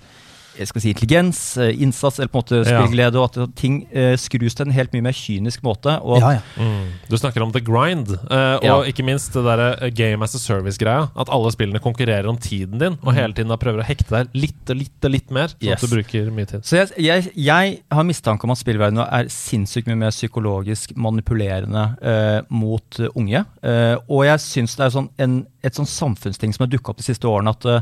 jeg 0.57 0.67
skal 0.71 0.81
si 0.81 0.89
intelligens, 0.93 1.39
eh, 1.57 1.73
innsats 1.81 2.19
eller 2.19 2.27
på 2.33 2.39
en 2.39 2.43
måte 2.43 2.59
Ja. 2.65 2.81
spillglede, 2.81 3.15
og 3.21 3.37
at 3.37 3.55
ting 3.55 3.87
eh, 3.91 4.15
skrus 4.17 4.55
til 4.55 4.67
en 4.67 4.73
helt 4.73 4.91
mye 4.93 5.01
mer 5.03 5.13
kynisk 5.13 5.61
måte. 5.63 5.99
Og 6.03 6.19
Ja, 6.19 6.31
ja. 6.37 6.41
Mm. 6.57 6.87
Du 7.09 7.15
snakker 7.17 7.41
om 7.43 7.51
the 7.51 7.61
grind, 7.61 8.09
eh, 8.09 8.55
og 8.57 8.63
Ja. 8.63 8.81
ikke 8.83 9.05
minst 9.05 9.33
det 9.33 9.43
der 9.43 9.77
eh, 9.81 9.89
game 9.91 10.23
as 10.23 10.35
a 10.35 10.39
service-greia. 10.39 11.09
At 11.17 11.29
alle 11.29 11.51
spillene 11.51 11.79
konkurrerer 11.79 12.27
om 12.27 12.37
tiden 12.37 12.79
din, 12.79 12.97
og 13.03 13.13
hele 13.13 13.33
tiden 13.33 13.49
da 13.49 13.55
prøver 13.57 13.81
å 13.81 13.85
hekte 13.85 14.09
deg 14.09 14.27
litt 14.33 14.69
og 14.69 14.75
litt 14.77 15.05
og 15.05 15.11
litt 15.11 15.31
mer, 15.31 15.47
sånn 15.47 15.57
Mm. 15.61 15.67
Yes. 15.69 15.83
at 15.83 15.89
du 15.89 15.95
bruker 15.95 16.31
mye 16.31 16.45
tid. 16.47 16.61
Så 16.63 16.77
jeg, 16.77 16.91
jeg, 16.97 17.31
jeg 17.35 17.79
har 17.91 18.03
mistanke 18.03 18.43
om 18.43 18.51
at 18.51 18.57
spillverdenen 18.57 19.07
er 19.11 19.25
sinnssykt 19.29 19.87
mye 19.87 19.97
mer 19.97 20.11
psykologisk 20.11 20.95
manipulerende 20.95 21.97
uh, 22.01 22.41
mot 22.49 22.99
eh, 22.99 23.07
unge. 23.15 23.45
Uh, 23.63 23.97
og 24.09 24.25
jeg 24.25 24.39
syns 24.39 24.75
det 24.77 24.85
er 24.85 24.89
sånn 24.89 25.09
en, 25.19 25.45
et 25.63 25.73
sånn 25.77 25.85
samfunnsting 25.87 26.53
som 26.53 26.65
har 26.65 26.71
dukka 26.71 26.89
opp 26.91 26.97
de 26.97 27.03
siste 27.03 27.27
årene. 27.27 27.49
at 27.49 27.65
eh, 27.65 27.75
eh, 27.75 27.81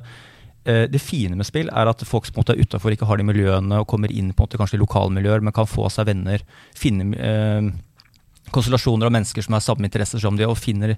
det 0.65 1.01
fine 1.03 1.37
med 1.37 1.45
spill 1.45 1.67
er 1.69 1.89
at 1.91 2.01
folk 2.09 2.25
som 2.25 2.39
er 2.41 2.57
utafor, 2.57 2.93
ikke 2.93 3.05
har 3.05 3.19
de 3.21 3.27
miljøene 3.27 3.83
og 3.83 3.89
kommer 3.91 4.09
inn 4.09 4.31
på 4.33 4.41
en 4.41 4.47
måte 4.47 4.57
kanskje 4.57 4.79
i 4.79 4.81
lokalmiljøer, 4.81 5.43
men 5.45 5.53
kan 5.53 5.69
få 5.69 5.85
seg 5.93 6.07
venner. 6.09 6.41
Finne 6.73 7.11
eh, 7.13 7.69
konstellasjoner 8.53 9.09
av 9.09 9.13
mennesker 9.13 9.45
som 9.45 9.57
har 9.57 9.63
samme 9.65 9.87
interesser 9.87 10.21
som 10.21 10.37
de, 10.37 10.47
og 10.49 10.57
finner 10.59 10.95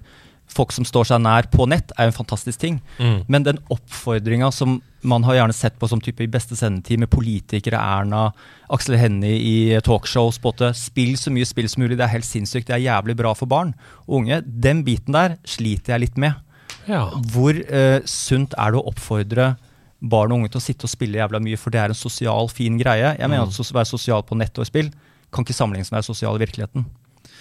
folk 0.48 0.72
som 0.72 0.86
står 0.86 1.10
seg 1.10 1.22
nær 1.22 1.48
på 1.52 1.66
nett, 1.68 1.92
er 1.96 2.08
jo 2.08 2.12
en 2.12 2.20
fantastisk 2.22 2.60
ting. 2.62 2.78
Mm. 2.98 3.18
Men 3.28 3.46
den 3.46 3.60
oppfordringa 3.72 4.50
som 4.54 4.78
man 5.06 5.22
har 5.28 5.36
gjerne 5.38 5.54
sett 5.54 5.76
på 5.78 5.88
som 5.90 6.00
type 6.02 6.24
i 6.24 6.30
beste 6.30 6.56
sendetid, 6.58 6.98
med 7.02 7.10
politikere, 7.12 7.78
Erna, 7.78 8.30
Aksel 8.72 8.98
Hennie 8.98 9.36
i 9.38 9.80
talkshows, 9.84 10.40
på 10.42 10.54
spill 10.74 11.14
så 11.20 11.32
mye 11.34 11.46
spill 11.48 11.68
som 11.70 11.84
mulig, 11.84 11.98
det 11.98 12.06
er 12.08 12.16
helt 12.16 12.28
sinnssykt, 12.28 12.70
det 12.70 12.78
er 12.78 12.86
jævlig 12.88 13.18
bra 13.20 13.34
for 13.38 13.50
barn 13.50 13.74
og 14.06 14.22
unge. 14.22 14.40
Den 14.46 14.82
biten 14.86 15.16
der 15.16 15.38
sliter 15.46 15.94
jeg 15.94 16.08
litt 16.08 16.20
med. 16.20 16.40
Ja. 16.88 17.04
Hvor 17.32 17.54
eh, 17.54 18.00
sunt 18.08 18.54
er 18.58 18.72
det 18.74 18.80
å 18.80 18.86
oppfordre 18.90 19.56
barn 20.00 20.32
og 20.32 20.38
unge 20.38 20.48
til 20.54 20.60
å 20.60 20.62
sitte 20.62 20.86
og 20.86 20.92
spille 20.92 21.18
jævla 21.18 21.40
mye, 21.42 21.58
for 21.58 21.74
det 21.74 21.80
er 21.82 21.92
en 21.92 21.98
sosial, 21.98 22.48
fin 22.54 22.76
greie. 22.78 23.16
Jeg 23.18 23.28
mener 23.28 23.48
at 23.48 23.58
å 23.60 23.74
være 23.74 23.90
sosial 23.90 24.22
på 24.22 24.36
nett 24.38 24.56
og 24.58 24.66
i 24.66 24.70
spill 24.70 24.90
kan 25.34 25.44
ikke 25.44 25.56
sammenlignes 25.56 25.90
med 25.90 25.96
å 25.96 26.00
være 26.00 26.06
sosial 26.08 26.38
i 26.38 26.42
virkeligheten. 26.44 26.84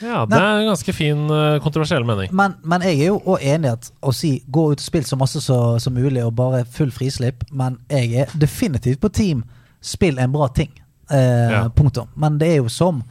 ja, 0.01 0.25
det 0.29 0.37
er 0.37 0.59
en 0.63 0.67
ganske 0.71 0.93
fin, 0.93 1.21
eh, 1.31 1.59
kontroversiell 1.63 2.03
mening. 2.05 2.29
Men, 2.35 2.55
men 2.63 2.81
jeg 2.81 2.99
er 2.99 3.07
jo 3.13 3.19
òg 3.25 3.45
enig 3.45 3.69
i 3.69 3.75
at 3.77 3.91
å 4.01 4.11
si 4.13 4.31
gå 4.49 4.65
ut 4.73 4.81
og 4.81 4.83
spill 4.83 5.05
så 5.07 5.17
masse 5.17 5.39
så- 5.41 5.79
som 5.81 5.93
mulig 5.93 6.25
og 6.25 6.35
bare 6.35 6.65
full 6.65 6.91
frislipp, 6.91 7.45
men 7.51 7.77
jeg 7.89 8.13
er 8.25 8.25
definitivt 8.37 8.99
på 8.99 9.09
team 9.13 9.45
spill 9.81 10.17
en 10.19 10.31
bra 10.31 10.47
ting. 10.49 10.69
Eh, 11.09 11.49
Ja. 11.51 11.69
Punktum. 11.69 12.07
Men 12.17 12.37
det 12.37 12.47
er 12.51 12.55
jo 12.57 12.67
som 12.69 13.03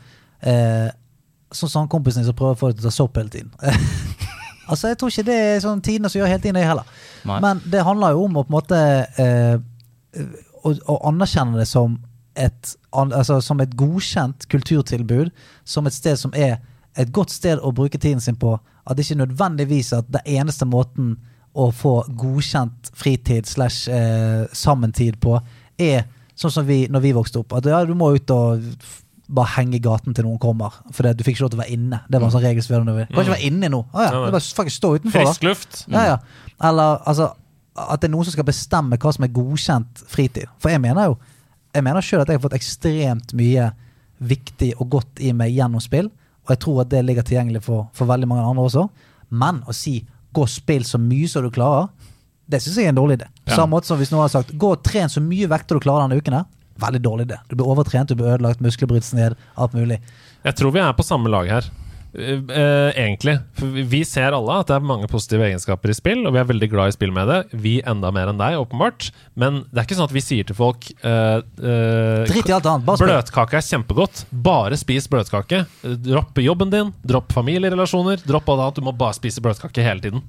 eh, 0.43 0.91
Sånn 1.55 1.71
som 1.71 1.81
han 1.85 1.89
kompisen 1.89 2.21
din 2.23 2.27
som 2.27 2.35
prøver 2.35 2.57
å 2.57 2.59
få 2.59 2.69
deg 2.73 2.81
til 2.81 2.89
å 2.89 2.91
ta 2.91 2.95
sopp 2.97 3.17
hele 3.17 3.31
tiden. 3.31 3.53
Altså, 4.67 4.89
Jeg 4.89 4.99
tror 4.99 5.13
ikke 5.13 5.27
det 5.29 5.37
er 5.39 5.63
sånn 5.65 5.83
tidene 5.85 6.11
som 6.11 6.21
gjør 6.21 6.33
hele 6.33 6.43
tiden, 6.43 6.59
det 6.59 6.67
heller. 6.67 6.89
Nei. 7.29 7.41
Men 7.45 7.63
det 7.71 7.85
handler 7.87 8.17
jo 8.17 8.27
om 8.27 8.39
å 8.41 8.45
på 8.45 8.53
en 8.53 8.57
måte 8.57 8.81
eh, 9.23 9.57
å, 10.63 10.73
å 10.93 10.99
anerkjenne 11.11 11.61
det 11.61 11.69
som 11.71 11.99
et, 12.37 12.73
altså, 12.93 13.41
som 13.41 13.61
et 13.65 13.77
godkjent 13.79 14.49
kulturtilbud. 14.53 15.31
Som 15.65 15.89
et 15.89 15.97
sted 15.97 16.19
som 16.21 16.35
er 16.37 16.59
et 16.97 17.13
godt 17.13 17.33
sted 17.35 17.61
å 17.61 17.73
bruke 17.77 18.01
tiden 18.01 18.21
sin 18.25 18.39
på. 18.41 18.57
At 18.87 18.97
det 18.97 19.07
ikke 19.07 19.23
nødvendigvis 19.25 19.93
at 19.97 20.09
det 20.13 20.25
eneste 20.37 20.69
måten 20.69 21.17
å 21.57 21.71
få 21.73 22.03
godkjent 22.21 22.91
fritid 22.97 23.49
slash 23.49 23.89
eh, 23.89 24.45
sammentid 24.53 25.17
på, 25.23 25.39
er 25.81 26.05
sånn 26.37 26.53
som 26.53 26.67
vi 26.69 26.85
når 26.93 27.05
vi 27.05 27.15
vokste 27.17 27.41
opp. 27.41 27.57
At 27.57 27.69
ja, 27.69 27.81
du 27.89 27.95
må 27.97 28.13
ut 28.17 28.33
og 28.35 28.65
bare 29.29 29.53
henge 29.57 29.75
i 29.75 29.83
gaten 29.83 30.15
til 30.15 30.25
noen 30.27 30.39
kommer. 30.39 30.75
For 30.95 31.03
det, 31.07 31.17
du 31.19 31.25
fikk 31.27 31.37
ikke 31.37 31.47
lov 31.47 31.51
til 31.55 31.59
å 31.59 31.63
være 31.65 31.75
inne. 31.75 32.01
Det 32.09 32.21
var 32.21 32.29
en 32.29 32.35
sånn 32.37 32.45
regel 32.45 32.63
som 32.63 32.75
vi 32.87 33.07
kan 33.11 33.25
ikke 33.25 33.35
være 33.35 33.49
inne 33.49 33.71
nå. 33.73 33.81
Å 33.93 34.05
ja, 34.05 34.11
du 34.15 34.31
bare 34.31 34.41
faktisk 34.41 34.77
stå 34.77 34.93
utenfor. 34.97 35.25
Frisk 35.25 35.43
luft. 35.49 35.81
Ja, 35.91 36.05
ja. 36.13 36.19
Eller 36.63 37.01
altså 37.07 37.33
at 37.77 38.01
det 38.01 38.09
er 38.09 38.13
noen 38.15 38.25
som 38.25 38.33
skal 38.33 38.47
bestemme 38.49 38.97
hva 38.97 39.11
som 39.13 39.27
er 39.27 39.33
godkjent 39.37 40.05
fritid. 40.09 40.47
For 40.63 40.73
jeg 40.73 40.81
mener 40.81 41.11
jo 41.13 41.17
Jeg 41.77 41.85
mener 41.85 42.01
sjøl 42.01 42.23
at 42.23 42.31
jeg 42.31 42.39
har 42.39 42.41
fått 42.47 42.55
ekstremt 42.57 43.35
mye 43.37 43.67
viktig 44.25 44.71
og 44.81 44.89
godt 44.95 45.21
i 45.21 45.35
meg 45.37 45.51
gjennom 45.53 45.83
spill. 45.85 46.07
Og 46.47 46.55
jeg 46.55 46.61
tror 46.63 46.79
at 46.81 46.89
det 46.89 47.03
ligger 47.05 47.27
tilgjengelig 47.27 47.61
for, 47.67 47.91
for 47.93 48.09
veldig 48.09 48.29
mange 48.31 48.47
andre 48.49 48.65
også. 48.65 48.87
Men 49.29 49.59
å 49.69 49.75
si 49.77 50.07
'gå 50.33 50.41
og 50.47 50.49
spill 50.49 50.85
så 50.85 50.97
mye 50.97 51.29
som 51.29 51.43
du 51.45 51.51
klarer', 51.51 51.91
det 52.49 52.63
syns 52.63 52.77
jeg 52.77 52.87
er 52.87 52.95
en 52.95 53.01
dårlig 53.03 53.19
idé. 53.19 53.27
På 53.45 53.51
Ja. 53.51 53.57
samme 53.57 53.77
måte 53.77 53.87
som 53.87 53.99
hvis 53.99 54.11
noen 54.11 54.23
har 54.23 54.29
sagt 54.29 54.57
'gå 54.57 54.71
og 54.73 54.83
tren 54.83 55.09
så 55.09 55.21
mye 55.21 55.49
vekter 55.49 55.75
du 55.77 55.81
klarer 55.81 56.09
denne 56.09 56.21
uken', 56.23 56.33
her. 56.33 56.45
Veldig 56.79 57.03
dårlig 57.03 57.27
idé. 57.31 57.41
Du 57.49 57.57
blir 57.57 57.67
overtrent, 57.73 58.09
du 58.09 58.15
blir 58.19 58.35
ødelagt, 58.37 58.61
muskler 58.65 58.89
brytes 58.93 59.13
ned, 59.17 59.37
alt 59.57 59.73
mulig. 59.77 60.01
Jeg 60.45 60.55
tror 60.59 60.73
vi 60.73 60.81
er 60.85 60.93
på 60.97 61.05
samme 61.07 61.29
lag 61.33 61.49
her. 61.51 61.69
Eh, 62.17 62.39
eh, 62.49 62.93
egentlig. 62.97 63.35
For 63.59 63.67
vi- 63.67 64.05
ser 64.05 64.33
alle 64.33 64.55
at 64.61 64.69
det 64.71 64.77
er 64.77 64.81
mange 64.81 65.07
positive 65.11 65.43
egenskaper 65.45 65.91
i 65.91 65.97
spill, 65.99 66.23
og 66.27 66.33
vi 66.33 66.39
er 66.41 66.45
veldig 66.49 66.69
glad 66.71 66.89
i 66.89 66.95
spill 66.97 67.13
med 67.13 67.29
det. 67.29 67.41
Vi 67.53 67.83
enda 67.85 68.11
mer 68.11 68.29
enn 68.29 68.39
deg, 68.39 68.57
åpenbart. 68.57 69.11
Men 69.37 69.65
det 69.71 69.83
er 69.83 69.85
ikke 69.85 69.99
sånn 69.99 70.09
at 70.09 70.15
vi 70.17 70.21
sier 70.25 70.47
til 70.49 70.57
folk 70.57 70.89
eh, 71.05 71.43
eh, 71.43 72.25
Drit 72.31 72.49
i 72.49 72.55
alt 72.57 72.65
annet, 72.65 72.87
bare 72.87 72.97
spill. 72.97 73.13
Bløtkake 73.13 73.59
er 73.61 73.67
kjempegodt. 73.69 74.25
Bare 74.33 74.77
spis 74.81 75.09
bløtkake. 75.13 75.67
Dropp 75.83 76.35
jobben 76.41 76.71
din, 76.73 76.95
dropp 77.05 77.33
familierelasjoner. 77.37 78.25
Dropp 78.25 78.49
alt 78.49 78.61
annet. 78.65 78.75
Du 78.81 78.87
må 78.89 78.97
bare 78.97 79.13
spise 79.19 79.43
bløtkake 79.45 79.85
hele 79.85 80.01
tiden. 80.01 80.23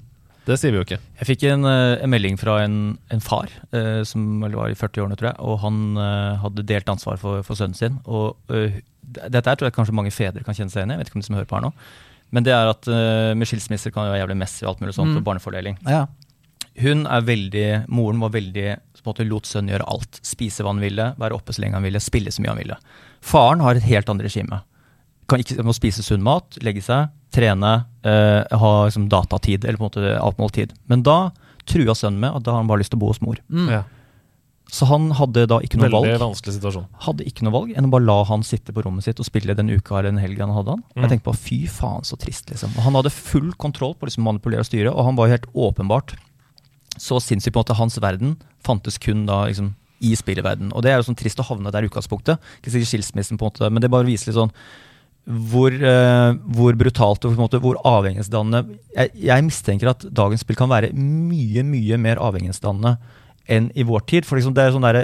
Det 0.48 0.56
sier 0.58 0.72
vi 0.72 0.78
jo 0.80 0.84
ikke. 0.86 0.98
Jeg 1.20 1.28
fikk 1.28 1.42
en, 1.50 1.66
eh, 1.68 1.98
en 2.04 2.10
melding 2.12 2.38
fra 2.40 2.58
en, 2.64 2.76
en 3.12 3.20
far 3.24 3.50
eh, 3.76 4.00
som 4.08 4.40
var 4.40 4.70
i 4.72 4.76
40-årene, 4.78 5.18
tror 5.20 5.28
jeg. 5.32 5.38
Og 5.44 5.58
han 5.64 5.80
eh, 6.00 6.38
hadde 6.42 6.64
delt 6.68 6.88
ansvar 6.92 7.20
for, 7.20 7.42
for 7.46 7.58
sønnen 7.58 7.76
sin. 7.76 7.98
Og 8.08 8.36
eh, 8.54 8.78
dette 9.04 9.44
her 9.44 9.58
tror 9.60 9.68
jeg 9.68 9.76
kanskje 9.76 9.96
mange 9.98 10.12
fedre 10.14 10.44
kan 10.46 10.56
kjenne 10.56 10.72
seg 10.72 10.82
igjen 10.82 10.94
i. 10.94 10.96
Jeg 10.96 11.02
vet 11.04 11.10
ikke 11.12 11.20
om 11.20 11.24
de 11.24 11.28
som 11.28 11.36
hører 11.38 11.50
på 11.50 11.58
her 11.60 11.66
nå. 11.68 11.72
Men 12.36 12.44
det 12.44 12.52
er 12.56 12.68
at 12.72 12.88
eh, 12.92 13.34
med 13.40 13.48
skilsmisser 13.48 13.92
kan 13.92 14.04
det 14.08 14.14
være 14.16 14.24
jævlig 14.24 14.38
messy 14.40 14.64
og 14.64 14.72
alt 14.74 14.82
mulig 14.84 14.96
sånt 14.96 15.12
Mm. 15.12 15.18
for 15.20 15.28
barnefordeling. 15.30 15.78
Ja. 15.88 16.06
Hun 16.78 17.06
er 17.10 17.24
veldig, 17.26 17.68
Moren 17.90 18.20
var 18.22 18.30
veldig 18.36 18.66
på 18.98 19.04
en 19.04 19.12
måte 19.12 19.24
lot 19.28 19.46
sønnen 19.48 19.72
gjøre 19.72 19.86
alt. 19.88 20.18
Spise 20.26 20.62
hva 20.64 20.72
han 20.74 20.82
ville, 20.82 21.06
være 21.18 21.36
oppe 21.38 21.54
så 21.56 21.62
lenge 21.64 21.78
han 21.78 21.86
ville, 21.86 22.00
spille 22.02 22.32
så 22.34 22.42
mye 22.44 22.52
han 22.52 22.60
ville. 22.60 22.76
Faren 23.24 23.62
har 23.64 23.78
et 23.78 23.86
helt 23.88 24.08
annet 24.12 24.26
regime. 24.28 24.58
Kan 25.28 25.42
ikke, 25.42 25.60
må 25.66 25.74
spise 25.76 26.04
sunn 26.04 26.24
mat, 26.24 26.56
legge 26.64 26.80
seg, 26.84 27.12
trene, 27.34 27.74
eh, 28.06 28.40
ha 28.48 28.72
liksom, 28.86 29.10
datatid 29.12 29.66
eller 29.66 29.76
på 29.76 29.84
en 29.84 29.90
måte 29.90 30.16
avmåltid. 30.16 30.72
Men 30.88 31.04
da 31.04 31.18
trua 31.68 31.94
sønnen 31.98 32.22
med 32.22 32.38
at 32.38 32.46
da 32.46 32.54
har 32.54 32.62
han 32.62 32.70
bare 32.70 32.80
lyst 32.80 32.94
til 32.94 33.00
å 33.00 33.04
bo 33.04 33.12
hos 33.12 33.20
mor. 33.20 33.40
Mm. 33.52 33.68
Ja. 33.76 33.82
Så 34.72 34.84
han 34.88 35.08
hadde 35.16 35.46
da 35.48 35.62
ikke 35.64 35.78
noe 35.80 35.86
Veldig 35.88 35.96
valg 35.96 36.20
vanskelig 36.20 36.58
situasjon. 36.58 36.84
hadde 37.06 37.24
ikke 37.24 37.44
noe 37.46 37.54
valg 37.54 37.70
enn 37.72 37.86
å 37.88 37.92
bare 37.92 38.04
la 38.04 38.18
han 38.28 38.42
sitte 38.44 38.74
på 38.76 38.82
rommet 38.84 39.06
sitt 39.06 39.20
og 39.20 39.24
spille 39.24 39.56
den 39.56 39.70
uka 39.72 39.96
eller 39.96 40.10
den 40.12 40.20
helgen 40.20 40.50
han 40.50 40.58
hadde 40.58 40.74
han. 40.76 40.82
Mm. 40.92 41.02
Jeg 41.02 41.12
tenkte 41.14 41.28
på 41.30 41.36
fy 41.40 41.58
faen 41.72 42.04
så 42.04 42.18
trist, 42.20 42.50
liksom. 42.52 42.74
Og 42.76 42.84
han 42.84 42.98
hadde 42.98 43.12
full 43.14 43.54
kontroll 43.56 43.94
på 43.96 44.08
liksom 44.08 44.26
manipulere 44.28 44.64
og 44.64 44.68
styre, 44.68 44.92
og 44.92 45.08
han 45.08 45.16
var 45.16 45.28
jo 45.28 45.36
helt 45.38 45.48
åpenbart 45.68 46.16
så 46.98 47.20
sinnssykt 47.22 47.54
på 47.54 47.60
en 47.60 47.64
måte 47.64 47.78
hans 47.78 47.96
verden 48.02 48.36
fantes 48.66 48.98
kun 49.00 49.24
da 49.28 49.46
liksom 49.48 49.72
i 50.04 50.12
spillverden. 50.18 50.70
Og 50.76 50.84
det 50.84 50.92
er 50.92 51.00
jo 51.00 51.08
sånn 51.08 51.18
trist 51.18 51.40
å 51.40 51.46
havne 51.48 51.72
der 51.74 51.86
i 51.86 51.88
utgangspunktet. 51.88 52.42
Ikke 52.60 52.74
sikkert 52.74 52.92
skilsmissen, 52.92 53.38
på 53.38 53.46
en 53.46 53.52
måte, 53.52 53.70
men 53.72 53.82
det 53.82 53.90
bare 53.90 54.06
viser 54.06 54.30
litt 54.30 54.38
sånn 54.38 54.52
hvor, 55.28 55.74
uh, 55.76 56.32
hvor 56.56 56.76
brutalt 56.80 57.24
og 57.28 57.36
måte, 57.36 57.60
hvor 57.60 57.76
avhengighetsdannende 57.84 58.78
jeg, 58.96 59.10
jeg 59.28 59.44
mistenker 59.44 59.90
at 59.92 60.06
dagens 60.16 60.40
spill 60.46 60.56
kan 60.56 60.70
være 60.72 60.92
mye, 60.96 61.64
mye 61.68 61.98
mer 62.00 62.20
avhengighetsdannende 62.24 62.94
enn 63.48 63.70
i 63.76 63.84
vår 63.88 64.06
tid. 64.08 64.28
For 64.28 64.40
liksom 64.40 64.54
det 64.56 64.64
er 64.66 64.76
sånn 64.76 64.86
der, 64.88 65.02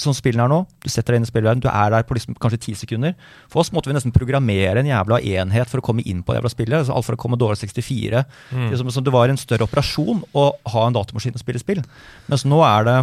Sånn 0.00 0.14
spillene 0.14 0.44
er 0.46 0.48
nå, 0.52 0.58
du 0.80 0.86
setter 0.88 1.12
deg 1.12 1.18
inn 1.18 1.24
i 1.26 1.28
spillverden, 1.28 1.60
du 1.60 1.66
er 1.68 1.90
der 1.90 2.04
på 2.06 2.14
liksom 2.14 2.36
kanskje 2.38 2.60
ti 2.62 2.74
sekunder. 2.78 3.16
For 3.50 3.60
oss 3.60 3.72
måtte 3.74 3.90
vi 3.90 3.96
nesten 3.96 4.12
programmere 4.14 4.78
en 4.80 4.86
jævla 4.88 5.18
enhet 5.18 5.68
for 5.68 5.82
å 5.82 5.84
komme 5.84 6.04
inn 6.06 6.22
på 6.22 6.30
det 6.30 6.38
jævla 6.38 6.52
spillet. 6.52 6.76
Altså 6.78 6.94
alt 6.94 7.08
fra 7.08 7.18
Commodore 7.18 7.58
64 7.58 8.22
Mm. 8.54 8.70
liksom, 8.70 8.92
som 8.94 9.04
Det 9.04 9.12
var 9.12 9.28
en 9.28 9.36
større 9.36 9.66
operasjon 9.66 10.22
å 10.32 10.52
ha 10.72 10.86
en 10.86 10.94
datamaskin 10.94 11.34
og 11.34 11.42
spille 11.42 11.58
spill. 11.58 11.82
Mens 12.30 12.46
nå 12.46 12.62
er 12.62 12.84
det 12.86 12.96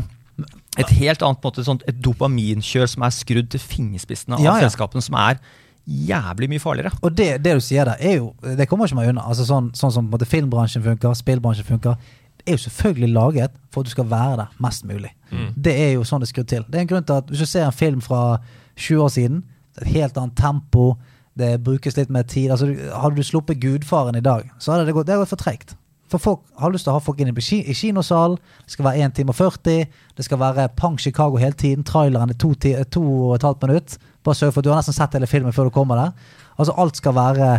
et 0.80 0.90
helt 1.02 1.22
annet 1.22 1.44
måte, 1.44 1.64
sånt, 1.68 1.84
et 1.88 2.00
dopaminkjør 2.02 2.88
som 2.88 3.04
er 3.04 3.14
skrudd 3.14 3.50
til 3.52 3.60
fingerspissene 3.60 4.40
av 4.40 4.42
Ja, 4.48 4.56
ja. 4.58 4.70
selskapene, 4.70 5.04
som 5.04 5.16
er 5.20 5.40
jævlig 5.88 6.50
mye 6.52 6.60
farligere. 6.60 6.92
Og 7.02 7.18
det, 7.18 7.30
det 7.44 7.56
du 7.56 7.64
sier 7.64 7.88
der, 7.88 7.96
er 8.00 8.18
jo 8.20 8.34
Det 8.42 8.68
kommer 8.68 8.88
ikke 8.88 9.00
meg 9.00 9.12
unna. 9.14 9.24
Altså 9.30 9.46
sånn, 9.48 9.72
sånn 9.78 9.94
som 9.96 10.10
måte 10.12 10.28
filmbransjen 10.28 10.84
funker, 10.84 11.16
spillbransjen 11.16 11.68
funker. 11.68 11.96
Det 12.38 12.48
er 12.48 12.58
jo 12.58 12.64
selvfølgelig 12.68 13.14
laget 13.16 13.56
for 13.72 13.82
at 13.82 13.90
du 13.90 13.96
skal 13.96 14.10
være 14.12 14.38
der 14.42 14.64
mest 14.64 14.86
mulig. 14.88 15.14
Mm. 15.32 15.50
Det 15.56 15.76
er 15.76 15.94
jo 15.96 16.06
sånn 16.08 16.24
det 16.24 16.32
skrudd 16.32 16.50
til. 16.52 16.66
Det 16.68 16.80
er 16.80 16.86
en 16.86 16.92
grunn 16.92 17.08
til 17.08 17.22
at 17.22 17.32
Hvis 17.32 17.44
du 17.44 17.50
ser 17.50 17.66
en 17.66 17.76
film 17.76 18.02
fra 18.02 18.40
20 18.76 19.04
år 19.04 19.14
siden, 19.16 19.44
det 19.76 19.84
er 19.84 19.88
et 19.88 19.96
helt 20.02 20.18
annet 20.18 20.38
tempo, 20.38 20.96
det 21.38 21.64
brukes 21.64 21.98
litt 21.98 22.10
mer 22.10 22.24
tid 22.26 22.50
altså, 22.50 22.66
Hadde 22.98 23.20
du 23.20 23.24
sluppet 23.26 23.60
Gudfaren 23.62 24.16
i 24.18 24.24
dag, 24.26 24.48
så 24.58 24.74
hadde 24.74 24.88
det 24.88 24.96
gått, 24.98 25.06
det 25.06 25.14
hadde 25.14 25.26
gått 25.26 25.36
for 25.36 25.44
treigt. 25.44 25.76
For 26.08 26.24
folk 26.24 26.46
har 26.58 26.72
lyst 26.72 26.88
til 26.88 26.94
å 26.94 26.98
ha 26.98 27.04
folk 27.04 27.20
inn 27.20 27.30
i, 27.30 27.34
kinosalen. 27.36 27.76
kinosal. 27.76 28.38
Det 28.64 28.72
skal 28.78 28.86
være 28.86 29.08
1 29.10 29.16
time 29.16 29.34
og 29.34 29.36
40. 29.36 29.88
Det 30.16 30.26
skal 30.26 30.40
være 30.40 30.70
Pang 30.76 31.00
Chicago 31.00 31.38
hele 31.38 31.54
tiden. 31.54 31.84
Traileren 31.84 32.30
er 32.32 32.38
to, 32.40 32.54
ti, 32.54 32.72
to 32.90 33.04
og 33.04 33.36
et 33.36 33.44
halvt 33.44 33.68
minutt. 33.68 33.98
Bare 34.28 34.36
sørg 34.42 34.52
for 34.54 34.60
at 34.64 34.68
du 34.68 34.74
har 34.76 34.82
nesten 34.84 34.98
sett 35.00 35.16
hele 35.18 35.30
filmen 35.32 35.56
før 35.56 35.72
du 35.72 35.76
kommer 35.80 36.04
der. 36.04 36.30
Altså 36.60 36.76
Alt 36.84 37.00
skal 37.00 37.16
være 37.18 37.58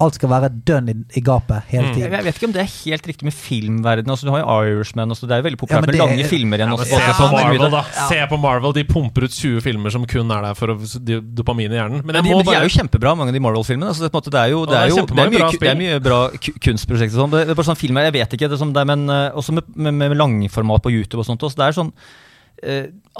Alt 0.00 0.14
skal 0.16 0.30
være 0.32 0.48
dønn 0.64 0.86
i, 0.88 0.94
i 1.18 1.20
gapet 1.20 1.66
hele 1.68 1.90
Mm. 1.90 1.98
Jeg, 2.00 2.24
vet 2.24 2.38
ikke 2.38 2.46
om 2.48 2.52
det 2.54 2.62
er 2.62 2.70
helt 2.72 3.04
riktig 3.10 3.26
med 3.26 3.34
filmverdenen. 3.36 4.08
Altså, 4.14 4.24
du 4.24 4.30
har 4.32 4.40
jo 4.40 4.78
Irishman, 4.78 5.10
også, 5.12 5.26
det 5.28 5.34
er 5.36 5.42
jo 5.42 5.44
veldig 5.50 5.58
populært 5.60 5.84
ja, 5.84 5.90
med 5.90 5.98
lange 6.00 6.22
er- 6.24 6.30
filmer 6.30 6.56
igjen. 6.62 6.72
Ja, 6.72 6.86
se 6.88 7.00
på 7.02 7.16
sånn, 7.18 7.34
er 7.36 7.50
mye 7.50 7.58
Marvel, 7.58 7.74
da. 7.74 7.82
Se 8.08 8.20
på 8.30 8.38
Marvel, 8.40 8.72
De 8.78 8.84
pumper 8.88 9.26
ut 9.28 9.34
20 9.36 9.60
filmer 9.66 9.92
som 9.92 10.06
kun 10.08 10.32
er 10.32 10.46
der 10.46 10.56
for 10.56 10.72
dopamin 10.72 11.68
i 11.68 11.76
hjernen. 11.76 12.00
Men 12.00 12.16
de, 12.16 12.22
bare... 12.22 12.38
men 12.40 12.48
de 12.48 12.56
er 12.56 12.64
jo 12.64 12.72
kjempebra, 12.78 13.12
mange 13.20 13.34
av 13.34 13.36
de 13.36 13.44
Marvel-filmene. 13.44 13.92
Altså, 13.92 14.06
det, 14.06 14.12
på 14.16 14.24
det 14.24 14.40
er 14.40 14.48
jo, 14.54 14.64
det 14.64 14.72
det 14.72 14.80
er 14.80 14.86
er 14.86 14.94
jo 14.94 15.04
det 15.04 15.20
er 15.20 15.34
mye, 15.34 15.42
bra 15.42 15.50
det 15.52 15.70
er 15.74 15.80
mye 15.82 16.00
bra 16.08 16.20
kunstprosjekter. 16.64 17.18
og 17.18 17.22
Sånn. 17.26 17.36
Det, 17.36 17.44
det 17.44 17.52
er 17.52 17.60
bare 17.60 17.68
sånn 17.68 17.82
filmer, 17.84 18.08
Jeg 18.08 18.16
vet 18.16 18.38
ikke, 18.38 18.48
det 18.48 18.56
er 18.56 18.62
som 18.64 18.72
det 18.72 18.80
er, 18.80 18.88
men 18.94 19.04
eh, 19.12 19.36
også 19.36 19.52
med, 19.60 19.68
med, 19.76 20.00
med 20.00 20.16
langformat 20.16 20.80
på 20.80 20.94
YouTube 20.96 21.20
og 21.20 21.28
sånt. 21.28 21.44
Også, 21.44 21.60
det 21.60 21.68
er 21.68 21.76
sånn 21.76 21.92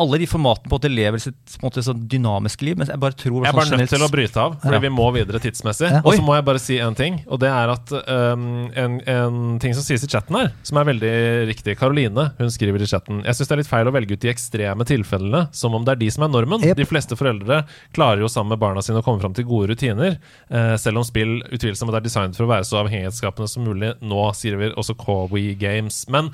Alle 0.01 0.19
de 0.21 0.27
formatene 0.31 0.71
på 0.71 0.79
at 0.79 0.85
det 0.87 0.91
lever 0.93 1.21
sitt 1.21 1.37
på 1.57 1.65
en 1.65 1.67
måte, 1.67 1.83
sånn 1.85 2.03
dynamiske 2.09 2.65
liv, 2.65 2.77
men 2.79 2.89
jeg 2.89 3.01
bare 3.03 3.17
tror 3.19 3.41
Jeg 3.45 3.51
er 3.51 3.57
sånn 3.57 3.71
bare 3.73 3.81
nødt 3.81 3.93
til 3.93 4.05
å 4.05 4.09
bryte 4.12 4.41
av, 4.43 4.57
fordi 4.62 4.77
Ja. 4.79 4.81
vi 4.85 4.91
må 4.93 5.07
videre 5.17 5.41
tidsmessig. 5.43 5.91
Ja. 5.91 6.01
Og 6.05 6.15
så 6.15 6.23
må 6.25 6.35
jeg 6.37 6.45
bare 6.47 6.61
si 6.62 6.79
en 6.79 6.95
ting, 6.95 7.19
og 7.27 7.41
det 7.43 7.49
er 7.51 7.73
at 7.73 7.93
um, 7.93 8.71
en, 8.77 9.01
en 9.09 9.59
ting 9.62 9.75
som 9.77 9.83
sies 9.83 10.05
i 10.05 10.11
chatten 10.11 10.37
her, 10.37 10.53
som 10.62 10.79
er 10.81 10.89
veldig 10.91 11.12
riktig 11.51 11.77
Karoline 11.81 12.29
hun 12.39 12.51
skriver 12.53 12.81
i 12.85 12.89
chatten 12.91 13.23
Jeg 13.25 13.35
syns 13.37 13.49
det 13.51 13.57
er 13.57 13.62
litt 13.62 13.71
feil 13.71 13.89
å 13.91 13.95
velge 13.95 14.15
ut 14.15 14.23
de 14.23 14.31
ekstreme 14.33 14.87
tilfellene 14.89 15.43
som 15.57 15.75
om 15.75 15.85
det 15.85 15.97
er 15.97 16.03
de 16.05 16.11
som 16.15 16.25
er 16.25 16.33
normen. 16.33 16.62
Yep. 16.65 16.77
De 16.77 16.89
fleste 16.89 17.19
foreldre 17.19 17.62
klarer 17.97 18.23
jo 18.23 18.29
sammen 18.31 18.55
med 18.55 18.62
barna 18.62 18.83
sine 18.85 19.03
å 19.03 19.07
komme 19.07 19.21
fram 19.21 19.35
til 19.37 19.49
gode 19.49 19.73
rutiner, 19.73 20.19
uh, 20.53 20.77
selv 20.81 21.03
om 21.03 21.07
spill 21.09 21.41
utvilsomt 21.51 21.95
er 21.97 22.05
designet 22.05 22.37
for 22.39 22.47
å 22.47 22.53
være 22.55 22.69
så 22.69 22.81
avhengighetsskapende 22.85 23.51
som 23.51 23.67
mulig. 23.67 23.95
Nå 24.01 24.29
skriver 24.39 24.77
også 24.79 24.97
Kowi 25.01 25.55
Games. 25.61 26.05
Men, 26.12 26.31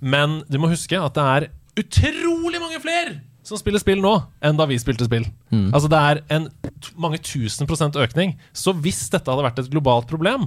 men 0.00 0.42
du 0.50 0.58
må 0.60 0.70
huske 0.72 0.98
at 1.00 1.16
det 1.16 1.24
er 1.24 1.48
utrolig 1.82 2.60
mange 2.62 2.80
flere 2.82 3.16
som 3.48 3.56
spiller 3.56 3.80
spill 3.80 4.02
nå, 4.04 4.12
enn 4.44 4.58
da 4.58 4.66
vi 4.68 4.76
spilte 4.80 5.06
spill. 5.08 5.24
Mm. 5.48 5.70
Altså 5.72 5.88
Det 5.88 6.00
er 6.10 6.18
en 6.36 6.50
t 6.84 6.90
mange 7.00 7.16
tusen 7.24 7.68
prosent 7.70 7.96
økning. 7.96 8.34
Så 8.52 8.74
hvis 8.76 9.06
dette 9.08 9.30
hadde 9.30 9.46
vært 9.46 9.62
et 9.62 9.70
globalt 9.72 10.08
problem, 10.10 10.44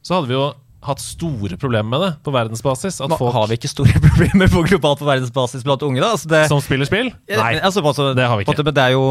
så 0.00 0.16
hadde 0.16 0.30
vi 0.30 0.38
jo 0.38 0.46
hatt 0.88 1.02
store 1.02 1.58
problemer 1.60 1.90
med 1.90 2.04
det 2.06 2.10
på 2.24 2.32
verdensbasis. 2.32 3.00
At 3.04 3.10
Nå 3.10 3.18
folk 3.20 3.34
Har 3.34 3.50
vi 3.50 3.58
ikke 3.58 3.68
store 3.70 4.00
problemer 4.06 4.48
på 4.48 4.62
globalt 4.70 5.02
på 5.02 5.08
verdensbasis 5.10 5.66
blant 5.66 5.84
unge, 5.84 6.00
da? 6.00 6.14
Altså, 6.14 6.30
det, 6.30 6.46
som 6.48 6.62
spiller 6.64 6.88
spill 6.88 7.10
Nei, 7.10 7.52
altså, 7.58 7.82
altså, 7.82 8.12
det 8.16 8.24
har 8.24 8.38
vi 8.38 8.46
ikke. 8.46 8.54
måte, 8.54 8.64
Men 8.70 8.78
det 8.78 8.86
er 8.86 8.96
jo 8.96 9.04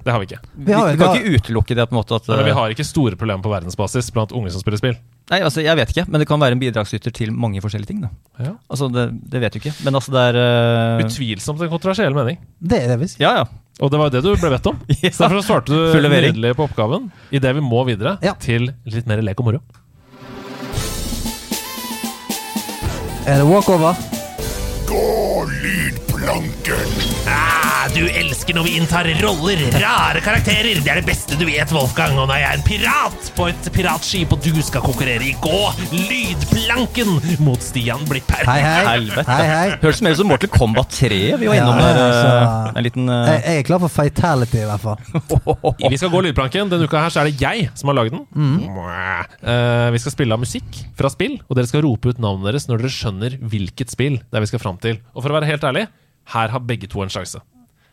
det 0.00 0.14
har 0.14 0.22
vi 0.22 0.30
ikke. 0.30 0.38
Vi, 0.56 0.72
har 0.72 0.86
vi 0.86 0.92
vi 0.94 0.96
kan 0.96 1.08
har- 1.10 1.18
ikke 1.20 1.40
utelukke 1.42 1.74
det 1.76 1.84
på 1.90 1.92
en 1.92 1.98
måte 2.00 2.16
at 2.16 2.28
Men 2.32 2.44
vi 2.46 2.50
eh, 2.54 2.56
har 2.56 2.72
ikke 2.72 2.86
store 2.88 3.18
problemer 3.20 3.42
på 3.44 3.50
verdensbasis 3.52 4.08
blant 4.16 4.32
unge 4.32 4.48
som 4.54 4.62
spiller 4.62 4.80
spill. 4.80 4.96
Nei, 5.30 5.38
altså, 5.46 5.62
jeg 5.62 5.78
vet 5.78 5.92
ikke, 5.94 6.04
men 6.10 6.18
det 6.22 6.26
kan 6.26 6.40
være 6.42 6.56
en 6.56 6.60
bidragsyter 6.62 7.12
til 7.14 7.30
mange 7.30 7.60
forskjellige 7.62 7.86
ting. 7.92 8.00
da 8.02 8.10
Ja. 8.42 8.54
Altså, 8.66 8.88
det, 8.90 9.04
det 9.30 9.40
vet 9.44 9.54
du 9.54 9.60
ikke. 9.60 9.72
Men 9.86 9.94
altså, 9.94 10.10
det 10.14 10.22
er 10.32 10.38
uh... 10.40 11.04
Utvilsomt 11.04 11.62
en 11.62 11.70
kontroversiell 11.70 12.16
mening. 12.16 12.40
Det 12.58 12.80
er 12.82 12.88
det 12.90 12.98
visst. 13.04 13.20
Ja, 13.22 13.36
ja. 13.38 13.44
Og 13.80 13.92
det 13.92 14.00
var 14.00 14.10
jo 14.10 14.16
det 14.16 14.24
du 14.26 14.32
ble 14.34 14.50
bedt 14.56 14.66
om. 14.72 14.80
Ja. 15.04 15.12
Så 15.14 15.22
derfor 15.28 15.44
svarte 15.46 15.70
du 15.70 16.08
nydelig 16.10 16.56
på 16.58 16.66
oppgaven 16.66 17.06
idet 17.30 17.54
vi 17.56 17.62
må 17.64 17.84
videre 17.86 18.18
Ja. 18.26 18.34
til 18.34 18.72
litt 18.90 19.06
mer 19.06 19.22
lek 19.22 19.38
og 19.40 19.46
moro. 19.52 19.62
Er 23.30 23.38
det 23.38 23.46
walkover? 23.46 23.94
Gå, 24.90 25.04
lydplanken! 26.20 26.90
Ah, 27.28 27.88
du 27.94 28.02
elsker 28.08 28.54
når 28.56 28.66
vi 28.66 28.72
inntar 28.76 29.06
roller, 29.22 29.60
rare 29.80 30.20
karakterer. 30.24 30.80
Det 30.84 30.90
er 30.92 31.00
det 31.00 31.06
beste 31.08 31.36
du 31.38 31.46
vet, 31.48 31.72
Wolfgang. 31.72 32.16
Og 32.20 32.28
når 32.28 32.40
jeg 32.40 32.46
er 32.48 32.58
en 32.58 32.64
pirat 32.66 33.30
på 33.36 33.46
et 33.48 33.68
piratskip, 33.72 34.34
og 34.34 34.42
du 34.44 34.60
skal 34.64 34.84
konkurrere 34.84 35.24
i 35.30 35.32
gå 35.40 35.60
lydplanken 35.94 37.14
mot 37.44 37.62
Stian 37.64 38.04
Blipper 38.08 38.44
Hei, 38.48 38.58
hei. 38.64 38.82
Helvete. 38.90 39.26
Hei, 39.30 39.46
hei. 39.48 39.78
Høres 39.82 40.02
mer 40.04 40.16
ut 40.16 40.20
som 40.20 40.30
Mortal 40.30 40.52
Kombat 40.52 40.92
3 40.98 41.20
vi 41.40 41.48
var 41.48 41.56
Ja, 41.56 41.62
innom 41.64 41.80
der. 41.80 42.00
altså, 42.04 42.34
eh, 42.34 42.78
en 42.80 42.86
liten 42.86 43.08
uh... 43.08 43.16
Jeg, 43.30 43.40
jeg 43.46 43.62
er 43.62 43.68
klar 43.70 43.82
for 43.84 43.94
fatality, 43.94 44.60
i 44.60 44.68
hvert 44.68 44.84
fall. 44.84 45.00
Vi 45.90 45.98
skal 46.00 46.12
gå 46.12 46.20
lydplanken. 46.26 46.70
Denne 46.70 46.86
uka 46.88 47.00
her 47.06 47.14
så 47.14 47.22
er 47.24 47.30
det 47.30 47.40
jeg 47.40 47.70
som 47.78 47.90
har 47.90 47.96
lagd 48.02 48.14
den. 48.14 48.26
Mm. 48.36 48.76
Uh, 49.40 49.88
vi 49.94 50.00
skal 50.02 50.12
spille 50.14 50.36
av 50.36 50.42
musikk 50.42 50.82
fra 50.98 51.10
spill, 51.12 51.38
og 51.48 51.56
dere 51.56 51.68
skal 51.70 51.82
rope 51.86 52.12
ut 52.12 52.20
navnet 52.22 52.50
deres 52.50 52.68
når 52.68 52.84
dere 52.84 52.92
skjønner 52.94 53.36
hvilket 53.40 53.92
spill 53.92 54.18
det 54.20 54.36
er 54.38 54.44
vi 54.44 54.50
skal 54.50 54.62
fram 54.62 54.78
til. 54.82 55.00
Og 55.14 55.24
for 55.24 55.32
å 55.32 55.38
være 55.38 55.48
helt 55.50 55.64
ærlig, 55.66 55.86
her 56.32 56.48
har 56.48 56.58
begge 56.58 56.86
to 56.86 57.02
en 57.02 57.10
sjanse. 57.10 57.40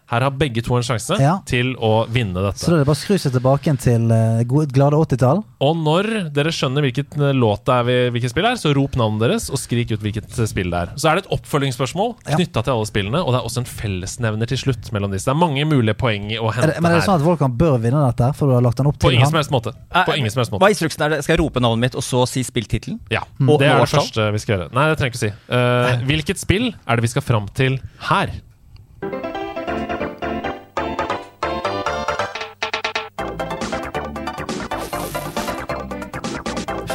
Her 0.08 0.22
har 0.24 0.32
begge 0.32 0.62
to 0.64 0.76
en 0.78 0.84
sjanse 0.88 1.18
Ja. 1.20 1.34
til 1.46 1.74
å 1.84 2.08
vinne 2.08 2.34
dette. 2.40 2.62
Så 2.64 2.70
da 2.72 2.78
er 2.78 2.80
det 2.80 2.88
bare 2.88 2.96
å 2.96 3.02
skru 3.02 3.18
seg 3.20 3.34
tilbake 3.36 3.68
igjen 3.68 3.80
til 3.84 4.12
eh, 4.16 4.44
gode, 4.48 4.72
glade 4.72 4.96
80-tall. 4.96 5.42
Og 5.60 5.74
når 5.84 6.32
dere 6.32 6.54
skjønner 6.56 6.86
hvilket 6.86 7.18
eh, 7.20 7.34
låt 7.36 7.66
det 7.68 7.74
er 7.76 7.84
vi, 7.84 7.96
hvilket 8.16 8.32
spill 8.32 8.44
det 8.48 8.52
er, 8.54 8.62
så 8.62 8.72
rop 8.78 8.96
navnet 8.96 9.20
deres 9.26 9.50
og 9.52 9.60
skrik 9.60 9.92
ut 9.92 10.00
hvilket 10.06 10.32
eh, 10.40 10.48
spill 10.48 10.72
det 10.72 10.80
er. 10.80 10.94
Så 10.96 11.10
er 11.12 11.20
det 11.20 11.26
et 11.26 11.34
oppfølgingsspørsmål 11.36 12.14
Ja. 12.24 12.38
knytta 12.38 12.64
til 12.64 12.74
alle 12.78 12.88
spillene, 12.88 13.20
og 13.20 13.34
det 13.36 13.42
er 13.42 13.50
også 13.50 13.64
en 13.66 13.68
fellesnevner 13.68 14.48
til 14.48 14.58
slutt 14.64 14.92
mellom 14.96 15.12
disse. 15.12 15.28
Det 15.28 15.36
er 15.36 15.42
mange 15.44 15.66
mulige 15.68 15.98
poeng 16.00 16.30
å 16.40 16.48
Er 16.54 16.56
hente 16.62 16.72
det, 16.72 16.82
men 16.82 16.92
er 16.92 16.96
det 16.96 17.04
her. 17.04 17.08
sånn 17.12 17.20
at 17.20 17.28
Volkan 17.28 17.58
bør 17.60 17.78
vinne 17.84 18.06
dette, 18.08 18.32
for 18.40 18.48
du 18.48 18.54
har 18.56 18.64
lagt 18.64 18.78
den 18.80 18.88
opp 18.88 19.00
På 19.04 19.10
til 19.12 19.20
ingen 19.20 19.28
som 19.28 19.36
helst 19.42 19.52
måte. 19.52 19.76
På 19.92 20.16
ingen 20.16 20.32
som 20.32 20.40
helst 20.40 20.52
Hva 20.56 20.60
måte. 20.62 20.72
er 20.72 20.78
instruksen? 20.78 21.04
Er 21.04 21.10
det, 21.18 21.24
skal 21.28 21.36
jeg 21.36 21.44
rope 21.44 21.60
navnet 21.60 21.84
mitt 21.84 21.96
og 22.00 22.04
så 22.08 22.24
si 22.32 22.44
spilltittelen? 22.48 23.00
Ja, 23.12 23.26
Og 23.44 23.60
Det 23.60 23.68
er 23.68 23.76
det 23.76 23.84
årstall? 23.90 24.08
første 24.08 24.32
vi 24.32 24.40
skal 24.40 24.56
gjøre. 24.58 24.72
Nei, 24.74 24.88
det 24.88 24.98
trenger 25.04 25.20
jeg 25.20 25.20
ikke 25.20 25.20
å 25.20 25.28
si. 25.28 25.34
Eh, 25.52 26.06
hvilket 26.08 26.38
spill 26.40 26.68
er 26.88 26.96
det 26.96 27.02
vi 27.04 27.08
skal 27.12 27.22
fram 27.28 27.48
til 27.54 27.80
her? 28.08 28.32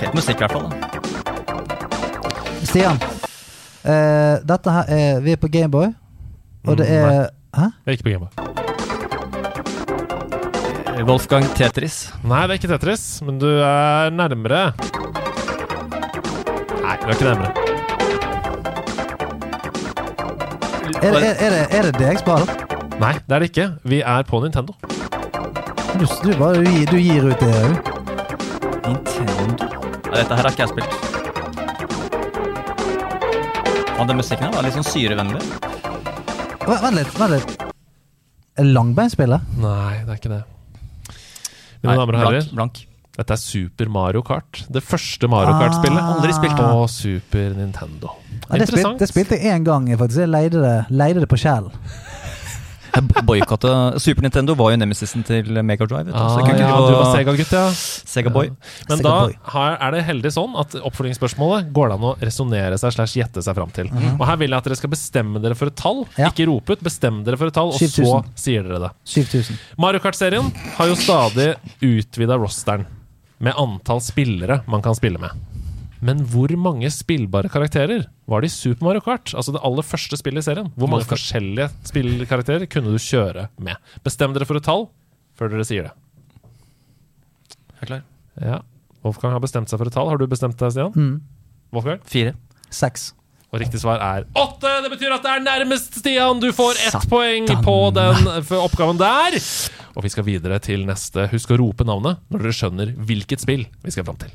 Fet 0.03 0.15
musikk, 0.19 0.41
i 0.41 0.43
hvert 0.43 0.53
fall. 0.57 0.67
da. 0.67 0.77
Stian, 2.67 2.99
eh, 3.87 4.41
dette 4.47 4.71
her 4.75 4.85
er 4.91 5.21
Vi 5.23 5.31
er 5.33 5.37
på 5.39 5.49
Gameboy, 5.53 5.93
og 6.67 6.79
det 6.79 6.91
er 6.91 7.07
er 7.07 7.29
Hæ? 7.55 7.63
Jeg 7.63 7.71
er 7.87 7.91
ikke 7.93 8.03
på 8.03 8.11
Gameboy. 8.11 8.29
Wolfgang 11.07 11.45
Tetris. 11.55 12.13
Nei, 12.25 12.43
det 12.47 12.51
er 12.51 12.59
ikke 12.61 12.69
Tetris, 12.69 13.23
men 13.23 13.39
du 13.39 13.47
er 13.47 14.11
nærmere. 14.11 14.73
Nei, 16.83 16.97
du 17.03 17.07
er 17.07 17.13
ikke 17.15 17.25
nærmere. 17.25 17.53
Er, 21.03 21.09
er, 21.09 21.15
er, 21.19 21.51
det, 21.51 21.67
er 21.71 21.83
det 21.83 21.95
deg, 21.99 22.19
Spar? 22.19 22.47
Nei, 23.01 23.13
det 23.27 23.35
er 23.35 23.39
det 23.39 23.51
ikke. 23.51 23.71
Vi 23.85 24.01
er 24.01 24.23
på 24.23 24.43
Nintendo. 24.43 24.73
Du, 25.99 26.07
du, 26.07 26.39
bare, 26.39 26.55
du, 26.55 26.71
gir, 26.71 26.87
du 26.91 26.97
gir 26.97 27.27
ut 27.31 27.41
det 27.41 27.55
òg. 27.63 27.92
Ja, 30.13 30.19
dette 30.21 30.37
her 30.37 30.45
har 30.45 30.53
ikke 30.53 30.67
jeg 30.67 30.73
spilt. 30.75 30.93
Og 33.97 34.05
den 34.11 34.19
musikken 34.19 34.45
her 34.45 34.53
var 34.53 34.67
litt 34.67 34.77
sånn 34.77 34.85
syrevennlig. 34.85 35.41
Vent 36.69 36.97
litt. 36.99 37.15
vent 37.17 37.33
litt 37.33 37.63
langbeinspillet? 38.61 39.41
Nei, 39.63 40.03
det 40.05 40.13
er 40.13 40.19
ikke 40.21 40.35
det. 40.35 40.43
Mine 41.83 41.97
damer 41.97 42.19
og 42.19 42.21
herrer, 42.27 42.45
blank, 42.53 42.53
blank. 42.53 42.83
dette 43.17 43.35
er 43.35 43.41
Super 43.41 43.89
Mario 43.97 44.21
Kart. 44.27 44.67
Det 44.69 44.85
første 44.85 45.33
Mario 45.33 45.57
Kart-spillet. 45.57 45.97
Ah. 45.97 46.13
Aldri 46.19 46.37
spilt 46.37 46.61
det. 46.61 46.69
På 46.69 46.85
Super 46.93 47.57
Nintendo. 47.57 48.13
Ja, 48.51 48.61
det, 48.61 48.69
spilte, 48.69 48.93
det 49.01 49.09
spilte 49.09 49.41
jeg 49.41 49.57
én 49.57 49.65
gang, 49.65 49.89
faktisk. 49.97 50.27
Jeg 50.27 50.35
leide 50.35 50.61
det, 50.61 50.77
leide 50.93 51.25
det 51.25 51.31
på 51.33 51.41
Shell. 51.41 51.73
Boikotta 53.25 53.99
Super 54.03 54.23
Nintendo 54.27 54.55
var 54.59 54.73
jo 54.75 54.79
nemesisen 54.83 55.25
til 55.25 55.49
Mega 55.65 55.87
Drive. 55.89 56.13
Ah, 56.13 56.35
kunne 56.45 56.61
ja, 56.61 56.77
du 56.77 56.93
var 56.93 57.13
Sega-gutt, 57.15 57.53
ja. 57.55 57.65
Sega 57.73 58.33
Boy. 58.35 58.51
Men 58.91 59.01
Sega 59.01 59.09
da 59.09 59.15
Boy. 59.27 59.37
har, 59.55 59.77
er 59.79 59.97
det 59.97 60.03
heldig 60.11 60.33
sånn 60.35 60.57
at 60.61 60.77
oppfølgingsspørsmålet 60.83 61.71
går 61.73 61.93
det 61.93 61.99
an 61.99 62.07
å 62.11 62.15
resonnere 62.21 62.79
seg 62.81 62.95
slash 62.97 63.17
gjette 63.21 63.45
seg 63.45 63.57
fram 63.57 63.73
til. 63.75 63.89
Og 64.19 64.25
her 64.29 64.41
vil 64.43 64.53
jeg 64.53 64.59
at 64.59 64.69
dere 64.69 64.81
skal 64.83 64.93
bestemme 64.93 65.43
dere 65.43 65.57
for 65.59 65.73
et 65.73 65.79
tall. 65.79 66.05
Ja. 66.21 66.33
Ikke 66.33 66.49
rope 66.51 66.77
ut, 66.77 66.85
bestemme 66.85 67.25
dere 67.27 67.41
for 67.41 67.53
et 67.53 67.57
tall, 67.57 67.73
og 67.73 67.81
7000. 67.81 68.05
så 68.05 68.45
sier 68.45 68.67
dere 68.69 68.83
det. 68.89 68.93
7000. 69.17 69.63
Mario 69.81 70.03
Kart-serien 70.05 70.53
har 70.77 70.93
jo 70.93 70.99
stadig 71.01 71.53
utvida 71.81 72.37
rosteren 72.41 72.85
med 73.43 73.57
antall 73.59 74.01
spillere 74.05 74.61
man 74.71 74.85
kan 74.85 74.95
spille 74.95 75.19
med. 75.23 75.52
Men 76.03 76.25
hvor 76.27 76.51
mange 76.59 76.89
spillbare 76.91 77.51
karakterer 77.53 78.09
var 78.27 78.43
det 78.43 78.51
i 78.51 78.55
Super 78.55 78.89
Mario 78.89 79.05
Kart? 79.07 79.31
Altså 79.39 79.55
det 79.55 79.63
aller 79.63 79.87
første 79.87 80.19
spillet 80.19 80.43
i 80.43 80.49
serien. 80.49 80.73
Hvor 80.75 80.91
mange 80.91 81.07
forskjellige 81.07 81.69
spillkarakterer 81.87 82.67
kunne 82.71 82.91
du 82.91 82.99
kjøre 82.99 83.47
med? 83.63 83.79
Bestem 84.03 84.35
dere 84.35 84.49
for 84.49 84.59
et 84.59 84.67
tall 84.67 84.89
før 85.39 85.53
dere 85.53 85.67
sier 85.69 85.87
det. 85.87 85.95
Er 87.79 87.91
klar? 87.93 88.03
Ja. 88.43 88.59
Wolfgang 89.07 89.35
har 89.37 89.43
bestemt 89.43 89.71
seg 89.71 89.79
for 89.79 89.91
et 89.91 89.95
tall. 89.95 90.11
Har 90.11 90.19
du 90.19 90.27
bestemt 90.31 90.59
deg, 90.59 90.75
Stian? 90.75 90.91
Mm. 90.95 91.15
Wolfgang? 91.75 92.03
Fire. 92.11 92.35
Seks. 92.73 93.13
Og 93.53 93.61
riktig 93.61 93.83
svar 93.83 94.01
er 94.01 94.25
åtte! 94.39 94.71
Det 94.83 94.91
betyr 94.95 95.13
at 95.13 95.25
det 95.27 95.33
er 95.37 95.43
nærmest, 95.45 95.99
Stian! 96.01 96.41
Du 96.43 96.49
får 96.57 96.79
ett 96.89 97.09
poeng 97.11 97.47
på 97.63 97.77
den 97.95 98.31
for 98.49 98.65
oppgaven 98.65 98.99
der. 98.99 99.37
Og 99.93 100.07
vi 100.07 100.11
skal 100.11 100.27
videre 100.27 100.59
til 100.65 100.87
neste. 100.89 101.29
Husk 101.31 101.53
å 101.53 101.61
rope 101.61 101.87
navnet 101.87 102.23
når 102.33 102.47
dere 102.47 102.59
skjønner 102.59 102.95
hvilket 102.97 103.45
spill 103.45 103.67
vi 103.85 103.95
skal 103.95 104.09
fram 104.09 104.19
til. 104.23 104.33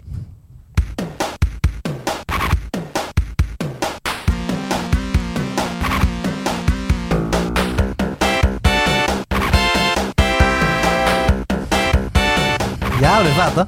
Jævlig 13.18 13.34
fete. 13.34 13.64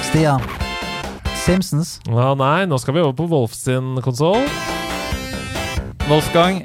Stian. 0.00 0.40
Simpsons. 1.44 2.00
Ja, 2.08 2.32
nei, 2.40 2.64
nå 2.64 2.78
skal 2.80 2.96
vi 2.96 3.02
over 3.04 3.12
på 3.12 3.28
Wolf 3.28 3.52
sin 3.52 4.00
konsoll. 4.00 4.40
Wolfgang. 6.08 6.64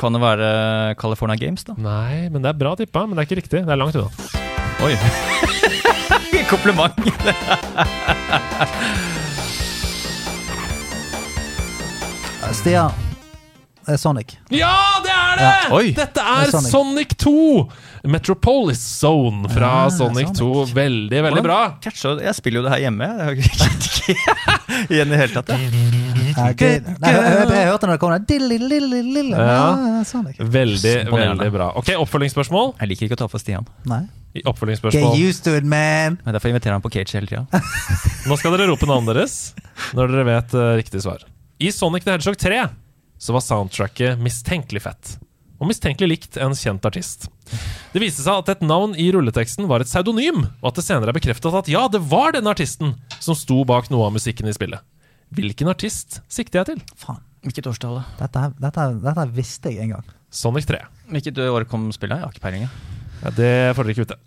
Kan 0.00 0.16
det 0.16 0.24
være 0.24 0.94
California 0.96 1.36
Games, 1.36 1.68
da? 1.68 1.76
Nei, 1.76 2.30
men 2.32 2.40
det 2.40 2.54
er 2.54 2.60
bra 2.64 2.72
tippa. 2.80 3.04
Men 3.04 3.20
det 3.20 3.26
er 3.26 3.28
ikke 3.28 3.42
riktig. 3.42 3.66
Det 3.68 3.76
er 3.76 3.84
langt 3.84 4.00
unna. 4.00 4.08
Oi. 4.80 4.96
Kompliment. 6.52 6.96
Stian. 12.54 12.90
Det 13.86 13.94
er 13.94 13.98
Sonic. 14.02 14.32
Ja, 14.50 14.98
det 15.04 15.12
er 15.14 15.36
det! 15.38 15.46
Ja. 15.46 15.74
Oi. 15.76 15.90
Dette 15.94 16.18
Det 16.18 16.22
er 16.26 16.48
er 16.48 16.50
Sonic. 16.50 16.70
Sonic 16.72 17.12
2! 17.22 17.32
Metropolis 18.10 18.80
Zone 19.00 19.50
fra 19.50 19.68
ja, 19.86 19.90
Sonic 19.94 20.32
Sonic. 20.32 20.38
2. 20.38 20.74
Veldig, 20.74 21.20
veldig 21.26 21.42
bra. 21.42 21.58
Catcha, 21.82 22.16
jeg 22.22 22.34
spiller 22.38 22.60
jo 22.60 22.64
det 22.66 22.72
her 22.74 22.82
hjemme. 22.86 23.06
Jeg 23.06 23.26
har 23.28 23.36
ikke 23.36 23.54
igjen 24.94 25.06
i 25.06 25.14
det 25.14 25.20
hele 25.20 25.34
tatt. 25.38 25.52
jeg. 25.54 25.70
Ja, 26.36 26.48
ok. 26.50 26.64
Nei, 26.66 27.12
jeg, 27.12 27.22
jeg, 27.22 27.52
jeg 27.54 27.70
hørte 27.70 27.86
når 27.90 27.94
det 27.94 28.02
kom 28.02 28.14
der. 29.36 29.46
Ja. 29.46 30.02
Sonic. 30.10 30.42
Veldig, 30.58 30.96
veldig 31.14 31.50
bra. 31.54 31.70
Ok, 31.78 31.94
oppfølgingsspørsmål. 32.02 32.74
Jeg 32.82 32.92
liker 32.92 33.08
ikke 33.08 33.20
å 33.20 33.22
ta 33.22 33.30
for 33.30 33.42
Stian. 33.42 33.70
Nei. 33.86 34.02
Oppfølgingsspørsmål. 34.42 35.14
Get 35.14 35.22
used 35.30 35.46
to 35.46 35.54
it, 35.56 35.64
man! 35.64 36.18
Men 36.26 36.34
Derfor 36.34 36.50
inviterer 36.50 36.74
han 36.76 36.84
på 36.84 36.90
cage 36.92 37.14
hele 37.16 37.30
tida. 37.30 37.46
Nå 38.26 38.36
skal 38.38 38.58
dere 38.58 38.66
rope 38.72 38.90
navnet 38.90 39.14
deres 39.14 39.38
når 39.96 40.10
dere 40.12 40.26
vet 40.28 40.58
uh, 40.58 40.74
riktig 40.76 41.06
svar. 41.06 41.22
I 41.58 41.72
Sonic 41.72 42.04
the 42.04 42.12
Hedgehog 42.12 42.38
3 42.38 42.68
så 43.18 43.32
var 43.32 43.40
soundtracket 43.40 44.18
mistenkelig 44.20 44.82
fett. 44.84 45.14
Og 45.56 45.70
mistenkelig 45.70 46.08
likt 46.10 46.36
en 46.36 46.52
kjent 46.52 46.84
artist. 46.84 47.30
Det 47.94 48.02
viste 48.02 48.20
seg 48.20 48.42
at 48.42 48.50
et 48.52 48.64
navn 48.66 48.92
i 49.00 49.06
rulleteksten 49.14 49.64
var 49.70 49.80
et 49.80 49.88
pseudonym, 49.88 50.42
og 50.60 50.68
at 50.68 50.76
det 50.76 50.84
senere 50.84 51.14
er 51.14 51.16
bekreftet 51.16 51.56
at 51.56 51.70
ja, 51.72 51.86
det 51.88 52.02
var 52.10 52.36
denne 52.36 52.52
artisten 52.52 52.92
som 53.24 53.38
sto 53.38 53.62
bak 53.64 53.88
noe 53.88 54.10
av 54.10 54.12
musikken 54.18 54.50
i 54.50 54.52
spillet. 54.52 54.84
Hvilken 55.32 55.72
artist 55.72 56.20
sikter 56.28 56.60
jeg 56.60 56.74
til? 56.74 56.84
Faen. 57.00 57.22
Hvilket 57.46 57.70
årstall? 57.72 58.02
Dette, 58.20 58.44
dette, 58.60 58.86
dette 59.06 59.26
visste 59.32 59.72
jeg 59.72 59.86
en 59.86 59.96
gang. 59.96 60.14
Sonic 60.28 60.68
3. 60.68 60.82
Hvilket 61.08 61.40
år 61.46 61.64
kom 61.70 61.88
spillet? 61.94 62.20
Jeg 62.20 62.26
har 62.28 62.36
ikke 62.36 62.44
peiling. 62.50 62.68
Ja, 63.22 63.32
det 63.32 63.52
får 63.78 63.86
dere 63.86 63.96
ikke 63.96 64.04
vite. 64.04 64.20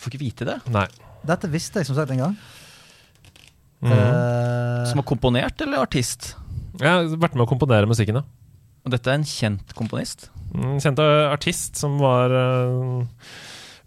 Får 0.00 0.14
ikke 0.14 0.24
vite 0.24 0.48
det. 0.48 0.60
Nei. 0.72 0.88
Dette 1.28 1.50
visste 1.52 1.82
jeg 1.82 1.90
som 1.90 1.98
sagt 1.98 2.14
en 2.14 2.24
gang. 2.24 2.40
Mhm. 3.84 3.92
Uh, 3.92 4.86
Som 4.88 5.02
har 5.02 5.06
komponert, 5.08 5.60
eller 5.60 5.82
artist? 5.84 6.34
Jeg 6.80 6.88
har 6.88 7.04
vært 7.16 7.34
med 7.36 7.44
å 7.46 7.50
komponere 7.50 7.88
musikken, 7.88 8.20
ja. 8.20 8.24
Og 8.86 8.92
dette 8.94 9.10
er 9.10 9.18
en 9.18 9.26
kjent 9.26 9.72
komponist. 9.74 10.28
En 10.54 10.78
Kjent 10.80 11.00
artist 11.02 11.76
som 11.76 11.96
var 11.98 12.30
eh, 12.30 13.08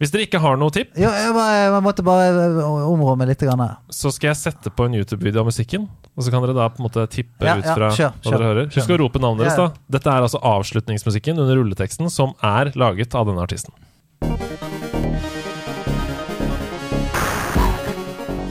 Hvis 0.02 0.12
dere 0.12 0.26
ikke 0.28 0.42
har 0.44 0.58
noe 0.60 0.74
tipp, 0.76 0.92
ja, 1.00 1.08
jeg, 1.16 1.32
jeg 1.34 1.84
måtte 1.86 2.04
bare 2.04 2.50
områ 2.84 3.16
meg 3.18 3.32
litt. 3.32 3.40
Grann. 3.48 3.64
så 3.90 4.12
skal 4.12 4.34
jeg 4.34 4.40
sette 4.42 4.70
på 4.76 4.86
en 4.90 4.98
YouTube-video 5.00 5.40
av 5.42 5.48
musikken. 5.48 5.88
Og 6.20 6.26
så 6.26 6.34
kan 6.34 6.44
dere 6.44 6.58
da 6.58 6.68
på 6.68 6.82
en 6.84 6.88
måte 6.90 7.06
tippe 7.14 7.48
Ja, 7.48 7.56
ut 7.56 7.64
ja, 7.70 7.76
fra 7.78 7.90
kjør, 7.96 8.12
hva 8.12 8.28
kjør, 8.28 8.36
dere 8.38 8.50
hører. 8.52 8.70
Husk 8.76 8.92
å 8.92 9.00
rope 9.00 9.22
navnet 9.24 9.46
deres, 9.46 9.56
Ja, 9.56 9.70
ja. 9.70 9.70
da. 9.72 9.96
Dette 9.98 10.12
er 10.18 10.28
altså 10.28 10.42
avslutningsmusikken 10.52 11.40
under 11.40 11.56
rulleteksten, 11.62 12.12
som 12.12 12.36
er 12.44 12.74
laget 12.76 13.16
av 13.16 13.30
denne 13.32 13.46
artisten. 13.48 13.72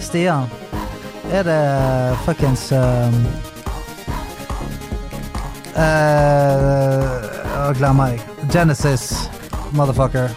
Stian, 0.00 0.48
er 1.32 1.42
det 1.44 1.62
fuckings 2.24 2.70
um, 2.72 3.16
uh, 5.76 7.02
Å, 7.58 7.72
glemmer. 7.76 8.18
Genesis, 8.52 9.28
motherfucker. 9.76 10.30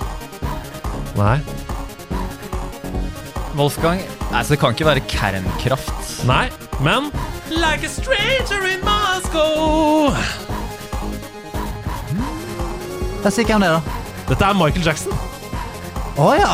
Nei. 1.16 1.40
Wolfgang 3.56 4.00
Nei, 4.32 4.44
så 4.48 4.54
det 4.54 4.62
kan 4.62 4.72
ikke 4.72 4.88
være 4.88 5.04
kernkraft. 5.12 5.92
Nei, 6.28 6.46
men 6.80 7.12
Like 7.52 7.84
a 7.84 7.90
stranger 7.92 8.64
in 8.72 8.80
Moscow. 8.88 10.16
Jeg 13.22 13.34
sier 13.36 13.50
hvem 13.50 13.62
det 13.62 13.68
er, 13.68 13.76
da. 13.76 13.98
Dette 14.32 14.48
er 14.48 14.56
Michael 14.56 14.88
Jackson. 14.88 15.12
Å 16.16 16.32
ja! 16.40 16.54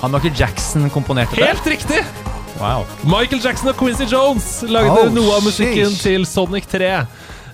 Har 0.00 0.12
Michael 0.12 0.38
Jackson 0.38 0.86
komponert 0.94 1.34
det? 1.34 1.42
Helt 1.50 1.66
riktig! 1.66 2.25
Wow. 2.60 2.84
Michael 3.04 3.40
Jackson 3.44 3.68
og 3.68 3.76
Quincy 3.76 4.06
Jones 4.12 4.64
lagde 4.68 4.90
Oh, 4.90 5.10
noe 5.12 5.34
av 5.36 5.42
musikken 5.44 5.90
sheesh. 5.90 6.02
til 6.02 6.26
Sonic 6.26 6.66
3. 6.72 6.78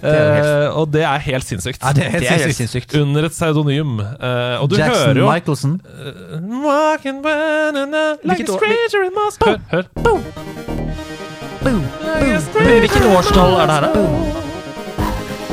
Det 0.03 0.11
helt... 0.13 0.47
uh, 0.69 0.79
og 0.81 0.89
det 0.95 1.03
er 1.07 1.19
helt 1.23 1.47
sinnssykt. 1.47 1.79
Ja, 1.83 1.93
det 1.95 2.05
er 2.07 2.11
helt 2.11 2.23
Det 2.25 2.31
er 2.33 2.43
helt 2.43 2.57
sinnssykt. 2.59 2.95
Under 2.99 3.25
et 3.29 3.35
pseudonym. 3.35 4.01
Uh, 4.01 4.69
Jackson 4.75 5.17
jo. 5.17 5.27
Walking 6.65 7.23
banana, 7.23 8.17
like. 8.25 8.47
Hør, 9.47 9.59
hør. 9.71 9.83
Boom, 10.03 10.23
boom, 11.63 11.83
Boom. 11.83 11.85
hvilket 12.81 13.07
årstall 13.17 13.55
er 13.63 13.67
det 13.67 13.75
her, 13.75 13.81
da? 13.81 13.91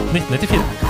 1994. 0.09 0.88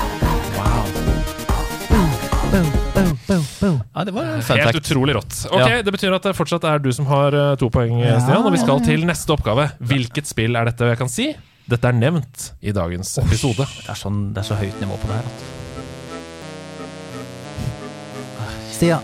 Ja, 3.30 4.04
det 4.06 4.14
var 4.16 4.42
fun 4.42 4.58
Helt 4.58 4.72
fact. 4.72 4.80
utrolig 4.82 5.16
rått. 5.16 5.36
Ok, 5.52 5.60
Ja. 5.60 5.82
Det 5.86 5.92
betyr 5.94 6.14
at 6.16 6.24
det 6.24 6.36
fortsatt 6.36 6.64
er 6.66 6.80
du 6.82 6.92
som 6.96 7.06
har 7.10 7.34
eh, 7.34 7.56
to 7.62 7.70
poeng, 7.70 8.00
Ja. 8.02 8.20
Stian. 8.20 8.44
Og 8.46 8.52
vi 8.52 8.58
skal 8.62 8.82
til 8.86 9.06
neste 9.06 9.30
oppgave. 9.36 9.70
Hvilket 9.80 10.26
spill 10.28 10.56
er 10.56 10.66
dette? 10.72 10.82
Og 10.84 10.90
jeg 10.96 10.98
kan 10.98 11.10
si 11.10 11.30
dette 11.70 11.86
er 11.86 11.94
nevnt 11.94 12.52
i 12.66 12.72
dagens 12.74 13.12
episode. 13.22 13.66
Det 13.86 13.90
er, 13.94 14.00
sånn, 14.00 14.34
det 14.34 14.42
er 14.42 14.48
så 14.48 14.56
høyt 14.58 14.80
nivå 14.82 14.98
på 14.98 15.08
det 15.12 15.20
her. 15.20 15.26
At. 15.30 15.40
Stian. 18.74 19.04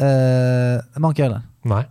Uh, 0.00 0.80
Monkey 0.98 1.22
Island. 1.26 1.42
Nei. 1.64 1.84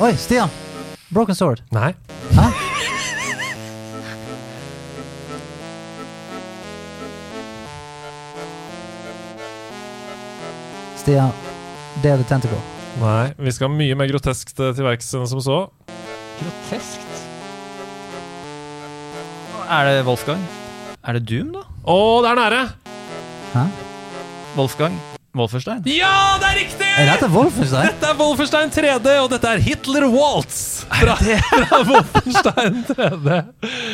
Oi, 0.00 0.12
Stian. 0.16 0.48
Broken 1.12 1.34
Sword. 1.36 1.60
Nei. 1.70 1.92
Hæ? 2.32 2.71
Stian. 11.02 11.32
det 12.02 12.14
tent 12.30 12.46
å 12.46 12.52
gå 12.52 12.60
Nei. 13.00 13.32
Vi 13.40 13.52
skal 13.56 13.72
mye 13.72 13.96
mer 13.98 14.10
groteskt 14.10 14.58
eh, 14.60 14.74
til 14.76 14.84
verks 14.84 15.08
enn 15.16 15.24
som 15.26 15.40
så. 15.42 15.62
Groteskt. 16.38 17.22
Er 19.72 19.88
det 19.88 20.02
Wolfgang? 20.06 20.42
Er 21.02 21.16
det 21.16 21.24
Doom, 21.30 21.54
da? 21.56 21.64
Å, 21.88 21.96
det 22.22 22.34
er 22.34 22.38
nære! 22.42 22.60
Hæ? 23.54 23.64
Wolfgang? 24.58 25.00
Wolferstein? 25.32 25.78
Ja, 25.88 26.36
det 26.42 26.48
er 26.50 26.56
riktig! 26.60 26.88
Er 27.00 27.06
dette 27.08 27.28
Wolfenstein? 27.32 27.86
Dette 27.88 28.08
er 28.10 28.16
Wolfenstein 28.18 28.72
3D, 28.74 29.06
og 29.22 29.30
dette 29.32 29.48
er 29.48 29.62
Hitler 29.64 30.04
Waltz 30.12 30.58
fra, 30.92 31.14
fra 31.16 31.78
Wolfenstein 31.88 32.82
3D. 32.90 33.38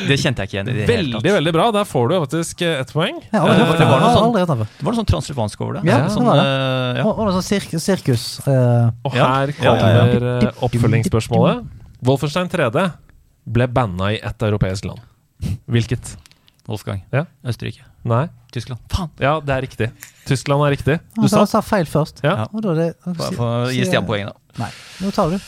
Det 0.08 0.16
kjente 0.18 0.42
jeg 0.42 0.50
ikke 0.50 0.56
igjen 0.56 0.70
i 0.72 0.74
det 0.80 0.88
hele 0.90 1.12
tatt. 1.20 1.28
veldig 1.38 1.52
bra. 1.54 1.68
Der 1.78 1.86
får 1.86 2.10
du 2.10 2.16
faktisk 2.24 2.64
eh, 2.66 2.80
ett 2.82 2.90
poeng. 2.96 3.20
Ja, 3.30 3.44
det, 3.44 3.54
aldri 3.54 3.68
Eh, 3.68 3.78
det 3.78 3.86
var 3.92 4.02
noe 4.02 4.10
sånn-. 4.18 4.34
Det 4.34 4.82
var 4.82 4.90
noe 4.90 4.98
sånn 4.98 5.10
transylvansk 5.14 5.62
over 5.62 5.78
det. 5.78 5.84
Ja, 5.92 6.00
sånn, 6.10 6.26
det 6.26 6.32
var 6.32 6.42
det. 6.42 6.48
eh, 6.50 6.98
ja. 6.98 7.06
Og, 7.06 7.12
og 7.14 7.28
noe 7.30 7.36
sånn 7.38 7.46
sirk 7.52 7.78
sirkus. 7.86 8.26
Uh, 8.42 8.90
Og 9.06 9.14
her 9.14 9.54
Ja, 9.62 9.76
ja, 9.76 9.76
ja. 9.78 10.06
kommer 10.10 10.30
eh, 10.48 10.62
oppfølgingsspørsmålet. 10.66 11.62
Wolfenstein 12.08 12.50
3D 12.50 12.88
ble 13.48 13.70
banna 13.78 14.10
i 14.16 14.18
ett 14.18 14.42
europeisk 14.50 14.90
land. 14.90 15.06
Hvilket? 15.70 16.16
Wolfgang. 16.68 17.02
Ja. 17.14 17.24
Østerrike. 17.48 17.86
Nei? 18.08 18.26
Tyskland. 18.52 18.80
Faen! 18.92 19.10
Ja, 19.20 19.38
det 19.44 19.54
er 19.54 19.64
riktig. 19.64 19.90
Tyskland 20.28 20.64
er 20.66 20.74
riktig. 20.76 20.98
Du 21.16 21.28
sa, 21.28 21.44
sa 21.48 21.62
feil 21.64 21.88
først. 21.88 22.20
Ja. 22.24 22.44
Og 22.52 22.64
da 22.64 22.74
er 22.74 22.82
det, 22.82 22.90
Bare 23.08 23.32
for 23.36 23.68
å 23.68 23.70
gi 23.72 23.86
Stian 23.88 24.06
poeng, 24.08 24.28
da. 24.28 24.36
Nei, 24.60 24.68
nå 25.02 25.12
tar 25.16 25.32
du. 25.32 25.38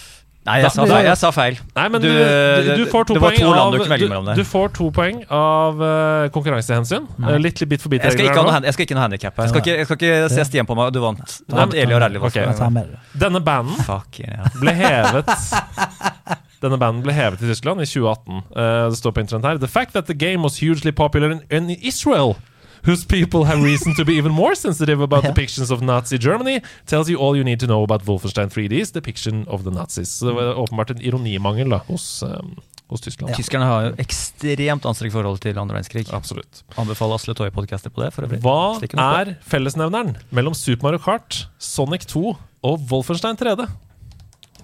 Nei, 0.49 0.55
jeg 0.63 0.73
sa, 0.73 0.85
feil. 0.89 1.05
jeg 1.05 1.19
sa 1.21 1.31
feil. 1.37 1.59
Nei, 1.77 1.85
men 1.93 2.01
Du, 2.01 2.09
du, 2.09 2.71
du, 2.81 2.85
får 2.89 3.11
to 3.11 3.17
poeng 3.21 3.37
to 3.37 3.51
av 3.53 3.75
du 3.75 4.39
du, 4.39 4.45
får 4.49 4.71
to 4.79 4.89
poeng 4.97 5.21
av 5.29 5.83
uh, 5.85 6.31
konkurransehensyn. 6.33 7.05
Uh, 7.21 7.35
litt 7.37 7.61
bit 7.69 7.85
for 7.85 7.93
bit. 7.93 8.07
Jeg 8.09 8.17
skal 8.17 8.31
ikke 8.31 8.39
ha 8.39 8.47
noe, 8.47 8.49
her 8.49 8.57
hand- 8.57 8.71
jeg 8.71 8.79
skal 8.79 8.89
ikke 8.89 8.97
noe 8.97 9.05
handikap. 9.05 9.37
Jeg 9.45 9.53
skal 9.53 9.65
ikke, 9.65 9.77
jeg 9.77 9.91
skal 9.91 10.01
ikke 10.01 10.31
se 10.33 10.47
Stian 10.49 10.71
på 10.71 10.79
meg. 10.81 10.95
Du 10.97 11.03
vant. 11.05 11.37
Du 11.45 11.59
vant 11.61 11.77
Eli 11.77 11.93
og 11.93 12.01
Rally. 12.01 12.23
Ok. 12.25 12.41
Jeg 12.41 12.57
tar 12.57 12.73
med 12.73 12.89
det. 12.95 13.03
Denne 13.21 13.45
banden 13.45 13.85
Fuck 13.85 14.23
yeah. 14.25 14.49
ble 14.57 14.75
hevet 14.81 15.29
Denne 16.61 16.77
banden 16.81 17.03
ble 17.05 17.15
hevet 17.17 17.41
i 17.41 17.49
Tyskland 17.49 17.81
i 17.81 17.89
2018. 17.89 18.45
Uh, 18.53 18.91
det 18.91 19.01
står 19.01 19.17
på 19.17 19.25
internett 19.25 19.49
her 19.49 19.61
The 19.63 19.71
fact 19.71 19.95
that 19.97 20.07
the 20.07 20.15
game 20.15 20.43
was 20.45 20.61
hugely 20.61 20.93
popular 20.93 21.31
in, 21.33 21.43
in 21.51 21.71
Israel 21.81 22.37
Whose 22.83 23.05
people 23.05 23.45
have 23.45 23.63
reason 23.63 23.95
to 23.95 24.05
be 24.05 24.15
even 24.15 24.33
more 24.33 24.55
sensitive 24.55 25.01
about 25.01 25.25
yeah. 25.25 25.31
depictions 25.35 25.71
of 25.71 25.83
Nazi 25.83 26.19
Germany 26.19 26.63
tells 26.87 27.11
you 27.11 27.19
all 27.19 27.37
you 27.37 27.45
need 27.45 27.61
to 27.61 27.67
know 27.67 27.83
about 27.83 28.07
Wolfenstein 28.07 28.49
3D's 28.49 28.91
depiction 28.91 29.45
of 29.49 29.65
the 29.65 29.71
Nazis. 29.71 30.09
Så 30.09 30.27
det 30.27 30.33
var 30.33 30.55
åpenbart 30.55 30.91
en 30.91 31.01
ironimangel 31.01 31.69
da, 31.69 31.81
hos, 31.87 32.23
um, 32.23 32.57
hos 32.87 33.01
Tyskland. 33.01 33.35
Tyskerne 33.37 33.65
har 33.65 33.83
jo 33.85 33.93
ekstremt 33.99 34.87
anstrengt 34.87 35.13
forhold 35.13 35.43
til 35.45 35.59
andre 35.59 35.77
verdenskrig. 35.77 36.07
Absolutt. 36.13 36.65
Anbefaler 36.77 37.21
Asle 37.21 37.35
Toje-podcaster 37.35 37.93
på 37.93 38.05
det. 38.05 38.15
for 38.15 38.25
øvrig. 38.25 38.41
Hva 38.41 38.81
er 39.21 39.35
fellesnevneren 39.45 40.17
mellom 40.31 40.57
Super 40.57 40.89
Mario 40.89 41.05
Kart, 41.05 41.49
Sonic 41.59 42.09
2 42.09 42.37
og 42.63 42.81
Wolfenstein 42.91 43.37
3D? 43.37 43.69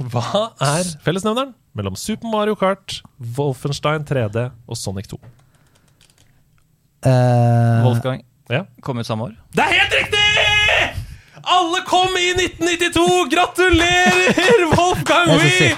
Hva 0.08 0.48
er 0.60 0.88
fellesnevneren 1.04 1.52
mellom 1.76 1.96
Super 1.98 2.30
Mario 2.32 2.56
Kart, 2.58 3.00
Wolfenstein 3.36 4.04
3D 4.08 4.46
og 4.66 4.76
Sonic 4.80 5.06
2? 5.12 5.18
Eh, 7.06 7.84
Wolfgang 7.84 8.22
Ja. 8.50 8.64
kom 8.82 8.98
ut 8.98 9.06
samme 9.06 9.24
år. 9.28 9.34
Det 9.54 9.62
er 9.64 9.72
helt 9.74 9.94
riktig! 10.00 10.22
Alle 11.46 11.80
kom 11.86 12.14
i 12.18 12.32
1992! 12.34 13.28
Gratulerer, 13.30 14.64
Wolfgang 14.76 15.30
Wie! 15.38 15.68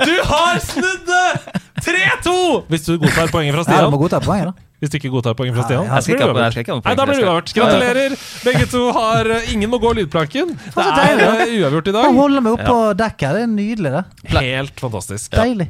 Du 0.00 0.14
har 0.28 0.60
snudd 0.64 1.04
det! 1.08 1.60
3-2! 1.82 2.34
Hvis 2.70 2.86
du 2.86 2.94
godtar 3.02 3.28
poenget 3.32 3.54
fra 3.56 3.64
Stian. 3.66 3.78
ja, 3.82 3.84
du 3.88 3.90
må 3.96 3.98
godta 4.00 4.20
poenget, 4.24 4.52
da. 4.52 4.68
Hvis 4.82 4.90
du 4.90 4.96
ikke 4.98 5.12
godtar 5.14 5.36
poeng 5.38 5.52
fra 5.54 5.62
Stian. 5.62 5.84
Jeg 5.86 6.18
på- 6.18 6.42
jeg 6.42 6.66
Nei, 6.82 6.94
da 6.98 7.04
blir 7.06 7.14
det 7.14 7.22
uavgjort. 7.22 7.52
Gratulerer! 7.54 8.16
Begge 8.42 8.64
to 8.66 8.80
har 8.96 9.30
eh, 9.30 9.52
Ingen 9.54 9.70
må 9.70 9.78
gå 9.78 9.92
lydplanken. 9.94 10.56
Det 10.58 10.82
er 10.82 11.22
eh, 11.22 11.52
uavgjort 11.62 11.86
i 11.86 11.92
dag. 11.94 12.02
dag. 12.02 12.16
holder 12.18 12.40
meg 12.42 12.52
opp 12.56 12.64
på 12.66 12.78
dekket. 12.98 13.30
Det 13.36 13.42
er 13.44 13.46
nydelig, 13.52 13.92
det. 13.94 14.02
Helt 14.42 14.82
fantastisk. 14.82 15.30
Deilig. 15.38 15.68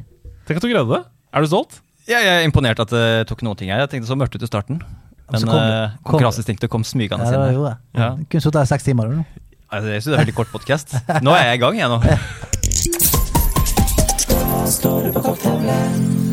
Tenk 0.49 0.57
at 0.57 0.65
du 0.65 0.69
greide 0.71 0.89
det. 0.89 1.03
Er 1.29 1.45
du 1.45 1.47
stolt? 1.51 1.77
Ja, 2.09 2.17
jeg 2.25 2.41
er 2.41 2.47
imponert 2.49 2.81
at 2.81 2.89
det 2.89 3.27
tok 3.29 3.43
noen 3.45 3.55
ting 3.61 3.69
her. 3.69 3.85
Jeg 3.85 3.89
tenkte 3.93 4.09
så 4.09 4.17
mørkt 4.17 4.33
ut 4.33 4.41
i 4.41 4.49
starten. 4.49 4.81
Men 5.29 5.39
så 5.39 5.45
kom 5.45 5.61
det. 5.61 5.77
eh, 5.77 5.89
konkurranseinstinktet 6.09 6.69
kom 6.73 6.81
smygende 6.83 7.29
Ja, 7.29 7.47
inn. 7.53 7.61
Ja. 7.61 7.77
Ja. 8.01 8.09
Kunne 8.17 8.41
sittet 8.41 8.59
her 8.63 8.65
i 8.65 8.71
seks 8.73 8.83
timer. 8.89 9.05
Eller? 9.13 9.25
Altså, 9.69 9.87
jeg 9.93 10.01
synes 10.01 10.09
det 10.09 10.17
er 10.17 10.23
veldig 10.25 10.35
kort 10.41 10.51
podkast. 10.57 10.97
Nå 11.21 11.31
er 11.37 11.53
jeg 11.53 11.61
i 11.61 11.61
gang, 11.61 11.77
jeg 11.77 11.89
nå. 11.93 12.01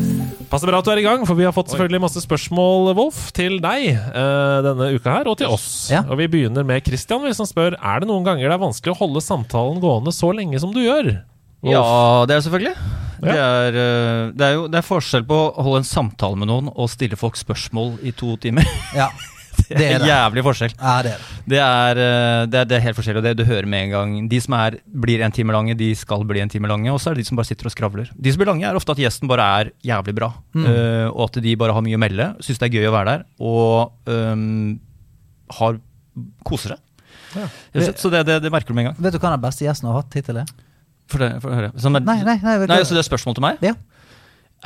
Passer 0.51 0.67
bra 0.67 0.81
at 0.81 0.87
du 0.87 0.91
er 0.91 0.99
i 0.99 1.05
gang, 1.05 1.21
for 1.23 1.37
vi 1.39 1.45
har 1.47 1.53
fått 1.55 1.69
selvfølgelig 1.71 2.01
masse 2.03 2.21
spørsmål, 2.25 2.89
Wolf, 2.97 3.29
til 3.31 3.61
deg 3.63 3.85
uh, 3.95 4.59
denne 4.65 4.89
uka 4.97 5.13
her, 5.13 5.29
og 5.31 5.37
til 5.39 5.47
oss. 5.47 5.87
Ja. 5.93 6.01
Og 6.03 6.19
vi 6.19 6.27
begynner 6.33 6.65
med 6.67 6.83
Christian, 6.83 7.23
som 7.37 7.47
spør 7.47 7.77
Er 7.79 8.03
det 8.03 8.09
noen 8.09 8.25
ganger 8.27 8.49
det 8.49 8.57
er 8.57 8.65
vanskelig 8.65 8.91
å 8.91 8.99
holde 8.99 9.23
samtalen 9.23 9.79
gående 9.79 10.11
så 10.11 10.33
lenge 10.35 10.59
som 10.59 10.73
du 10.75 10.81
gjør. 10.83 11.13
Wolf? 11.63 11.71
Ja, 11.71 11.85
det 12.27 12.35
er 12.35 12.43
selvfølgelig. 12.43 12.75
selvfølgelig. 12.75 13.01
Det 13.21 13.37
er, 13.37 13.75
eh, 13.77 14.31
det 14.33 14.45
er 14.47 14.55
jo 14.57 14.67
det 14.67 14.79
er 14.79 14.85
forskjell 14.87 15.25
på 15.29 15.37
å 15.37 15.63
holde 15.63 15.83
en 15.83 15.87
samtale 15.87 16.39
med 16.41 16.49
noen 16.49 16.71
og 16.73 16.89
stille 16.89 17.19
folk 17.19 17.39
spørsmål 17.39 17.99
i 18.03 18.11
to 18.17 18.33
timer. 18.41 18.67
Ja, 18.97 19.07
Det 19.71 19.79
det 19.79 19.87
er 19.95 20.03
det. 20.03 20.09
jævlig 20.09 20.43
forskjell. 20.45 20.73
Ja, 20.75 20.95
det 21.05 21.13
er 21.13 21.21
det. 21.21 21.39
Det 21.51 21.59
er, 21.63 22.01
eh, 22.03 22.41
det 22.51 22.59
er, 22.59 22.67
det 22.69 22.77
er 22.77 22.83
helt 22.85 22.97
forskjellig, 22.97 23.21
og 23.21 23.27
det 23.27 23.33
du 23.39 23.43
hører 23.47 23.67
med 23.69 23.87
en 23.87 23.93
gang. 23.95 24.13
De 24.31 24.41
som 24.43 24.55
er, 24.57 24.77
blir 25.05 25.23
en 25.25 25.35
time 25.35 25.55
lange, 25.55 25.75
de 25.79 25.89
skal 25.97 26.25
bli 26.27 26.43
en 26.43 26.51
time 26.51 26.69
lange. 26.71 26.91
Og 26.93 26.99
så 27.01 27.11
er 27.11 27.17
det 27.17 27.25
de 27.25 27.29
som 27.31 27.39
bare 27.39 27.49
sitter 27.49 27.69
og 27.69 27.75
skravler. 27.75 28.11
De 28.13 28.33
som 28.33 28.41
blir 28.41 28.51
lange, 28.51 28.67
er 28.67 28.79
ofte 28.79 28.95
at 28.95 29.01
gjesten 29.01 29.31
bare 29.31 29.47
er 29.61 29.71
jævlig 29.87 30.15
bra. 30.17 30.31
Mm. 30.53 30.65
uh, 30.67 31.07
og 31.11 31.23
at 31.29 31.41
de 31.45 31.55
bare 31.59 31.75
har 31.77 31.85
mye 31.85 31.99
å 31.99 32.03
melde, 32.03 32.27
syns 32.43 32.61
det 32.61 32.69
er 32.69 32.77
gøy 32.79 32.89
å 32.91 32.95
være 32.95 33.15
der, 33.15 33.25
og 33.39 34.11
um, 34.11 34.75
har, 35.59 35.79
koser 36.47 36.75
seg. 36.75 36.83
Ja. 37.31 37.47
Så 37.95 38.11
det, 38.11 38.25
det, 38.27 38.41
det 38.43 38.51
merker 38.51 38.73
du 38.73 38.77
med 38.77 38.85
en 38.85 38.91
gang. 38.91 38.99
Vet 39.05 39.15
du 39.15 39.21
hva 39.21 39.31
den 39.33 39.43
beste 39.43 39.63
gjesten 39.65 39.87
har 39.87 40.01
hatt 40.01 40.19
hittil? 40.19 40.41
For 41.11 41.23
det, 41.23 41.31
for 41.43 41.55
er, 41.55 41.71
Nei, 41.71 42.19
nei, 42.23 42.37
nei, 42.43 42.55
nei, 42.67 42.83
Så 42.83 42.95
det 42.95 43.03
er 43.03 43.07
spørsmål 43.07 43.37
til 43.39 43.45
meg? 43.45 43.63
Ja. 43.63 43.75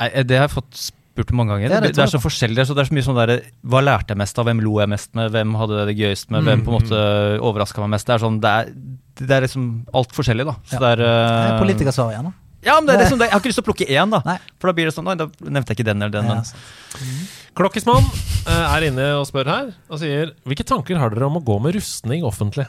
Nei, 0.00 0.10
det 0.26 0.38
har 0.38 0.48
jeg 0.48 0.56
fått 0.58 0.88
spurt 1.16 1.32
mange 1.32 1.54
ganger. 1.56 1.66
Ja, 1.72 1.80
det 1.80 1.90
det, 1.90 1.96
det 1.96 2.04
er 2.04 2.12
så 2.12 2.20
forskjellig. 2.20 2.66
Så 2.68 2.76
det 2.76 2.84
er 2.84 2.90
så 2.90 2.96
mye 2.96 3.04
sånn 3.06 3.18
der, 3.18 3.32
Hva 3.64 3.80
lærte 3.82 4.12
jeg 4.12 4.20
mest 4.20 4.38
av? 4.38 4.46
Hvem 4.50 4.60
lo 4.64 4.76
jeg 4.82 4.92
mest 4.92 5.14
med? 5.16 5.32
Hvem 5.34 5.54
hadde 5.58 5.84
det 5.88 5.96
gøyest 5.96 6.30
med? 6.34 6.44
Hvem 6.46 6.64
på 6.66 6.72
en 6.72 6.76
måte 6.78 6.98
overraska 7.40 7.80
meg 7.84 7.94
mest? 7.96 8.06
Det 8.08 8.14
er 8.16 8.24
sånn, 8.26 8.36
det 8.44 8.50
er, 8.52 8.74
det 9.22 9.36
er 9.38 9.46
liksom 9.46 9.70
alt 9.96 10.12
forskjellig, 10.16 10.44
da. 10.50 10.54
Så 10.68 10.76
Ja. 10.76 10.82
det 10.84 10.90
er, 10.92 11.02
Det 11.02 11.14
eh, 11.14 11.46
er 11.54 11.62
Politikersvar 11.64 12.12
igjen, 12.12 12.28
da. 12.30 12.34
Ja, 12.66 12.74
men 12.80 12.86
det 12.88 12.94
er 12.96 13.02
liksom, 13.04 13.20
Jeg 13.22 13.30
har 13.30 13.40
ikke 13.40 13.50
lyst 13.52 13.60
til 13.60 13.64
å 13.64 13.68
plukke 13.70 13.86
én, 13.86 14.10
da. 14.10 14.20
Nei. 14.26 14.38
For 14.58 14.68
da 14.70 14.74
blir 14.76 14.88
det 14.90 14.94
sånn 14.96 15.06
da 15.06 15.26
nevnte 15.40 15.70
jeg 15.72 15.78
ikke 15.78 15.88
den 15.90 16.02
eller 16.02 16.14
den. 16.16 16.26
Ja, 16.26 16.34
Men 16.34 16.44
sant. 16.44 17.34
Klokkismann 17.56 18.04
eh, 18.04 18.64
er 18.76 18.88
inne 18.90 19.06
og 19.20 19.26
spør 19.28 19.46
her, 19.48 19.70
og 19.88 20.00
sier 20.02 20.34
Hvilke 20.44 20.66
tanker 20.66 20.98
har 21.00 21.14
dere 21.14 21.30
om 21.30 21.38
å 21.40 21.44
gå 21.44 21.56
med 21.62 21.78
rustning 21.78 22.26
offentlig? 22.26 22.66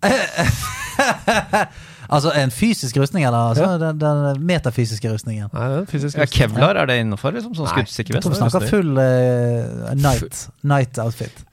Altså 2.10 2.32
en 2.34 2.50
fysisk 2.50 2.96
rustning, 2.98 3.24
eller 3.26 3.38
altså, 3.38 3.66
Ja. 3.70 3.78
den, 3.78 4.00
den 4.00 4.46
metafysiske 4.46 5.12
rustningen? 5.12 5.48
Nei, 5.52 5.68
det 5.70 5.76
er 5.78 5.84
fysisk 5.90 6.16
ja, 6.16 6.26
rustning. 6.26 6.50
Kevlar, 6.50 6.80
er 6.80 6.90
det 6.90 6.98
innafor? 7.04 7.36
Liksom, 7.36 7.54
sånn 7.54 7.70
skuddsikker 7.70 8.18
vest? 8.18 8.30
vi 8.30 8.40
snakker 8.40 8.66
full 8.72 8.98
eh, 8.98 9.94
night, 9.94 10.48
night 10.66 10.98
outfit. 10.98 11.44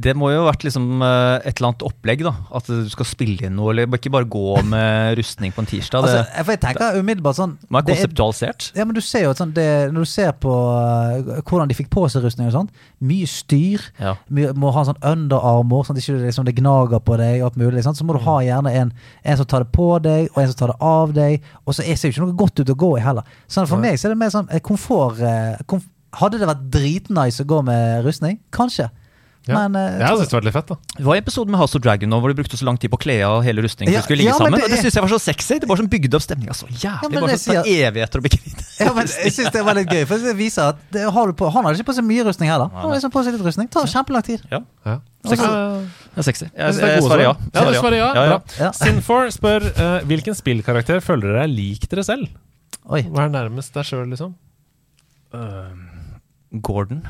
Det 0.00 0.14
må 0.16 0.30
jo 0.32 0.40
ha 0.42 0.48
vært 0.50 0.64
liksom 0.64 1.02
eh, 1.02 1.42
et 1.48 1.58
eller 1.58 1.68
annet 1.72 1.82
opplegg, 1.86 2.22
da. 2.24 2.32
At 2.54 2.66
du 2.66 2.88
skal 2.92 3.04
spille 3.06 3.46
inn 3.48 3.56
noe, 3.58 3.70
eller 3.74 3.86
ikke 3.98 4.10
bare 4.14 4.24
gå 4.30 4.62
med 4.64 5.18
rustning 5.18 5.52
på 5.52 5.60
en 5.62 5.68
tirsdag. 5.68 6.02
Det 6.06 6.12
Altså, 6.12 6.44
for 6.44 6.52
jeg 6.54 6.60
tenker 6.64 6.98
umiddelbart 7.00 7.36
sånn 7.38 7.56
det 7.60 7.68
er- 7.70 7.86
konseptualisert. 7.92 8.70
Ja, 8.76 8.84
men 8.88 8.94
du 8.94 9.00
ser 9.00 9.24
jo 9.26 9.30
et 9.30 9.36
sånt 9.42 9.54
det, 9.54 9.92
Når 9.92 10.00
du 10.06 10.10
ser 10.12 10.32
på 10.32 10.48
uh, 10.52 11.40
hvordan 11.42 11.68
de 11.68 11.74
fikk 11.74 11.90
på 11.90 12.06
seg 12.10 12.22
rustning 12.24 12.48
og 12.48 12.52
sånt, 12.56 12.70
mye 13.00 13.26
styr. 13.26 13.80
Ja. 14.00 14.14
Mye, 14.30 14.52
må 14.54 14.72
ha 14.72 14.84
sånn 14.88 15.00
underarmer, 15.02 15.84
sånn 15.86 15.96
at 15.98 16.02
det, 16.06 16.18
liksom, 16.26 16.44
det 16.48 16.56
gnager 16.56 17.00
på 17.04 17.16
deg. 17.20 17.42
og 17.42 17.50
Alt 17.52 17.56
mulig, 17.60 17.82
Sånn, 17.84 17.94
Så 17.98 18.04
må 18.08 18.16
du 18.16 18.22
ha 18.24 18.38
gjerne 18.40 18.72
en, 18.72 18.92
en 19.24 19.36
som 19.36 19.46
tar 19.46 19.64
det 19.64 19.72
på 19.72 19.90
deg, 20.02 20.28
og 20.34 20.42
en 20.42 20.48
som 20.52 20.58
tar 20.62 20.72
det 20.74 20.80
av 20.80 21.12
deg. 21.12 21.42
Og 21.66 21.74
så 21.74 21.82
er- 21.84 21.96
ser 21.96 22.08
jo 22.10 22.16
ikke 22.20 22.26
noe 22.26 22.36
godt 22.36 22.60
ut 22.60 22.68
å 22.72 22.74
gå 22.76 22.96
i 22.98 23.00
heller. 23.04 23.22
Sånn, 23.48 23.66
for 23.68 23.76
meg 23.78 23.98
så 23.98 24.06
er 24.06 24.14
det 24.14 24.18
mer 24.18 24.30
sånn 24.30 24.48
eh, 24.50 24.60
komfort 24.60 25.20
eh, 25.20 25.56
komf 25.66 25.84
Hadde 26.12 26.36
det 26.38 26.44
vært 26.46 26.66
dritnice 26.68 27.40
å 27.40 27.46
gå 27.48 27.62
med 27.64 28.04
rustning? 28.04 28.38
Kanskje. 28.52 28.90
Ja. 29.48 29.56
Men 29.66 29.74
eh, 29.74 29.98
Jeg 29.98 30.18
syns 30.20 30.28
det 30.30 30.36
var 30.36 30.44
litt 30.46 30.54
fett, 30.54 30.68
da. 30.70 30.76
Det 30.98 31.02
var 31.02 31.16
en 31.18 31.22
episode 31.24 31.50
med 31.50 31.58
House 31.58 31.74
of 31.74 31.82
Dragon 31.82 32.06
nå, 32.12 32.18
hvor 32.22 32.30
de 32.30 32.36
brukte 32.38 32.54
så 32.60 32.66
lang 32.68 32.76
tid 32.78 32.92
på 32.92 32.98
å 33.00 33.02
kle 33.02 33.16
av 33.26 33.40
hele 33.42 33.64
rustningen 33.64 33.90
Ja, 33.90 34.02
skulle 34.06 34.20
ligge 34.20 34.30
ja, 34.30 34.36
sammen. 34.38 34.54
det 34.54 34.68
og 34.68 34.70
det 34.70 34.78
syns 34.84 34.94
jeg 34.94 35.02
var 35.02 35.10
så 35.10 35.18
sexy. 35.18 35.56
Det 35.64 35.66
var 35.66 35.80
som 35.80 35.88
bygde 35.90 36.14
opp 36.14 36.22
stemninga 36.22 36.54
så 36.54 36.68
Ja, 36.70 36.76
jævlig. 37.02 37.10
men 37.10 37.24
bare 37.24 37.32
det 37.32 37.40
sånn, 37.42 37.56
det 37.58 37.64
tar 37.64 37.88
evigheter 37.88 38.22
å 38.22 38.26
bli 38.28 38.32
kvitt 38.36 38.62
Ja, 38.78 38.92
men 38.94 39.10
jeg 39.10 39.32
synes 39.34 39.50
det 39.56 39.64
var 39.66 39.78
litt 39.80 39.90
gøy, 39.90 40.04
for 40.12 40.28
det 40.28 40.34
viser 40.38 40.70
at 40.76 40.84
det 40.94 41.02
har 41.16 41.26
du 41.26 41.34
på, 41.42 41.50
han 41.56 41.66
hadde 41.66 41.80
ikke 41.80 41.88
på 41.90 41.96
seg 41.98 42.06
mye 42.06 42.26
rustning 42.28 42.52
heller. 42.52 42.70
Han 42.70 42.86
hadde 42.86 43.00
liksom 43.00 43.14
på 43.18 43.24
seg 43.26 43.34
litt 43.34 43.44
rustning. 43.50 43.66
Det 43.66 43.74
tar 43.80 43.90
kjempelang 43.96 44.26
tid. 44.30 44.46
Ja, 44.52 44.62
Ja. 44.86 44.96
Sexy. 45.22 45.46
Ja, 45.46 46.22
sexy. 46.26 46.46
jeg 46.50 46.82
er 46.82 47.02
svarer 47.02 47.22
ja. 47.22 47.34
Ja, 47.54 47.62
du 47.66 47.76
svarer 47.78 47.94
ja. 47.98 48.08
ja, 48.14 48.38
ja. 48.58 48.70
Sinfor 48.74 49.28
spør 49.30 49.62
uh, 49.74 50.00
hvilken 50.10 50.34
spillkarakter 50.34 50.98
føler 51.02 51.30
dere 51.30 51.44
er 51.46 51.52
lik 51.52 51.86
dere 51.90 52.02
selv? 52.06 52.26
Oi. 52.90 53.04
Hva 53.06 53.28
er 53.28 53.34
nærmest 53.34 53.74
deg 53.74 53.86
sjøl, 53.86 54.08
liksom? 54.10 54.34
Gordon 56.60 57.06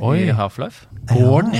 Oi. 0.00 0.16
i 0.26 0.32
Half-Life. 0.32 0.86
Gordon? 1.08 1.52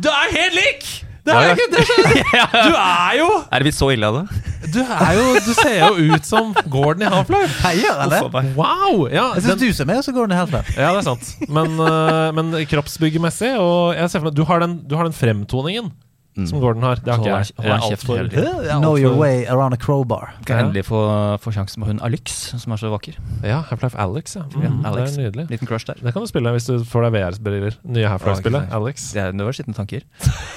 Du 0.00 0.08
er 0.08 0.30
helt 0.32 0.56
lik! 0.58 0.86
Det 1.24 1.32
er 1.32 1.40
ja. 1.40 1.52
ikke 1.56 1.70
det 1.72 1.84
Du 2.68 2.74
er 2.76 3.14
jo 3.16 3.28
Er 3.48 3.62
det 3.62 3.64
blitt 3.64 3.76
så 3.78 3.86
ille 3.94 4.08
av 4.10 4.18
det? 4.18 4.42
Du 4.74 4.80
er 4.82 5.12
jo 5.16 5.22
Du 5.40 5.52
ser 5.56 5.78
jo 5.80 6.12
ut 6.12 6.26
som 6.28 6.50
Gordon 6.68 7.06
i 7.06 7.08
Half-Life. 7.08 7.62
Jeg 7.70 7.86
gjør 7.86 8.02
det? 8.12 8.42
Wow! 8.58 9.06
Ja, 9.08 9.30
Jeg 9.38 9.46
syns 9.46 9.62
du 9.62 9.72
ser 9.72 9.88
mer 9.88 10.02
ut 10.02 10.08
som 10.08 10.16
Gordon 10.16 10.36
i 10.36 10.40
Half-Life. 10.42 10.76
ja, 10.76 10.90
det 10.92 11.00
er 11.00 11.06
sant. 11.08 11.30
Men, 11.48 11.78
eh, 11.80 12.28
men 12.36 12.52
kroppsbyggemessig 12.68 13.54
og 13.56 13.94
jeg 13.96 14.10
ser 14.10 14.20
for 14.20 14.28
meg, 14.28 14.36
du, 14.36 14.44
har 14.48 14.60
den, 14.64 14.76
du 14.88 14.96
har 14.98 15.08
den 15.08 15.16
fremtoningen 15.16 15.92
som 16.34 16.58
Gordon 16.60 16.82
har. 16.82 16.96
Det 16.98 17.12
har 17.12 17.20
ikke 17.22 17.30
jeg. 17.30 17.54
Hold 17.56 17.68
Jeg 17.70 17.80
kjeft 17.90 18.08
altfor- 18.10 18.72
er 18.74 18.78
Know 18.80 18.96
your 18.98 19.14
way 19.16 19.44
around 19.46 19.74
a 19.74 19.78
crowbar. 19.78 20.32
Skal 20.42 20.64
endelig 20.64 20.84
få, 20.88 21.00
få 21.40 21.52
sjansen 21.54 21.78
med 21.80 21.88
hun 21.92 22.00
Alex, 22.02 22.54
som 22.58 22.72
er 22.74 22.76
så 22.82 22.90
vakker. 22.90 23.14
Ja, 23.46 23.60
Half-Life 23.70 23.94
Alex, 23.96 24.34
ja. 24.36 24.42
Mm, 24.42 24.62
Ja, 24.64 24.90
Alex. 24.90 25.14
Det 25.14 25.18
er 25.18 25.30
nydelig. 25.30 25.46
Liten 25.50 25.66
crush 25.70 25.86
der. 25.86 25.94
Det 26.02 26.12
kan 26.12 26.22
du 26.22 26.26
spille 26.26 26.50
hvis 26.56 26.66
du 26.66 26.84
får 26.84 27.06
deg 27.06 27.12
VR-briller. 27.18 27.76
Nye 27.84 28.08
Half-Life-spillet. 28.10 28.66
Ja. 28.70 28.76
Alex. 28.80 29.12
Det, 29.12 29.22
er, 29.22 29.32
det 29.32 29.44
var 29.46 29.52
skitne 29.52 29.74
tanker. 29.74 30.00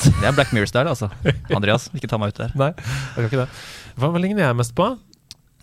Det 0.08 0.24
er 0.26 0.32
Black 0.34 0.52
Mirror-style, 0.56 0.90
altså. 0.90 1.10
Andreas, 1.54 1.90
ikke 1.94 2.08
ta 2.10 2.18
meg 2.18 2.34
ut 2.34 2.42
der. 2.42 2.52
Nei, 2.64 2.72
jeg 2.78 3.16
kan 3.16 3.30
ikke 3.30 3.44
det. 3.46 3.50
Hva, 3.98 4.12
ligner 4.18 4.48
jeg 4.48 4.56
mest 4.58 4.74
på? 4.78 4.92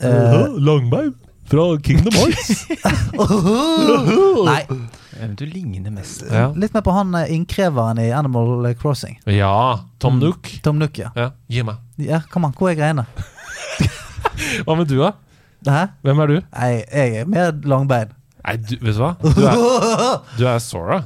Eh, 0.02 0.46
Langbein 0.58 1.14
fra 1.50 1.64
Kingdom 1.84 2.12
Hearts. 2.18 2.66
Nei, 4.48 4.62
Eh, 5.14 5.28
Du 5.38 5.44
ligner 5.46 5.92
mest 5.94 6.24
ja. 6.26 6.48
litt 6.58 6.72
mer 6.74 6.82
på 6.82 6.90
han 6.90 7.12
eh, 7.14 7.28
innkreveren 7.36 8.00
i 8.02 8.08
Animal 8.12 8.64
Crossing. 8.80 9.20
ja. 9.30 9.78
Tom 10.02 10.18
Nook. 10.18 10.48
Tom 10.64 10.78
Nook, 10.82 10.98
ja. 10.98 11.12
Ja. 11.14 11.28
Gi 11.48 11.62
meg. 11.62 11.76
ja 12.02 12.18
kom 12.32 12.44
an, 12.48 12.54
hvor 12.58 12.72
er 12.72 12.74
greiene? 12.80 13.04
Hva 14.66 14.74
med 14.76 14.88
du, 14.90 14.96
da? 14.98 15.12
Hæ? 15.70 15.84
Hvem 16.04 16.18
er 16.24 16.32
du? 16.32 16.34
Nei, 16.50 16.70
jeg 16.90 17.20
er 17.22 17.28
mer 17.30 17.52
langbein. 17.64 18.10
Nei, 18.44 18.56
du, 18.58 18.74
vet 18.82 18.98
du 18.98 19.00
hva? 19.04 19.12
Du 19.22 19.46
er, 19.46 19.62
du 20.40 20.42
er 20.50 20.58
Sora. 20.60 20.98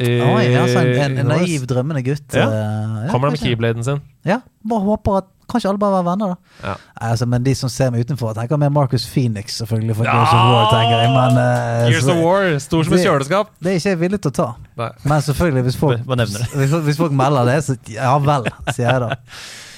I, 0.00 0.08
Oi, 0.24 0.46
altså, 0.56 0.80
en, 0.80 0.94
en, 0.96 1.18
en 1.20 1.20
i 1.20 1.28
naiv, 1.28 1.66
drømmende 1.68 2.00
gutt. 2.06 2.24
Ja. 2.32 2.46
eh, 2.48 2.96
ja, 3.04 3.10
Kommer 3.12 3.28
han 3.28 3.36
med 3.36 3.42
kanskje. 3.42 3.50
keybladen 3.52 3.84
sin? 3.86 4.00
Ja, 4.26 4.40
bare 4.64 4.86
håper 4.88 5.20
at 5.20 5.28
Kanskje 5.50 5.70
alle 5.72 5.80
bare 5.82 5.96
være 5.98 6.06
venner, 6.10 6.34
da. 6.34 6.66
Ja. 6.68 6.74
Altså, 7.10 7.26
men 7.30 7.42
de 7.46 7.54
som 7.58 7.70
ser 7.72 7.90
meg 7.94 8.04
utenfor, 8.06 8.34
tenker 8.38 8.60
mer 8.62 8.70
Marcus 8.74 9.04
Phoenix, 9.10 9.56
selvfølgelig. 9.60 9.96
For 9.98 10.06
Ja! 10.08 10.12
Gears 10.18 10.34
of 10.36 10.44
War, 10.52 10.68
tenker 10.74 11.00
jeg. 11.02 11.08
Men 11.16 11.40
uh, 11.40 11.88
Gears 11.90 12.04
så- 12.06 12.14
of 12.14 12.22
War, 12.24 12.58
stor 12.66 12.84
som 12.86 12.94
et 12.98 13.04
kjøleskap. 13.06 13.50
det 13.60 13.72
er 13.72 13.80
ikke 13.80 13.90
jeg 13.94 14.00
villig 14.04 14.20
til 14.22 14.30
å 14.30 14.36
ta. 14.40 14.48
Nei. 14.80 14.90
Men 15.10 15.24
selvfølgelig, 15.26 15.64
hvis 15.70 15.80
folk, 15.80 16.04
hvis, 16.60 16.76
hvis 16.90 17.02
folk 17.02 17.16
melder 17.24 17.50
det, 17.50 17.58
så 17.66 17.76
ja 17.90 18.14
vel, 18.22 18.46
sier 18.70 18.86
jeg 18.92 19.02
da. 19.08 19.10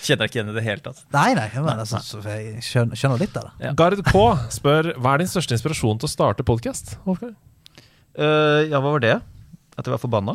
Kjenner 0.02 0.26
ikke 0.26 0.40
igjen 0.40 0.48
i 0.50 0.54
det 0.56 0.62
hele 0.66 0.82
tatt. 0.82 1.04
Nei, 1.14 1.28
nei, 1.38 1.44
men 1.54 1.78
altså, 1.78 2.00
så 2.02 2.18
jeg 2.26 2.58
skjønner, 2.66 2.98
skjønner 2.98 3.20
litt 3.22 3.36
av 3.38 3.44
det. 3.46 3.52
Ja. 3.68 3.70
Gard 3.78 4.00
K 4.08 4.22
spør 4.50 4.88
hva 4.98 5.12
er 5.14 5.22
din 5.22 5.30
største 5.30 5.54
inspirasjon 5.54 6.00
til 6.02 6.08
å 6.08 6.10
starte 6.10 6.42
podkast? 6.42 6.96
Uh, 7.06 8.66
ja, 8.66 8.80
hva 8.82 8.96
var 8.96 9.04
det? 9.04 9.14
At 9.78 9.86
jeg 9.86 9.94
var 9.94 10.02
forbanna? 10.02 10.34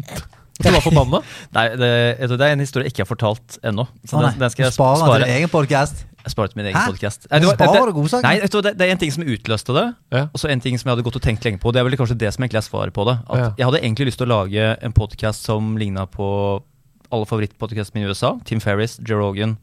Du 0.60 0.68
var 0.70 0.82
forbanna? 0.84 1.22
Nei, 1.56 1.66
det, 1.80 1.90
det 2.28 2.40
er 2.40 2.52
en 2.54 2.60
historie 2.62 2.86
jeg 2.86 2.92
ikke 2.94 3.04
har 3.06 3.10
fortalt 3.10 3.58
ennå. 3.64 3.86
Så 4.04 4.18
Å, 4.18 4.24
den, 4.26 4.40
den 4.42 4.52
skal 4.52 4.66
jeg 4.66 4.74
du 4.74 4.76
sparer 4.76 5.04
til 5.16 5.24
din 5.24 5.36
egen 5.38 5.52
podcast. 5.52 6.02
Jeg 6.22 6.30
sparer 6.36 6.52
til 6.52 6.60
min 6.60 6.68
egen 6.70 6.84
podkast. 6.86 7.24
Det, 7.26 8.72
det 8.78 8.86
er 8.86 8.92
en 8.94 9.00
ting 9.00 9.10
som 9.14 9.24
utløste 9.26 9.74
det, 9.74 9.86
Ja. 10.14 10.26
og 10.30 10.38
så 10.38 10.50
en 10.52 10.60
ting 10.62 10.76
som 10.78 10.86
jeg 10.90 10.94
hadde 10.96 11.06
gått 11.08 11.16
og 11.18 11.24
tenkt 11.24 11.42
lenge 11.48 11.58
på. 11.58 11.72
Det 11.74 11.80
er 11.82 11.88
vel 11.88 11.96
kanskje 11.98 12.18
det 12.20 12.30
som 12.36 12.44
egentlig 12.44 12.60
er 12.60 12.66
svaret 12.68 12.94
på 12.94 13.06
det. 13.08 13.16
At 13.26 13.40
Ja. 13.40 13.48
Jeg 13.58 13.66
hadde 13.70 13.80
egentlig 13.82 14.06
lyst 14.12 14.20
til 14.22 14.28
å 14.28 14.34
lage 14.36 14.68
en 14.86 14.94
podkast 14.94 15.48
som 15.48 15.72
ligna 15.80 16.04
på 16.06 16.28
alle 17.12 17.26
favorittpodkastene 17.28 17.98
mine 18.00 18.08
i 18.08 18.14
USA. 18.14 18.30
Tim 18.48 18.60
Ferris, 18.62 18.98
Joe 19.04 19.18
Rogan. 19.20 19.56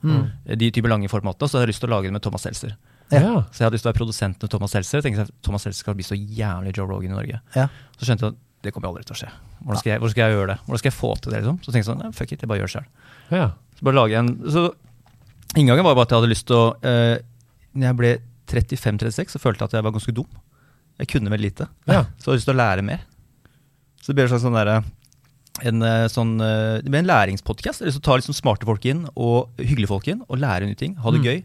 De 0.46 0.70
type 0.76 0.90
lange 0.92 1.08
formatene. 1.10 1.48
Så 1.48 1.58
jeg 1.58 1.64
hadde 1.64 1.72
lyst 1.72 1.82
til 1.86 1.90
å 1.90 1.96
lage 1.96 2.10
det 2.12 2.18
med 2.18 2.26
Thomas 2.28 2.44
Seltzer. 2.46 2.76
Ja. 3.10 3.46
Så 3.50 3.64
jeg 3.64 3.66
hadde 3.70 3.78
lyst 3.80 3.86
til 3.88 3.90
å 3.90 3.94
være 3.94 4.02
produsent 4.04 4.44
med 4.44 4.52
Thomas 4.54 4.76
Seltzer. 4.76 5.00
Jeg 5.00 5.08
tenkte 5.08 5.26
at 5.30 5.34
Thomas 5.48 5.64
Seltzer 5.66 5.82
skal 5.88 5.96
bli 5.98 6.06
så 6.06 6.18
jævlig 6.20 6.76
Joe 6.78 6.86
Rogan 6.92 7.16
i 7.16 7.16
Norge. 7.16 7.40
Ja. 7.56 7.70
Så 7.98 8.06
skjønte 8.06 8.28
jeg 8.28 8.36
at 8.36 8.44
det 8.66 8.74
kommer 8.76 8.92
aldri 8.92 9.06
til 9.08 9.16
å 9.16 9.20
skje. 9.22 9.30
Hvordan 9.64 9.80
skal 9.80 9.92
jeg, 9.94 10.02
hvordan 10.02 10.14
skal 10.14 10.24
jeg 10.26 10.36
gjøre 10.36 10.52
det? 10.52 10.58
Hvordan 10.66 10.82
skal 10.82 10.90
jeg 10.90 10.98
få 10.98 11.10
til 11.16 11.32
det? 11.34 11.40
liksom? 11.40 11.58
Så 11.64 11.72
tenkte 11.72 11.80
jeg 11.80 11.88
sånn, 11.90 12.02
nei, 12.04 12.12
fuck 12.18 12.34
it, 12.36 12.44
jeg 12.44 12.52
bare 12.52 12.62
gjør 12.62 12.72
det 12.72 12.76
selv. 12.76 13.10
ja. 13.32 13.48
Så 13.80 13.86
bare 13.88 13.96
lage 13.96 14.18
en 14.20 14.30
Så 14.52 14.62
inngangen 15.56 15.86
var 15.88 15.96
bare 15.96 16.04
at 16.04 16.12
jeg 16.12 16.20
hadde 16.20 16.32
lyst 16.34 16.46
til 16.50 16.58
å 16.58 16.64
eh, 16.84 17.22
Når 17.72 17.86
jeg 17.88 17.98
ble 18.02 18.10
35-36, 18.52 19.36
så 19.36 19.40
følte 19.40 19.64
jeg 19.64 19.70
at 19.70 19.76
jeg 19.78 19.86
var 19.86 19.94
ganske 19.96 20.14
dum. 20.18 20.40
Jeg 21.00 21.08
kunne 21.14 21.32
veldig 21.32 21.46
lite. 21.48 21.68
Ja. 21.88 22.02
Så 22.18 22.26
jeg 22.26 22.32
hadde 22.34 22.40
lyst 22.42 22.50
til 22.50 22.56
å 22.56 22.60
lære 22.60 22.84
mer. 22.84 23.06
Så 24.04 24.16
det 24.18 24.26
en 24.26 24.32
slags 24.34 24.44
sånn 24.44 24.58
der, 24.58 24.72
en 25.70 25.86
eh, 25.86 26.08
sånn, 26.12 26.34
eh, 26.44 26.82
det 26.84 26.92
ble 26.92 27.04
en 27.04 27.08
læringspodkast. 27.08 27.80
Jeg 27.80 27.86
har 27.86 27.92
lyst 27.94 28.00
til 28.02 28.04
å 28.04 28.08
ta 28.10 28.18
liksom 28.20 28.36
smarte 28.36 28.68
folk 28.68 28.90
inn, 28.90 29.06
og 29.14 29.62
hyggelige 29.62 29.92
folk 29.94 30.10
inn, 30.12 30.26
og 30.28 30.42
lære 30.42 30.68
nye 30.68 30.80
ting. 30.82 30.98
Ha 31.06 31.14
det 31.16 31.22
gøy. 31.24 31.40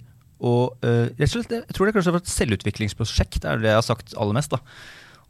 Og 0.48 0.80
slett, 0.80 1.52
jeg 1.54 1.76
tror 1.76 1.86
det 1.86 1.94
kanskje 1.94 2.16
var 2.16 2.24
et 2.24 2.34
selvutviklingsprosjekt. 2.34 3.42
Det 3.44 3.52
er 3.52 3.62
det 3.62 3.70
jeg 3.70 3.78
har 3.78 3.86
sagt 3.86 4.16
aller 4.18 4.34
mest. 4.40 4.56
da. 4.56 4.64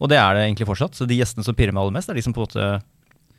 Og 0.04 0.10
det 0.12 0.18
er 0.20 0.36
det 0.36 0.44
egentlig 0.44 0.68
fortsatt. 0.68 0.96
Så 0.98 1.08
de 1.08 1.16
gjestene 1.16 1.46
som 1.46 1.56
pirrer 1.56 1.72
meg 1.72 1.86
aller 1.86 1.96
mest, 1.96 2.10
er 2.12 2.18
de 2.18 2.24
som 2.24 2.34
på 2.36 2.42
en 2.42 2.48
måte 2.48 2.68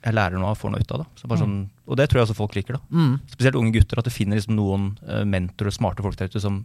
jeg 0.06 0.14
lærer 0.14 0.38
noe 0.38 0.52
og 0.54 0.60
får 0.60 0.74
noe 0.74 0.82
ut 0.82 0.92
av. 0.94 1.02
da. 1.02 1.06
Så 1.18 1.30
bare 1.30 1.42
sånn, 1.42 1.56
og 1.90 1.98
det 1.98 2.06
tror 2.10 2.20
jeg 2.20 2.28
også 2.28 2.38
folk 2.38 2.56
liker. 2.58 2.78
da. 2.78 2.82
Mm. 2.94 3.14
Spesielt 3.34 3.58
unge 3.58 3.74
gutter. 3.74 4.02
At 4.02 4.10
du 4.10 4.14
finner 4.14 4.38
liksom 4.38 4.58
noen 4.58 4.92
uh, 5.06 5.24
mentorer 5.30 5.74
smarte 5.74 6.06
folk 6.06 6.18
der 6.20 6.30
ute 6.30 6.42
som 6.44 6.62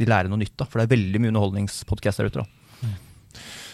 de 0.00 0.08
lærer 0.08 0.28
noe 0.32 0.40
nytt 0.40 0.60
av. 0.60 0.68
For 0.68 0.80
det 0.80 0.88
er 0.88 0.94
veldig 0.96 1.22
mye 1.22 1.32
underholdningspodkast 1.32 2.20
der 2.20 2.32
ute. 2.32 2.44
da. 2.44 2.92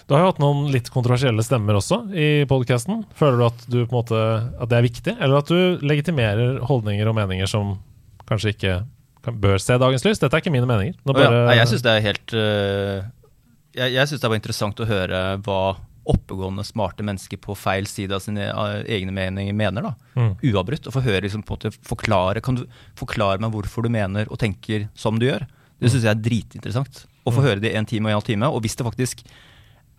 Du 0.09 0.15
har 0.15 0.23
jo 0.23 0.31
hatt 0.31 0.39
noen 0.41 0.71
litt 0.73 0.87
kontroversielle 0.89 1.43
stemmer 1.45 1.77
også 1.77 2.01
i 2.17 2.29
podkasten. 2.49 3.03
Føler 3.19 3.43
du 3.43 3.47
at, 3.51 3.67
du 3.69 3.79
måte, 3.93 4.17
at 4.57 4.71
det 4.71 4.79
er 4.79 4.87
viktig, 4.87 5.15
eller 5.19 5.43
at 5.43 5.51
du 5.53 5.83
legitimerer 5.85 6.63
holdninger 6.65 7.11
og 7.11 7.19
meninger 7.19 7.51
som 7.51 7.75
kanskje 8.31 8.55
ikke 8.55 8.79
kan, 9.27 9.37
bør 9.43 9.61
se 9.61 9.77
dagens 9.83 10.07
lys? 10.07 10.23
Dette 10.23 10.33
er 10.33 10.41
ikke 10.41 10.55
mine 10.55 10.69
meninger. 10.71 10.97
Og 11.05 11.21
ja, 11.21 11.29
nei, 11.51 11.59
jeg 11.59 11.69
syns 11.75 11.85
det 11.85 11.93
er 11.93 12.07
helt 12.07 12.37
uh, 12.39 13.11
Jeg, 13.79 13.95
jeg 13.95 14.11
synes 14.11 14.25
det 14.25 14.31
var 14.33 14.41
interessant 14.41 14.83
å 14.83 14.89
høre 14.89 15.23
hva 15.47 15.63
oppegående, 16.09 16.65
smarte 16.65 17.05
mennesker 17.05 17.41
på 17.43 17.57
feil 17.59 17.87
side 17.89 18.17
av 18.17 18.23
sine 18.25 18.49
uh, 18.49 18.81
egne 18.89 19.13
meninger 19.15 19.57
mener. 19.57 19.91
da. 19.91 19.93
Mm. 20.17 20.31
Uavbrutt. 20.51 20.89
Og 20.89 20.95
få 20.97 21.05
høre 21.05 21.27
liksom 21.27 21.45
på 21.45 21.55
en 21.57 21.61
måte 21.61 21.89
forklare 21.89 22.43
Kan 22.45 22.61
du 22.61 22.65
forklare 22.99 23.43
meg 23.43 23.53
hvorfor 23.53 23.85
du 23.85 23.93
mener 23.93 24.31
og 24.33 24.41
tenker 24.41 24.89
som 24.99 25.21
du 25.21 25.29
gjør? 25.29 25.45
Det 25.79 25.93
syns 25.93 26.07
jeg 26.07 26.15
er 26.15 26.23
dritinteressant. 26.25 27.05
Å 27.29 27.35
få 27.35 27.45
høre 27.45 27.61
det 27.63 27.75
i 27.75 27.79
en 27.79 27.87
time 27.87 28.09
og 28.09 28.15
en 28.15 28.19
halv 28.19 28.29
time. 28.31 28.49
Og 28.49 28.65
hvis 28.65 28.79
det 28.79 28.87
faktisk 28.89 29.21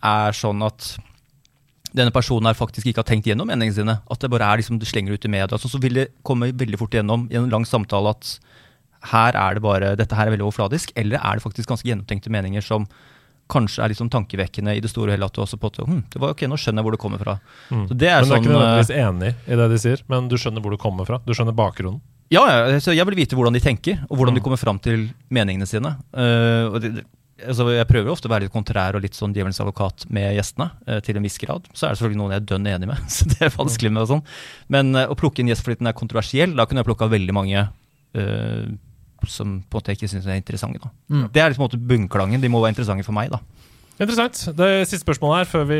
er 0.05 0.35
sånn 0.35 0.63
at 0.65 0.95
denne 1.95 2.13
personen 2.13 2.49
her 2.49 2.57
faktisk 2.57 2.89
ikke 2.89 3.01
har 3.01 3.09
tenkt 3.09 3.29
gjennom 3.29 3.49
meningene 3.49 3.77
sine, 3.77 3.95
at 4.01 4.21
det 4.21 4.29
bare 4.31 4.49
er 4.49 4.61
liksom, 4.61 4.77
du 4.81 4.85
slenger 4.85 5.15
ut 5.15 5.25
i 5.25 5.31
media, 5.31 5.49
altså, 5.49 5.71
så 5.71 5.81
vil 5.81 5.97
det 5.97 6.09
komme 6.25 6.51
veldig 6.57 6.77
fort 6.77 6.93
gjennom 6.93 7.25
i 7.31 7.37
en 7.39 7.49
lang 7.49 7.65
samtale 7.65 8.13
at 8.13 8.35
her 9.09 9.37
er 9.39 9.55
det 9.55 9.63
bare, 9.63 9.95
dette 9.97 10.17
her 10.17 10.27
er 10.27 10.35
veldig 10.35 10.45
overfladisk, 10.45 10.91
eller 10.99 11.21
er 11.21 11.39
det 11.39 11.45
faktisk 11.45 11.71
ganske 11.71 11.87
gjennomtenkte 11.87 12.33
meninger 12.33 12.65
som 12.65 12.85
kanskje 13.49 13.81
er 13.83 13.89
litt 13.91 13.97
sånn 13.99 14.11
tankevekkende 14.13 14.75
i 14.77 14.81
det 14.83 14.91
store 14.91 15.09
og 15.11 15.15
hele. 15.17 15.25
At 15.29 15.33
du 15.33 15.41
også 15.41 15.57
på 15.59 15.71
at, 15.73 15.79
hm, 15.87 16.03
det 16.13 16.21
var 16.21 16.35
ok, 16.35 16.45
nå 16.47 16.57
skjønner 16.61 16.79
jeg 16.83 16.87
hvor 16.89 16.95
det 16.97 17.01
kommer 17.01 17.21
fra. 17.23 17.37
Mm. 17.73 17.85
Så 17.89 17.97
det 17.97 18.09
er 18.13 18.21
men 18.21 18.29
du 18.29 18.29
er 18.29 18.29
sånn 18.29 18.43
ikke 18.45 18.53
nødvendigvis 18.55 18.93
eh, 18.95 19.05
enig 19.09 19.33
i 19.49 19.59
det 19.63 19.69
de 19.73 19.79
sier, 19.83 20.03
men 20.07 20.27
du 20.29 20.37
skjønner 20.37 20.61
hvor 20.65 20.75
du 20.75 20.79
kommer 20.81 21.05
fra. 21.09 21.19
Du 21.25 21.33
skjønner 21.33 21.55
bakgrunnen. 21.57 22.01
Ja, 22.29 22.43
ja, 22.45 22.77
så 22.79 22.93
jeg 22.93 23.07
vil 23.09 23.17
vite 23.17 23.33
hvordan 23.35 23.55
de 23.57 23.59
tenker, 23.63 24.03
og 24.05 24.17
hvordan 24.19 24.35
Mm. 24.35 24.37
de 24.37 24.43
kommer 24.45 24.59
fram 24.61 24.77
til 24.79 25.07
meningene 25.33 25.65
sine. 25.65 25.95
Uh, 26.13 26.69
og 26.69 26.81
det, 26.83 26.91
det- 26.99 27.05
altså, 27.47 27.65
jeg 27.73 27.87
prøver 27.89 28.11
ofte 28.11 28.27
å 28.27 28.31
være 28.35 28.43
litt 28.45 28.53
kontrær 28.53 28.93
og 28.93 29.01
litt 29.01 29.15
sånn 29.17 29.33
djevelens 29.33 29.57
advokat 29.63 30.05
med 30.13 30.35
gjestene, 30.37 30.69
eh, 30.85 30.99
til 30.99 31.17
en 31.17 31.23
viss 31.23 31.39
grad. 31.41 31.65
Så 31.73 31.87
er 31.87 31.95
det 31.95 31.97
selvfølgelig 32.03 32.19
noen 32.21 32.33
jeg 32.35 32.41
er 32.43 32.49
dønn 32.51 32.67
enig 32.67 32.87
med, 32.91 32.97
så 33.15 33.25
det 33.31 33.41
er 33.47 33.55
vanskelig 33.57 33.91
med 33.95 34.03
og 34.03 34.09
sånn. 34.11 34.23
Men 34.69 34.93
eh, 34.95 35.07
å 35.09 35.15
plukke 35.17 35.39
inn 35.41 35.47
gjest 35.49 35.63
fordi 35.65 35.79
den 35.79 35.87
er 35.87 35.97
kontroversiell, 35.97 36.53
da 36.53 36.65
kunne 36.69 36.83
jeg 36.83 36.89
plukka 36.91 37.09
veldig 37.09 37.33
mange 37.33 37.63
eh, 38.13 38.67
som 39.27 39.59
på 39.59 39.75
en 39.75 39.81
måte 39.81 39.91
jeg 39.91 39.99
ikke 39.99 40.11
syns 40.13 40.27
er 40.29 40.39
interessante. 40.39 40.79
Da. 40.79 40.93
Mm. 41.11 41.25
Det 41.33 41.41
er 41.41 41.51
liksom 41.51 41.65
på 41.65 41.67
en 41.67 41.71
måte 41.73 41.87
bunnklangen. 41.91 42.41
De 42.41 42.51
må 42.51 42.61
være 42.63 42.77
interessante 42.77 43.03
for 43.03 43.17
meg, 43.17 43.33
da. 43.33 43.41
Interessant. 43.99 44.37
Det 44.55 44.67
siste 44.87 45.03
spørsmålet 45.03 45.41
her 45.41 45.47
før 45.51 45.65
vi 45.67 45.79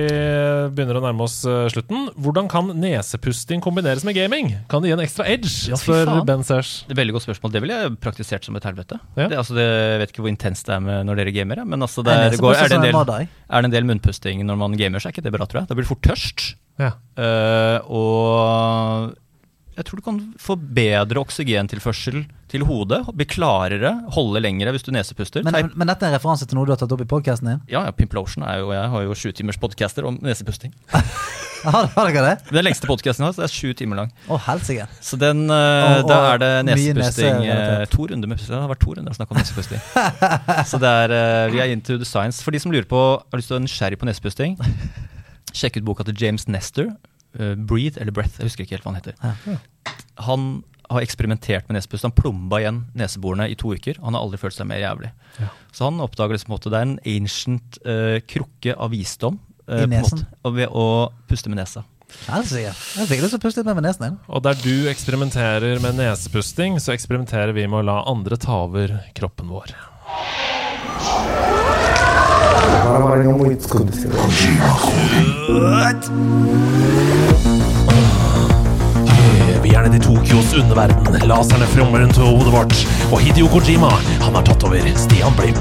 begynner 0.75 0.97
å 0.99 1.03
nærme 1.05 1.23
oss 1.23 1.37
eh, 1.47 1.69
slutten. 1.71 2.09
Hvordan 2.19 2.49
kan 2.51 2.67
nesepusting 2.75 3.63
kombineres 3.63 4.03
med 4.03 4.17
gaming? 4.17 4.51
Kan 4.71 4.83
det 4.83 4.91
gi 4.91 4.95
en 4.97 5.03
ekstra 5.05 5.27
edge? 5.31 5.53
Ja, 5.71 5.79
spør. 5.79 6.11
Ben 6.27 6.43
et 6.43 6.97
Veldig 6.99 7.15
godt 7.15 7.25
spørsmål. 7.29 7.53
Det 7.53 7.61
ville 7.63 7.77
jeg 7.79 7.93
praktisert 8.03 8.43
som 8.43 8.59
et 8.59 8.67
helvete. 8.67 8.99
Ja. 9.15 9.29
Det, 9.31 9.39
altså, 9.39 9.55
det, 9.55 9.69
jeg 9.69 10.03
vet 10.03 10.11
ikke 10.11 10.25
hvor 10.25 10.33
intenst 10.33 10.67
det 10.67 10.75
er 10.75 10.83
med 10.83 11.07
når 11.07 11.21
dere 11.21 11.35
gamer, 11.37 11.63
men 11.63 11.87
altså, 11.87 12.03
det 12.03 12.17
er, 12.17 12.35
går, 12.43 12.59
er 12.59 12.73
det 12.73 12.81
del, 12.89 12.99
er 12.99 13.63
det 13.63 13.71
en 13.71 13.77
del 13.77 13.87
munnpusting 13.87 14.43
når 14.43 14.59
man 14.65 14.75
gamer, 14.79 14.99
så 14.99 15.07
er 15.07 15.15
ikke 15.15 15.23
det 15.29 15.35
bra, 15.37 15.47
tror 15.47 15.63
jeg. 15.63 15.71
Da 15.71 15.79
blir 15.79 15.87
du 15.87 15.93
fort 15.93 16.03
tørst. 16.03 16.49
Ja. 16.79 16.91
Uh, 17.15 17.87
og 17.87 19.15
jeg 19.79 19.87
tror 19.87 19.99
du 20.01 20.03
kan 20.03 20.17
få 20.43 20.57
bedre 20.59 21.21
oksygentilførsel 21.23 22.25
til 22.51 22.63
hodet. 22.67 22.97
Bli 23.15 23.25
klarere, 23.29 23.93
holde 24.11 24.41
lengre 24.43 24.73
hvis 24.75 24.83
du 24.83 24.89
nesepuster. 24.91 25.45
Men, 25.45 25.55
men, 25.55 25.69
men 25.79 25.87
dette 25.91 26.03
er 26.03 26.11
en 26.11 26.17
referanse 26.17 26.47
til 26.49 26.57
noe 26.59 26.67
du 26.67 26.73
har 26.73 26.79
tatt 26.81 26.91
opp 26.91 27.03
i 27.05 27.07
podkasten 27.07 27.47
din? 27.47 27.61
ja, 27.71 27.85
ja, 27.87 27.93
Pimplotion 27.95 28.43
er 28.43 28.59
jo 28.59 28.73
Jeg 28.75 28.89
har 28.91 29.05
jo 29.05 29.15
sju 29.15 29.29
timers 29.37 29.59
podcaster 29.61 30.07
om 30.09 30.19
nesepusting. 30.25 30.73
Har, 31.59 31.89
har 31.91 32.07
dere 32.07 32.21
det? 32.23 32.51
Den 32.55 32.63
lengste 32.63 32.87
podcasten 32.87 33.25
jeg 33.25 33.27
har, 33.27 33.33
så 33.35 33.41
det 33.41 33.47
er 33.49 33.51
sju 33.51 33.73
timer 33.75 33.97
lang. 33.99 34.11
Å, 34.31 34.37
helsike. 34.45 34.85
Så 35.03 35.17
den, 35.19 35.41
uh, 35.51 35.97
Og- 35.99 36.05
da 36.07 36.19
er 36.29 36.39
det 36.39 36.51
nesepusting 36.69 37.01
nese, 37.01 37.25
neserelatert. 37.35 37.91
To 37.91 38.05
runder 38.07 38.31
med 38.31 38.39
pusting. 38.39 38.53
Det 38.55 38.61
har 38.63 38.71
vært 38.71 38.83
to 38.85 38.93
runder 38.95 39.11
å 39.11 39.17
snakke 39.17 39.35
om 39.35 39.39
nesepusting. 39.41 39.81
så 40.71 40.79
det 40.79 40.93
er, 41.01 41.15
uh, 41.19 41.51
vi 41.51 41.59
er 41.59 41.73
into 41.75 41.97
the 41.99 42.07
science. 42.07 42.39
For 42.45 42.55
de 42.55 42.61
som 42.63 42.71
lurer 42.71 42.87
på 42.87 43.01
har 43.19 43.41
lyst 43.41 43.51
til 43.51 43.57
å 43.57 43.59
være 43.59 43.65
nysgjerrig 43.67 43.99
på 43.99 44.07
nesepusting, 44.07 44.55
sjekk 45.51 45.81
ut 45.81 45.89
boka 45.91 46.07
til 46.07 46.15
James 46.23 46.47
Nestor. 46.47 46.93
Eh, 47.37 47.55
'Breathe' 47.55 47.99
eller 48.01 48.15
'Breath', 48.15 48.39
jeg 48.39 48.49
husker 48.49 48.65
ikke 48.65 48.77
helt 48.77 48.87
hva 48.87 48.95
han 48.95 49.01
heter. 49.01 49.59
Han 50.29 50.49
har 50.89 51.05
eksperimentert 51.05 51.67
med 51.69 51.77
nesepust. 51.77 52.07
Han 52.07 52.15
plomba 52.17 52.59
igjen 52.63 52.81
neseborene 52.97 53.49
i 53.51 53.57
to 53.59 53.75
uker. 53.77 53.99
Han 54.01 54.17
har 54.17 54.25
aldri 54.25 54.39
følt 54.41 54.57
seg 54.57 54.67
mer 54.69 54.81
jævlig. 54.81 55.11
Så 55.71 55.85
han 55.85 56.01
oppdager 56.01 56.33
liksom 56.33 56.55
at 56.57 56.65
det 56.65 56.79
er 56.79 56.87
en 56.87 56.97
ancient 57.13 57.79
uh, 57.85 58.17
krukke 58.25 58.73
av 58.73 58.89
visdom 58.95 59.37
I 59.67 59.83
eh, 59.83 59.85
på 59.85 59.91
nesen? 59.93 60.23
måte, 60.25 60.55
ved 60.57 60.73
å 60.73 60.87
puste 61.29 61.53
med 61.53 61.61
nesa. 61.61 61.85
Det 62.97 63.03
er 63.03 63.09
sikkert 63.11 63.27
lyst 63.27 63.35
til 63.35 63.37
å 63.37 63.43
puste 63.43 63.61
litt 63.61 63.69
mer 63.69 63.77
med 63.77 63.85
nesen 63.85 64.07
din. 64.07 64.17
Og 64.33 64.41
der 64.41 64.57
du 64.63 64.89
eksperimenterer 64.89 65.77
med 65.83 65.99
nesepusting, 66.01 66.81
så 66.81 66.95
eksperimenterer 66.95 67.53
vi 67.53 67.67
med 67.69 67.83
å 67.83 67.87
la 67.91 67.99
andre 68.09 68.39
ta 68.41 68.63
over 68.65 68.97
kroppen 69.13 69.53
vår. 69.53 69.77
Vi 79.63 79.73
er 79.75 79.81
nede 79.85 79.97
i 79.97 79.99
Tokyos 79.99 80.53
underverden. 80.53 81.21
Laserne 81.29 81.65
frommer 81.75 81.99
rundt 82.03 82.17
hodet 82.17 82.53
vårt. 82.53 82.87
Og 83.11 83.19
Hidio 83.19 83.47
Kojima, 83.47 83.91
han 84.21 84.35
har 84.35 84.43
tatt 84.43 84.63
over 84.63 84.93
Stian 84.95 85.33
Blipp. 85.37 85.57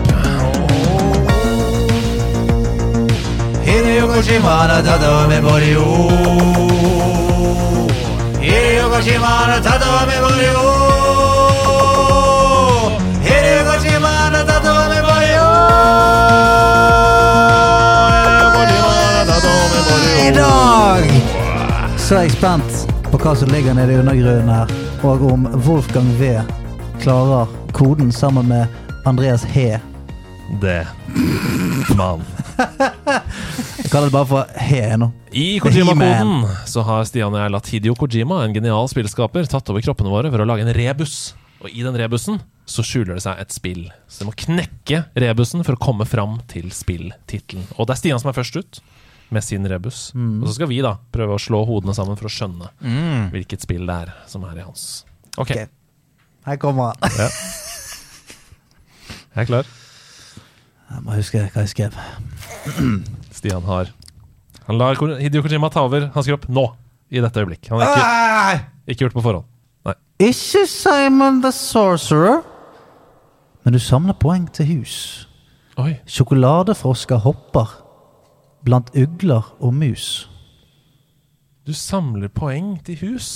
Hideo 3.69 4.07
Kojima 4.07 4.49
har 4.49 4.83
tatt 4.83 5.05
over 5.09 5.41
Borio. 5.43 5.85
Hideo 8.41 8.89
Kojima 8.89 9.27
har 9.27 9.61
tatt 9.61 9.89
over 9.93 10.21
Borio. 10.25 10.78
Så 22.09 22.17
er 22.17 22.25
jeg 22.25 22.39
spent 22.39 22.95
på 23.13 23.19
hva 23.21 23.35
som 23.37 23.51
ligger 23.53 23.75
nede 23.77 23.93
i 23.93 23.99
undergrunnen 24.01 24.49
her, 24.49 24.71
og 25.05 25.27
om 25.29 25.43
Wolfgang 25.67 26.07
V 26.17 26.31
klarer 27.03 27.51
koden 27.77 28.09
sammen 28.17 28.49
med 28.49 28.65
Andreas 29.05 29.45
He. 29.53 29.77
Det. 30.63 30.87
Mann. 31.99 32.25
Jeg 32.57 33.91
kaller 33.93 34.09
det 34.09 34.15
bare 34.15 34.29
for 34.31 34.57
He 34.57 34.81
nå. 34.97 35.11
I 35.37 35.61
Kojima-koden 35.61 36.49
så 36.73 36.87
har 36.89 37.05
Stian 37.11 37.37
og 37.37 37.43
jeg 37.43 37.53
latt 37.59 37.69
Hidio 37.75 37.93
Kojima, 38.01 38.41
en 38.41 38.57
genial 38.57 38.89
spillskaper, 38.89 39.45
tatt 39.45 39.69
over 39.69 39.85
kroppene 39.85 40.09
våre 40.09 40.33
for 40.33 40.41
å 40.41 40.49
lage 40.49 40.65
en 40.65 40.73
rebus. 40.73 41.35
Og 41.61 41.69
i 41.69 41.85
den 41.85 41.99
rebusen 42.01 42.41
så 42.65 42.87
skjuler 42.87 43.19
det 43.19 43.27
seg 43.27 43.37
et 43.43 43.53
spill. 43.53 43.85
Så 44.09 44.25
du 44.25 44.31
må 44.31 44.39
knekke 44.49 45.05
rebusen 45.13 45.61
for 45.61 45.77
å 45.77 45.85
komme 45.91 46.09
fram 46.09 46.41
til 46.49 46.73
spilltittelen. 46.73 47.69
Og 47.77 47.85
det 47.85 47.99
er 47.99 48.01
Stian 48.01 48.25
som 48.25 48.33
er 48.33 48.41
først 48.41 48.57
ut 48.57 48.81
med 49.31 49.45
sin 49.45 49.67
rebus. 49.69 50.13
Mm. 50.15 50.43
Og 50.43 50.49
så 50.49 50.55
skal 50.57 50.71
vi 50.71 50.81
da 50.85 50.95
prøve 51.13 51.37
å 51.37 51.43
slå 51.43 51.61
hodene 51.69 51.95
sammen 51.97 52.17
for 52.17 52.29
å 52.29 52.33
skjønne 52.33 52.71
Mm. 52.81 53.31
hvilket 53.35 53.61
spill 53.65 53.87
det 53.87 53.97
er 54.09 54.15
som 54.27 54.45
er 54.49 54.59
i 54.59 54.65
hans. 54.65 55.05
Ok, 55.37 55.51
okay. 55.51 55.67
Her 56.47 56.57
kommer 56.57 56.95
han. 56.95 57.13
Ja. 57.19 57.29
jeg 59.37 59.43
er 59.45 59.49
klar. 59.51 59.67
Jeg 60.89 61.03
må 61.05 61.13
huske 61.19 61.43
hva 61.53 61.65
jeg 61.67 61.73
skrev. 61.75 61.97
Stian 63.37 63.63
har 63.69 63.91
Han 64.67 64.79
lar 64.81 64.97
Hidio 65.21 65.43
Kojima 65.45 65.71
ta 65.73 65.83
over 65.85 66.09
hans 66.15 66.27
kropp 66.29 66.49
nå. 66.49 66.67
I 67.11 67.21
dette 67.25 67.41
øyeblikk. 67.41 67.69
Han 67.73 67.81
har 67.81 67.95
ikke, 67.97 68.65
ikke 68.93 69.05
gjort 69.07 69.15
på 69.17 69.23
forhånd. 69.25 69.45
Nei. 69.89 69.95
Ikke 70.29 70.67
Simon 70.69 71.39
the 71.41 71.49
Sorcerer. 71.57 72.43
Men 73.65 73.73
du 73.73 73.79
samler 73.81 74.13
poeng 74.21 74.45
til 74.53 74.67
hus. 74.69 75.27
Oi. 75.81 75.95
Sjokoladefrosker 76.05 77.17
hopper 77.25 77.71
blant 78.69 78.91
ugler 78.97 79.47
og 79.65 79.73
mus. 79.75 80.29
Du 81.65 81.73
samler 81.77 82.29
poeng 82.33 82.75
til 82.85 82.99
hus. 83.01 83.31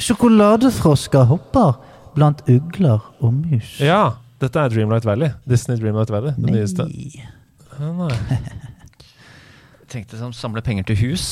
Sjokoladefrosker 0.00 1.24
hopper 1.30 1.78
blant 2.16 2.42
ugler 2.50 3.00
og 3.24 3.34
mus. 3.38 3.78
Ja, 3.80 4.18
dette 4.42 4.60
er 4.60 4.72
Dreamlight 4.72 5.06
Valley. 5.08 5.32
Disney 5.48 5.80
Dreamlight 5.80 6.12
Valley. 6.12 6.34
Det 6.36 6.52
nyeste. 6.52 6.86
Nei. 6.90 7.24
Ah, 7.78 7.90
nei. 8.02 8.40
Jeg 9.80 9.90
tenkte 9.94 10.20
sånn, 10.20 10.34
samle 10.36 10.64
penger 10.66 10.90
til 10.90 11.00
hus. 11.04 11.28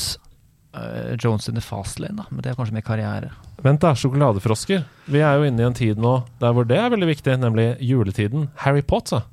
Uh, 0.73 1.13
Jones 1.21 1.45
in 1.51 1.53
the 1.53 1.61
fast 1.61 1.99
lane, 2.01 2.17
da. 2.17 2.25
Men 2.31 2.41
det 2.41 2.53
er 2.53 2.57
kanskje 2.57 2.79
mer 2.79 2.85
karriere. 2.87 3.29
Vent, 3.61 3.83
da. 3.83 3.93
Sjokoladefrosker. 3.99 4.87
Vi 5.11 5.21
er 5.21 5.37
jo 5.37 5.45
inne 5.49 5.61
i 5.61 5.67
en 5.67 5.77
tid 5.77 6.01
nå 6.01 6.15
der 6.41 6.55
hvor 6.55 6.65
det 6.65 6.79
er 6.81 6.89
veldig 6.95 7.11
viktig, 7.11 7.37
nemlig 7.43 7.67
juletiden. 7.83 8.49
Harry 8.63 8.81
Potter. 8.81 9.27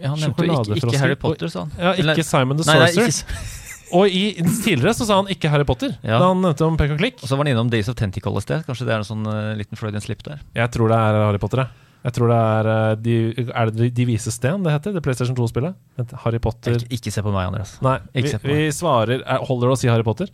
Ja, 0.00 0.10
han 0.10 0.18
nevnte 0.18 0.46
jo 0.46 0.56
ikke, 0.58 0.80
ikke 0.80 0.98
Harry 1.00 1.18
Potter, 1.20 1.50
sa 1.52 1.64
han. 1.64 1.76
Ja, 1.78 1.92
ikke 1.94 2.02
Eller- 2.02 2.26
Simon 2.26 2.58
the 2.58 2.66
Nei, 2.66 2.78
nei, 2.82 2.90
Sorcerer. 2.96 3.60
Og 3.94 4.10
i, 4.10 4.22
tidligere 4.64 4.94
så 4.96 5.06
sa 5.06 5.20
han 5.20 5.28
ikke 5.30 5.50
Harry 5.52 5.66
Potter. 5.68 5.92
Ja. 6.02 6.18
Da 6.18 6.32
han 6.32 6.40
nevnte 6.42 6.66
om 6.66 6.76
pek 6.80 6.94
og 6.96 6.98
klikk. 6.98 7.20
Og 7.22 7.28
så 7.30 7.36
var 7.36 7.44
han 7.44 7.52
innom 7.52 7.70
Days 7.70 7.88
of 7.92 7.94
Tentacle 7.98 8.34
et 8.40 8.46
sted. 8.46 8.64
Kanskje 8.66 8.88
det 8.88 8.94
er 8.94 9.02
en 9.04 9.06
sånn 9.06 9.26
uh, 9.28 9.52
liten 9.58 9.78
Freudian 9.78 10.02
slip 10.02 10.24
der. 10.26 10.40
Jeg 10.56 10.72
tror 10.74 10.90
det 10.90 10.98
er 10.98 11.18
Harry 11.28 11.38
Potter, 11.42 11.62
jeg. 11.62 11.82
Jeg 12.04 12.16
tror 12.18 12.28
det 12.28 12.38
er 12.38 12.68
uh, 12.68 12.94
De, 13.00 13.14
er 13.46 13.70
det 13.72 13.90
de 13.96 14.06
vise 14.08 14.32
sten 14.34 14.64
det 14.66 14.74
heter? 14.74 14.96
Det 14.96 15.02
PlayStation 15.04 15.36
2-spillet? 15.38 15.76
Harry 16.24 16.40
Potter 16.42 16.74
Ikke, 16.80 16.90
ikke 16.98 17.12
se 17.14 17.22
på 17.24 17.32
meg, 17.32 17.52
Andreas. 17.52 17.76
Nei, 17.84 17.94
vi, 18.10 18.24
Ikke 18.24 18.34
se 18.34 18.42
på 18.42 18.50
vi 18.50 18.66
svarer 18.74 19.22
er- 19.22 19.46
Holder 19.46 19.70
det 19.70 19.76
å 19.76 19.80
si 19.84 19.92
Harry 19.92 20.04
Potter? 20.06 20.32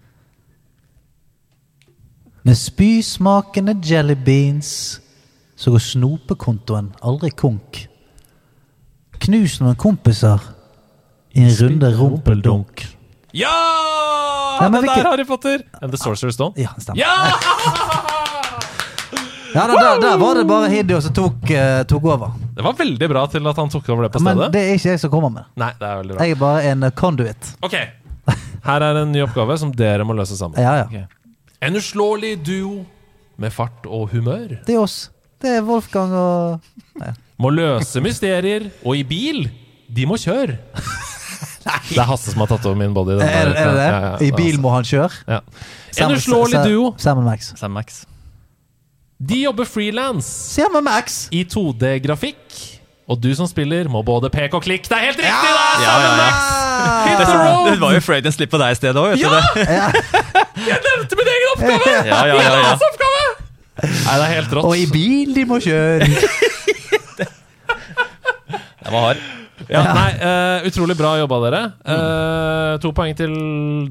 Med 2.49 2.57
spysmakende 2.57 3.77
jelly 3.85 4.17
beans 4.17 4.73
så 5.61 5.75
går 5.75 5.83
snopekontoen 5.85 6.95
aldri 7.05 7.29
konk. 7.37 7.83
Knus 9.21 9.59
noen 9.61 9.77
kompiser 9.81 10.41
i 11.37 11.45
en 11.45 11.53
runde 11.61 11.91
rumpeldunk. 11.99 12.87
Ja! 13.37 13.51
Nei, 14.61 14.69
men 14.69 14.73
der 14.73 14.81
hvilken- 14.89 15.05
er 15.07 15.11
Harry 15.11 15.25
Potter! 15.29 15.63
And 15.81 15.93
The 15.93 15.99
Sorcerer's 16.01 16.35
Stone. 16.39 16.55
Ja, 16.59 16.73
det 16.77 16.83
stemmer. 16.83 16.99
Ja! 17.01 17.15
Ja, 19.53 19.65
da, 19.67 19.75
der, 19.75 19.97
der 20.01 20.17
var 20.21 20.35
det 20.39 20.45
bare 20.47 20.69
Hideo 20.71 21.01
som 21.03 21.11
tok, 21.13 21.49
eh, 21.51 21.81
tok 21.91 22.05
over. 22.07 22.29
Det 22.55 22.63
var 22.63 22.77
veldig 22.79 23.07
bra 23.11 23.25
til 23.27 23.49
at 23.51 23.57
han 23.59 23.71
tok 23.73 23.89
over 23.91 24.05
det 24.07 24.11
på 24.15 24.21
Men 24.23 24.37
stedet. 24.39 24.53
det 24.55 24.61
er 24.63 24.77
ikke 24.79 24.93
jeg 24.93 25.01
som 25.03 25.11
kommer 25.11 25.33
med. 25.35 25.49
Nei, 25.59 25.73
det 25.81 25.89
er 25.89 25.97
veldig 25.99 26.15
bra. 26.15 26.23
Jeg 26.29 26.37
er 26.37 26.39
bare 26.39 26.61
en 26.71 26.87
eh, 26.87 26.93
conduit. 27.01 27.49
Ok, 27.67 27.75
her 28.69 28.85
er 28.87 29.01
en 29.03 29.11
ny 29.11 29.25
oppgave 29.25 29.57
som 29.59 29.73
dere 29.75 30.07
må 30.07 30.15
løse 30.15 30.39
sammen. 30.39 30.55
Ja, 30.63 30.85
ja. 30.95 31.03
En 31.67 31.75
uslåelig 31.81 32.37
duo 32.47 32.85
med 33.43 33.51
fart 33.57 33.91
og 33.91 34.13
humør. 34.15 34.55
Det 34.69 34.77
er 34.77 34.85
oss. 34.85 35.01
Det 35.43 35.51
er 35.57 35.67
Wolfgang 35.67 36.15
og 36.15 37.03
Må 37.41 37.51
løse 37.55 38.03
mysterier, 38.05 38.69
og 38.85 38.99
i 38.99 39.05
bil, 39.07 39.47
de 39.89 40.05
må 40.09 40.19
kjøre. 40.21 40.59
Det 41.91 41.99
er 41.99 42.07
Hasse 42.09 42.33
som 42.33 42.41
har 42.41 42.49
tatt 42.51 42.65
over 42.67 42.79
min 42.79 42.93
body. 42.97 43.19
den 43.19 43.27
Er, 43.27 43.51
er 43.51 43.51
det 43.51 43.55
det? 43.77 43.85
Ja, 43.85 43.99
ja, 44.01 44.11
ja, 44.11 44.13
I 44.25 44.31
bil 44.33 44.57
må 44.63 44.71
han 44.73 44.87
kjøre? 44.87 45.11
Ja. 45.29 45.41
En 46.01 46.15
uslåelig 46.17 46.63
duo. 46.65 46.95
Sam 46.99 47.21
Max. 47.27 47.51
Sam 47.59 47.75
Max. 47.77 48.03
De 49.21 49.43
jobber 49.43 49.69
frilans 49.69 50.31
i 51.37 51.43
2D-grafikk 51.45 52.55
Og 53.11 53.19
du 53.21 53.29
som 53.37 53.45
spiller, 53.51 53.91
må 53.93 54.01
både 54.07 54.31
peke 54.33 54.57
og 54.57 54.65
klikke. 54.65 54.89
Det 54.89 54.97
er 54.97 55.05
helt 55.11 55.21
riktig! 55.21 55.51
da! 55.53 55.67
Ja, 55.85 55.95
ja, 56.01 56.13
ja. 56.17 57.19
Det, 57.19 57.27
road! 57.29 57.69
det 57.69 57.81
var 57.83 57.97
jo 57.99 58.01
Freudian 58.07 58.33
slipp 58.33 58.55
på 58.55 58.61
deg 58.63 58.73
i 58.73 58.79
stedet 58.81 58.97
òg, 59.03 59.19
Ja! 59.21 59.35
det. 59.37 59.67
Jeg 60.71 60.81
nevnte 60.87 61.19
min 61.21 61.33
egen 61.35 61.51
oppgave! 61.57 61.93
Ja, 62.09 62.23
ja, 62.31 62.39
ja, 62.39 62.47
ja. 62.47 62.73
Min 62.73 62.87
oppgave! 62.89 63.27
Nei, 63.81 64.15
det 64.15 64.25
er 64.25 64.33
helt 64.39 64.57
rått. 64.57 64.71
Og 64.71 64.77
i 64.79 64.87
bil 64.93 65.35
de 65.37 65.45
må 65.49 65.61
kjøre! 65.61 66.09
Den 68.91 68.97
var 68.99 69.07
hard. 69.13 69.23
Ja, 69.71 69.81
nei, 69.95 70.11
eh, 70.17 70.67
utrolig 70.71 70.97
bra 70.99 71.15
jobba, 71.21 71.39
dere. 71.47 71.63
Eh, 71.85 72.79
to 72.83 72.91
poeng 72.97 73.15
til 73.15 73.35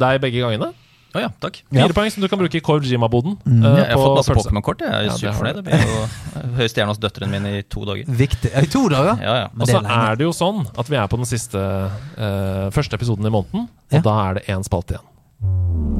deg 0.01 0.19
begge 0.23 0.41
gangene. 0.43 0.71
Å 1.09 1.21
ja, 1.23 1.30
takk. 1.41 1.55
Fire 1.73 1.93
poeng 1.97 2.11
som 2.13 2.21
du 2.21 2.27
kan 2.30 2.38
bruke 2.38 2.57
i 2.57 2.61
Korv 2.61 2.84
Jima-boden. 2.85 3.38
Mm. 3.45 3.63
eh, 3.65 3.77
Jeg 3.80 3.85
har 3.88 3.95
på 3.97 4.03
fått 4.03 4.17
masse 4.19 4.30
pølse. 4.34 4.49
Pokémon-kort. 4.49 4.84
Jeg 4.85 4.89
er 4.89 4.93
Ja, 4.93 4.99
det 5.05 5.09
har 5.09 5.21
superfornøyd. 5.23 5.55
Det 5.55 5.63
blir 5.65 5.85
jo 5.85 6.01
høye 6.59 6.69
stjerne 6.69 6.91
hos 6.93 6.99
døtrene 7.01 7.31
mine 7.34 7.53
i 7.57 7.63
to 7.65 7.85
dager. 7.89 8.05
Viktig. 8.19 8.51
I 8.53 8.65
to 8.69 8.84
dager? 8.93 9.15
Ja, 9.26 9.38
ja. 9.43 9.47
Men 9.53 9.61
Og 9.61 9.67
det 9.67 9.73
så 9.73 9.80
er 9.80 9.88
lenge. 9.88 10.01
er 10.11 10.19
det 10.21 10.27
jo 10.27 10.35
sånn 10.38 10.61
at 10.77 10.89
vi 10.93 10.99
er 11.01 11.07
på 11.09 11.17
den 11.21 11.30
siste 11.31 11.63
eh, 11.63 12.67
første 12.76 12.99
episoden 12.99 13.26
i 13.26 13.34
måneden, 13.34 13.69
og 13.89 13.97
Ja. 13.97 14.01
da 14.05 14.17
er 14.30 14.34
det 14.41 14.45
én 14.53 14.65
spalte 14.67 14.97
igjen. 14.99 15.98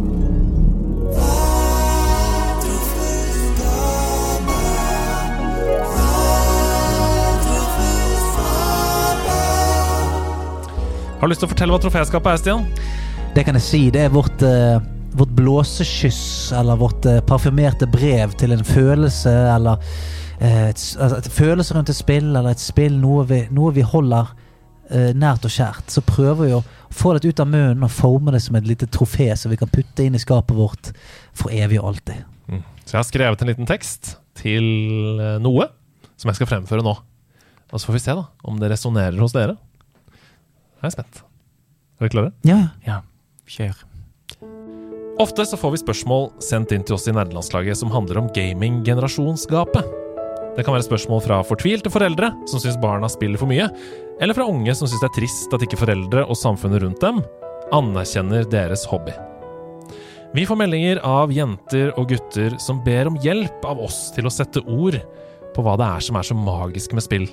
Har 11.20 11.28
du 11.28 11.34
lyst 11.34 11.42
til 11.44 11.50
å 11.50 11.52
fortelle 11.52 11.76
hva 11.76 11.82
troféskapet 11.84 12.32
er, 12.32 12.38
Stian? 12.40 12.62
Det 13.36 13.44
kan 13.44 13.58
jeg 13.58 13.64
si. 13.66 13.80
Det 13.92 14.06
er 14.06 14.12
vårt, 14.14 14.40
uh, 14.40 14.78
vårt 15.20 15.34
blåsekyss, 15.36 16.54
eller 16.56 16.80
vårt 16.80 17.04
uh, 17.12 17.18
parfymerte 17.28 17.90
brev 17.92 18.38
til 18.40 18.56
en 18.56 18.64
følelse, 18.64 19.34
eller 19.52 19.84
uh, 19.84 20.70
et, 20.70 20.80
altså 20.80 21.18
et 21.20 21.28
følelse 21.36 21.76
rundt 21.76 21.92
et 21.92 22.00
spill, 22.00 22.30
eller 22.30 22.54
et 22.54 22.64
spill, 22.64 22.96
noe 23.04 23.28
vi, 23.28 23.42
noe 23.52 23.76
vi 23.76 23.84
holder 23.84 24.32
nært 24.90 25.44
og 25.46 25.52
kjært. 25.54 25.92
Så 25.94 26.02
prøver 26.02 26.48
vi 26.48 26.54
å 26.56 26.64
få 26.90 27.12
det 27.14 27.28
ut 27.28 27.44
av 27.44 27.52
munnen 27.52 27.84
og 27.86 27.92
forme 27.94 28.32
det 28.34 28.40
som 28.42 28.56
et 28.58 28.66
lite 28.66 28.88
trofé 28.90 29.28
som 29.38 29.52
vi 29.52 29.60
kan 29.60 29.70
putte 29.70 30.02
inn 30.08 30.16
i 30.18 30.22
skapet 30.24 30.58
vårt 30.58 30.90
for 31.38 31.54
evig 31.54 31.78
og 31.78 31.92
alltid. 31.92 32.24
Så 32.88 32.96
jeg 32.96 32.98
har 32.98 33.06
skrevet 33.06 33.44
en 33.44 33.52
liten 33.52 33.70
tekst 33.70 34.16
til 34.40 34.66
noe 35.46 35.68
som 36.16 36.32
jeg 36.32 36.40
skal 36.40 36.50
fremføre 36.56 36.88
nå. 36.88 36.96
Og 37.70 37.76
så 37.76 37.92
får 37.92 38.00
vi 38.00 38.06
se 38.08 38.18
da 38.18 38.26
om 38.50 38.58
det 38.58 38.72
resonnerer 38.74 39.22
hos 39.22 39.36
dere. 39.38 39.60
Jeg 40.80 40.90
er 40.92 40.96
spent. 40.96 41.22
Er 42.00 42.08
dere 42.08 42.14
klare? 42.14 42.34
Ja, 42.48 42.60
Ja, 42.88 43.02
kjør. 43.50 43.86
Ofte 45.20 45.44
så 45.44 45.58
får 45.60 45.74
vi 45.74 45.80
spørsmål 45.82 46.30
sendt 46.40 46.72
inn 46.72 46.86
til 46.88 46.96
oss 46.96 47.10
i 47.10 47.14
nerdelandslaget 47.16 47.76
som 47.76 47.92
handler 47.92 48.22
om 48.22 48.30
gaming-generasjonsgapet. 48.32 49.90
Det 50.56 50.64
kan 50.64 50.74
være 50.76 50.86
spørsmål 50.88 51.22
fra 51.26 51.42
fortvilte 51.44 51.92
foreldre 51.92 52.32
som 52.48 52.62
syns 52.64 52.80
barna 52.80 53.10
spiller 53.12 53.40
for 53.40 53.52
mye, 53.52 53.68
eller 54.24 54.36
fra 54.38 54.48
unge 54.48 54.72
som 54.76 54.88
syns 54.88 55.04
det 55.04 55.10
er 55.10 55.18
trist 55.18 55.56
at 55.56 55.66
ikke 55.66 55.80
foreldre 55.82 56.24
og 56.24 56.40
samfunnet 56.40 56.84
rundt 56.86 57.04
dem 57.04 57.20
anerkjenner 57.76 58.48
deres 58.50 58.86
hobby. 58.90 59.12
Vi 60.34 60.46
får 60.46 60.60
meldinger 60.62 61.00
av 61.04 61.32
jenter 61.34 61.92
og 61.98 62.12
gutter 62.14 62.56
som 62.62 62.80
ber 62.86 63.10
om 63.10 63.20
hjelp 63.20 63.66
av 63.68 63.80
oss 63.82 64.10
til 64.16 64.30
å 64.30 64.34
sette 64.34 64.64
ord 64.70 64.96
på 65.56 65.66
hva 65.66 65.76
det 65.82 65.88
er 65.90 66.06
som 66.06 66.20
er 66.20 66.28
så 66.28 66.38
magisk 66.38 66.94
med 66.96 67.04
spill. 67.06 67.28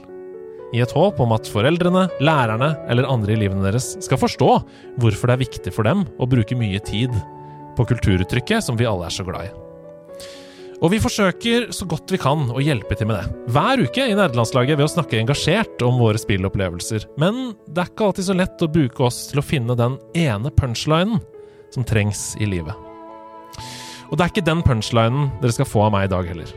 I 0.75 0.83
et 0.83 0.95
håp 0.97 1.21
om 1.23 1.35
at 1.37 1.47
foreldrene, 1.51 2.09
lærerne 2.19 2.73
eller 2.91 3.07
andre 3.11 3.37
i 3.37 3.39
livene 3.45 3.63
deres 3.63 3.93
skal 4.03 4.19
forstå 4.19 4.51
hvorfor 4.99 5.31
det 5.31 5.37
er 5.37 5.45
viktig 5.45 5.75
for 5.75 5.87
dem 5.87 6.03
å 6.19 6.29
bruke 6.31 6.59
mye 6.59 6.81
tid 6.83 7.15
på 7.77 7.87
kulturuttrykket 7.87 8.65
som 8.65 8.79
vi 8.81 8.89
alle 8.89 9.07
er 9.07 9.15
så 9.15 9.27
glad 9.27 9.47
i. 9.47 9.55
Og 10.85 10.91
vi 10.93 11.01
forsøker 11.01 11.71
så 11.73 11.87
godt 11.89 12.13
vi 12.13 12.19
kan 12.21 12.51
å 12.53 12.61
hjelpe 12.61 12.99
til 12.99 13.09
med 13.09 13.17
det. 13.17 13.53
Hver 13.55 13.81
uke 13.87 14.09
i 14.11 14.17
Nerdelandslaget 14.17 14.77
ved 14.77 14.85
å 14.85 14.93
snakke 14.93 15.21
engasjert 15.23 15.81
om 15.87 15.97
våre 16.03 16.21
spillopplevelser. 16.21 17.07
Men 17.21 17.55
det 17.65 17.81
er 17.81 17.93
ikke 17.93 18.11
alltid 18.11 18.29
så 18.29 18.37
lett 18.37 18.65
å 18.65 18.69
bruke 18.75 19.07
oss 19.07 19.23
til 19.31 19.41
å 19.41 19.47
finne 19.47 19.79
den 19.79 19.97
ene 20.19 20.53
punchlinen 20.53 21.23
som 21.73 21.87
trengs 21.87 22.35
i 22.43 22.51
livet. 22.51 22.77
Og 24.11 24.19
det 24.19 24.27
er 24.27 24.35
ikke 24.35 24.47
den 24.47 24.63
punchlinen 24.67 25.33
dere 25.41 25.57
skal 25.57 25.69
få 25.69 25.87
av 25.87 25.97
meg 25.97 26.07
i 26.07 26.13
dag 26.13 26.29
heller. 26.29 26.53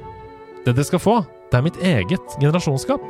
Det 0.65 0.76
dere 0.76 0.90
skal 0.91 1.02
få, 1.02 1.18
det 1.49 1.57
er 1.57 1.65
mitt 1.65 1.80
eget 1.80 2.40
generasjonsskap. 2.41 3.06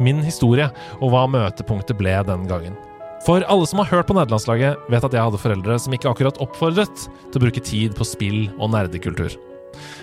Min 0.00 0.22
historie, 0.24 0.70
og 1.00 1.12
hva 1.12 1.26
møtepunktet 1.30 1.98
ble 1.98 2.14
den 2.28 2.48
gangen. 2.50 2.78
For 3.26 3.44
alle 3.46 3.68
som 3.70 3.78
har 3.78 3.90
hørt 3.92 4.08
på 4.08 4.16
nederlandslaget, 4.16 4.88
vet 4.90 5.04
at 5.06 5.14
jeg 5.14 5.22
hadde 5.22 5.38
foreldre 5.38 5.78
som 5.78 5.94
ikke 5.94 6.10
akkurat 6.10 6.40
oppfordret 6.42 7.04
til 7.06 7.38
å 7.38 7.42
bruke 7.44 7.62
tid 7.62 7.94
på 7.98 8.06
spill 8.08 8.48
og 8.58 8.72
nerdekultur. 8.74 9.36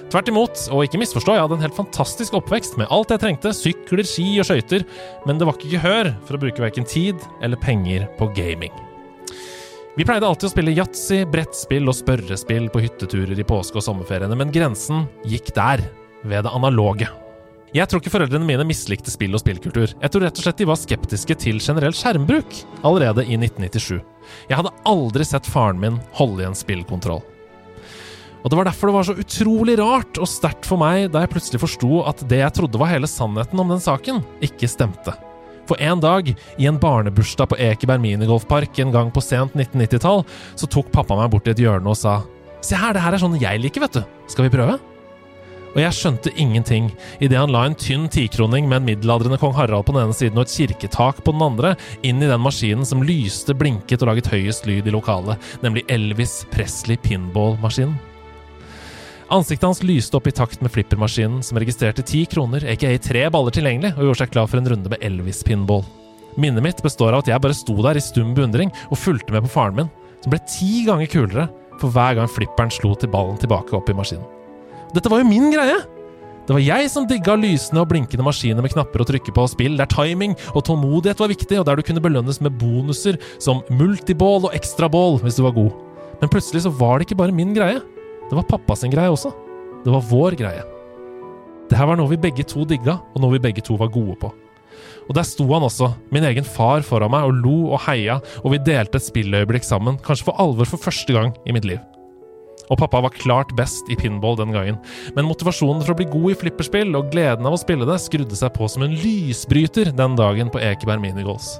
Tvert 0.10 0.30
imot, 0.32 0.62
og 0.74 0.86
ikke 0.86 1.02
misforstå, 1.02 1.36
jeg 1.36 1.44
hadde 1.44 1.58
en 1.60 1.66
helt 1.68 1.78
fantastisk 1.78 2.38
oppvekst 2.40 2.80
med 2.80 2.90
alt 2.94 3.12
jeg 3.14 3.22
trengte, 3.22 3.52
sykler, 3.54 4.08
ski 4.08 4.32
og 4.42 4.48
skøyter, 4.48 4.86
men 5.28 5.38
det 5.38 5.46
var 5.46 5.60
ikke 5.60 5.74
gehør 5.76 6.14
for 6.26 6.38
å 6.38 6.42
bruke 6.42 6.64
verken 6.64 6.88
tid 6.90 7.20
eller 7.46 7.60
penger 7.62 8.08
på 8.18 8.32
gaming. 8.38 8.74
Vi 10.00 10.06
pleide 10.08 10.26
alltid 10.26 10.48
å 10.48 10.54
spille 10.54 10.74
yatzy, 10.78 11.24
brettspill 11.28 11.92
og 11.92 11.98
spørrespill 11.98 12.70
på 12.72 12.82
hytteturer 12.86 13.36
i 13.36 13.46
påske- 13.46 13.82
og 13.82 13.84
sommerferiene, 13.84 14.38
men 14.40 14.54
grensen 14.56 15.04
gikk 15.28 15.52
der, 15.58 15.84
ved 16.24 16.48
det 16.48 16.56
analoge. 16.56 17.10
Jeg 17.70 17.86
tror 17.86 18.02
ikke 18.02 18.12
foreldrene 18.16 18.48
mine 18.48 18.66
mislikte 18.66 19.12
spill 19.14 19.36
og 19.38 19.44
spillkultur. 19.44 19.92
Jeg 19.94 20.10
tror 20.10 20.24
rett 20.26 20.40
og 20.40 20.46
slett 20.46 20.62
de 20.62 20.66
var 20.66 20.80
skeptiske 20.80 21.36
til 21.44 21.60
generell 21.62 21.94
skjermbruk 21.94 22.56
allerede 22.88 23.28
i 23.28 23.38
1997. 23.38 24.00
Jeg 24.50 24.58
hadde 24.58 24.74
aldri 24.90 25.28
sett 25.28 25.50
faren 25.50 25.82
min 25.82 26.00
holde 26.18 26.42
i 26.42 26.48
en 26.50 26.58
spillkontroll. 26.58 27.22
Og 28.40 28.50
det 28.50 28.58
var 28.58 28.70
derfor 28.70 28.90
det 28.90 28.96
var 28.96 29.08
så 29.10 29.18
utrolig 29.20 29.78
rart 29.78 30.18
og 30.18 30.30
sterkt 30.32 30.66
for 30.66 30.82
meg 30.82 31.12
da 31.14 31.22
jeg 31.22 31.34
plutselig 31.36 31.62
forsto 31.62 32.04
at 32.10 32.24
det 32.32 32.42
jeg 32.42 32.56
trodde 32.58 32.82
var 32.82 32.90
hele 32.90 33.10
sannheten 33.12 33.62
om 33.62 33.74
den 33.76 33.84
saken, 33.84 34.24
ikke 34.42 34.70
stemte. 34.72 35.14
For 35.70 35.78
en 35.86 36.02
dag, 36.02 36.32
i 36.58 36.66
en 36.66 36.80
barnebursdag 36.82 37.52
på 37.52 37.60
Ekeberg 37.62 38.02
minigolfpark 38.02 38.80
en 38.82 38.96
gang 38.96 39.12
på 39.14 39.22
sent 39.22 39.54
1990-tall, 39.54 40.24
så 40.58 40.72
tok 40.72 40.90
pappa 40.96 41.20
meg 41.20 41.30
bort 41.36 41.46
i 41.46 41.54
et 41.54 41.62
hjørne 41.62 41.94
og 41.94 42.00
sa 42.00 42.22
Se 42.66 42.76
her, 42.76 42.92
det 42.92 43.00
her 43.00 43.16
er 43.16 43.22
sånn 43.22 43.38
jeg 43.40 43.62
liker, 43.64 43.86
vet 43.86 44.02
du. 44.02 44.16
Skal 44.28 44.50
vi 44.50 44.52
prøve? 44.52 44.74
Og 45.76 45.80
jeg 45.84 45.94
skjønte 45.94 46.34
ingenting 46.34 46.90
idet 47.22 47.38
han 47.38 47.52
la 47.54 47.68
en 47.68 47.78
tynn 47.78 48.08
tikroning 48.10 48.66
med 48.70 48.82
en 48.82 48.88
middelaldrende 48.88 49.38
kong 49.42 49.54
Harald 49.54 49.86
på 49.86 49.94
den 49.94 50.08
ene 50.08 50.18
siden 50.18 50.40
og 50.42 50.48
et 50.48 50.56
kirketak 50.56 51.22
på 51.26 51.34
den 51.36 51.46
andre 51.46 51.76
inn 52.02 52.24
i 52.24 52.30
den 52.30 52.42
maskinen 52.42 52.88
som 52.88 53.06
lyste, 53.06 53.54
blinket 53.54 54.02
og 54.02 54.10
laget 54.12 54.32
høyest 54.34 54.66
lyd 54.70 54.90
i 54.90 54.94
lokalet, 54.96 55.38
nemlig 55.62 55.86
Elvis 55.94 56.42
Presley 56.54 56.98
pinball-maskinen. 57.06 58.00
Ansiktet 59.30 59.68
hans 59.68 59.84
lyste 59.86 60.18
opp 60.18 60.26
i 60.26 60.34
takt 60.34 60.64
med 60.66 60.74
flippermaskinen, 60.74 61.44
som 61.46 61.60
registrerte 61.62 62.02
ti 62.02 62.24
kroner, 62.26 62.66
aka 62.66 62.96
tre 63.06 63.28
baller 63.30 63.54
tilgjengelig, 63.54 63.94
og 63.94 64.08
gjorde 64.08 64.22
seg 64.24 64.32
klar 64.34 64.50
for 64.50 64.58
en 64.58 64.72
runde 64.74 64.90
med 64.90 65.06
Elvis-pinball. 65.06 65.86
Minnet 66.40 66.66
mitt 66.66 66.82
består 66.82 67.14
av 67.14 67.22
at 67.22 67.30
jeg 67.30 67.44
bare 67.44 67.58
sto 67.58 67.78
der 67.86 68.00
i 68.00 68.02
stum 68.02 68.34
beundring 68.34 68.74
og 68.90 68.98
fulgte 68.98 69.36
med 69.36 69.46
på 69.46 69.54
faren 69.54 69.78
min, 69.84 69.94
som 70.24 70.34
ble 70.34 70.42
ti 70.50 70.82
ganger 70.90 71.14
kulere 71.14 71.48
for 71.78 71.94
hver 71.94 72.18
gang 72.18 72.34
flipperen 72.34 72.74
slo 72.74 72.96
til 72.98 73.14
ballen 73.14 73.38
tilbake 73.38 73.78
opp 73.78 73.94
i 73.94 73.98
maskinen. 74.02 74.39
Dette 74.96 75.12
var 75.12 75.22
jo 75.22 75.30
min 75.30 75.52
greie! 75.54 75.78
Det 76.50 76.56
var 76.56 76.64
jeg 76.66 76.90
som 76.90 77.06
digga 77.06 77.36
lysende 77.38 77.84
og 77.84 77.92
blinkende 77.92 78.26
maskiner 78.26 78.66
med 78.66 78.72
knapper 78.74 79.04
å 79.04 79.06
trykke 79.06 79.34
på 79.36 79.44
og 79.46 79.52
spill, 79.52 79.76
der 79.78 79.90
timing 79.92 80.32
og 80.56 80.64
tålmodighet 80.66 81.20
var 81.22 81.30
viktig, 81.30 81.60
og 81.62 81.68
der 81.68 81.78
du 81.78 81.86
kunne 81.86 82.02
belønnes 82.02 82.40
med 82.42 82.56
bonuser 82.58 83.20
som 83.38 83.62
multiball 83.70 84.48
og 84.48 84.56
ekstraball 84.58 85.20
hvis 85.22 85.38
du 85.38 85.44
var 85.46 85.54
god. 85.54 85.76
Men 86.24 86.32
plutselig 86.34 86.64
så 86.66 86.72
var 86.74 86.98
det 86.98 87.06
ikke 87.06 87.20
bare 87.22 87.36
min 87.38 87.54
greie. 87.54 87.78
Det 88.32 88.40
var 88.40 88.50
pappa 88.50 88.74
sin 88.82 88.90
greie 88.90 89.14
også. 89.14 89.30
Det 89.86 89.94
var 89.94 90.10
vår 90.10 90.40
greie. 90.42 90.66
Det 91.70 91.78
her 91.78 91.92
var 91.92 92.02
noe 92.02 92.10
vi 92.10 92.18
begge 92.26 92.48
to 92.50 92.66
digga, 92.66 92.98
og 92.98 93.22
noe 93.22 93.38
vi 93.38 93.44
begge 93.46 93.62
to 93.62 93.78
var 93.78 93.94
gode 93.94 94.18
på. 94.18 94.34
Og 95.06 95.14
der 95.14 95.30
sto 95.30 95.46
han 95.54 95.70
også, 95.70 95.92
min 96.10 96.26
egen 96.26 96.50
far 96.50 96.82
foran 96.86 97.14
meg, 97.14 97.30
og 97.30 97.46
lo 97.46 97.76
og 97.76 97.86
heia, 97.86 98.18
og 98.42 98.56
vi 98.56 98.64
delte 98.66 98.98
et 98.98 99.06
spilløyeblikk 99.06 99.70
sammen, 99.70 100.02
kanskje 100.02 100.32
for 100.32 100.42
alvor 100.42 100.70
for 100.70 100.82
første 100.82 101.14
gang 101.14 101.38
i 101.46 101.54
mitt 101.54 101.70
liv. 101.70 101.82
Og 102.70 102.78
pappa 102.78 103.02
var 103.02 103.16
klart 103.16 103.56
best 103.58 103.90
i 103.90 103.98
pinball 103.98 104.38
den 104.38 104.54
gangen, 104.54 104.78
men 105.16 105.26
motivasjonen 105.26 105.82
for 105.82 105.96
å 105.96 105.98
bli 105.98 106.10
god 106.12 106.34
i 106.34 106.38
flipperspill 106.44 106.94
og 107.00 107.10
gleden 107.14 107.48
av 107.50 107.56
å 107.58 107.62
spille 107.62 107.88
det 107.90 107.98
skrudde 108.04 108.38
seg 108.38 108.54
på 108.54 108.70
som 108.70 108.86
en 108.86 108.94
lysbryter 108.94 109.90
den 109.98 110.18
dagen 110.20 110.54
på 110.54 110.62
Ekeberg 110.62 111.02
Minigolds. 111.02 111.58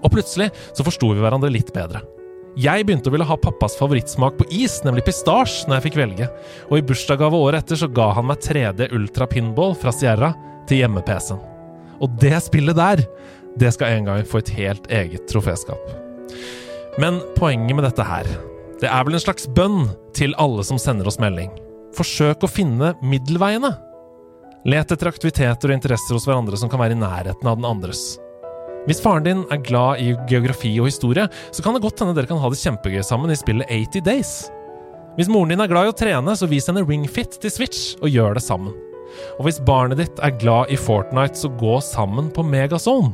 Og 0.00 0.12
plutselig 0.14 0.50
så 0.70 0.86
forsto 0.86 1.10
vi 1.12 1.22
hverandre 1.22 1.50
litt 1.52 1.72
bedre. 1.74 2.04
Jeg 2.58 2.82
begynte 2.86 3.10
å 3.10 3.14
ville 3.14 3.26
ha 3.26 3.36
pappas 3.38 3.76
favorittsmak 3.78 4.38
på 4.38 4.46
is, 4.54 4.80
nemlig 4.82 5.04
pistasje, 5.06 5.68
når 5.68 5.78
jeg 5.78 5.84
fikk 5.88 5.98
velge, 6.00 6.26
og 6.66 6.78
i 6.78 6.84
bursdagsgave 6.86 7.38
året 7.38 7.62
etter 7.62 7.78
så 7.78 7.88
ga 7.94 8.08
han 8.16 8.26
meg 8.26 8.42
3D 8.42 8.88
Ultra 8.96 9.28
Pinball 9.30 9.76
fra 9.78 9.94
Sierra 9.94 10.32
til 10.70 10.82
hjemme-PC-en. 10.82 11.42
Og 12.02 12.16
det 12.18 12.34
spillet 12.42 12.78
der, 12.78 13.04
det 13.60 13.70
skal 13.76 13.94
en 13.94 14.08
gang 14.08 14.26
få 14.26 14.40
et 14.40 14.52
helt 14.56 14.86
eget 14.90 15.26
troféskap. 15.30 15.94
Men 16.98 17.20
poenget 17.36 17.76
med 17.76 17.86
dette 17.86 18.06
her, 18.06 18.26
det 18.80 18.88
er 18.88 19.04
vel 19.04 19.16
en 19.16 19.22
slags 19.22 19.48
bønn 19.56 19.90
til 20.16 20.34
alle 20.40 20.64
som 20.64 20.80
sender 20.80 21.08
oss 21.10 21.20
melding. 21.20 21.52
Forsøk 21.96 22.46
å 22.46 22.50
finne 22.50 22.94
middelveiene. 23.04 23.74
Let 24.68 24.92
etter 24.92 25.08
aktiviteter 25.10 25.70
og 25.70 25.76
interesser 25.76 26.16
hos 26.16 26.26
hverandre 26.28 26.58
som 26.60 26.70
kan 26.72 26.80
være 26.80 26.96
i 26.96 27.00
nærheten 27.00 27.48
av 27.48 27.58
den 27.58 27.68
andres. 27.68 28.18
Hvis 28.88 29.02
faren 29.04 29.26
din 29.26 29.42
er 29.52 29.60
glad 29.60 30.00
i 30.00 30.14
geografi 30.28 30.72
og 30.80 30.88
historie, 30.88 31.26
så 31.52 31.64
kan 31.64 31.76
det 31.76 31.84
godt 31.84 32.00
hende 32.00 32.16
dere 32.16 32.30
kan 32.30 32.40
ha 32.40 32.48
det 32.48 32.60
kjempegøy 32.60 33.02
sammen 33.04 33.32
i 33.32 33.36
spillet 33.36 33.68
80 33.68 34.06
Days. 34.06 34.34
Hvis 35.18 35.28
moren 35.28 35.52
din 35.52 35.60
er 35.60 35.68
glad 35.68 35.88
i 35.88 35.92
å 35.92 35.96
trene, 35.96 36.36
så 36.36 36.48
vis 36.48 36.70
henne 36.70 36.86
Ring 36.86 37.04
Fit 37.10 37.36
til 37.42 37.52
Switch, 37.52 37.96
og 38.00 38.12
gjør 38.12 38.38
det 38.38 38.44
sammen. 38.46 38.72
Og 39.36 39.44
hvis 39.44 39.60
barnet 39.66 40.00
ditt 40.00 40.22
er 40.24 40.36
glad 40.40 40.72
i 40.72 40.78
Fortnite, 40.80 41.36
så 41.36 41.50
gå 41.60 41.80
sammen 41.84 42.30
på 42.32 42.46
Megazone. 42.46 43.12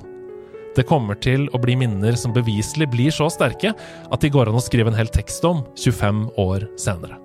Det 0.77 0.85
kommer 0.85 1.17
til 1.25 1.47
å 1.57 1.61
bli 1.61 1.73
minner 1.81 2.19
som 2.21 2.35
beviselig 2.37 2.91
blir 2.93 3.15
så 3.15 3.31
sterke 3.33 3.73
at 3.73 4.21
de 4.21 4.31
går 4.33 4.51
an 4.51 4.59
å 4.59 4.65
skrive 4.65 4.93
en 4.93 4.99
hel 4.99 5.09
tekst 5.09 5.45
om 5.49 5.65
25 5.73 6.27
år 6.43 6.67
senere. 6.81 7.17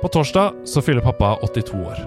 På 0.00 0.08
torsdag 0.08 0.62
så 0.64 0.82
fyller 0.82 1.04
pappa 1.04 1.34
82 1.42 1.82
år. 1.82 1.98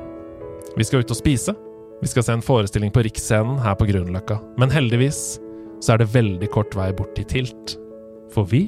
Vi 0.80 0.88
skal 0.88 1.04
ut 1.04 1.12
og 1.12 1.20
spise. 1.20 1.54
Vi 2.02 2.10
skal 2.10 2.26
se 2.26 2.34
en 2.38 2.44
forestilling 2.44 2.92
på 2.96 3.04
Riksscenen 3.06 3.60
her 3.62 3.76
på 3.78 3.86
Grünerløkka. 3.92 4.40
Men 4.58 4.72
heldigvis 4.74 5.38
så 5.84 5.94
er 5.94 6.02
det 6.02 6.14
veldig 6.16 6.50
kort 6.56 6.76
vei 6.80 6.90
bort 6.96 7.14
til 7.20 7.28
Tilt. 7.30 7.76
For 8.34 8.48
vi, 8.50 8.66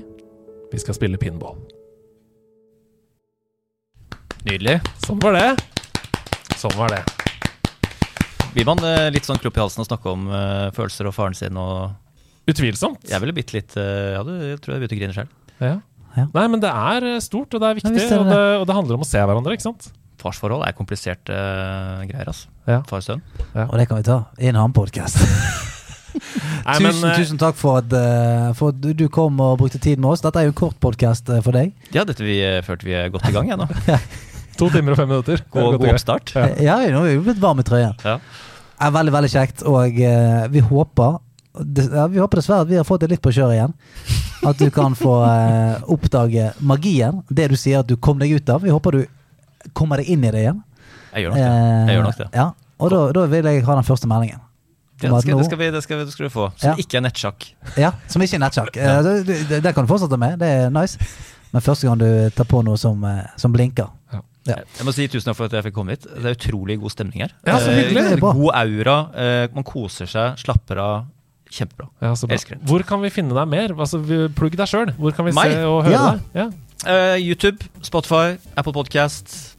vi 0.72 0.84
skal 0.84 1.00
spille 1.00 1.20
pinball. 1.20 1.58
Nydelig. 4.46 4.78
Sånn 5.08 5.24
var 5.24 5.40
det. 5.40 5.48
Sånn 6.60 6.76
var 6.78 6.94
det. 6.94 7.25
Blir 8.56 8.68
man 8.69 8.80
eh, 8.88 9.10
litt 9.11 9.27
sånn 9.27 9.40
klubb 9.41 9.57
i 9.57 9.64
halsen 9.65 9.84
og 9.84 9.90
snakke 9.90 10.11
om 10.14 10.30
eh, 10.32 10.69
følelser 10.76 11.10
og 11.10 11.15
faren 11.18 11.36
sin 11.36 11.57
og 11.60 11.91
Utvilsomt. 12.45 13.07
Jeg 13.10 13.18
ville 13.23 13.34
bitt 13.34 13.52
litt 13.56 13.73
eh, 13.82 14.14
Ja, 14.14 14.22
du, 14.23 14.32
jeg 14.38 14.61
tror 14.61 14.76
jeg 14.76 14.84
begynte 14.84 14.95
å 14.95 14.99
grine 15.02 15.15
sjøl. 15.15 15.30
Ja. 15.60 15.76
Ja. 16.15 16.26
Nei, 16.32 16.44
men 16.53 16.61
det 16.64 16.69
er 16.72 17.07
stort, 17.26 17.52
og 17.57 17.60
det 17.60 17.68
er 17.68 17.77
viktig, 17.82 17.91
er 17.91 18.11
det 18.14 18.19
og, 18.22 18.30
det, 18.30 18.41
og 18.61 18.65
det 18.69 18.76
handler 18.77 18.95
om 18.95 19.03
å 19.03 19.07
se 19.10 19.19
hverandre, 19.19 19.56
ikke 19.57 19.65
sant? 19.65 19.90
Farsforhold 20.22 20.64
er 20.64 20.76
kompliserte 20.77 21.36
uh, 21.36 22.06
greier, 22.07 22.30
altså. 22.32 22.48
Ja. 22.69 22.77
Far-sønn. 22.88 23.19
Og 23.65 23.73
det 23.82 23.88
kan 23.90 23.99
vi 23.99 24.06
ta 24.07 24.19
i 24.40 24.48
en 24.48 24.56
annen 24.61 24.76
podkast. 24.77 25.19
Nei, 26.15 26.77
tusen, 26.80 27.02
men, 27.02 27.18
tusen 27.19 27.41
takk 27.41 27.60
for 27.60 27.82
at, 27.82 27.91
for 28.56 28.72
at 28.72 28.80
du- 28.86 29.10
kom 29.11 29.41
og 29.44 29.57
brukte 29.60 29.82
tid 29.84 29.99
med 29.99 30.14
oss. 30.14 30.23
Dette 30.23 30.40
er 30.40 30.48
jo 30.48 30.53
en 30.53 30.61
kort 30.61 30.80
podkast 30.80 31.27
for 31.44 31.52
deg. 31.57 31.76
Ja, 31.91 32.07
dette 32.07 32.23
vi 32.23 32.40
følte 32.64 32.88
vi 32.88 32.95
er 32.95 33.11
godt 33.11 33.27
i 33.27 33.36
gang, 33.36 33.52
jeg 33.52 33.60
nå. 33.60 33.68
To 34.60 34.69
timer 34.73 34.95
og 34.95 34.99
fem 35.02 35.10
minutter. 35.11 35.41
Er 35.41 35.52
God, 35.53 35.77
god 35.80 35.94
oppstart. 35.94 36.34
Ja. 36.36 36.45
Ja, 36.64 36.76
nå 36.94 37.03
er 37.06 37.15
vi 37.18 37.23
blitt 37.30 37.41
varme 37.44 37.64
i 37.65 37.68
trøyen. 37.68 37.95
Ja. 38.06 38.18
er 38.86 38.91
veldig, 38.95 39.14
veldig 39.15 39.32
kjekt, 39.32 39.64
og 39.68 39.99
eh, 39.99 40.45
vi 40.52 40.64
håper 40.64 41.18
ja, 41.56 42.07
Vi 42.11 42.19
håper 42.19 42.41
dessverre 42.41 42.65
at 42.65 42.68
vi 42.72 42.76
har 42.76 42.84
fått 42.88 43.06
det 43.06 43.14
litt 43.14 43.22
på 43.23 43.32
kjøret 43.32 43.56
igjen. 43.56 43.76
At 44.45 44.60
du 44.60 44.68
kan 44.76 44.95
få 44.99 45.14
eh, 45.26 45.86
oppdage 45.91 46.49
magien. 46.60 47.22
Det 47.30 47.48
du 47.53 47.56
sier 47.60 47.80
at 47.84 47.88
du 47.88 47.95
kom 47.95 48.19
deg 48.19 48.36
ut 48.36 48.49
av. 48.52 48.64
Vi 48.65 48.73
håper 48.73 48.99
du 48.99 49.06
kommer 49.73 50.02
deg 50.02 50.11
inn 50.11 50.26
i 50.27 50.32
det 50.36 50.44
igjen. 50.44 50.60
Jeg 51.15 51.23
gjør 51.23 51.32
nok 51.32 51.40
det. 51.40 51.45
Jeg 51.88 51.95
gjør 51.95 52.03
nok 52.10 52.18
det. 52.19 52.27
Ja, 52.36 52.49
og 52.84 52.91
da, 52.91 52.99
da 53.15 53.23
vil 53.32 53.48
jeg 53.49 53.64
ha 53.65 53.77
den 53.80 53.88
første 53.88 54.10
meldingen. 54.11 54.41
Det 54.95 55.10
skal, 55.11 55.38
det, 55.40 55.45
skal 55.45 55.60
vi, 55.60 55.65
det, 55.72 55.82
skal 55.84 55.98
vi, 55.99 56.03
det 56.07 56.14
skal 56.14 56.27
du 56.27 56.32
få. 56.32 56.49
Som 56.56 56.69
Ja. 56.69 56.76
ikke 56.80 56.98
er 56.98 57.03
nettsjakk. 57.03 57.48
Ja, 57.80 57.90
Som 58.07 58.23
ikke 58.23 58.38
er 58.38 58.44
nettsjakk. 58.45 58.77
Eh, 58.80 58.99
det, 59.03 59.40
det, 59.49 59.64
det 59.64 59.73
kan 59.76 59.84
du 59.84 59.91
fortsette 59.91 60.19
med, 60.19 60.38
det 60.40 60.48
er 60.48 60.69
nice. 60.72 60.99
Men 61.52 61.64
første 61.64 61.88
gang 61.88 61.99
du 61.99 62.07
tar 62.36 62.48
på 62.48 62.61
noe 62.64 62.80
som, 62.80 63.03
eh, 63.07 63.26
som 63.40 63.52
blinker. 63.56 63.90
Ja. 64.46 64.60
Jeg 64.78 64.86
må 64.86 64.94
si 64.94 65.08
tusen 65.10 65.26
takk 65.32 65.38
for 65.40 65.46
at 65.50 65.56
jeg 65.58 65.64
fikk 65.66 65.74
komme 65.74 65.96
hit. 65.96 66.04
Det 66.06 66.26
er 66.26 66.36
utrolig 66.38 66.80
god 66.80 66.92
stemning 66.94 67.22
her. 67.26 67.32
Ja, 67.48 67.58
så 67.60 67.72
hyggelig. 67.74 68.04
Eh. 68.14 68.20
God 68.22 68.52
aura. 68.54 68.98
eh, 69.16 69.48
Man 69.56 69.64
koser 69.66 70.06
seg, 70.06 70.38
slapper 70.38 70.78
av. 70.84 71.06
Kjempebra. 71.50 71.88
Ja, 72.02 72.12
så 72.18 72.28
bra. 72.28 72.36
Elsker 72.36 72.58
det. 72.58 72.66
Hvor 72.68 72.84
kan 72.84 73.02
vi 73.02 73.10
finne 73.14 73.34
deg 73.38 73.48
mer? 73.48 73.74
Altså, 73.80 74.00
Plugg 74.36 74.58
deg 74.58 74.68
sjøl. 74.68 74.92
Hvor 74.98 75.14
kan 75.16 75.26
vi 75.26 75.32
Meg? 75.38 75.52
se 75.54 75.64
og 75.66 75.84
høre 75.86 75.94
Ja. 75.94 76.12
deg? 76.12 76.22
Ja. 76.36 76.48
Eh, 76.86 77.18
YouTube, 77.22 77.64
Spotify, 77.82 78.38
Apple 78.58 78.74
Podcast. 78.74 79.55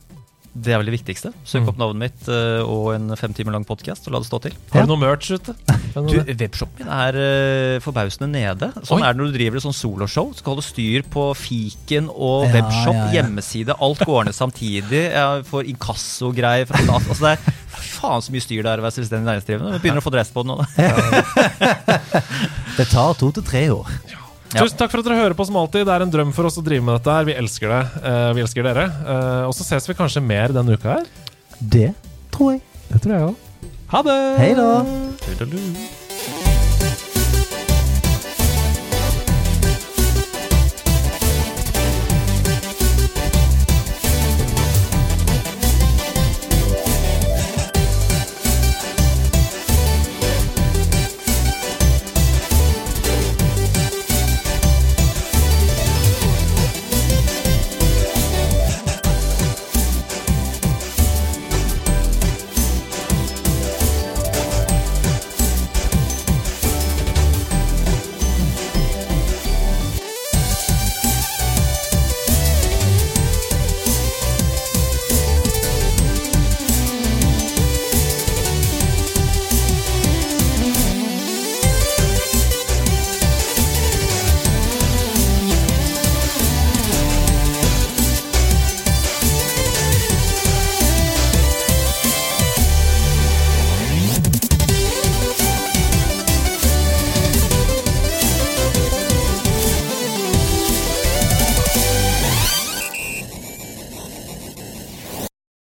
Det 0.56 0.72
er 0.72 0.78
vel 0.80 0.88
det 0.88 0.94
viktigste. 0.96 1.30
Søk 1.44 1.62
Mm. 1.62 1.68
opp 1.68 1.78
navnet 1.80 1.98
mitt 2.00 2.28
eh, 2.32 2.62
og 2.64 2.94
en 2.94 3.10
fem 3.18 3.32
timer 3.36 3.52
lang 3.52 3.64
podkast, 3.68 4.06
og 4.08 4.14
la 4.14 4.20
det 4.22 4.28
stå 4.28 4.38
til. 4.46 4.54
Har 4.72 4.86
du 4.86 4.92
noe 4.94 5.00
merch 5.02 5.28
ute? 5.34 5.52
Du, 5.96 6.16
Webshopen? 6.32 6.80
Min 6.84 6.88
er 6.92 7.18
eh, 7.20 7.78
forbausende 7.84 8.28
nede. 8.32 8.70
Sånn 8.86 9.02
Oi. 9.02 9.06
er 9.08 9.12
det 9.12 9.20
når 9.20 9.30
du 9.32 9.36
driver 9.38 9.56
et 9.60 9.66
sånn 9.66 9.76
soloshow. 9.76 10.32
Skal 10.36 10.54
holde 10.54 10.64
styr 10.64 11.04
på 11.12 11.26
fiken 11.36 12.08
og 12.12 12.46
Ja, 12.48 12.52
webshop, 12.56 12.94
ja, 12.94 13.04
ja. 13.06 13.12
hjemmeside. 13.18 13.76
Alt 13.80 14.04
går 14.08 14.24
ned 14.30 14.36
samtidig. 14.36 15.02
Jeg 15.12 15.44
får 15.50 15.68
inkasso-greier 15.74 16.66
fra 16.70 16.82
stat. 16.84 17.08
Altså, 17.08 17.22
det 17.22 17.32
er 17.36 17.86
faen 17.96 18.24
så 18.24 18.32
mye 18.32 18.44
styr 18.44 18.62
det 18.64 18.72
er 18.72 18.80
å 18.80 18.86
være 18.86 18.96
selvstendig 18.98 19.28
næringsdrivende. 19.28 19.72
Vi 19.76 19.82
begynner 19.84 20.00
å 20.04 20.06
få 20.08 20.14
dress 20.16 20.32
på 20.32 20.44
det 20.44 20.52
nå. 20.52 20.60
da. 20.60 20.66
Det 22.76 22.88
tar 22.92 23.14
to 23.16 23.30
til 23.32 23.44
tre 23.46 23.66
år. 23.72 23.88
Ja. 24.12 24.22
Tusen 24.56 24.78
takk 24.80 24.92
for 24.92 25.02
at 25.02 25.08
dere 25.08 25.18
hører 25.20 25.36
på 25.38 25.46
som 25.48 25.58
alltid. 25.60 25.86
Det 25.88 25.94
er 25.96 26.04
en 26.06 26.12
drøm 26.12 26.32
for 26.36 26.48
oss 26.48 26.58
å 26.60 26.64
drive 26.64 26.84
med 26.86 26.98
dette 26.98 27.16
her. 27.18 27.28
Vi 27.28 27.36
elsker 27.36 27.74
det. 27.74 27.82
Uh, 28.00 28.30
vi 28.36 28.44
elsker 28.46 28.66
dere. 28.66 28.86
Uh, 29.02 29.42
og 29.48 29.56
så 29.56 29.66
ses 29.68 29.90
vi 29.90 29.98
kanskje 29.98 30.24
mer 30.24 30.54
denne 30.56 30.78
uka 30.78 30.98
her. 30.98 31.12
Det 31.60 31.90
tror 32.34 32.56
jeg. 32.56 32.64
Det 32.92 33.02
tror 33.04 33.16
jeg 33.16 33.28
òg. 33.30 33.70
Ha 33.92 34.02
det! 34.06 34.18
Hei 34.42 34.50
da. 34.58 35.95